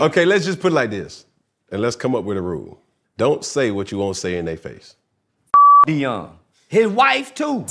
Okay, 0.00 0.24
let's 0.24 0.44
just 0.44 0.60
put 0.60 0.70
it 0.70 0.76
like 0.76 0.90
this, 0.90 1.26
and 1.72 1.82
let's 1.82 1.96
come 1.96 2.14
up 2.14 2.22
with 2.22 2.36
a 2.36 2.42
rule. 2.42 2.80
Don't 3.16 3.44
say 3.44 3.72
what 3.72 3.90
you 3.90 3.98
won't 3.98 4.16
say 4.16 4.38
in 4.38 4.44
their 4.44 4.56
face. 4.56 4.94
Deion. 5.88 6.30
His 6.68 6.86
wife 6.86 7.34
too. 7.34 7.64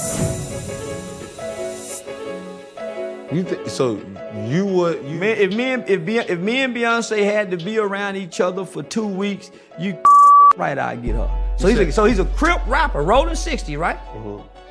You 3.33 3.43
th- 3.43 3.69
so 3.69 4.01
you 4.45 4.65
would 4.65 5.05
you 5.05 5.17
Man, 5.19 5.37
if 5.37 5.55
me 5.55 5.63
and 5.71 5.89
if, 5.89 6.05
Be- 6.05 6.17
if 6.17 6.39
me 6.39 6.63
and 6.63 6.75
Beyonce 6.75 7.23
had 7.23 7.49
to 7.51 7.57
be 7.57 7.77
around 7.77 8.17
each 8.17 8.41
other 8.41 8.65
for 8.65 8.83
two 8.83 9.07
weeks, 9.07 9.49
you 9.79 9.97
right, 10.57 10.77
I 10.77 10.97
get 10.97 11.15
her. 11.15 11.55
So 11.57 11.67
he's 11.67 11.79
a, 11.79 11.91
so 11.93 12.03
he's 12.03 12.19
a 12.19 12.25
crip 12.25 12.59
rapper, 12.67 13.03
rolling 13.03 13.35
sixty, 13.35 13.77
right? 13.77 13.97
Nick 14.13 14.66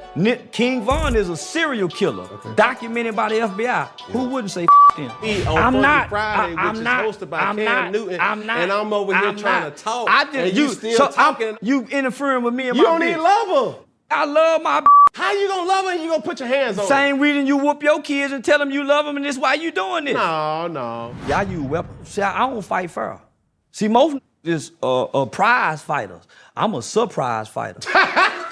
King 0.53 0.83
Von 0.83 1.14
is 1.14 1.29
a 1.29 1.37
serial 1.37 1.89
killer, 1.89 2.27
documented 2.55 3.15
by 3.15 3.29
the 3.29 3.35
FBI. 3.37 3.87
Who 4.12 4.29
wouldn't 4.30 4.51
say 4.51 4.66
him? 4.96 5.11
I'm 5.48 5.80
not. 5.83 6.09
Friday, 6.09 6.55
I, 6.57 6.71
am 6.71 6.83
not, 6.83 7.05
hosted 7.05 7.29
by 7.29 7.41
I'm 7.41 7.57
Cam 7.57 7.65
not, 7.66 7.93
Newton, 7.93 8.19
I'm 8.21 8.47
not, 8.47 8.59
and 8.61 8.73
I'm 8.73 8.93
over 8.95 9.15
here 9.15 9.29
I'm 9.29 9.37
trying 9.37 9.65
not. 9.65 9.77
to 9.77 9.83
talk, 9.84 10.09
I 10.09 10.24
just 10.24 10.37
and 10.37 10.57
you 10.57 10.62
you 10.65 10.69
still 10.71 10.97
so 10.97 11.05
I'm- 11.05 11.12
talking. 11.34 11.59
you 11.60 11.83
interfering 11.91 12.43
with 12.45 12.55
me 12.55 12.69
and 12.69 12.77
you 12.79 12.84
my 12.84 12.93
You 12.95 12.98
don't 12.98 13.07
bitch. 13.07 13.10
even 13.10 13.23
love 13.23 13.74
her. 13.74 13.80
I 14.10 14.24
love 14.24 14.62
my 14.62 14.84
How 15.15 15.33
you 15.33 15.48
gonna 15.48 15.69
love 15.69 15.84
her 15.84 15.91
and 15.93 16.02
you 16.02 16.09
gonna 16.10 16.23
put 16.23 16.41
your 16.41 16.48
hands 16.48 16.79
on 16.79 16.85
her? 16.85 16.88
same 16.88 17.19
reason 17.21 17.46
you 17.46 17.59
whoop 17.59 17.83
your 17.83 18.01
kids 18.01 18.33
and 18.33 18.43
tell 18.43 18.59
them 18.59 18.71
you 18.71 18.85
love 18.85 19.05
them 19.05 19.16
and 19.16 19.24
this 19.27 19.37
why 19.37 19.55
you 19.55 19.71
doing 19.71 20.05
this. 20.07 20.15
No, 20.15 20.66
no. 20.69 21.15
Y'all 21.29 21.43
use 21.46 21.60
weapons. 21.60 22.09
See, 22.09 22.23
I 22.23 22.45
I 22.45 22.48
don't 22.48 22.62
fight 22.62 22.91
fair. 22.91 23.21
See, 23.73 23.88
most 23.88 24.16
is 24.45 24.73
uh, 24.83 25.02
uh, 25.05 25.27
prize 25.27 25.83
fighters. 25.83 26.23
I'm 26.57 26.73
a 26.74 26.80
surprise 26.83 27.48
fighter. 27.48 27.80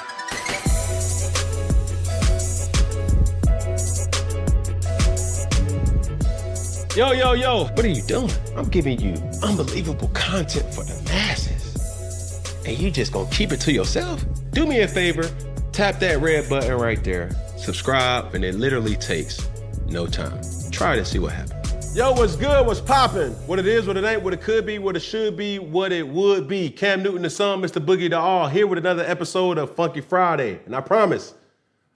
Yo, 6.96 7.10
yo, 7.10 7.32
yo, 7.32 7.64
what 7.64 7.84
are 7.84 7.88
you 7.88 8.02
doing? 8.02 8.30
I'm 8.56 8.68
giving 8.68 9.00
you 9.00 9.14
unbelievable 9.42 10.06
content 10.14 10.72
for 10.72 10.84
the 10.84 11.02
masses. 11.06 12.54
And 12.64 12.78
you 12.78 12.88
just 12.88 13.12
gonna 13.12 13.28
keep 13.30 13.50
it 13.50 13.60
to 13.62 13.72
yourself? 13.72 14.24
Do 14.52 14.64
me 14.64 14.78
a 14.82 14.86
favor, 14.86 15.28
tap 15.72 15.98
that 15.98 16.20
red 16.20 16.48
button 16.48 16.78
right 16.78 17.02
there, 17.02 17.30
subscribe, 17.56 18.32
and 18.36 18.44
it 18.44 18.54
literally 18.54 18.94
takes 18.94 19.50
no 19.88 20.06
time. 20.06 20.40
Try 20.70 20.94
it 20.94 20.98
and 20.98 21.06
see 21.08 21.18
what 21.18 21.32
happens. 21.32 21.96
Yo, 21.96 22.12
what's 22.12 22.36
good? 22.36 22.64
What's 22.64 22.80
popping? 22.80 23.32
What 23.48 23.58
it 23.58 23.66
is, 23.66 23.88
what 23.88 23.96
it 23.96 24.04
ain't, 24.04 24.22
what 24.22 24.32
it 24.32 24.40
could 24.40 24.64
be, 24.64 24.78
what 24.78 24.94
it 24.94 25.00
should 25.00 25.36
be, 25.36 25.58
what 25.58 25.90
it 25.90 26.06
would 26.06 26.46
be. 26.46 26.70
Cam 26.70 27.02
Newton 27.02 27.22
the 27.22 27.30
Son, 27.30 27.60
Mr. 27.60 27.84
Boogie 27.84 28.08
the 28.08 28.18
All, 28.20 28.46
here 28.46 28.68
with 28.68 28.78
another 28.78 29.02
episode 29.02 29.58
of 29.58 29.74
Funky 29.74 30.00
Friday. 30.00 30.60
And 30.64 30.76
I 30.76 30.80
promise, 30.80 31.34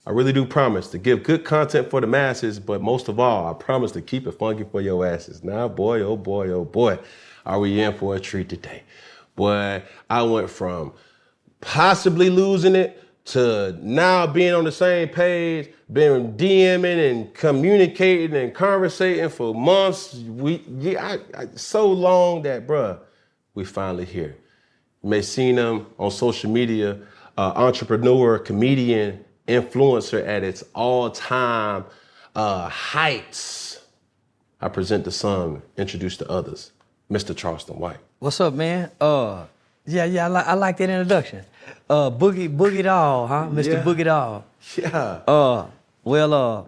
I 0.05 0.11
really 0.11 0.33
do 0.33 0.45
promise 0.45 0.87
to 0.89 0.97
give 0.97 1.23
good 1.23 1.43
content 1.43 1.89
for 1.89 2.01
the 2.01 2.07
masses, 2.07 2.59
but 2.59 2.81
most 2.81 3.09
of 3.09 3.19
all, 3.19 3.47
I 3.47 3.53
promise 3.53 3.91
to 3.91 4.01
keep 4.01 4.25
it 4.25 4.31
funky 4.31 4.63
for 4.63 4.81
your 4.81 5.05
asses. 5.05 5.43
Now, 5.43 5.67
boy, 5.67 6.01
oh 6.01 6.17
boy, 6.17 6.49
oh 6.49 6.65
boy, 6.65 6.99
are 7.45 7.59
we 7.59 7.79
in 7.81 7.93
for 7.95 8.15
a 8.15 8.19
treat 8.19 8.49
today? 8.49 8.83
Boy, 9.35 9.83
I 10.09 10.23
went 10.23 10.49
from 10.49 10.93
possibly 11.61 12.29
losing 12.29 12.75
it 12.75 13.03
to 13.25 13.77
now 13.81 14.25
being 14.25 14.53
on 14.53 14.63
the 14.63 14.71
same 14.71 15.09
page, 15.09 15.69
been 15.91 16.33
DMing 16.33 17.11
and 17.11 17.33
communicating 17.33 18.35
and 18.35 18.53
conversating 18.53 19.29
for 19.29 19.53
months, 19.53 20.15
we 20.15 20.63
yeah, 20.79 21.19
I, 21.35 21.41
I, 21.41 21.47
so 21.55 21.91
long 21.91 22.41
that 22.43 22.65
bruh, 22.65 22.99
we 23.53 23.65
finally 23.65 24.05
here. 24.05 24.35
You 25.03 25.09
may 25.09 25.21
seen 25.21 25.57
him 25.57 25.85
on 25.99 26.09
social 26.09 26.49
media, 26.49 26.99
uh, 27.37 27.53
entrepreneur, 27.55 28.39
comedian, 28.39 29.23
influencer 29.49 30.25
at 30.25 30.43
its 30.43 30.63
all-time 30.73 31.85
uh, 32.35 32.69
heights. 32.69 33.81
I 34.61 34.69
present 34.69 35.05
to 35.05 35.11
some, 35.11 35.63
introduce 35.77 36.17
to 36.17 36.29
others, 36.29 36.71
Mr. 37.11 37.35
Charleston 37.35 37.79
White. 37.79 37.97
What's 38.19 38.39
up, 38.39 38.53
man? 38.53 38.91
Uh, 39.01 39.45
yeah, 39.85 40.05
yeah, 40.05 40.25
I, 40.25 40.27
like 40.27 40.47
I 40.47 40.53
like 40.53 40.77
that 40.77 40.89
introduction. 40.89 41.45
Uh, 41.89 42.11
Boogie, 42.11 42.55
Boogie 42.55 42.83
Doll, 42.83 43.27
huh? 43.27 43.47
Mr. 43.51 43.73
Yeah. 43.73 43.83
Boogie 43.83 44.05
Doll. 44.05 44.45
Yeah. 44.77 45.21
Uh, 45.25 45.67
well, 46.03 46.33
uh, 46.33 46.63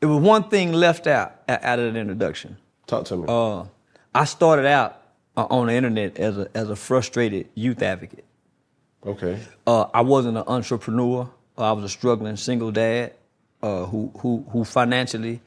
it 0.00 0.06
was 0.06 0.18
one 0.22 0.48
thing 0.48 0.72
left 0.72 1.06
out 1.06 1.42
out 1.48 1.78
of 1.78 1.94
the 1.94 1.98
introduction. 1.98 2.56
Talk 2.86 3.06
to 3.06 3.16
me. 3.16 3.24
Uh, 3.26 3.64
I 4.14 4.24
started 4.26 4.66
out 4.66 5.02
uh, 5.36 5.46
on 5.48 5.68
the 5.68 5.72
internet 5.74 6.18
as 6.18 6.38
a 6.38 6.48
as 6.54 6.68
a 6.70 6.76
frustrated 6.76 7.48
youth 7.54 7.82
advocate. 7.82 8.24
Okay. 9.06 9.38
Uh, 9.66 9.86
I 9.94 10.00
wasn't 10.02 10.36
an 10.36 10.44
entrepreneur. 10.46 11.28
Uh, 11.58 11.70
I 11.70 11.72
was 11.72 11.84
a 11.84 11.88
struggling 11.88 12.36
single 12.36 12.70
dad 12.70 13.12
uh, 13.62 13.84
who 13.86 14.10
who 14.18 14.44
who 14.50 14.64
financially 14.64 15.40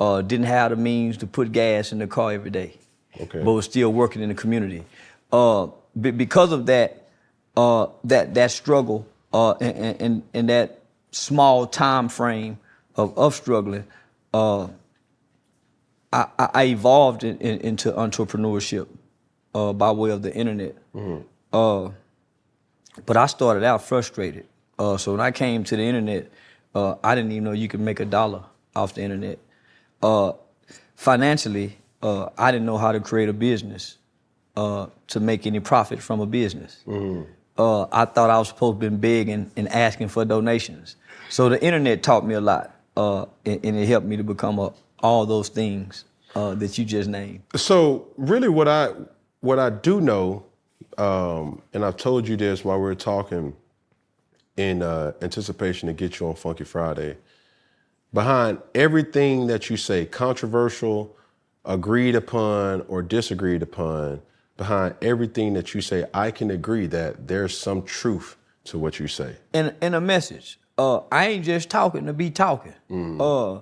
uh, 0.00 0.22
didn't 0.22 0.46
have 0.46 0.70
the 0.70 0.76
means 0.76 1.16
to 1.18 1.26
put 1.26 1.52
gas 1.52 1.92
in 1.92 1.98
the 1.98 2.06
car 2.06 2.32
every 2.32 2.50
day, 2.50 2.74
Okay. 3.20 3.42
but 3.42 3.52
was 3.52 3.64
still 3.64 3.92
working 3.92 4.22
in 4.22 4.28
the 4.28 4.34
community. 4.34 4.84
Uh, 5.32 5.68
be- 6.00 6.10
because 6.10 6.52
of 6.52 6.66
that, 6.66 7.08
uh, 7.56 7.86
that 8.04 8.34
that 8.34 8.50
struggle 8.50 9.06
uh, 9.32 9.52
and, 9.60 10.00
and, 10.00 10.22
and 10.34 10.48
that 10.48 10.80
small 11.10 11.66
time 11.66 12.08
frame 12.08 12.58
of, 12.96 13.16
of 13.16 13.34
struggling, 13.34 13.84
uh, 14.32 14.66
I, 16.12 16.26
I 16.38 16.64
evolved 16.66 17.24
in, 17.24 17.38
in, 17.38 17.60
into 17.60 17.90
entrepreneurship 17.92 18.86
uh, 19.54 19.72
by 19.72 19.90
way 19.90 20.10
of 20.10 20.22
the 20.22 20.32
internet. 20.34 20.76
Uh, 21.52 21.90
but 23.06 23.16
I 23.16 23.26
started 23.26 23.64
out 23.64 23.82
frustrated. 23.82 24.46
Uh, 24.78 24.96
so 24.96 25.12
when 25.12 25.20
I 25.20 25.30
came 25.30 25.64
to 25.64 25.76
the 25.76 25.82
internet, 25.82 26.30
uh, 26.74 26.96
I 27.02 27.14
didn't 27.14 27.32
even 27.32 27.44
know 27.44 27.52
you 27.52 27.68
could 27.68 27.80
make 27.80 28.00
a 28.00 28.04
dollar 28.04 28.42
off 28.74 28.94
the 28.94 29.02
internet. 29.02 29.38
Uh, 30.02 30.32
financially, 30.96 31.76
uh, 32.02 32.28
I 32.36 32.50
didn't 32.50 32.66
know 32.66 32.78
how 32.78 32.92
to 32.92 33.00
create 33.00 33.28
a 33.28 33.32
business 33.32 33.98
uh, 34.56 34.86
to 35.08 35.20
make 35.20 35.46
any 35.46 35.60
profit 35.60 36.02
from 36.02 36.20
a 36.20 36.26
business. 36.26 36.82
Uh, 37.56 37.86
I 37.92 38.04
thought 38.04 38.30
I 38.30 38.38
was 38.38 38.48
supposed 38.48 38.80
to 38.80 38.90
be 38.90 38.96
begging 38.96 39.50
and 39.56 39.68
asking 39.68 40.08
for 40.08 40.24
donations. 40.24 40.96
So 41.30 41.48
the 41.48 41.62
internet 41.64 42.02
taught 42.02 42.26
me 42.26 42.34
a 42.34 42.40
lot, 42.40 42.74
uh, 42.96 43.26
and, 43.46 43.64
and 43.64 43.76
it 43.76 43.86
helped 43.86 44.06
me 44.06 44.16
to 44.16 44.24
become 44.24 44.58
a, 44.58 44.72
all 45.00 45.24
those 45.24 45.48
things 45.48 46.04
uh, 46.34 46.54
that 46.54 46.76
you 46.78 46.84
just 46.84 47.08
named. 47.08 47.42
So 47.54 48.08
really, 48.16 48.48
what 48.48 48.66
I 48.68 48.90
what 49.40 49.58
I 49.58 49.70
do 49.70 50.00
know, 50.00 50.44
um, 50.98 51.62
and 51.72 51.84
I've 51.84 51.96
told 51.96 52.26
you 52.28 52.36
this 52.36 52.64
while 52.64 52.76
we 52.78 52.84
were 52.84 52.94
talking 52.94 53.54
in 54.56 54.82
uh, 54.82 55.12
anticipation 55.22 55.88
to 55.88 55.92
get 55.92 56.20
you 56.20 56.28
on 56.28 56.34
Funky 56.34 56.64
Friday. 56.64 57.16
Behind 58.12 58.58
everything 58.74 59.48
that 59.48 59.68
you 59.70 59.76
say, 59.76 60.04
controversial, 60.06 61.16
agreed 61.64 62.14
upon, 62.14 62.82
or 62.82 63.02
disagreed 63.02 63.62
upon, 63.62 64.22
behind 64.56 64.94
everything 65.02 65.54
that 65.54 65.74
you 65.74 65.80
say, 65.80 66.04
I 66.14 66.30
can 66.30 66.50
agree 66.50 66.86
that 66.86 67.26
there's 67.26 67.58
some 67.58 67.82
truth 67.82 68.36
to 68.64 68.78
what 68.78 69.00
you 69.00 69.08
say. 69.08 69.36
and 69.52 69.74
and 69.80 69.94
a 69.94 70.00
message. 70.00 70.58
Uh, 70.78 71.00
I 71.12 71.26
ain't 71.28 71.44
just 71.44 71.70
talking 71.70 72.06
to 72.06 72.12
be 72.12 72.30
talking. 72.30 72.74
Uh, 73.20 73.60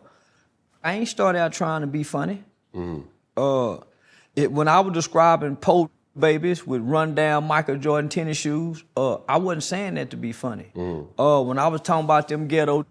I 0.84 0.94
ain't 0.94 1.09
started 1.09 1.38
out 1.38 1.53
trying 1.53 1.82
to 1.82 1.87
be 1.87 2.03
funny. 2.05 2.43
Uh, 3.37 3.78
it, 4.34 4.50
when 4.50 4.66
I 4.69 4.81
was 4.81 4.94
describing 4.94 5.56
po 5.56 5.91
babies 6.19 6.67
with 6.67 6.83
run 6.83 7.15
down 7.15 7.45
Michael 7.45 7.77
Jordan 7.77 8.09
tennis 8.09 8.37
shoes, 8.37 8.84
uh, 8.97 9.17
I 9.28 9.39
wasn't 9.39 9.62
saying 9.65 9.95
that 9.95 10.11
to 10.11 10.17
be 10.17 10.33
funny. 10.33 10.71
Uh, 11.19 11.43
when 11.43 11.59
I 11.59 11.69
was 11.69 11.81
talking 11.81 12.05
about 12.05 12.28
them 12.28 12.47
ghetto 12.49 12.87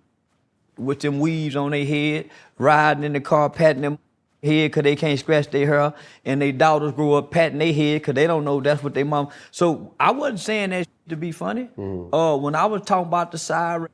with 0.78 1.00
them 1.02 1.20
weaves 1.20 1.56
on 1.56 1.72
their 1.72 1.86
head, 1.86 2.30
riding 2.58 3.04
in 3.04 3.14
the 3.14 3.22
car, 3.22 3.50
patting 3.50 3.82
them 3.84 4.00
head 4.42 4.72
because 4.72 4.84
they 4.84 4.96
can't 4.96 5.20
scratch 5.20 5.50
their 5.52 5.68
hair, 5.68 5.94
and 6.26 6.42
their 6.42 6.52
daughters 6.52 6.94
grow 6.94 7.14
up 7.14 7.30
patting 7.32 7.60
their 7.60 7.74
head 7.74 8.02
because 8.02 8.16
they 8.16 8.26
don't 8.26 8.44
know 8.44 8.60
that's 8.60 8.82
what 8.84 8.94
their 8.94 9.06
mom. 9.06 9.30
So 9.52 9.94
I 10.00 10.12
wasn't 10.12 10.40
saying 10.40 10.70
that 10.72 10.88
to 11.10 11.16
be 11.16 11.32
funny. 11.32 11.70
Uh, 12.12 12.38
when 12.38 12.56
I 12.56 12.66
was 12.66 12.82
talking 12.84 13.08
about 13.08 13.32
the 13.32 13.38
siren 13.38 13.90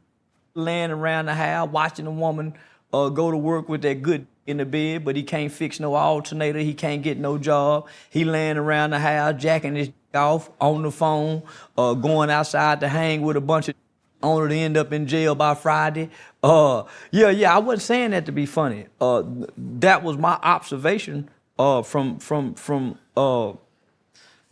laying 0.54 0.92
around 0.92 1.26
the 1.26 1.34
house, 1.34 1.70
watching 1.70 2.08
a 2.08 2.12
woman 2.12 2.54
uh, 2.94 3.10
go 3.10 3.30
to 3.32 3.38
work 3.38 3.68
with 3.68 3.82
that 3.82 4.02
good 4.02 4.26
in 4.48 4.58
the 4.58 4.66
bed, 4.66 5.06
but 5.06 5.16
he 5.16 5.24
can't 5.24 5.52
fix 5.52 5.80
no 5.80 5.96
alternator, 5.96 6.60
he 6.60 6.74
can't 6.74 7.04
get 7.04 7.18
no 7.18 7.38
job. 7.38 7.88
He 8.10 8.26
laying 8.26 8.58
around 8.58 8.92
the 8.92 9.00
house, 9.00 9.40
jacking 9.40 9.76
his 9.76 9.92
off 10.16 10.50
on 10.60 10.82
the 10.82 10.92
phone, 10.92 11.44
uh, 11.78 11.94
going 11.94 12.32
outside 12.32 12.80
to 12.80 12.88
hang 12.88 13.22
with 13.22 13.38
a 13.38 13.42
bunch 13.42 13.70
of 13.70 13.76
only 14.24 14.50
to 14.50 14.56
end 14.56 14.78
up 14.78 14.92
in 14.92 15.06
jail 15.06 15.36
by 15.36 15.54
Friday. 15.54 16.10
Uh, 16.42 16.84
yeah, 17.12 17.30
yeah, 17.30 17.56
I 17.56 17.60
wasn't 17.60 17.84
saying 17.84 18.12
that 18.12 18.26
to 18.26 18.32
be 18.32 18.48
funny. 18.48 18.88
Uh, 19.00 19.24
that 19.58 20.02
was 20.02 20.18
my 20.18 20.40
observation 20.42 21.30
uh, 21.60 21.84
from 21.84 22.18
from 22.18 22.56
from 22.56 22.98
uh, 23.16 23.54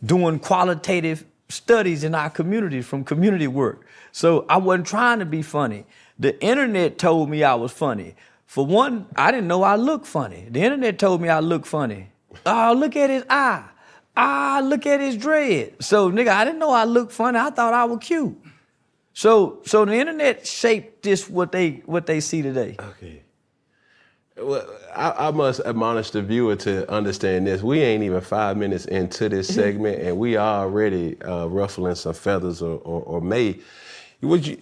doing 0.04 0.38
qualitative 0.38 1.24
studies 1.48 2.04
in 2.04 2.14
our 2.14 2.30
community 2.30 2.80
from 2.80 3.04
community 3.04 3.46
work. 3.46 3.84
So 4.12 4.46
I 4.48 4.58
wasn't 4.58 4.86
trying 4.86 5.18
to 5.18 5.26
be 5.26 5.42
funny. 5.42 5.84
The 6.18 6.40
internet 6.42 6.98
told 6.98 7.28
me 7.28 7.42
I 7.42 7.54
was 7.54 7.72
funny. 7.72 8.14
For 8.46 8.64
one, 8.64 9.06
I 9.16 9.30
didn't 9.30 9.48
know 9.48 9.62
I 9.62 9.76
looked 9.76 10.06
funny. 10.06 10.46
The 10.50 10.62
internet 10.62 10.98
told 10.98 11.20
me 11.20 11.28
I 11.28 11.40
look 11.40 11.66
funny. 11.66 12.08
Oh, 12.44 12.74
look 12.76 12.96
at 12.96 13.10
his 13.10 13.24
eye. 13.28 13.64
Ah, 14.16 14.60
look 14.64 14.86
at 14.86 15.00
his 15.00 15.16
dread. 15.16 15.74
So, 15.80 16.10
nigga, 16.10 16.28
I 16.28 16.44
didn't 16.44 16.60
know 16.60 16.70
I 16.70 16.84
looked 16.84 17.12
funny. 17.12 17.38
I 17.38 17.50
thought 17.50 17.74
I 17.74 17.84
was 17.84 17.98
cute. 18.00 18.36
So, 19.12 19.60
so 19.64 19.84
the 19.84 19.94
internet 19.94 20.46
shaped 20.46 21.02
this 21.02 21.28
what 21.28 21.52
they 21.52 21.82
what 21.86 22.06
they 22.06 22.20
see 22.20 22.42
today. 22.42 22.76
Okay. 22.78 23.22
Well, 24.36 24.66
I, 24.94 25.28
I, 25.28 25.30
must 25.30 25.60
admonish 25.60 26.10
the 26.10 26.20
viewer 26.20 26.56
to 26.56 26.90
understand 26.90 27.46
this. 27.46 27.62
We 27.62 27.80
ain't 27.80 28.02
even 28.02 28.20
five 28.20 28.58
minutes 28.58 28.84
into 28.84 29.30
this 29.30 29.48
segment, 29.54 30.02
and 30.02 30.18
we 30.18 30.36
already 30.36 31.18
uh, 31.22 31.46
ruffling 31.46 31.94
some 31.94 32.12
feathers, 32.12 32.60
or, 32.60 32.76
or, 32.80 33.02
or 33.02 33.20
may. 33.22 33.58
Would 34.22 34.46
you 34.46 34.58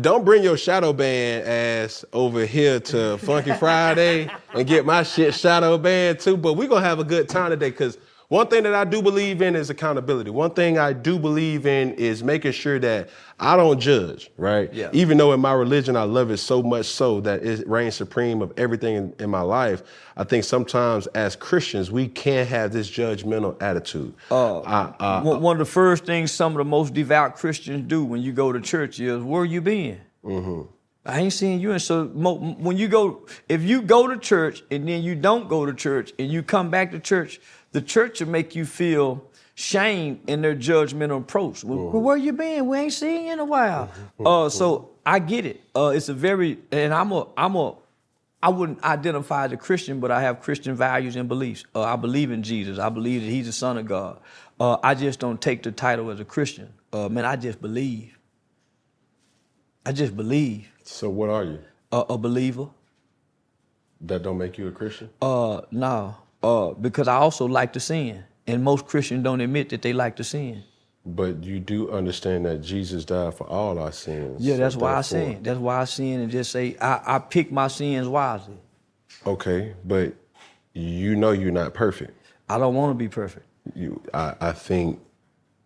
don't 0.00 0.24
bring 0.24 0.44
your 0.44 0.56
shadow 0.56 0.92
banned 0.92 1.46
ass 1.48 2.04
over 2.12 2.46
here 2.46 2.78
to 2.80 3.18
Funky 3.18 3.52
Friday 3.54 4.30
and 4.54 4.66
get 4.66 4.86
my 4.86 5.02
shit 5.02 5.34
shadow 5.34 5.76
banned 5.78 6.20
too? 6.20 6.36
But 6.36 6.54
we're 6.54 6.68
gonna 6.68 6.86
have 6.86 7.00
a 7.00 7.04
good 7.04 7.28
time 7.28 7.50
today 7.50 7.70
because 7.70 7.98
one 8.28 8.46
thing 8.46 8.62
that 8.62 8.74
I 8.74 8.84
do 8.84 9.02
believe 9.02 9.42
in 9.42 9.54
is 9.54 9.70
accountability. 9.70 10.30
One 10.30 10.50
thing 10.50 10.78
I 10.78 10.92
do 10.92 11.18
believe 11.18 11.66
in 11.66 11.92
is 11.94 12.24
making 12.24 12.52
sure 12.52 12.78
that 12.78 13.10
I 13.38 13.56
don't 13.56 13.78
judge, 13.78 14.30
right? 14.36 14.72
Yeah. 14.72 14.90
Even 14.92 15.18
though 15.18 15.32
in 15.32 15.40
my 15.40 15.52
religion 15.52 15.96
I 15.96 16.04
love 16.04 16.30
it 16.30 16.38
so 16.38 16.62
much 16.62 16.86
so 16.86 17.20
that 17.20 17.42
it 17.42 17.68
reigns 17.68 17.96
supreme 17.96 18.40
of 18.40 18.52
everything 18.56 18.96
in, 18.96 19.14
in 19.18 19.30
my 19.30 19.42
life, 19.42 19.82
I 20.16 20.24
think 20.24 20.44
sometimes 20.44 21.06
as 21.08 21.36
Christians 21.36 21.90
we 21.90 22.08
can't 22.08 22.48
have 22.48 22.72
this 22.72 22.90
judgmental 22.90 23.60
attitude. 23.62 24.14
Uh, 24.30 24.60
I, 24.60 25.20
one 25.22 25.56
of 25.56 25.58
the 25.58 25.70
first 25.70 26.06
things 26.06 26.32
some 26.32 26.52
of 26.52 26.58
the 26.58 26.64
most 26.64 26.94
devout 26.94 27.36
Christians 27.36 27.88
do 27.88 28.04
when 28.04 28.22
you 28.22 28.32
go 28.32 28.52
to 28.52 28.60
church 28.60 29.00
is, 29.00 29.22
"Where 29.22 29.44
you 29.44 29.60
been?" 29.60 30.00
Mm-hmm. 30.24 30.62
I 31.06 31.20
ain't 31.20 31.32
seeing 31.32 31.60
you. 31.60 31.72
And 31.72 31.82
so 31.82 32.06
when 32.06 32.76
you 32.78 32.88
go, 32.88 33.26
if 33.48 33.62
you 33.62 33.82
go 33.82 34.08
to 34.08 34.16
church 34.16 34.62
and 34.70 34.88
then 34.88 35.02
you 35.02 35.14
don't 35.14 35.48
go 35.48 35.66
to 35.66 35.74
church 35.74 36.12
and 36.18 36.30
you 36.30 36.42
come 36.42 36.70
back 36.70 36.92
to 36.92 36.98
church, 36.98 37.40
the 37.74 37.82
church 37.82 38.20
will 38.20 38.28
make 38.28 38.54
you 38.54 38.64
feel 38.64 39.24
shame 39.56 40.20
in 40.28 40.42
their 40.42 40.54
judgmental 40.54 41.18
approach. 41.18 41.64
Well, 41.64 41.78
mm-hmm. 41.78 42.00
where 42.00 42.16
you 42.16 42.32
been? 42.32 42.68
We 42.68 42.78
ain't 42.78 42.92
seen 42.92 43.26
you 43.26 43.32
in 43.32 43.40
a 43.40 43.44
while. 43.44 43.88
Mm-hmm. 43.88 44.26
Uh, 44.26 44.48
so 44.48 44.90
I 45.04 45.18
get 45.18 45.44
it. 45.44 45.60
Uh, 45.74 45.88
it's 45.88 46.08
a 46.08 46.14
very, 46.14 46.58
and 46.70 46.94
I'm 46.94 47.10
a, 47.10 47.26
I'm 47.36 47.56
a, 47.56 47.74
I 48.40 48.50
wouldn't 48.50 48.82
identify 48.84 49.46
as 49.46 49.52
a 49.52 49.56
Christian, 49.56 49.98
but 49.98 50.12
I 50.12 50.22
have 50.22 50.40
Christian 50.40 50.76
values 50.76 51.16
and 51.16 51.28
beliefs. 51.28 51.64
Uh, 51.74 51.82
I 51.82 51.96
believe 51.96 52.30
in 52.30 52.44
Jesus. 52.44 52.78
I 52.78 52.90
believe 52.90 53.22
that 53.22 53.28
He's 53.28 53.46
the 53.46 53.52
Son 53.52 53.76
of 53.76 53.86
God. 53.86 54.20
Uh, 54.60 54.76
I 54.84 54.94
just 54.94 55.18
don't 55.18 55.40
take 55.40 55.64
the 55.64 55.72
title 55.72 56.10
as 56.12 56.20
a 56.20 56.24
Christian. 56.24 56.72
Uh, 56.92 57.08
man, 57.08 57.24
I 57.24 57.34
just 57.34 57.60
believe. 57.60 58.16
I 59.84 59.90
just 59.90 60.16
believe. 60.16 60.68
So 60.84 61.10
what 61.10 61.28
are 61.28 61.44
you? 61.44 61.58
a 61.90 62.18
believer. 62.18 62.68
That 64.00 64.24
don't 64.24 64.38
make 64.38 64.58
you 64.58 64.66
a 64.66 64.72
Christian? 64.72 65.10
Uh, 65.22 65.60
no 65.70 66.16
uh, 66.44 66.74
because 66.74 67.08
I 67.08 67.16
also 67.16 67.46
like 67.46 67.72
to 67.72 67.80
sin, 67.80 68.22
and 68.46 68.62
most 68.62 68.86
Christians 68.86 69.24
don't 69.24 69.40
admit 69.40 69.70
that 69.70 69.80
they 69.80 69.94
like 69.94 70.16
to 70.16 70.24
sin. 70.24 70.62
But 71.06 71.42
you 71.42 71.58
do 71.58 71.90
understand 71.90 72.44
that 72.46 72.58
Jesus 72.62 73.04
died 73.04 73.34
for 73.34 73.46
all 73.46 73.78
our 73.78 73.92
sins. 73.92 74.42
Yeah, 74.42 74.56
that's 74.56 74.74
so 74.74 74.80
why 74.80 74.96
I 74.96 75.00
sin. 75.00 75.42
That's 75.42 75.58
why 75.58 75.80
I 75.80 75.84
sin 75.84 76.20
and 76.20 76.30
just 76.30 76.50
say 76.50 76.76
I, 76.80 77.16
I 77.16 77.18
pick 77.18 77.50
my 77.50 77.68
sins 77.68 78.08
wisely. 78.08 78.56
Okay, 79.26 79.74
but 79.84 80.14
you 80.74 81.16
know 81.16 81.32
you're 81.32 81.50
not 81.50 81.72
perfect. 81.72 82.12
I 82.48 82.58
don't 82.58 82.74
want 82.74 82.90
to 82.90 82.94
be 82.94 83.08
perfect. 83.08 83.46
You, 83.74 84.02
I, 84.12 84.34
I 84.40 84.52
think 84.52 85.00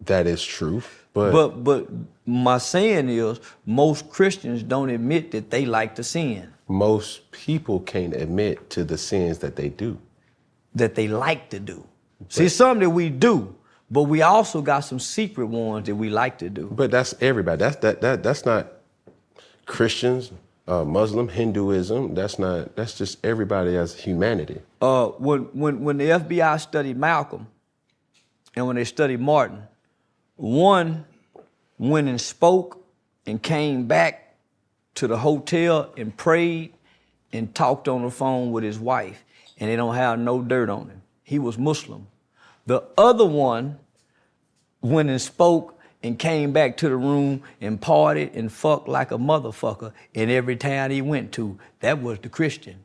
that 0.07 0.27
is 0.27 0.45
true. 0.45 0.83
But 1.13 1.33
but 1.33 1.65
but 1.65 1.89
my 2.25 2.59
saying 2.59 3.09
is 3.09 3.41
most 3.67 4.11
Christians 4.11 4.63
don't 4.63 4.91
admit 4.91 5.33
that 5.33 5.51
they 5.51 5.65
like 5.65 5.97
to 5.97 6.05
sin. 6.05 6.53
Most 6.69 7.31
people 7.33 7.81
can't 7.81 8.15
admit 8.15 8.71
to 8.71 8.85
the 8.85 8.99
sins 8.99 9.39
that 9.39 9.57
they 9.57 9.71
do 9.71 9.99
that 10.75 10.95
they 10.95 11.09
like 11.09 11.51
to 11.51 11.61
do. 11.61 11.87
But, 12.21 12.33
See, 12.33 12.49
some 12.49 12.81
that 12.81 12.91
we 12.91 13.09
do, 13.11 13.55
but 13.91 14.05
we 14.05 14.23
also 14.23 14.61
got 14.61 14.81
some 14.81 14.99
secret 14.99 15.47
ones 15.47 15.87
that 15.87 15.95
we 15.95 16.11
like 16.11 16.39
to 16.39 16.51
do. 16.51 16.69
But 16.71 16.91
that's 16.91 17.15
everybody. 17.21 17.59
That's 17.59 17.77
that 17.77 18.01
that 18.01 18.23
that's 18.23 18.45
not 18.45 18.73
Christians, 19.67 20.33
uh, 20.67 20.85
Muslim, 20.85 21.29
Hinduism. 21.29 22.15
That's 22.15 22.39
not. 22.39 22.75
That's 22.77 22.97
just 22.99 23.25
everybody 23.25 23.77
as 23.77 23.95
humanity. 23.95 24.61
Uh, 24.81 25.07
when 25.07 25.43
when 25.53 25.85
when 25.85 25.99
the 25.99 26.07
FBI 26.07 26.61
studied 26.61 26.97
Malcolm, 26.97 27.47
and 28.57 28.67
when 28.67 28.77
they 28.77 28.85
studied 28.85 29.21
Martin, 29.21 29.63
one 30.37 31.05
went 31.79 32.09
and 32.09 32.21
spoke 32.21 32.85
and 33.27 33.43
came 33.43 33.87
back 33.87 34.35
to 34.97 35.07
the 35.07 35.19
hotel 35.19 35.93
and 35.97 36.17
prayed 36.17 36.75
and 37.33 37.55
talked 37.55 37.87
on 37.87 38.03
the 38.03 38.11
phone 38.11 38.51
with 38.51 38.65
his 38.65 38.79
wife 38.79 39.25
and 39.59 39.71
they 39.71 39.77
don't 39.77 39.95
have 39.95 40.19
no 40.19 40.43
dirt 40.43 40.69
on 40.69 40.89
him. 40.89 41.03
He 41.23 41.39
was 41.39 41.59
Muslim. 41.59 42.07
The 42.67 42.83
other 42.97 43.25
one 43.25 43.79
went 44.81 45.11
and 45.11 45.21
spoke 45.21 45.79
and 46.03 46.19
came 46.19 46.53
back 46.53 46.77
to 46.79 46.89
the 46.89 46.97
room 46.97 47.43
and 47.61 47.81
partied 47.81 48.37
and 48.37 48.53
fucked 48.53 48.89
like 48.89 49.11
a 49.11 49.19
motherfucker 49.19 49.93
in 50.15 50.31
every 50.31 50.57
town 50.57 50.91
he 50.91 51.03
went 51.03 51.33
to. 51.33 51.59
That 51.81 52.01
was 52.01 52.19
the 52.21 52.29
Christian. 52.29 52.77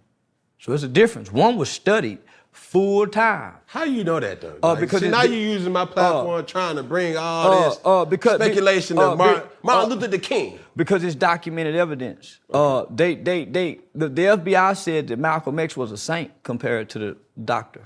So 0.60 0.74
it's 0.74 0.84
a 0.84 0.88
difference. 0.88 1.32
One 1.32 1.58
was 1.58 1.70
studied 1.70 2.20
full 2.54 3.08
time. 3.08 3.56
How 3.66 3.84
you 3.84 4.04
know 4.04 4.20
that 4.20 4.40
though? 4.40 4.58
Uh, 4.62 4.70
like, 4.74 4.82
because 4.82 5.02
see, 5.02 5.10
now 5.10 5.24
you're 5.24 5.36
using 5.36 5.74
my 5.74 5.86
platform 5.86 6.40
uh, 6.40 6.44
trying 6.44 6.76
to 6.76 6.84
bring 6.84 7.18
all 7.18 7.52
uh, 7.52 7.70
this 7.70 7.80
uh, 7.84 8.06
because, 8.06 8.36
speculation 8.36 8.98
of 9.00 9.14
uh, 9.14 9.16
Martin, 9.16 9.50
Martin 9.64 9.92
uh, 9.92 9.96
Luther 9.96 10.08
the 10.08 10.20
King. 10.20 10.60
Because 10.76 11.04
it's 11.04 11.16
documented 11.16 11.76
evidence. 11.76 12.40
Okay. 12.54 12.94
they, 12.96 13.16
they, 13.16 13.46
they, 13.46 13.80
the, 13.94 14.08
the, 14.08 14.22
FBI 14.22 14.78
said 14.78 15.08
that 15.08 15.18
Malcolm 15.18 15.60
X 15.60 15.76
was 15.76 15.92
a 15.92 15.98
saint 15.98 16.32
compared 16.44 16.90
to 16.90 17.00
the 17.00 17.18
doctor. 17.44 17.82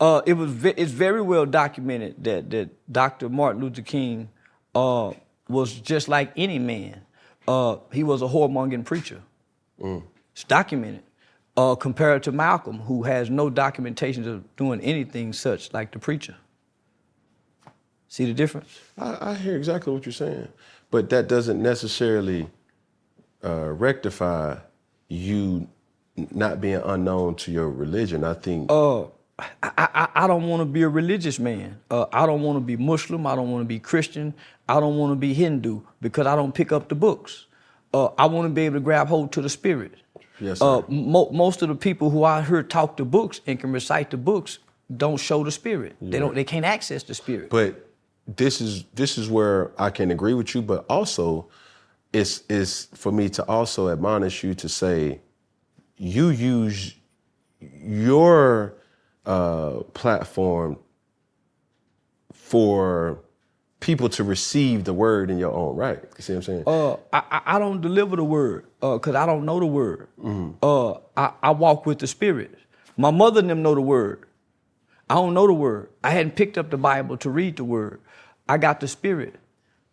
it 0.00 0.34
was, 0.34 0.64
it's 0.64 0.92
very 0.92 1.22
well 1.22 1.46
documented 1.46 2.22
that, 2.22 2.48
that 2.50 2.92
Dr. 2.92 3.28
Martin 3.28 3.60
Luther 3.62 3.82
King 3.82 4.28
was 4.74 5.72
just 5.74 6.08
like 6.08 6.32
any 6.36 6.60
man. 6.60 7.02
he 7.92 8.04
was 8.04 8.22
a 8.22 8.26
whoremongering 8.26 8.84
preacher. 8.84 9.20
Mm. 9.80 10.04
It's 10.32 10.44
documented 10.44 11.02
uh, 11.56 11.74
compared 11.74 12.22
to 12.24 12.32
Malcolm, 12.32 12.80
who 12.80 13.02
has 13.04 13.30
no 13.30 13.48
documentation 13.50 14.28
of 14.28 14.56
doing 14.56 14.80
anything 14.80 15.32
such 15.32 15.72
like 15.72 15.92
the 15.92 15.98
preacher. 15.98 16.36
See 18.08 18.26
the 18.26 18.34
difference? 18.34 18.80
I, 18.98 19.30
I 19.32 19.34
hear 19.34 19.56
exactly 19.56 19.92
what 19.92 20.06
you're 20.06 20.12
saying, 20.12 20.48
but 20.90 21.10
that 21.10 21.28
doesn't 21.28 21.60
necessarily 21.60 22.48
uh, 23.44 23.70
rectify 23.70 24.58
you 25.08 25.68
not 26.30 26.60
being 26.60 26.80
unknown 26.84 27.34
to 27.36 27.52
your 27.52 27.68
religion. 27.68 28.24
I 28.24 28.34
think. 28.34 28.70
Uh, 28.70 29.04
I, 29.38 29.48
I, 29.76 30.08
I 30.14 30.26
don't 30.26 30.48
want 30.48 30.60
to 30.60 30.64
be 30.64 30.82
a 30.82 30.88
religious 30.88 31.38
man. 31.38 31.78
Uh, 31.90 32.06
I 32.12 32.24
don't 32.24 32.42
want 32.42 32.56
to 32.56 32.60
be 32.60 32.76
Muslim. 32.76 33.26
I 33.26 33.34
don't 33.34 33.50
want 33.50 33.62
to 33.62 33.68
be 33.68 33.78
Christian. 33.78 34.32
I 34.68 34.80
don't 34.80 34.96
want 34.96 35.12
to 35.12 35.16
be 35.16 35.34
Hindu 35.34 35.82
because 36.00 36.26
I 36.26 36.34
don't 36.34 36.54
pick 36.54 36.72
up 36.72 36.88
the 36.88 36.94
books. 36.94 37.46
Uh, 37.92 38.06
I 38.18 38.26
want 38.26 38.46
to 38.46 38.54
be 38.54 38.62
able 38.62 38.76
to 38.76 38.80
grab 38.80 39.08
hold 39.08 39.32
to 39.32 39.42
the 39.42 39.50
spirit. 39.50 39.92
Yes, 40.40 40.60
uh, 40.60 40.82
mo- 40.88 41.30
most 41.32 41.62
of 41.62 41.68
the 41.68 41.74
people 41.74 42.10
who 42.10 42.24
I 42.24 42.42
heard 42.42 42.70
talk 42.70 42.96
the 42.96 43.04
books 43.04 43.40
and 43.46 43.58
can 43.58 43.72
recite 43.72 44.10
the 44.10 44.16
books 44.16 44.58
don't 44.94 45.16
show 45.16 45.42
the 45.42 45.50
spirit. 45.50 45.96
Yeah. 46.00 46.10
They 46.10 46.18
don't. 46.18 46.34
They 46.34 46.44
can't 46.44 46.64
access 46.64 47.02
the 47.02 47.14
spirit. 47.14 47.50
But 47.50 47.88
this 48.26 48.60
is 48.60 48.84
this 48.94 49.18
is 49.18 49.30
where 49.30 49.72
I 49.78 49.90
can 49.90 50.10
agree 50.10 50.34
with 50.34 50.54
you, 50.54 50.62
but 50.62 50.84
also 50.88 51.48
it's 52.12 52.42
it's 52.48 52.84
for 52.94 53.12
me 53.12 53.28
to 53.30 53.44
also 53.44 53.88
admonish 53.88 54.42
you 54.42 54.54
to 54.54 54.68
say 54.68 55.20
you 55.96 56.28
use 56.28 56.94
your 57.60 58.74
uh, 59.24 59.80
platform 59.94 60.78
for 62.32 63.20
people 63.80 64.08
to 64.08 64.24
receive 64.24 64.84
the 64.84 64.92
word 64.92 65.30
in 65.30 65.38
your 65.38 65.52
own 65.52 65.76
right. 65.76 66.00
You 66.16 66.22
see 66.22 66.32
what 66.32 66.36
I'm 66.36 66.42
saying? 66.42 66.64
Uh, 66.66 66.96
I, 67.12 67.42
I 67.46 67.58
don't 67.58 67.80
deliver 67.80 68.16
the 68.16 68.24
word 68.24 68.66
because 68.80 69.14
uh, 69.14 69.22
I 69.22 69.26
don't 69.26 69.44
know 69.44 69.58
the 69.58 69.66
word. 69.66 70.08
Mm-hmm. 70.20 70.52
Uh, 70.62 70.98
I, 71.16 71.32
I 71.42 71.50
walk 71.50 71.86
with 71.86 71.98
the 71.98 72.06
Spirit. 72.06 72.54
My 72.96 73.10
mother 73.10 73.40
and 73.40 73.50
them 73.50 73.62
know 73.62 73.74
the 73.74 73.80
word. 73.80 74.24
I 75.08 75.14
don't 75.14 75.34
know 75.34 75.46
the 75.46 75.52
word. 75.52 75.90
I 76.02 76.10
hadn't 76.10 76.36
picked 76.36 76.58
up 76.58 76.70
the 76.70 76.76
Bible 76.76 77.16
to 77.18 77.30
read 77.30 77.56
the 77.56 77.64
word. 77.64 78.00
I 78.48 78.58
got 78.58 78.80
the 78.80 78.88
Spirit. 78.88 79.36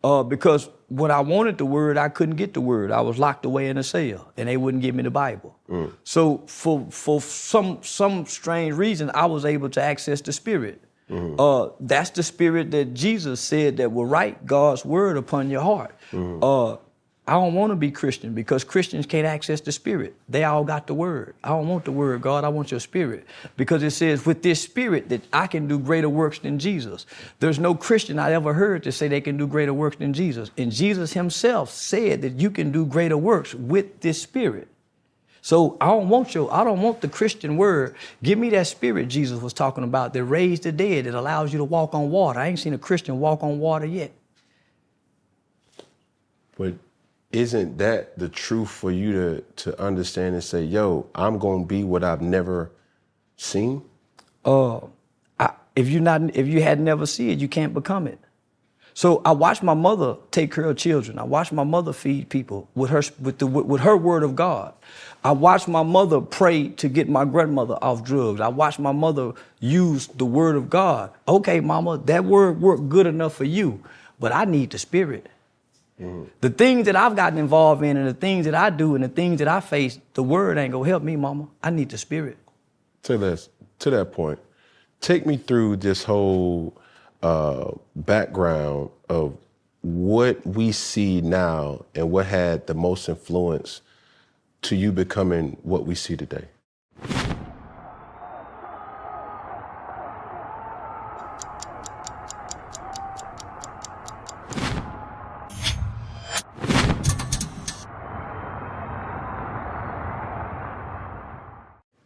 Uh, 0.03 0.21
because 0.21 0.69
when 0.89 1.11
I 1.11 1.21
wanted 1.21 1.57
the 1.57 1.65
word, 1.65 1.97
I 1.97 2.09
couldn't 2.09 2.35
get 2.35 2.53
the 2.53 2.61
word. 2.61 2.91
I 2.91 2.99
was 3.01 3.17
locked 3.17 3.45
away 3.45 3.69
in 3.69 3.77
a 3.77 3.83
cell, 3.83 4.33
and 4.35 4.49
they 4.49 4.57
wouldn't 4.57 4.83
give 4.83 4.95
me 4.95 5.03
the 5.03 5.11
Bible. 5.11 5.57
Mm. 5.69 5.93
So 6.03 6.43
for 6.47 6.85
for 6.89 7.21
some 7.21 7.81
some 7.83 8.25
strange 8.25 8.75
reason, 8.75 9.09
I 9.13 9.27
was 9.27 9.45
able 9.45 9.69
to 9.69 9.81
access 9.81 10.19
the 10.19 10.33
Spirit. 10.33 10.83
Mm-hmm. 11.09 11.39
Uh, 11.39 11.69
that's 11.79 12.09
the 12.11 12.23
spirit 12.23 12.71
that 12.71 12.93
Jesus 12.93 13.39
said 13.39 13.77
that 13.77 13.91
will 13.91 14.05
write 14.05 14.45
God's 14.45 14.85
word 14.85 15.17
upon 15.17 15.49
your 15.49 15.61
heart. 15.61 15.95
Mm-hmm. 16.11 16.43
Uh, 16.43 16.77
I 17.25 17.33
don't 17.33 17.53
want 17.53 17.71
to 17.71 17.77
be 17.77 17.89
Christian 17.89 18.33
because 18.33 18.65
Christians 18.65 19.05
can't 19.05 19.25
access 19.25 19.61
the 19.61 19.71
spirit. 19.71 20.13
They 20.27 20.43
all 20.43 20.65
got 20.65 20.87
the 20.87 20.93
word. 20.93 21.35
I 21.41 21.49
don't 21.49 21.69
want 21.69 21.85
the 21.85 21.91
word, 21.93 22.21
God. 22.21 22.43
I 22.43 22.49
want 22.49 22.69
your 22.69 22.81
spirit. 22.81 23.25
Because 23.55 23.81
it 23.81 23.91
says, 23.91 24.25
with 24.25 24.43
this 24.43 24.61
spirit, 24.61 25.07
that 25.07 25.21
I 25.31 25.47
can 25.47 25.69
do 25.69 25.79
greater 25.79 26.09
works 26.09 26.39
than 26.39 26.59
Jesus. 26.59 27.05
There's 27.39 27.59
no 27.59 27.75
Christian 27.75 28.19
I 28.19 28.33
ever 28.33 28.53
heard 28.53 28.83
to 28.83 28.91
say 28.91 29.07
they 29.07 29.21
can 29.21 29.37
do 29.37 29.47
greater 29.47 29.73
works 29.73 29.95
than 29.95 30.11
Jesus. 30.11 30.51
And 30.57 30.69
Jesus 30.69 31.13
himself 31.13 31.69
said 31.69 32.23
that 32.23 32.41
you 32.41 32.49
can 32.49 32.73
do 32.73 32.85
greater 32.85 33.17
works 33.17 33.53
with 33.53 34.01
this 34.01 34.21
spirit. 34.21 34.67
So 35.41 35.77
I 35.79 35.87
don't 35.87 36.09
want 36.09 36.35
your, 36.35 36.53
I 36.53 36.65
don't 36.65 36.81
want 36.81 36.99
the 36.99 37.07
Christian 37.07 37.55
word. 37.55 37.95
Give 38.21 38.37
me 38.37 38.49
that 38.51 38.67
spirit 38.67 39.07
Jesus 39.07 39.41
was 39.41 39.53
talking 39.53 39.85
about 39.85 40.13
that 40.13 40.25
raised 40.25 40.63
the 40.63 40.73
dead, 40.73 41.05
that 41.05 41.13
allows 41.13 41.53
you 41.53 41.59
to 41.59 41.65
walk 41.65 41.93
on 41.93 42.11
water. 42.11 42.39
I 42.39 42.47
ain't 42.47 42.59
seen 42.59 42.73
a 42.73 42.77
Christian 42.77 43.21
walk 43.21 43.43
on 43.43 43.59
water 43.59 43.85
yet. 43.85 44.11
But 46.57 46.73
isn't 47.33 47.79
that 47.79 48.17
the 48.17 48.29
truth 48.29 48.69
for 48.69 48.91
you 48.91 49.11
to 49.13 49.41
to 49.71 49.81
understand 49.81 50.35
and 50.35 50.43
say, 50.43 50.63
"Yo, 50.63 51.07
I'm 51.15 51.39
gonna 51.39 51.65
be 51.65 51.83
what 51.83 52.03
I've 52.03 52.21
never 52.21 52.71
seen"? 53.37 53.83
Uh, 54.45 54.81
I, 55.39 55.51
if 55.75 55.89
you 55.89 55.99
not 55.99 56.35
if 56.35 56.47
you 56.47 56.61
had 56.61 56.79
never 56.79 57.05
seen 57.05 57.31
it, 57.31 57.39
you 57.39 57.49
can't 57.49 57.73
become 57.73 58.07
it. 58.07 58.19
So 58.95 59.23
I 59.25 59.31
watched 59.31 59.63
my 59.63 59.73
mother 59.73 60.17
take 60.31 60.53
care 60.53 60.65
of 60.65 60.77
children. 60.77 61.17
I 61.17 61.23
watched 61.23 61.51
my 61.51 61.63
mother 61.63 61.93
feed 61.93 62.29
people 62.29 62.69
with 62.75 62.91
her 62.91 63.01
with 63.19 63.39
the 63.39 63.47
with 63.47 63.81
her 63.81 63.97
word 63.97 64.23
of 64.23 64.35
God. 64.35 64.73
I 65.23 65.31
watched 65.31 65.67
my 65.67 65.83
mother 65.83 66.21
pray 66.21 66.69
to 66.69 66.89
get 66.89 67.09
my 67.09 67.25
grandmother 67.25 67.75
off 67.81 68.03
drugs. 68.03 68.39
I 68.41 68.49
watched 68.49 68.79
my 68.79 68.91
mother 68.91 69.33
use 69.59 70.07
the 70.07 70.25
word 70.25 70.55
of 70.55 70.69
God. 70.69 71.11
Okay, 71.27 71.59
mama, 71.59 71.97
that 72.05 72.25
word 72.25 72.61
worked 72.61 72.89
good 72.89 73.07
enough 73.07 73.33
for 73.33 73.45
you, 73.45 73.83
but 74.19 74.31
I 74.31 74.45
need 74.45 74.71
the 74.71 74.77
spirit. 74.77 75.27
Mm-hmm. 76.03 76.29
The 76.41 76.49
things 76.49 76.85
that 76.85 76.95
I've 76.95 77.15
gotten 77.15 77.39
involved 77.39 77.83
in 77.83 77.97
and 77.97 78.07
the 78.07 78.13
things 78.13 78.45
that 78.45 78.55
I 78.55 78.69
do 78.69 78.95
and 78.95 79.03
the 79.03 79.09
things 79.09 79.39
that 79.39 79.47
I 79.47 79.59
face, 79.61 79.99
the 80.13 80.23
word 80.23 80.57
ain't 80.57 80.73
gonna 80.73 80.87
help 80.87 81.03
me, 81.03 81.15
mama. 81.15 81.47
I 81.61 81.69
need 81.69 81.89
the 81.89 81.97
spirit. 81.97 82.37
To 83.03 83.17
this, 83.17 83.49
to 83.79 83.89
that 83.89 84.11
point, 84.11 84.39
take 85.01 85.25
me 85.25 85.37
through 85.37 85.77
this 85.77 86.03
whole 86.03 86.77
uh, 87.21 87.71
background 87.95 88.89
of 89.09 89.37
what 89.81 90.45
we 90.45 90.71
see 90.71 91.21
now 91.21 91.85
and 91.93 92.11
what 92.11 92.25
had 92.25 92.67
the 92.67 92.73
most 92.73 93.09
influence 93.09 93.81
to 94.63 94.75
you 94.75 94.91
becoming 94.91 95.57
what 95.63 95.85
we 95.85 95.95
see 95.95 96.15
today? 96.15 96.45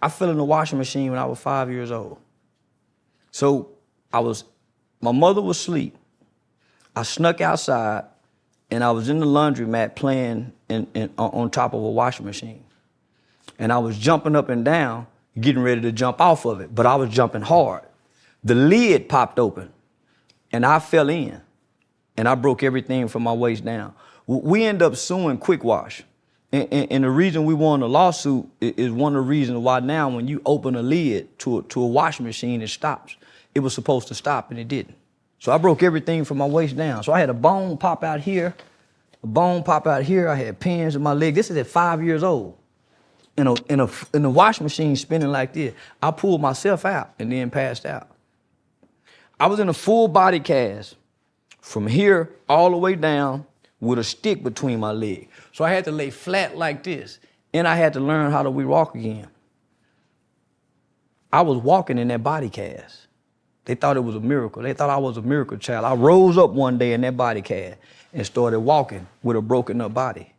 I 0.01 0.09
fell 0.09 0.29
in 0.29 0.37
the 0.37 0.43
washing 0.43 0.77
machine 0.77 1.09
when 1.09 1.19
I 1.19 1.25
was 1.25 1.39
five 1.39 1.71
years 1.71 1.91
old. 1.91 2.19
So 3.31 3.69
I 4.13 4.19
was, 4.19 4.43
my 5.01 5.11
mother 5.11 5.41
was 5.41 5.57
asleep. 5.57 5.95
I 6.95 7.03
snuck 7.03 7.41
outside 7.41 8.05
and 8.69 8.83
I 8.83 8.91
was 8.91 9.09
in 9.09 9.19
the 9.19 9.25
laundromat 9.25 9.95
playing 9.95 10.53
in, 10.69 10.87
in, 10.93 11.11
on 11.17 11.49
top 11.49 11.73
of 11.73 11.81
a 11.81 11.89
washing 11.89 12.25
machine. 12.25 12.63
And 13.59 13.71
I 13.71 13.77
was 13.79 13.97
jumping 13.97 14.35
up 14.35 14.49
and 14.49 14.63
down, 14.63 15.07
getting 15.39 15.61
ready 15.61 15.81
to 15.81 15.91
jump 15.91 16.21
off 16.21 16.45
of 16.45 16.61
it, 16.61 16.73
but 16.73 16.85
I 16.85 16.95
was 16.95 17.09
jumping 17.09 17.41
hard. 17.41 17.83
The 18.43 18.55
lid 18.55 19.09
popped 19.09 19.39
open 19.39 19.71
and 20.51 20.65
I 20.65 20.79
fell 20.79 21.09
in 21.09 21.41
and 22.15 22.27
I 22.27 22.35
broke 22.35 22.63
everything 22.63 23.07
from 23.07 23.23
my 23.23 23.33
waist 23.33 23.63
down. 23.65 23.93
We 24.25 24.65
end 24.65 24.81
up 24.81 24.95
suing 24.95 25.37
Quick 25.37 25.63
Wash. 25.63 26.03
And, 26.51 26.67
and, 26.71 26.91
and, 26.91 27.03
the 27.03 27.09
reason 27.09 27.43
we 27.43 27.53
won 27.53 27.81
the 27.81 27.89
lawsuit 27.89 28.45
is 28.61 28.89
one 28.89 29.15
of 29.15 29.25
the 29.25 29.29
reasons 29.29 29.59
why 29.59 29.81
now 29.81 30.09
when 30.09 30.29
you 30.29 30.41
open 30.45 30.75
a 30.75 30.81
lid 30.81 31.37
to 31.39 31.59
a, 31.59 31.63
to 31.63 31.81
a 31.81 31.87
washing 31.87 32.25
machine, 32.25 32.61
it 32.61 32.69
stops. 32.69 33.17
It 33.53 33.59
was 33.59 33.73
supposed 33.73 34.07
to 34.07 34.15
stop 34.15 34.49
and 34.49 34.57
it 34.57 34.69
didn't. 34.69 34.95
So 35.39 35.51
I 35.51 35.57
broke 35.57 35.83
everything 35.83 36.23
from 36.23 36.37
my 36.37 36.45
waist 36.45 36.77
down. 36.77 37.03
So 37.03 37.11
I 37.11 37.19
had 37.19 37.29
a 37.29 37.33
bone 37.33 37.77
pop 37.77 38.03
out 38.03 38.21
here, 38.21 38.55
a 39.21 39.27
bone 39.27 39.63
pop 39.63 39.87
out 39.87 40.03
here. 40.03 40.29
I 40.29 40.35
had 40.35 40.59
pins 40.59 40.95
in 40.95 41.03
my 41.03 41.13
leg. 41.13 41.35
This 41.35 41.51
is 41.51 41.57
at 41.57 41.67
five 41.67 42.01
years 42.03 42.23
old. 42.23 42.57
In 43.37 43.45
a 43.45 43.53
in 43.69 43.79
a 43.81 43.89
in 44.15 44.25
a 44.25 44.29
washing 44.31 44.63
machine 44.63 44.95
spinning 44.95 45.31
like 45.31 45.53
this. 45.53 45.73
I 46.01 46.09
pulled 46.09 46.41
myself 46.41 46.85
out 46.85 47.13
and 47.19 47.31
then 47.31 47.51
passed 47.51 47.85
out. 47.85 48.09
I 49.39 49.45
was 49.45 49.59
in 49.59 49.69
a 49.69 49.73
full 49.73 50.07
body 50.07 50.39
cast 50.39 50.95
from 51.61 51.85
here 51.85 52.31
all 52.49 52.71
the 52.71 52.77
way 52.77 52.95
down 52.95 53.45
with 53.79 53.99
a 53.99 54.03
stick 54.03 54.43
between 54.43 54.79
my 54.79 54.91
legs. 54.91 55.27
So 55.51 55.63
I 55.63 55.71
had 55.71 55.85
to 55.85 55.91
lay 55.91 56.09
flat 56.09 56.57
like 56.57 56.83
this. 56.83 57.19
And 57.53 57.67
I 57.67 57.75
had 57.75 57.93
to 57.93 57.99
learn 57.99 58.31
how 58.31 58.43
to 58.43 58.51
walk 58.51 58.95
again. 58.95 59.27
I 61.31 61.41
was 61.41 61.57
walking 61.57 61.97
in 61.97 62.07
that 62.09 62.23
body 62.23 62.49
cast. 62.49 63.07
They 63.65 63.75
thought 63.75 63.97
it 63.97 64.01
was 64.01 64.15
a 64.15 64.19
miracle. 64.19 64.61
They 64.61 64.73
thought 64.73 64.89
I 64.89 64.97
was 64.97 65.17
a 65.17 65.21
miracle 65.21 65.57
child. 65.57 65.85
I 65.85 65.93
rose 65.93 66.37
up 66.37 66.51
one 66.51 66.77
day 66.77 66.93
in 66.93 67.01
that 67.01 67.17
body 67.17 67.41
cast 67.41 67.77
and 68.13 68.25
started 68.25 68.59
walking 68.61 69.07
with 69.23 69.35
a 69.35 69.41
broken 69.41 69.81
up 69.81 69.93
body. 69.93 70.33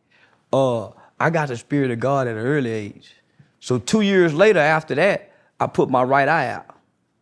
Uh, 0.53 0.89
I 1.21 1.31
got 1.31 1.49
the 1.49 1.57
Spirit 1.57 1.91
of 1.91 2.01
God 2.01 2.27
at 2.27 2.37
an 2.37 2.45
early 2.45 2.71
age. 2.71 3.13
So 3.61 3.79
two 3.79 4.01
years 4.01 4.33
later 4.33 4.61
after 4.61 4.95
that, 4.95 5.33
I 5.61 5.67
put 5.67 5.91
my 5.91 6.03
right 6.03 6.29
eye 6.29 6.49
out. 6.49 6.75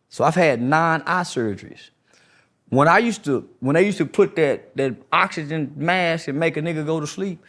So 0.09 0.23
I've 0.23 0.35
had 0.35 0.61
nine 0.61 1.03
eye 1.05 1.23
surgeries. 1.23 1.89
When 2.69 2.87
I 2.87 2.97
used 2.99 3.23
to, 3.25 3.47
when 3.59 3.75
they 3.75 3.85
used 3.85 3.97
to 3.99 4.05
put 4.05 4.35
that, 4.35 4.75
that 4.75 4.95
oxygen 5.11 5.73
mask 5.75 6.27
and 6.27 6.39
make 6.39 6.57
a 6.57 6.61
nigga 6.61 6.85
go 6.85 6.99
to 6.99 7.07
sleep, 7.07 7.43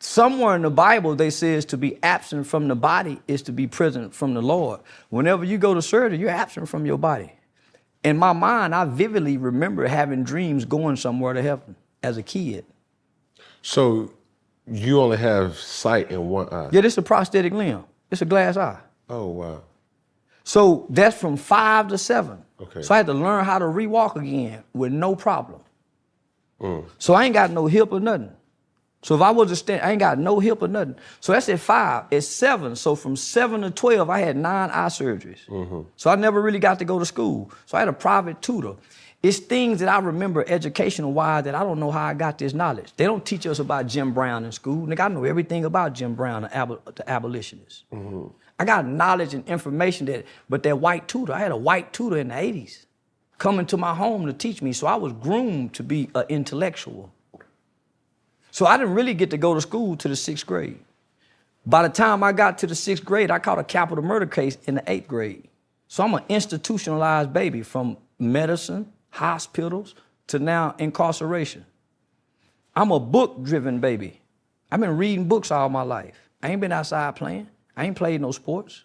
somewhere 0.00 0.56
in 0.56 0.62
the 0.62 0.70
Bible 0.70 1.14
they 1.14 1.30
says 1.30 1.64
to 1.66 1.76
be 1.76 1.98
absent 2.02 2.46
from 2.46 2.68
the 2.68 2.74
body 2.74 3.20
is 3.28 3.42
to 3.42 3.52
be 3.52 3.66
present 3.66 4.14
from 4.14 4.34
the 4.34 4.42
Lord. 4.42 4.80
Whenever 5.10 5.44
you 5.44 5.58
go 5.58 5.74
to 5.74 5.82
surgery, 5.82 6.18
you're 6.18 6.30
absent 6.30 6.68
from 6.68 6.86
your 6.86 6.98
body 6.98 7.32
in 8.02 8.16
my 8.16 8.32
mind, 8.32 8.74
I 8.74 8.84
vividly 8.84 9.36
remember 9.36 9.86
having 9.86 10.24
dreams 10.24 10.64
going 10.64 10.96
somewhere 10.96 11.34
to 11.34 11.42
heaven 11.42 11.76
as 12.02 12.16
a 12.16 12.22
kid. 12.22 12.64
So 13.62 14.12
you 14.66 15.00
only 15.00 15.18
have 15.18 15.56
sight 15.56 16.10
in 16.10 16.28
one 16.28 16.48
eye? 16.48 16.70
Yeah, 16.72 16.80
this 16.80 16.94
is 16.94 16.98
a 16.98 17.02
prosthetic 17.02 17.52
limb. 17.52 17.84
It's 18.10 18.22
a 18.22 18.26
glass 18.26 18.56
eye. 18.56 18.80
Oh, 19.08 19.26
wow. 19.26 19.62
So 20.44 20.86
that's 20.88 21.16
from 21.16 21.36
five 21.36 21.88
to 21.88 21.98
seven. 21.98 22.42
Okay. 22.60 22.82
So 22.82 22.94
I 22.94 22.98
had 22.98 23.06
to 23.06 23.14
learn 23.14 23.44
how 23.44 23.58
to 23.58 23.64
rewalk 23.64 24.16
again 24.16 24.62
with 24.72 24.92
no 24.92 25.14
problem. 25.14 25.60
Mm. 26.60 26.84
So 26.98 27.14
I 27.14 27.24
ain't 27.24 27.34
got 27.34 27.50
no 27.50 27.66
hip 27.66 27.92
or 27.92 28.00
nothing. 28.00 28.32
So 29.02 29.14
if 29.14 29.22
I 29.22 29.30
was 29.30 29.48
to 29.48 29.56
stand, 29.56 29.82
I 29.82 29.92
ain't 29.92 30.00
got 30.00 30.18
no 30.18 30.40
hip 30.40 30.60
or 30.60 30.68
nothing. 30.68 30.96
So 31.20 31.32
that's 31.32 31.48
at 31.48 31.60
five. 31.60 32.04
At 32.12 32.22
seven, 32.22 32.76
so 32.76 32.94
from 32.94 33.16
seven 33.16 33.62
to 33.62 33.70
12, 33.70 34.10
I 34.10 34.18
had 34.18 34.36
nine 34.36 34.68
eye 34.70 34.88
surgeries. 34.88 35.46
Mm-hmm. 35.48 35.82
So 35.96 36.10
I 36.10 36.16
never 36.16 36.40
really 36.42 36.58
got 36.58 36.78
to 36.80 36.84
go 36.84 36.98
to 36.98 37.06
school. 37.06 37.50
So 37.64 37.78
I 37.78 37.80
had 37.80 37.88
a 37.88 37.94
private 37.94 38.42
tutor. 38.42 38.74
It's 39.22 39.38
things 39.38 39.80
that 39.80 39.88
I 39.88 39.98
remember 39.98 40.44
educational 40.46 41.12
wise 41.12 41.44
that 41.44 41.54
I 41.54 41.60
don't 41.60 41.78
know 41.78 41.90
how 41.90 42.06
I 42.06 42.14
got 42.14 42.38
this 42.38 42.54
knowledge. 42.54 42.92
They 42.96 43.04
don't 43.04 43.24
teach 43.24 43.46
us 43.46 43.58
about 43.58 43.86
Jim 43.86 44.12
Brown 44.12 44.44
in 44.44 44.52
school. 44.52 44.86
Nigga, 44.86 45.00
I 45.00 45.08
know 45.08 45.24
everything 45.24 45.66
about 45.66 45.92
Jim 45.94 46.14
Brown, 46.14 46.42
the, 46.42 46.56
ab- 46.56 46.94
the 46.94 47.08
abolitionist. 47.08 47.84
Mm-hmm. 47.92 48.28
I 48.60 48.64
got 48.66 48.86
knowledge 48.86 49.32
and 49.32 49.48
information 49.48 50.04
that, 50.06 50.26
but 50.50 50.62
that 50.64 50.78
white 50.78 51.08
tutor, 51.08 51.32
I 51.32 51.38
had 51.38 51.50
a 51.50 51.56
white 51.56 51.94
tutor 51.94 52.18
in 52.18 52.28
the 52.28 52.34
80s 52.34 52.84
coming 53.38 53.64
to 53.64 53.78
my 53.78 53.94
home 53.94 54.26
to 54.26 54.34
teach 54.34 54.60
me. 54.60 54.74
So 54.74 54.86
I 54.86 54.96
was 54.96 55.14
groomed 55.14 55.72
to 55.74 55.82
be 55.82 56.10
an 56.14 56.26
intellectual. 56.28 57.10
So 58.50 58.66
I 58.66 58.76
didn't 58.76 58.92
really 58.92 59.14
get 59.14 59.30
to 59.30 59.38
go 59.38 59.54
to 59.54 59.62
school 59.62 59.96
to 59.96 60.08
the 60.08 60.14
sixth 60.14 60.44
grade. 60.44 60.78
By 61.64 61.84
the 61.84 61.88
time 61.88 62.22
I 62.22 62.32
got 62.32 62.58
to 62.58 62.66
the 62.66 62.74
sixth 62.74 63.02
grade, 63.02 63.30
I 63.30 63.38
caught 63.38 63.58
a 63.58 63.64
capital 63.64 64.04
murder 64.04 64.26
case 64.26 64.58
in 64.66 64.74
the 64.74 64.82
eighth 64.86 65.08
grade. 65.08 65.48
So 65.88 66.04
I'm 66.04 66.12
an 66.12 66.24
institutionalized 66.28 67.32
baby 67.32 67.62
from 67.62 67.96
medicine, 68.18 68.92
hospitals, 69.08 69.94
to 70.26 70.38
now 70.38 70.74
incarceration. 70.78 71.64
I'm 72.76 72.90
a 72.90 73.00
book 73.00 73.42
driven 73.42 73.80
baby. 73.80 74.20
I've 74.70 74.80
been 74.80 74.98
reading 74.98 75.28
books 75.28 75.50
all 75.50 75.70
my 75.70 75.80
life. 75.80 76.28
I 76.42 76.50
ain't 76.50 76.60
been 76.60 76.72
outside 76.72 77.16
playing. 77.16 77.48
I 77.80 77.84
ain't 77.84 77.96
played 77.96 78.20
no 78.20 78.30
sports. 78.30 78.84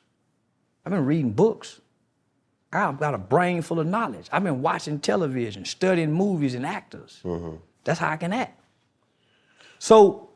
I've 0.85 0.93
been 0.93 1.05
reading 1.05 1.33
books. 1.33 1.81
I've 2.71 2.97
got 2.97 3.13
a 3.13 3.17
brain 3.17 3.61
full 3.61 3.81
of 3.81 3.87
knowledge. 3.87 4.29
I've 4.31 4.45
been 4.45 4.61
watching 4.61 4.99
television, 4.99 5.65
studying 5.65 6.13
movies 6.13 6.55
and 6.55 6.65
actors. 6.65 7.19
Mm-hmm. 7.25 7.57
That's 7.83 7.99
how 7.99 8.11
I 8.11 8.15
can 8.15 8.31
act. 8.31 8.57
So 9.79 10.29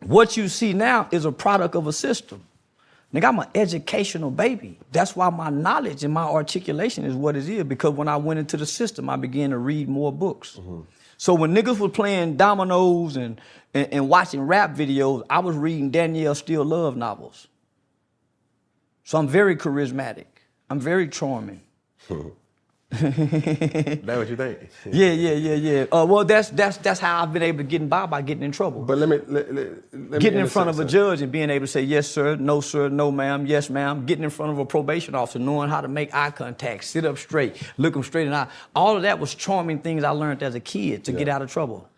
what 0.00 0.36
you 0.36 0.48
see 0.48 0.72
now 0.72 1.06
is 1.12 1.24
a 1.24 1.30
product 1.30 1.76
of 1.76 1.86
a 1.86 1.92
system. 1.92 2.42
Nigga, 3.14 3.28
I'm 3.28 3.38
an 3.38 3.48
educational 3.54 4.32
baby. 4.32 4.76
That's 4.90 5.14
why 5.14 5.30
my 5.30 5.48
knowledge 5.48 6.02
and 6.02 6.12
my 6.12 6.24
articulation 6.24 7.04
is 7.04 7.14
what 7.14 7.36
it 7.36 7.48
is, 7.48 7.62
because 7.62 7.94
when 7.94 8.08
I 8.08 8.16
went 8.16 8.40
into 8.40 8.56
the 8.56 8.66
system, 8.66 9.08
I 9.08 9.14
began 9.14 9.50
to 9.50 9.58
read 9.58 9.88
more 9.88 10.12
books. 10.12 10.56
Mm-hmm. 10.56 10.80
So 11.16 11.32
when 11.32 11.54
niggas 11.54 11.78
was 11.78 11.92
playing 11.92 12.38
dominoes 12.38 13.16
and, 13.16 13.40
and, 13.72 13.88
and, 13.92 14.08
watching 14.08 14.40
rap 14.40 14.74
videos, 14.74 15.24
I 15.30 15.38
was 15.38 15.56
reading 15.56 15.90
Danielle 15.90 16.34
Steel 16.34 16.64
Love 16.64 16.96
novels. 16.96 17.46
So 19.08 19.16
I'm 19.16 19.26
very 19.26 19.56
charismatic. 19.56 20.26
I'm 20.68 20.78
very 20.78 21.08
charming. 21.08 21.62
that 22.10 22.34
what 24.04 24.28
you 24.28 24.36
think? 24.36 24.68
yeah, 24.84 25.12
yeah, 25.12 25.32
yeah, 25.32 25.54
yeah. 25.54 25.86
Uh, 25.90 26.04
well, 26.04 26.26
that's 26.26 26.50
that's 26.50 26.76
that's 26.76 27.00
how 27.00 27.22
I've 27.22 27.32
been 27.32 27.42
able 27.42 27.56
to 27.60 27.64
get 27.64 27.88
by 27.88 28.04
by 28.04 28.20
getting 28.20 28.42
in 28.42 28.52
trouble. 28.52 28.82
But 28.82 28.98
let 28.98 29.08
me 29.08 29.18
let, 29.26 29.54
let, 29.54 29.94
let 29.94 30.20
getting 30.20 30.34
me 30.34 30.42
in 30.42 30.48
front 30.50 30.68
of 30.68 30.78
a 30.78 30.84
judge 30.84 31.22
and 31.22 31.32
being 31.32 31.48
able 31.48 31.64
to 31.64 31.72
say 31.72 31.80
yes, 31.80 32.06
sir, 32.06 32.36
no, 32.36 32.60
sir, 32.60 32.90
no, 32.90 33.10
ma'am, 33.10 33.46
yes, 33.46 33.70
ma'am. 33.70 34.04
Getting 34.04 34.24
in 34.24 34.30
front 34.30 34.52
of 34.52 34.58
a 34.58 34.66
probation 34.66 35.14
officer, 35.14 35.38
knowing 35.38 35.70
how 35.70 35.80
to 35.80 35.88
make 35.88 36.14
eye 36.14 36.30
contact, 36.30 36.84
sit 36.84 37.06
up 37.06 37.16
straight, 37.16 37.56
look 37.78 37.94
them 37.94 38.02
straight 38.02 38.26
in 38.26 38.32
the 38.32 38.36
eye. 38.36 38.48
All 38.76 38.94
of 38.94 39.00
that 39.04 39.18
was 39.18 39.34
charming 39.34 39.78
things 39.78 40.04
I 40.04 40.10
learned 40.10 40.42
as 40.42 40.54
a 40.54 40.60
kid 40.60 41.04
to 41.04 41.12
yeah. 41.12 41.18
get 41.18 41.28
out 41.30 41.40
of 41.40 41.50
trouble. 41.50 41.88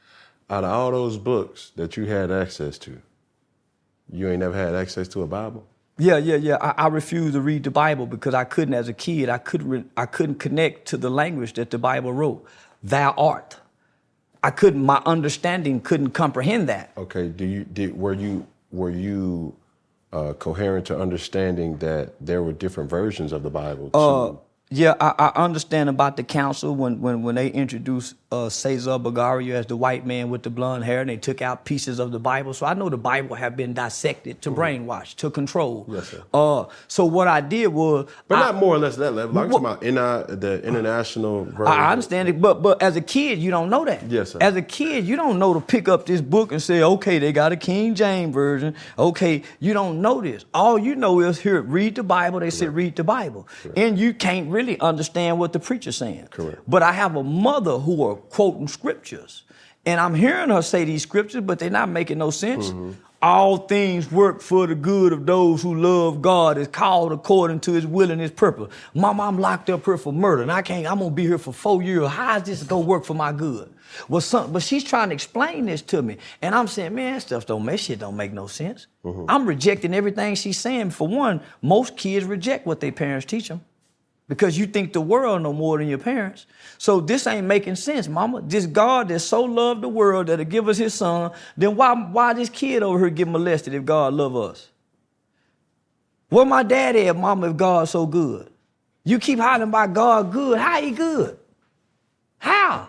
Out 0.49 0.62
of 0.62 0.71
all 0.71 0.93
those 0.93 1.17
books 1.17 1.73
that 1.75 1.97
you 1.97 2.05
had 2.05 2.31
access 2.31 2.79
to, 2.79 3.02
you 4.12 4.29
ain't 4.29 4.38
never 4.38 4.55
had 4.55 4.76
access 4.76 5.09
to 5.09 5.23
a 5.23 5.26
Bible. 5.26 5.67
Yeah, 6.00 6.16
yeah, 6.16 6.37
yeah. 6.37 6.57
I, 6.61 6.85
I 6.85 6.87
refused 6.88 7.35
to 7.35 7.40
read 7.40 7.64
the 7.64 7.71
Bible 7.71 8.07
because 8.07 8.35
I 8.35 8.45
couldn't, 8.45 8.75
as 8.75 8.88
a 8.88 8.92
kid, 8.92 9.28
I 9.28 9.38
couldn't, 9.38 9.90
I 9.97 10.07
couldn't 10.07 10.37
connect 10.37 10.87
to 10.88 10.97
the 10.97 11.11
language 11.11 11.52
that 11.54 11.71
the 11.71 11.78
Bible 11.78 12.12
wrote. 12.12 12.45
Thou 12.83 13.11
art. 13.19 13.59
I 14.42 14.50
couldn't. 14.50 14.85
My 14.85 15.02
understanding 15.04 15.80
couldn't 15.80 16.11
comprehend 16.11 16.69
that. 16.71 16.92
Okay. 16.97 17.28
Do 17.28 17.45
you 17.45 17.64
did 17.64 17.97
were 17.97 18.14
you 18.14 18.47
were 18.73 18.90
you 18.90 19.54
uh, 20.12 20.33
coherent 20.35 20.87
to 20.87 20.99
understanding 20.99 21.76
that 21.78 22.14
there 22.21 22.42
were 22.42 22.52
different 22.52 22.88
versions 22.88 23.33
of 23.33 23.42
the 23.42 23.50
Bible? 23.50 23.90
Uh? 23.92 24.33
Yeah, 24.73 24.95
I, 25.00 25.33
I 25.35 25.45
understand 25.45 25.89
about 25.89 26.17
the 26.17 26.23
council 26.23 26.77
when 26.77 27.00
when 27.00 27.23
when 27.25 27.35
they 27.35 27.49
introduced 27.49 28.15
uh, 28.31 28.49
Cesare 28.49 29.00
Borgia 29.00 29.57
as 29.57 29.67
the 29.67 29.77
white 29.77 30.07
man 30.07 30.31
with 30.31 30.45
the 30.45 30.50
blonde 30.50 30.85
hair, 30.85 31.00
and 31.00 31.11
they 31.11 31.17
took 31.17 31.43
out 31.43 31.65
pieces 31.65 31.99
of 31.99 32.12
the 32.12 32.21
Bible. 32.21 32.55
So 32.55 32.67
I 32.67 32.75
know 32.75 32.89
the 32.89 32.97
Bible 32.97 33.35
have 33.35 33.57
been 33.57 33.75
dissected 33.75 34.41
to 34.43 34.53
brainwash, 34.53 35.17
to 35.17 35.29
control. 35.29 35.83
Mm-hmm. 35.83 35.95
Yes, 35.97 36.09
sir. 36.11 36.23
Uh, 36.33 36.67
so 36.87 37.05
what 37.05 37.27
I 37.27 37.41
did 37.41 37.67
was, 37.67 38.09
but 38.29 38.37
I- 38.39 38.41
not 38.43 38.55
more 38.55 38.77
or 38.77 38.79
less 38.79 38.95
that 38.95 39.11
level. 39.11 39.37
I'm 39.37 39.50
Well- 39.50 39.61
talking 39.61 39.97
about 39.99 40.29
NI, 40.29 40.37
the 40.37 40.62
international 40.62 41.47
version. 41.47 41.67
I 41.67 41.91
understand 41.91 42.29
it, 42.29 42.41
but 42.41 42.62
but 42.62 42.81
as 42.81 42.95
a 42.95 43.00
kid, 43.00 43.41
you 43.41 43.50
don't 43.50 43.71
know 43.71 43.85
that. 43.85 44.09
Yes, 44.09 44.31
sir. 44.31 44.39
As 44.41 44.55
a 44.55 44.62
kid, 44.62 45.05
you 45.05 45.17
don't 45.17 45.41
know 45.41 45.53
to 45.53 45.61
pick 45.61 45.89
up 45.89 46.07
this 46.07 46.21
book 46.21 46.53
and 46.53 46.62
say, 46.62 46.81
okay, 46.81 47.19
they 47.19 47.33
got 47.33 47.50
a 47.50 47.57
King 47.57 47.97
James 47.97 48.33
version. 48.33 48.77
Okay, 48.97 49.43
you 49.59 49.73
don't 49.75 50.00
know 50.00 50.21
this. 50.21 50.45
All 50.55 50.79
you 50.79 50.95
know 50.95 51.19
is 51.19 51.41
here, 51.41 51.61
read 51.61 51.97
the 51.97 52.05
Bible. 52.05 52.39
They 52.39 52.50
said 52.50 52.73
read 52.73 52.95
the 52.95 53.03
Bible, 53.03 53.49
and 53.77 53.99
you 53.99 54.15
can't 54.15 54.49
really 54.61 54.81
understand 54.81 55.38
what 55.38 55.52
the 55.52 55.61
preacher's 55.61 55.97
saying. 55.97 56.29
Correct. 56.31 56.61
But 56.69 56.83
I 56.83 56.93
have 56.93 57.17
a 57.17 57.23
mother 57.23 57.79
who 57.79 58.02
are 58.05 58.17
quoting 58.17 58.69
scriptures, 58.69 59.45
and 59.87 60.00
I'm 60.00 60.14
hearing 60.14 60.50
her 60.50 60.62
say 60.62 60.85
these 60.85 61.02
scriptures, 61.02 61.43
but 61.43 61.59
they're 61.59 61.71
not 61.71 61.88
making 61.88 62.19
no 62.19 62.31
sense. 62.31 62.69
Mm-hmm. 62.69 62.93
All 63.23 63.59
things 63.59 64.11
work 64.11 64.40
for 64.40 64.67
the 64.67 64.75
good 64.75 65.12
of 65.12 65.26
those 65.26 65.62
who 65.62 65.75
love 65.75 66.23
God, 66.23 66.57
is 66.57 66.69
called 66.69 67.12
according 67.12 67.61
to 67.61 67.73
His 67.73 67.87
will 67.87 68.11
and 68.11 68.21
His 68.21 68.31
purpose. 68.31 68.73
Mama, 68.95 69.25
I'm 69.25 69.38
locked 69.38 69.69
up 69.69 69.85
here 69.85 69.99
for 69.99 70.12
murder, 70.12 70.43
and 70.43 70.50
I 70.50 70.62
can't. 70.62 70.90
I'm 70.90 70.99
gonna 70.99 71.11
be 71.11 71.26
here 71.26 71.38
for 71.38 71.52
four 71.52 71.83
years. 71.83 72.09
How 72.09 72.38
is 72.38 72.45
this 72.45 72.62
gonna 72.62 72.87
work 72.87 73.05
for 73.05 73.14
my 73.14 73.33
good? 73.33 73.71
Well, 74.09 74.21
some, 74.21 74.52
but 74.52 74.62
she's 74.62 74.85
trying 74.85 75.09
to 75.09 75.14
explain 75.14 75.67
this 75.67 75.83
to 75.83 76.00
me, 76.00 76.17
and 76.40 76.55
I'm 76.55 76.69
saying, 76.69 76.95
man, 76.95 77.21
stuff 77.21 77.45
don't 77.45 77.64
make 77.64 77.81
shit 77.81 77.99
don't 77.99 78.17
make 78.17 78.33
no 78.33 78.47
sense. 78.47 78.87
I'm 79.29 79.45
rejecting 79.47 79.95
everything 79.95 80.35
she's 80.37 80.59
saying. 80.59 80.90
For 80.90 81.09
one, 81.09 81.40
most 81.61 81.97
kids 81.97 82.25
reject 82.25 82.67
what 82.67 82.81
their 82.81 82.93
parents 82.93 83.26
teach 83.26 83.49
them 83.49 83.62
because 84.31 84.57
you 84.57 84.65
think 84.65 84.93
the 84.93 85.01
world 85.01 85.43
no 85.43 85.53
more 85.53 85.77
than 85.77 85.89
your 85.89 85.99
parents. 85.99 86.47
So 86.79 87.01
this 87.01 87.27
ain't 87.27 87.49
making 87.49 87.75
sense, 87.75 88.07
mama. 88.07 88.41
This 88.43 88.65
God 88.65 89.09
that 89.09 89.19
so 89.19 89.43
loved 89.43 89.83
the 89.83 89.89
world 89.89 90.29
that'll 90.29 90.45
give 90.45 90.69
us 90.69 90.79
his 90.79 90.95
son, 90.95 91.33
then 91.57 91.75
why 91.75 91.93
why 91.95 92.33
this 92.33 92.49
kid 92.49 92.85
over 92.85 92.97
here 93.01 93.11
get 93.11 93.27
molested 93.27 93.75
if 93.75 93.85
God 93.85 94.15
love 94.15 94.37
us? 94.37 94.69
Where 96.29 96.47
my 96.47 96.63
dad 96.63 96.95
at, 96.95 97.17
mama, 97.17 97.51
if 97.51 97.57
God's 97.57 97.91
so 97.91 98.07
good? 98.07 98.49
You 99.03 99.19
keep 99.19 99.41
hollering 99.41 99.73
by 99.73 99.89
God 99.89 100.31
good. 100.31 100.61
How 100.61 100.81
he 100.81 100.93
good? 100.93 101.37
How? 102.39 102.89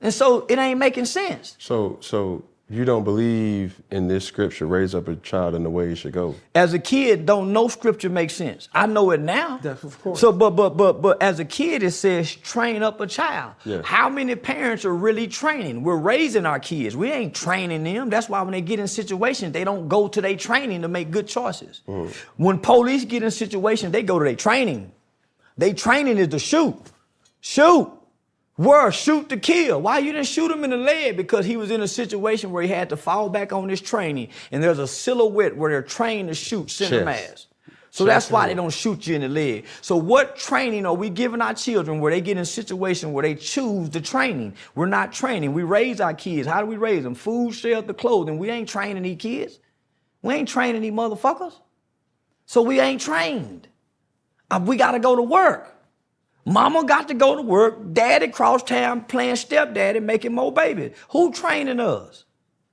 And 0.00 0.14
so 0.14 0.46
it 0.46 0.60
ain't 0.60 0.78
making 0.78 1.06
sense. 1.06 1.56
So 1.58 1.98
so 2.00 2.44
you 2.68 2.84
don't 2.84 3.04
believe 3.04 3.80
in 3.92 4.08
this 4.08 4.24
scripture, 4.24 4.66
raise 4.66 4.92
up 4.92 5.06
a 5.06 5.14
child 5.16 5.54
in 5.54 5.62
the 5.62 5.70
way 5.70 5.88
he 5.88 5.94
should 5.94 6.12
go. 6.12 6.34
As 6.52 6.74
a 6.74 6.80
kid, 6.80 7.24
don't 7.24 7.52
know 7.52 7.68
scripture 7.68 8.08
makes 8.08 8.34
sense. 8.34 8.68
I 8.74 8.86
know 8.86 9.12
it 9.12 9.20
now. 9.20 9.58
That's 9.62 9.84
of 9.84 10.02
course. 10.02 10.18
So, 10.18 10.32
but 10.32 10.50
but 10.50 10.70
but 10.70 11.00
but 11.00 11.22
as 11.22 11.38
a 11.38 11.44
kid, 11.44 11.84
it 11.84 11.92
says 11.92 12.34
train 12.34 12.82
up 12.82 13.00
a 13.00 13.06
child. 13.06 13.54
Yes. 13.64 13.84
How 13.86 14.08
many 14.08 14.34
parents 14.34 14.84
are 14.84 14.94
really 14.94 15.28
training? 15.28 15.84
We're 15.84 15.96
raising 15.96 16.44
our 16.44 16.58
kids. 16.58 16.96
We 16.96 17.12
ain't 17.12 17.36
training 17.36 17.84
them. 17.84 18.10
That's 18.10 18.28
why 18.28 18.42
when 18.42 18.50
they 18.50 18.62
get 18.62 18.80
in 18.80 18.88
situations, 18.88 19.52
they 19.52 19.62
don't 19.62 19.86
go 19.86 20.08
to 20.08 20.20
their 20.20 20.36
training 20.36 20.82
to 20.82 20.88
make 20.88 21.12
good 21.12 21.28
choices. 21.28 21.82
Mm-hmm. 21.86 22.42
When 22.42 22.58
police 22.58 23.04
get 23.04 23.22
in 23.22 23.30
situations, 23.30 23.92
they 23.92 24.02
go 24.02 24.18
to 24.18 24.24
their 24.24 24.34
training. 24.34 24.90
They 25.56 25.72
training 25.72 26.18
is 26.18 26.28
to 26.28 26.40
shoot, 26.40 26.76
shoot. 27.40 27.92
Where 28.56 28.90
shoot 28.90 29.28
to 29.28 29.36
kill? 29.36 29.82
Why 29.82 29.98
you 29.98 30.12
didn't 30.12 30.28
shoot 30.28 30.50
him 30.50 30.64
in 30.64 30.70
the 30.70 30.78
leg? 30.78 31.16
Because 31.16 31.44
he 31.44 31.58
was 31.58 31.70
in 31.70 31.82
a 31.82 31.88
situation 31.88 32.52
where 32.52 32.62
he 32.62 32.68
had 32.68 32.88
to 32.88 32.96
fall 32.96 33.28
back 33.28 33.52
on 33.52 33.68
his 33.68 33.82
training, 33.82 34.30
and 34.50 34.62
there's 34.62 34.78
a 34.78 34.86
silhouette 34.86 35.56
where 35.56 35.70
they're 35.70 35.82
trained 35.82 36.28
to 36.28 36.34
shoot 36.34 36.70
center 36.70 37.04
mass. 37.04 37.46
So 37.90 38.04
that's 38.04 38.30
why 38.30 38.46
they 38.46 38.54
don't 38.54 38.72
shoot 38.72 39.06
you 39.06 39.14
in 39.14 39.22
the 39.22 39.28
leg. 39.28 39.64
So 39.80 39.96
what 39.96 40.36
training 40.36 40.84
are 40.84 40.92
we 40.92 41.08
giving 41.08 41.40
our 41.40 41.54
children 41.54 42.00
where 42.00 42.12
they 42.12 42.20
get 42.20 42.32
in 42.32 42.42
a 42.42 42.46
situation 42.46 43.14
where 43.14 43.22
they 43.22 43.34
choose 43.34 43.88
the 43.88 44.02
training? 44.02 44.54
We're 44.74 44.84
not 44.84 45.14
training. 45.14 45.54
We 45.54 45.62
raise 45.62 45.98
our 45.98 46.12
kids. 46.12 46.46
How 46.46 46.60
do 46.60 46.66
we 46.66 46.76
raise 46.76 47.04
them? 47.04 47.14
Food, 47.14 47.54
shelter, 47.54 47.94
clothing. 47.94 48.36
We 48.38 48.50
ain't 48.50 48.68
training 48.68 49.02
these 49.02 49.16
kids. 49.16 49.60
We 50.20 50.34
ain't 50.34 50.48
training 50.48 50.82
these 50.82 50.92
motherfuckers. 50.92 51.54
So 52.44 52.60
we 52.60 52.80
ain't 52.80 53.00
trained. 53.00 53.68
Uh, 54.50 54.60
we 54.62 54.76
got 54.76 54.92
to 54.92 54.98
go 54.98 55.16
to 55.16 55.22
work. 55.22 55.75
Mama 56.46 56.84
got 56.84 57.08
to 57.08 57.14
go 57.14 57.34
to 57.34 57.42
work. 57.42 57.92
Daddy 57.92 58.28
cross 58.28 58.62
town 58.62 59.02
playing 59.02 59.36
stepdaddy, 59.36 59.98
making 59.98 60.32
more 60.32 60.52
babies. 60.52 60.92
Who 61.10 61.32
training 61.32 61.80
us? 61.80 62.24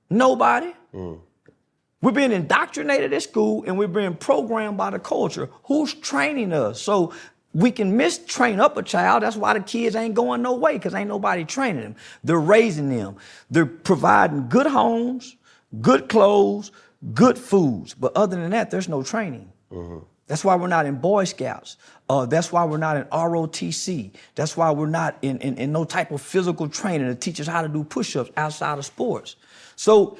Nobody. 0.08 0.72
Mm. 0.94 1.20
We're 2.00 2.12
being 2.12 2.32
indoctrinated 2.32 3.12
at 3.12 3.22
school 3.22 3.64
and 3.66 3.76
we're 3.76 3.88
being 3.88 4.14
programmed 4.14 4.76
by 4.76 4.90
the 4.90 5.00
culture. 5.00 5.50
Who's 5.64 5.92
training 5.92 6.52
us? 6.52 6.80
So 6.80 7.12
we 7.52 7.72
can 7.72 7.96
mistrain 7.96 8.60
up 8.60 8.76
a 8.76 8.82
child. 8.82 9.24
That's 9.24 9.36
why 9.36 9.54
the 9.54 9.60
kids 9.60 9.96
ain't 9.96 10.14
going 10.14 10.42
no 10.42 10.54
way 10.54 10.74
because 10.74 10.94
ain't 10.94 11.08
nobody 11.08 11.44
training 11.44 11.82
them. 11.82 11.96
They're 12.22 12.38
raising 12.38 12.90
them. 12.90 13.16
They're 13.50 13.66
providing 13.66 14.48
good 14.48 14.66
homes, 14.66 15.36
good 15.80 16.08
clothes, 16.08 16.70
good 17.12 17.38
foods. 17.38 17.94
But 17.94 18.16
other 18.16 18.36
than 18.36 18.50
that, 18.50 18.70
there's 18.70 18.88
no 18.88 19.02
training. 19.02 19.50
Mm-hmm. 19.72 20.04
That's 20.26 20.44
why 20.44 20.56
we're 20.56 20.68
not 20.68 20.86
in 20.86 20.96
Boy 20.96 21.24
Scouts. 21.24 21.76
Uh, 22.08 22.26
that's 22.26 22.50
why 22.50 22.64
we're 22.64 22.78
not 22.78 22.96
in 22.96 23.04
ROTC. 23.04 24.10
That's 24.34 24.56
why 24.56 24.70
we're 24.70 24.86
not 24.86 25.16
in, 25.22 25.38
in, 25.38 25.56
in 25.56 25.72
no 25.72 25.84
type 25.84 26.10
of 26.10 26.20
physical 26.22 26.68
training 26.68 27.08
to 27.08 27.14
teach 27.14 27.40
us 27.40 27.46
how 27.46 27.62
to 27.62 27.68
do 27.68 27.84
push-ups 27.84 28.30
outside 28.36 28.78
of 28.78 28.86
sports. 28.86 29.36
So 29.76 30.18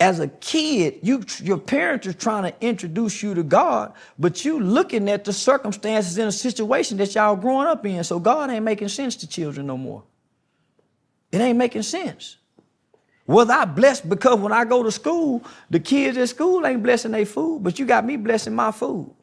as 0.00 0.18
a 0.18 0.26
kid, 0.26 0.98
you 1.02 1.22
your 1.40 1.58
parents 1.58 2.06
are 2.08 2.12
trying 2.12 2.50
to 2.50 2.54
introduce 2.60 3.22
you 3.22 3.34
to 3.34 3.44
God, 3.44 3.92
but 4.18 4.44
you 4.44 4.58
looking 4.58 5.08
at 5.08 5.24
the 5.24 5.32
circumstances 5.32 6.18
in 6.18 6.26
a 6.26 6.32
situation 6.32 6.98
that 6.98 7.14
y'all 7.14 7.36
growing 7.36 7.68
up 7.68 7.86
in. 7.86 8.02
So 8.02 8.18
God 8.18 8.50
ain't 8.50 8.64
making 8.64 8.88
sense 8.88 9.14
to 9.16 9.28
children 9.28 9.66
no 9.66 9.76
more. 9.76 10.02
It 11.30 11.40
ain't 11.40 11.56
making 11.56 11.82
sense. 11.82 12.36
Was 13.26 13.48
I 13.50 13.64
blessed 13.64 14.08
because 14.08 14.38
when 14.40 14.52
I 14.52 14.64
go 14.64 14.82
to 14.82 14.90
school, 14.90 15.44
the 15.70 15.78
kids 15.78 16.18
at 16.18 16.28
school 16.28 16.66
ain't 16.66 16.82
blessing 16.82 17.12
their 17.12 17.26
food, 17.26 17.62
but 17.62 17.78
you 17.78 17.86
got 17.86 18.04
me 18.04 18.16
blessing 18.16 18.54
my 18.54 18.72
food. 18.72 19.14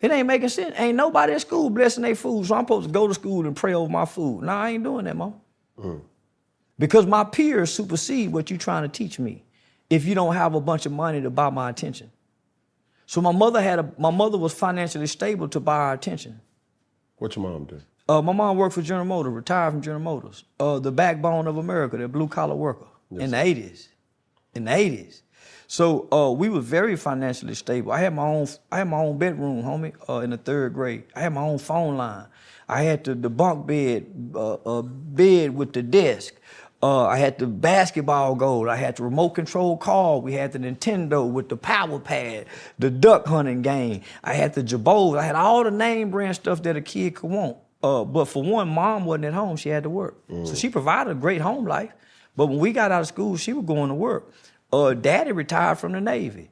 It 0.00 0.10
ain't 0.10 0.26
making 0.26 0.48
sense. 0.48 0.74
Ain't 0.78 0.96
nobody 0.96 1.34
at 1.34 1.42
school 1.42 1.68
blessing 1.68 2.02
their 2.02 2.14
food, 2.14 2.46
so 2.46 2.54
I'm 2.54 2.62
supposed 2.62 2.86
to 2.86 2.92
go 2.92 3.06
to 3.06 3.12
school 3.12 3.46
and 3.46 3.54
pray 3.54 3.74
over 3.74 3.90
my 3.90 4.06
food. 4.06 4.42
No, 4.42 4.52
I 4.52 4.70
ain't 4.70 4.82
doing 4.82 5.04
that, 5.04 5.16
mom. 5.16 5.34
Because 6.78 7.04
my 7.06 7.24
peers 7.24 7.72
supersede 7.72 8.32
what 8.32 8.48
you're 8.50 8.58
trying 8.58 8.82
to 8.82 8.88
teach 8.88 9.18
me 9.18 9.44
if 9.90 10.06
you 10.06 10.14
don't 10.14 10.34
have 10.34 10.54
a 10.54 10.60
bunch 10.60 10.86
of 10.86 10.92
money 10.92 11.20
to 11.20 11.28
buy 11.28 11.50
my 11.50 11.68
attention. 11.68 12.10
So 13.04 13.20
my 13.20 13.32
mother 13.32 13.60
had 13.60 13.80
a 13.80 13.92
my 13.98 14.10
mother 14.10 14.38
was 14.38 14.54
financially 14.54 15.08
stable 15.08 15.48
to 15.48 15.60
buy 15.60 15.76
our 15.76 15.92
attention. 15.92 16.40
What 17.18 17.36
your 17.36 17.50
mom 17.50 17.64
do? 17.64 17.80
Uh, 18.08 18.22
my 18.22 18.32
mom 18.32 18.56
worked 18.56 18.74
for 18.74 18.82
General 18.82 19.04
Motors, 19.04 19.32
retired 19.32 19.72
from 19.72 19.82
General 19.82 20.00
Motors. 20.00 20.44
Uh, 20.58 20.78
the 20.78 20.90
backbone 20.90 21.46
of 21.46 21.58
America, 21.58 21.98
the 21.98 22.08
blue 22.08 22.28
collar 22.28 22.54
worker 22.54 22.86
in 23.10 23.30
the 23.30 23.36
80s. 23.36 23.88
In 24.54 24.64
the 24.64 24.70
80s. 24.70 25.22
So 25.66 26.08
uh, 26.12 26.32
we 26.32 26.48
were 26.48 26.60
very 26.60 26.96
financially 26.96 27.54
stable. 27.54 27.92
I 27.92 28.00
had 28.00 28.12
my 28.14 28.26
own 28.26 28.48
I 28.72 28.78
had 28.78 28.88
my 28.88 28.98
own 28.98 29.18
bedroom, 29.18 29.62
homie, 29.62 29.94
uh, 30.08 30.20
in 30.20 30.30
the 30.30 30.36
third 30.36 30.74
grade. 30.74 31.04
I 31.14 31.20
had 31.20 31.32
my 31.32 31.42
own 31.42 31.58
phone 31.58 31.96
line. 31.96 32.26
I 32.68 32.82
had 32.82 33.04
the, 33.04 33.14
the 33.14 33.30
bunk 33.30 33.66
bed, 33.66 34.32
uh, 34.34 34.54
uh, 34.54 34.82
bed 34.82 35.54
with 35.54 35.72
the 35.72 35.82
desk. 35.82 36.34
Uh, 36.82 37.06
I 37.06 37.18
had 37.18 37.38
the 37.38 37.46
basketball 37.46 38.34
goal. 38.34 38.70
I 38.70 38.76
had 38.76 38.96
the 38.96 39.02
remote 39.02 39.30
control 39.30 39.76
car. 39.76 40.18
We 40.18 40.32
had 40.32 40.52
the 40.52 40.58
Nintendo 40.58 41.30
with 41.30 41.48
the 41.48 41.56
power 41.56 41.98
pad, 42.00 42.46
the 42.78 42.90
duck 42.90 43.26
hunting 43.26 43.60
game. 43.62 44.02
I 44.24 44.32
had 44.32 44.54
the 44.54 44.62
Jabos. 44.62 45.18
I 45.18 45.22
had 45.22 45.36
all 45.36 45.62
the 45.62 45.70
name 45.70 46.10
brand 46.10 46.36
stuff 46.36 46.62
that 46.62 46.76
a 46.76 46.80
kid 46.80 47.16
could 47.16 47.30
want. 47.30 47.58
Uh, 47.82 48.04
but 48.04 48.24
for 48.26 48.42
one, 48.42 48.68
mom 48.68 49.04
wasn't 49.04 49.26
at 49.26 49.34
home. 49.34 49.56
She 49.56 49.68
had 49.68 49.82
to 49.84 49.90
work. 49.90 50.16
So 50.46 50.54
she 50.54 50.68
provided 50.68 51.10
a 51.10 51.14
great 51.14 51.40
home 51.40 51.64
life. 51.66 51.92
But 52.36 52.46
when 52.46 52.58
we 52.58 52.72
got 52.72 52.92
out 52.92 53.02
of 53.02 53.06
school, 53.06 53.36
she 53.36 53.52
was 53.52 53.64
going 53.64 53.88
to 53.88 53.94
work. 53.94 54.32
Uh, 54.72 54.94
daddy 54.94 55.32
retired 55.32 55.78
from 55.78 55.92
the 55.92 56.00
Navy. 56.00 56.50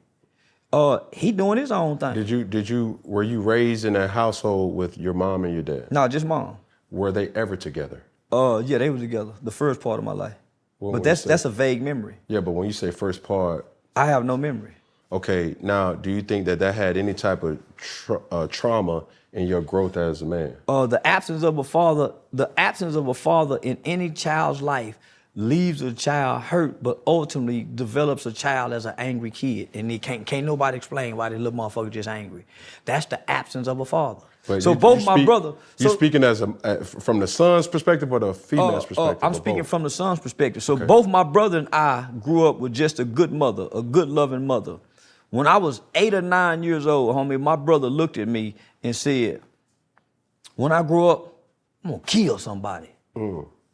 Uh, 0.71 0.99
he 1.11 1.31
doing 1.31 1.57
his 1.57 1.71
own 1.71 1.97
thing. 1.97 2.13
Did 2.13 2.29
you 2.29 2.43
did 2.43 2.69
you 2.69 2.99
were 3.03 3.23
you 3.23 3.41
raised 3.41 3.85
in 3.85 3.95
a 3.95 4.07
household 4.07 4.75
with 4.75 4.97
your 4.97 5.13
mom 5.13 5.43
and 5.43 5.53
your 5.53 5.63
dad? 5.63 5.91
no, 5.91 6.07
just 6.07 6.25
mom. 6.25 6.57
Were 6.91 7.11
they 7.11 7.29
ever 7.29 7.55
together? 7.55 8.03
Uh, 8.31 8.61
yeah, 8.63 8.77
they 8.77 8.89
were 8.89 8.99
together 8.99 9.31
the 9.41 9.51
first 9.51 9.81
part 9.81 9.97
of 9.97 10.05
my 10.05 10.11
life. 10.11 10.35
But 10.79 11.03
that's 11.03 11.21
say? 11.21 11.29
that's 11.29 11.45
a 11.45 11.49
vague 11.49 11.81
memory. 11.81 12.17
Yeah, 12.27 12.41
but 12.41 12.51
when 12.51 12.67
you 12.67 12.73
say 12.73 12.91
first 12.91 13.23
part, 13.23 13.65
I 13.95 14.05
have 14.05 14.25
no 14.25 14.37
memory. 14.37 14.73
okay. 15.11 15.55
Now, 15.59 15.93
do 15.93 16.11
you 16.11 16.21
think 16.21 16.45
that 16.45 16.59
that 16.59 16.75
had 16.75 16.97
any 16.97 17.13
type 17.15 17.41
of 17.41 17.57
tra- 17.77 18.21
uh, 18.31 18.47
trauma 18.47 19.05
in 19.33 19.47
your 19.47 19.61
growth 19.61 19.97
as 19.97 20.21
a 20.21 20.25
man? 20.25 20.55
uh, 20.67 20.85
the 20.85 21.05
absence 21.05 21.41
of 21.41 21.57
a 21.57 21.63
father, 21.63 22.13
the 22.31 22.49
absence 22.57 22.95
of 22.95 23.07
a 23.07 23.13
father 23.15 23.57
in 23.63 23.77
any 23.85 24.11
child's 24.11 24.61
life 24.61 24.99
leaves 25.35 25.81
a 25.81 25.93
child 25.93 26.41
hurt, 26.43 26.81
but 26.83 26.99
ultimately 27.07 27.65
develops 27.75 28.25
a 28.25 28.31
child 28.31 28.73
as 28.73 28.85
an 28.85 28.95
angry 28.97 29.31
kid. 29.31 29.69
And 29.73 29.89
he 29.89 29.99
can't, 29.99 30.25
can't 30.25 30.45
nobody 30.45 30.75
explain 30.77 31.15
why 31.15 31.29
the 31.29 31.37
little 31.37 31.57
motherfucker 31.57 31.91
just 31.91 32.09
angry. 32.09 32.45
That's 32.85 33.05
the 33.05 33.29
absence 33.29 33.67
of 33.67 33.79
a 33.79 33.85
father. 33.85 34.25
So 34.43 34.71
you- 34.71 34.75
both 34.75 35.01
you 35.01 35.05
my 35.05 35.15
speak- 35.15 35.25
brother. 35.25 35.53
You 35.77 35.89
so, 35.89 35.93
speaking 35.95 36.23
as 36.23 36.41
a 36.41 36.47
uh, 36.63 36.83
from 36.83 37.19
the 37.19 37.27
son's 37.27 37.67
perspective 37.67 38.11
or 38.11 38.19
the 38.19 38.29
uh, 38.29 38.33
female's 38.33 38.85
uh, 38.85 38.87
perspective? 38.87 39.19
I'm 39.23 39.33
speaking 39.35 39.59
both? 39.59 39.67
from 39.67 39.83
the 39.83 39.89
son's 39.89 40.19
perspective. 40.19 40.63
So 40.63 40.75
both 40.75 41.07
my 41.07 41.23
brother 41.23 41.59
and 41.59 41.67
I 41.71 42.07
grew 42.19 42.47
up 42.47 42.57
with 42.57 42.73
just 42.73 42.99
a 42.99 43.05
good 43.05 43.31
mother, 43.31 43.67
a 43.73 43.83
good 43.83 44.09
loving 44.09 44.47
mother. 44.47 44.77
When 45.29 45.45
I 45.45 45.57
was 45.57 45.81
eight 45.93 46.15
or 46.15 46.21
nine 46.23 46.63
years 46.63 46.87
old, 46.87 47.15
homie, 47.15 47.39
my 47.39 47.55
brother 47.55 47.87
looked 47.87 48.17
at 48.17 48.27
me 48.27 48.55
and 48.81 48.95
said, 48.95 49.41
"When 50.55 50.71
I 50.71 50.81
grow 50.81 51.09
up, 51.09 51.33
I'm 51.83 51.91
gonna 51.91 52.03
kill 52.05 52.39
somebody." 52.39 52.89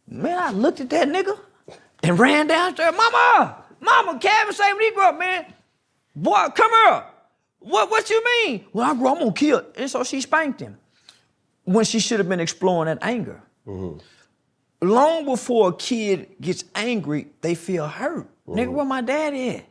Man, 0.08 0.38
I 0.38 0.52
looked 0.52 0.80
at 0.80 0.90
that 0.92 1.08
nigga 1.08 1.38
and 2.04 2.20
ran 2.20 2.48
downstairs. 2.48 2.96
Mama, 2.96 3.64
mama, 3.80 4.20
Kevin 4.20 4.54
he 4.80 4.92
grow 4.92 5.10
up, 5.10 5.20
man, 5.20 5.46
boy, 6.16 6.48
come 6.56 6.72
here. 6.72 7.04
What 7.60 7.90
what 7.90 8.10
you 8.10 8.24
mean? 8.24 8.66
Well, 8.72 8.92
I 8.92 8.96
grow, 8.96 9.12
up, 9.12 9.18
I'm 9.18 9.24
gonna 9.24 9.34
kill. 9.34 9.66
And 9.76 9.90
so 9.90 10.04
she 10.04 10.22
spanked 10.22 10.60
him 10.60 10.78
when 11.64 11.86
she 11.86 12.00
should 12.00 12.20
have 12.20 12.30
been 12.30 12.40
exploring 12.40 12.86
that 12.86 13.00
anger. 13.02 13.42
Mm-hmm. 13.66 14.88
Long 14.88 15.26
before 15.26 15.70
a 15.70 15.74
kid 15.74 16.36
gets 16.40 16.64
angry, 16.76 17.28
they 17.42 17.56
feel 17.56 17.88
hurt. 17.88 18.28
Nigga, 18.48 18.66
mm-hmm. 18.66 18.74
where 18.74 18.86
my 18.86 19.02
daddy 19.02 19.58
at? 19.58 19.66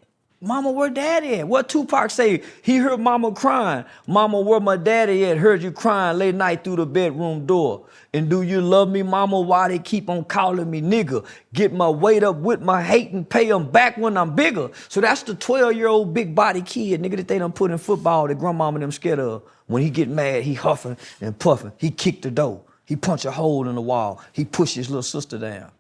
Mama, 0.45 0.71
where 0.71 0.91
daddy 0.91 1.37
at? 1.37 1.49
What 1.49 1.71
Tupac 1.71 2.11
say? 2.11 2.43
He 2.61 2.77
heard 2.77 3.01
mama 3.01 3.33
crying. 3.33 3.87
Mama, 4.07 4.41
where 4.41 4.61
my 4.61 4.77
daddy 4.77 5.25
at? 5.25 5.39
Heard 5.39 5.63
you 5.63 5.73
crying 5.73 6.19
late 6.19 6.35
night 6.35 6.63
through 6.63 6.77
the 6.77 6.85
bedroom 6.87 7.47
door. 7.47 7.87
And 8.13 8.29
do 8.29 8.43
you 8.43 8.61
love 8.61 8.91
me, 8.91 9.03
mama? 9.03 9.41
Why 9.41 9.69
they 9.69 9.79
keep 9.79 10.11
on 10.11 10.25
calling 10.25 10.71
me 10.71 10.83
nigga? 10.83 11.25
Get 11.55 11.73
my 11.73 11.89
weight 11.89 12.23
up 12.23 12.37
with 12.37 12.61
my 12.61 12.83
hate 12.83 13.11
and 13.13 13.27
pay 13.27 13.49
them 13.49 13.71
back 13.71 13.97
when 13.97 14.19
I'm 14.19 14.35
bigger. 14.35 14.71
So 14.89 15.01
that's 15.01 15.23
the 15.23 15.35
12-year-old 15.35 16.13
big 16.13 16.35
body 16.35 16.61
kid, 16.61 17.01
nigga, 17.01 17.17
that 17.17 17.29
they 17.29 17.39
done 17.39 17.53
put 17.53 17.71
in 17.71 17.79
football 17.79 18.29
that 18.29 18.39
grandmama 18.39 18.81
them 18.81 18.93
scared 18.93 19.21
of. 19.21 19.43
When 19.67 19.83
he 19.83 19.89
get 19.89 20.11
mad, 20.11 20.43
he 20.43 20.53
huffing 20.53 20.99
and 21.23 21.39
puffing. 21.39 21.73
He 21.79 21.91
kick 21.91 22.21
the 22.21 22.31
door. 22.31 22.61
He 22.85 22.97
punch 22.97 23.25
a 23.25 23.31
hole 23.31 23.67
in 23.67 23.75
the 23.77 23.81
wall. 23.81 24.21
He 24.33 24.45
push 24.45 24.75
his 24.75 24.91
little 24.91 25.03
sister 25.03 25.39
down 25.39 25.71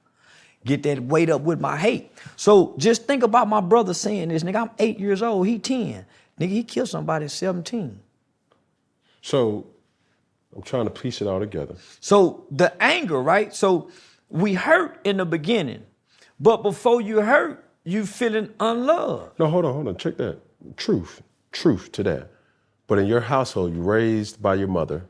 get 0.64 0.83
that 0.85 1.03
weight 1.03 1.31
up 1.31 1.42
with 1.42 1.61
my 1.61 1.77
hate. 1.77 2.11
So 2.37 2.74
just 2.79 3.07
think 3.07 3.22
about 3.22 3.48
my 3.48 3.61
brother 3.61 3.94
saying 3.94 4.29
this, 4.29 4.42
nigga. 4.42 4.62
I'm 4.62 4.70
eight 4.79 4.98
years 4.98 5.22
old, 5.22 5.46
he 5.46 5.59
10. 5.59 6.05
Nigga, 6.40 6.48
he 6.48 6.64
killed 6.64 6.88
somebody 6.88 7.27
at 7.27 7.31
17. 7.31 8.00
So 9.22 9.66
I'm 10.55 10.62
trying 10.62 10.85
to 10.85 10.90
piece 10.90 11.20
it 11.20 11.27
all 11.27 11.40
together. 11.40 11.77
So 12.00 12.46
the 12.50 12.74
anger, 12.83 13.20
right? 13.20 13.55
So 13.55 13.90
we 14.29 14.55
hurt 14.55 15.00
in 15.05 15.18
the 15.18 15.27
beginning, 15.27 15.83
but 16.40 16.62
before 16.62 17.00
you 17.00 17.20
hurt, 17.20 17.64
you 17.85 18.07
feeling 18.07 18.50
unloved. 18.61 19.38
No, 19.38 19.46
hold 19.46 19.64
on, 19.64 19.74
hold 19.74 19.88
on. 19.88 19.96
Check 19.96 20.16
that. 20.16 20.38
Truth, 20.77 21.22
truth 21.53 21.92
to 21.92 22.03
that. 22.05 22.31
But 22.87 22.98
in 22.98 23.07
your 23.07 23.20
household, 23.20 23.74
you 23.74 23.83
raised 23.83 24.42
by 24.42 24.55
your 24.55 24.68
mother. 24.68 25.05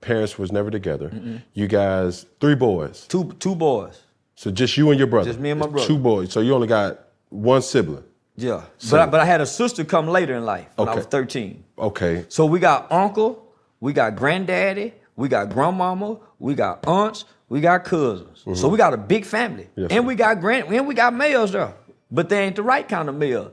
Parents 0.00 0.38
was 0.38 0.52
never 0.52 0.70
together. 0.70 1.40
You 1.54 1.66
guys, 1.66 2.26
three 2.40 2.54
boys. 2.54 3.06
Two 3.08 3.32
two 3.40 3.54
boys. 3.56 4.00
So 4.38 4.52
just 4.52 4.76
you 4.76 4.88
and 4.90 4.98
your 5.00 5.08
brother. 5.08 5.28
Just 5.30 5.40
me 5.40 5.50
and 5.50 5.58
my 5.58 5.66
It's 5.66 5.72
brother. 5.72 5.88
Two 5.88 5.98
boys. 5.98 6.30
So 6.32 6.38
you 6.38 6.54
only 6.54 6.68
got 6.68 7.00
one 7.28 7.60
sibling. 7.60 8.04
Yeah. 8.36 8.62
So- 8.78 8.92
but 8.96 9.00
I, 9.00 9.06
but 9.06 9.18
I 9.20 9.24
had 9.24 9.40
a 9.40 9.46
sister 9.46 9.82
come 9.84 10.06
later 10.06 10.36
in 10.36 10.44
life 10.44 10.68
when 10.76 10.86
I 10.86 10.92
Okay. 10.92 10.98
was 11.00 11.06
13. 11.06 11.64
Okay. 11.76 12.24
So 12.28 12.46
we 12.46 12.60
got 12.60 12.86
uncle, 12.92 13.44
we 13.80 13.92
got 13.92 14.14
granddaddy, 14.14 14.94
we 15.16 15.26
got 15.28 15.50
grandmama, 15.50 16.18
we 16.38 16.54
got 16.54 16.86
aunts, 16.86 17.24
we 17.48 17.60
got 17.60 17.82
cousins. 17.84 18.44
So 18.54 18.68
we 18.68 18.78
got 18.78 18.94
a 18.94 18.96
big 18.96 19.24
family. 19.24 19.64
Mm-hmm. 19.64 19.80
Yes, 19.80 19.90
and 19.90 20.02
sir. 20.02 20.06
we 20.06 20.14
got 20.14 20.40
grand 20.40 20.72
and 20.72 20.86
we 20.86 20.94
got 20.94 21.12
males 21.14 21.50
there. 21.50 21.74
But 22.08 22.28
they 22.28 22.44
ain't 22.44 22.54
the 22.54 22.62
right 22.62 22.88
kind 22.88 23.08
of 23.08 23.16
male. 23.16 23.52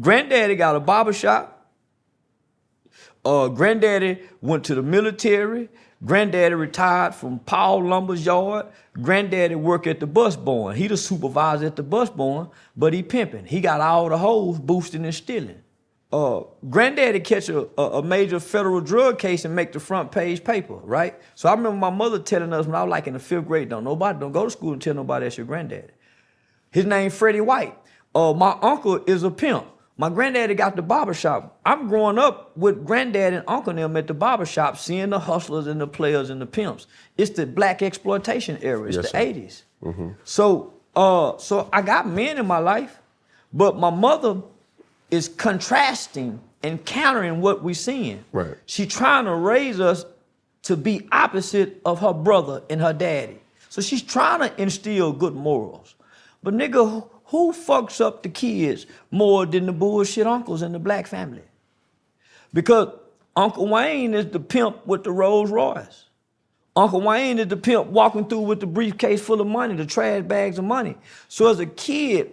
Granddaddy 0.00 0.54
got 0.54 0.76
a 0.76 0.80
barber 0.80 1.12
shop. 1.12 1.66
Uh, 3.24 3.48
granddaddy 3.48 4.20
went 4.40 4.62
to 4.66 4.76
the 4.76 4.82
military. 4.82 5.70
Granddaddy 6.04 6.54
retired 6.54 7.14
from 7.14 7.40
Paul 7.40 7.84
Lumber's 7.84 8.24
yard. 8.24 8.66
Granddaddy 8.94 9.54
work 9.54 9.86
at 9.86 10.00
the 10.00 10.06
bus 10.06 10.34
barn. 10.34 10.76
He 10.76 10.86
the 10.86 10.96
supervisor 10.96 11.66
at 11.66 11.76
the 11.76 11.82
bus 11.82 12.08
barn, 12.08 12.48
but 12.76 12.94
he 12.94 13.02
pimping. 13.02 13.44
He 13.44 13.60
got 13.60 13.80
all 13.80 14.08
the 14.08 14.16
hoes 14.16 14.58
boosting 14.58 15.04
and 15.04 15.14
stealing. 15.14 15.62
Uh, 16.12 16.42
granddaddy 16.68 17.20
catch 17.20 17.48
a, 17.48 17.68
a, 17.78 17.98
a 17.98 18.02
major 18.02 18.40
federal 18.40 18.80
drug 18.80 19.18
case 19.18 19.44
and 19.44 19.54
make 19.54 19.72
the 19.72 19.78
front 19.78 20.10
page 20.10 20.42
paper, 20.42 20.74
right? 20.74 21.20
So 21.36 21.48
I 21.48 21.52
remember 21.52 21.78
my 21.78 21.90
mother 21.90 22.18
telling 22.18 22.52
us 22.52 22.66
when 22.66 22.74
I 22.74 22.82
was 22.82 22.90
like 22.90 23.06
in 23.06 23.12
the 23.12 23.20
fifth 23.20 23.46
grade, 23.46 23.68
don't 23.68 23.84
nobody, 23.84 24.18
don't 24.18 24.32
go 24.32 24.44
to 24.44 24.50
school 24.50 24.72
and 24.72 24.82
tell 24.82 24.94
nobody 24.94 25.26
that's 25.26 25.36
your 25.36 25.46
granddaddy. 25.46 25.92
His 26.72 26.84
name 26.84 27.10
Freddie 27.10 27.40
White. 27.40 27.78
Uh, 28.12 28.32
my 28.32 28.58
uncle 28.60 29.04
is 29.04 29.22
a 29.22 29.30
pimp. 29.30 29.66
My 30.00 30.08
granddaddy 30.08 30.54
got 30.54 30.76
the 30.76 30.82
barber 30.82 31.12
shop. 31.12 31.60
I'm 31.66 31.86
growing 31.86 32.18
up 32.18 32.56
with 32.56 32.86
granddad 32.86 33.34
and 33.34 33.44
uncle 33.46 33.74
them 33.74 33.98
at 33.98 34.06
the 34.06 34.14
barber 34.14 34.46
shop, 34.46 34.78
seeing 34.78 35.10
the 35.10 35.18
hustlers 35.18 35.66
and 35.66 35.78
the 35.78 35.86
players 35.86 36.30
and 36.30 36.40
the 36.40 36.46
pimps. 36.46 36.86
It's 37.18 37.32
the 37.32 37.44
black 37.44 37.82
exploitation 37.82 38.56
era. 38.62 38.84
It's 38.84 38.96
Yes, 38.96 39.12
the 39.12 39.18
sir. 39.18 39.62
80s. 39.84 40.14
So, 40.24 40.72
uh, 40.96 41.36
so 41.36 41.68
I 41.70 41.82
got 41.82 42.08
men 42.08 42.38
in 42.38 42.46
my 42.46 42.56
life, 42.56 42.98
but 43.52 43.76
my 43.76 43.90
mother 43.90 44.40
is 45.10 45.28
contrasting 45.28 46.40
and 46.62 46.82
countering 46.86 47.42
what 47.42 47.62
we're 47.62 47.74
seeing. 47.74 48.24
Right. 48.32 48.54
She 48.64 48.86
trying 48.86 49.26
to 49.26 49.34
raise 49.34 49.80
us 49.80 50.06
to 50.62 50.78
be 50.78 51.08
opposite 51.12 51.78
of 51.84 52.00
her 52.00 52.14
brother 52.14 52.62
and 52.70 52.80
her 52.80 52.94
daddy. 52.94 53.38
So 53.68 53.82
she's 53.82 54.00
trying 54.00 54.40
to 54.40 54.62
instill 54.62 55.12
good 55.12 55.34
morals. 55.34 55.94
But 56.42 56.54
nigga, 56.54 57.06
who- 57.30 57.52
fucks 57.52 58.00
up 58.00 58.22
the 58.22 58.28
kids 58.28 58.86
more 59.10 59.46
than 59.46 59.66
the 59.66 59.72
bullshit 59.72 60.26
uncles 60.26 60.62
in 60.62 60.72
the 60.72 60.78
black 60.78 61.06
family? 61.06 61.42
Because 62.52 62.88
Uncle 63.36 63.68
Wayne 63.68 64.14
is 64.14 64.26
the 64.26 64.40
pimp 64.40 64.86
with 64.86 65.04
the 65.04 65.12
Rolls 65.12 65.50
Royce. 65.50 66.04
Uncle 66.76 67.00
Wayne 67.00 67.38
is 67.38 67.48
the 67.48 67.56
pimp 67.56 67.88
walking 67.88 68.26
through 68.26 68.40
with 68.40 68.60
the 68.60 68.66
briefcase 68.66 69.20
full 69.20 69.40
of 69.40 69.46
money, 69.46 69.74
the 69.74 69.86
trash 69.86 70.22
bags 70.24 70.58
of 70.58 70.64
money. 70.64 70.96
So 71.28 71.48
as 71.48 71.58
a 71.58 71.66
kid, 71.66 72.32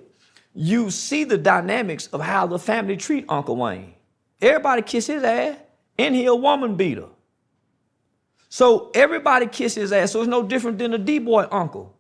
you 0.54 0.90
see 0.90 1.24
the 1.24 1.38
dynamics 1.38 2.08
of 2.08 2.22
how 2.22 2.48
the 2.48 2.60
family 2.60 2.98
treat 2.98 3.26
Uncle 3.30 3.56
Wayne. 3.56 3.94
Everybody 4.42 4.82
kiss 4.82 5.08
his 5.08 5.24
ass, 5.24 5.58
and 5.98 6.16
he 6.16 6.26
a 6.26 6.36
woman 6.36 6.76
beater. 6.76 7.08
So 8.50 8.92
everybody 8.94 9.48
kiss 9.48 9.76
his 9.76 9.92
ass. 9.92 10.12
So 10.12 10.22
it's 10.22 10.30
no 10.30 10.44
different 10.44 10.78
than 10.78 10.94
a 10.94 10.98
D-boy 10.98 11.48
uncle 11.52 11.97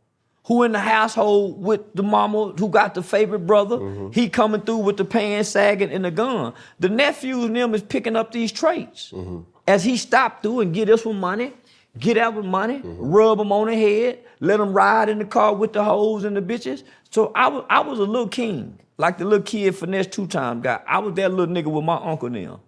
who 0.48 0.64
in 0.64 0.72
the 0.72 0.80
household 0.80 1.62
with 1.62 1.94
the 1.94 2.04
mama 2.04 2.54
who 2.58 2.70
got 2.70 2.96
the 2.96 3.04
favorite 3.04 3.46
brother. 3.46 3.78
Mm-hmm. 3.78 4.12
He 4.14 4.30
coming 4.30 4.62
through 4.62 4.78
with 4.78 4.96
the 4.96 5.04
pants 5.04 5.50
sagging 5.50 5.92
and 5.92 6.06
the 6.06 6.12
gun. 6.12 6.54
The 6.80 6.88
nephews 6.88 7.46
and 7.46 7.56
them 7.56 7.76
is 7.76 7.82
picking 7.82 8.16
up 8.16 8.32
these 8.32 8.52
traits. 8.54 9.12
Mm-hmm. 9.12 9.42
As 9.68 9.84
he 9.84 9.98
stopped 9.98 10.44
through 10.44 10.62
and 10.62 10.74
get 10.74 10.90
us 10.90 11.04
with 11.04 11.18
money, 11.18 11.52
get 12.00 12.18
out 12.18 12.36
with 12.36 12.46
money, 12.46 12.80
mm-hmm. 12.80 12.96
rub 12.98 13.40
them 13.40 13.52
on 13.52 13.68
the 13.68 13.76
head, 13.76 14.20
let 14.40 14.58
them 14.58 14.72
ride 14.72 15.10
in 15.10 15.20
the 15.20 15.26
car 15.26 15.54
with 15.54 15.74
the 15.74 15.84
hoes 15.84 16.24
and 16.24 16.38
the 16.38 16.42
bitches. 16.42 16.84
So 17.10 17.34
I 17.36 17.50
was, 17.50 17.66
I 17.70 17.82
was 17.82 18.00
a 18.00 18.04
little 18.04 18.30
king, 18.30 18.80
like 18.98 19.18
the 19.18 19.26
little 19.26 19.46
kid 19.46 19.76
finesse 19.76 20.08
two 20.08 20.28
time 20.28 20.62
guy. 20.62 20.80
I 20.88 21.00
was 21.00 21.14
that 21.16 21.34
little 21.34 21.54
nigga 21.54 21.68
with 21.70 21.84
my 21.84 21.98
uncle 21.98 22.30
now, 22.30 22.62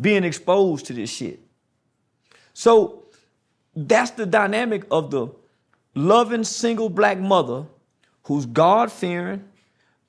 being 0.00 0.24
exposed 0.24 0.86
to 0.86 0.92
this 0.92 1.10
shit. 1.10 1.38
So 2.54 3.04
that's 3.76 4.10
the 4.10 4.26
dynamic 4.26 4.84
of 4.90 5.12
the 5.12 5.28
loving 5.94 6.44
single 6.44 6.88
black 6.88 7.18
mother 7.18 7.66
who's 8.24 8.46
God 8.46 8.90
fearing, 8.90 9.44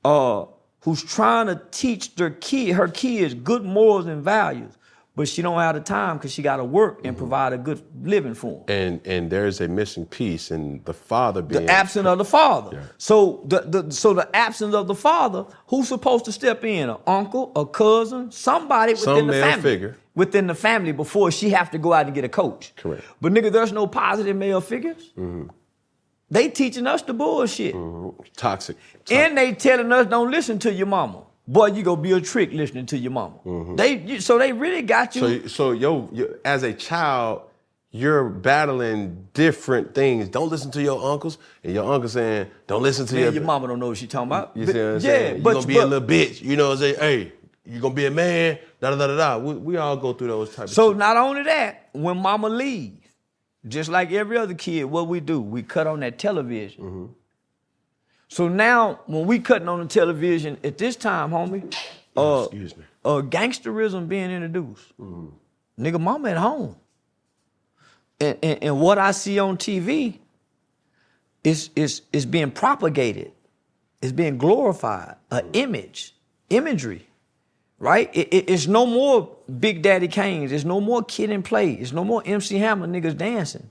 uh, 0.04 0.46
who's 0.82 1.04
trying 1.04 1.48
to 1.48 1.62
teach 1.72 2.16
their 2.16 2.30
kid, 2.30 2.74
her 2.74 2.88
kids 2.88 3.34
good 3.34 3.64
morals 3.64 4.06
and 4.06 4.24
values, 4.24 4.72
but 5.16 5.28
she 5.28 5.42
don't 5.42 5.58
have 5.60 5.76
the 5.76 5.82
time 5.82 6.18
because 6.18 6.32
she 6.34 6.42
got 6.42 6.58
to 6.58 6.64
work 6.64 7.00
and 7.06 7.18
provide 7.18 7.54
a 7.54 7.58
good 7.58 7.82
living 8.04 8.34
for 8.34 8.52
them. 8.52 8.64
And 8.68 9.08
and 9.08 9.30
there's 9.32 9.62
a 9.62 9.68
missing 9.68 10.06
piece 10.06 10.52
in 10.52 10.82
the 10.84 10.94
father 10.94 11.42
being 11.42 11.66
The 11.66 11.72
absence 11.72 12.06
of 12.06 12.18
the 12.18 12.26
father. 12.26 12.78
Yeah. 12.78 12.84
So 12.98 13.42
the, 13.46 13.62
the 13.62 13.92
so 13.92 14.14
the 14.14 14.34
absence 14.36 14.76
of 14.76 14.88
the 14.88 14.96
father, 14.96 15.46
who's 15.68 15.88
supposed 15.88 16.26
to 16.26 16.32
step 16.34 16.64
in? 16.66 16.90
An 16.90 16.98
uncle, 17.08 17.52
a 17.56 17.66
cousin, 17.66 18.30
somebody 18.32 18.94
within 18.94 19.06
Some 19.06 19.28
the 19.28 19.34
family. 19.34 19.62
figure. 19.62 19.98
Within 20.16 20.48
the 20.48 20.56
family 20.56 20.92
before 20.94 21.30
she 21.32 21.50
have 21.50 21.72
to 21.72 21.78
go 21.78 21.92
out 21.94 22.06
and 22.06 22.16
get 22.16 22.24
a 22.24 22.30
coach. 22.30 22.74
Correct. 22.78 23.04
But 23.22 23.34
nigga, 23.34 23.52
there's 23.52 23.72
no 23.74 23.86
positive 23.88 24.36
male 24.36 24.62
figures. 24.62 25.12
They 26.30 26.50
teaching 26.50 26.88
us 26.88 27.02
the 27.04 27.14
bullshit. 27.14 27.76
Mm-hmm. 27.76 28.22
toxic. 28.36 28.78
And 29.12 29.38
they 29.38 29.54
telling 29.54 29.92
us 29.92 30.08
don't 30.08 30.32
listen 30.32 30.58
to 30.60 30.74
your 30.74 30.88
mama. 30.88 31.22
Boy, 31.48 31.68
you 31.68 31.84
gonna 31.84 32.02
be 32.02 32.12
a 32.14 32.20
trick 32.22 32.52
listening 32.52 32.88
to 32.88 32.98
your 32.98 33.12
mama. 33.12 33.36
Mm-hmm. 33.46 33.76
They 33.76 33.98
you- 34.00 34.20
so 34.20 34.40
they 34.40 34.52
really 34.52 34.82
got 34.82 35.16
you. 35.16 35.42
So 35.42 35.48
so 35.48 35.72
yo, 35.72 36.10
yo 36.12 36.34
as 36.44 36.64
a 36.64 36.74
child, 36.74 37.44
you're 37.92 38.28
battling 38.28 39.28
different 39.34 39.94
things. 39.94 40.28
Don't 40.30 40.50
listen 40.50 40.72
to 40.72 40.82
your 40.82 41.00
uncles, 41.12 41.38
and 41.64 41.74
your 41.74 41.86
uncle 41.94 42.10
saying, 42.10 42.48
"Don't 42.66 42.82
listen 42.82 43.06
to 43.06 43.14
Man, 43.16 43.24
your." 43.26 43.34
your 43.34 43.44
mama 43.44 43.68
don't 43.68 43.80
know 43.80 43.90
what 43.90 43.98
she 43.98 44.08
talking 44.08 44.28
about. 44.28 44.58
You 44.58 44.66
see 44.66 44.74
what 44.74 44.80
I'm 44.82 44.94
yeah, 44.96 45.00
saying? 45.00 45.36
You 45.38 45.42
but 45.44 45.54
gonna 45.54 45.68
be 45.68 45.74
but- 45.76 45.84
a 45.84 45.86
little 45.86 46.08
bitch. 46.08 46.42
You 46.42 46.56
know 46.58 46.70
what 46.70 46.74
I'm 46.74 46.80
saying? 46.80 46.96
Hey, 47.00 47.32
you 47.64 47.80
gonna 47.80 47.94
be 47.94 48.06
a 48.08 48.12
man. 48.12 48.58
Da 48.82 48.90
da 48.96 49.08
da 49.08 49.16
da. 49.16 49.38
We, 49.38 49.54
we 49.54 49.78
all 49.78 49.96
go 49.98 50.14
through 50.14 50.28
those 50.28 50.54
types. 50.56 50.74
So 50.74 50.94
not 50.94 51.16
only 51.16 51.44
that, 51.44 51.90
when 51.94 52.18
mama 52.18 52.50
leave, 52.50 52.98
just 53.68 53.90
like 53.90 54.12
every 54.12 54.38
other 54.38 54.54
kid, 54.54 54.86
what 54.86 55.08
we 55.08 55.20
do, 55.20 55.42
we 55.42 55.64
cut 55.64 55.88
on 55.88 56.00
that 56.02 56.20
television. 56.20 56.84
Mm-hmm. 56.84 57.06
So 58.28 58.48
now, 58.48 59.02
when 59.06 59.26
we 59.28 59.40
cutting 59.40 59.70
on 59.70 59.80
the 59.82 59.88
television 59.88 60.58
at 60.64 60.78
this 60.78 60.96
time, 60.96 61.32
homie, 61.32 61.74
uh, 62.18 62.44
excuse 62.46 62.76
me. 62.76 62.84
uh, 63.06 63.22
gangsterism 63.22 64.08
being 64.08 64.32
introduced. 64.32 64.94
Nigga, 65.80 66.00
mama 66.02 66.30
at 66.32 66.38
home. 66.38 66.76
and, 68.20 68.38
and, 68.42 68.64
and 68.64 68.82
what 68.82 68.98
I 68.98 69.12
see 69.12 69.40
on 69.40 69.58
TV 69.58 70.20
is 71.44 71.70
is 71.76 72.02
is 72.14 72.26
being 72.26 72.52
propagated, 72.52 73.32
is 74.02 74.12
being 74.12 74.38
glorified, 74.38 75.16
an 75.32 75.50
image, 75.54 76.16
imagery, 76.50 77.05
right? 77.86 78.10
It, 78.14 78.28
it- 78.34 78.50
it's 78.50 78.68
no 78.68 78.86
more 78.86 79.30
Big 79.60 79.82
Daddy 79.82 80.08
Kane's. 80.08 80.52
It's 80.52 80.66
no 80.66 80.82
more 80.82 81.04
Kid 81.04 81.30
and 81.30 81.44
Play. 81.46 81.74
It's 81.74 81.92
no 81.94 82.04
more 82.04 82.22
MC 82.26 82.58
Hammer 82.58 82.88
niggas 82.88 83.16
dancing. 83.18 83.70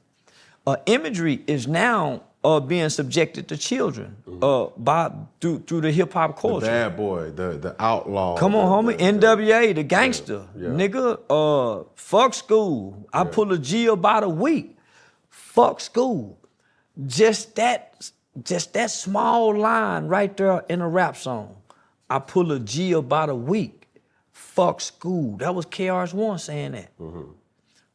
Uh, 0.66 0.77
imagery 0.87 1.42
is 1.46 1.66
now 1.68 2.22
uh, 2.42 2.61
being 2.61 2.88
subjected 2.90 3.48
to 3.48 3.57
children 3.57 4.16
uh, 4.42 4.66
by 4.77 5.11
through 5.40 5.59
through 5.66 5.81
the 5.83 5.90
hip 5.90 6.12
hop 6.12 6.37
The 6.37 6.40
culture. 6.40 6.66
bad 6.66 6.96
boy, 6.96 7.31
the 7.31 7.48
the 7.59 7.74
outlaw. 7.83 8.37
Come 8.37 8.55
on, 8.55 8.87
the- 8.87 8.92
homie. 8.94 8.98
the- 9.20 9.27
NWA, 9.27 9.74
the 9.74 9.83
gangster. 9.83 10.46
yeah. 10.57 10.68
Nigga, 10.68 11.18
uh, 11.29 11.85
fuck 11.96 12.33
school. 12.35 13.07
I 13.12 13.24
pull 13.24 13.53
a 13.53 13.59
G 13.59 13.87
about 13.87 14.22
a 14.24 14.29
week. 14.29 14.77
Fuck 15.29 15.81
school. 15.81 16.38
Just 17.07 17.57
that, 17.57 18.11
just 18.42 18.72
that 18.74 18.90
small 18.90 19.57
line 19.57 20.07
right 20.07 20.35
there 20.37 20.64
in 20.68 20.81
a 20.81 20.88
rap 20.88 21.16
song. 21.16 21.57
I 22.09 22.18
pull 22.20 22.53
a 22.53 22.61
G 22.61 22.92
about 22.92 23.29
a 23.31 23.35
week. 23.35 23.84
Fuck 24.55 24.81
school. 24.81 25.37
That 25.38 25.53
was 25.55 25.67
KRS-One 25.67 26.38
saying 26.38 26.73
that. 26.73 26.90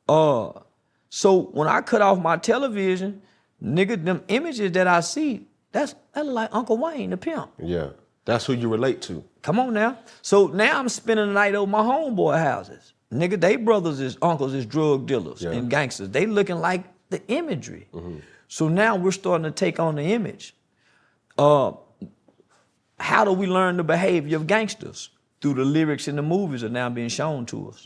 Uh, 0.10 0.52
so 1.10 1.42
when 1.54 1.70
I 1.70 1.80
cut 1.82 2.02
off 2.02 2.20
my 2.20 2.36
television, 2.36 3.22
nigga, 3.64 4.04
them 4.04 4.24
images 4.28 4.74
that 4.74 4.86
I 4.86 5.00
see, 5.00 5.48
that's 5.72 5.96
that 6.14 6.26
like 6.26 6.50
Uncle 6.52 6.78
Wayne, 6.78 7.12
the 7.12 7.18
pimp. 7.18 7.52
Yeah, 7.64 7.92
that's 8.26 8.46
who 8.46 8.54
you 8.54 8.68
relate 8.68 9.02
to. 9.04 9.24
Come 9.42 9.58
on 9.60 9.74
now. 9.74 10.00
So 10.22 10.48
now 10.48 10.78
I'm 10.80 10.90
spending 10.90 11.28
the 11.28 11.34
night 11.34 11.56
over 11.56 11.70
my 11.72 11.80
homeboy 11.82 12.38
houses. 12.44 12.92
Nigga, 13.14 13.40
they 13.40 13.56
brothers 13.56 14.02
is 14.02 14.18
uncles 14.22 14.54
is 14.54 14.66
drug 14.66 15.06
dealers 15.08 15.42
Yeah. 15.42 15.52
and 15.52 15.70
gangsters. 15.70 16.10
They 16.10 16.26
looking 16.26 16.60
like 16.60 16.84
the 17.10 17.26
imagery. 17.28 17.88
So 18.50 18.68
now 18.68 18.98
we're 18.98 19.12
starting 19.12 19.46
to 19.46 19.52
take 19.52 19.80
on 19.80 19.96
the 19.96 20.04
image. 20.04 20.56
Uh, 21.38 21.72
how 23.00 23.24
do 23.24 23.32
we 23.32 23.48
learn 23.48 23.78
the 23.78 23.84
behavior 23.84 24.36
of 24.36 24.46
gangsters? 24.46 25.10
Through 25.42 25.54
the 25.56 25.66
lyrics 25.66 26.08
in 26.08 26.16
the 26.16 26.22
movies 26.22 26.64
are 26.64 26.70
now 26.70 26.90
being 26.90 27.10
shown 27.10 27.46
to 27.48 27.70
us. 27.70 27.86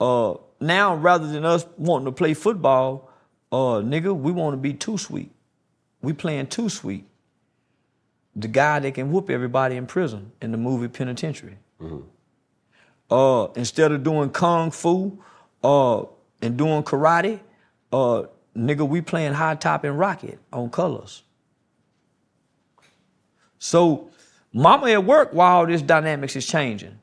Uh, 0.00 0.34
now 0.60 0.94
rather 0.94 1.26
than 1.26 1.44
us 1.44 1.66
wanting 1.76 2.06
to 2.06 2.12
play 2.12 2.34
football, 2.34 3.10
uh, 3.50 3.80
nigga, 3.82 4.16
we 4.16 4.32
want 4.32 4.54
to 4.54 4.56
be 4.58 4.72
too 4.72 4.96
sweet. 4.98 5.32
We 6.00 6.12
playing 6.12 6.48
too 6.48 6.68
sweet 6.68 7.04
the 8.34 8.48
guy 8.48 8.78
that 8.80 8.94
can 8.94 9.10
whoop 9.12 9.28
everybody 9.28 9.76
in 9.76 9.86
prison 9.86 10.32
in 10.40 10.52
the 10.52 10.58
movie 10.58 10.88
Penitentiary. 10.88 11.58
Uh, 13.10 13.48
instead 13.56 13.92
of 13.92 14.02
doing 14.02 14.30
kung 14.30 14.70
fu 14.70 15.22
uh, 15.62 16.04
and 16.40 16.56
doing 16.56 16.82
karate, 16.82 17.40
uh, 17.92 18.22
nigga, 18.56 18.88
we 18.88 19.02
playing 19.02 19.34
high 19.34 19.54
top 19.54 19.84
and 19.84 19.98
rocket 19.98 20.38
on 20.52 20.70
colors. 20.70 21.22
So, 23.58 24.10
mama 24.52 24.88
at 24.90 25.04
work 25.04 25.32
while 25.32 25.58
all 25.58 25.66
this 25.66 25.82
dynamics 25.82 26.36
is 26.36 26.46
changing 26.46 26.98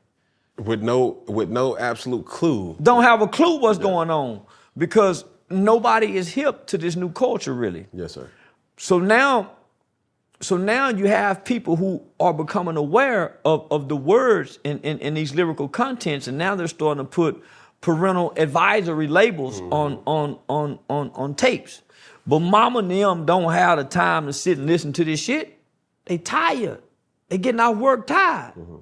With 0.56 0.82
no 0.82 1.22
with 1.26 1.48
no 1.48 1.76
absolute 1.78 2.26
clue. 2.26 2.76
don't 2.82 3.02
have 3.02 3.22
a 3.22 3.28
clue 3.28 3.58
what's 3.60 3.78
going 3.78 4.10
on 4.10 4.42
because 4.76 5.24
nobody 5.50 6.16
is 6.16 6.28
hip 6.28 6.66
to 6.68 6.78
this 6.78 6.96
new 6.96 7.10
culture 7.10 7.52
really. 7.52 7.86
Yes, 7.92 8.12
sir. 8.12 8.28
So 8.76 8.98
now, 8.98 9.50
so 10.40 10.56
now 10.56 10.88
you 10.88 11.06
have 11.06 11.44
people 11.44 11.76
who 11.76 12.02
are 12.18 12.32
becoming 12.32 12.76
aware 12.76 13.38
of, 13.44 13.66
of 13.70 13.88
the 13.88 13.96
words 13.96 14.58
in, 14.64 14.78
in, 14.80 14.98
in 15.00 15.14
these 15.14 15.34
lyrical 15.34 15.68
contents, 15.68 16.28
and 16.28 16.38
now 16.38 16.54
they're 16.54 16.68
starting 16.68 17.04
to 17.04 17.08
put 17.08 17.42
parental 17.82 18.32
advisory 18.36 19.06
labels 19.06 19.60
mm-hmm. 19.60 19.72
on, 19.72 20.02
on, 20.06 20.38
on, 20.48 20.78
on, 20.88 21.10
on 21.14 21.34
tapes. 21.34 21.82
But 22.26 22.40
mama 22.40 22.78
and 22.78 22.90
them 22.90 23.26
don't 23.26 23.52
have 23.52 23.78
the 23.78 23.84
time 23.84 24.26
to 24.26 24.32
sit 24.32 24.56
and 24.58 24.66
listen 24.66 24.92
to 24.94 25.04
this 25.04 25.20
shit. 25.20 25.58
They 26.06 26.18
tired. 26.18 26.82
They 27.30 27.38
getting 27.38 27.60
our 27.60 27.72
work 27.72 28.06
tired. 28.06 28.54
Mm-hmm. 28.54 28.76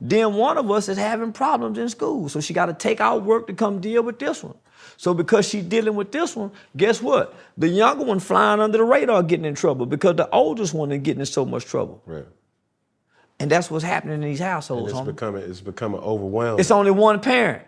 Then 0.00 0.34
one 0.34 0.58
of 0.58 0.70
us 0.70 0.88
is 0.88 0.98
having 0.98 1.32
problems 1.32 1.78
in 1.78 1.88
school. 1.88 2.28
So 2.28 2.40
she 2.40 2.52
got 2.52 2.66
to 2.66 2.74
take 2.74 3.00
out 3.00 3.24
work 3.24 3.46
to 3.48 3.54
come 3.54 3.80
deal 3.80 4.02
with 4.02 4.18
this 4.18 4.44
one. 4.44 4.54
So 4.98 5.14
because 5.14 5.48
she's 5.48 5.64
dealing 5.64 5.94
with 5.94 6.12
this 6.12 6.36
one, 6.36 6.52
guess 6.76 7.02
what? 7.02 7.34
The 7.56 7.68
younger 7.68 8.04
one 8.04 8.20
flying 8.20 8.60
under 8.60 8.78
the 8.78 8.84
radar 8.84 9.22
getting 9.22 9.46
in 9.46 9.54
trouble 9.54 9.86
because 9.86 10.16
the 10.16 10.28
oldest 10.30 10.74
one 10.74 10.92
is 10.92 11.00
getting 11.00 11.20
in 11.20 11.26
so 11.26 11.44
much 11.46 11.64
trouble. 11.64 12.02
Right. 12.06 12.26
And 13.40 13.50
that's 13.50 13.70
what's 13.70 13.84
happening 13.84 14.14
in 14.16 14.20
these 14.22 14.40
And 14.40 14.48
households. 14.50 14.92
it's 14.92 15.00
homie. 15.00 15.06
becoming 15.06 15.42
it's 15.42 15.60
becoming 15.60 16.00
overwhelming. 16.00 16.60
It's 16.60 16.70
only 16.70 16.90
one 16.90 17.20
parent. 17.20 17.64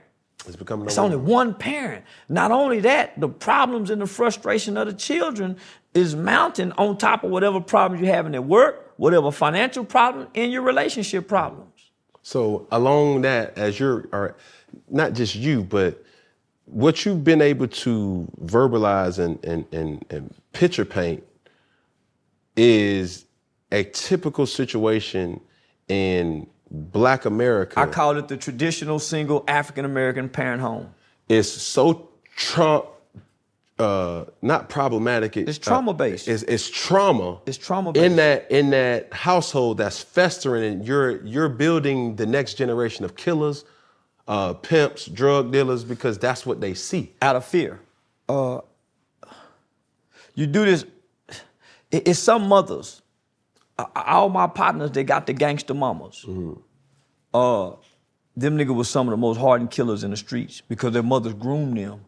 It's 0.46 0.56
becoming 0.56 0.86
It's 0.86 0.98
only 0.98 1.16
one 1.16 1.52
parent. 1.54 2.04
Not 2.28 2.50
only 2.52 2.80
that, 2.80 3.18
the 3.20 3.28
problems 3.28 3.90
and 3.90 4.00
the 4.00 4.06
frustration 4.06 4.76
of 4.76 4.86
the 4.86 4.92
children 4.94 5.56
is 5.94 6.14
mounting 6.14 6.72
on 6.72 6.96
top 6.98 7.24
of 7.24 7.30
whatever 7.30 7.60
problems 7.60 8.02
you're 8.02 8.14
having 8.14 8.34
at 8.34 8.44
work, 8.44 8.92
whatever 8.96 9.30
financial 9.30 9.84
problem, 9.84 10.28
and 10.34 10.52
your 10.52 10.62
relationship 10.62 11.28
problems. 11.28 11.90
So 12.22 12.66
along 12.70 13.22
that, 13.22 13.56
as 13.56 13.80
you're, 13.80 14.08
or 14.12 14.36
not 14.90 15.14
just 15.14 15.34
you, 15.34 15.62
but 15.64 16.02
what 16.66 17.04
you've 17.04 17.24
been 17.24 17.40
able 17.40 17.68
to 17.68 18.30
verbalize 18.44 19.18
and 19.18 19.42
and 19.44 19.64
and, 19.72 20.04
and 20.10 20.34
picture 20.52 20.84
paint 20.84 21.24
is 22.56 23.24
a 23.72 23.84
typical 23.84 24.46
situation 24.46 25.40
in 25.88 26.46
Black 26.70 27.24
America. 27.24 27.80
I 27.80 27.86
call 27.86 28.16
it 28.18 28.28
the 28.28 28.36
traditional 28.36 28.98
single 28.98 29.44
African 29.48 29.84
American 29.84 30.28
parent 30.28 30.60
home. 30.60 30.92
it's 31.28 31.48
so 31.48 32.10
Trump, 32.36 32.86
uh, 33.78 34.24
not 34.42 34.68
problematic. 34.68 35.36
it- 35.36 35.48
It's 35.48 35.58
trauma-based. 35.58 36.28
uh, 36.28 36.32
it's, 36.32 36.42
it's 36.44 36.68
trauma. 36.68 37.38
It's 37.46 37.58
trauma-based. 37.58 38.04
in 38.04 38.16
that 38.16 38.50
in 38.50 38.70
that 38.70 39.12
household 39.12 39.78
that's 39.78 40.00
festering, 40.02 40.64
and 40.72 40.86
you're 40.86 41.24
you're 41.24 41.48
building 41.48 42.16
the 42.16 42.26
next 42.26 42.54
generation 42.54 43.04
of 43.04 43.14
killers, 43.16 43.64
uh, 44.26 44.54
pimps, 44.54 45.06
drug 45.06 45.52
dealers, 45.52 45.84
because 45.84 46.18
that's 46.18 46.44
what 46.44 46.60
they 46.60 46.74
see. 46.74 47.12
out 47.22 47.36
of 47.36 47.44
fear. 47.44 47.80
Uh, 48.28 48.60
you 50.34 50.46
do 50.46 50.64
this. 50.64 50.84
it- 51.90 52.06
It's 52.08 52.18
some 52.18 52.48
mothers. 52.48 53.02
uh, 53.78 53.86
All 53.94 54.28
my 54.28 54.46
partners, 54.46 54.90
they 54.90 55.04
got 55.04 55.26
the 55.26 55.32
gangster 55.32 55.74
mamas. 55.74 56.24
Uh, 57.34 57.72
them 58.36 58.56
nigga 58.56 58.74
was 58.74 58.88
some 58.88 59.08
of 59.08 59.12
the 59.12 59.16
most 59.16 59.38
hardened 59.38 59.70
killers 59.70 60.04
in 60.04 60.10
the 60.10 60.16
streets 60.16 60.60
because 60.68 60.92
their 60.92 61.02
mothers 61.02 61.34
groomed 61.34 61.76
them. 61.76 62.00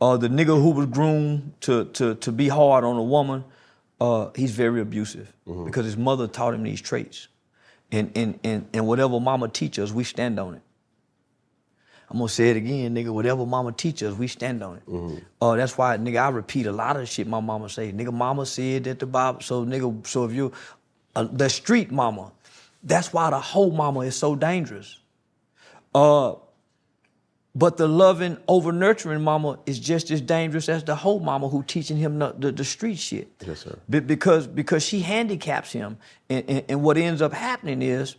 Uh, 0.00 0.16
the 0.16 0.28
nigga 0.28 0.60
who 0.60 0.70
was 0.70 0.86
groomed 0.86 1.52
to 1.62 1.84
to 1.86 2.14
to 2.16 2.32
be 2.32 2.48
hard 2.48 2.84
on 2.84 2.96
a 2.96 3.02
woman, 3.02 3.44
uh, 4.00 4.30
he's 4.34 4.52
very 4.52 4.80
abusive 4.80 5.32
because 5.64 5.84
his 5.84 5.96
mother 5.96 6.26
taught 6.26 6.54
him 6.54 6.62
these 6.62 6.80
traits. 6.80 7.28
And 7.92 8.10
and 8.16 8.38
and 8.44 8.66
and 8.74 8.86
whatever 8.86 9.20
mama 9.20 9.48
teaches, 9.48 9.92
we 9.92 10.04
stand 10.04 10.38
on 10.40 10.54
it. 10.54 10.62
I'm 12.10 12.18
gonna 12.18 12.28
say 12.28 12.50
it 12.50 12.56
again, 12.56 12.94
nigga. 12.94 13.10
Whatever 13.10 13.46
mama 13.46 13.72
teaches, 13.72 14.14
we 14.14 14.28
stand 14.28 14.62
on 14.62 14.76
it. 14.76 15.22
Uh, 15.40 15.56
that's 15.56 15.76
why, 15.78 15.96
nigga, 15.96 16.22
I 16.22 16.28
repeat 16.28 16.66
a 16.66 16.72
lot 16.72 16.96
of 16.96 17.08
shit 17.08 17.26
my 17.26 17.40
mama 17.40 17.68
say. 17.68 17.92
Nigga, 17.92 18.12
mama 18.12 18.46
said 18.46 18.84
that 18.84 18.98
the 18.98 19.06
Bible. 19.06 19.40
So, 19.40 19.64
nigga, 19.64 20.06
so 20.06 20.24
if 20.24 20.32
you, 20.32 20.52
uh, 21.16 21.24
the 21.32 21.48
street 21.48 21.90
mama, 21.90 22.32
that's 22.82 23.12
why 23.12 23.30
the 23.30 23.40
whole 23.40 23.70
mama 23.70 24.00
is 24.00 24.16
so 24.16 24.36
dangerous. 24.36 24.98
Uh, 25.94 26.34
but 27.56 27.76
the 27.76 27.86
loving, 27.86 28.36
over 28.48 28.72
nurturing 28.72 29.22
mama 29.22 29.58
is 29.64 29.78
just 29.78 30.10
as 30.10 30.20
dangerous 30.20 30.68
as 30.68 30.82
the 30.82 30.96
whole 30.96 31.20
mama 31.20 31.48
who 31.48 31.62
teaching 31.62 31.96
him 31.96 32.18
the, 32.18 32.34
the, 32.36 32.52
the 32.52 32.64
street 32.64 32.98
shit. 32.98 33.28
Yes, 33.46 33.60
sir. 33.60 33.78
Be- 33.88 34.00
because 34.00 34.46
because 34.46 34.84
she 34.84 35.00
handicaps 35.00 35.70
him, 35.72 35.98
and, 36.28 36.44
and, 36.48 36.64
and 36.68 36.82
what 36.82 36.96
ends 36.96 37.22
up 37.22 37.32
happening 37.32 37.80
is 37.80 38.16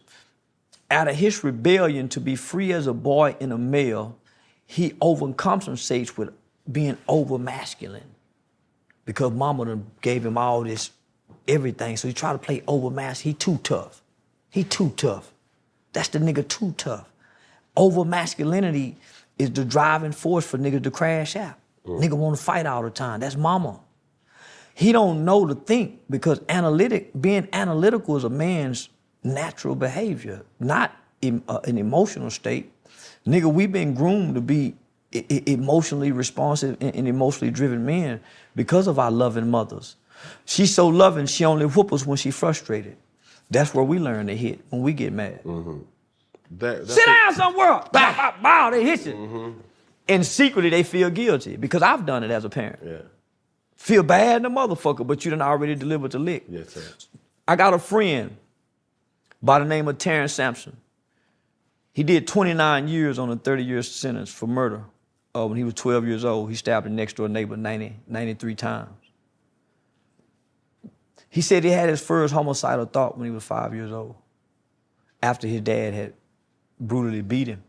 out 0.90 1.08
of 1.10 1.16
his 1.16 1.44
rebellion 1.44 2.08
to 2.10 2.22
be 2.22 2.36
free 2.36 2.72
as 2.72 2.88
a 2.88 2.94
boy 2.94 3.36
and 3.42 3.52
a 3.52 3.58
male, 3.58 4.18
he 4.66 4.92
overcompensates 4.92 6.18
with 6.18 6.30
being 6.72 6.98
over 7.08 7.38
masculine. 7.38 8.16
Because 9.04 9.32
mama 9.34 9.66
done 9.66 9.86
gave 10.02 10.26
him 10.26 10.38
all 10.38 10.64
this 10.64 10.92
everything. 11.48 11.98
So 11.98 12.08
he 12.08 12.14
tried 12.14 12.34
to 12.34 12.40
play 12.40 12.64
over 12.68 12.90
masculine. 12.90 13.34
He 13.34 13.38
too 13.38 13.60
tough. 13.64 14.02
He 14.50 14.64
too 14.64 14.94
tough. 14.96 15.32
That's 15.92 16.08
the 16.08 16.20
nigga 16.20 16.48
too 16.48 16.74
tough. 16.78 17.12
Over 17.76 18.06
masculinity 18.06 18.96
is 19.38 19.52
the 19.52 19.66
driving 19.66 20.12
force 20.12 20.46
for 20.46 20.58
niggas 20.58 20.84
to 20.84 20.92
crash 20.92 21.36
out. 21.36 21.56
Nigga 21.86 22.14
wanna 22.14 22.38
fight 22.38 22.66
all 22.66 22.82
the 22.84 22.90
time. 22.90 23.20
That's 23.20 23.36
mama. 23.36 23.80
He 24.74 24.92
don't 24.92 25.24
know 25.24 25.46
to 25.46 25.56
think 25.56 26.02
because 26.10 26.42
analytic, 26.50 27.12
being 27.20 27.48
analytical 27.54 28.18
is 28.18 28.24
a 28.24 28.30
man's 28.30 28.90
natural 29.24 29.76
behavior, 29.76 30.44
not 30.60 30.92
em- 31.24 31.44
uh, 31.48 31.60
an 31.66 31.78
emotional 31.78 32.30
state. 32.30 32.72
Nigga, 33.26 33.52
we've 33.52 33.72
been 33.72 33.94
groomed 33.94 34.36
to 34.36 34.42
be 34.42 34.76
e- 35.12 35.24
e- 35.30 35.44
emotionally 35.48 36.12
responsive 36.12 36.78
and, 36.82 36.94
and 36.96 37.08
emotionally 37.08 37.52
driven 37.52 37.86
men 37.86 38.20
because 38.56 38.88
of 38.88 39.00
our 39.00 39.12
loving 39.12 39.50
mothers. 39.50 39.96
She's 40.46 40.74
so 40.74 40.88
loving, 40.88 41.26
she 41.26 41.46
only 41.46 41.66
whoop 41.68 41.94
us 41.94 42.06
when 42.06 42.18
she 42.18 42.32
frustrated. 42.32 42.98
That's 43.50 43.74
where 43.74 43.84
we 43.86 44.00
learn 44.00 44.28
to 44.28 44.36
hit 44.36 44.60
when 44.72 44.82
we 44.82 44.92
get 44.94 45.14
mad. 45.14 45.40
That, 46.52 46.88
Sit 46.88 47.04
it. 47.04 47.06
down 47.06 47.36
somewhere. 47.36 47.68
Bow, 47.68 47.90
bow, 47.92 48.34
bow, 48.42 48.70
they 48.72 48.84
hit 48.84 49.06
you. 49.06 49.62
And 50.08 50.26
secretly 50.26 50.70
they 50.70 50.84
feel 50.84 51.10
guilty 51.10 51.58
because 51.58 51.82
I've 51.82 52.06
done 52.06 52.24
it 52.24 52.32
as 52.32 52.46
a 52.46 52.50
parent. 52.50 52.80
Yeah. 52.86 52.98
Feel 53.76 54.04
bad 54.04 54.38
in 54.38 54.44
the 54.44 54.50
motherfucker, 54.50 55.06
but 55.06 55.26
you 55.26 55.32
done 55.32 55.42
already 55.42 55.76
delivered 55.76 56.12
the 56.12 56.20
lick. 56.20 56.46
Yes, 56.50 56.70
sir. 56.70 56.82
I 57.48 57.56
got 57.56 57.74
a 57.74 57.80
friend 57.80 58.36
by 59.42 59.60
the 59.60 59.66
name 59.66 59.88
of 59.88 59.98
Terrence 59.98 60.34
Sampson. 60.34 60.78
He 61.94 62.04
did 62.04 62.28
29 62.28 62.88
years 62.88 63.18
on 63.20 63.30
a 63.32 63.36
30 63.36 63.64
year 63.64 63.82
sentence 63.82 64.32
for 64.32 64.48
murder. 64.48 64.84
Uh, 65.36 65.48
when 65.48 65.58
he 65.58 65.64
was 65.64 65.74
12 65.74 66.06
years 66.08 66.24
old, 66.24 66.50
he 66.50 66.56
stabbed 66.56 66.88
a 66.88 66.90
next 66.90 67.16
door 67.18 67.28
neighbor 67.28 67.58
90, 67.58 67.96
93 68.08 68.56
times. 68.56 68.90
He 71.30 71.42
said 71.42 71.64
he 71.64 71.72
had 71.72 71.90
his 71.90 72.02
first 72.02 72.34
homicidal 72.34 72.86
thought 72.86 73.18
when 73.18 73.26
he 73.26 73.32
was 73.32 73.44
five 73.44 73.74
years 73.76 73.92
old, 73.92 74.16
after 75.22 75.48
his 75.48 75.62
dad 75.62 75.94
had 75.94 76.14
brutally 76.80 77.22
beat 77.22 77.48
him. 77.48 77.64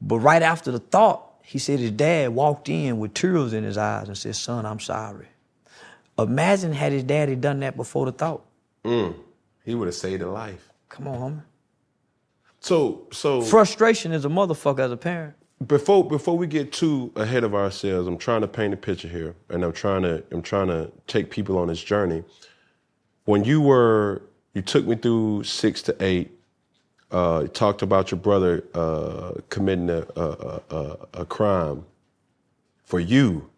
But 0.00 0.18
right 0.18 0.42
after 0.42 0.70
the 0.70 0.78
thought, 0.78 1.34
he 1.42 1.58
said 1.58 1.78
his 1.78 1.90
dad 1.90 2.34
walked 2.34 2.68
in 2.68 2.98
with 2.98 3.14
tears 3.14 3.52
in 3.52 3.64
his 3.64 3.76
eyes 3.76 4.08
and 4.08 4.16
said, 4.16 4.36
Son, 4.36 4.64
I'm 4.66 4.80
sorry. 4.80 5.28
Imagine 6.18 6.72
had 6.72 6.92
his 6.92 7.04
daddy 7.04 7.36
done 7.36 7.60
that 7.60 7.76
before 7.76 8.06
the 8.06 8.12
thought. 8.12 8.44
Mm, 8.84 9.14
he 9.64 9.74
would 9.74 9.86
have 9.86 9.94
saved 9.94 10.22
a 10.22 10.30
life. 10.30 10.70
Come 10.88 11.08
on, 11.08 11.18
homie. 11.18 11.42
So, 12.60 13.08
so 13.12 13.42
Frustration 13.42 14.12
is 14.12 14.24
a 14.24 14.28
motherfucker 14.28 14.78
as 14.78 14.92
a 14.92 14.96
parent. 14.96 15.34
before 15.66 16.06
before 16.06 16.36
we 16.38 16.46
get 16.46 16.72
too 16.72 17.12
ahead 17.16 17.44
of 17.44 17.54
ourselves, 17.54 18.06
I'm 18.08 18.16
trying 18.16 18.40
to 18.40 18.48
paint 18.48 18.72
a 18.72 18.76
picture 18.76 19.08
here, 19.08 19.34
and 19.50 19.64
I'm 19.64 19.72
trying 19.72 20.02
to 20.02 20.22
I'm 20.30 20.42
trying 20.42 20.68
to 20.68 20.90
take 21.06 21.30
people 21.30 21.58
on 21.58 21.68
this 21.68 21.82
journey. 21.82 22.24
When 23.24 23.44
you 23.44 23.60
were 23.60 24.22
you 24.54 24.62
took 24.62 24.86
me 24.86 24.96
through 24.96 25.44
six 25.44 25.82
to 25.82 25.96
eight, 26.02 26.30
uh, 27.14 27.46
talked 27.46 27.80
about 27.80 28.10
your 28.10 28.18
brother 28.18 28.64
uh, 28.74 29.32
committing 29.48 29.88
a, 29.88 30.04
a, 30.16 30.60
a, 30.70 30.96
a 31.14 31.24
crime 31.24 31.84
for 32.84 32.98
you 32.98 33.48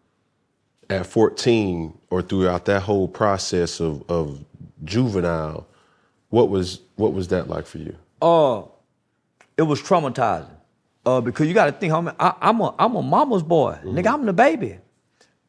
at 0.91 1.07
14 1.07 1.97
or 2.11 2.21
throughout 2.21 2.65
that 2.65 2.83
whole 2.83 3.07
process 3.07 3.79
of, 3.79 4.07
of 4.09 4.45
juvenile. 4.83 5.67
What 6.29 6.49
was 6.49 6.81
what 6.97 7.13
was 7.13 7.29
that 7.29 7.49
like 7.49 7.65
for 7.65 7.79
you? 7.79 7.95
Uh, 8.21 8.63
it 9.57 9.63
was 9.63 9.81
traumatizing. 9.81 10.49
Uh, 11.05 11.21
because 11.21 11.47
you 11.47 11.53
got 11.53 11.65
to 11.67 11.71
think, 11.71 11.93
homie, 11.93 12.13
I, 12.19 12.33
I'm 12.41 12.59
a 12.59 12.75
I'm 12.77 12.95
a 12.95 13.01
mama's 13.01 13.43
boy, 13.43 13.79
nigga. 13.83 14.13
I'm 14.13 14.25
the 14.25 14.33
baby, 14.33 14.77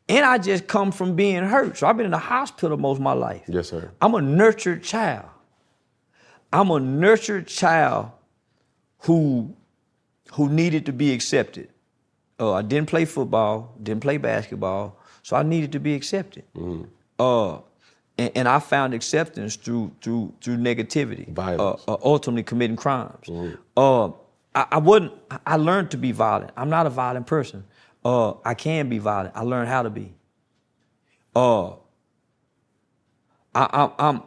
and 0.09 0.25
I 0.25 0.38
just 0.38 0.66
come 0.68 0.92
from 0.92 1.16
being 1.16 1.42
hurt. 1.42 1.77
So 1.77 1.88
I've 1.88 1.97
been 1.97 2.07
in 2.07 2.12
the 2.12 2.18
hospital 2.18 2.77
most 2.79 2.99
of 2.99 3.03
my 3.03 3.12
life. 3.12 3.42
Yes, 3.49 3.68
sir. 3.68 3.90
I'm 4.01 4.14
a 4.14 4.23
nurtured 4.23 4.85
child. 4.85 5.27
I'm 6.53 6.71
a 6.71 6.81
nurtured 6.81 7.47
child 7.47 8.11
who 9.01 9.55
who 10.33 10.49
needed 10.49 10.87
to 10.87 10.93
be 10.93 11.13
accepted. 11.13 11.69
Uh, 12.41 12.53
I 12.53 12.63
didn't 12.63 12.89
play 12.89 13.05
football, 13.05 13.75
didn't 13.83 14.03
play 14.03 14.17
basketball, 14.17 14.99
so 15.23 15.37
I 15.37 15.43
needed 15.43 15.73
to 15.73 15.81
be 15.81 15.95
accepted. 15.95 16.45
Uh, 17.19 17.59
and, 18.17 18.31
and 18.35 18.49
I 18.49 18.59
found 18.61 18.95
acceptance 18.95 19.57
through 19.57 19.93
through 20.01 20.35
through 20.41 20.57
negativity, 20.59 21.29
Violence. 21.33 21.83
Uh, 21.89 21.95
uh, 21.95 21.99
ultimately 22.05 22.43
committing 22.45 22.77
crimes. 22.77 23.29
Uh, 23.77 24.09
I, 24.55 24.67
I 24.73 24.79
wasn't. 24.79 25.13
I- 25.47 25.57
learned 25.57 25.91
to 25.93 25.97
be 25.97 26.13
violent. 26.13 26.53
I'm 26.57 26.71
not 26.71 26.87
a 26.87 26.91
violent 26.91 27.27
person. 27.27 27.65
Uh, 28.05 28.35
I 28.45 28.55
can 28.55 28.89
be 28.89 28.99
violent. 28.99 29.35
I 29.37 29.43
learned 29.43 29.69
how 29.69 29.83
to 29.83 29.91
be. 29.91 30.15
Uh, 31.35 31.71
I, 31.71 31.75
I, 33.55 33.91
I'm. 33.99 34.23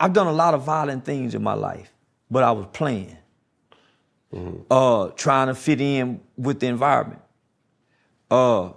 I've 0.00 0.12
done 0.12 0.26
a 0.26 0.32
lot 0.32 0.54
of 0.54 0.62
violent 0.62 1.04
things 1.04 1.34
in 1.34 1.42
my 1.42 1.54
life, 1.54 1.92
but 2.30 2.42
I 2.44 2.52
was 2.52 2.66
playing, 2.72 3.16
uh, 4.70 5.08
trying 5.16 5.48
to 5.48 5.54
fit 5.54 5.80
in 5.80 6.20
with 6.36 6.60
the 6.60 6.66
environment. 6.66 7.20
Uh, 8.30 8.70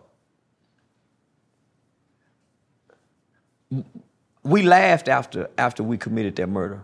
we 4.43 4.63
laughed 4.63 5.07
after 5.07 5.49
after 5.57 5.83
we 5.83 5.97
committed 5.97 6.35
that 6.37 6.47
murder, 6.47 6.81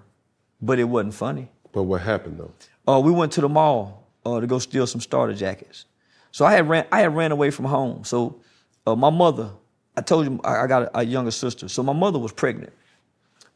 but 0.62 0.80
it 0.80 0.84
wasn't 0.86 1.14
funny. 1.14 1.50
But 1.72 1.84
what 1.84 2.02
happened 2.02 2.40
though? 2.40 2.52
Uh, 2.92 3.00
we 3.00 3.12
went 3.12 3.32
to 3.34 3.42
the 3.42 3.50
mall 3.50 4.08
uh, 4.26 4.40
to 4.40 4.48
go 4.48 4.60
steal 4.60 4.86
some 4.88 5.02
starter 5.02 5.34
jackets. 5.34 5.86
So 6.32 6.46
I 6.46 6.54
had 6.54 6.70
ran 6.70 6.86
I 6.92 7.00
had 7.00 7.16
ran 7.16 7.32
away 7.32 7.50
from 7.50 7.66
home. 7.66 8.04
So 8.04 8.40
uh, 8.86 8.96
my 8.96 9.10
mother, 9.10 9.50
I 9.96 10.02
told 10.02 10.26
you 10.28 10.40
I, 10.44 10.64
I 10.64 10.68
got 10.68 10.84
a, 10.84 11.00
a 11.00 11.04
younger 11.04 11.32
sister. 11.32 11.68
So 11.68 11.82
my 11.84 11.94
mother 11.94 12.20
was 12.20 12.32
pregnant. 12.32 12.74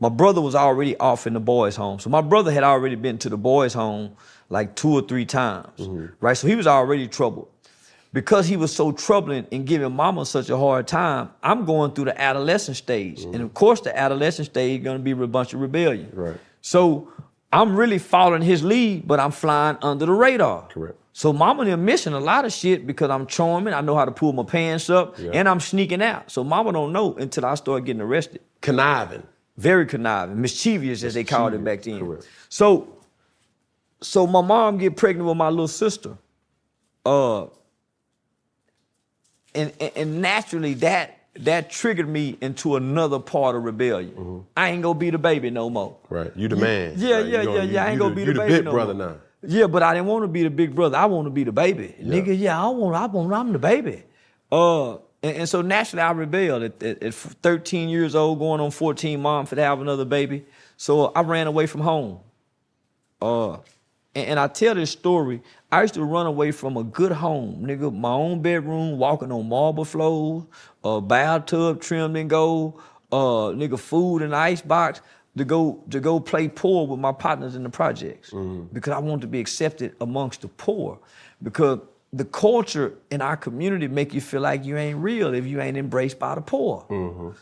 My 0.02 0.10
brother 0.10 0.42
was 0.42 0.56
already 0.56 0.98
off 0.98 1.28
in 1.28 1.34
the 1.34 1.40
boys' 1.40 1.76
home. 1.76 2.00
So 2.00 2.10
my 2.10 2.22
brother 2.22 2.52
had 2.52 2.64
already 2.64 2.96
been 2.96 3.20
to 3.20 3.30
the 3.30 3.38
boys' 3.38 3.74
home 3.74 4.18
like 4.50 4.76
two 4.76 4.90
or 4.90 5.02
three 5.02 5.26
times, 5.26 5.80
mm-hmm. 5.80 6.08
right? 6.20 6.36
So 6.36 6.48
he 6.48 6.56
was 6.56 6.68
already 6.68 7.08
troubled. 7.08 7.48
Because 8.12 8.46
he 8.48 8.58
was 8.58 8.76
so 8.76 8.92
troubling 8.92 9.48
and 9.54 9.66
giving 9.66 9.94
mama 9.94 10.26
such 10.26 10.50
a 10.50 10.58
hard 10.58 10.86
time, 10.86 11.30
I'm 11.42 11.64
going 11.64 11.92
through 11.92 12.06
the 12.06 12.22
adolescent 12.22 12.76
stage. 12.76 13.24
And 13.24 13.36
mm-hmm. 13.36 13.44
of 13.44 13.54
course, 13.54 13.80
the 13.80 13.98
adolescent 13.98 14.48
stage 14.48 14.80
is 14.82 14.84
gonna 14.84 15.00
be 15.00 15.12
a 15.12 15.16
bunch 15.28 15.54
of 15.54 15.62
rebellion. 15.62 16.10
Right. 16.12 16.38
So 16.62 17.08
I'm 17.54 17.76
really 17.76 18.00
following 18.00 18.42
his 18.42 18.64
lead, 18.64 19.08
but 19.08 19.20
I'm 19.20 19.32
flying 19.32 19.78
under 19.82 20.08
the 20.08 20.12
radar. 20.12 20.68
Correct. 20.68 20.98
So 21.14 21.32
mama 21.32 21.66
them 21.66 21.86
missing 21.86 22.14
a 22.14 22.20
lot 22.20 22.46
of 22.46 22.52
shit 22.52 22.88
because 22.88 23.10
I'm 23.10 23.28
charming. 23.28 23.74
I 23.74 23.82
know 23.82 23.96
how 23.96 24.06
to 24.06 24.12
pull 24.12 24.34
my 24.34 24.44
pants 24.44 24.90
up, 24.90 25.20
Yeah. 25.20 25.32
and 25.34 25.48
I'm 25.48 25.60
sneaking 25.60 26.02
out. 26.02 26.32
So 26.32 26.44
mama 26.44 26.72
don't 26.72 26.92
know 26.92 27.14
until 27.16 27.46
I 27.46 27.56
start 27.56 27.86
getting 27.86 28.02
arrested. 28.02 28.42
Conniving. 28.62 29.24
Very 29.62 29.86
conniving, 29.86 30.41
mischievous 30.41 31.04
as 31.04 31.13
they 31.13 31.24
called 31.24 31.54
it 31.54 31.63
back 31.63 31.84
then. 31.84 32.00
Correct. 32.00 32.28
So, 32.50 32.88
so 34.02 34.26
my 34.26 34.41
mom 34.41 34.80
get 34.80 34.95
pregnant 34.97 35.28
with 35.28 35.38
my 35.38 35.50
little 35.50 35.67
sister, 35.67 36.17
uh, 37.06 37.43
and 39.54 39.71
and, 39.80 39.91
and 39.95 40.21
naturally 40.21 40.74
that 40.76 41.17
that 41.36 41.69
triggered 41.69 42.10
me 42.10 42.38
into 42.41 42.76
another 42.76 43.19
part 43.19 43.56
of 43.56 43.63
rebellion. 43.63 44.45
I 44.58 44.69
ain't 44.71 44.82
gonna 44.82 44.97
be 44.97 45.12
the 45.12 45.17
baby 45.19 45.50
no 45.50 45.69
more. 45.69 45.95
Right. 46.10 46.32
You 46.36 46.47
the 46.47 46.56
man. 46.56 46.95
Yeah, 46.97 47.17
Right. 47.17 47.26
yeah, 47.28 47.41
You 47.43 47.54
yeah, 47.54 47.62
yeah. 47.63 47.86
I 47.86 47.88
ain't 47.89 47.93
you 47.93 48.00
gonna 48.00 48.10
the, 48.10 48.15
be 48.15 48.21
you 48.21 48.26
the, 48.28 48.34
the 48.34 48.39
baby 48.39 48.54
big 48.56 48.65
no 48.65 48.71
brother 48.71 48.93
more. 48.95 49.08
now. 49.08 49.15
Yeah, 49.47 49.67
but 49.67 49.82
I 49.84 49.93
didn't 49.93 50.08
want 50.08 50.24
to 50.24 50.28
be 50.28 50.43
the 50.43 50.50
big 50.50 50.76
brother. 50.76 50.97
I 50.97 51.06
want 51.06 51.26
to 51.26 51.30
be 51.32 51.43
the 51.43 51.52
baby, 51.52 51.95
nigga. 52.02 52.38
Yeah, 52.38 52.62
I 52.63 52.67
want. 52.69 52.95
I 52.95 53.06
want. 53.06 53.32
I'm 53.34 53.54
the 53.54 53.60
baby. 53.60 54.04
Uh, 54.52 54.97
and, 55.24 55.38
and 55.38 55.50
so 55.50 55.62
naturally, 55.62 56.02
I 56.02 56.12
rebelled 56.12 56.64
at, 56.64 56.84
at, 56.84 57.04
at 57.04 57.14
13 57.14 57.90
years 57.90 58.16
old, 58.16 58.40
going 58.40 58.62
on 58.62 58.72
14. 58.72 59.22
Mom 59.22 59.46
for 59.46 59.56
to 59.56 59.64
have 59.64 59.82
another 59.82 60.06
baby, 60.06 60.46
so 60.78 61.08
I 61.08 61.22
ran 61.22 61.48
away 61.48 61.68
from 61.68 61.82
home. 61.82 62.20
Uh, 63.22 63.54
and, 64.16 64.32
and 64.32 64.40
I 64.40 64.48
tell 64.48 64.76
this 64.76 64.92
story. 64.92 65.42
I 65.72 65.82
used 65.82 65.94
to 65.94 66.04
run 66.04 66.26
away 66.26 66.52
from 66.52 66.76
a 66.78 66.84
good 66.84 67.12
home, 67.12 67.64
nigga. 67.66 67.94
My 67.96 68.12
own 68.12 68.42
bedroom, 68.42 68.98
walking 68.98 69.32
on 69.32 69.48
marble 69.48 69.86
floors, 69.86 70.44
a 70.84 71.00
bathtub 71.00 71.82
trimmed 71.82 72.18
in 72.18 72.28
gold, 72.28 72.82
uh, 73.12 73.54
nigga, 73.54 73.80
food 73.80 74.22
in 74.22 74.32
the 74.32 74.38
ice 74.38 74.62
box 74.62 75.02
to 75.38 75.46
go 75.46 75.84
to 75.90 76.00
go 76.00 76.20
play 76.20 76.48
poor 76.48 76.86
with 76.88 77.00
my 77.00 77.12
partners 77.12 77.56
in 77.56 77.64
the 77.64 77.70
projects 77.70 78.32
because 78.74 78.92
I 78.94 79.00
wanted 79.00 79.22
to 79.22 79.28
be 79.28 79.40
accepted 79.40 79.96
amongst 80.02 80.42
the 80.42 80.50
poor 80.50 81.00
because 81.42 81.80
the 82.13 82.26
culture 82.26 82.93
in 83.10 83.21
our 83.21 83.38
community 83.38 83.88
make 83.88 84.13
you 84.13 84.19
feel 84.21 84.41
like 84.41 84.65
you 84.65 84.78
ain't 84.78 85.00
real 85.00 85.34
if 85.34 85.45
you 85.45 85.62
ain't 85.62 85.78
embraced 85.78 86.19
by 86.19 86.36
the 86.36 86.41
poor. 86.41 86.86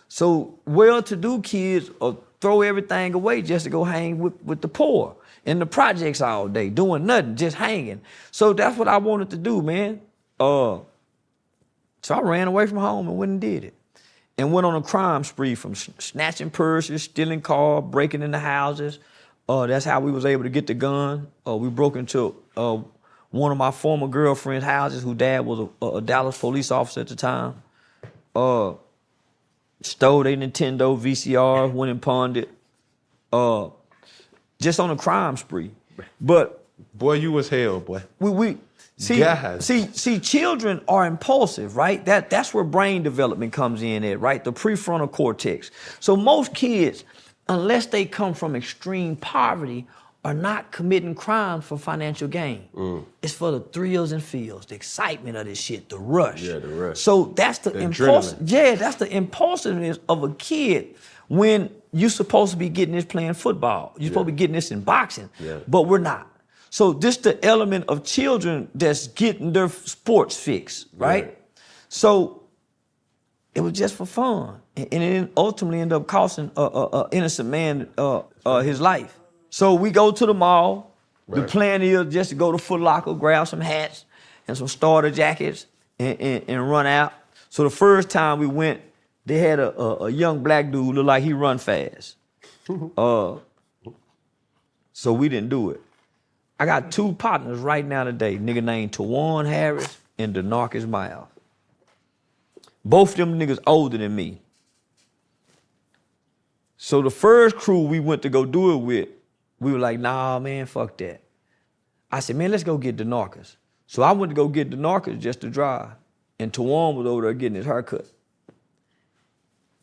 So 0.07 0.59
well-to-do 0.65 1.41
kids 1.41 1.89
uh, 2.01 2.13
throw 2.39 2.61
everything 2.61 3.13
away 3.15 3.41
just 3.41 3.63
to 3.65 3.71
go 3.71 3.83
hang 3.83 4.19
with, 4.19 4.41
with 4.43 4.61
the 4.61 4.67
poor 4.67 5.15
in 5.45 5.57
the 5.57 5.65
projects 5.65 6.21
all 6.21 6.47
day, 6.47 6.69
doing 6.69 7.05
nothing, 7.05 7.35
just 7.35 7.55
hanging. 7.55 8.01
So 8.29 8.53
that's 8.53 8.77
what 8.77 8.87
I 8.87 8.97
wanted 8.97 9.31
to 9.31 9.37
do, 9.37 9.61
man. 9.63 10.01
Uh, 10.39 10.79
so 12.03 12.15
I 12.15 12.21
ran 12.21 12.47
away 12.47 12.67
from 12.67 12.77
home 12.77 13.07
and 13.07 13.17
went 13.17 13.31
and 13.31 13.41
did 13.41 13.63
it. 13.63 13.73
And 14.37 14.53
went 14.53 14.65
on 14.65 14.75
a 14.75 14.81
crime 14.81 15.25
spree 15.25 15.55
from 15.55 15.75
snatching 15.75 16.49
purses, 16.49 17.03
stealing 17.03 17.41
cars, 17.41 17.83
breaking 17.89 18.21
into 18.21 18.39
houses. 18.39 18.99
Uh, 19.49 19.65
that's 19.65 19.83
how 19.83 19.99
we 19.99 20.11
was 20.11 20.25
able 20.25 20.43
to 20.43 20.49
get 20.49 20.67
the 20.67 20.75
gun. 20.75 21.27
Uh, 21.45 21.57
we 21.57 21.69
broke 21.69 21.97
into 21.97 22.35
uh, 22.55 22.77
one 23.31 23.51
of 23.51 23.57
my 23.57 23.71
former 23.71 24.07
girlfriend's 24.07 24.65
houses, 24.65 25.03
whose 25.03 25.15
dad 25.17 25.45
was 25.45 25.69
a, 25.81 25.85
a 25.85 26.01
Dallas 26.01 26.37
police 26.37 26.71
officer 26.71 27.01
at 27.01 27.07
the 27.07 27.15
time. 27.15 27.61
Uh, 28.35 28.73
stole 29.81 30.23
their 30.23 30.35
Nintendo 30.35 30.99
VCR, 30.99 31.71
went 31.71 31.91
and 31.91 32.01
pawned 32.01 32.37
it. 32.37 32.49
Uh, 33.31 33.69
just 34.59 34.79
on 34.79 34.89
a 34.89 34.95
crime 34.95 35.37
spree. 35.37 35.71
But 36.19 36.59
Boy, 36.93 37.13
you 37.13 37.31
was 37.31 37.49
hell, 37.49 37.79
boy. 37.79 38.03
we 38.19 38.29
we 38.29 38.57
see 38.97 39.23
see 39.59 39.87
see 39.87 40.19
children 40.19 40.81
are 40.87 41.05
impulsive, 41.05 41.75
right? 41.77 42.03
That 42.05 42.29
that's 42.29 42.53
where 42.53 42.63
brain 42.63 43.03
development 43.03 43.53
comes 43.53 43.81
in 43.81 44.03
at, 44.03 44.19
right? 44.19 44.43
The 44.43 44.53
prefrontal 44.53 45.11
cortex. 45.11 45.71
So 45.99 46.15
most 46.15 46.53
kids, 46.53 47.03
unless 47.47 47.87
they 47.87 48.05
come 48.05 48.33
from 48.33 48.55
extreme 48.55 49.15
poverty, 49.15 49.87
are 50.29 50.33
not 50.35 50.71
committing 50.71 51.15
crimes 51.15 51.65
for 51.65 51.75
financial 51.75 52.27
gain. 52.27 52.69
Mm. 52.75 53.03
It's 53.23 53.33
for 53.33 53.49
the 53.51 53.61
thrills 53.61 54.11
and 54.11 54.21
feels, 54.21 54.67
the 54.67 54.75
excitement 54.75 55.35
of 55.35 55.47
this 55.47 55.59
shit, 55.59 55.89
the 55.89 55.97
rush. 55.97 56.43
Yeah, 56.43 56.59
the 56.59 56.67
rush. 56.67 56.99
So 56.99 57.33
that's 57.35 57.57
the, 57.59 57.71
The 57.71 57.79
impulse. 57.79 58.33
adrenaline. 58.35 58.51
Yeah, 58.51 58.75
that's 58.75 58.97
the 58.97 59.11
impulsiveness 59.11 59.97
of 60.07 60.23
a 60.23 60.29
kid 60.35 60.95
when 61.29 61.71
you're 61.91 62.11
supposed 62.11 62.51
to 62.51 62.57
be 62.57 62.69
getting 62.69 62.93
this 62.93 63.05
playing 63.05 63.33
football. 63.33 63.95
You're 63.97 64.09
supposed 64.09 64.27
to 64.27 64.31
be 64.33 64.37
getting 64.37 64.53
this 64.53 64.69
in 64.69 64.81
boxing, 64.81 65.29
Yeah. 65.39 65.57
but 65.67 65.83
we're 65.87 65.97
not. 65.97 66.27
So 66.69 66.93
this 66.93 67.17
the 67.17 67.43
element 67.43 67.85
of 67.87 68.03
children 68.03 68.69
that's 68.75 69.07
getting 69.07 69.53
their 69.53 69.69
sports 69.69 70.37
fix, 70.37 70.85
right? 70.95 71.23
Right. 71.23 71.37
So 71.87 72.43
it 73.55 73.61
was 73.61 73.73
just 73.73 73.95
for 73.95 74.05
fun, 74.05 74.61
and 74.77 74.93
it 75.03 75.31
ultimately 75.35 75.79
ended 75.81 75.95
up 75.95 76.05
costing 76.05 76.51
a, 76.55 76.61
a, 76.61 76.83
a 76.99 77.09
innocent 77.11 77.49
man 77.49 77.89
uh, 77.97 78.21
uh, 78.45 78.61
his 78.61 78.79
life. 78.79 79.18
So 79.49 79.73
we 79.73 79.91
go 79.91 80.11
to 80.11 80.25
the 80.25 80.33
mall. 80.33 80.95
The 81.27 81.43
plan 81.43 81.83
is 81.83 82.11
just 82.11 82.31
to 82.31 82.35
go 82.35 82.51
to 82.51 82.57
Foot 82.57 82.81
Locker, 82.81 83.13
grab 83.13 83.47
some 83.47 83.61
hats 83.61 84.05
and 84.47 84.57
some 84.57 84.67
starter 84.67 85.11
jackets, 85.11 85.67
and, 85.99 86.19
and, 86.19 86.43
and 86.47 86.69
run 86.71 86.87
out. 86.87 87.13
So 87.49 87.63
the 87.63 87.69
first 87.69 88.09
time 88.09 88.39
we 88.39 88.47
went, 88.47 88.81
they 89.27 89.37
had 89.37 89.59
a, 89.59 89.79
a, 89.79 90.05
a 90.05 90.09
young 90.09 90.41
black 90.41 90.71
dude 90.71 90.95
look 90.95 91.05
like 91.05 91.23
he 91.23 91.33
run 91.33 91.59
fast. 91.59 92.15
uh, 92.97 93.35
so 94.93 95.13
we 95.13 95.29
didn't 95.29 95.49
do 95.49 95.69
it. 95.69 95.81
I 96.59 96.65
got 96.65 96.91
two 96.91 97.13
partners 97.13 97.59
right 97.59 97.85
now 97.85 98.03
today, 98.03 98.37
nigga 98.37 98.63
named 98.63 98.91
Tawan 98.91 99.47
Harris 99.47 99.97
and 100.17 100.35
Denarcus 100.35 100.87
Miles. 100.87 101.27
Both 102.83 103.11
of 103.11 103.17
them 103.17 103.39
niggas 103.39 103.59
older 103.67 103.97
than 103.97 104.15
me. 104.15 104.41
So 106.77 107.01
the 107.01 107.11
first 107.11 107.55
crew 107.55 107.83
we 107.83 107.99
went 107.99 108.21
to 108.23 108.29
go 108.29 108.45
do 108.45 108.73
it 108.73 108.77
with, 108.77 109.09
we 109.59 109.71
were 109.71 109.79
like, 109.79 109.99
nah, 109.99 110.39
man, 110.39 110.65
fuck 110.65 110.97
that. 110.97 111.21
I 112.11 112.19
said, 112.21 112.35
man, 112.35 112.51
let's 112.51 112.63
go 112.63 112.77
get 112.77 112.97
Denarcus. 112.97 113.57
So 113.87 114.03
I 114.03 114.11
went 114.11 114.31
to 114.31 114.35
go 114.35 114.47
get 114.47 114.69
Denarcus 114.69 115.19
just 115.19 115.41
to 115.41 115.49
drive. 115.49 115.91
And 116.39 116.53
Tawan 116.53 116.95
was 116.95 117.05
over 117.05 117.23
there 117.23 117.33
getting 117.33 117.55
his 117.55 117.65
haircut. 117.65 118.05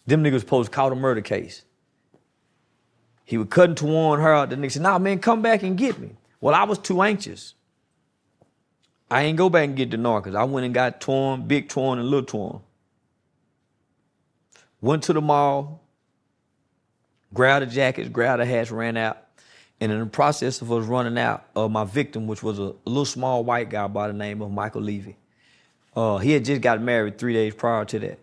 Them 0.06 0.22
niggas 0.22 0.40
supposed 0.40 0.70
to 0.70 0.74
caught 0.74 0.92
a 0.92 0.94
murder 0.94 1.20
case. 1.20 1.62
He 3.24 3.36
was 3.36 3.48
cutting 3.50 3.74
Tawan 3.74 4.20
her 4.20 4.32
out. 4.32 4.50
The 4.50 4.56
nigga 4.56 4.72
said, 4.72 4.82
nah, 4.82 4.98
man, 4.98 5.18
come 5.18 5.42
back 5.42 5.62
and 5.62 5.76
get 5.76 5.98
me. 5.98 6.16
Well, 6.40 6.54
I 6.54 6.64
was 6.64 6.78
too 6.78 7.02
anxious. 7.02 7.54
I 9.10 9.22
ain't 9.22 9.36
go 9.36 9.50
back 9.50 9.68
and 9.68 9.76
get 9.76 9.90
Denarcus. 9.90 10.34
I 10.34 10.44
went 10.44 10.64
and 10.64 10.74
got 10.74 11.00
Torn, 11.00 11.46
Big 11.46 11.68
Torn, 11.68 11.98
and 11.98 12.08
Little 12.08 12.26
Torn. 12.26 12.60
Went 14.80 15.04
to 15.04 15.12
the 15.12 15.20
mall, 15.20 15.82
grabbed 17.34 17.66
the 17.66 17.70
jackets, 17.70 18.08
grabbed 18.08 18.40
the 18.40 18.46
hats, 18.46 18.70
ran 18.70 18.96
out. 18.96 19.25
And 19.80 19.92
in 19.92 20.00
the 20.00 20.06
process 20.06 20.62
of 20.62 20.72
us 20.72 20.86
running 20.86 21.18
out, 21.18 21.44
uh, 21.54 21.68
my 21.68 21.84
victim, 21.84 22.26
which 22.26 22.42
was 22.42 22.58
a, 22.58 22.74
little 22.84 23.04
small 23.04 23.44
white 23.44 23.68
guy 23.68 23.86
by 23.88 24.08
the 24.08 24.14
name 24.14 24.40
of 24.40 24.50
Michael 24.50 24.80
Levy, 24.80 25.16
uh, 25.94 26.18
he 26.18 26.32
had 26.32 26.44
just 26.44 26.62
got 26.62 26.80
married 26.80 27.18
three 27.18 27.34
days 27.34 27.54
prior 27.54 27.84
to 27.86 27.98
that. 27.98 28.18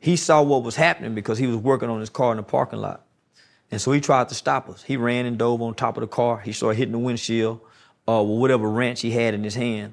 He 0.00 0.16
saw 0.16 0.42
what 0.42 0.62
was 0.62 0.76
happening 0.76 1.14
because 1.14 1.38
he 1.38 1.46
was 1.46 1.56
working 1.56 1.90
on 1.90 2.00
his 2.00 2.10
car 2.10 2.30
in 2.30 2.36
the 2.36 2.42
parking 2.42 2.78
lot. 2.78 3.04
And 3.70 3.80
so 3.80 3.92
he 3.92 4.00
tried 4.00 4.28
to 4.30 4.34
stop 4.34 4.68
us. 4.70 4.82
He 4.82 4.96
ran 4.96 5.26
and 5.26 5.36
dove 5.36 5.60
on 5.60 5.74
top 5.74 5.96
of 5.96 6.00
the 6.00 6.06
car. 6.06 6.38
He 6.38 6.52
started 6.52 6.78
hitting 6.78 6.92
the 6.92 6.98
windshield 6.98 7.60
uh, 8.08 8.22
with 8.22 8.40
whatever 8.40 8.68
wrench 8.70 9.00
he 9.02 9.10
had 9.10 9.34
in 9.34 9.44
his 9.44 9.54
hand. 9.54 9.92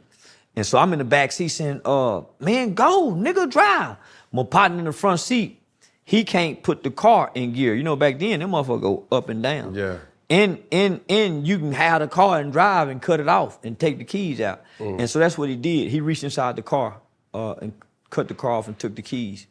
And 0.55 0.65
so 0.65 0.77
I'm 0.77 0.93
in 0.93 0.99
the 0.99 1.05
back 1.05 1.33
seat 1.33 1.49
saying, 1.49 1.81
uh, 1.83 2.21
man, 2.39 2.73
go, 2.73 3.11
nigga, 3.11 3.51
drive. 3.51 3.97
My 4.31 4.43
partner 4.43 4.79
in 4.79 4.85
the 4.85 4.93
front 4.93 5.19
seat, 5.19 5.61
he 6.05 6.23
can't 6.23 6.63
put 6.63 6.83
the 6.83 6.91
car 6.91 7.31
in 7.35 7.51
gear. 7.51 7.75
You 7.75 7.83
know, 7.83 7.97
back 7.97 8.19
then, 8.19 8.39
them 8.39 8.51
motherfucker 8.51 8.81
go 8.81 9.05
up 9.11 9.27
and 9.27 9.43
down. 9.43 9.75
Yeah. 9.75 9.97
And 10.29 10.63
and 10.71 11.01
and 11.07 11.47
you 11.47 11.59
can 11.59 11.71
have 11.73 12.01
the 12.01 12.07
car 12.07 12.39
and 12.39 12.51
drive 12.51 12.89
and 12.89 13.01
cut 13.01 13.19
it 13.19 13.27
off 13.27 13.63
and 13.63 13.77
take 13.77 13.99
the 13.99 14.03
keys 14.05 14.41
out. 14.41 14.63
And 14.79 15.07
so 15.09 15.19
that's 15.19 15.37
what 15.37 15.49
he 15.49 15.55
did. 15.55 15.91
He 15.91 16.01
reached 16.01 16.23
inside 16.23 16.55
the 16.55 16.63
car 16.63 16.99
uh, 17.33 17.53
and 17.61 17.73
cut 18.09 18.27
the 18.27 18.33
car 18.33 18.51
off 18.51 18.67
and 18.67 18.77
took 18.77 18.95
the 18.95 19.03
keys. 19.03 19.45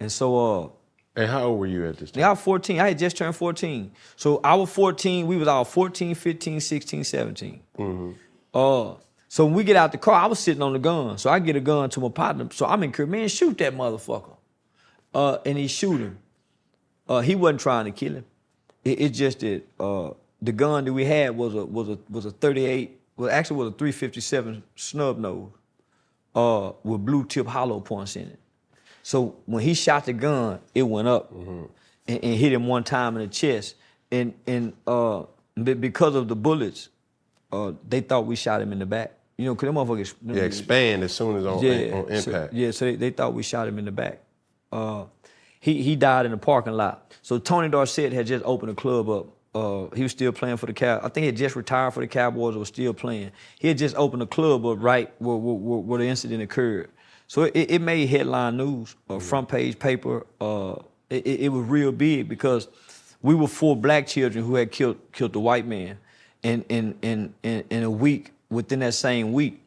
And 0.00 0.10
so 0.10 0.36
uh, 0.64 0.68
And 1.14 1.30
how 1.30 1.44
old 1.44 1.60
were 1.60 1.66
you 1.66 1.86
at 1.86 1.98
this 1.98 2.10
time? 2.10 2.24
I 2.24 2.30
was 2.30 2.40
14. 2.40 2.80
I 2.80 2.88
had 2.88 2.98
just 2.98 3.16
turned 3.16 3.36
14. 3.36 3.92
So 4.16 4.40
I 4.42 4.54
was 4.54 4.70
14. 4.70 5.26
We 5.26 5.36
was 5.36 5.46
all 5.46 5.64
14, 5.64 6.14
15, 6.14 6.60
16, 6.60 7.04
17. 7.04 7.60
Uh, 8.52 8.94
so 9.28 9.44
when 9.44 9.54
we 9.54 9.62
get 9.62 9.76
out 9.76 9.92
the 9.92 9.98
car, 9.98 10.14
I 10.14 10.26
was 10.26 10.40
sitting 10.40 10.62
on 10.62 10.72
the 10.72 10.78
gun. 10.80 11.18
So 11.18 11.30
I 11.30 11.38
get 11.38 11.54
a 11.54 11.60
gun 11.60 11.88
to 11.90 12.00
my 12.00 12.08
partner. 12.08 12.48
So 12.52 12.66
I'm 12.66 12.82
in 12.82 12.92
man, 13.10 13.28
shoot 13.28 13.58
that 13.58 13.76
motherfucker. 13.76 14.36
Uh, 15.14 15.38
and 15.46 15.56
he 15.56 15.68
shoot 15.68 16.00
him. 16.00 16.18
Uh, 17.08 17.20
he 17.20 17.34
wasn't 17.36 17.60
trying 17.60 17.84
to 17.84 17.92
kill 17.92 18.14
him. 18.14 18.24
It, 18.84 19.00
it's 19.00 19.18
just 19.18 19.40
that 19.40 19.62
uh, 19.78 20.10
the 20.42 20.52
gun 20.52 20.84
that 20.84 20.92
we 20.92 21.04
had 21.04 21.36
was 21.36 21.54
a 21.54 21.64
was 21.64 21.88
a 21.88 21.98
was 22.08 22.24
a 22.26 22.30
38. 22.30 22.98
Well, 23.16 23.30
actually 23.30 23.56
was 23.58 23.68
a 23.68 23.72
357 23.76 24.62
snub 24.76 25.18
nose 25.18 25.50
uh, 26.34 26.72
with 26.82 27.04
blue 27.04 27.24
tip 27.24 27.46
hollow 27.46 27.80
points 27.80 28.16
in 28.16 28.28
it. 28.28 28.38
So 29.02 29.36
when 29.46 29.62
he 29.62 29.74
shot 29.74 30.06
the 30.06 30.12
gun, 30.14 30.60
it 30.74 30.82
went 30.82 31.08
up 31.08 31.30
and, 31.32 31.68
and 32.06 32.22
hit 32.22 32.52
him 32.52 32.66
one 32.66 32.84
time 32.84 33.16
in 33.16 33.22
the 33.22 33.28
chest. 33.28 33.74
And 34.10 34.34
and 34.46 34.72
uh, 34.86 35.24
be- 35.62 35.74
because 35.74 36.14
of 36.14 36.28
the 36.28 36.36
bullets, 36.36 36.88
uh, 37.52 37.72
they 37.88 38.00
thought 38.00 38.26
we 38.26 38.36
shot 38.36 38.60
him 38.62 38.72
in 38.72 38.78
the 38.78 38.86
back. 38.86 39.12
You 39.36 39.46
know, 39.46 39.54
cause 39.54 39.66
them 39.68 39.74
motherfuckers. 39.76 40.14
them 40.20 40.36
Yeah, 40.36 40.42
expand 40.42 41.02
as 41.02 41.12
soon 41.12 41.36
as 41.36 41.46
on, 41.46 41.54
on 41.54 41.60
so- 42.20 42.30
impact. 42.30 42.52
yeah, 42.54 42.70
so 42.72 42.84
they, 42.86 42.96
they 42.96 43.10
thought 43.10 43.32
we 43.34 43.42
shot 43.42 43.68
him 43.68 43.78
in 43.78 43.84
the 43.86 43.92
back. 43.92 44.20
Uh, 44.72 45.04
he 45.60 45.82
he 45.82 45.94
died 45.94 46.24
in 46.24 46.32
the 46.32 46.38
parking 46.38 46.72
lot. 46.72 47.14
So 47.22 47.38
Tony 47.38 47.68
Dorsett 47.68 48.12
had 48.12 48.26
just 48.26 48.44
opened 48.44 48.72
a 48.72 48.74
club 48.74 49.08
up. 49.08 49.26
Uh, 49.54 49.94
he 49.94 50.02
was 50.02 50.12
still 50.12 50.32
playing 50.32 50.56
for 50.56 50.66
the 50.66 50.72
Cow. 50.72 50.98
I 50.98 51.08
think 51.08 51.22
he 51.22 51.26
had 51.26 51.36
just 51.36 51.56
retired 51.56 51.92
for 51.92 52.00
the 52.00 52.06
Cowboys 52.06 52.56
or 52.56 52.60
was 52.60 52.68
still 52.68 52.94
playing. 52.94 53.32
He 53.58 53.68
had 53.68 53.78
just 53.78 53.96
opened 53.96 54.22
a 54.22 54.26
club 54.26 54.64
up 54.64 54.78
right 54.80 55.12
where, 55.18 55.36
where, 55.36 55.78
where, 55.80 55.98
the 55.98 56.06
incident 56.06 56.40
occurred. 56.40 56.88
So 57.26 57.42
it, 57.42 57.56
it 57.56 57.80
made 57.80 58.08
headline 58.08 58.56
news, 58.56 58.94
uh, 59.08 59.18
front 59.18 59.48
page 59.48 59.78
paper. 59.78 60.24
Uh, 60.40 60.76
it, 61.10 61.26
it 61.26 61.40
it 61.40 61.48
was 61.48 61.66
real 61.66 61.92
big 61.92 62.28
because 62.28 62.68
we 63.22 63.34
were 63.34 63.48
four 63.48 63.76
black 63.76 64.06
children 64.06 64.44
who 64.44 64.54
had 64.54 64.70
killed 64.70 64.98
killed 65.12 65.32
the 65.32 65.40
white 65.40 65.66
man, 65.66 65.98
and 66.42 66.64
in 66.68 66.96
in 67.02 67.34
in, 67.42 67.64
in 67.70 67.82
a 67.82 67.90
week 67.90 68.32
within 68.50 68.78
that 68.80 68.94
same 68.94 69.32
week, 69.32 69.60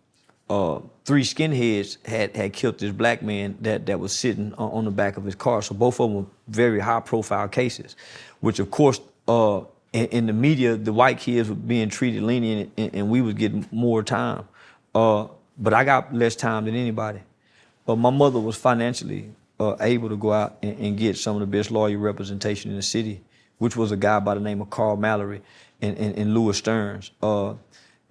uh, 0.49 0.79
three 1.05 1.23
skinheads 1.23 2.05
had 2.05 2.35
had 2.35 2.53
killed 2.53 2.79
this 2.79 2.91
black 2.91 3.21
man 3.21 3.57
that 3.61 3.85
that 3.85 3.99
was 3.99 4.13
sitting 4.15 4.53
on, 4.55 4.71
on 4.71 4.85
the 4.85 4.91
back 4.91 5.17
of 5.17 5.23
his 5.23 5.35
car. 5.35 5.61
So 5.61 5.75
both 5.75 5.99
of 5.99 6.09
them 6.09 6.15
were 6.15 6.25
very 6.47 6.79
high 6.79 6.99
profile 6.99 7.47
cases, 7.47 7.95
which 8.39 8.59
of 8.59 8.71
course. 8.71 8.99
Uh, 9.27 9.61
in, 9.93 10.07
in 10.07 10.25
the 10.25 10.33
media, 10.33 10.75
the 10.75 10.91
white 10.91 11.19
kids 11.19 11.47
were 11.47 11.55
being 11.55 11.87
treated 11.87 12.23
lenient, 12.23 12.71
and, 12.77 12.95
and 12.95 13.09
we 13.09 13.21
was 13.21 13.35
getting 13.35 13.65
more 13.71 14.03
time. 14.03 14.47
Uh, 14.93 15.27
but 15.57 15.73
I 15.73 15.83
got 15.83 16.13
less 16.13 16.35
time 16.35 16.65
than 16.65 16.75
anybody. 16.75 17.19
But 17.85 17.97
my 17.97 18.09
mother 18.09 18.39
was 18.39 18.55
financially 18.55 19.29
uh, 19.59 19.75
able 19.79 20.09
to 20.09 20.17
go 20.17 20.33
out 20.33 20.57
and, 20.63 20.77
and 20.79 20.97
get 20.97 21.17
some 21.17 21.35
of 21.35 21.41
the 21.41 21.47
best 21.47 21.71
lawyer 21.71 21.97
representation 21.97 22.71
in 22.71 22.77
the 22.77 22.83
city, 22.83 23.21
which 23.59 23.75
was 23.75 23.91
a 23.91 23.97
guy 23.97 24.19
by 24.19 24.33
the 24.33 24.39
name 24.39 24.61
of 24.61 24.69
Carl 24.69 24.97
Mallory 24.97 25.41
and, 25.81 25.97
and, 25.97 26.17
and 26.17 26.33
Louis 26.33 26.57
Stearns. 26.57 27.11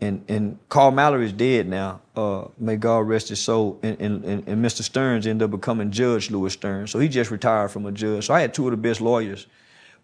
And, 0.03 0.25
and 0.29 0.59
Carl 0.69 0.91
Mallory 0.91 1.27
is 1.27 1.33
dead 1.33 1.69
now. 1.69 2.01
Uh, 2.17 2.47
may 2.59 2.77
God 2.77 3.07
rest 3.07 3.29
his 3.29 3.41
soul. 3.41 3.79
And, 3.83 4.01
and, 4.01 4.25
and, 4.25 4.49
and 4.49 4.65
Mr. 4.65 4.83
Stearns 4.83 5.27
ended 5.27 5.45
up 5.45 5.53
becoming 5.53 5.91
Judge 5.91 6.31
Lewis 6.31 6.55
Stearns. 6.55 6.91
So 6.91 6.99
he 6.99 7.09
just 7.09 7.31
retired 7.31 7.71
from 7.71 7.87
a 7.87 7.93
judge. 7.93 8.27
So 8.27 8.35
I 8.35 8.41
had 8.41 8.53
two 8.53 8.67
of 8.67 8.73
the 8.73 8.77
best 8.77 9.01
lawyers 9.01 9.47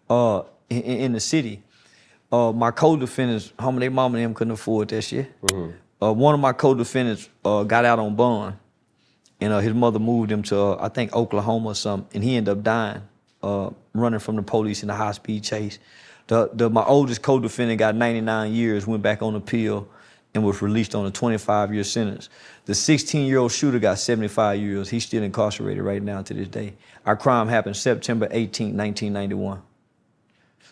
uh, 0.09 0.43
in, 0.69 0.81
in 0.81 1.11
the 1.11 1.19
city. 1.19 1.61
Uh, 2.31 2.53
my 2.53 2.71
co-defendants, 2.71 3.51
homie, 3.59 3.79
they 3.79 3.89
mama 3.89 4.17
and 4.17 4.25
them 4.25 4.33
couldn't 4.33 4.53
afford 4.53 4.87
that 4.89 5.01
shit. 5.01 5.31
Uh, 6.01 6.13
one 6.13 6.33
of 6.33 6.39
my 6.39 6.53
co-defendants 6.53 7.27
uh, 7.43 7.63
got 7.63 7.83
out 7.83 7.99
on 7.99 8.15
bond 8.15 8.55
and 9.41 9.53
uh, 9.53 9.59
his 9.59 9.73
mother 9.73 9.99
moved 9.99 10.31
him 10.31 10.43
to 10.43 10.59
uh, 10.59 10.77
I 10.79 10.89
think 10.89 11.13
Oklahoma 11.15 11.69
or 11.69 11.75
something, 11.75 12.09
and 12.13 12.23
he 12.23 12.35
ended 12.35 12.57
up 12.57 12.63
dying, 12.63 13.01
uh, 13.41 13.69
running 13.93 14.19
from 14.19 14.35
the 14.35 14.41
police 14.41 14.83
in 14.83 14.89
a 14.89 14.95
high 14.95 15.11
speed 15.11 15.43
chase. 15.43 15.79
The, 16.29 16.47
the 16.53 16.69
my 16.69 16.83
oldest 16.83 17.23
co-defendant 17.23 17.79
got 17.79 17.95
99 17.95 18.53
years, 18.53 18.85
went 18.85 19.01
back 19.01 19.23
on 19.23 19.33
appeal, 19.33 19.87
and 20.35 20.45
was 20.45 20.61
released 20.61 20.93
on 20.93 21.07
a 21.07 21.11
25 21.11 21.73
year 21.73 21.83
sentence. 21.83 22.29
The 22.65 22.75
16 22.75 23.25
year 23.25 23.39
old 23.39 23.51
shooter 23.51 23.79
got 23.79 23.97
75 23.97 24.59
years. 24.59 24.89
He's 24.89 25.05
still 25.05 25.23
incarcerated 25.23 25.83
right 25.83 26.03
now 26.03 26.21
to 26.21 26.33
this 26.35 26.47
day. 26.47 26.75
Our 27.03 27.15
crime 27.15 27.47
happened 27.47 27.77
September 27.77 28.27
18, 28.29 28.77
1991. 28.77 29.63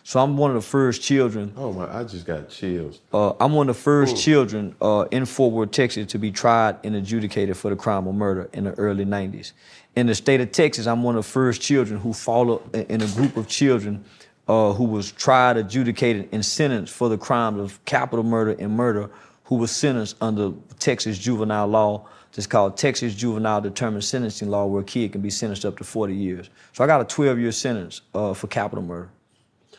So 0.04 0.20
I'm 0.20 0.36
one 0.36 0.50
of 0.50 0.54
the 0.54 0.62
first 0.62 1.02
children 1.02 1.52
Oh 1.56 1.72
my, 1.72 1.92
I 1.92 2.04
just 2.04 2.24
got 2.24 2.48
chills. 2.48 3.00
uh, 3.12 3.32
I'm 3.40 3.52
one 3.52 3.68
of 3.68 3.74
the 3.74 3.82
first 3.82 4.16
children 4.16 4.76
uh, 4.80 5.06
in 5.10 5.26
Fort 5.26 5.52
Worth, 5.52 5.72
Texas, 5.72 6.06
to 6.12 6.18
be 6.18 6.30
tried 6.30 6.76
and 6.84 6.94
adjudicated 6.94 7.56
for 7.56 7.68
the 7.68 7.76
crime 7.76 8.06
of 8.06 8.14
murder 8.14 8.48
in 8.52 8.62
the 8.64 8.74
early 8.74 9.04
90s. 9.04 9.52
In 9.96 10.06
the 10.06 10.14
state 10.14 10.40
of 10.40 10.52
Texas, 10.52 10.86
I'm 10.86 11.02
one 11.02 11.16
of 11.16 11.24
the 11.26 11.30
first 11.30 11.60
children 11.60 11.98
who 11.98 12.12
followed 12.12 12.72
in 12.74 13.02
a 13.02 13.08
group 13.08 13.36
of 13.36 13.48
children 13.48 14.04
uh, 14.48 14.72
who 14.72 14.84
was 14.84 15.12
tried, 15.12 15.56
adjudicated, 15.56 16.28
and 16.32 16.44
sentenced 16.44 16.92
for 16.92 17.08
the 17.08 17.18
crimes 17.18 17.60
of 17.60 17.84
capital 17.84 18.24
murder 18.24 18.56
and 18.58 18.72
murder, 18.72 19.10
who 19.44 19.56
was 19.56 19.70
sentenced 19.70 20.16
under 20.20 20.52
Texas 20.78 21.18
juvenile 21.18 21.66
law. 21.66 22.06
It's 22.36 22.46
called 22.46 22.76
Texas 22.76 23.16
Juvenile 23.16 23.60
Determined 23.60 24.04
Sentencing 24.04 24.48
Law, 24.48 24.66
where 24.66 24.82
a 24.82 24.84
kid 24.84 25.10
can 25.10 25.20
be 25.20 25.28
sentenced 25.28 25.64
up 25.64 25.76
to 25.78 25.82
40 25.82 26.14
years. 26.14 26.50
So 26.72 26.84
I 26.84 26.86
got 26.86 27.00
a 27.00 27.04
12 27.04 27.40
year 27.40 27.50
sentence 27.50 28.02
uh, 28.14 28.32
for 28.32 28.46
capital 28.46 28.84
murder. 28.84 29.10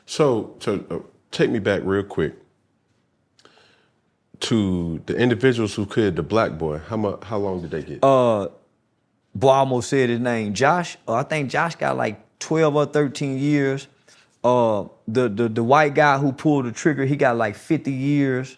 So, 0.06 0.56
to 0.62 0.86
uh, 0.92 1.00
take 1.32 1.52
me 1.52 1.60
back 1.60 1.84
real 1.86 2.04
quick 2.04 2.34
to 4.42 5.02
the 5.06 5.16
individuals 5.16 5.74
who 5.76 5.86
killed 5.86 6.18
the 6.18 6.24
black 6.24 6.58
boy. 6.58 6.80
How 6.80 6.98
much? 6.98 7.24
How 7.24 7.38
long 7.38 7.62
did 7.62 7.72
they 7.72 7.82
get? 7.82 8.02
boy 8.02 9.50
I 9.50 9.60
almost 9.60 9.90
said 9.90 10.10
his 10.10 10.20
name, 10.20 10.54
Josh. 10.54 10.98
Uh, 11.08 11.14
I 11.14 11.24
think 11.24 11.50
Josh 11.50 11.76
got 11.76 11.96
like 11.96 12.40
12 12.40 12.76
or 12.76 12.86
13 12.88 13.38
years. 13.38 13.88
Uh, 14.44 14.86
the, 15.08 15.28
the 15.28 15.50
the 15.50 15.64
white 15.64 15.94
guy 15.94 16.18
who 16.18 16.32
pulled 16.32 16.66
the 16.66 16.72
trigger, 16.72 17.06
he 17.06 17.16
got 17.16 17.36
like 17.38 17.56
50 17.56 17.92
years. 17.92 18.58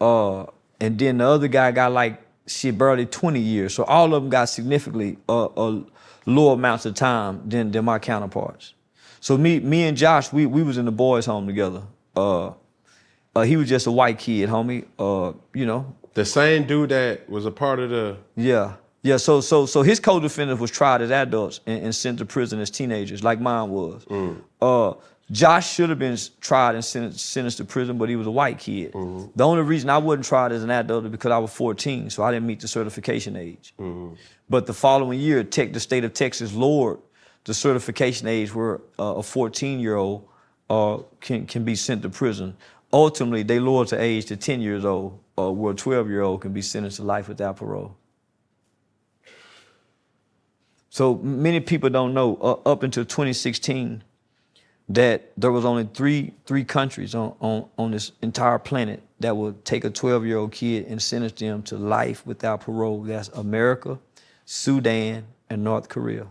Uh, 0.00 0.46
and 0.80 0.98
then 0.98 1.18
the 1.18 1.26
other 1.26 1.48
guy 1.48 1.72
got 1.72 1.92
like 1.92 2.22
shit 2.46 2.78
barely 2.78 3.06
20 3.06 3.40
years. 3.40 3.74
So 3.74 3.84
all 3.84 4.14
of 4.14 4.22
them 4.22 4.30
got 4.30 4.48
significantly 4.48 5.18
uh, 5.28 5.46
uh, 5.46 5.82
lower 6.26 6.54
amounts 6.54 6.86
of 6.86 6.94
time 6.94 7.42
than, 7.48 7.70
than 7.70 7.84
my 7.84 7.98
counterparts. 7.98 8.74
So 9.20 9.36
me, 9.36 9.60
me 9.60 9.84
and 9.84 9.96
Josh, 9.96 10.32
we, 10.32 10.46
we 10.46 10.62
was 10.62 10.78
in 10.78 10.86
the 10.86 10.92
boys' 10.92 11.26
home 11.26 11.46
together. 11.46 11.82
Uh, 12.16 12.52
uh, 13.34 13.42
he 13.42 13.56
was 13.56 13.68
just 13.68 13.86
a 13.86 13.90
white 13.92 14.18
kid, 14.18 14.48
homie. 14.48 14.86
Uh, 14.98 15.36
you 15.52 15.66
know, 15.66 15.94
The 16.14 16.24
same 16.24 16.66
dude 16.66 16.88
that 16.90 17.28
was 17.28 17.44
a 17.46 17.50
part 17.50 17.78
of 17.80 17.90
the. 17.90 18.16
yeah, 18.36 18.74
yeah. 19.02 19.16
So 19.16 19.40
so 19.40 19.66
so 19.66 19.82
his 19.82 20.00
co-defendants 20.00 20.60
was 20.60 20.70
tried 20.70 21.02
as 21.02 21.10
adults 21.10 21.60
and, 21.66 21.84
and 21.84 21.94
sent 21.94 22.18
to 22.18 22.24
prison 22.26 22.60
as 22.60 22.70
teenagers, 22.70 23.22
like 23.22 23.40
mine 23.40 23.70
was. 23.70 24.04
Uh, 24.60 24.94
Josh 25.32 25.72
should 25.74 25.90
have 25.90 25.98
been 26.00 26.18
tried 26.40 26.74
and 26.74 26.84
sentenced, 26.84 27.24
sentenced 27.28 27.58
to 27.58 27.64
prison, 27.64 27.98
but 27.98 28.08
he 28.08 28.16
was 28.16 28.26
a 28.26 28.32
white 28.32 28.58
kid. 28.58 28.92
The 29.36 29.44
only 29.44 29.62
reason 29.62 29.88
I 29.88 29.98
wasn't 29.98 30.24
tried 30.24 30.50
as 30.50 30.64
an 30.64 30.70
adult 30.72 31.04
is 31.04 31.10
because 31.12 31.30
I 31.30 31.38
was 31.38 31.52
14, 31.52 32.10
so 32.10 32.24
I 32.24 32.32
didn't 32.32 32.48
meet 32.48 32.58
the 32.60 32.66
certification 32.66 33.36
age. 33.36 33.72
But 34.48 34.66
the 34.66 34.74
following 34.74 35.20
year, 35.20 35.44
tech, 35.44 35.72
the 35.72 35.78
state 35.78 36.02
of 36.02 36.14
Texas 36.14 36.52
lowered 36.52 36.98
the 37.44 37.54
certification 37.54 38.26
age 38.26 38.52
where 38.52 38.80
uh, 38.98 39.14
a 39.14 39.22
14-year-old 39.22 40.28
uh, 40.68 40.98
can 41.20 41.46
can 41.46 41.64
be 41.64 41.76
sent 41.76 42.02
to 42.02 42.08
prison. 42.10 42.56
Ultimately, 42.92 43.44
they 43.44 43.60
lowered 43.60 43.88
the 43.88 44.00
age 44.02 44.24
to 44.26 44.36
10 44.36 44.60
years 44.60 44.84
old, 44.84 45.20
uh, 45.38 45.50
where 45.52 45.72
a 45.72 45.76
12-year-old 45.76 46.40
can 46.40 46.52
be 46.52 46.60
sentenced 46.62 46.96
to 46.96 47.04
life 47.04 47.28
without 47.28 47.56
parole. 47.56 47.96
So 50.90 51.14
many 51.14 51.60
people 51.60 51.88
don't 51.88 52.12
know 52.14 52.36
uh, 52.42 52.68
up 52.68 52.82
until 52.82 53.04
2016 53.04 54.02
that 54.88 55.32
there 55.36 55.52
was 55.52 55.64
only 55.64 55.88
three 55.94 56.34
three 56.46 56.64
countries 56.64 57.14
on, 57.14 57.34
on, 57.40 57.68
on 57.78 57.92
this 57.92 58.10
entire 58.22 58.58
planet 58.58 59.00
that 59.20 59.36
would 59.36 59.64
take 59.64 59.84
a 59.84 59.90
12 59.90 60.26
year 60.26 60.38
old 60.38 60.50
kid 60.50 60.86
and 60.86 61.00
sentence 61.00 61.40
them 61.40 61.62
to 61.62 61.76
life 61.76 62.26
without 62.26 62.62
parole. 62.62 63.02
That's 63.02 63.28
America, 63.28 64.00
Sudan, 64.44 65.26
and 65.48 65.62
North 65.62 65.88
Korea. 65.88 66.26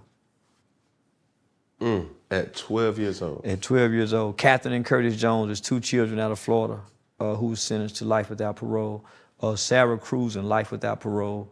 At 2.30 2.54
12 2.58 3.00
years 3.00 3.22
old. 3.22 3.46
At 3.46 3.62
12 3.62 3.94
years 3.94 4.14
old, 4.14 4.38
Catherine 4.38 4.74
and 4.74 4.86
Curtis 4.86 5.16
Jones 5.16 5.52
is 5.52 5.62
two 5.62 5.80
children 5.80 6.20
out 6.20 6.32
of 6.32 6.38
Florida 6.38 6.82
uh, 7.22 7.36
who 7.36 7.48
was 7.48 7.62
sentenced 7.62 7.96
to 7.98 8.06
life 8.06 8.30
without 8.30 8.58
parole. 8.58 9.06
Uh, 9.42 9.56
Sara 9.56 9.98
Kruzan 9.98 10.44
life 10.44 10.70
without 10.70 11.00
parole. 11.00 11.50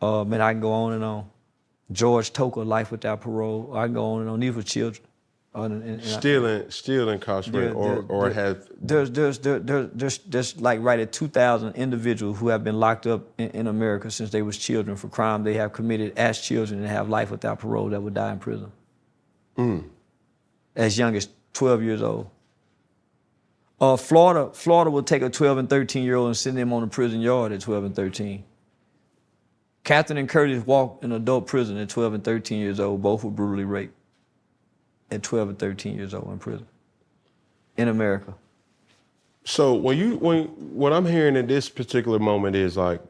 Uh, 0.00 0.24
man, 0.24 0.40
I 0.40 0.52
can 0.52 0.60
go 0.60 0.72
on 0.72 0.92
and 0.94 1.04
on. 1.04 1.30
George 1.92 2.32
Toker, 2.32 2.66
life 2.66 2.90
without 2.90 3.20
parole. 3.22 3.72
I 3.74 3.84
can 3.86 3.94
go 3.94 4.04
on 4.14 4.20
and 4.22 4.30
on. 4.30 4.40
These 4.40 4.54
were 4.54 4.62
children. 4.62 5.04
Uh, 5.54 5.62
and- 5.62 5.82
and- 5.82 5.90
and 5.92 6.02
I- 6.02 6.04
Still 6.04 6.46
in, 6.46 6.70
still 6.70 7.08
incarcerated, 7.08 7.70
there- 7.70 7.74
or 7.74 7.88
there- 7.94 8.04
or 8.08 8.24
there- 8.30 8.34
have. 8.46 8.68
there's 8.80 9.10
there's 9.10 9.38
there, 9.38 9.58
there, 9.58 9.84
there's 9.86 10.18
there's 10.18 10.60
like 10.60 10.80
right 10.82 11.00
at 11.00 11.10
2,000 11.10 11.74
individuals 11.74 12.38
who 12.38 12.48
have 12.48 12.62
been 12.62 12.78
locked 12.78 13.06
up 13.06 13.22
in, 13.38 13.48
in 13.50 13.66
America 13.66 14.10
since 14.10 14.30
they 14.30 14.42
was 14.42 14.58
children 14.58 14.94
for 14.96 15.08
crime 15.08 15.44
they 15.44 15.54
have 15.54 15.72
committed 15.72 16.16
as 16.18 16.38
children 16.40 16.80
and 16.80 16.88
have 16.88 17.08
life 17.08 17.30
without 17.30 17.58
parole 17.60 17.88
that 17.88 18.00
would 18.02 18.14
die 18.14 18.30
in 18.32 18.38
prison. 18.38 18.70
As 20.76 20.96
young 20.98 21.16
as 21.16 21.28
12 21.54 21.82
years 21.82 22.02
old. 22.02 22.28
Uh, 23.80 23.96
Florida 23.96 24.50
Florida 24.52 24.90
will 24.90 25.02
take 25.02 25.22
a 25.22 25.30
12 25.30 25.58
and 25.58 25.70
13 25.70 26.04
year 26.04 26.16
old 26.16 26.26
and 26.28 26.36
send 26.36 26.56
them 26.58 26.72
on 26.72 26.82
a 26.82 26.86
prison 26.88 27.20
yard 27.20 27.52
at 27.52 27.60
12 27.62 27.84
and 27.84 27.96
13. 27.96 28.44
Catherine 29.88 30.18
and 30.18 30.28
Curtis 30.28 30.66
walked 30.66 31.02
in 31.02 31.12
adult 31.12 31.46
prison 31.46 31.78
at 31.78 31.88
12 31.88 32.12
and 32.12 32.22
13 32.22 32.60
years 32.60 32.78
old. 32.78 33.00
Both 33.00 33.24
were 33.24 33.30
brutally 33.30 33.64
raped 33.64 33.94
at 35.10 35.22
12 35.22 35.48
and 35.48 35.58
13 35.58 35.96
years 35.96 36.12
old 36.12 36.30
in 36.30 36.38
prison 36.38 36.66
in 37.78 37.88
America. 37.88 38.34
So 39.44 39.72
when 39.72 39.96
you 39.96 40.18
when 40.18 40.48
what 40.74 40.92
I'm 40.92 41.06
hearing 41.06 41.36
in 41.36 41.46
this 41.46 41.70
particular 41.70 42.18
moment 42.18 42.54
is 42.54 42.76
like, 42.76 43.00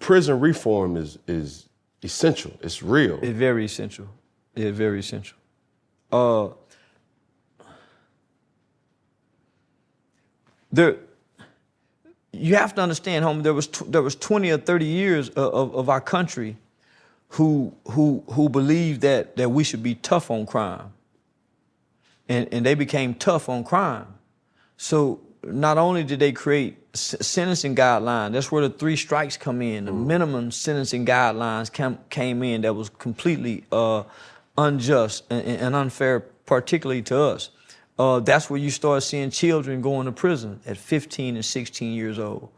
prison 0.00 0.40
reform 0.40 0.96
is 0.96 1.16
is 1.28 1.68
essential. 2.02 2.58
It's 2.60 2.82
real. 2.82 3.20
It's 3.22 3.38
very 3.38 3.64
essential. 3.64 4.08
It's 4.56 4.76
very 4.76 4.98
essential. 4.98 5.38
Uh, 6.10 6.48
there, 10.72 10.96
you 12.32 12.56
have 12.56 12.74
to 12.74 12.82
understand, 12.82 13.24
homie. 13.24 13.42
There 13.42 13.54
was 13.54 13.66
tw- 13.66 13.90
there 13.90 14.02
was 14.02 14.14
twenty 14.14 14.50
or 14.50 14.58
thirty 14.58 14.86
years 14.86 15.28
of, 15.30 15.54
of, 15.54 15.74
of 15.74 15.88
our 15.88 16.00
country 16.00 16.56
who 17.30 17.74
who 17.90 18.22
who 18.30 18.48
believed 18.48 19.00
that 19.02 19.36
that 19.36 19.50
we 19.50 19.64
should 19.64 19.82
be 19.82 19.94
tough 19.94 20.30
on 20.30 20.46
crime, 20.46 20.92
and 22.28 22.48
and 22.52 22.64
they 22.66 22.74
became 22.74 23.14
tough 23.14 23.48
on 23.48 23.64
crime. 23.64 24.06
So 24.76 25.20
not 25.44 25.78
only 25.78 26.04
did 26.04 26.20
they 26.20 26.32
create 26.32 26.76
s- 26.94 27.16
sentencing 27.20 27.74
guidelines, 27.74 28.32
that's 28.32 28.52
where 28.52 28.62
the 28.66 28.70
three 28.70 28.96
strikes 28.96 29.36
come 29.36 29.62
in. 29.62 29.86
The 29.86 29.92
minimum 29.92 30.50
sentencing 30.50 31.06
guidelines 31.06 31.72
came, 31.72 31.98
came 32.10 32.42
in 32.42 32.62
that 32.62 32.74
was 32.74 32.88
completely 32.90 33.64
uh, 33.72 34.02
unjust 34.56 35.24
and, 35.30 35.46
and 35.46 35.74
unfair, 35.76 36.20
particularly 36.20 37.02
to 37.02 37.18
us. 37.20 37.50
Uh, 37.98 38.20
that's 38.20 38.48
where 38.48 38.60
you 38.60 38.70
start 38.70 39.02
seeing 39.02 39.30
children 39.30 39.80
going 39.80 40.06
to 40.06 40.12
prison 40.12 40.60
at 40.66 40.76
15 40.76 41.36
and 41.36 41.44
16 41.44 41.92
years 41.94 42.18
old. 42.18 42.50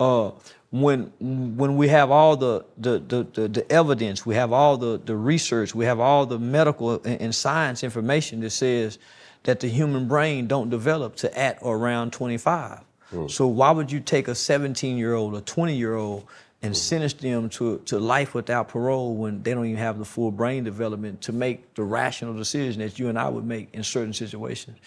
Uh, 0.00 0.32
when 0.70 1.12
when 1.20 1.76
we 1.76 1.86
have 1.88 2.10
all 2.10 2.36
the 2.36 2.64
the, 2.78 2.98
the, 2.98 3.24
the, 3.34 3.48
the 3.48 3.72
evidence, 3.72 4.24
we 4.26 4.34
have 4.34 4.52
all 4.52 4.76
the, 4.76 5.00
the 5.04 5.14
research, 5.14 5.74
we 5.74 5.84
have 5.84 6.00
all 6.00 6.26
the 6.26 6.38
medical 6.38 6.94
and, 7.04 7.20
and 7.20 7.34
science 7.34 7.84
information 7.84 8.40
that 8.40 8.50
says 8.50 8.98
that 9.44 9.60
the 9.60 9.68
human 9.68 10.08
brain 10.08 10.46
don't 10.46 10.70
develop 10.70 11.14
to 11.16 11.38
at 11.38 11.58
or 11.60 11.76
around 11.76 12.12
25. 12.12 12.80
So 13.28 13.46
why 13.46 13.70
would 13.70 13.92
you 13.92 14.00
take 14.00 14.26
a 14.26 14.34
17 14.34 14.96
year 14.96 15.14
old 15.14 15.36
a 15.36 15.42
20 15.42 15.76
year 15.76 15.94
old 15.94 16.26
and 16.62 16.76
sentence 16.76 17.12
them 17.14 17.48
to, 17.48 17.78
to 17.86 17.98
life 17.98 18.34
without 18.34 18.68
parole 18.68 19.16
when 19.16 19.42
they 19.42 19.52
don't 19.52 19.66
even 19.66 19.78
have 19.78 19.98
the 19.98 20.04
full 20.04 20.30
brain 20.30 20.62
development 20.62 21.20
to 21.22 21.32
make 21.32 21.74
the 21.74 21.82
rational 21.82 22.34
decision 22.34 22.80
that 22.80 22.98
you 22.98 23.08
and 23.08 23.18
I 23.18 23.28
would 23.28 23.44
make 23.44 23.68
in 23.74 23.82
certain 23.82 24.12
situations? 24.12 24.78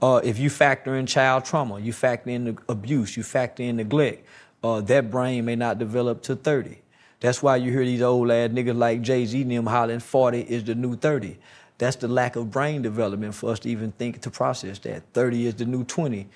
Uh, 0.00 0.20
if 0.24 0.38
you 0.38 0.48
factor 0.48 0.96
in 0.96 1.06
child 1.06 1.44
trauma, 1.44 1.80
you 1.80 1.92
factor 1.92 2.30
in 2.30 2.58
abuse, 2.68 3.16
you 3.16 3.22
factor 3.22 3.62
in 3.62 3.76
neglect, 3.76 4.26
uh, 4.62 4.80
that 4.80 5.10
brain 5.10 5.44
may 5.44 5.56
not 5.56 5.78
develop 5.78 6.22
to 6.22 6.36
30. 6.36 6.78
That's 7.20 7.42
why 7.42 7.56
you 7.56 7.72
hear 7.72 7.84
these 7.84 8.00
old 8.00 8.30
ass 8.30 8.50
niggas 8.50 8.76
like 8.76 9.02
Jay 9.02 9.26
Z 9.26 9.42
and 9.42 9.50
them 9.50 9.66
hollering 9.66 10.00
40 10.00 10.40
is 10.40 10.64
the 10.64 10.74
new 10.74 10.96
30. 10.96 11.36
That's 11.78 11.96
the 11.96 12.08
lack 12.08 12.36
of 12.36 12.50
brain 12.50 12.82
development 12.82 13.34
for 13.34 13.50
us 13.50 13.60
to 13.60 13.68
even 13.68 13.92
think 13.92 14.20
to 14.22 14.30
process 14.30 14.78
that. 14.80 15.02
30 15.14 15.46
is 15.46 15.54
the 15.54 15.64
new 15.64 15.84
20. 15.84 16.28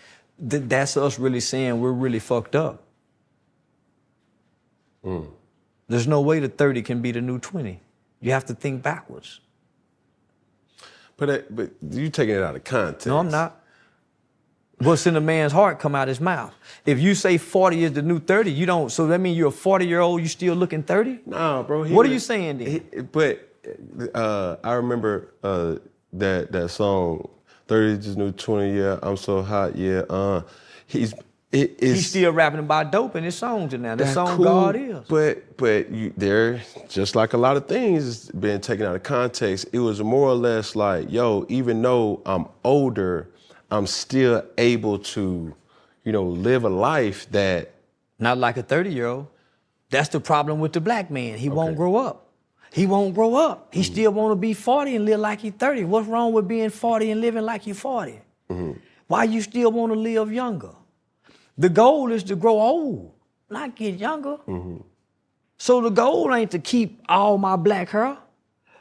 Th- 0.51 0.63
that's 0.67 0.97
us 0.97 1.19
really 1.19 1.41
saying 1.41 1.81
we're 1.81 1.93
really 1.93 2.19
fucked 2.19 2.57
up. 2.57 2.82
There's 5.89 6.07
no 6.07 6.21
way 6.21 6.39
the 6.41 6.49
30 6.49 6.83
can 6.83 7.03
be 7.03 7.13
the 7.13 7.21
new 7.21 7.39
20. 7.39 7.81
You 8.21 8.33
have 8.33 8.45
to 8.47 8.55
think 8.55 8.83
backwards. 8.83 9.41
But 11.17 11.27
that, 11.27 11.55
but 11.57 11.71
you 11.91 12.09
taking 12.11 12.37
it 12.37 12.43
out 12.43 12.57
of 12.57 12.65
context. 12.65 13.07
No, 13.07 13.19
I'm 13.19 13.31
not. 13.31 13.61
What's 14.79 15.07
in 15.07 15.15
a 15.15 15.21
man's 15.21 15.53
heart 15.53 15.79
come 15.79 15.95
out 15.95 16.09
his 16.09 16.21
mouth. 16.21 16.53
If 16.85 16.99
you 16.99 17.15
say 17.15 17.39
40 17.39 17.85
is 17.85 17.93
the 17.93 18.03
new 18.03 18.19
30, 18.19 18.51
you 18.51 18.67
don't, 18.67 18.91
so 18.91 19.07
that 19.07 19.21
means 19.21 19.37
you're 19.39 19.49
a 19.49 19.53
40 19.53 19.87
year 19.87 20.01
old, 20.01 20.21
you 20.23 20.27
still 20.29 20.55
looking 20.57 20.83
30? 20.83 21.21
Nah, 21.27 21.63
bro. 21.63 21.85
What 21.89 22.05
are 22.07 22.09
you 22.09 22.19
saying 22.19 22.59
then? 22.59 22.67
he- 22.93 23.01
but 23.03 23.49
uh, 24.15 24.57
I 24.65 24.73
remember 24.73 25.35
uh, 25.45 25.77
that 26.15 26.51
that 26.51 26.69
song, 26.71 27.29
"30 27.69 28.09
is 28.09 28.17
new 28.17 28.33
20." 28.33 28.77
Yeah, 28.77 28.99
I'm 29.05 29.17
so 29.17 29.41
hot. 29.43 29.77
Yeah, 29.77 30.01
uh, 30.11 30.43
he's 30.89 31.15
it 31.53 31.83
is 31.83 31.97
He's 31.97 32.09
still 32.09 32.33
rapping 32.33 32.61
about 32.61 32.91
dope 32.91 33.15
in 33.15 33.25
his 33.25 33.37
songs 33.37 33.75
now. 33.75 33.95
The 33.95 34.05
that's 34.05 34.15
song 34.15 34.37
cool, 34.37 34.45
God 34.47 34.75
is. 34.75 35.01
But 35.07 35.59
but 35.59 35.91
you, 35.91 36.13
they're 36.17 36.63
just 36.89 37.15
like 37.15 37.35
a 37.35 37.37
lot 37.37 37.59
of 37.59 37.69
things 37.69 38.31
being 38.31 38.61
taken 38.61 38.87
out 38.87 38.97
of 38.97 39.03
context. 39.03 39.67
It 39.73 39.79
was 39.79 40.01
more 40.01 40.29
or 40.29 40.35
less 40.35 40.75
like, 40.75 41.13
yo, 41.13 41.45
even 41.51 41.83
though 41.83 42.23
I'm 42.25 42.47
older, 42.65 43.29
I'm 43.71 43.87
still 43.87 44.43
able 44.57 44.99
to, 44.99 45.55
you 46.05 46.13
know, 46.13 46.25
live 46.25 46.65
a 46.65 46.71
life 46.71 47.31
that 47.33 47.73
Not 48.19 48.39
like 48.39 48.57
a 48.57 48.63
30 48.63 48.91
year 48.91 49.07
old. 49.07 49.27
That's 49.91 50.09
the 50.09 50.21
problem 50.21 50.59
with 50.61 50.73
the 50.73 50.81
black 50.81 51.11
man. 51.11 51.37
He 51.37 51.51
won't 51.51 51.77
grow 51.77 51.97
up. 51.97 52.29
He 52.73 52.87
won't 52.87 53.15
grow 53.15 53.35
up. 53.35 53.75
He 53.75 53.81
mm-hmm. 53.81 53.93
still 53.93 54.13
want 54.13 54.33
to 54.33 54.37
be 54.37 54.55
40 54.55 54.97
and 54.97 55.05
live 55.05 55.21
like 55.21 55.41
he's 55.41 55.53
30. 55.53 55.85
What's 55.85 56.09
wrong 56.09 56.33
with 56.33 56.49
being 56.49 56.71
40 56.71 57.11
and 57.11 57.21
living 57.21 57.43
like 57.43 57.67
you're 57.67 57.75
40? 57.75 58.13
Mm-hmm. 58.49 58.73
Why 59.07 59.25
you 59.25 59.43
still 59.43 59.71
want 59.71 59.93
to 59.93 59.99
live 59.99 60.33
younger? 60.33 60.71
The 61.59 61.69
goal 61.69 62.13
is 62.13 62.25
to 62.25 62.37
grow 62.37 62.61
old, 62.61 63.13
not 63.51 63.77
get 63.77 63.97
younger. 63.97 64.37
Mm-hmm. 64.49 64.79
So 65.59 65.81
the 65.81 65.91
goal 65.91 66.35
ain't 66.35 66.51
to 66.53 66.59
keep 66.59 67.03
all 67.09 67.39
my 67.39 67.57
black 67.57 67.91
hair. 67.91 68.17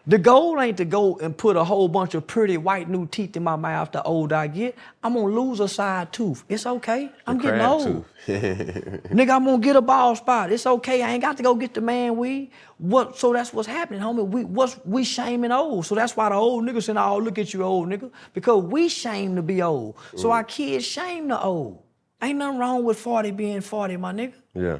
The 0.07 0.17
goal 0.17 0.59
ain't 0.59 0.77
to 0.77 0.85
go 0.85 1.17
and 1.17 1.37
put 1.37 1.55
a 1.55 1.63
whole 1.63 1.87
bunch 1.87 2.15
of 2.15 2.25
pretty 2.25 2.57
white 2.57 2.89
new 2.89 3.05
teeth 3.05 3.37
in 3.37 3.43
my 3.43 3.55
mouth 3.55 3.91
the 3.91 4.01
older 4.01 4.35
I 4.35 4.47
get. 4.47 4.75
I'm 5.03 5.13
gonna 5.13 5.27
lose 5.27 5.59
a 5.59 5.67
side 5.67 6.11
tooth. 6.11 6.43
It's 6.49 6.65
okay. 6.65 7.11
I'm 7.27 7.37
getting 7.37 7.61
old. 7.61 8.05
Nigga, 8.27 9.29
I'm 9.29 9.45
gonna 9.45 9.59
get 9.59 9.75
a 9.75 9.81
bald 9.81 10.17
spot. 10.17 10.51
It's 10.51 10.65
okay. 10.65 11.03
I 11.03 11.11
ain't 11.11 11.21
got 11.21 11.37
to 11.37 11.43
go 11.43 11.53
get 11.53 11.75
the 11.75 11.81
man 11.81 12.17
weed. 12.17 12.49
What? 12.79 13.19
So 13.19 13.31
that's 13.31 13.53
what's 13.53 13.67
happening, 13.67 14.01
homie. 14.01 14.27
We 14.27 14.43
what's 14.43 14.79
we 14.85 15.03
shaming 15.03 15.51
old. 15.51 15.85
So 15.85 15.93
that's 15.93 16.17
why 16.17 16.29
the 16.29 16.35
old 16.35 16.65
niggas 16.65 16.85
saying, 16.85 16.97
"Oh, 16.97 17.19
look 17.19 17.37
at 17.37 17.53
you, 17.53 17.61
old 17.61 17.87
nigga," 17.87 18.09
because 18.33 18.63
we 18.63 18.89
shame 18.89 19.35
to 19.35 19.43
be 19.43 19.61
old. 19.61 19.97
So 20.17 20.31
our 20.31 20.43
kids 20.43 20.83
shame 20.83 21.27
the 21.27 21.39
old. 21.39 21.83
Ain't 22.21 22.37
nothing 22.37 22.59
wrong 22.59 22.83
with 22.83 22.99
40 22.99 23.31
being 23.31 23.61
40, 23.61 23.97
my 23.97 24.13
nigga. 24.13 24.33
Yeah. 24.53 24.77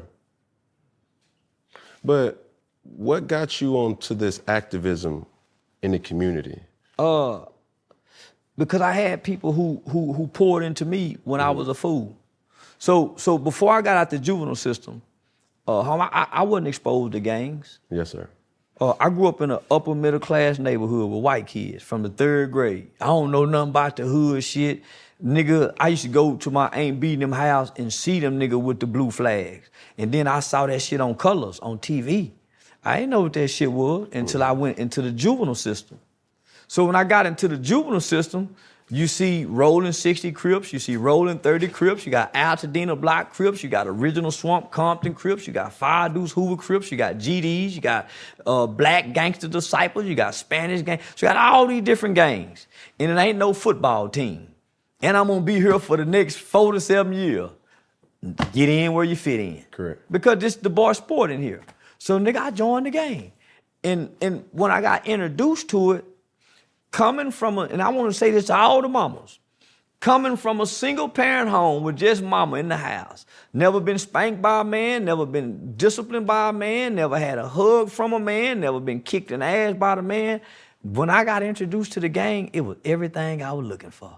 But 2.04 2.52
what 2.84 3.28
got 3.28 3.62
you 3.62 3.76
onto 3.78 4.14
this 4.14 4.42
activism 4.48 5.26
in 5.82 5.92
the 5.92 6.00
community? 6.00 6.60
Uh, 6.98 7.46
because 8.58 8.82
I 8.82 8.92
had 8.92 9.24
people 9.24 9.54
who 9.54 9.82
who 9.90 10.14
who 10.14 10.28
poured 10.28 10.64
into 10.64 10.86
me 10.86 11.18
when 11.24 11.42
I 11.42 11.52
was 11.52 11.68
a 11.68 11.74
fool. 11.74 12.18
So 12.78 13.16
so 13.18 13.38
before 13.38 13.74
I 13.74 13.82
got 13.82 13.98
out 13.98 14.10
the 14.10 14.20
juvenile 14.20 14.56
system, 14.56 15.02
uh, 15.68 15.82
I, 15.82 16.28
I 16.32 16.44
wasn't 16.44 16.68
exposed 16.68 17.14
to 17.14 17.20
gangs. 17.20 17.80
Yes, 17.90 18.12
sir. 18.12 18.30
Uh, 18.80 18.96
I 19.00 19.10
grew 19.10 19.28
up 19.28 19.42
in 19.42 19.52
an 19.52 19.60
upper 19.70 19.94
middle 19.94 20.20
class 20.20 20.58
neighborhood 20.58 21.10
with 21.12 21.22
white 21.22 21.46
kids 21.46 21.84
from 21.84 22.02
the 22.02 22.10
third 22.10 22.52
grade. 22.52 22.90
I 23.00 23.06
don't 23.06 23.30
know 23.30 23.46
nothing 23.46 23.70
about 23.70 23.96
the 23.96 24.06
hood 24.06 24.44
shit. 24.44 24.82
Nigga, 25.24 25.76
I 25.80 25.90
used 25.90 26.04
to 26.04 26.10
go 26.10 26.36
to 26.38 26.50
my 26.50 26.68
Aunt 26.70 27.00
B 27.00 27.16
them 27.16 27.32
house 27.32 27.72
and 27.78 27.94
see 27.94 28.20
them 28.20 28.40
nigga 28.40 28.60
with 28.60 28.80
the 28.80 28.88
blue 28.88 29.12
flags. 29.12 29.70
And 29.98 30.12
then 30.12 30.28
I 30.28 30.40
saw 30.40 30.66
that 30.66 30.82
shit 30.82 31.00
on 31.00 31.16
colors 31.16 31.60
on 31.60 31.78
TV. 31.78 32.32
I 32.84 32.98
didn't 32.98 33.12
know 33.12 33.22
what 33.22 33.34
that 33.34 33.48
shit 33.50 33.72
was 33.72 34.08
until 34.14 34.42
I 34.42 34.52
went 34.52 34.80
into 34.80 35.02
the 35.04 35.12
juvenile 35.12 35.54
system. 35.54 36.00
So 36.68 36.86
when 36.86 36.96
I 36.96 37.04
got 37.04 37.28
into 37.28 37.48
the 37.48 37.58
juvenile 37.58 38.00
system, 38.00 38.56
you 38.90 39.08
see 39.08 39.46
rolling 39.46 39.94
60 39.94 40.34
Crips, 40.34 40.74
you 40.74 40.80
see 40.80 40.98
rolling 40.98 41.40
30 41.40 41.70
Crips, 41.70 42.06
you 42.06 42.12
got 42.12 42.34
Altadena 42.34 43.00
Block 43.00 43.32
Crips, 43.32 43.64
you 43.64 43.70
got 43.70 43.88
original 43.88 44.32
Swamp 44.32 44.70
Compton 44.72 45.14
Crips, 45.14 45.48
you 45.48 45.54
got 45.54 45.72
Five 45.72 46.14
Deuce 46.14 46.34
Hoover 46.34 46.58
Crips, 46.58 46.92
you 46.92 46.98
got 46.98 47.16
GDs, 47.16 47.72
you 47.72 47.80
got 47.82 48.10
uh, 48.46 48.68
Black 48.68 49.14
Gangster 49.14 49.48
Disciples, 49.48 50.06
you 50.06 50.16
got 50.16 50.36
Spanish 50.36 50.82
Gang. 50.82 51.00
So 51.16 51.26
you 51.26 51.34
got 51.34 51.38
all 51.38 51.68
these 51.68 51.84
different 51.84 52.16
gangs. 52.16 52.68
And 53.00 53.12
it 53.12 53.18
ain't 53.18 53.38
no 53.38 53.54
football 53.54 54.10
team. 54.10 54.51
And 55.02 55.18
I'm 55.18 55.28
gonna 55.28 55.42
be 55.42 55.56
here 55.56 55.80
for 55.80 55.98
the 55.98 56.06
next 56.06 56.38
four 56.38 56.74
to 56.74 56.80
seven 56.80 57.14
years. 57.14 57.50
Get 58.54 58.70
in 58.70 58.94
where 58.94 59.04
you 59.04 59.16
fit 59.16 59.40
in. 59.40 59.66
Correct. 59.72 60.12
Because 60.12 60.38
this 60.40 60.56
the 60.56 60.70
bar 60.70 60.94
sport 60.94 61.32
in 61.32 61.42
here. 61.42 61.62
So 61.98 62.20
nigga, 62.20 62.38
I 62.38 62.52
joined 62.52 62.86
the 62.86 62.92
game. 62.92 63.32
And 63.84 64.16
and 64.22 64.46
when 64.52 64.72
I 64.72 64.82
got 64.82 65.08
introduced 65.08 65.70
to 65.70 65.94
it, 65.94 66.06
coming 66.92 67.32
from 67.32 67.58
a, 67.58 67.62
and 67.62 67.82
I 67.82 67.90
want 67.90 68.12
to 68.12 68.18
say 68.18 68.30
this 68.30 68.46
to 68.48 68.56
all 68.56 68.82
the 68.82 68.90
mamas, 68.90 69.40
coming 70.00 70.36
from 70.36 70.62
a 70.62 70.68
single 70.68 71.10
parent 71.10 71.50
home 71.50 71.84
with 71.84 71.96
just 71.96 72.22
mama 72.22 72.58
in 72.58 72.70
the 72.70 72.78
house, 72.78 73.26
never 73.54 73.80
been 73.80 73.98
spanked 73.98 74.42
by 74.42 74.62
a 74.62 74.64
man, 74.64 75.06
never 75.06 75.26
been 75.26 75.76
disciplined 75.76 76.28
by 76.28 76.50
a 76.50 76.54
man, 76.54 76.94
never 76.94 77.18
had 77.18 77.40
a 77.40 77.48
hug 77.48 77.90
from 77.90 78.14
a 78.14 78.20
man, 78.20 78.60
never 78.60 78.80
been 78.80 79.02
kicked 79.02 79.32
in 79.32 79.40
the 79.40 79.46
ass 79.48 79.74
by 79.76 79.96
the 79.96 80.04
man. 80.04 80.42
When 80.84 81.10
I 81.10 81.24
got 81.24 81.42
introduced 81.42 81.94
to 81.94 82.00
the 82.00 82.10
gang, 82.10 82.52
it 82.54 82.62
was 82.62 82.78
everything 82.86 83.42
I 83.42 83.54
was 83.54 83.66
looking 83.66 83.92
for. 83.92 84.18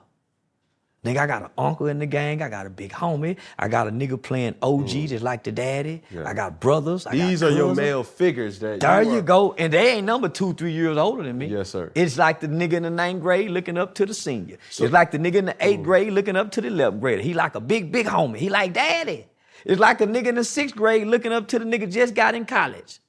Nigga, 1.04 1.18
I 1.18 1.28
got 1.28 1.42
an 1.44 1.50
uncle 1.58 1.88
in 1.88 2.00
the 2.00 2.06
gang. 2.06 2.42
I 2.42 2.48
got 2.48 2.66
a 2.66 2.70
big 2.70 2.92
homie. 2.92 3.38
I 3.60 3.68
got 3.68 3.88
a 3.88 3.92
nigga 3.92 4.22
playing 4.22 4.56
OG 4.62 4.88
just 4.88 5.22
like 5.24 5.44
the 5.44 5.52
daddy. 5.52 6.02
Yeah. 6.10 6.24
I 6.26 6.34
got 6.34 6.62
brothers. 6.62 7.06
I 7.06 7.12
These 7.12 7.42
got 7.42 7.52
are 7.52 7.56
your 7.56 7.76
male 7.76 8.04
figures 8.04 8.60
that 8.60 8.80
There 8.80 9.04
you, 9.04 9.16
you 9.16 9.22
go. 9.22 9.54
And 9.54 9.74
they 9.74 9.96
ain't 9.96 10.06
number 10.06 10.30
two, 10.30 10.54
three 10.54 10.72
years 10.72 10.98
older 10.98 11.24
than 11.24 11.38
me. 11.38 11.48
Yes, 11.48 11.70
sir. 11.72 11.92
It's 11.94 12.18
like 12.18 12.40
the 12.40 12.48
nigga 12.48 12.74
in 12.74 12.84
the 12.84 12.90
ninth 12.90 13.22
grade 13.22 13.52
looking 13.52 13.78
up 13.78 13.96
to 13.96 14.06
the 14.06 14.14
senior. 14.14 14.58
it's 14.70 14.80
like 14.80 15.12
the 15.12 15.20
nigga 15.20 15.36
in 15.36 15.46
the 15.46 15.56
eighth 15.60 15.84
grade 15.84 16.14
looking 16.14 16.38
up 16.38 16.52
to 16.52 16.62
the 16.62 16.70
11th 16.70 17.02
grader. 17.02 17.22
He 17.22 17.34
like 17.34 17.56
a 17.56 17.62
big, 17.62 17.92
big 17.92 18.06
homie. 18.06 18.38
He 18.38 18.50
like 18.50 18.72
daddy. 18.72 19.28
It's 19.66 19.80
like 19.80 20.00
a 20.00 20.08
nigga 20.08 20.28
in 20.28 20.36
the 20.36 20.44
sixth 20.46 20.76
grade 20.76 21.08
looking 21.08 21.34
up 21.34 21.48
to 21.50 21.60
the 21.60 21.66
nigga 21.66 21.92
just 21.92 22.16
got 22.16 22.34
in 22.34 22.46
college. 22.46 23.00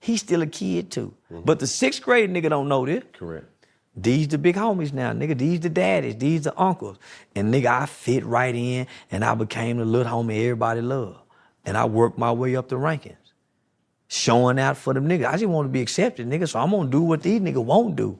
He's 0.00 0.20
still 0.20 0.42
a 0.42 0.46
kid 0.46 0.90
too. 0.90 1.14
Mm-hmm. 1.32 1.44
But 1.44 1.60
the 1.60 1.66
sixth 1.66 2.02
grade 2.02 2.30
nigga 2.30 2.50
don't 2.50 2.68
know 2.68 2.84
this. 2.84 3.04
Correct. 3.12 3.46
These 3.94 4.28
the 4.28 4.38
big 4.38 4.56
homies 4.56 4.92
now, 4.92 5.12
nigga. 5.12 5.36
These 5.36 5.60
the 5.60 5.68
daddies. 5.68 6.16
These 6.16 6.42
the 6.44 6.58
uncles. 6.58 6.98
And 7.34 7.52
nigga, 7.52 7.66
I 7.66 7.86
fit 7.86 8.24
right 8.24 8.54
in, 8.54 8.86
and 9.10 9.24
I 9.24 9.34
became 9.34 9.78
the 9.78 9.84
little 9.84 10.10
homie 10.10 10.42
everybody 10.42 10.80
loved. 10.80 11.18
And 11.64 11.76
I 11.76 11.84
worked 11.84 12.18
my 12.18 12.32
way 12.32 12.56
up 12.56 12.68
the 12.68 12.76
rankings, 12.76 13.16
showing 14.08 14.58
out 14.58 14.76
for 14.76 14.94
them 14.94 15.08
niggas. 15.08 15.26
I 15.26 15.32
just 15.32 15.46
want 15.46 15.66
to 15.66 15.72
be 15.72 15.82
accepted, 15.82 16.28
nigga. 16.28 16.48
So 16.48 16.58
I'm 16.58 16.70
gonna 16.70 16.88
do 16.88 17.02
what 17.02 17.22
these 17.22 17.40
niggas 17.40 17.64
won't 17.64 17.94
do. 17.96 18.18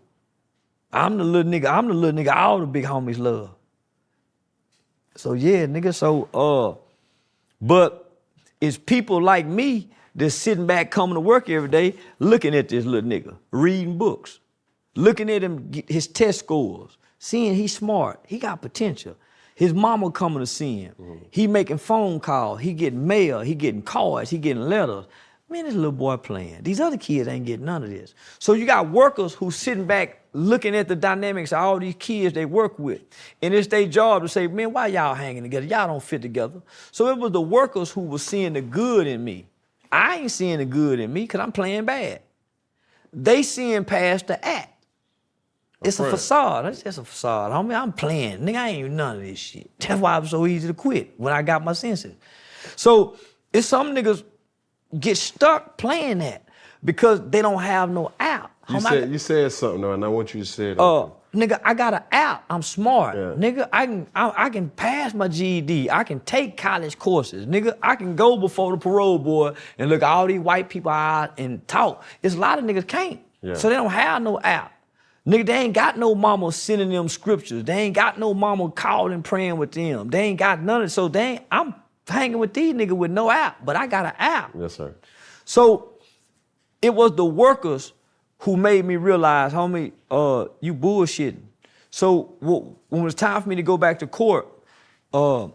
I'm 0.93 1.17
the 1.17 1.25
little 1.25 1.51
nigga. 1.51 1.73
I'm 1.73 1.89
the 1.89 1.95
little 1.95 2.23
nigga. 2.23 2.37
All 2.37 2.61
the 2.61 2.67
big 2.67 2.85
homies 2.85 3.19
love. 3.19 3.51
So 5.17 5.33
yeah, 5.33 5.67
nigga. 5.67 5.95
So 5.95 6.29
uh, 6.35 6.79
but 7.61 8.21
it's 8.61 8.77
people 8.77 9.23
like 9.23 9.47
me 9.47 9.91
that's 10.15 10.35
sitting 10.35 10.67
back, 10.67 10.91
coming 10.91 11.15
to 11.15 11.21
work 11.21 11.49
every 11.49 11.69
day, 11.69 11.95
looking 12.19 12.55
at 12.55 12.69
this 12.69 12.85
little 12.85 13.09
nigga, 13.09 13.37
reading 13.51 13.97
books, 13.97 14.41
looking 14.95 15.31
at 15.31 15.43
him, 15.43 15.71
his 15.89 16.07
test 16.07 16.41
scores, 16.41 16.99
seeing 17.19 17.55
he's 17.55 17.77
smart, 17.77 18.21
he 18.27 18.39
got 18.39 18.63
potential. 18.63 19.17
His 19.55 19.75
mama 19.75 20.11
coming 20.11 20.41
to 20.41 20.47
see 20.47 20.81
him. 20.81 20.95
Mm-hmm. 20.99 21.25
He 21.31 21.47
making 21.47 21.79
phone 21.79 22.21
calls, 22.21 22.61
he 22.61 22.73
getting 22.73 23.07
mail, 23.07 23.41
he 23.41 23.55
getting 23.55 23.83
cards, 23.83 24.31
he 24.31 24.39
getting 24.39 24.63
letters. 24.63 25.05
Man, 25.49 25.67
this 25.67 25.75
little 25.75 25.93
boy 25.93 26.17
playing. 26.17 26.63
These 26.63 26.81
other 26.81 26.97
kids 26.97 27.29
ain't 27.29 27.45
getting 27.45 27.67
none 27.67 27.83
of 27.83 27.91
this. 27.91 28.15
So 28.39 28.55
you 28.55 28.65
got 28.65 28.89
workers 28.89 29.35
who 29.35 29.51
sitting 29.51 29.87
back 29.87 30.23
looking 30.33 30.75
at 30.75 30.89
the 30.89 30.97
dynamics 30.97 31.53
of 31.53 31.59
all 31.59 31.79
these 31.79 31.95
kids 31.99 32.35
they 32.35 32.47
work 32.47 32.79
with. 32.79 33.03
And 33.43 33.53
it's 33.53 33.67
their 33.67 33.87
job 33.87 34.23
to 34.23 34.29
say, 34.29 34.47
man, 34.47 34.73
why 34.73 34.87
y'all 34.87 35.15
hanging 35.15 35.43
together? 35.43 35.67
Y'all 35.67 35.87
don't 35.87 36.03
fit 36.03 36.23
together. 36.23 36.63
So 36.91 37.09
it 37.09 37.19
was 37.19 37.33
the 37.33 37.41
workers 37.43 37.91
who 37.91 38.01
was 38.01 38.23
seeing 38.23 38.55
the 38.55 38.63
good 38.63 39.07
in 39.07 39.23
me. 39.23 39.47
I 39.91 40.17
ain't 40.17 40.31
seeing 40.31 40.57
the 40.57 40.65
good 40.65 40.99
in 40.99 41.13
me 41.13 41.25
because 41.25 41.41
I'm 41.41 41.53
playing 41.53 41.85
bad. 41.85 42.23
They 43.13 43.43
seeing 43.43 43.85
past 43.85 44.29
the 44.29 44.43
act. 44.43 44.72
It's 45.85 46.01
a 46.01 46.11
facade. 46.11 46.67
It's 46.67 46.83
just 46.83 46.99
a 46.99 47.05
facade. 47.05 47.53
Homie, 47.53 47.75
I'm 47.75 47.93
playing. 47.93 48.41
Nigga, 48.41 48.57
I 48.57 48.69
ain't 48.71 48.91
none 48.93 49.17
of 49.17 49.23
this 49.23 49.39
shit. 49.39 49.71
That's 49.79 50.01
why 50.01 50.17
it 50.17 50.21
was 50.21 50.31
so 50.31 50.47
easy 50.47 50.69
to 50.69 50.75
quit 50.75 51.15
when 51.17 51.33
I 51.33 51.43
got 51.43 51.65
my 51.65 51.73
senses. 51.73 52.15
So 52.77 53.17
it's 53.53 53.67
some 53.67 53.95
niggas 53.95 54.25
get 54.99 55.17
stuck 55.17 55.77
playing 55.79 56.19
that 56.19 56.49
because 56.85 57.21
they 57.31 57.43
don't 57.43 57.63
have 57.63 57.91
no 57.91 58.13
out. 58.21 58.51
You 58.69 58.77
Homie, 58.77 58.87
I 58.87 58.91
said 58.91 59.11
you 59.11 59.19
said 59.19 59.53
something 59.53 59.81
though, 59.81 59.93
and 59.93 60.05
I 60.05 60.09
want 60.09 60.35
you 60.35 60.41
to 60.41 60.47
say 60.47 60.71
it. 60.71 60.79
uh, 60.79 61.09
nigga, 61.35 61.61
I 61.65 61.75
got 61.75 61.95
an 61.95 62.03
app. 62.13 62.45
I'm 62.49 62.63
smart. 62.63 63.17
Yeah. 63.17 63.35
Nigga, 63.37 63.69
I 63.73 63.87
can 63.87 64.07
I, 64.15 64.33
I 64.37 64.51
can 64.51 64.71
pass 64.71 65.15
my 65.15 65.27
GED. 65.29 65.91
I 65.91 66.05
can 66.05 66.21
take 66.21 66.57
college 66.57 66.99
courses. 66.99 67.47
Nigga, 67.47 67.77
I 67.83 67.97
can 67.97 68.15
go 68.15 68.37
before 68.37 68.71
the 68.71 68.79
parole 68.79 69.19
board 69.19 69.57
and 69.79 69.91
look 69.91 70.03
all 70.03 70.27
these 70.27 70.41
white 70.41 70.69
people 70.69 70.93
out 70.93 71.39
and 71.39 71.67
talk. 71.67 72.05
It's 72.23 72.35
a 72.37 72.39
lot 72.39 72.59
of 72.59 72.65
niggas 72.65 72.87
can't. 72.87 73.21
Yeah. 73.41 73.55
So 73.55 73.69
they 73.69 73.75
don't 73.75 73.91
have 73.91 74.23
no 74.23 74.39
app. 74.41 74.73
Nigga, 75.27 75.47
they 75.47 75.57
ain't 75.59 75.75
got 75.75 75.99
no 75.99 76.15
mama 76.15 76.51
sending 76.51 76.91
them 76.91 77.09
scriptures. 77.09 77.63
They 77.65 77.75
ain't 77.83 77.95
got 77.95 78.19
no 78.19 78.35
mama 78.35 78.71
calling, 78.71 79.23
praying 79.23 79.57
with 79.57 79.73
them. 79.73 80.11
They 80.11 80.23
ain't 80.23 80.39
got 80.39 80.61
none 80.61 80.81
of 80.83 80.87
it. 80.87 80.91
So 80.91 81.07
they 81.09 81.23
ain't, 81.23 81.43
I'm 81.51 81.75
hanging 82.09 82.39
with 82.39 82.55
these 82.55 82.75
niggas 82.75 82.97
with 82.97 83.11
no 83.13 83.31
app, 83.31 83.65
but 83.65 83.77
I 83.77 83.87
got 83.87 84.07
an 84.07 84.15
app. 84.19 84.53
yes, 84.59 84.75
sir. 84.75 84.95
So 85.45 85.93
it 86.81 86.93
was 86.93 87.15
the 87.15 87.25
workers 87.25 87.93
who 88.41 88.57
made 88.57 88.85
me 88.85 88.97
realize, 88.97 89.53
homie, 89.53 89.93
uh, 90.11 90.47
you 90.61 90.75
bullshitting. 90.75 91.43
So 91.91 92.35
wh- 92.41 92.91
when 92.93 93.03
it 93.03 93.05
was 93.05 93.15
time 93.15 93.41
for 93.43 93.49
me 93.49 93.55
to 93.57 93.63
go 93.63 93.77
back 93.77 94.01
to 94.01 94.09
court, 94.09 94.49
uh, 95.15 95.49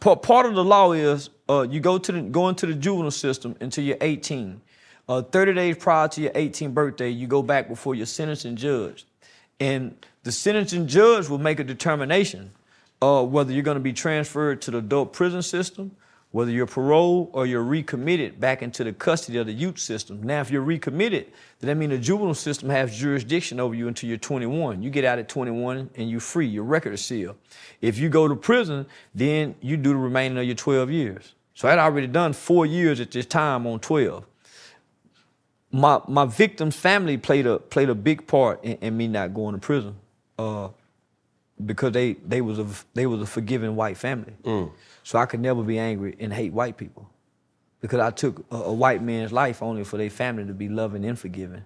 part 0.00 0.46
of 0.46 0.54
the 0.54 0.64
law 0.64 0.92
is 0.92 1.30
uh, 1.48 1.66
you 1.70 1.78
go 1.78 1.98
to 1.98 2.12
the 2.12 2.22
go 2.22 2.48
into 2.48 2.66
the 2.66 2.74
juvenile 2.74 3.10
system 3.10 3.54
until 3.60 3.84
you're 3.84 3.98
18. 4.00 4.60
Uh, 5.08 5.20
30 5.20 5.54
days 5.54 5.76
prior 5.76 6.08
to 6.08 6.22
your 6.22 6.32
18th 6.32 6.72
birthday, 6.72 7.10
you 7.10 7.26
go 7.26 7.42
back 7.42 7.68
before 7.68 7.94
your 7.94 8.06
sentencing 8.06 8.56
judge, 8.56 9.04
and 9.60 9.94
the 10.22 10.32
sentencing 10.32 10.86
judge 10.86 11.28
will 11.28 11.38
make 11.38 11.60
a 11.60 11.64
determination 11.64 12.50
uh, 13.02 13.22
whether 13.22 13.52
you're 13.52 13.62
going 13.62 13.76
to 13.76 13.82
be 13.82 13.92
transferred 13.92 14.62
to 14.62 14.70
the 14.70 14.78
adult 14.78 15.12
prison 15.12 15.42
system, 15.42 15.94
whether 16.30 16.50
you're 16.50 16.66
paroled 16.66 17.28
or 17.32 17.44
you're 17.44 17.62
recommitted 17.62 18.40
back 18.40 18.62
into 18.62 18.82
the 18.82 18.92
custody 18.92 19.38
of 19.38 19.46
the 19.46 19.52
youth 19.52 19.78
system. 19.78 20.22
Now, 20.22 20.40
if 20.40 20.50
you're 20.50 20.62
recommitted, 20.62 21.26
then 21.60 21.68
that 21.68 21.74
means 21.76 21.90
the 21.90 21.98
juvenile 21.98 22.34
system 22.34 22.70
has 22.70 22.96
jurisdiction 22.96 23.60
over 23.60 23.74
you 23.74 23.88
until 23.88 24.08
you're 24.08 24.18
21. 24.18 24.82
You 24.82 24.90
get 24.90 25.04
out 25.04 25.18
at 25.18 25.28
21 25.28 25.90
and 25.94 26.10
you're 26.10 26.18
free. 26.18 26.46
Your 26.46 26.64
record 26.64 26.94
is 26.94 27.04
sealed. 27.04 27.36
If 27.82 27.98
you 27.98 28.08
go 28.08 28.26
to 28.26 28.34
prison, 28.34 28.86
then 29.14 29.54
you 29.60 29.76
do 29.76 29.90
the 29.90 29.96
remaining 29.96 30.38
of 30.38 30.44
your 30.44 30.56
12 30.56 30.90
years. 30.90 31.34
So 31.54 31.68
I'd 31.68 31.78
already 31.78 32.08
done 32.08 32.32
four 32.32 32.66
years 32.66 33.00
at 33.00 33.10
this 33.10 33.26
time 33.26 33.66
on 33.66 33.80
12 33.80 34.24
my 35.74 36.00
my 36.06 36.24
victim's 36.24 36.76
family 36.76 37.16
played 37.18 37.46
a 37.46 37.58
played 37.58 37.90
a 37.90 37.96
big 37.96 38.28
part 38.28 38.62
in, 38.62 38.78
in 38.80 38.96
me 38.96 39.08
not 39.08 39.34
going 39.34 39.54
to 39.54 39.60
prison, 39.60 39.96
uh, 40.38 40.68
because 41.66 41.92
they 41.92 42.12
they 42.14 42.40
was 42.40 42.60
a 42.60 42.66
they 42.94 43.06
was 43.06 43.20
a 43.20 43.26
forgiving 43.26 43.74
white 43.74 43.96
family, 43.96 44.34
so 45.02 45.18
I 45.18 45.26
could 45.26 45.40
never 45.40 45.64
be 45.64 45.78
angry 45.78 46.14
and 46.20 46.32
hate 46.32 46.52
white 46.52 46.76
people, 46.76 47.10
because 47.80 47.98
I 47.98 48.12
took 48.12 48.44
a, 48.52 48.56
a 48.56 48.72
white 48.72 49.02
man's 49.02 49.32
life 49.32 49.62
only 49.62 49.82
for 49.82 49.96
their 49.96 50.10
family 50.10 50.44
to 50.46 50.54
be 50.54 50.68
loving 50.68 51.04
and 51.04 51.18
forgiving. 51.18 51.64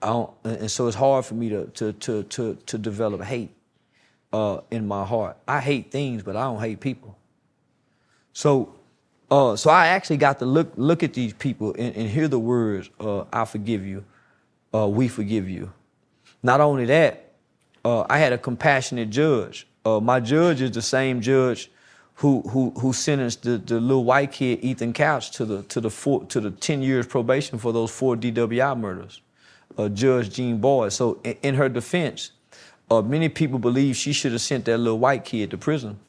I 0.00 0.06
don't, 0.06 0.30
and 0.44 0.56
and 0.56 0.70
so 0.70 0.86
it's 0.86 0.96
hard 0.96 1.26
for 1.26 1.34
me 1.34 1.50
to 1.50 1.66
to 1.66 1.92
to 1.92 2.22
to, 2.22 2.54
to 2.54 2.78
develop 2.78 3.22
hate 3.22 3.50
uh, 4.32 4.60
in 4.70 4.88
my 4.88 5.04
heart. 5.04 5.36
I 5.46 5.60
hate 5.60 5.90
things, 5.90 6.22
but 6.22 6.34
I 6.34 6.44
don't 6.44 6.60
hate 6.60 6.80
people. 6.80 7.18
So, 8.32 8.74
uh, 9.30 9.54
so 9.54 9.70
I 9.70 9.88
actually 9.88 10.16
got 10.16 10.38
to 10.40 10.46
look 10.46 10.72
look 10.76 11.02
at 11.02 11.14
these 11.14 11.32
people 11.32 11.74
and, 11.78 11.94
and 11.94 12.08
hear 12.08 12.26
the 12.26 12.38
words, 12.38 12.90
uh, 12.98 13.24
"I 13.32 13.44
forgive 13.44 13.86
you," 13.86 14.04
uh, 14.74 14.88
"We 14.88 15.06
forgive 15.08 15.48
you." 15.48 15.72
Not 16.42 16.60
only 16.60 16.84
that, 16.86 17.32
uh, 17.84 18.06
I 18.10 18.18
had 18.18 18.32
a 18.32 18.38
compassionate 18.38 19.10
judge. 19.10 19.68
Uh, 19.84 20.00
my 20.00 20.20
judge 20.20 20.60
is 20.60 20.72
the 20.72 20.82
same 20.82 21.20
judge 21.20 21.70
who 22.14 22.42
who 22.42 22.70
who 22.78 22.92
sentenced 22.92 23.42
the, 23.44 23.58
the 23.58 23.78
little 23.80 24.04
white 24.04 24.32
kid 24.32 24.64
Ethan 24.64 24.92
Couch 24.92 25.30
to 25.32 25.44
the 25.44 25.62
to 25.64 25.80
the 25.80 25.90
four, 25.90 26.24
to 26.24 26.40
the 26.40 26.50
ten 26.50 26.82
years 26.82 27.06
probation 27.06 27.58
for 27.58 27.72
those 27.72 27.90
four 27.90 28.16
DWI 28.16 28.78
murders. 28.78 29.20
Uh, 29.78 29.88
Judge 29.88 30.34
Jean 30.34 30.58
Boyd. 30.58 30.92
So 30.92 31.20
in, 31.22 31.36
in 31.42 31.54
her 31.54 31.68
defense, 31.68 32.32
many 32.90 33.28
people 33.28 33.60
believe 33.60 33.94
she 33.94 34.12
should 34.12 34.32
have 34.32 34.40
sent 34.40 34.64
that 34.64 34.78
little 34.78 34.98
white 34.98 35.24
kid 35.24 35.52
to 35.52 35.58
prison. 35.58 36.00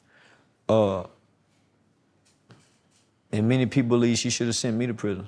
And 3.32 3.48
many 3.48 3.66
people 3.66 3.90
believe 3.90 4.18
she 4.18 4.30
should 4.30 4.46
have 4.46 4.56
sent 4.56 4.76
me 4.76 4.86
to 4.86 4.94
prison 4.94 5.26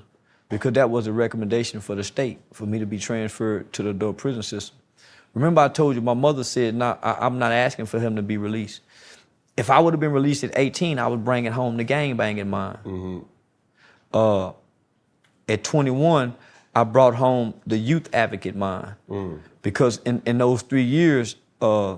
because 0.49 0.73
that 0.75 0.91
was 0.91 1.07
a 1.07 1.13
recommendation 1.13 1.81
for 1.81 1.95
the 1.95 2.05
state 2.05 2.39
for 2.53 2.67
me 2.67 2.79
to 2.79 2.87
be 2.87 2.99
transferred 2.99 3.73
to 3.73 3.83
the 3.83 3.91
adult 3.91 4.19
prison 4.19 4.43
system. 4.43 4.77
Remember, 5.33 5.63
I 5.63 5.69
told 5.69 5.97
you 5.97 6.01
my 6.01 6.15
mother 6.15 6.45
said, 6.45 6.75
"No, 6.75 6.97
I, 7.03 7.27
am 7.27 7.39
not 7.39 7.51
asking 7.51 7.87
for 7.87 7.99
him 7.99 8.17
to 8.17 8.23
be 8.23 8.37
released." 8.37 8.83
If 9.57 9.71
I 9.71 9.79
would 9.79 9.93
have 9.93 10.01
been 10.01 10.13
released 10.13 10.45
at 10.45 10.53
18, 10.57 10.99
I 10.99 11.07
would 11.07 11.25
bring 11.25 11.45
it 11.45 11.53
home 11.53 11.77
the 11.77 11.85
gang 11.85 12.17
banging 12.17 12.51
mind. 12.51 12.79
Mm-hmm. 12.85 13.19
Uh, 14.13 14.53
at 15.49 15.65
21, 15.65 16.35
I 16.75 16.85
brought 16.85 17.15
home 17.15 17.55
the 17.67 17.77
youth 17.77 18.09
advocate 18.13 18.57
mind 18.57 18.95
mm. 19.09 19.41
because 19.63 19.99
in, 19.99 20.23
in 20.27 20.39
those 20.39 20.63
three 20.63 20.83
years, 20.83 21.37
uh, 21.61 21.95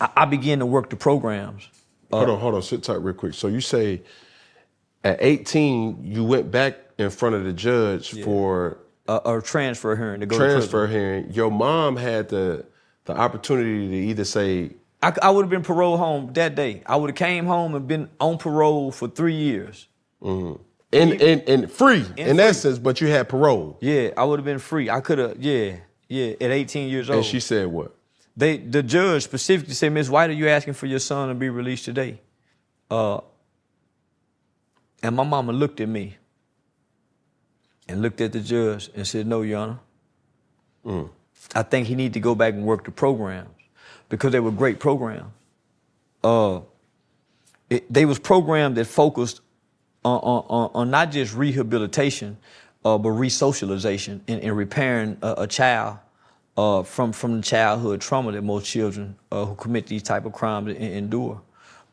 I, 0.00 0.10
I, 0.16 0.24
began 0.26 0.58
to 0.58 0.66
work 0.66 0.90
the 0.90 0.96
programs. 0.96 1.68
Uh, 2.12 2.18
hold 2.18 2.30
on, 2.30 2.40
hold 2.40 2.54
on, 2.54 2.62
sit 2.62 2.82
tight 2.82 3.02
real 3.02 3.14
quick. 3.14 3.34
So 3.34 3.48
you 3.48 3.60
say 3.60 4.02
at 5.04 5.18
18, 5.20 6.04
you 6.04 6.24
went 6.24 6.50
back 6.50 6.78
in 6.98 7.10
front 7.10 7.34
of 7.34 7.44
the 7.44 7.52
judge 7.52 8.14
yeah. 8.14 8.24
for 8.24 8.78
a, 9.08 9.20
a, 9.24 9.42
transfer 9.42 9.96
hearing 9.96 10.20
to 10.20 10.26
go 10.26 10.36
transfer 10.36 10.86
to 10.86 10.92
hearing. 10.92 11.32
Your 11.32 11.50
mom 11.50 11.96
had 11.96 12.28
the 12.28 12.66
the 13.06 13.16
opportunity 13.16 13.88
to 13.88 13.96
either 13.96 14.24
say 14.24 14.72
I, 15.02 15.14
I 15.22 15.30
would 15.30 15.42
have 15.42 15.50
been 15.50 15.62
paroled 15.62 15.98
home 15.98 16.32
that 16.34 16.54
day. 16.54 16.82
I 16.86 16.96
would 16.96 17.10
have 17.10 17.16
came 17.16 17.46
home 17.46 17.74
and 17.74 17.86
been 17.86 18.10
on 18.20 18.38
parole 18.38 18.92
for 18.92 19.08
three 19.08 19.34
years. 19.34 19.88
Mm-hmm. 20.22 20.62
And, 20.92 21.12
and, 21.22 21.48
and 21.48 21.70
free 21.70 22.04
in, 22.16 22.28
in 22.28 22.36
free. 22.36 22.44
essence, 22.44 22.78
but 22.78 23.00
you 23.00 23.06
had 23.06 23.28
parole. 23.28 23.78
Yeah, 23.80 24.10
I 24.16 24.24
would 24.24 24.40
have 24.40 24.44
been 24.44 24.58
free. 24.58 24.90
I 24.90 25.00
could 25.00 25.18
have, 25.18 25.40
yeah, 25.40 25.76
yeah, 26.08 26.32
at 26.40 26.50
18 26.50 26.88
years 26.88 27.08
old. 27.08 27.18
And 27.18 27.26
she 27.26 27.38
said 27.38 27.68
what? 27.68 27.94
They 28.36 28.56
the 28.56 28.82
judge 28.82 29.22
specifically 29.22 29.74
said, 29.74 29.92
Miss 29.92 30.08
White, 30.08 30.30
are 30.30 30.34
you 30.34 30.48
asking 30.48 30.74
for 30.74 30.86
your 30.86 30.98
son 30.98 31.28
to 31.28 31.34
be 31.34 31.48
released 31.48 31.84
today? 31.84 32.20
Uh, 32.90 33.20
and 35.02 35.16
my 35.16 35.24
mama 35.24 35.52
looked 35.52 35.80
at 35.80 35.88
me 35.88 36.16
and 37.88 38.02
looked 38.02 38.20
at 38.20 38.32
the 38.32 38.40
judge 38.40 38.90
and 38.94 39.06
said, 39.06 39.26
No, 39.26 39.42
Your 39.42 39.58
Honor. 39.58 39.78
Mm. 40.84 41.10
I 41.54 41.62
think 41.62 41.86
he 41.86 41.94
need 41.94 42.14
to 42.14 42.20
go 42.20 42.34
back 42.34 42.54
and 42.54 42.64
work 42.64 42.84
the 42.84 42.90
programs 42.90 43.48
because 44.08 44.32
they 44.32 44.40
were 44.40 44.50
great 44.50 44.78
programs. 44.78 45.32
Uh, 46.22 46.60
it, 47.68 47.90
they 47.92 48.04
was 48.04 48.18
programs 48.18 48.76
that 48.76 48.86
focused 48.86 49.40
on, 50.04 50.18
on, 50.18 50.70
on 50.74 50.90
not 50.90 51.10
just 51.10 51.34
rehabilitation, 51.34 52.36
uh, 52.84 52.98
but 52.98 53.10
resocialization 53.10 54.20
and, 54.28 54.42
and 54.42 54.56
repairing 54.56 55.16
a, 55.22 55.34
a 55.38 55.46
child 55.46 55.98
uh, 56.56 56.82
from 56.82 57.12
from 57.12 57.36
the 57.36 57.42
childhood 57.42 58.00
trauma 58.00 58.32
that 58.32 58.42
most 58.42 58.66
children 58.66 59.16
uh, 59.30 59.44
who 59.44 59.54
commit 59.54 59.86
these 59.86 60.02
type 60.02 60.24
of 60.24 60.32
crimes 60.32 60.76
endure. 60.76 61.40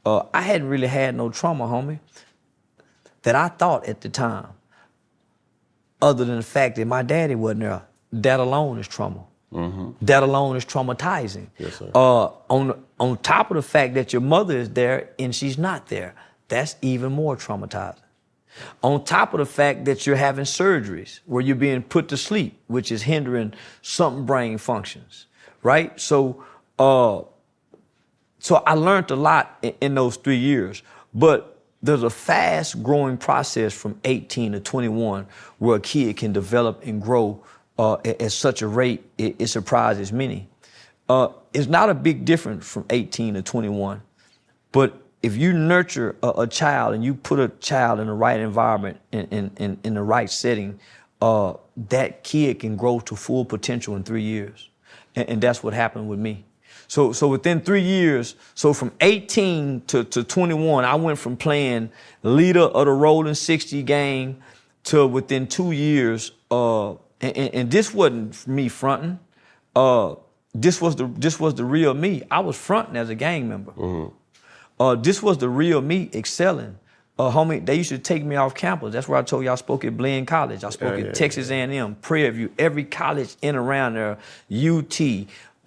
Uh, 0.06 0.24
I 0.34 0.42
hadn't 0.42 0.68
really 0.68 0.88
had 0.88 1.16
no 1.16 1.30
trauma, 1.30 1.66
homie, 1.66 2.00
that 3.24 3.36
I 3.36 3.50
thought 3.50 3.88
at 3.88 4.02
the 4.02 4.10
time, 4.10 4.48
other 6.02 6.26
than 6.26 6.38
the 6.38 6.44
fact 6.44 6.76
that 6.76 6.86
my 6.86 7.02
daddy 7.02 7.36
wasn't 7.36 7.62
there. 7.62 7.84
That 8.14 8.40
alone 8.40 8.80
is 8.80 8.88
trauma. 8.88 9.24
Mm-hmm. 9.54 9.92
That 10.06 10.24
alone 10.24 10.58
is 10.58 10.66
traumatizing. 10.66 11.48
Yes, 11.58 11.78
sir. 11.78 11.92
Uh, 11.96 12.30
on 12.50 12.84
on 13.00 13.18
top 13.18 13.52
of 13.52 13.56
the 13.56 13.62
fact 13.62 13.94
that 13.94 14.12
your 14.12 14.22
mother 14.22 14.58
is 14.58 14.70
there 14.72 15.10
and 15.20 15.34
she's 15.34 15.58
not 15.58 15.88
there, 15.88 16.16
that's 16.48 16.76
even 16.82 17.12
more 17.12 17.38
traumatizing. 17.38 18.02
On 18.82 19.04
top 19.04 19.34
of 19.34 19.40
the 19.40 19.46
fact 19.46 19.86
that 19.86 20.06
you're 20.06 20.16
having 20.16 20.46
surgeries 20.46 21.20
where 21.26 21.42
you're 21.42 21.56
being 21.56 21.84
put 21.84 22.08
to 22.10 22.18
sleep, 22.18 22.60
which 22.68 22.92
is 22.92 23.04
hindering 23.04 23.54
some 23.82 24.26
brain 24.26 24.58
functions, 24.58 25.28
right? 25.62 26.00
So, 26.00 26.44
uh, 26.80 27.22
so 28.40 28.56
I 28.66 28.74
learned 28.74 29.12
a 29.12 29.16
lot 29.16 29.58
in, 29.62 29.76
in 29.80 29.96
those 29.96 30.16
three 30.18 30.38
years, 30.38 30.82
but 31.14 31.57
there's 31.88 32.04
a 32.04 32.10
fast 32.10 32.84
growing 32.84 33.18
process 33.18 33.74
from 33.74 34.00
18 34.04 34.52
to 34.52 34.60
21 34.60 35.26
where 35.58 35.78
a 35.78 35.80
kid 35.80 36.16
can 36.18 36.32
develop 36.32 36.86
and 36.86 37.02
grow 37.02 37.44
uh, 37.80 37.96
at, 38.06 38.22
at, 38.22 38.32
such 38.32 38.62
a 38.62 38.68
rate, 38.68 39.04
it, 39.18 39.36
it 39.40 39.48
surprises 39.48 40.12
many. 40.12 40.48
Uh, 41.10 41.30
it's 41.54 41.68
not 41.68 41.90
a 41.90 41.94
big 41.94 42.26
difference 42.26 42.68
from 42.70 42.86
18 42.90 43.36
to 43.36 43.42
21, 43.42 44.02
but 44.72 45.02
if 45.24 45.36
you 45.36 45.54
nurture 45.54 46.16
a, 46.22 46.30
a, 46.42 46.48
child 46.48 46.94
and 46.94 47.04
you 47.04 47.14
put 47.14 47.40
a 47.40 47.50
child 47.60 48.00
in 48.00 48.08
the 48.08 48.14
right 48.14 48.40
environment, 48.40 49.00
in, 49.12 49.26
in, 49.28 49.52
in, 49.58 49.80
in 49.84 49.94
the 49.94 50.04
right 50.04 50.30
setting, 50.30 50.80
uh, 51.22 51.54
that 51.90 52.24
kid 52.24 52.60
can 52.60 52.76
grow 52.76 53.00
to 53.00 53.16
full 53.16 53.46
potential 53.46 53.96
in 53.96 54.04
three 54.04 54.22
years. 54.22 54.70
And, 55.16 55.30
and, 55.30 55.42
that's 55.42 55.64
what 55.64 55.74
happened 55.74 56.08
with 56.08 56.20
me. 56.20 56.46
So, 56.88 57.12
so 57.12 57.28
within 57.28 57.62
three 57.62 57.82
years, 57.82 58.36
so 58.56 58.74
from 58.74 58.92
18 59.02 59.82
to, 59.88 60.04
to 60.06 60.24
21, 60.24 60.86
I 60.86 60.96
went 60.96 61.20
from 61.20 61.36
playing 61.36 61.92
leader 62.24 62.62
of 62.62 62.86
the 62.86 62.92
Rolling 62.92 63.34
60 63.34 63.84
gang 63.84 64.42
to 64.86 65.06
within 65.06 65.48
two 65.48 65.72
years, 65.72 66.32
uh, 66.50 66.92
and, 66.92 66.98
and, 67.22 67.56
and, 67.56 67.72
this 67.72 67.94
wasn't 67.94 68.48
me 68.48 68.70
fronting. 68.70 69.20
Uh, 69.76 70.16
this 70.56 70.82
was 70.82 70.96
the 70.96 71.08
this 71.08 71.40
was 71.40 71.56
the 71.56 71.66
real 71.66 71.94
me. 71.94 72.24
I 72.32 72.40
was 72.40 72.56
fronting 72.56 72.96
as 72.96 73.10
a 73.10 73.16
gang 73.16 73.50
member. 73.50 73.72
Mm-hmm. 73.74 74.16
Uh, 74.80 74.96
this 74.96 75.22
was 75.22 75.38
the 75.38 75.50
real 75.50 75.82
me 75.82 76.10
excelling. 76.14 76.78
Uh, 77.20 77.32
homie, 77.32 77.66
they 77.66 77.76
used 77.76 77.90
to 77.90 77.98
take 77.98 78.24
me 78.24 78.36
off 78.36 78.54
campus. 78.54 78.94
That's 78.94 79.08
where 79.08 79.20
I 79.20 79.24
told 79.24 79.44
you 79.44 79.52
I 79.52 79.56
spoke 79.56 79.84
at 79.84 79.98
Blinn 79.98 80.26
College. 80.26 80.64
I 80.64 80.70
spoke 80.70 80.94
yeah, 80.94 81.00
at 81.00 81.06
yeah, 81.08 81.12
Texas 81.14 81.50
yeah. 81.50 81.66
A&M, 81.66 81.96
Prairie 81.96 82.30
View, 82.30 82.52
every 82.60 82.84
college 82.84 83.36
in 83.42 83.56
around 83.56 83.96
there, 83.96 84.20
UT, 84.52 85.02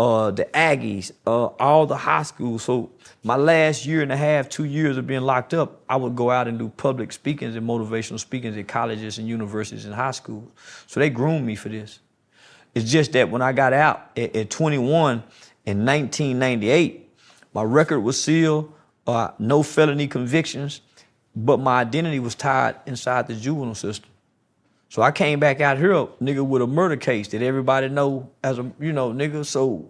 uh, 0.01 0.31
the 0.31 0.47
Aggies, 0.47 1.13
uh, 1.27 1.49
all 1.61 1.85
the 1.85 1.97
high 1.99 2.23
schools. 2.23 2.63
So 2.63 2.91
my 3.23 3.37
last 3.37 3.85
year 3.85 4.01
and 4.01 4.11
a 4.11 4.17
half, 4.17 4.49
two 4.49 4.65
years 4.65 4.97
of 4.97 5.07
being 5.07 5.21
locked 5.21 5.53
up, 5.53 5.83
I 5.91 5.97
would 5.97 6.17
go 6.17 6.31
out 6.31 6.49
and 6.49 6.59
do 6.59 6.71
public 6.71 7.13
speakings 7.13 7.55
and 7.55 7.69
motivational 7.69 8.19
speakings 8.19 8.57
at 8.57 8.67
colleges 8.67 9.19
and 9.19 9.29
universities 9.29 9.85
and 9.85 9.95
high 9.95 10.13
schools. 10.13 10.51
So 10.87 11.01
they 11.01 11.11
groomed 11.11 11.45
me 11.45 11.55
for 11.55 11.69
this. 11.69 11.99
It's 12.75 12.91
just 12.91 13.13
that 13.13 13.29
when 13.29 13.43
I 13.43 13.53
got 13.53 13.75
out 13.75 14.11
at, 14.17 14.35
at 14.35 14.49
21 14.49 15.23
in 15.67 15.85
1998, 15.85 17.07
my 17.53 17.63
record 17.63 18.01
was 18.01 18.19
sealed 18.19 18.73
uh, 19.07 19.33
no 19.39 19.63
felony 19.63 20.09
convictions, 20.09 20.81
but 21.37 21.61
my 21.61 21.79
identity 21.81 22.21
was 22.21 22.35
tied 22.35 22.77
inside 22.87 23.27
the 23.27 23.35
juvenile 23.35 23.75
system. 23.75 24.10
So 24.91 25.03
I 25.03 25.13
came 25.13 25.39
back 25.39 25.61
out 25.61 25.79
here, 25.79 25.95
nigga, 26.21 26.45
with 26.45 26.63
a 26.63 26.67
murder 26.67 26.97
case 26.97 27.29
that 27.29 27.43
everybody 27.43 27.89
know 27.89 28.29
as 28.43 28.59
a, 28.59 28.73
you 28.81 28.93
know, 28.93 29.13
nigga. 29.13 29.47
So, 29.47 29.89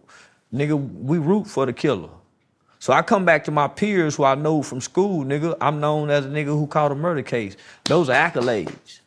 nigga, 0.53 0.79
we 0.79 1.17
root 1.17 1.47
for 1.47 1.65
the 1.65 1.73
killer. 1.73 2.11
So 2.79 2.93
I 2.93 3.01
come 3.01 3.25
back 3.25 3.45
to 3.45 3.51
my 3.51 3.67
peers 3.67 4.17
who 4.17 4.25
I 4.25 4.35
know 4.35 4.63
from 4.63 4.83
school, 4.83 5.25
nigga. 5.25 5.57
I'm 5.59 5.81
known 5.81 6.11
as 6.11 6.27
a 6.27 6.29
nigga 6.29 6.49
who 6.49 6.67
caught 6.67 6.93
a 6.93 6.95
murder 6.95 7.23
case. 7.23 7.57
Those 7.85 8.11
are 8.11 8.15
accolades, 8.15 9.01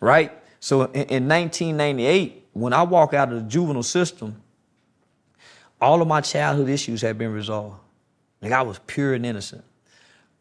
right? 0.00 0.32
So 0.58 0.82
in, 0.82 1.02
in 1.02 1.28
1998, 1.28 2.48
when 2.52 2.72
I 2.72 2.82
walk 2.82 3.14
out 3.14 3.32
of 3.32 3.36
the 3.36 3.48
juvenile 3.48 3.84
system, 3.84 4.42
all 5.80 6.02
of 6.02 6.08
my 6.08 6.22
childhood 6.22 6.68
issues 6.68 7.02
had 7.02 7.18
been 7.18 7.32
resolved. 7.32 7.76
Like 8.42 8.50
I 8.50 8.62
was 8.62 8.80
pure 8.88 9.14
and 9.14 9.24
innocent. 9.24 9.64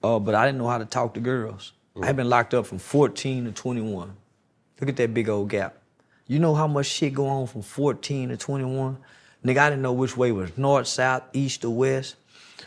Uh, 0.01 0.17
but 0.17 0.33
I 0.33 0.47
didn't 0.47 0.57
know 0.57 0.67
how 0.67 0.79
to 0.79 0.85
talk 0.85 1.13
to 1.13 1.19
girls. 1.19 1.73
Mm. 1.95 2.03
I 2.03 2.07
had 2.07 2.15
been 2.15 2.29
locked 2.29 2.55
up 2.55 2.65
from 2.65 2.79
14 2.79 3.45
to 3.45 3.51
21. 3.51 4.15
Look 4.83 4.89
at 4.89 4.97
that 4.97 5.13
big 5.13 5.29
old 5.29 5.47
gap. 5.47 5.77
You 6.27 6.39
know 6.39 6.53
how 6.53 6.67
much 6.67 6.87
shit 6.87 7.13
go 7.13 7.25
on 7.25 7.47
from 7.47 7.61
14 7.61 8.27
to 8.27 8.35
21? 8.35 8.97
Nigga, 9.45 9.57
I 9.57 9.69
didn't 9.69 9.81
know 9.81 9.93
which 9.93 10.17
way 10.17 10.33
was 10.33 10.57
north, 10.57 10.87
south, 10.87 11.23
east, 11.31 11.63
or 11.63 11.73
west. 11.73 12.17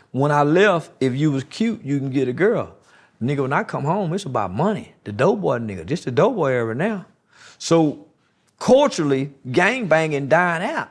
When 0.09 0.31
I 0.31 0.41
left, 0.41 0.89
if 0.99 1.13
you 1.13 1.31
was 1.31 1.43
cute, 1.43 1.83
you 1.83 1.99
can 1.99 2.09
get 2.09 2.27
a 2.27 2.33
girl. 2.33 2.75
Nigga, 3.21 3.43
when 3.43 3.53
I 3.53 3.61
come 3.61 3.83
home, 3.83 4.13
it's 4.13 4.25
about 4.25 4.51
money. 4.51 4.95
The 5.03 5.11
dope 5.11 5.41
boy 5.41 5.59
nigga. 5.59 5.85
just 5.85 6.05
the 6.05 6.11
dope 6.11 6.37
boy 6.37 6.53
era 6.53 6.73
now. 6.73 7.05
So 7.59 8.07
culturally, 8.57 9.31
gang 9.51 9.85
banging 9.85 10.27
dying 10.27 10.67
out. 10.67 10.89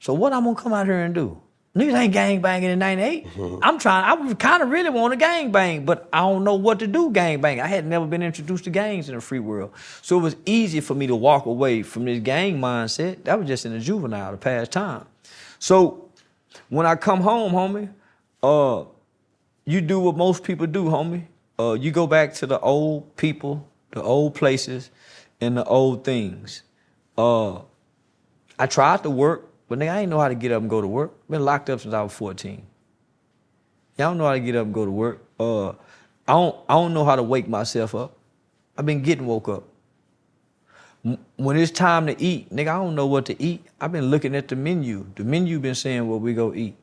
So 0.00 0.14
what 0.14 0.32
I'm 0.32 0.42
gonna 0.42 0.56
come 0.56 0.72
out 0.72 0.86
here 0.86 0.98
and 0.98 1.14
do? 1.14 1.40
Niggas 1.76 1.92
ain't 1.92 2.12
gang 2.14 2.40
banging 2.40 2.70
in 2.70 2.78
98. 2.78 3.26
Mm-hmm. 3.26 3.58
I'm 3.62 3.78
trying, 3.78 4.30
I 4.30 4.34
kind 4.34 4.62
of 4.62 4.70
really 4.70 4.88
want 4.88 5.12
to 5.12 5.18
gang 5.18 5.52
bang, 5.52 5.84
but 5.84 6.08
I 6.10 6.20
don't 6.20 6.42
know 6.42 6.54
what 6.54 6.78
to 6.78 6.86
do 6.86 7.10
gang 7.10 7.42
bang. 7.42 7.60
I 7.60 7.66
had 7.66 7.84
never 7.84 8.06
been 8.06 8.22
introduced 8.22 8.64
to 8.64 8.70
gangs 8.70 9.10
in 9.10 9.14
the 9.14 9.20
free 9.20 9.40
world. 9.40 9.72
So 10.00 10.18
it 10.18 10.22
was 10.22 10.36
easy 10.46 10.80
for 10.80 10.94
me 10.94 11.06
to 11.06 11.14
walk 11.14 11.44
away 11.44 11.82
from 11.82 12.06
this 12.06 12.20
gang 12.20 12.58
mindset. 12.58 13.24
That 13.24 13.38
was 13.38 13.46
just 13.46 13.66
in 13.66 13.72
the 13.72 13.78
juvenile, 13.78 14.30
the 14.30 14.38
past 14.38 14.72
time. 14.72 15.04
So 15.58 16.08
when 16.70 16.86
I 16.86 16.94
come 16.94 17.20
home, 17.20 17.52
homie, 17.52 17.90
uh, 18.42 18.88
you 19.66 19.82
do 19.82 20.00
what 20.00 20.16
most 20.16 20.44
people 20.44 20.66
do, 20.66 20.84
homie. 20.84 21.24
Uh, 21.58 21.74
you 21.74 21.90
go 21.90 22.06
back 22.06 22.32
to 22.34 22.46
the 22.46 22.58
old 22.60 23.16
people, 23.16 23.68
the 23.90 24.02
old 24.02 24.34
places, 24.34 24.90
and 25.42 25.58
the 25.58 25.64
old 25.64 26.04
things. 26.04 26.62
Uh, 27.18 27.60
I 28.58 28.66
tried 28.66 29.02
to 29.02 29.10
work. 29.10 29.50
But 29.68 29.78
nigga, 29.78 29.92
I 29.92 30.00
ain't 30.00 30.10
know 30.10 30.20
how 30.20 30.28
to 30.28 30.34
get 30.34 30.52
up 30.52 30.60
and 30.60 30.70
go 30.70 30.80
to 30.80 30.86
work. 30.86 31.12
Been 31.28 31.44
locked 31.44 31.70
up 31.70 31.80
since 31.80 31.92
I 31.94 32.02
was 32.02 32.12
14. 32.12 32.62
Y'all 33.98 34.10
don't 34.10 34.18
know 34.18 34.26
how 34.26 34.34
to 34.34 34.40
get 34.40 34.54
up 34.56 34.66
and 34.66 34.74
go 34.74 34.84
to 34.84 34.90
work. 34.90 35.24
Uh, 35.40 35.70
I 35.70 36.32
don't 36.32 36.56
I 36.68 36.74
don't 36.74 36.94
know 36.94 37.04
how 37.04 37.16
to 37.16 37.22
wake 37.22 37.48
myself 37.48 37.94
up. 37.94 38.16
I've 38.76 38.86
been 38.86 39.02
getting 39.02 39.26
woke 39.26 39.48
up. 39.48 39.64
When 41.36 41.56
it's 41.56 41.70
time 41.70 42.06
to 42.06 42.20
eat, 42.20 42.50
nigga, 42.50 42.68
I 42.68 42.78
don't 42.78 42.94
know 42.94 43.06
what 43.06 43.26
to 43.26 43.42
eat. 43.42 43.64
I've 43.80 43.92
been 43.92 44.06
looking 44.06 44.34
at 44.34 44.48
the 44.48 44.56
menu. 44.56 45.06
The 45.14 45.24
menu 45.24 45.60
been 45.60 45.74
saying 45.74 46.08
what 46.08 46.20
we 46.20 46.34
go 46.34 46.52
eat. 46.52 46.74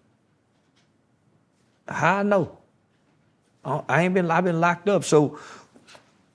How 1.87 2.17
I 2.19 2.23
know? 2.23 2.57
I 3.65 4.03
ain't 4.03 4.13
been 4.13 4.31
I've 4.31 4.43
been 4.43 4.59
locked 4.59 4.89
up. 4.89 5.03
So 5.03 5.39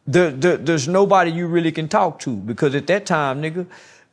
there, 0.06 0.30
there, 0.30 0.56
there's 0.56 0.88
nobody 0.88 1.30
you 1.30 1.46
really 1.46 1.72
can 1.72 1.88
talk 1.88 2.18
to 2.20 2.34
because 2.34 2.74
at 2.74 2.86
that 2.86 3.04
time, 3.04 3.42
nigga, 3.42 3.66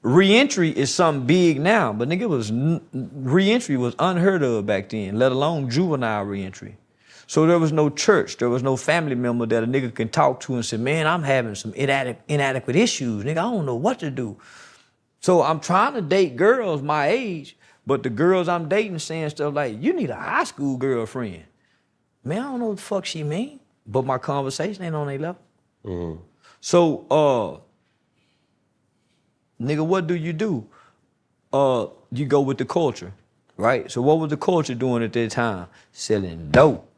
reentry 0.06 0.70
is 0.70 0.94
something 0.94 1.26
big 1.26 1.60
now, 1.60 1.92
but 1.92 2.08
nigga 2.08 2.30
was 2.30 2.52
reentry 2.94 3.76
was 3.76 3.96
unheard 3.98 4.44
of 4.44 4.66
back 4.66 4.90
then, 4.90 5.18
let 5.18 5.32
alone 5.32 5.70
juvenile 5.70 6.24
reentry. 6.24 6.78
So 7.28 7.48
there 7.48 7.58
was 7.58 7.72
no 7.72 7.90
church, 7.90 8.38
there 8.38 8.50
was 8.50 8.62
no 8.62 8.78
family 8.78 9.16
member 9.16 9.48
that 9.48 9.64
a 9.64 9.68
nigga 9.68 9.94
can 9.94 10.10
talk 10.10 10.42
to 10.42 10.54
and 10.54 10.64
say, 10.64 10.78
man, 10.78 11.08
I'm 11.08 11.24
having 11.24 11.56
some 11.56 11.74
inadequate, 11.74 12.24
inadequate 12.28 12.76
issues, 12.76 13.24
nigga. 13.24 13.32
I 13.32 13.50
don't 13.50 13.66
know 13.66 13.76
what 13.76 13.98
to 14.00 14.12
do. 14.12 14.38
So 15.22 15.42
I'm 15.42 15.60
trying 15.60 15.96
to 15.96 16.02
date 16.02 16.36
girls 16.36 16.84
my 16.84 17.08
age, 17.08 17.58
but 17.88 18.04
the 18.04 18.12
girls 18.12 18.48
I'm 18.48 18.70
dating 18.70 19.00
saying 19.00 19.32
stuff 19.32 19.56
like, 19.56 19.82
you 19.82 19.92
need 19.94 20.12
a 20.12 20.16
high 20.16 20.44
school 20.44 20.78
girlfriend. 20.78 21.46
Man, 22.24 22.40
I 22.40 22.44
don't 22.44 22.60
know 22.60 22.68
what 22.68 22.78
the 22.78 22.84
fuck 22.84 23.06
she 23.06 23.24
mean, 23.24 23.60
but 23.88 24.06
my 24.06 24.20
conversation 24.20 24.84
ain't 24.84 24.94
on 24.94 25.08
their 25.08 25.18
level. 25.18 25.42
So, 26.62 27.08
uh, 27.10 27.65
nigga, 29.62 29.86
what 29.86 30.08
do 30.08 30.16
you 30.16 30.34
do? 30.34 30.66
Uh, 31.52 31.88
you 32.12 32.26
go 32.26 32.42
with 32.42 32.58
the 32.58 32.66
culture, 32.66 33.14
right? 33.58 33.90
So, 33.92 34.02
what 34.02 34.20
was 34.20 34.30
the 34.30 34.38
culture 34.38 34.76
doing 34.76 35.04
at 35.04 35.14
that 35.14 35.32
time? 35.32 35.68
Selling 35.92 36.50
dope. 36.52 36.90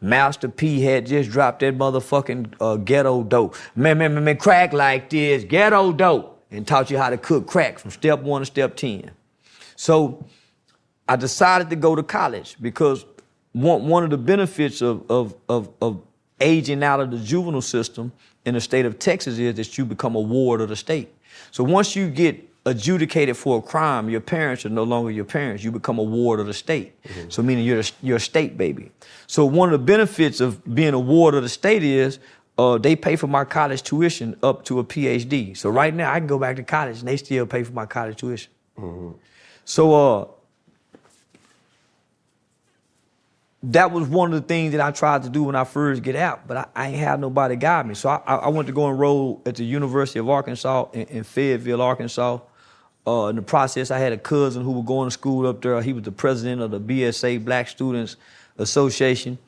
Master 0.00 0.48
P 0.48 0.82
had 0.82 1.06
just 1.06 1.30
dropped 1.30 1.60
that 1.60 1.78
motherfucking 1.78 2.54
uh, 2.60 2.76
ghetto 2.76 3.22
dope. 3.22 3.56
Man, 3.74 3.98
man, 3.98 4.14
man, 4.14 4.24
man, 4.24 4.36
crack 4.36 4.72
like 4.72 5.08
this, 5.10 5.44
ghetto 5.44 5.92
dope, 5.92 6.44
and 6.50 6.66
taught 6.66 6.90
you 6.90 6.98
how 6.98 7.10
to 7.10 7.16
cook 7.16 7.46
crack 7.46 7.78
from 7.78 7.90
step 7.90 8.20
one 8.20 8.42
to 8.42 8.46
step 8.46 8.76
10. 8.76 9.10
So, 9.76 10.26
I 11.08 11.16
decided 11.16 11.70
to 11.70 11.76
go 11.76 11.94
to 11.94 12.02
college 12.02 12.56
because 12.60 13.04
one, 13.52 13.86
one 13.88 14.04
of 14.04 14.10
the 14.10 14.18
benefits 14.18 14.82
of, 14.82 15.10
of, 15.10 15.34
of, 15.48 15.70
of 15.80 16.02
aging 16.40 16.82
out 16.82 17.00
of 17.00 17.10
the 17.10 17.18
juvenile 17.18 17.62
system 17.62 18.12
in 18.44 18.54
the 18.54 18.60
state 18.60 18.84
of 18.84 18.98
Texas 18.98 19.38
is 19.38 19.54
that 19.54 19.78
you 19.78 19.84
become 19.84 20.14
a 20.16 20.20
ward 20.20 20.60
of 20.60 20.68
the 20.68 20.76
state. 20.76 21.13
So 21.54 21.62
once 21.62 21.94
you 21.94 22.10
get 22.10 22.34
adjudicated 22.66 23.36
for 23.36 23.58
a 23.58 23.62
crime, 23.62 24.10
your 24.10 24.20
parents 24.20 24.66
are 24.66 24.70
no 24.70 24.82
longer 24.82 25.08
your 25.12 25.24
parents. 25.24 25.62
You 25.62 25.70
become 25.70 26.00
a 26.00 26.02
ward 26.02 26.40
of 26.40 26.46
the 26.46 26.52
state. 26.52 26.94
So 27.28 27.44
meaning 27.44 27.64
you're 27.64 27.78
a, 27.78 27.84
you're 28.02 28.16
a 28.16 28.20
state 28.20 28.58
baby. 28.58 28.90
So 29.28 29.46
one 29.46 29.72
of 29.72 29.78
the 29.78 29.86
benefits 29.86 30.40
of 30.40 30.64
being 30.74 30.94
a 30.94 30.98
ward 30.98 31.36
of 31.36 31.44
the 31.44 31.48
state 31.48 31.84
is 31.84 32.18
uh, 32.58 32.78
they 32.78 32.96
pay 32.96 33.14
for 33.14 33.28
my 33.28 33.44
college 33.44 33.84
tuition 33.84 34.36
up 34.42 34.64
to 34.64 34.80
a 34.80 34.84
PhD. 34.84 35.56
So 35.56 35.70
right 35.70 35.94
now 35.94 36.12
I 36.12 36.18
can 36.18 36.26
go 36.26 36.40
back 36.40 36.56
to 36.56 36.64
college 36.64 36.98
and 36.98 37.06
they 37.06 37.16
still 37.16 37.46
pay 37.46 37.62
for 37.62 37.72
my 37.72 37.86
college 37.86 38.16
tuition. 38.16 38.50
So 39.64 39.94
uh, 39.94 40.26
that 43.70 43.92
was 43.92 44.08
one 44.08 44.32
of 44.32 44.42
the 44.42 44.46
things 44.46 44.72
that 44.72 44.80
I 44.80 44.90
tried 44.90 45.22
to 45.22 45.30
do 45.30 45.44
when 45.44 45.56
I 45.56 45.64
first 45.64 46.02
get 46.02 46.16
out, 46.16 46.46
but 46.46 46.56
I, 46.56 46.66
I 46.74 46.88
ain't 46.88 46.98
have 46.98 47.20
nobody 47.20 47.56
guide 47.56 47.86
me. 47.86 47.94
So 47.94 48.08
I, 48.08 48.20
I 48.26 48.34
I 48.36 48.48
went 48.48 48.66
to 48.66 48.72
go 48.72 48.90
enroll 48.90 49.40
at 49.46 49.56
the 49.56 49.64
University 49.64 50.18
of 50.18 50.28
Arkansas 50.28 50.88
in, 50.92 51.02
in 51.06 51.24
Fayetteville, 51.24 51.80
Arkansas. 51.80 52.40
Uh, 53.06 53.26
in 53.26 53.36
the 53.36 53.42
process, 53.42 53.90
I 53.90 53.98
had 53.98 54.12
a 54.12 54.18
cousin 54.18 54.64
who 54.64 54.72
was 54.72 54.86
going 54.86 55.08
to 55.08 55.10
school 55.10 55.46
up 55.46 55.60
there. 55.60 55.80
He 55.82 55.92
was 55.92 56.04
the 56.04 56.12
president 56.12 56.62
of 56.62 56.70
the 56.70 56.80
BSA 56.80 57.44
Black 57.44 57.68
Students 57.68 58.16
Association, 58.56 59.38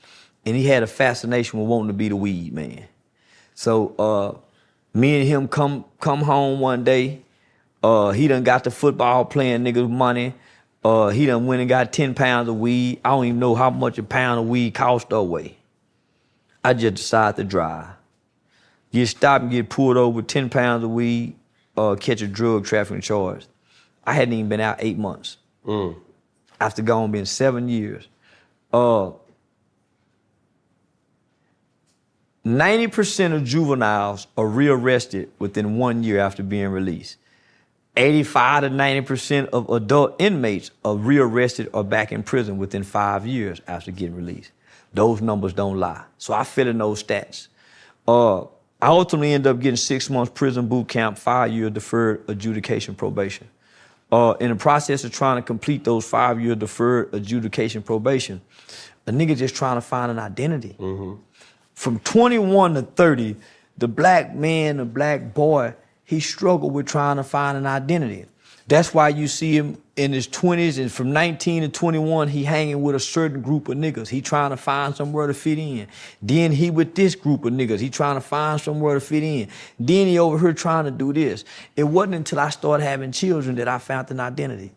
and 0.44 0.56
he 0.56 0.66
had 0.66 0.82
a 0.82 0.86
fascination 0.86 1.58
with 1.58 1.68
wanting 1.68 1.88
to 1.88 1.94
be 1.94 2.08
the 2.08 2.16
weed 2.16 2.52
man. 2.52 2.84
So 3.54 3.94
uh, 3.98 4.98
me 4.98 5.20
and 5.20 5.28
him 5.28 5.48
come 5.48 5.84
come 6.00 6.22
home 6.22 6.60
one 6.60 6.84
day. 6.84 7.22
Uh, 7.82 8.10
he 8.10 8.28
done 8.28 8.44
got 8.44 8.64
the 8.64 8.70
football 8.70 9.24
playing 9.24 9.62
niggas 9.64 9.90
money. 9.90 10.34
Uh, 10.86 11.08
he 11.08 11.26
done 11.26 11.46
went 11.46 11.58
and 11.58 11.68
got 11.68 11.92
10 11.92 12.14
pounds 12.14 12.48
of 12.48 12.60
weed. 12.60 13.00
I 13.04 13.08
don't 13.08 13.24
even 13.24 13.40
know 13.40 13.56
how 13.56 13.70
much 13.70 13.98
a 13.98 14.04
pound 14.04 14.38
of 14.38 14.46
weed 14.46 14.72
cost 14.72 15.10
away. 15.10 15.56
I 16.62 16.74
just 16.74 16.94
decided 16.94 17.36
to 17.38 17.42
drive. 17.42 17.88
Get 18.92 19.08
stopped 19.08 19.42
and 19.42 19.50
get 19.50 19.68
pulled 19.68 19.96
over 19.96 20.14
with 20.14 20.28
10 20.28 20.48
pounds 20.48 20.84
of 20.84 20.90
weed, 20.90 21.34
uh, 21.76 21.96
catch 21.96 22.22
a 22.22 22.28
drug 22.28 22.66
trafficking 22.66 23.00
charge. 23.00 23.46
I 24.04 24.12
hadn't 24.12 24.34
even 24.34 24.48
been 24.48 24.60
out 24.60 24.76
eight 24.78 24.96
months. 24.96 25.38
After 26.60 26.82
gone 26.82 27.10
been 27.10 27.26
seven 27.26 27.68
years. 27.68 28.06
Uh, 28.72 29.10
90% 32.46 33.34
of 33.34 33.42
juveniles 33.42 34.28
are 34.36 34.46
rearrested 34.46 35.32
within 35.40 35.78
one 35.78 36.04
year 36.04 36.20
after 36.20 36.44
being 36.44 36.68
released. 36.68 37.16
85 37.96 38.62
to 38.62 38.70
90% 38.70 39.48
of 39.48 39.70
adult 39.70 40.16
inmates 40.18 40.70
are 40.84 40.96
rearrested 40.96 41.70
or 41.72 41.84
back 41.84 42.12
in 42.12 42.22
prison 42.22 42.58
within 42.58 42.82
five 42.82 43.26
years 43.26 43.60
after 43.66 43.90
getting 43.90 44.14
released. 44.14 44.50
Those 44.92 45.20
numbers 45.20 45.52
don't 45.52 45.78
lie. 45.78 46.02
So 46.18 46.34
I 46.34 46.44
fit 46.44 46.66
in 46.66 46.78
those 46.78 47.02
stats. 47.02 47.48
Uh, 48.06 48.42
I 48.80 48.88
ultimately 48.88 49.32
end 49.32 49.46
up 49.46 49.58
getting 49.60 49.76
six 49.76 50.10
months 50.10 50.32
prison 50.34 50.68
boot 50.68 50.88
camp, 50.88 51.18
five 51.18 51.50
year 51.52 51.70
deferred 51.70 52.24
adjudication 52.28 52.94
probation. 52.94 53.48
Uh, 54.12 54.34
in 54.38 54.50
the 54.50 54.56
process 54.56 55.02
of 55.02 55.12
trying 55.12 55.36
to 55.36 55.42
complete 55.42 55.82
those 55.82 56.06
five 56.06 56.40
year 56.40 56.54
deferred 56.54 57.12
adjudication 57.14 57.82
probation, 57.82 58.40
a 59.06 59.10
nigga 59.12 59.36
just 59.36 59.54
trying 59.56 59.76
to 59.76 59.80
find 59.80 60.10
an 60.10 60.18
identity 60.18 60.76
from 61.74 61.98
21 62.00 62.74
to 62.74 62.82
30, 62.82 63.36
the 63.78 63.88
black 63.88 64.34
man, 64.34 64.78
the 64.78 64.84
black 64.84 65.34
boy, 65.34 65.74
he 66.06 66.20
struggled 66.20 66.72
with 66.72 66.86
trying 66.86 67.16
to 67.16 67.24
find 67.24 67.58
an 67.58 67.66
identity. 67.66 68.24
That's 68.68 68.94
why 68.94 69.10
you 69.10 69.28
see 69.28 69.56
him 69.56 69.76
in 69.96 70.12
his 70.12 70.26
20s 70.28 70.78
and 70.78 70.90
from 70.90 71.12
19 71.12 71.62
to 71.62 71.68
21, 71.68 72.28
he 72.28 72.44
hanging 72.44 72.82
with 72.82 72.94
a 72.94 73.00
certain 73.00 73.40
group 73.40 73.68
of 73.68 73.76
niggas. 73.76 74.08
He 74.08 74.20
trying 74.20 74.50
to 74.50 74.56
find 74.56 74.94
somewhere 74.94 75.26
to 75.26 75.34
fit 75.34 75.58
in. 75.58 75.88
Then 76.22 76.52
he 76.52 76.70
with 76.70 76.94
this 76.94 77.14
group 77.14 77.44
of 77.44 77.52
niggas. 77.52 77.80
He 77.80 77.90
trying 77.90 78.16
to 78.16 78.20
find 78.20 78.60
somewhere 78.60 78.94
to 78.94 79.00
fit 79.00 79.22
in. 79.22 79.48
Then 79.78 80.06
he 80.06 80.18
over 80.18 80.38
here 80.38 80.52
trying 80.52 80.84
to 80.84 80.90
do 80.90 81.12
this. 81.12 81.44
It 81.76 81.84
wasn't 81.84 82.16
until 82.16 82.40
I 82.40 82.50
started 82.50 82.84
having 82.84 83.12
children 83.12 83.56
that 83.56 83.68
I 83.68 83.78
found 83.78 84.10
an 84.10 84.20
identity. 84.20 84.72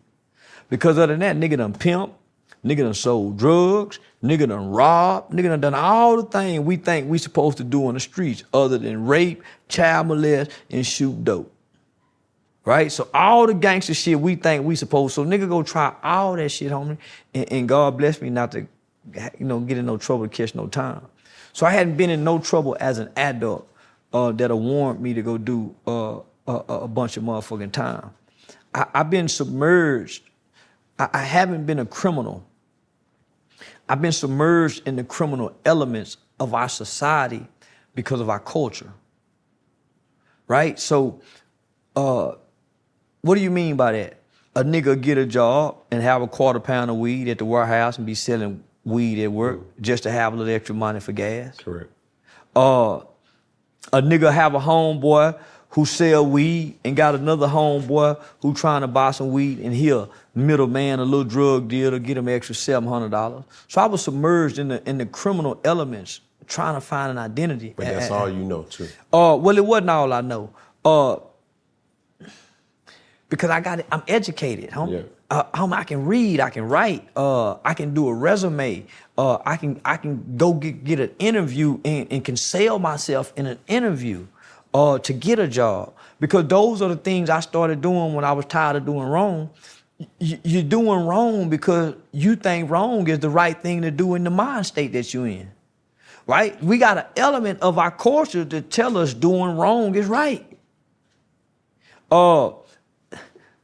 Because 0.68 0.98
other 0.98 1.16
than 1.16 1.20
that, 1.20 1.36
nigga 1.36 1.56
done 1.58 1.74
pimp, 1.74 2.12
nigga 2.64 2.78
done 2.78 2.94
sold 2.94 3.38
drugs, 3.38 3.98
nigga 4.22 4.48
done 4.48 4.70
robbed, 4.70 5.32
nigga 5.32 5.44
done 5.44 5.60
done 5.60 5.74
all 5.74 6.16
the 6.16 6.22
things 6.24 6.64
we 6.64 6.76
think 6.76 7.08
we 7.08 7.18
supposed 7.18 7.58
to 7.58 7.64
do 7.64 7.86
on 7.86 7.94
the 7.94 8.00
streets 8.00 8.44
other 8.52 8.78
than 8.78 9.06
rape, 9.06 9.42
child 9.68 10.08
molest, 10.08 10.50
and 10.70 10.86
shoot 10.86 11.24
dope. 11.24 11.52
Right? 12.64 12.92
So 12.92 13.08
all 13.14 13.46
the 13.46 13.54
gangster 13.54 13.94
shit 13.94 14.20
we 14.20 14.36
think 14.36 14.64
we 14.64 14.76
supposed, 14.76 15.14
to. 15.14 15.24
so 15.24 15.26
nigga 15.26 15.48
go 15.48 15.62
try 15.62 15.94
all 16.02 16.36
that 16.36 16.50
shit, 16.50 16.70
homie, 16.70 16.98
and, 17.34 17.50
and 17.52 17.68
God 17.68 17.96
bless 17.96 18.20
me 18.20 18.30
not 18.30 18.52
to, 18.52 18.66
you 19.38 19.46
know, 19.46 19.60
get 19.60 19.78
in 19.78 19.86
no 19.86 19.96
trouble 19.96 20.28
to 20.28 20.28
catch 20.28 20.54
no 20.54 20.66
time. 20.66 21.06
So 21.52 21.66
I 21.66 21.70
hadn't 21.70 21.96
been 21.96 22.10
in 22.10 22.22
no 22.22 22.38
trouble 22.38 22.76
as 22.78 22.98
an 22.98 23.10
adult 23.16 23.68
uh, 24.12 24.32
that'll 24.32 24.60
warrant 24.60 25.00
me 25.00 25.14
to 25.14 25.22
go 25.22 25.38
do 25.38 25.74
uh, 25.86 26.18
a, 26.46 26.52
a 26.52 26.88
bunch 26.88 27.16
of 27.16 27.24
motherfucking 27.24 27.72
time. 27.72 28.10
I, 28.74 28.86
I've 28.94 29.10
been 29.10 29.28
submerged. 29.28 30.22
I, 30.98 31.08
I 31.12 31.22
haven't 31.22 31.66
been 31.66 31.78
a 31.78 31.86
criminal. 31.86 32.44
I've 33.90 34.00
been 34.00 34.12
submerged 34.12 34.86
in 34.86 34.94
the 34.94 35.02
criminal 35.02 35.52
elements 35.64 36.16
of 36.38 36.54
our 36.54 36.68
society 36.68 37.44
because 37.96 38.20
of 38.20 38.30
our 38.30 38.38
culture. 38.38 38.92
Right? 40.46 40.78
So, 40.78 41.20
uh, 41.96 42.34
what 43.22 43.34
do 43.34 43.40
you 43.40 43.50
mean 43.50 43.74
by 43.74 43.90
that? 43.90 44.20
A 44.54 44.62
nigga 44.62 45.00
get 45.00 45.18
a 45.18 45.26
job 45.26 45.78
and 45.90 46.02
have 46.02 46.22
a 46.22 46.28
quarter 46.28 46.60
pound 46.60 46.88
of 46.92 46.98
weed 46.98 47.26
at 47.26 47.38
the 47.38 47.44
warehouse 47.44 47.98
and 47.98 48.06
be 48.06 48.14
selling 48.14 48.62
weed 48.84 49.24
at 49.24 49.32
work 49.32 49.58
just 49.80 50.04
to 50.04 50.10
have 50.12 50.34
a 50.34 50.36
little 50.36 50.54
extra 50.54 50.74
money 50.74 51.00
for 51.00 51.10
gas. 51.10 51.56
Correct. 51.58 51.90
Uh, 52.54 53.00
a 53.92 54.00
nigga 54.00 54.32
have 54.32 54.54
a 54.54 54.60
homeboy 54.60 55.36
who 55.70 55.84
sell 55.84 56.24
weed 56.24 56.78
and 56.84 56.94
got 56.94 57.16
another 57.16 57.48
homeboy 57.48 58.22
who 58.40 58.54
trying 58.54 58.82
to 58.82 58.88
buy 58.88 59.10
some 59.10 59.32
weed 59.32 59.58
and 59.58 59.74
he 59.74 59.90
a 59.90 60.08
middleman, 60.34 60.98
a 61.00 61.04
little 61.04 61.24
drug 61.24 61.68
dealer, 61.68 61.98
get 61.98 62.16
him 62.16 62.28
extra 62.28 62.54
seven 62.54 62.88
hundred 62.88 63.10
dollars. 63.10 63.44
So 63.68 63.80
I 63.80 63.86
was 63.86 64.02
submerged 64.02 64.58
in 64.58 64.68
the 64.68 64.88
in 64.88 64.98
the 64.98 65.06
criminal 65.06 65.60
elements, 65.64 66.20
trying 66.46 66.74
to 66.74 66.80
find 66.80 67.10
an 67.10 67.18
identity. 67.18 67.74
But 67.76 67.86
that's 67.86 68.06
And- 68.06 68.14
all 68.14 68.28
you 68.28 68.44
know, 68.44 68.62
too. 68.62 68.88
uh, 69.12 69.36
well, 69.40 69.56
it 69.56 69.64
wasn't 69.64 69.90
all 69.90 70.12
I 70.12 70.20
know. 70.20 70.50
Uh, 70.84 71.16
because 73.28 73.50
I 73.50 73.60
got 73.60 73.78
it, 73.80 73.86
I'm 73.92 74.02
educated, 74.08 74.70
homie. 74.70 74.92
Yeah. 74.92 75.02
Uh, 75.30 75.44
homie, 75.54 75.74
I 75.74 75.84
can 75.84 76.04
read, 76.06 76.40
I 76.40 76.50
can 76.50 76.64
write, 76.68 77.08
uh, 77.16 77.54
I 77.64 77.74
can 77.74 77.94
do 77.94 78.08
a 78.08 78.14
resume, 78.14 78.84
uh, 79.16 79.38
I 79.46 79.56
can 79.56 79.80
I 79.84 79.96
can 79.96 80.36
go 80.36 80.54
get, 80.54 80.82
get 80.82 80.98
an 80.98 81.10
interview 81.20 81.78
and, 81.84 82.08
and 82.10 82.24
can 82.24 82.36
sell 82.36 82.80
myself 82.80 83.32
in 83.36 83.46
an 83.46 83.58
interview 83.68 84.26
uh, 84.74 84.98
to 84.98 85.12
get 85.12 85.38
a 85.38 85.46
job. 85.46 85.92
Because 86.18 86.48
those 86.48 86.82
are 86.82 86.88
the 86.88 86.96
things 86.96 87.30
I 87.30 87.40
started 87.40 87.80
doing 87.80 88.12
when 88.14 88.24
I 88.24 88.32
was 88.32 88.44
tired 88.46 88.76
of 88.76 88.84
doing 88.84 89.06
wrong. 89.06 89.50
You're 90.18 90.62
doing 90.64 91.06
wrong 91.06 91.50
because 91.50 91.94
you 92.12 92.36
think 92.36 92.70
wrong 92.70 93.08
is 93.08 93.20
the 93.20 93.30
right 93.30 93.60
thing 93.60 93.82
to 93.82 93.90
do 93.90 94.14
in 94.14 94.24
the 94.24 94.30
mind 94.30 94.66
state 94.66 94.92
that 94.94 95.14
you're 95.14 95.28
in. 95.28 95.50
right? 96.26 96.62
We 96.62 96.78
got 96.78 96.98
an 96.98 97.06
element 97.16 97.60
of 97.60 97.78
our 97.78 97.90
culture 97.90 98.44
to 98.44 98.62
tell 98.62 98.98
us 98.98 99.14
doing 99.14 99.56
wrong 99.56 99.94
is 99.96 100.06
right. 100.06 100.46
Uh, 102.10 102.52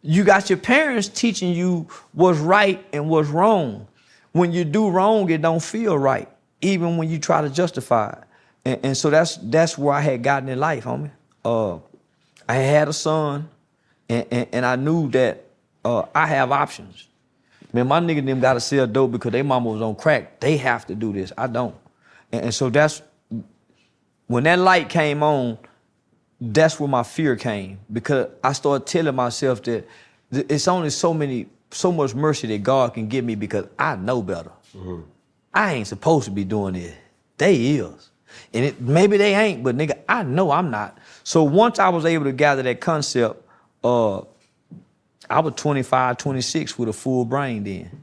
you 0.03 0.25
got 0.25 0.51
your 0.51 0.59
parents 0.59 1.09
teaching 1.09 1.53
you 1.53 1.89
what's 2.13 2.39
right 2.41 2.85
and 2.93 3.09
what's 3.09 3.29
wrong. 3.29 3.89
When 4.33 4.53
you 4.53 4.65
do 4.65 4.91
wrong, 4.91 5.31
it 5.31 5.43
don't 5.43 5.63
feel 5.63 5.99
right, 5.99 6.29
even 6.61 6.99
when 6.99 7.09
you 7.11 7.19
try 7.19 7.43
to 7.43 7.51
justify 7.51 8.11
it. 8.11 8.19
And, 8.65 8.81
and 8.85 8.97
so 8.97 9.11
that's 9.11 9.37
that's 9.39 9.79
where 9.79 9.95
I 9.95 10.03
had 10.03 10.23
gotten 10.23 10.49
in 10.49 10.61
life, 10.61 10.85
homie. 10.85 11.13
Uh, 11.45 11.79
I 12.49 12.57
had 12.57 12.89
a 12.89 12.95
son, 12.95 13.49
and, 14.09 14.27
and, 14.31 14.49
and 14.53 14.67
I 14.67 14.77
knew 14.77 15.11
that 15.13 15.46
uh, 15.87 16.09
I 16.15 16.27
have 16.27 16.51
options. 16.51 17.07
Man, 17.73 17.87
my 17.87 18.01
nigga 18.01 18.25
them 18.25 18.41
gotta 18.41 18.61
sell 18.61 18.87
dope 18.87 19.13
because 19.13 19.33
they 19.33 19.43
mama 19.43 19.71
was 19.71 19.81
on 19.81 19.95
crack. 19.95 20.41
They 20.41 20.57
have 20.57 20.87
to 20.87 20.95
do 20.95 21.13
this. 21.13 21.33
I 21.39 21.47
don't. 21.47 21.75
And, 22.33 22.47
and 22.47 22.55
so 22.55 22.71
that's 22.71 23.03
when 24.27 24.45
that 24.45 24.59
light 24.59 24.89
came 24.89 25.23
on, 25.23 25.59
that's 26.41 26.81
where 26.81 26.89
my 26.89 27.05
fear 27.05 27.37
came 27.37 27.79
because 27.93 28.29
I 28.43 28.53
started 28.53 28.87
telling 28.87 29.15
myself 29.15 29.63
that 29.63 29.87
th- 30.33 30.47
it's 30.49 30.67
only 30.67 30.91
so 30.91 31.15
many, 31.15 31.47
so 31.71 31.93
much 31.93 32.15
mercy 32.15 32.49
that 32.49 32.63
God 32.63 32.95
can 32.95 33.09
give 33.09 33.25
me 33.25 33.37
because 33.37 33.67
I 33.79 33.95
know 33.97 34.23
better. 34.23 34.51
I 35.55 35.75
ain't 35.75 35.87
supposed 35.87 36.25
to 36.27 36.31
be 36.33 36.45
doing 36.45 36.75
this. 36.75 36.95
They 37.39 37.77
is. 37.77 38.11
And 38.53 38.65
it, 38.65 38.81
maybe 38.81 39.17
they 39.17 39.35
ain't, 39.35 39.63
but 39.63 39.77
nigga, 39.77 39.99
I 40.09 40.25
know 40.25 40.51
I'm 40.51 40.71
not. 40.71 40.99
So 41.23 41.45
once 41.45 41.79
I 41.79 41.89
was 41.91 42.05
able 42.05 42.25
to 42.25 42.33
gather 42.33 42.63
that 42.65 42.81
concept, 42.81 43.43
uh, 43.85 44.23
I 45.29 45.41
was 45.41 45.55
25, 45.57 46.17
26 46.19 46.79
with 46.79 46.89
a 46.89 46.93
full 46.93 47.25
brain 47.25 47.65
then. 47.65 48.03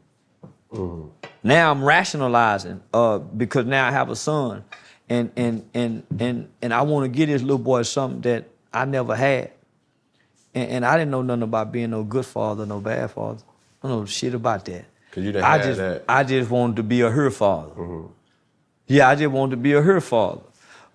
Now 1.44 1.72
I'm 1.72 1.84
rationalizing 1.84 2.82
uh, 2.94 3.20
because 3.20 3.66
now 3.66 3.88
I 3.88 3.92
have 3.92 4.10
a 4.10 4.16
son, 4.16 4.64
and 5.10 5.32
and 5.36 5.70
and 5.74 6.04
and 6.20 6.50
and 6.62 6.74
I 6.74 6.82
want 6.84 7.04
to 7.06 7.10
give 7.10 7.30
this 7.30 7.42
little 7.42 7.58
boy 7.58 7.84
something 7.84 8.22
that 8.22 8.46
I 8.74 8.86
never 8.86 9.16
had, 9.16 9.52
and, 10.56 10.70
and 10.70 10.86
I 10.86 10.98
didn't 10.98 11.12
know 11.12 11.22
nothing 11.22 11.44
about 11.44 11.72
being 11.72 11.92
no 11.92 12.04
good 12.04 12.26
father, 12.26 12.66
no 12.66 12.80
bad 12.80 13.12
father. 13.12 13.44
I 13.84 13.88
don't 13.90 14.00
know 14.00 14.06
shit 14.06 14.34
about 14.34 14.66
that. 14.66 14.86
'Cause 15.12 15.24
you 15.24 15.32
done 15.32 15.44
I 15.44 15.58
just 15.60 15.78
that. 15.78 16.04
I 16.10 16.24
just 16.24 16.50
wanted 16.50 16.78
to 16.78 16.84
be 16.84 17.02
a 17.02 17.10
her 17.12 17.30
father. 17.30 17.72
Yeah, 18.88 19.10
I 19.10 19.16
just 19.16 19.32
wanted 19.32 19.52
to 19.52 19.58
be 19.58 19.74
a 19.74 19.82
her 19.82 20.02
father, 20.02 20.42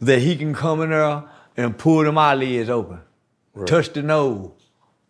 that 0.01 0.19
he 0.21 0.35
can 0.37 0.55
come 0.55 0.81
in 0.83 0.91
there 0.91 1.23
and 1.57 1.77
pull 1.79 2.03
them 2.03 2.19
eyelids 2.19 2.69
open, 2.69 3.01
touch 3.67 3.93
the 3.93 4.03
nose, 4.03 4.51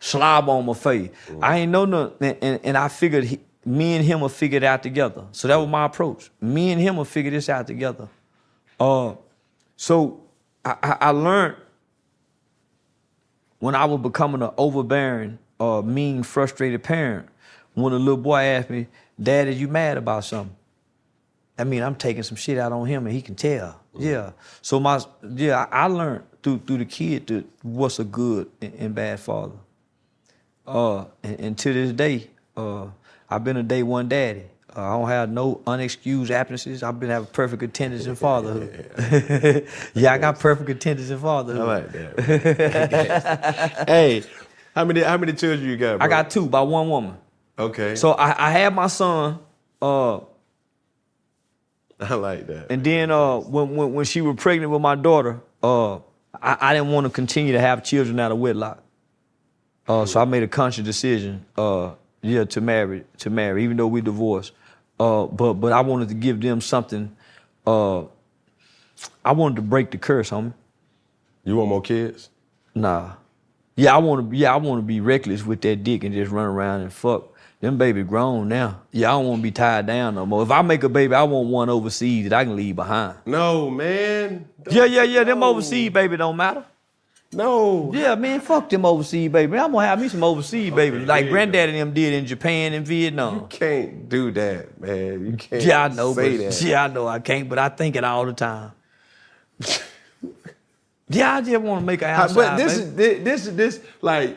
slob 0.01 0.49
on 0.49 0.66
my 0.66 0.74
face. 0.74 1.11
I 1.40 1.59
ain't 1.59 1.72
know 1.72 1.84
nothing, 1.84 2.16
and, 2.20 2.38
and, 2.42 2.61
and 2.64 2.76
I 2.78 2.88
figured 2.88 3.24
he, 3.24 3.40
me 3.64 3.96
and 3.96 4.05
him 4.05 4.20
will 4.20 4.28
figure 4.28 4.57
it 4.57 4.64
out 4.64 4.82
together. 4.82 5.24
So 5.32 5.49
that 5.49 5.57
was 5.57 5.68
my 5.68 5.84
approach. 5.84 6.30
Me 6.40 6.70
and 6.70 6.80
him 6.80 6.96
will 6.96 7.05
figure 7.05 7.30
this 7.30 7.49
out 7.49 7.66
together. 7.66 8.09
Uh, 8.78 9.14
so 9.76 10.22
I, 10.64 10.76
I, 10.82 10.96
I 11.01 11.11
learned 11.11 11.57
when 13.59 13.74
I 13.74 13.84
was 13.84 14.01
becoming 14.01 14.42
an 14.42 14.51
overbearing, 14.57 15.38
uh, 15.59 15.82
mean, 15.82 16.22
frustrated 16.22 16.82
parent. 16.82 17.28
When 17.74 17.92
a 17.92 17.96
little 17.96 18.16
boy 18.16 18.40
asked 18.40 18.70
me, 18.70 18.86
"Dad, 19.20 19.49
is 19.49 19.61
you 19.61 19.68
mad 19.68 19.99
about 19.99 20.24
something?" 20.24 20.55
I 21.59 21.64
mean, 21.64 21.82
I'm 21.82 21.94
taking 21.94 22.22
some 22.22 22.36
shit 22.36 22.59
out 22.59 22.72
on 22.72 22.86
him, 22.86 23.07
and 23.07 23.14
he 23.14 23.22
can 23.22 23.34
tell. 23.34 23.80
Yeah. 23.96 24.32
So 24.62 24.80
my 24.80 25.01
yeah, 25.34 25.66
I, 25.70 25.84
I 25.84 25.86
learned 25.86 26.24
through 26.42 26.62
through 26.66 26.78
the 26.78 26.84
kid 26.84 27.26
that 27.28 27.44
what's 27.62 27.99
a 27.99 28.05
good 28.05 28.51
and, 28.61 28.74
and 28.74 28.94
bad 28.94 29.20
father. 29.20 29.57
Uh, 30.69 31.07
and, 31.23 31.41
and 31.41 31.59
to 31.59 31.73
this 31.73 31.93
day, 31.93 32.29
uh, 32.57 32.87
I've 33.31 33.43
been 33.43 33.57
a 33.57 33.62
day 33.62 33.83
one 33.83 34.09
daddy. 34.09 34.45
Uh, 34.77 34.83
I 34.83 34.99
don't 34.99 35.09
have 35.09 35.31
no 35.31 35.62
unexcused 35.66 36.31
absences. 36.31 36.83
I've 36.83 37.01
been 37.01 37.09
having 37.09 37.29
perfect 37.29 37.62
attendance 37.62 38.05
in 38.05 38.14
fatherhood. 38.16 38.93
yeah, 39.95 40.12
I 40.12 40.19
got 40.19 40.39
perfect 40.39 40.69
attendance 40.69 41.09
in 41.09 41.19
fatherhood. 41.19 41.62
I 41.62 41.64
like 41.64 41.93
that. 41.93 43.85
hey, 43.89 44.23
how 44.75 44.85
many 44.85 45.01
how 45.01 45.16
many 45.16 45.33
children 45.33 45.69
you 45.69 45.79
got? 45.79 45.99
Bro? 45.99 46.05
I 46.05 46.09
got 46.09 46.31
two 46.31 46.47
by 46.47 46.61
one 46.61 46.91
woman. 46.91 47.16
Okay. 47.59 47.97
So 47.97 48.12
I, 48.12 48.49
I 48.49 48.51
had 48.51 48.75
my 48.75 48.87
son, 48.89 49.39
uh, 49.81 50.19
I 51.99 52.14
like 52.14 52.47
that. 52.47 52.71
and 52.71 52.85
then 52.85 53.11
uh, 53.11 53.39
when, 53.39 53.75
when 53.75 53.95
when 53.95 54.05
she 54.05 54.21
was 54.21 54.37
pregnant 54.37 54.71
with 54.71 54.83
my 54.83 54.95
daughter, 54.95 55.41
uh, 55.62 55.97
I, 56.41 56.59
I 56.61 56.75
didn't 56.75 56.91
want 56.91 57.07
to 57.07 57.11
continue 57.11 57.55
to 57.55 57.61
have 57.61 57.83
children 57.83 58.21
out 58.21 58.33
of 58.33 58.39
wedlock. 58.39 58.83
Uh, 59.89 60.05
so 60.05 60.20
I 60.20 60.24
made 60.26 60.43
a 60.43 60.49
conscious 60.49 60.84
decision, 60.84 61.45
uh, 61.57 61.93
yeah, 62.20 62.45
to 62.45 62.61
marry, 62.61 63.05
to 63.18 63.30
marry, 63.30 63.64
even 63.64 63.76
though 63.78 63.86
we 63.86 64.01
divorced. 64.03 64.53
Uh, 65.01 65.24
but 65.26 65.55
but 65.55 65.72
I 65.72 65.80
wanted 65.80 66.09
to 66.09 66.14
give 66.14 66.41
them 66.41 66.61
something. 66.61 67.16
Uh, 67.66 68.03
I 69.24 69.32
wanted 69.32 69.57
to 69.57 69.62
break 69.62 69.91
the 69.91 69.99
curse, 69.99 70.30
homie. 70.30 70.53
you 71.45 71.57
want 71.57 71.68
more 71.68 71.80
kids? 71.82 72.28
Nah. 72.74 73.12
Yeah, 73.76 73.95
I 73.95 73.99
want 73.99 74.30
to. 74.30 74.36
Yeah, 74.36 74.53
I 74.53 74.57
want 74.57 74.80
to 74.80 74.86
be 74.86 75.01
reckless 75.01 75.45
with 75.47 75.61
that 75.62 75.84
dick 75.84 76.03
and 76.05 76.12
just 76.14 76.30
run 76.32 76.47
around 76.47 76.80
and 76.82 76.93
fuck. 76.93 77.28
Them 77.61 77.76
baby 77.78 78.03
grown 78.05 78.49
now. 78.49 78.82
Yeah, 78.93 79.09
I 79.09 79.12
don't 79.12 79.26
want 79.26 79.39
to 79.39 79.43
be 79.43 79.51
tied 79.51 79.86
down 79.86 80.14
no 80.16 80.26
more. 80.26 80.43
If 80.43 80.51
I 80.51 80.62
make 80.62 80.82
a 80.84 80.89
baby, 80.89 81.14
I 81.14 81.22
want 81.24 81.49
one 81.49 81.68
overseas 81.68 82.28
that 82.28 82.32
I 82.39 82.45
can 82.45 82.55
leave 82.57 82.76
behind. 82.76 83.16
No, 83.26 83.68
man. 83.70 84.49
Don't- 84.62 84.74
Yeah, 84.74 84.84
yeah, 84.84 85.03
yeah. 85.03 85.24
Them 85.24 85.41
no. 85.41 85.51
overseas 85.51 85.91
baby 85.91 86.16
don't 86.16 86.36
matter. 86.36 86.64
No. 87.33 87.93
Yeah, 87.93 88.14
man, 88.14 88.41
fuck 88.41 88.70
them 88.70 88.87
overseas 88.87 89.31
baby. 89.31 89.59
I'm 89.59 89.72
gonna 89.72 89.87
have 89.87 90.01
me 90.01 90.09
some 90.09 90.24
overseas 90.24 90.72
babies 90.72 91.07
like 91.07 91.26
yeah. 91.26 91.31
granddaddy 91.31 91.72
and 91.72 91.81
them 91.81 91.95
did 91.95 92.14
in 92.14 92.26
Japan 92.26 92.72
and 92.72 92.87
Vietnam. 92.87 93.35
You 93.35 93.47
can't 93.51 94.09
do 94.09 94.31
that, 94.33 94.81
man. 94.81 95.26
You 95.26 95.37
can't 95.37 95.62
Yeah, 95.62 95.85
I 95.85 95.89
know, 95.89 96.14
say 96.14 96.39
but 96.39 96.45
that. 96.51 96.62
yeah, 96.62 96.85
I 96.85 96.89
know 96.89 97.07
I 97.07 97.18
can't, 97.18 97.49
but 97.49 97.59
I 97.59 97.68
think 97.68 97.97
it 97.97 98.05
all 98.05 98.24
the 98.24 98.33
time. 98.33 98.72
yeah, 101.11 101.35
I 101.37 101.41
just 101.43 101.61
want 101.61 101.83
to 101.83 101.87
make 101.87 102.01
an 102.01 102.09
outside. 102.11 102.35
but 102.35 102.57
this 102.57 102.79
baby. 102.79 102.85
is 102.89 102.95
this, 102.95 103.24
this 103.24 103.47
is 103.47 103.57
this 103.57 103.81
like 104.01 104.37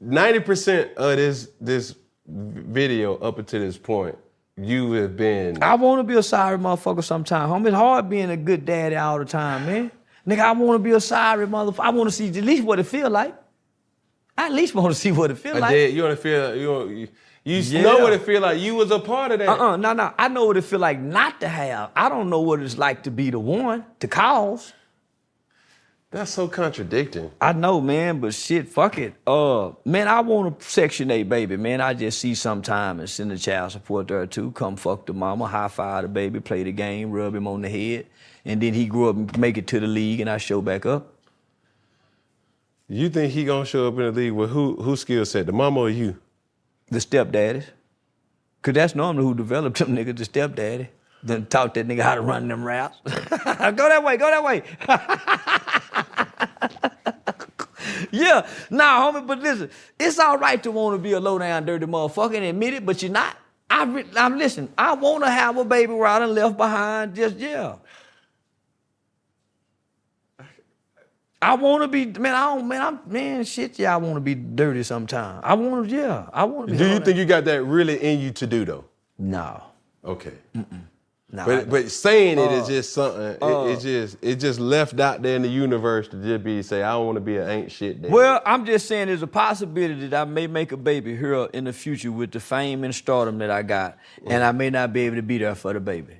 ninety 0.00 0.40
percent 0.40 0.94
of 0.96 1.16
this 1.16 1.48
this 1.58 1.94
video 2.26 3.16
up 3.16 3.38
until 3.38 3.60
this 3.60 3.78
point, 3.78 4.18
you 4.58 4.92
have 4.92 5.16
been 5.16 5.62
I 5.62 5.74
want 5.76 6.00
to 6.00 6.04
be 6.04 6.18
a 6.18 6.22
sorry 6.22 6.58
motherfucker 6.58 7.02
sometime. 7.02 7.48
Homie, 7.48 7.68
it's 7.68 7.76
hard 7.76 8.10
being 8.10 8.28
a 8.28 8.36
good 8.36 8.66
daddy 8.66 8.96
all 8.96 9.18
the 9.18 9.24
time, 9.24 9.64
man. 9.64 9.90
Nigga, 10.28 10.40
I 10.40 10.52
want 10.52 10.74
to 10.74 10.78
be 10.78 10.90
a 10.90 11.00
sorry 11.00 11.46
motherfucker. 11.46 11.80
I 11.80 11.90
want 11.90 12.10
to 12.10 12.14
see 12.14 12.28
at 12.28 12.44
least 12.44 12.62
what 12.62 12.78
it 12.78 12.84
feel 12.84 13.08
like. 13.08 13.34
I 14.36 14.46
at 14.46 14.52
least 14.52 14.74
want 14.74 14.94
to 14.94 15.00
see 15.00 15.10
what 15.10 15.30
it 15.30 15.38
feel 15.38 15.56
a 15.56 15.60
like. 15.60 15.70
Did. 15.70 15.94
You 15.94 16.02
want 16.02 16.16
to 16.16 16.22
feel 16.22 16.54
you 16.54 16.88
you, 16.98 17.08
you 17.44 17.78
Yeah. 17.78 17.82
know 17.82 17.98
what 18.00 18.12
it 18.12 18.20
feel 18.22 18.42
like. 18.42 18.60
You 18.60 18.74
was 18.74 18.90
a 18.90 18.98
part 18.98 19.32
of 19.32 19.38
that. 19.38 19.48
Uh-uh, 19.48 19.76
no, 19.78 19.94
no. 19.94 20.12
I 20.18 20.28
know 20.28 20.44
what 20.44 20.58
it 20.58 20.64
feel 20.64 20.80
like 20.80 21.00
not 21.00 21.40
to 21.40 21.48
have. 21.48 21.90
I 21.96 22.10
don't 22.10 22.28
know 22.28 22.40
what 22.40 22.60
it's 22.60 22.76
like 22.76 23.04
to 23.04 23.10
be 23.10 23.30
the 23.30 23.38
one, 23.38 23.86
to 24.00 24.06
cause. 24.08 24.74
That's 26.10 26.30
so 26.30 26.48
contradicting. 26.48 27.30
I 27.40 27.52
know, 27.52 27.82
man, 27.82 28.20
but 28.20 28.32
shit, 28.32 28.66
fuck 28.68 28.96
it. 28.96 29.14
Uh, 29.26 29.72
man, 29.84 30.08
I 30.08 30.20
want 30.20 30.58
a 30.60 30.64
Section 30.64 31.10
8 31.10 31.22
baby, 31.24 31.58
man. 31.58 31.82
I 31.82 31.92
just 31.92 32.18
see 32.18 32.34
sometime 32.34 32.98
and 33.00 33.08
send 33.10 33.30
the 33.30 33.38
child 33.38 33.72
support 33.72 34.08
there 34.08 34.26
too. 34.26 34.50
Come 34.52 34.76
fuck 34.76 35.04
the 35.06 35.12
mama, 35.12 35.46
high 35.46 35.68
five 35.68 36.02
the 36.02 36.08
baby, 36.08 36.40
play 36.40 36.62
the 36.62 36.72
game, 36.72 37.10
rub 37.10 37.34
him 37.34 37.46
on 37.46 37.60
the 37.60 37.68
head, 37.68 38.06
and 38.48 38.62
then 38.62 38.72
he 38.72 38.86
grew 38.86 39.10
up 39.10 39.16
and 39.16 39.38
make 39.38 39.58
it 39.58 39.66
to 39.68 39.78
the 39.78 39.86
league, 39.86 40.20
and 40.20 40.28
I 40.28 40.38
show 40.38 40.62
back 40.62 40.86
up. 40.86 41.12
You 42.88 43.10
think 43.10 43.34
he 43.34 43.44
gonna 43.44 43.66
show 43.66 43.86
up 43.86 43.94
in 43.94 44.00
the 44.00 44.12
league 44.12 44.32
with 44.32 44.50
who 44.50 44.76
who 44.76 44.96
skill 44.96 45.26
set, 45.26 45.46
the 45.46 45.52
mama 45.52 45.80
or 45.80 45.90
you? 45.90 46.16
The 46.90 46.98
stepdaddies. 46.98 47.66
Cause 48.62 48.74
that's 48.74 48.94
normally 48.94 49.24
who 49.24 49.34
developed 49.34 49.78
them 49.78 49.94
niggas, 49.94 50.16
the 50.16 50.24
stepdaddy. 50.24 50.88
Then 51.22 51.46
taught 51.46 51.74
that 51.74 51.86
nigga 51.86 52.00
how 52.00 52.14
to 52.14 52.22
run 52.22 52.48
them 52.48 52.64
routes. 52.64 52.98
go 53.04 53.12
that 53.12 54.02
way, 54.02 54.16
go 54.16 54.30
that 54.30 54.42
way. 54.42 54.62
yeah, 58.10 58.46
nah, 58.70 59.12
homie, 59.12 59.26
but 59.26 59.40
listen, 59.40 59.70
it's 59.98 60.18
all 60.18 60.38
right 60.38 60.62
to 60.62 60.70
want 60.70 60.94
to 60.94 61.02
be 61.02 61.12
a 61.12 61.20
low 61.20 61.38
down, 61.38 61.66
dirty 61.66 61.86
motherfucker 61.86 62.36
and 62.36 62.44
admit 62.44 62.74
it, 62.74 62.86
but 62.86 63.02
you're 63.02 63.12
not. 63.12 63.36
I, 63.70 63.84
re- 63.84 64.06
I'm 64.16 64.38
listen. 64.38 64.72
I 64.78 64.94
want 64.94 65.24
to 65.24 65.30
have 65.30 65.58
a 65.58 65.64
baby 65.64 65.92
where 65.92 66.06
I 66.06 66.20
done 66.20 66.34
left 66.34 66.56
behind. 66.56 67.14
Just 67.14 67.36
yeah. 67.36 67.76
I 71.40 71.54
want 71.54 71.82
to 71.82 71.88
be 71.88 72.06
man. 72.18 72.34
I 72.34 72.54
don't 72.54 72.66
man. 72.66 72.82
I'm 72.82 73.00
man. 73.06 73.44
Shit. 73.44 73.78
Yeah, 73.78 73.94
I 73.94 73.96
want 73.96 74.16
to 74.16 74.20
be 74.20 74.34
dirty 74.34 74.82
sometime. 74.82 75.40
I 75.44 75.54
want 75.54 75.88
to. 75.88 75.96
Yeah, 75.96 76.28
I 76.32 76.44
want 76.44 76.68
to. 76.68 76.76
Do 76.76 76.88
you 76.88 76.98
think 76.98 77.16
you 77.16 77.24
got 77.24 77.44
that 77.44 77.62
really 77.62 77.96
in 78.02 78.18
you 78.20 78.32
to 78.32 78.46
do 78.46 78.64
though? 78.64 78.84
No. 79.18 79.62
Okay. 80.04 80.32
No. 81.30 81.44
But 81.44 81.68
but 81.68 81.90
saying 81.90 82.38
it 82.38 82.50
is 82.52 82.64
Uh, 82.64 82.68
just 82.68 82.92
something. 82.92 83.22
It, 83.22 83.38
it's 83.42 83.82
just 83.82 84.16
it 84.22 84.36
just 84.36 84.58
left 84.58 84.98
out 84.98 85.22
there 85.22 85.36
in 85.36 85.42
the 85.42 85.48
universe 85.48 86.08
to 86.08 86.22
just 86.22 86.42
be 86.42 86.62
say 86.62 86.82
I 86.82 86.92
don't 86.92 87.06
want 87.06 87.16
to 87.16 87.20
be 87.20 87.36
an 87.36 87.48
ain't 87.48 87.70
shit. 87.70 88.00
Daddy. 88.00 88.12
Well, 88.12 88.40
I'm 88.46 88.64
just 88.64 88.88
saying 88.88 89.08
there's 89.08 89.22
a 89.22 89.26
possibility 89.26 90.08
that 90.08 90.22
I 90.22 90.24
may 90.24 90.46
make 90.46 90.72
a 90.72 90.76
baby 90.76 91.14
here 91.16 91.34
in 91.52 91.64
the 91.64 91.72
future 91.72 92.10
with 92.10 92.32
the 92.32 92.40
fame 92.40 92.82
and 92.82 92.94
stardom 92.94 93.38
that 93.38 93.50
I 93.50 93.62
got, 93.62 93.98
and 94.26 94.42
I 94.42 94.52
may 94.52 94.70
not 94.70 94.92
be 94.92 95.02
able 95.02 95.16
to 95.16 95.22
be 95.22 95.36
there 95.38 95.54
for 95.54 95.72
the 95.74 95.80
baby. 95.80 96.14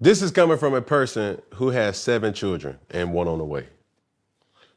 This 0.00 0.22
is 0.22 0.30
coming 0.30 0.56
from 0.56 0.72
a 0.72 0.80
person 0.80 1.42
who 1.54 1.70
has 1.70 1.98
seven 1.98 2.32
children 2.32 2.78
and 2.90 3.12
one 3.12 3.28
on 3.28 3.38
the 3.38 3.44
way. 3.44 3.66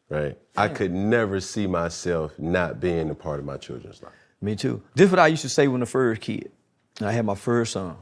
Right? 0.10 0.38
I 0.56 0.68
could 0.68 0.92
never 0.92 1.40
see 1.40 1.66
myself 1.66 2.38
not 2.38 2.80
being 2.80 3.10
a 3.10 3.16
part 3.16 3.40
of 3.40 3.46
my 3.46 3.58
children's 3.58 4.02
life. 4.04 4.14
Me 4.42 4.56
too. 4.56 4.82
This 4.96 5.06
is 5.06 5.12
what 5.12 5.20
I 5.20 5.28
used 5.28 5.42
to 5.44 5.50
say 5.50 5.68
when 5.68 5.80
the 5.80 5.86
first 5.86 6.22
kid. 6.22 6.52
I 7.02 7.12
had 7.12 7.26
my 7.26 7.36
first 7.36 7.74
son. 7.74 7.96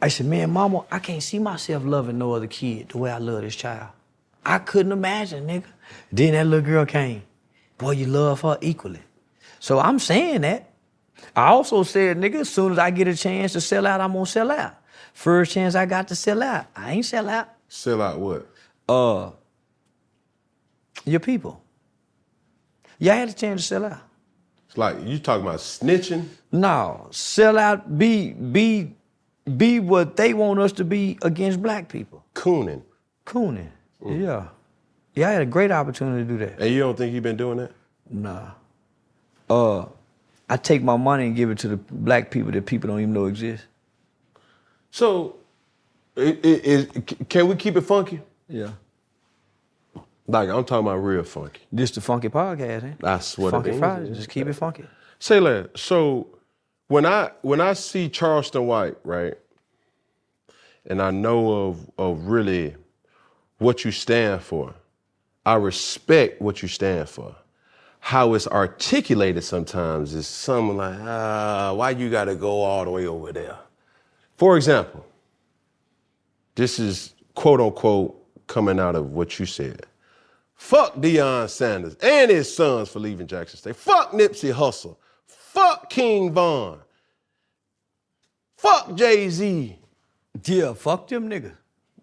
I 0.00 0.08
said, 0.08 0.26
man, 0.26 0.50
mama, 0.50 0.84
I 0.90 0.98
can't 0.98 1.22
see 1.22 1.38
myself 1.38 1.84
loving 1.84 2.18
no 2.18 2.32
other 2.32 2.46
kid 2.46 2.88
the 2.90 2.98
way 2.98 3.10
I 3.10 3.18
love 3.18 3.42
this 3.42 3.56
child. 3.56 3.90
I 4.44 4.58
couldn't 4.58 4.92
imagine, 4.92 5.46
nigga. 5.46 5.64
Then 6.12 6.32
that 6.32 6.46
little 6.46 6.66
girl 6.66 6.84
came. 6.86 7.22
Boy, 7.78 7.92
you 7.92 8.06
love 8.06 8.40
her 8.42 8.58
equally. 8.60 9.00
So 9.58 9.78
I'm 9.78 9.98
saying 9.98 10.42
that. 10.42 10.70
I 11.34 11.48
also 11.48 11.82
said, 11.82 12.18
nigga, 12.18 12.40
as 12.40 12.50
soon 12.50 12.72
as 12.72 12.78
I 12.78 12.90
get 12.90 13.08
a 13.08 13.16
chance 13.16 13.52
to 13.52 13.60
sell 13.60 13.86
out, 13.86 14.00
I'm 14.00 14.12
gonna 14.12 14.26
sell 14.26 14.50
out. 14.50 14.76
First 15.12 15.52
chance 15.52 15.74
I 15.74 15.86
got 15.86 16.08
to 16.08 16.14
sell 16.14 16.42
out, 16.42 16.66
I 16.76 16.92
ain't 16.92 17.04
sell 17.04 17.28
out. 17.28 17.48
Sell 17.68 18.02
out 18.02 18.20
what? 18.20 18.46
Uh, 18.88 19.30
your 21.06 21.20
people. 21.20 21.62
Y'all 22.98 23.14
had 23.14 23.28
a 23.28 23.32
chance 23.32 23.62
to 23.62 23.66
sell 23.66 23.84
out. 23.86 24.00
It's 24.68 24.76
like 24.76 24.96
you 25.04 25.18
talking 25.18 25.46
about 25.46 25.60
snitching. 25.60 26.26
No, 26.52 27.08
sell 27.10 27.58
out. 27.58 27.98
Be 27.98 28.32
be 28.32 28.92
be 29.56 29.80
what 29.80 30.16
they 30.16 30.34
want 30.34 30.58
us 30.60 30.72
to 30.72 30.84
be 30.84 31.18
against 31.22 31.62
black 31.62 31.88
people. 31.88 32.24
Cooning. 32.34 32.82
Cooning. 33.24 33.68
Yeah. 34.04 34.48
Yeah, 35.14 35.28
I 35.28 35.32
had 35.32 35.42
a 35.42 35.46
great 35.46 35.70
opportunity 35.70 36.24
to 36.24 36.28
do 36.28 36.38
that. 36.44 36.60
And 36.60 36.74
you 36.74 36.80
don't 36.80 36.96
think 36.98 37.14
you've 37.14 37.22
been 37.22 37.36
doing 37.36 37.58
that? 37.58 37.72
Nah. 38.10 38.50
Uh, 39.48 39.86
I 40.48 40.56
take 40.56 40.82
my 40.82 40.96
money 40.96 41.26
and 41.26 41.36
give 41.36 41.50
it 41.50 41.58
to 41.60 41.68
the 41.68 41.76
black 41.76 42.30
people 42.30 42.52
that 42.52 42.66
people 42.66 42.88
don't 42.88 43.00
even 43.00 43.12
know 43.14 43.24
exist. 43.26 43.64
So, 44.90 45.36
i- 46.16 46.20
i- 46.20 46.40
is, 46.42 46.88
can 47.28 47.48
we 47.48 47.54
keep 47.56 47.76
it 47.76 47.80
funky? 47.82 48.20
Yeah. 48.48 48.70
Like 50.28 50.48
I'm 50.48 50.64
talking 50.64 50.86
about 50.86 50.96
real 50.96 51.22
funky. 51.22 51.62
This 51.70 51.90
the 51.92 52.00
funky 52.00 52.28
podcast, 52.28 52.84
eh? 52.84 52.94
That's 53.00 53.38
what 53.38 53.52
funky 53.52 53.70
it 53.70 53.74
is. 53.74 53.78
Fridays. 53.78 54.16
Just 54.16 54.28
keep 54.28 54.46
it 54.46 54.54
funky. 54.54 54.84
Say 55.18 55.40
that. 55.40 55.78
So 55.78 56.28
when 56.88 57.06
I 57.06 57.30
when 57.42 57.60
I 57.60 57.74
see 57.74 58.08
Charleston 58.08 58.66
White, 58.66 58.96
right, 59.04 59.34
and 60.86 61.00
I 61.00 61.10
know 61.10 61.68
of 61.68 61.90
of 61.98 62.26
really 62.26 62.74
what 63.58 63.84
you 63.84 63.90
stand 63.90 64.42
for, 64.42 64.74
I 65.44 65.54
respect 65.54 66.42
what 66.42 66.62
you 66.62 66.68
stand 66.68 67.08
for. 67.08 67.34
How 68.00 68.34
it's 68.34 68.46
articulated 68.46 69.42
sometimes 69.42 70.14
is 70.14 70.26
something 70.28 70.76
like, 70.76 70.98
ah, 71.00 71.72
why 71.74 71.90
you 71.90 72.10
gotta 72.10 72.34
go 72.34 72.62
all 72.62 72.84
the 72.84 72.90
way 72.90 73.06
over 73.06 73.32
there? 73.32 73.58
For 74.36 74.56
example, 74.56 75.04
this 76.54 76.78
is 76.78 77.14
quote 77.34 77.60
unquote 77.60 78.22
coming 78.46 78.78
out 78.78 78.94
of 78.94 79.12
what 79.12 79.38
you 79.38 79.46
said. 79.46 79.86
Fuck 80.56 80.96
Deion 80.96 81.48
Sanders 81.48 81.96
and 82.02 82.30
his 82.30 82.52
sons 82.52 82.88
for 82.88 82.98
leaving 82.98 83.26
Jackson 83.26 83.58
State. 83.58 83.76
Fuck 83.76 84.12
Nipsey 84.12 84.52
Hussle. 84.52 84.96
Fuck 85.26 85.90
King 85.90 86.32
Von. 86.32 86.80
Fuck 88.56 88.94
Jay 88.94 89.28
Z. 89.28 89.78
Yeah, 90.44 90.72
fuck 90.72 91.08
them 91.08 91.28
niggas. 91.30 91.54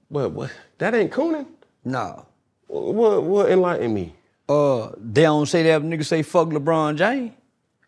What? 0.08 0.32
What? 0.32 0.51
That 0.78 0.93
ain't 0.93 1.12
cooning. 1.12 1.47
No. 1.84 2.26
What? 2.68 3.24
What? 3.24 3.49
Enlighten 3.49 3.93
me. 3.93 4.16
Uh, 4.47 4.91
they 4.97 5.24
don't 5.24 5.47
say 5.47 5.64
that 5.64 5.82
niggas 5.82 6.06
say 6.06 6.22
fuck 6.22 6.49
LeBron 6.49 6.95
James. 6.95 7.32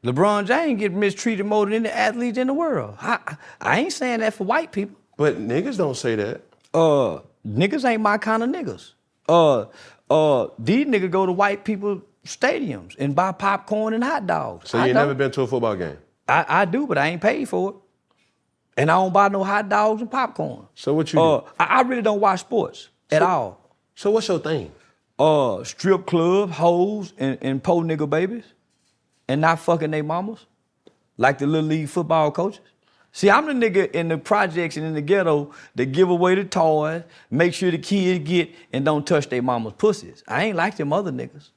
LeBron 0.03 0.45
James 0.45 0.79
get 0.79 0.93
mistreated 0.93 1.45
more 1.45 1.65
than 1.65 1.73
any 1.85 1.89
athlete 1.89 2.37
in 2.37 2.47
the 2.47 2.53
world. 2.53 2.95
I, 3.01 3.37
I 3.59 3.79
ain't 3.79 3.93
saying 3.93 4.19
that 4.19 4.33
for 4.33 4.43
white 4.43 4.71
people. 4.71 4.97
But 5.17 5.39
niggas 5.39 5.77
don't 5.77 5.97
say 5.97 6.15
that. 6.15 6.41
Uh, 6.73 7.19
niggas 7.47 7.85
ain't 7.89 8.01
my 8.01 8.17
kind 8.17 8.43
of 8.43 8.49
niggas. 8.49 8.91
Uh, 9.27 9.65
uh, 10.09 10.47
these 10.59 10.85
niggas 10.85 11.11
go 11.11 11.25
to 11.25 11.31
white 11.31 11.65
people 11.65 12.01
stadiums 12.25 12.95
and 12.97 13.15
buy 13.15 13.31
popcorn 13.31 13.93
and 13.93 14.03
hot 14.03 14.27
dogs. 14.27 14.69
So 14.69 14.77
you 14.79 14.93
don't. 14.93 14.95
never 14.95 15.13
been 15.13 15.31
to 15.31 15.41
a 15.41 15.47
football 15.47 15.75
game. 15.75 15.97
I, 16.27 16.45
I 16.47 16.65
do, 16.65 16.87
but 16.87 16.97
I 16.97 17.07
ain't 17.09 17.21
paid 17.21 17.47
for 17.47 17.69
it. 17.71 17.75
And 18.77 18.91
I 18.91 18.95
don't 18.95 19.13
buy 19.13 19.29
no 19.29 19.43
hot 19.43 19.69
dogs 19.69 20.01
and 20.01 20.11
popcorn. 20.11 20.67
So 20.75 20.93
what 20.93 21.13
you 21.13 21.21
Uh? 21.21 21.43
I, 21.59 21.65
I 21.65 21.81
really 21.81 22.01
don't 22.01 22.19
watch 22.19 22.41
sports 22.41 22.89
at 23.09 23.21
all. 23.21 23.71
So 23.95 24.11
what's 24.11 24.27
your 24.27 24.39
thing? 24.39 24.71
Uh, 25.17 25.63
strip 25.63 26.05
club, 26.05 26.51
hoes, 26.51 27.13
and, 27.17 27.37
and 27.41 27.63
po 27.63 27.81
nigga 27.81 28.09
babies, 28.09 28.43
and 29.29 29.39
not 29.39 29.59
fucking 29.59 29.91
they 29.91 30.01
mamas, 30.01 30.45
like 31.17 31.37
the 31.37 31.47
little 31.47 31.69
league 31.69 31.87
football 31.87 32.31
coaches. 32.31 32.59
See, 33.15 33.29
I'm 33.29 33.45
the 33.45 33.53
nigga 33.53 33.89
in 33.91 34.09
the 34.09 34.17
projects 34.17 34.75
and 34.75 34.85
in 34.85 34.93
the 34.93 35.01
ghetto 35.01 35.53
that 35.75 35.93
give 35.93 36.09
away 36.09 36.35
the 36.35 36.43
toys, 36.43 37.03
make 37.31 37.53
sure 37.53 37.71
the 37.71 37.77
kids 37.77 38.27
get 38.27 38.49
and 38.73 38.83
don't 38.83 39.07
touch 39.07 39.29
their 39.29 39.41
mama's 39.41 39.71
pussies. 39.77 40.21
I 40.27 40.43
ain't 40.43 40.57
like 40.57 40.75
them 40.75 40.91
other 40.91 41.13
niggas. 41.13 41.51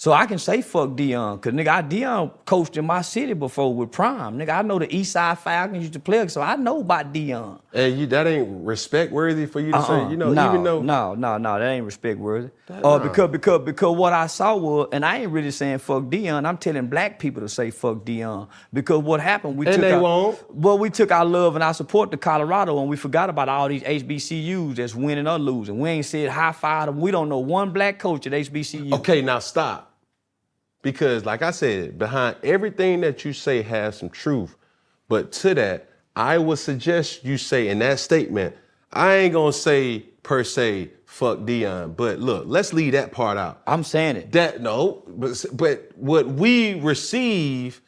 So 0.00 0.14
I 0.14 0.24
can 0.24 0.38
say 0.38 0.62
fuck 0.62 0.88
Deion, 0.92 1.42
cause 1.42 1.52
nigga, 1.52 1.68
I 1.68 1.82
Deion 1.82 2.32
coached 2.46 2.78
in 2.78 2.86
my 2.86 3.02
city 3.02 3.34
before 3.34 3.74
with 3.74 3.92
Prime. 3.92 4.38
Nigga, 4.38 4.58
I 4.58 4.62
know 4.62 4.78
the 4.78 4.90
East 4.96 5.12
Side 5.12 5.38
Falcons 5.38 5.82
used 5.82 5.92
to 5.92 6.00
play, 6.00 6.26
so 6.28 6.40
I 6.40 6.56
know 6.56 6.80
about 6.80 7.12
Deion. 7.12 7.60
And 7.74 7.98
you 7.98 8.06
that 8.06 8.26
ain't 8.26 8.64
respect 8.64 9.12
worthy 9.12 9.44
for 9.44 9.60
you 9.60 9.72
to 9.72 9.82
say. 9.82 10.08
You 10.08 10.16
know, 10.16 10.32
no, 10.32 10.48
even 10.48 10.62
though 10.62 10.80
no, 10.80 11.14
no, 11.14 11.36
no, 11.36 11.58
that 11.58 11.68
ain't 11.68 11.84
respect 11.84 12.18
worthy. 12.18 12.48
Uh, 12.70 12.98
because 12.98 13.30
because 13.30 13.60
because 13.62 13.94
what 13.94 14.14
I 14.14 14.26
saw 14.26 14.56
was, 14.56 14.88
and 14.90 15.04
I 15.04 15.18
ain't 15.18 15.32
really 15.32 15.50
saying 15.50 15.80
fuck 15.80 16.04
Deion. 16.04 16.46
I'm 16.46 16.56
telling 16.56 16.86
black 16.86 17.18
people 17.18 17.42
to 17.42 17.48
say 17.50 17.70
fuck 17.70 17.98
Deion 17.98 18.48
because 18.72 19.02
what 19.02 19.20
happened? 19.20 19.58
We 19.58 19.66
And 19.66 19.74
took 19.74 19.82
they 19.82 19.92
our, 19.92 20.00
won't. 20.00 20.54
Well, 20.56 20.78
we 20.78 20.88
took 20.88 21.12
our 21.12 21.26
love 21.26 21.56
and 21.56 21.62
our 21.62 21.74
support 21.74 22.10
to 22.12 22.16
Colorado, 22.16 22.80
and 22.80 22.88
we 22.88 22.96
forgot 22.96 23.28
about 23.28 23.50
all 23.50 23.68
these 23.68 23.82
HBCUs 23.82 24.76
that's 24.76 24.94
winning 24.94 25.28
or 25.28 25.38
losing. 25.38 25.78
We 25.78 25.90
ain't 25.90 26.06
said 26.06 26.30
high 26.30 26.52
five 26.52 26.86
them. 26.86 27.00
We 27.00 27.10
don't 27.10 27.28
know 27.28 27.40
one 27.40 27.70
black 27.70 27.98
coach 27.98 28.26
at 28.26 28.32
HBCU. 28.32 28.94
Okay, 28.94 29.20
now 29.20 29.40
stop. 29.40 29.88
Because, 30.82 31.24
like 31.24 31.42
I 31.42 31.50
said, 31.50 31.98
behind 31.98 32.36
everything 32.42 33.00
that 33.02 33.24
you 33.24 33.32
say 33.32 33.62
has 33.62 33.98
some 33.98 34.08
truth. 34.08 34.56
But 35.08 35.32
to 35.32 35.54
that, 35.54 35.88
I 36.16 36.38
would 36.38 36.58
suggest 36.58 37.24
you 37.24 37.36
say 37.36 37.68
in 37.68 37.80
that 37.80 37.98
statement, 37.98 38.56
I 38.92 39.14
ain't 39.16 39.34
gonna 39.34 39.52
say 39.52 40.00
per 40.22 40.44
se, 40.44 40.90
fuck 41.04 41.40
Deion. 41.40 41.96
But 41.96 42.18
look, 42.18 42.44
let's 42.46 42.72
leave 42.72 42.92
that 42.92 43.12
part 43.12 43.36
out. 43.38 43.62
I'm 43.66 43.84
saying 43.84 44.16
it. 44.16 44.32
That 44.32 44.60
no, 44.60 45.02
but 45.08 45.44
but 45.52 45.90
what 45.96 46.26
we 46.26 46.80
receive 46.80 47.80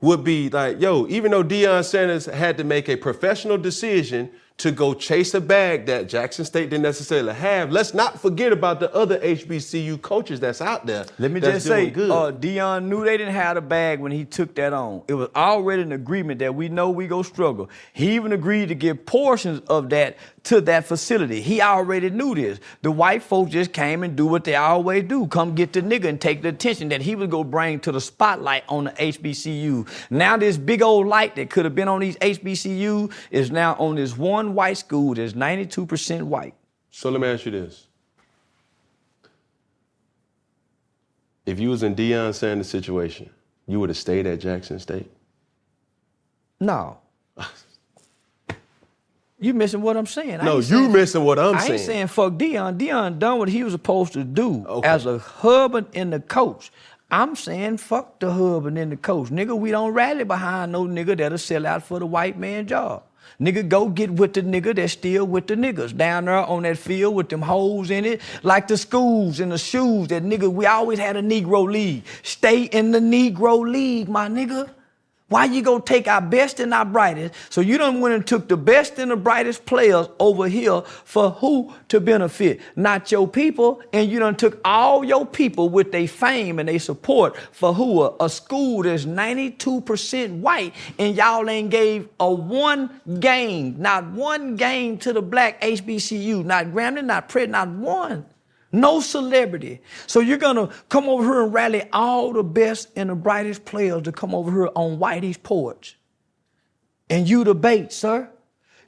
would 0.00 0.24
be 0.24 0.48
like, 0.50 0.80
yo, 0.80 1.06
even 1.08 1.30
though 1.30 1.44
Deion 1.44 1.84
Sanders 1.84 2.26
had 2.26 2.58
to 2.58 2.64
make 2.64 2.88
a 2.88 2.96
professional 2.96 3.56
decision 3.56 4.30
to 4.58 4.70
go 4.70 4.94
chase 4.94 5.34
a 5.34 5.40
bag 5.40 5.86
that 5.86 6.08
Jackson 6.08 6.44
State 6.44 6.70
didn't 6.70 6.82
necessarily 6.82 7.34
have, 7.34 7.72
let's 7.72 7.94
not 7.94 8.20
forget 8.20 8.52
about 8.52 8.80
the 8.80 8.92
other 8.94 9.18
HBCU 9.18 10.00
coaches 10.02 10.40
that's 10.40 10.60
out 10.60 10.86
there. 10.86 11.04
Let 11.18 11.30
me 11.30 11.40
just 11.40 11.66
say, 11.66 11.90
good. 11.90 12.10
uh, 12.10 12.32
Deion 12.32 12.84
knew 12.84 13.04
they 13.04 13.16
didn't 13.16 13.34
have 13.34 13.56
a 13.56 13.60
bag 13.60 14.00
when 14.00 14.12
he 14.12 14.24
took 14.24 14.54
that 14.56 14.72
on. 14.72 15.02
It 15.08 15.14
was 15.14 15.28
already 15.34 15.82
an 15.82 15.92
agreement 15.92 16.38
that 16.40 16.54
we 16.54 16.68
know 16.68 16.90
we 16.90 17.06
go 17.06 17.22
struggle. 17.22 17.70
He 17.92 18.14
even 18.14 18.32
agreed 18.32 18.68
to 18.68 18.74
give 18.74 19.04
portions 19.06 19.60
of 19.68 19.90
that 19.90 20.16
to 20.44 20.60
that 20.62 20.86
facility. 20.86 21.40
He 21.40 21.60
already 21.60 22.10
knew 22.10 22.34
this. 22.34 22.58
The 22.82 22.90
white 22.90 23.22
folks 23.22 23.52
just 23.52 23.72
came 23.72 24.02
and 24.02 24.16
do 24.16 24.26
what 24.26 24.44
they 24.44 24.54
always 24.54 25.04
do: 25.04 25.26
come 25.26 25.54
get 25.54 25.72
the 25.72 25.82
nigga 25.82 26.06
and 26.06 26.20
take 26.20 26.42
the 26.42 26.48
attention 26.48 26.88
that 26.90 27.02
he 27.02 27.14
was 27.14 27.28
gonna 27.28 27.44
bring 27.44 27.80
to 27.80 27.92
the 27.92 28.00
spotlight 28.00 28.64
on 28.68 28.84
the 28.84 28.90
HBCU. 28.92 29.88
Now 30.10 30.36
this 30.36 30.56
big 30.56 30.82
old 30.82 31.06
light 31.06 31.36
that 31.36 31.50
could 31.50 31.64
have 31.64 31.74
been 31.74 31.88
on 31.88 32.00
these 32.00 32.16
HBCU 32.16 33.12
is 33.30 33.50
now 33.50 33.74
on 33.74 33.96
this 33.96 34.16
one 34.16 34.54
white 34.54 34.78
school 34.78 35.14
that's 35.14 35.32
92% 35.34 36.22
white. 36.22 36.54
so 36.90 37.10
let 37.10 37.20
me 37.20 37.28
ask 37.28 37.44
you 37.44 37.52
this. 37.52 37.86
If 41.44 41.58
you 41.58 41.70
was 41.70 41.82
in 41.82 41.94
Deion 41.94 42.34
Sanders' 42.34 42.68
situation, 42.68 43.28
you 43.66 43.80
would 43.80 43.88
have 43.88 43.96
stayed 43.96 44.26
at 44.26 44.38
Jackson 44.38 44.78
State? 44.78 45.10
No. 46.60 46.98
You 49.42 49.54
missing 49.54 49.82
what 49.82 49.96
I'm 49.96 50.06
saying? 50.06 50.40
I 50.40 50.44
No, 50.44 50.56
you 50.56 50.62
saying- 50.62 50.92
missing 50.92 51.24
what 51.24 51.36
I'm 51.38 51.56
I 51.56 51.58
saying. 51.58 51.70
I 51.72 51.74
ain't 51.74 51.82
saying 51.82 52.06
fuck 52.06 52.32
Deion. 52.34 52.78
Deion 52.78 53.18
done 53.18 53.38
what 53.38 53.48
he 53.48 53.64
was 53.64 53.72
supposed 53.72 54.12
to 54.12 54.22
do 54.22 54.64
Okay. 54.68 54.88
as 54.88 55.04
a 55.04 55.18
hub 55.18 55.74
and- 55.94 56.12
the 56.12 56.20
coach. 56.20 56.70
I'm 57.10 57.34
saying 57.34 57.78
fuck 57.78 58.20
the 58.20 58.30
hub 58.32 58.66
and 58.66 58.76
then 58.76 58.90
the 58.90 58.96
coach. 58.96 59.30
Nigga, 59.30 59.58
we 59.58 59.72
don't 59.72 59.92
rally 59.92 60.22
behind 60.24 60.70
no 60.72 60.84
nigga 60.84 61.16
that'll 61.18 61.38
sell 61.38 61.66
out 61.66 61.82
for 61.82 61.98
the 61.98 62.06
white 62.06 62.38
man 62.38 62.66
job. 62.68 63.02
Nigga, 63.40 63.68
go 63.68 63.88
get 63.88 64.10
with 64.12 64.34
the 64.34 64.42
nigga 64.42 64.76
that's 64.76 64.92
still 64.92 65.26
with 65.26 65.48
the 65.48 65.56
niggas 65.56 65.96
down 65.96 66.26
there 66.26 66.36
on 66.46 66.62
that 66.62 66.78
field 66.78 67.14
with 67.16 67.28
them 67.28 67.42
holes 67.42 67.90
in 67.90 68.04
it, 68.04 68.20
like 68.44 68.68
the 68.68 68.76
schools 68.76 69.40
and 69.40 69.50
the 69.50 69.58
shoes. 69.58 70.08
That 70.08 70.22
nigga, 70.22 70.48
we 70.52 70.66
always 70.66 71.00
had 71.00 71.16
a 71.16 71.22
Negro 71.22 71.68
league. 71.70 72.04
Stay 72.22 72.62
in 72.64 72.92
the 72.92 73.00
Negro 73.00 73.68
league, 73.68 74.08
my 74.08 74.28
nigga. 74.28 74.68
Why 75.32 75.46
you 75.46 75.62
gonna 75.62 75.82
take 75.82 76.08
our 76.08 76.20
best 76.20 76.60
and 76.60 76.74
our 76.74 76.84
brightest? 76.84 77.32
So 77.48 77.62
you 77.62 77.78
done 77.78 78.02
went 78.02 78.14
and 78.14 78.26
took 78.26 78.48
the 78.48 78.56
best 78.58 78.98
and 78.98 79.10
the 79.10 79.16
brightest 79.16 79.64
players 79.64 80.06
over 80.20 80.46
here 80.46 80.82
for 80.82 81.30
who 81.30 81.72
to 81.88 82.00
benefit? 82.00 82.60
Not 82.76 83.10
your 83.10 83.26
people, 83.26 83.80
and 83.94 84.10
you 84.10 84.18
done 84.18 84.36
took 84.36 84.60
all 84.62 85.02
your 85.02 85.24
people 85.24 85.70
with 85.70 85.90
their 85.90 86.06
fame 86.06 86.58
and 86.58 86.68
their 86.68 86.78
support 86.78 87.34
for 87.50 87.72
who? 87.72 88.02
A, 88.02 88.14
a 88.20 88.28
school 88.28 88.82
that's 88.82 89.06
92% 89.06 90.40
white, 90.40 90.74
and 90.98 91.16
y'all 91.16 91.48
ain't 91.48 91.70
gave 91.70 92.10
a 92.20 92.30
one 92.30 92.90
game, 93.18 93.76
not 93.78 94.10
one 94.10 94.56
game 94.56 94.98
to 94.98 95.14
the 95.14 95.22
black 95.22 95.62
HBCU, 95.62 96.44
not 96.44 96.66
Grambling, 96.66 97.06
not 97.06 97.30
Pratt, 97.30 97.48
not 97.48 97.68
one. 97.68 98.26
No 98.72 99.00
celebrity. 99.00 99.82
So 100.06 100.20
you're 100.20 100.38
gonna 100.38 100.70
come 100.88 101.08
over 101.08 101.22
here 101.22 101.42
and 101.42 101.52
rally 101.52 101.88
all 101.92 102.32
the 102.32 102.42
best 102.42 102.88
and 102.96 103.10
the 103.10 103.14
brightest 103.14 103.66
players 103.66 104.02
to 104.02 104.12
come 104.12 104.34
over 104.34 104.50
here 104.50 104.70
on 104.74 104.98
Whitey's 104.98 105.36
porch. 105.36 105.98
And 107.10 107.28
you 107.28 107.44
bait, 107.54 107.92
sir. 107.92 108.30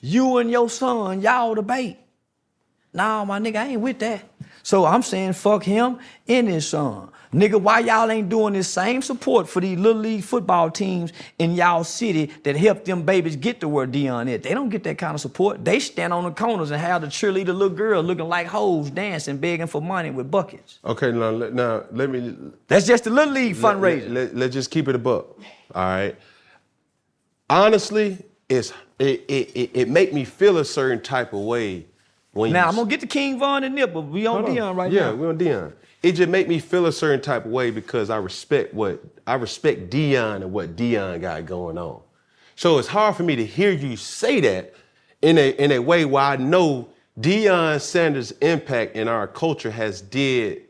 You 0.00 0.38
and 0.38 0.50
your 0.50 0.70
son, 0.70 1.20
y'all 1.20 1.54
bait. 1.62 1.98
Nah, 2.94 3.24
my 3.24 3.38
nigga, 3.40 3.56
I 3.56 3.66
ain't 3.68 3.80
with 3.80 3.98
that. 3.98 4.24
So 4.62 4.86
I'm 4.86 5.02
saying 5.02 5.34
fuck 5.34 5.64
him 5.64 5.98
and 6.26 6.48
his 6.48 6.68
son. 6.68 7.10
Nigga, 7.34 7.60
why 7.60 7.80
y'all 7.80 8.08
ain't 8.12 8.28
doing 8.28 8.52
this 8.54 8.68
same 8.68 9.02
support 9.02 9.48
for 9.48 9.60
these 9.60 9.76
little 9.76 10.00
league 10.00 10.22
football 10.22 10.70
teams 10.70 11.12
in 11.40 11.54
y'all 11.54 11.82
city 11.82 12.26
that 12.44 12.54
help 12.54 12.84
them 12.84 13.02
babies 13.02 13.34
get 13.34 13.58
to 13.60 13.66
where 13.68 13.88
Deion 13.88 14.28
is? 14.28 14.42
They 14.42 14.54
don't 14.54 14.68
get 14.68 14.84
that 14.84 14.98
kind 14.98 15.16
of 15.16 15.20
support. 15.20 15.64
They 15.64 15.80
stand 15.80 16.12
on 16.12 16.22
the 16.22 16.30
corners 16.30 16.70
and 16.70 16.80
have 16.80 17.02
the 17.02 17.08
cheerleader 17.08 17.46
little 17.48 17.70
girl 17.70 18.04
looking 18.04 18.28
like 18.28 18.46
hoes 18.46 18.88
dancing, 18.88 19.38
begging 19.38 19.66
for 19.66 19.82
money 19.82 20.12
with 20.12 20.30
buckets. 20.30 20.78
Okay, 20.84 21.10
now, 21.10 21.32
now 21.32 21.82
let 21.90 22.08
me 22.08 22.36
That's 22.68 22.86
just 22.86 23.02
the 23.02 23.10
little 23.10 23.34
league 23.34 23.56
fundraiser. 23.56 24.12
Let, 24.12 24.36
let, 24.36 24.48
us 24.50 24.54
just 24.54 24.70
keep 24.70 24.86
it 24.86 24.94
a 24.94 24.98
buck. 24.98 25.36
All 25.74 25.84
right. 25.84 26.16
Honestly, 27.50 28.24
it's 28.48 28.72
it, 29.00 29.24
it, 29.26 29.50
it, 29.56 29.70
it 29.74 29.88
make 29.88 30.12
me 30.12 30.24
feel 30.24 30.58
a 30.58 30.64
certain 30.64 31.02
type 31.02 31.32
of 31.32 31.40
way 31.40 31.86
when 32.32 32.52
now 32.52 32.64
you 32.64 32.68
I'm 32.68 32.76
gonna 32.76 32.88
get 32.88 33.00
to 33.00 33.08
King 33.08 33.40
Von 33.40 33.64
and 33.64 33.74
Nip, 33.74 33.92
but 33.92 34.02
we 34.02 34.26
on 34.26 34.44
Hold 34.44 34.50
on. 34.50 34.56
Deion 34.56 34.76
right 34.76 34.92
yeah, 34.92 35.00
now. 35.00 35.10
Yeah, 35.10 35.14
we're 35.14 35.28
on 35.30 35.38
Deion. 35.38 35.72
It 36.04 36.12
just 36.16 36.28
make 36.28 36.48
me 36.48 36.58
feel 36.58 36.84
a 36.84 36.92
certain 36.92 37.22
type 37.22 37.46
of 37.46 37.50
way 37.50 37.70
because 37.70 38.10
I 38.10 38.18
respect 38.18 38.74
what 38.74 39.02
I 39.26 39.36
respect 39.36 39.88
Deion 39.88 40.36
and 40.42 40.52
what 40.52 40.76
Deion 40.76 41.18
got 41.22 41.46
going 41.46 41.78
on. 41.78 42.02
So 42.56 42.78
it's 42.78 42.88
hard 42.88 43.16
for 43.16 43.22
me 43.22 43.36
to 43.36 43.46
hear 43.46 43.70
you 43.70 43.96
say 43.96 44.38
that 44.40 44.74
in 45.22 45.38
a 45.38 45.50
in 45.52 45.72
a 45.72 45.78
way 45.78 46.04
where 46.04 46.22
I 46.22 46.36
know 46.36 46.90
Deion 47.18 47.80
Sanders' 47.80 48.32
impact 48.42 48.96
in 48.96 49.08
our 49.08 49.26
culture 49.26 49.70
has 49.70 50.02
did 50.02 50.64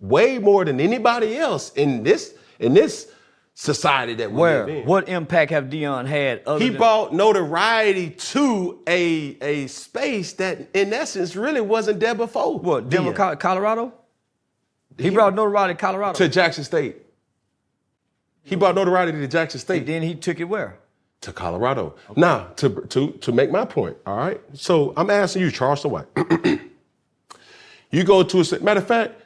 way 0.00 0.38
more 0.40 0.64
than 0.64 0.80
anybody 0.80 1.36
else 1.38 1.72
in 1.74 2.02
this 2.02 2.34
in 2.58 2.74
this 2.74 3.08
society 3.54 4.14
that 4.14 4.32
we 4.32 4.40
live 4.42 4.66
Where? 4.66 4.68
in. 4.78 4.86
What 4.86 5.08
impact 5.08 5.52
have 5.52 5.66
Deion 5.66 6.06
had? 6.06 6.42
Other 6.44 6.58
He 6.64 6.70
than, 6.70 6.78
brought 6.78 7.14
notoriety 7.14 8.10
to 8.10 8.80
a 8.88 9.36
a 9.40 9.68
space 9.68 10.32
that 10.32 10.68
in 10.74 10.92
essence 10.92 11.36
really 11.36 11.60
wasn't 11.60 12.00
there 12.00 12.16
before. 12.16 12.58
what? 12.58 12.88
Denver, 12.88 13.36
Colorado. 13.36 13.92
He 14.98 15.10
brought 15.10 15.34
notoriety 15.34 15.74
to 15.74 15.80
Colorado. 15.80 16.14
to 16.18 16.28
Jackson 16.28 16.64
State. 16.64 16.96
He 18.42 18.56
brought 18.56 18.74
notoriety 18.74 19.12
to 19.12 19.28
Jackson 19.28 19.60
State 19.60 19.78
and 19.80 19.86
then 19.88 20.02
he 20.02 20.14
took 20.14 20.40
it 20.40 20.44
where? 20.44 20.78
to 21.22 21.32
Colorado. 21.32 21.94
Now, 22.16 22.48
to 22.56 22.68
to 22.88 23.12
to 23.12 23.32
make 23.32 23.50
my 23.50 23.64
point, 23.64 23.96
all 24.04 24.16
right. 24.16 24.40
So 24.54 24.92
I'm 24.96 25.08
asking 25.08 25.42
you, 25.42 25.50
Charleston 25.50 25.92
White. 25.92 26.06
you 27.90 28.04
go 28.04 28.22
to 28.24 28.40
a 28.40 28.60
matter 28.60 28.80
of 28.80 28.86
fact, 28.86 29.22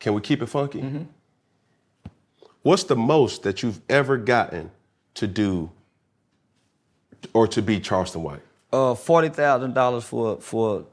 can 0.00 0.14
we 0.14 0.20
keep 0.20 0.42
it 0.42 0.46
funky? 0.46 1.06
What's 2.62 2.82
the 2.84 2.96
most 2.96 3.44
that 3.44 3.62
you've 3.62 3.80
ever 3.88 4.16
gotten 4.16 4.72
to 5.14 5.28
do 5.28 5.70
or 7.32 7.46
to 7.46 7.62
be 7.62 7.78
Charleston 7.78 8.24
White? 8.24 8.42
Uh, 8.72 8.96
forty 8.96 9.28
thousand 9.28 9.74
dollars 9.74 10.02
for 10.02 10.40
for 10.40 10.80
a 10.80 10.84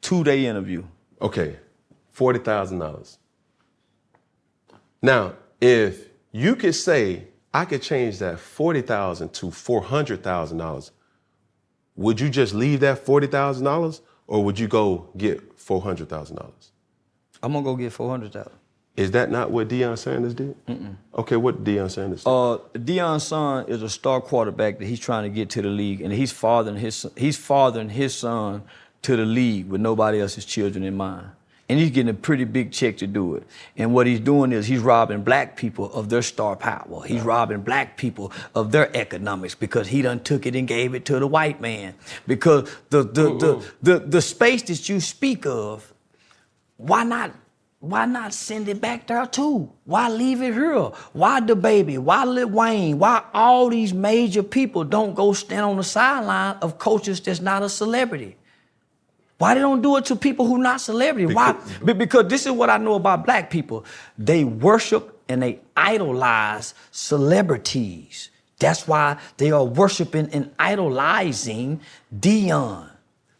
two 0.00 0.24
day 0.24 0.46
interview. 0.46 0.82
Okay, 1.22 1.56
forty 2.18 2.40
thousand 2.40 2.80
dollars. 2.80 3.18
Now, 5.00 5.34
if 5.60 6.08
you 6.32 6.56
could 6.56 6.74
say 6.74 7.28
I 7.54 7.64
could 7.64 7.80
change 7.80 8.18
that 8.18 8.38
$40,000 8.38 9.32
to 9.34 9.50
four 9.52 9.80
hundred 9.82 10.24
thousand 10.24 10.58
dollars, 10.58 10.90
would 11.94 12.18
you 12.20 12.28
just 12.28 12.54
leave 12.54 12.80
that 12.80 12.98
forty 13.06 13.28
thousand 13.28 13.64
dollars, 13.64 14.02
or 14.26 14.44
would 14.44 14.58
you 14.58 14.66
go 14.66 15.08
get 15.16 15.58
four 15.58 15.80
hundred 15.80 16.08
thousand 16.08 16.36
dollars? 16.36 16.72
I'm 17.40 17.52
gonna 17.52 17.64
go 17.64 17.76
get 17.76 17.92
four 17.92 18.10
hundred 18.10 18.32
thousand. 18.32 18.58
Is 18.96 19.12
that 19.12 19.30
not 19.30 19.52
what 19.52 19.68
Deion 19.68 19.96
Sanders 19.96 20.34
did? 20.34 20.56
Okay, 21.14 21.36
what 21.36 21.62
did 21.62 21.76
Deion 21.76 21.88
Sanders? 21.88 22.24
do? 22.24 22.30
Uh, 22.98 23.18
son 23.20 23.68
is 23.68 23.80
a 23.80 23.88
star 23.88 24.20
quarterback 24.20 24.80
that 24.80 24.86
he's 24.86 24.98
trying 24.98 25.22
to 25.22 25.28
get 25.28 25.50
to 25.50 25.62
the 25.62 25.68
league, 25.68 26.00
and 26.00 26.12
he's 26.12 26.32
fathering 26.32 26.78
his 26.78 27.06
he's 27.16 27.36
fathering 27.36 27.90
his 27.90 28.16
son 28.16 28.64
to 29.02 29.16
the 29.16 29.24
league 29.24 29.68
with 29.68 29.80
nobody 29.80 30.20
else's 30.20 30.44
children 30.44 30.82
in 30.82 30.96
mind. 30.96 31.30
And 31.68 31.78
he's 31.78 31.90
getting 31.90 32.08
a 32.08 32.14
pretty 32.14 32.44
big 32.44 32.72
check 32.72 32.96
to 32.98 33.06
do 33.06 33.34
it. 33.34 33.42
And 33.76 33.92
what 33.92 34.06
he's 34.06 34.20
doing 34.20 34.52
is 34.52 34.66
he's 34.66 34.80
robbing 34.80 35.22
black 35.22 35.54
people 35.54 35.92
of 35.92 36.08
their 36.08 36.22
star 36.22 36.56
power. 36.56 37.02
He's 37.04 37.20
robbing 37.22 37.60
black 37.60 37.98
people 37.98 38.32
of 38.54 38.72
their 38.72 38.94
economics 38.96 39.54
because 39.54 39.88
he 39.88 40.00
done 40.00 40.20
took 40.20 40.46
it 40.46 40.56
and 40.56 40.66
gave 40.66 40.94
it 40.94 41.04
to 41.06 41.18
the 41.18 41.26
white 41.26 41.60
man. 41.60 41.94
Because 42.26 42.74
the 42.88 43.02
the 43.02 43.36
the, 43.36 43.72
the, 43.82 43.98
the 43.98 44.22
space 44.22 44.62
that 44.62 44.88
you 44.88 44.98
speak 45.00 45.44
of, 45.44 45.92
why 46.78 47.04
not 47.04 47.32
why 47.80 48.06
not 48.06 48.32
send 48.32 48.68
it 48.68 48.80
back 48.80 49.06
there 49.06 49.26
too? 49.26 49.70
Why 49.84 50.08
leave 50.08 50.40
it 50.40 50.54
here? 50.54 50.90
Why 51.12 51.40
the 51.40 51.54
baby? 51.54 51.98
Why 51.98 52.24
Lil 52.24 52.48
Wayne? 52.48 52.98
Why 52.98 53.22
all 53.34 53.68
these 53.68 53.92
major 53.92 54.42
people 54.42 54.84
don't 54.84 55.14
go 55.14 55.34
stand 55.34 55.66
on 55.66 55.76
the 55.76 55.84
sideline 55.84 56.56
of 56.62 56.78
coaches 56.78 57.20
that's 57.20 57.40
not 57.40 57.62
a 57.62 57.68
celebrity? 57.68 58.37
Why 59.38 59.54
they 59.54 59.60
don't 59.60 59.82
do 59.82 59.96
it 59.96 60.04
to 60.06 60.16
people 60.16 60.46
who 60.46 60.58
not 60.58 60.80
celebrity? 60.80 61.32
Why? 61.32 61.56
Because 61.84 62.26
this 62.26 62.44
is 62.44 62.52
what 62.52 62.70
I 62.70 62.76
know 62.76 62.94
about 62.94 63.24
black 63.24 63.50
people. 63.50 63.84
They 64.18 64.44
worship 64.44 65.20
and 65.28 65.42
they 65.42 65.60
idolize 65.76 66.74
celebrities. 66.90 68.30
That's 68.58 68.88
why 68.88 69.18
they 69.36 69.52
are 69.52 69.64
worshiping 69.64 70.28
and 70.32 70.52
idolizing 70.58 71.80
Deion. 72.14 72.90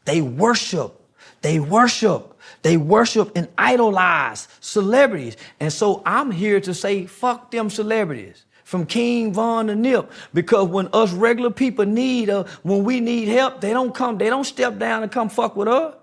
They 0.04 0.20
worship. 0.20 0.94
They 1.42 1.58
worship. 1.58 2.38
They 2.62 2.76
worship 2.76 3.32
and 3.34 3.48
idolize 3.58 4.46
celebrities. 4.60 5.36
And 5.58 5.72
so 5.72 6.02
I'm 6.06 6.30
here 6.30 6.60
to 6.60 6.72
say, 6.74 7.06
fuck 7.06 7.50
them 7.50 7.70
celebrities. 7.70 8.44
From 8.68 8.84
King 8.84 9.32
Von 9.32 9.68
to 9.68 9.74
Nip. 9.74 10.12
Because 10.34 10.68
when 10.68 10.88
us 10.92 11.10
regular 11.10 11.48
people 11.48 11.86
need, 11.86 12.28
uh, 12.28 12.44
when 12.62 12.84
we 12.84 13.00
need 13.00 13.26
help, 13.26 13.62
they 13.62 13.72
don't 13.72 13.94
come, 13.94 14.18
they 14.18 14.28
don't 14.28 14.44
step 14.44 14.78
down 14.78 15.02
and 15.02 15.10
come 15.10 15.30
fuck 15.30 15.56
with 15.56 15.68
us. 15.68 15.94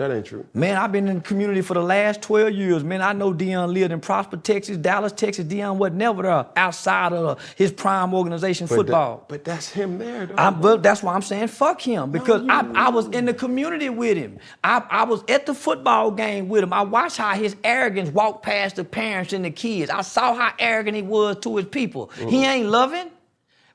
That 0.00 0.12
ain't 0.12 0.24
true. 0.24 0.46
Man, 0.54 0.78
I've 0.78 0.92
been 0.92 1.08
in 1.08 1.16
the 1.16 1.20
community 1.20 1.60
for 1.60 1.74
the 1.74 1.82
last 1.82 2.22
12 2.22 2.52
years. 2.54 2.82
Man, 2.82 3.02
I 3.02 3.12
know 3.12 3.34
Deion 3.34 3.74
lived 3.74 3.92
in 3.92 4.00
Prosper, 4.00 4.38
Texas, 4.38 4.78
Dallas, 4.78 5.12
Texas. 5.12 5.44
Deion 5.44 5.76
was 5.76 5.92
never 5.92 6.22
there 6.22 6.46
outside 6.56 7.12
of 7.12 7.38
his 7.54 7.70
prime 7.70 8.14
organization 8.14 8.66
But 8.66 8.76
football. 8.76 9.16
that- 9.18 9.28
but 9.28 9.44
that's 9.44 9.68
him 9.68 9.98
there, 9.98 10.24
though. 10.24 10.36
I, 10.38 10.48
but 10.48 10.82
that's 10.82 11.02
why 11.02 11.12
I'm 11.12 11.20
saying 11.20 11.48
fuck 11.48 11.82
him 11.82 12.12
because 12.12 12.42
I, 12.48 12.66
I 12.74 12.88
was 12.88 13.08
in 13.08 13.26
the 13.26 13.34
community 13.34 13.90
with 13.90 14.16
him. 14.16 14.38
I, 14.64 14.82
I 14.88 15.04
was 15.04 15.22
at 15.28 15.44
the 15.44 15.52
football 15.52 16.10
game 16.10 16.48
with 16.48 16.64
him. 16.64 16.72
I 16.72 16.80
watched 16.80 17.18
how 17.18 17.34
his 17.34 17.54
arrogance 17.62 18.08
walked 18.08 18.42
past 18.42 18.76
the 18.76 18.84
parents 18.84 19.34
and 19.34 19.44
the 19.44 19.50
kids. 19.50 19.90
I 19.90 20.00
saw 20.00 20.32
how 20.34 20.54
arrogant 20.58 20.96
he 20.96 21.02
was 21.02 21.36
to 21.40 21.56
his 21.58 21.66
people. 21.66 22.10
He 22.16 22.24
mm-hmm. 22.24 22.34
ain't 22.36 22.68
loving. 22.68 23.10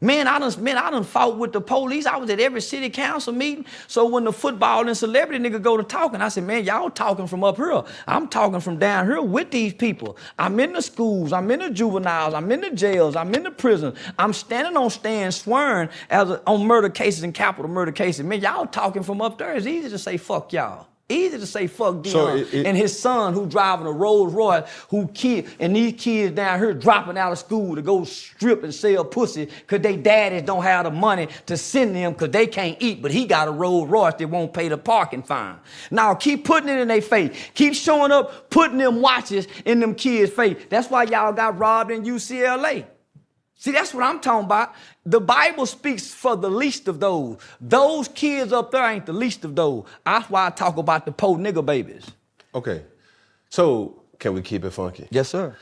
Man, 0.01 0.27
I 0.27 0.39
done, 0.39 0.63
man, 0.63 0.77
I 0.77 0.91
done 0.91 1.03
fought 1.03 1.37
with 1.37 1.53
the 1.53 1.61
police. 1.61 2.05
I 2.05 2.17
was 2.17 2.29
at 2.29 2.39
every 2.39 2.61
city 2.61 2.89
council 2.89 3.33
meeting. 3.33 3.65
So 3.87 4.05
when 4.07 4.25
the 4.25 4.33
football 4.33 4.87
and 4.87 4.97
celebrity 4.97 5.43
nigga 5.43 5.61
go 5.61 5.77
to 5.77 5.83
talking, 5.83 6.21
I 6.21 6.27
said, 6.29 6.43
man, 6.43 6.65
y'all 6.65 6.89
talking 6.89 7.27
from 7.27 7.43
up 7.43 7.57
here. 7.57 7.83
I'm 8.07 8.27
talking 8.27 8.59
from 8.59 8.77
down 8.77 9.05
here 9.07 9.21
with 9.21 9.51
these 9.51 9.73
people. 9.73 10.17
I'm 10.37 10.59
in 10.59 10.73
the 10.73 10.81
schools. 10.81 11.33
I'm 11.33 11.49
in 11.49 11.59
the 11.59 11.69
juveniles. 11.69 12.33
I'm 12.33 12.51
in 12.51 12.61
the 12.61 12.71
jails. 12.71 13.15
I'm 13.15 13.33
in 13.33 13.43
the 13.43 13.51
prison. 13.51 13.95
I'm 14.19 14.33
standing 14.33 14.77
on 14.77 14.89
stand 14.89 15.33
swearing 15.33 15.89
as 16.09 16.29
a, 16.29 16.41
on 16.45 16.65
murder 16.67 16.89
cases 16.89 17.23
and 17.23 17.33
capital 17.33 17.71
murder 17.71 17.91
cases. 17.91 18.25
Man, 18.25 18.41
y'all 18.41 18.67
talking 18.67 19.03
from 19.03 19.21
up 19.21 19.37
there. 19.37 19.55
It's 19.55 19.67
easy 19.67 19.89
to 19.89 19.97
say 19.97 20.17
fuck 20.17 20.53
y'all. 20.53 20.87
Easy 21.07 21.37
to 21.37 21.45
say 21.45 21.67
fuck 21.67 21.97
Deion 21.97 22.11
So 22.11 22.27
it- 22.35 22.51
it- 22.51 22.65
and 22.65 22.75
his 22.75 22.97
son 22.97 23.35
who 23.35 23.45
driving 23.45 23.85
a 23.85 23.91
Rolls 23.91 24.33
Royce, 24.33 24.63
who 24.89 25.07
kid 25.13 25.45
and 25.59 25.75
these 25.75 25.93
kids 26.01 26.35
down 26.35 26.57
here 26.57 26.73
dropping 26.73 27.15
out 27.15 27.31
of 27.31 27.37
school 27.37 27.75
to 27.75 27.83
go 27.83 28.03
strip 28.05 28.63
and 28.63 28.73
sell 28.73 29.05
pussy 29.05 29.45
because 29.45 29.81
they 29.81 29.97
daddies 29.97 30.41
don't 30.41 30.63
have 30.63 30.85
the 30.85 30.89
money 30.89 31.27
to 31.45 31.57
send 31.57 31.95
them 31.95 32.13
because 32.13 32.31
they 32.31 32.47
can't 32.47 32.75
eat, 32.79 33.03
but 33.03 33.11
he 33.11 33.25
got 33.25 33.47
a 33.47 33.51
Rolls 33.51 33.87
Royce 33.87 34.15
that 34.17 34.27
won't 34.29 34.51
pay 34.51 34.67
the 34.67 34.79
parking 34.79 35.21
fine. 35.21 35.57
Now 35.91 36.15
keep 36.15 36.43
putting 36.43 36.69
it 36.69 36.79
in 36.79 36.87
their 36.87 37.03
face. 37.03 37.37
Keep 37.53 37.75
showing 37.75 38.11
up, 38.11 38.49
putting 38.49 38.79
them 38.79 38.99
watches 38.99 39.47
in 39.63 39.81
them 39.81 39.93
kids' 39.93 40.31
face. 40.31 40.57
That's 40.69 40.89
why 40.89 41.03
y'all 41.03 41.33
got 41.33 41.59
robbed 41.59 41.91
in 41.91 42.03
UCLA. 42.03 42.85
See, 43.65 43.71
that's 43.71 43.95
what 43.95 44.03
I'm 44.03 44.19
talking 44.19 44.45
about. 44.45 44.75
The 45.07 45.19
Bible 45.19 45.65
speaks 45.65 46.13
for 46.13 46.37
the 46.37 46.51
least 46.51 46.87
of 46.87 46.99
those. 46.99 47.39
Those 47.59 48.07
kids 48.09 48.53
up 48.53 48.69
there 48.69 48.87
ain't 48.87 49.07
the 49.07 49.13
least 49.13 49.43
of 49.43 49.55
those. 49.55 49.85
That's 50.05 50.29
why 50.29 50.45
I 50.45 50.49
talk 50.51 50.77
about 50.77 51.07
the 51.07 51.11
poor 51.11 51.39
nigga 51.39 51.65
babies. 51.65 52.05
okay, 52.53 52.83
so 53.49 54.03
can 54.19 54.35
we 54.35 54.43
keep 54.43 54.63
it 54.65 54.69
funky? 54.69 55.07
Yes, 55.09 55.29
sir. 55.29 55.55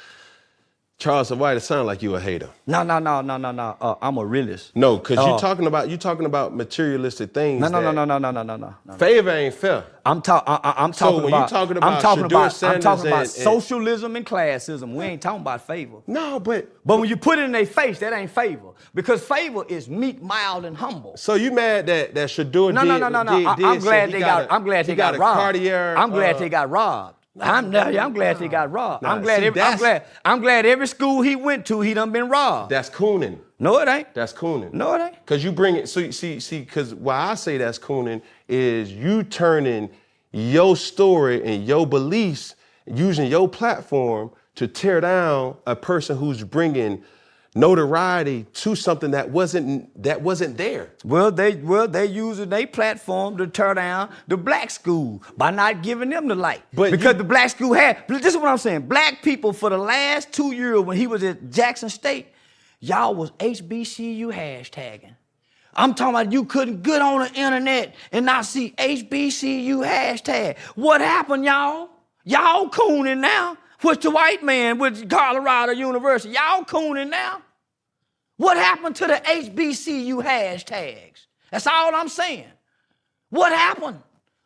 Charles 1.00 1.32
White, 1.34 1.58
it 1.58 1.62
sound 1.62 1.86
like 1.88 2.02
you 2.02 2.16
a 2.16 2.20
hater. 2.20 2.50
No, 2.66 2.82
no, 2.84 2.98
no, 2.98 3.20
no, 3.20 3.36
no, 3.36 3.52
no. 3.52 3.76
Uh, 3.82 3.96
I'm 4.02 4.16
a 4.18 4.26
realist. 4.26 4.74
No, 4.74 4.96
because 4.98 5.18
Oh. 5.18 5.34
you 5.34 5.40
talking 5.40 5.68
about 5.68 5.90
you 5.90 5.98
talking 5.98 6.26
about 6.26 6.56
materialistic 6.56 7.34
things. 7.34 7.60
No, 7.60 7.68
no, 7.68 7.82
no, 7.82 7.92
no, 7.92 8.06
no, 8.06 8.20
no, 8.20 8.32
no, 8.32 8.44
no, 8.44 8.56
no. 8.56 8.74
no. 8.86 8.94
Favor 8.94 9.32
ain't 9.32 9.54
fair. 9.54 9.84
I'm, 10.06 10.22
ta- 10.22 10.44
I, 10.48 10.82
I'm 10.84 10.94
So 10.94 11.06
talking 11.08 11.24
when 11.24 11.32
you 11.32 11.38
about. 11.38 11.50
talking 11.50 11.78
I'm 11.78 11.84
about 11.84 12.02
talking 12.02 12.24
Shedeur 12.24 12.28
about. 12.28 12.44
I'm 12.46 12.50
Sanders 12.52 12.84
talking 12.86 13.08
about 13.08 13.14
and- 13.18 13.22
and- 13.22 13.30
socialism 13.30 14.16
and 14.16 14.26
classism. 14.26 14.94
We 14.94 15.04
ain't 15.04 15.22
talking 15.22 15.42
about 15.42 15.68
favor. 15.68 15.98
No, 16.08 16.40
but 16.40 16.70
But 16.86 17.00
when 17.00 17.10
you 17.10 17.18
put 17.18 17.38
it 17.38 17.44
in 17.46 17.52
their 17.52 17.66
face, 17.66 18.00
that 18.00 18.14
ain't 18.14 18.32
favor. 18.32 18.70
Because 18.94 19.22
favor 19.26 19.66
is 19.68 19.90
meek, 19.90 20.22
mild, 20.22 20.64
and 20.64 20.78
humble. 20.78 21.18
so 21.18 21.34
you 21.34 21.52
mad 21.52 21.86
that 21.88 22.16
that 22.16 22.30
Shedeur 22.30 22.74
No, 22.74 22.82
did? 22.82 22.88
no, 22.88 22.98
no, 22.98 23.10
no, 23.10 23.24
no. 23.24 23.38
did- 23.56 23.66
I, 23.66 23.74
am 23.74 23.80
glad 23.80 24.12
they 24.12 24.20
got. 24.20 24.44
a- 24.44 24.54
I'm 24.54 24.64
glad 24.64 24.86
they 24.86 24.96
got, 24.96 25.16
a 25.16 25.18
robbed. 25.18 25.38
Cartier, 25.40 25.96
I'm 25.98 26.12
glad 26.12 26.36
uh, 26.36 26.40
they 26.40 26.50
got 26.50 26.70
robbed. 26.70 27.16
I'm, 27.40 27.76
I'm 27.76 28.14
glad 28.14 28.38
they 28.38 28.48
got 28.48 28.72
robbed. 28.72 29.04
Nah, 29.04 29.14
I'm 29.14 29.22
glad. 29.22 29.40
see, 29.40 29.48
every, 29.48 29.62
I'm 29.62 29.78
glad. 29.78 30.06
I'm 30.24 30.40
glad 30.42 30.66
every 30.66 30.88
school 30.88 31.22
he 31.22 31.36
went 31.36 31.66
to, 31.68 31.82
he 31.82 31.94
done 31.94 32.12
been 32.12 32.30
robbed. 32.30 32.72
That's 32.72 32.90
cooning. 32.90 33.40
No, 33.58 33.80
it 33.80 33.88
ain't. 33.88 34.14
That's 34.14 34.34
cooning. 34.34 34.72
No, 34.74 34.94
it 34.94 35.02
ain't. 35.02 35.26
Cause 35.26 35.44
you 35.44 35.52
bring 35.52 35.76
it. 35.76 35.90
So 35.90 36.00
you 36.00 36.12
see, 36.12 36.40
see, 36.40 36.64
cause 36.64 36.94
why 36.94 37.32
I 37.32 37.36
say 37.36 37.58
that's 37.58 37.80
cooning 37.80 38.22
is 38.48 38.92
you 38.92 39.24
turning 39.24 39.90
your 40.32 40.76
story 40.76 41.44
and 41.44 41.66
your 41.66 41.88
beliefs, 41.88 42.56
using 42.86 43.28
your 43.32 43.48
platform 43.48 44.32
to 44.56 44.68
tear 44.68 45.02
down 45.02 45.56
a 45.66 45.76
person 45.76 46.18
who's 46.18 46.44
bringing 46.44 47.04
notoriety 47.56 48.46
to 48.54 48.76
something 48.76 49.12
that 49.12 49.30
wasn't 49.30 50.02
that 50.04 50.22
wasn't 50.22 50.58
there. 50.58 50.92
Well, 51.04 51.32
they 51.32 51.56
well 51.56 51.88
they 51.88 52.06
using 52.06 52.50
their 52.50 52.68
platform 52.68 53.38
to 53.38 53.48
tear 53.48 53.74
down 53.74 54.10
the 54.28 54.38
black 54.38 54.70
school 54.70 55.22
by 55.38 55.52
not 55.52 55.84
giving 55.84 56.10
them 56.10 56.28
the 56.28 56.36
light. 56.36 56.64
But 56.74 56.92
because 56.92 57.14
you- 57.14 57.18
the 57.20 57.24
black 57.24 57.50
school 57.50 57.74
had 57.74 58.04
this 58.08 58.26
is 58.26 58.38
what 58.38 58.48
I'm 58.48 58.58
saying. 58.58 58.88
Black 58.88 59.22
people 59.22 59.54
for 59.54 59.70
the 59.70 59.78
last 59.78 60.32
two 60.32 60.52
years 60.52 60.80
when 60.82 60.98
he 60.98 61.08
was 61.08 61.24
at 61.24 61.50
Jackson 61.52 61.90
State, 61.90 62.28
y'all 62.80 63.14
was 63.16 63.32
HBCU 63.40 64.28
hashtagging. 64.34 65.16
I'm 65.76 65.96
talking 65.96 66.14
about 66.16 66.32
you 66.32 66.46
couldn't 66.46 66.84
get 66.84 67.02
on 67.02 67.22
the 67.22 67.34
internet 67.34 67.96
and 68.12 68.26
not 68.28 68.46
see 68.46 68.76
HBCU 68.78 69.78
hashtag. 69.84 70.58
What 70.76 71.02
happened, 71.02 71.46
y'all? 71.46 71.90
Y'all 72.26 72.70
cooning 72.70 73.20
now 73.20 73.58
with 73.84 74.02
the 74.02 74.10
white 74.10 74.44
man 74.44 74.78
with 74.78 75.10
Colorado 75.10 75.74
University. 75.74 76.34
Y'all 76.34 76.64
cooning 76.64 77.10
now. 77.10 77.42
What 78.38 78.58
happened 78.58 78.96
to 78.98 79.08
the 79.08 79.16
HBCU 79.16 80.24
hashtags? 80.24 81.28
That's 81.52 81.68
all 81.68 81.94
I'm 81.94 82.10
saying. 82.10 82.48
What 83.30 83.52
happened? 83.52 84.00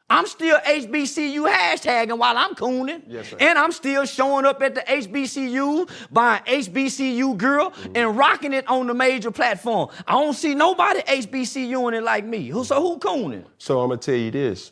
I'm 0.09 0.25
still 0.25 0.57
HBCU 0.59 1.51
hashtagging 1.51 2.17
while 2.17 2.37
I'm 2.37 2.55
cooning. 2.55 3.03
Yes. 3.07 3.33
And 3.39 3.59
I'm 3.59 3.73
still 3.73 4.05
showing 4.05 4.45
up 4.45 4.61
at 4.61 4.75
the 4.75 4.81
HBCU 4.81 5.89
buying 6.11 6.43
HBCU 6.43 7.37
girl 7.37 7.71
mm-hmm. 7.71 7.91
and 7.95 8.17
rocking 8.17 8.53
it 8.53 8.65
on 8.69 8.87
the 8.87 8.93
major 8.93 9.31
platform. 9.31 9.89
I 10.07 10.13
don't 10.13 10.33
see 10.33 10.55
nobody 10.55 11.01
HBCUing 11.01 11.97
it 11.97 12.03
like 12.03 12.23
me. 12.23 12.47
Who 12.47 12.63
so 12.63 12.81
who 12.81 12.99
cooning? 12.99 13.43
So 13.57 13.81
I'm 13.81 13.89
gonna 13.89 13.99
tell 13.99 14.15
you 14.15 14.31
this. 14.31 14.71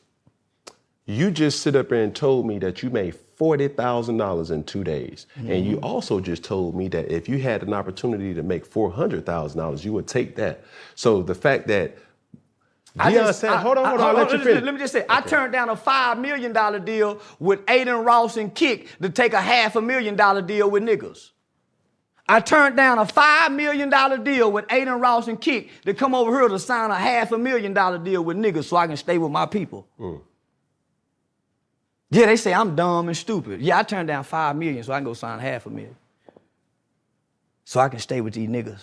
You 1.06 1.32
just 1.32 1.60
sit 1.62 1.76
up 1.76 1.90
there 1.90 2.04
and 2.04 2.16
told 2.16 2.48
me 2.48 2.58
that 2.60 2.82
you 2.82 2.90
made 2.90 3.16
forty 3.36 3.68
thousand 3.68 4.18
dollars 4.18 4.52
in 4.52 4.64
two 4.64 4.84
days, 4.84 5.28
and 5.36 5.48
Mm-hmm. 5.49 5.70
you 5.70 5.78
also 5.82 6.20
just 6.20 6.44
told 6.44 6.76
me 6.76 6.88
that 6.90 7.12
if 7.12 7.28
you 7.30 7.38
had 7.40 7.64
an 7.64 7.74
opportunity 7.74 8.34
to 8.34 8.44
make 8.44 8.66
four 8.66 8.91
hundred 8.91 9.26
thousand 9.26 9.60
dollars, 9.60 9.84
you 9.86 9.94
would 9.94 10.07
take 10.07 10.36
that. 10.38 10.64
So 10.95 11.22
the 11.22 11.36
fact 11.36 11.68
that 11.68 11.98
I 12.98 13.12
Deion 13.12 13.16
just- 13.26 13.40
Sanders, 13.41 13.57
I- 13.60 13.62
hold 13.62 13.78
on, 13.78 13.86
hold 13.86 13.99
on, 14.02 14.07
I'll 14.16 14.24
let 14.24 14.32
you 14.32 14.38
me- 14.38 14.44
finish. 14.45 14.64
Let 14.64 14.74
me 14.74 14.80
just 14.80 14.94
say, 14.94 15.06
I 15.10 15.20
turned 15.22 15.52
down 15.52 15.70
a 15.70 15.76
five 15.76 16.18
million 16.18 16.53
dollar 16.53 16.80
deal 16.80 17.20
with 17.40 17.60
Adin 17.68 18.03
Ross 18.06 18.38
and 18.38 18.53
Kick 18.56 18.88
to 19.02 19.10
take 19.10 19.34
a 19.34 19.41
half 19.41 19.76
a 19.76 19.82
million 19.82 20.16
dollar 20.16 20.41
deal 20.41 20.70
with 20.70 20.84
niggas. 20.84 21.32
I 22.28 22.40
turned 22.40 22.76
down 22.76 22.98
a 22.98 23.06
five 23.06 23.52
million 23.52 23.90
dollar 23.90 24.18
deal 24.18 24.52
with 24.52 24.66
Adin 24.72 24.99
Ross 24.99 25.28
and 25.28 25.40
Kick 25.40 25.70
to 25.84 25.94
come 25.94 26.16
over 26.16 26.32
here 26.40 26.48
to 26.48 26.57
sign 26.57 26.90
a 26.90 26.95
half 26.95 27.32
a 27.34 27.38
million 27.38 27.74
dollar 27.74 27.98
deal 27.99 28.24
with 28.24 28.38
niggas 28.38 28.64
so 28.64 28.78
I 28.78 28.88
can 28.88 28.98
stay 28.98 29.18
with 29.18 29.32
my 29.32 29.45
people. 29.45 29.88
Yeah, 32.11 32.27
they 32.27 32.38
say 32.38 32.53
I'm 32.53 32.76
dumb 32.76 33.07
and 33.07 33.18
stupid. 33.18 33.61
Yeah, 33.61 33.80
I 33.80 33.84
turned 33.84 34.07
down 34.07 34.23
five 34.23 34.56
million 34.56 34.84
so 34.84 34.94
I 34.94 34.98
can 34.98 35.06
go 35.06 35.14
sign 35.14 35.40
half 35.40 35.65
a 35.65 35.69
million. 35.69 35.95
So 37.65 37.80
I 37.80 37.90
can 37.90 37.99
stay 37.99 38.22
with 38.22 38.36
these 38.36 38.49
niggas. 38.49 38.82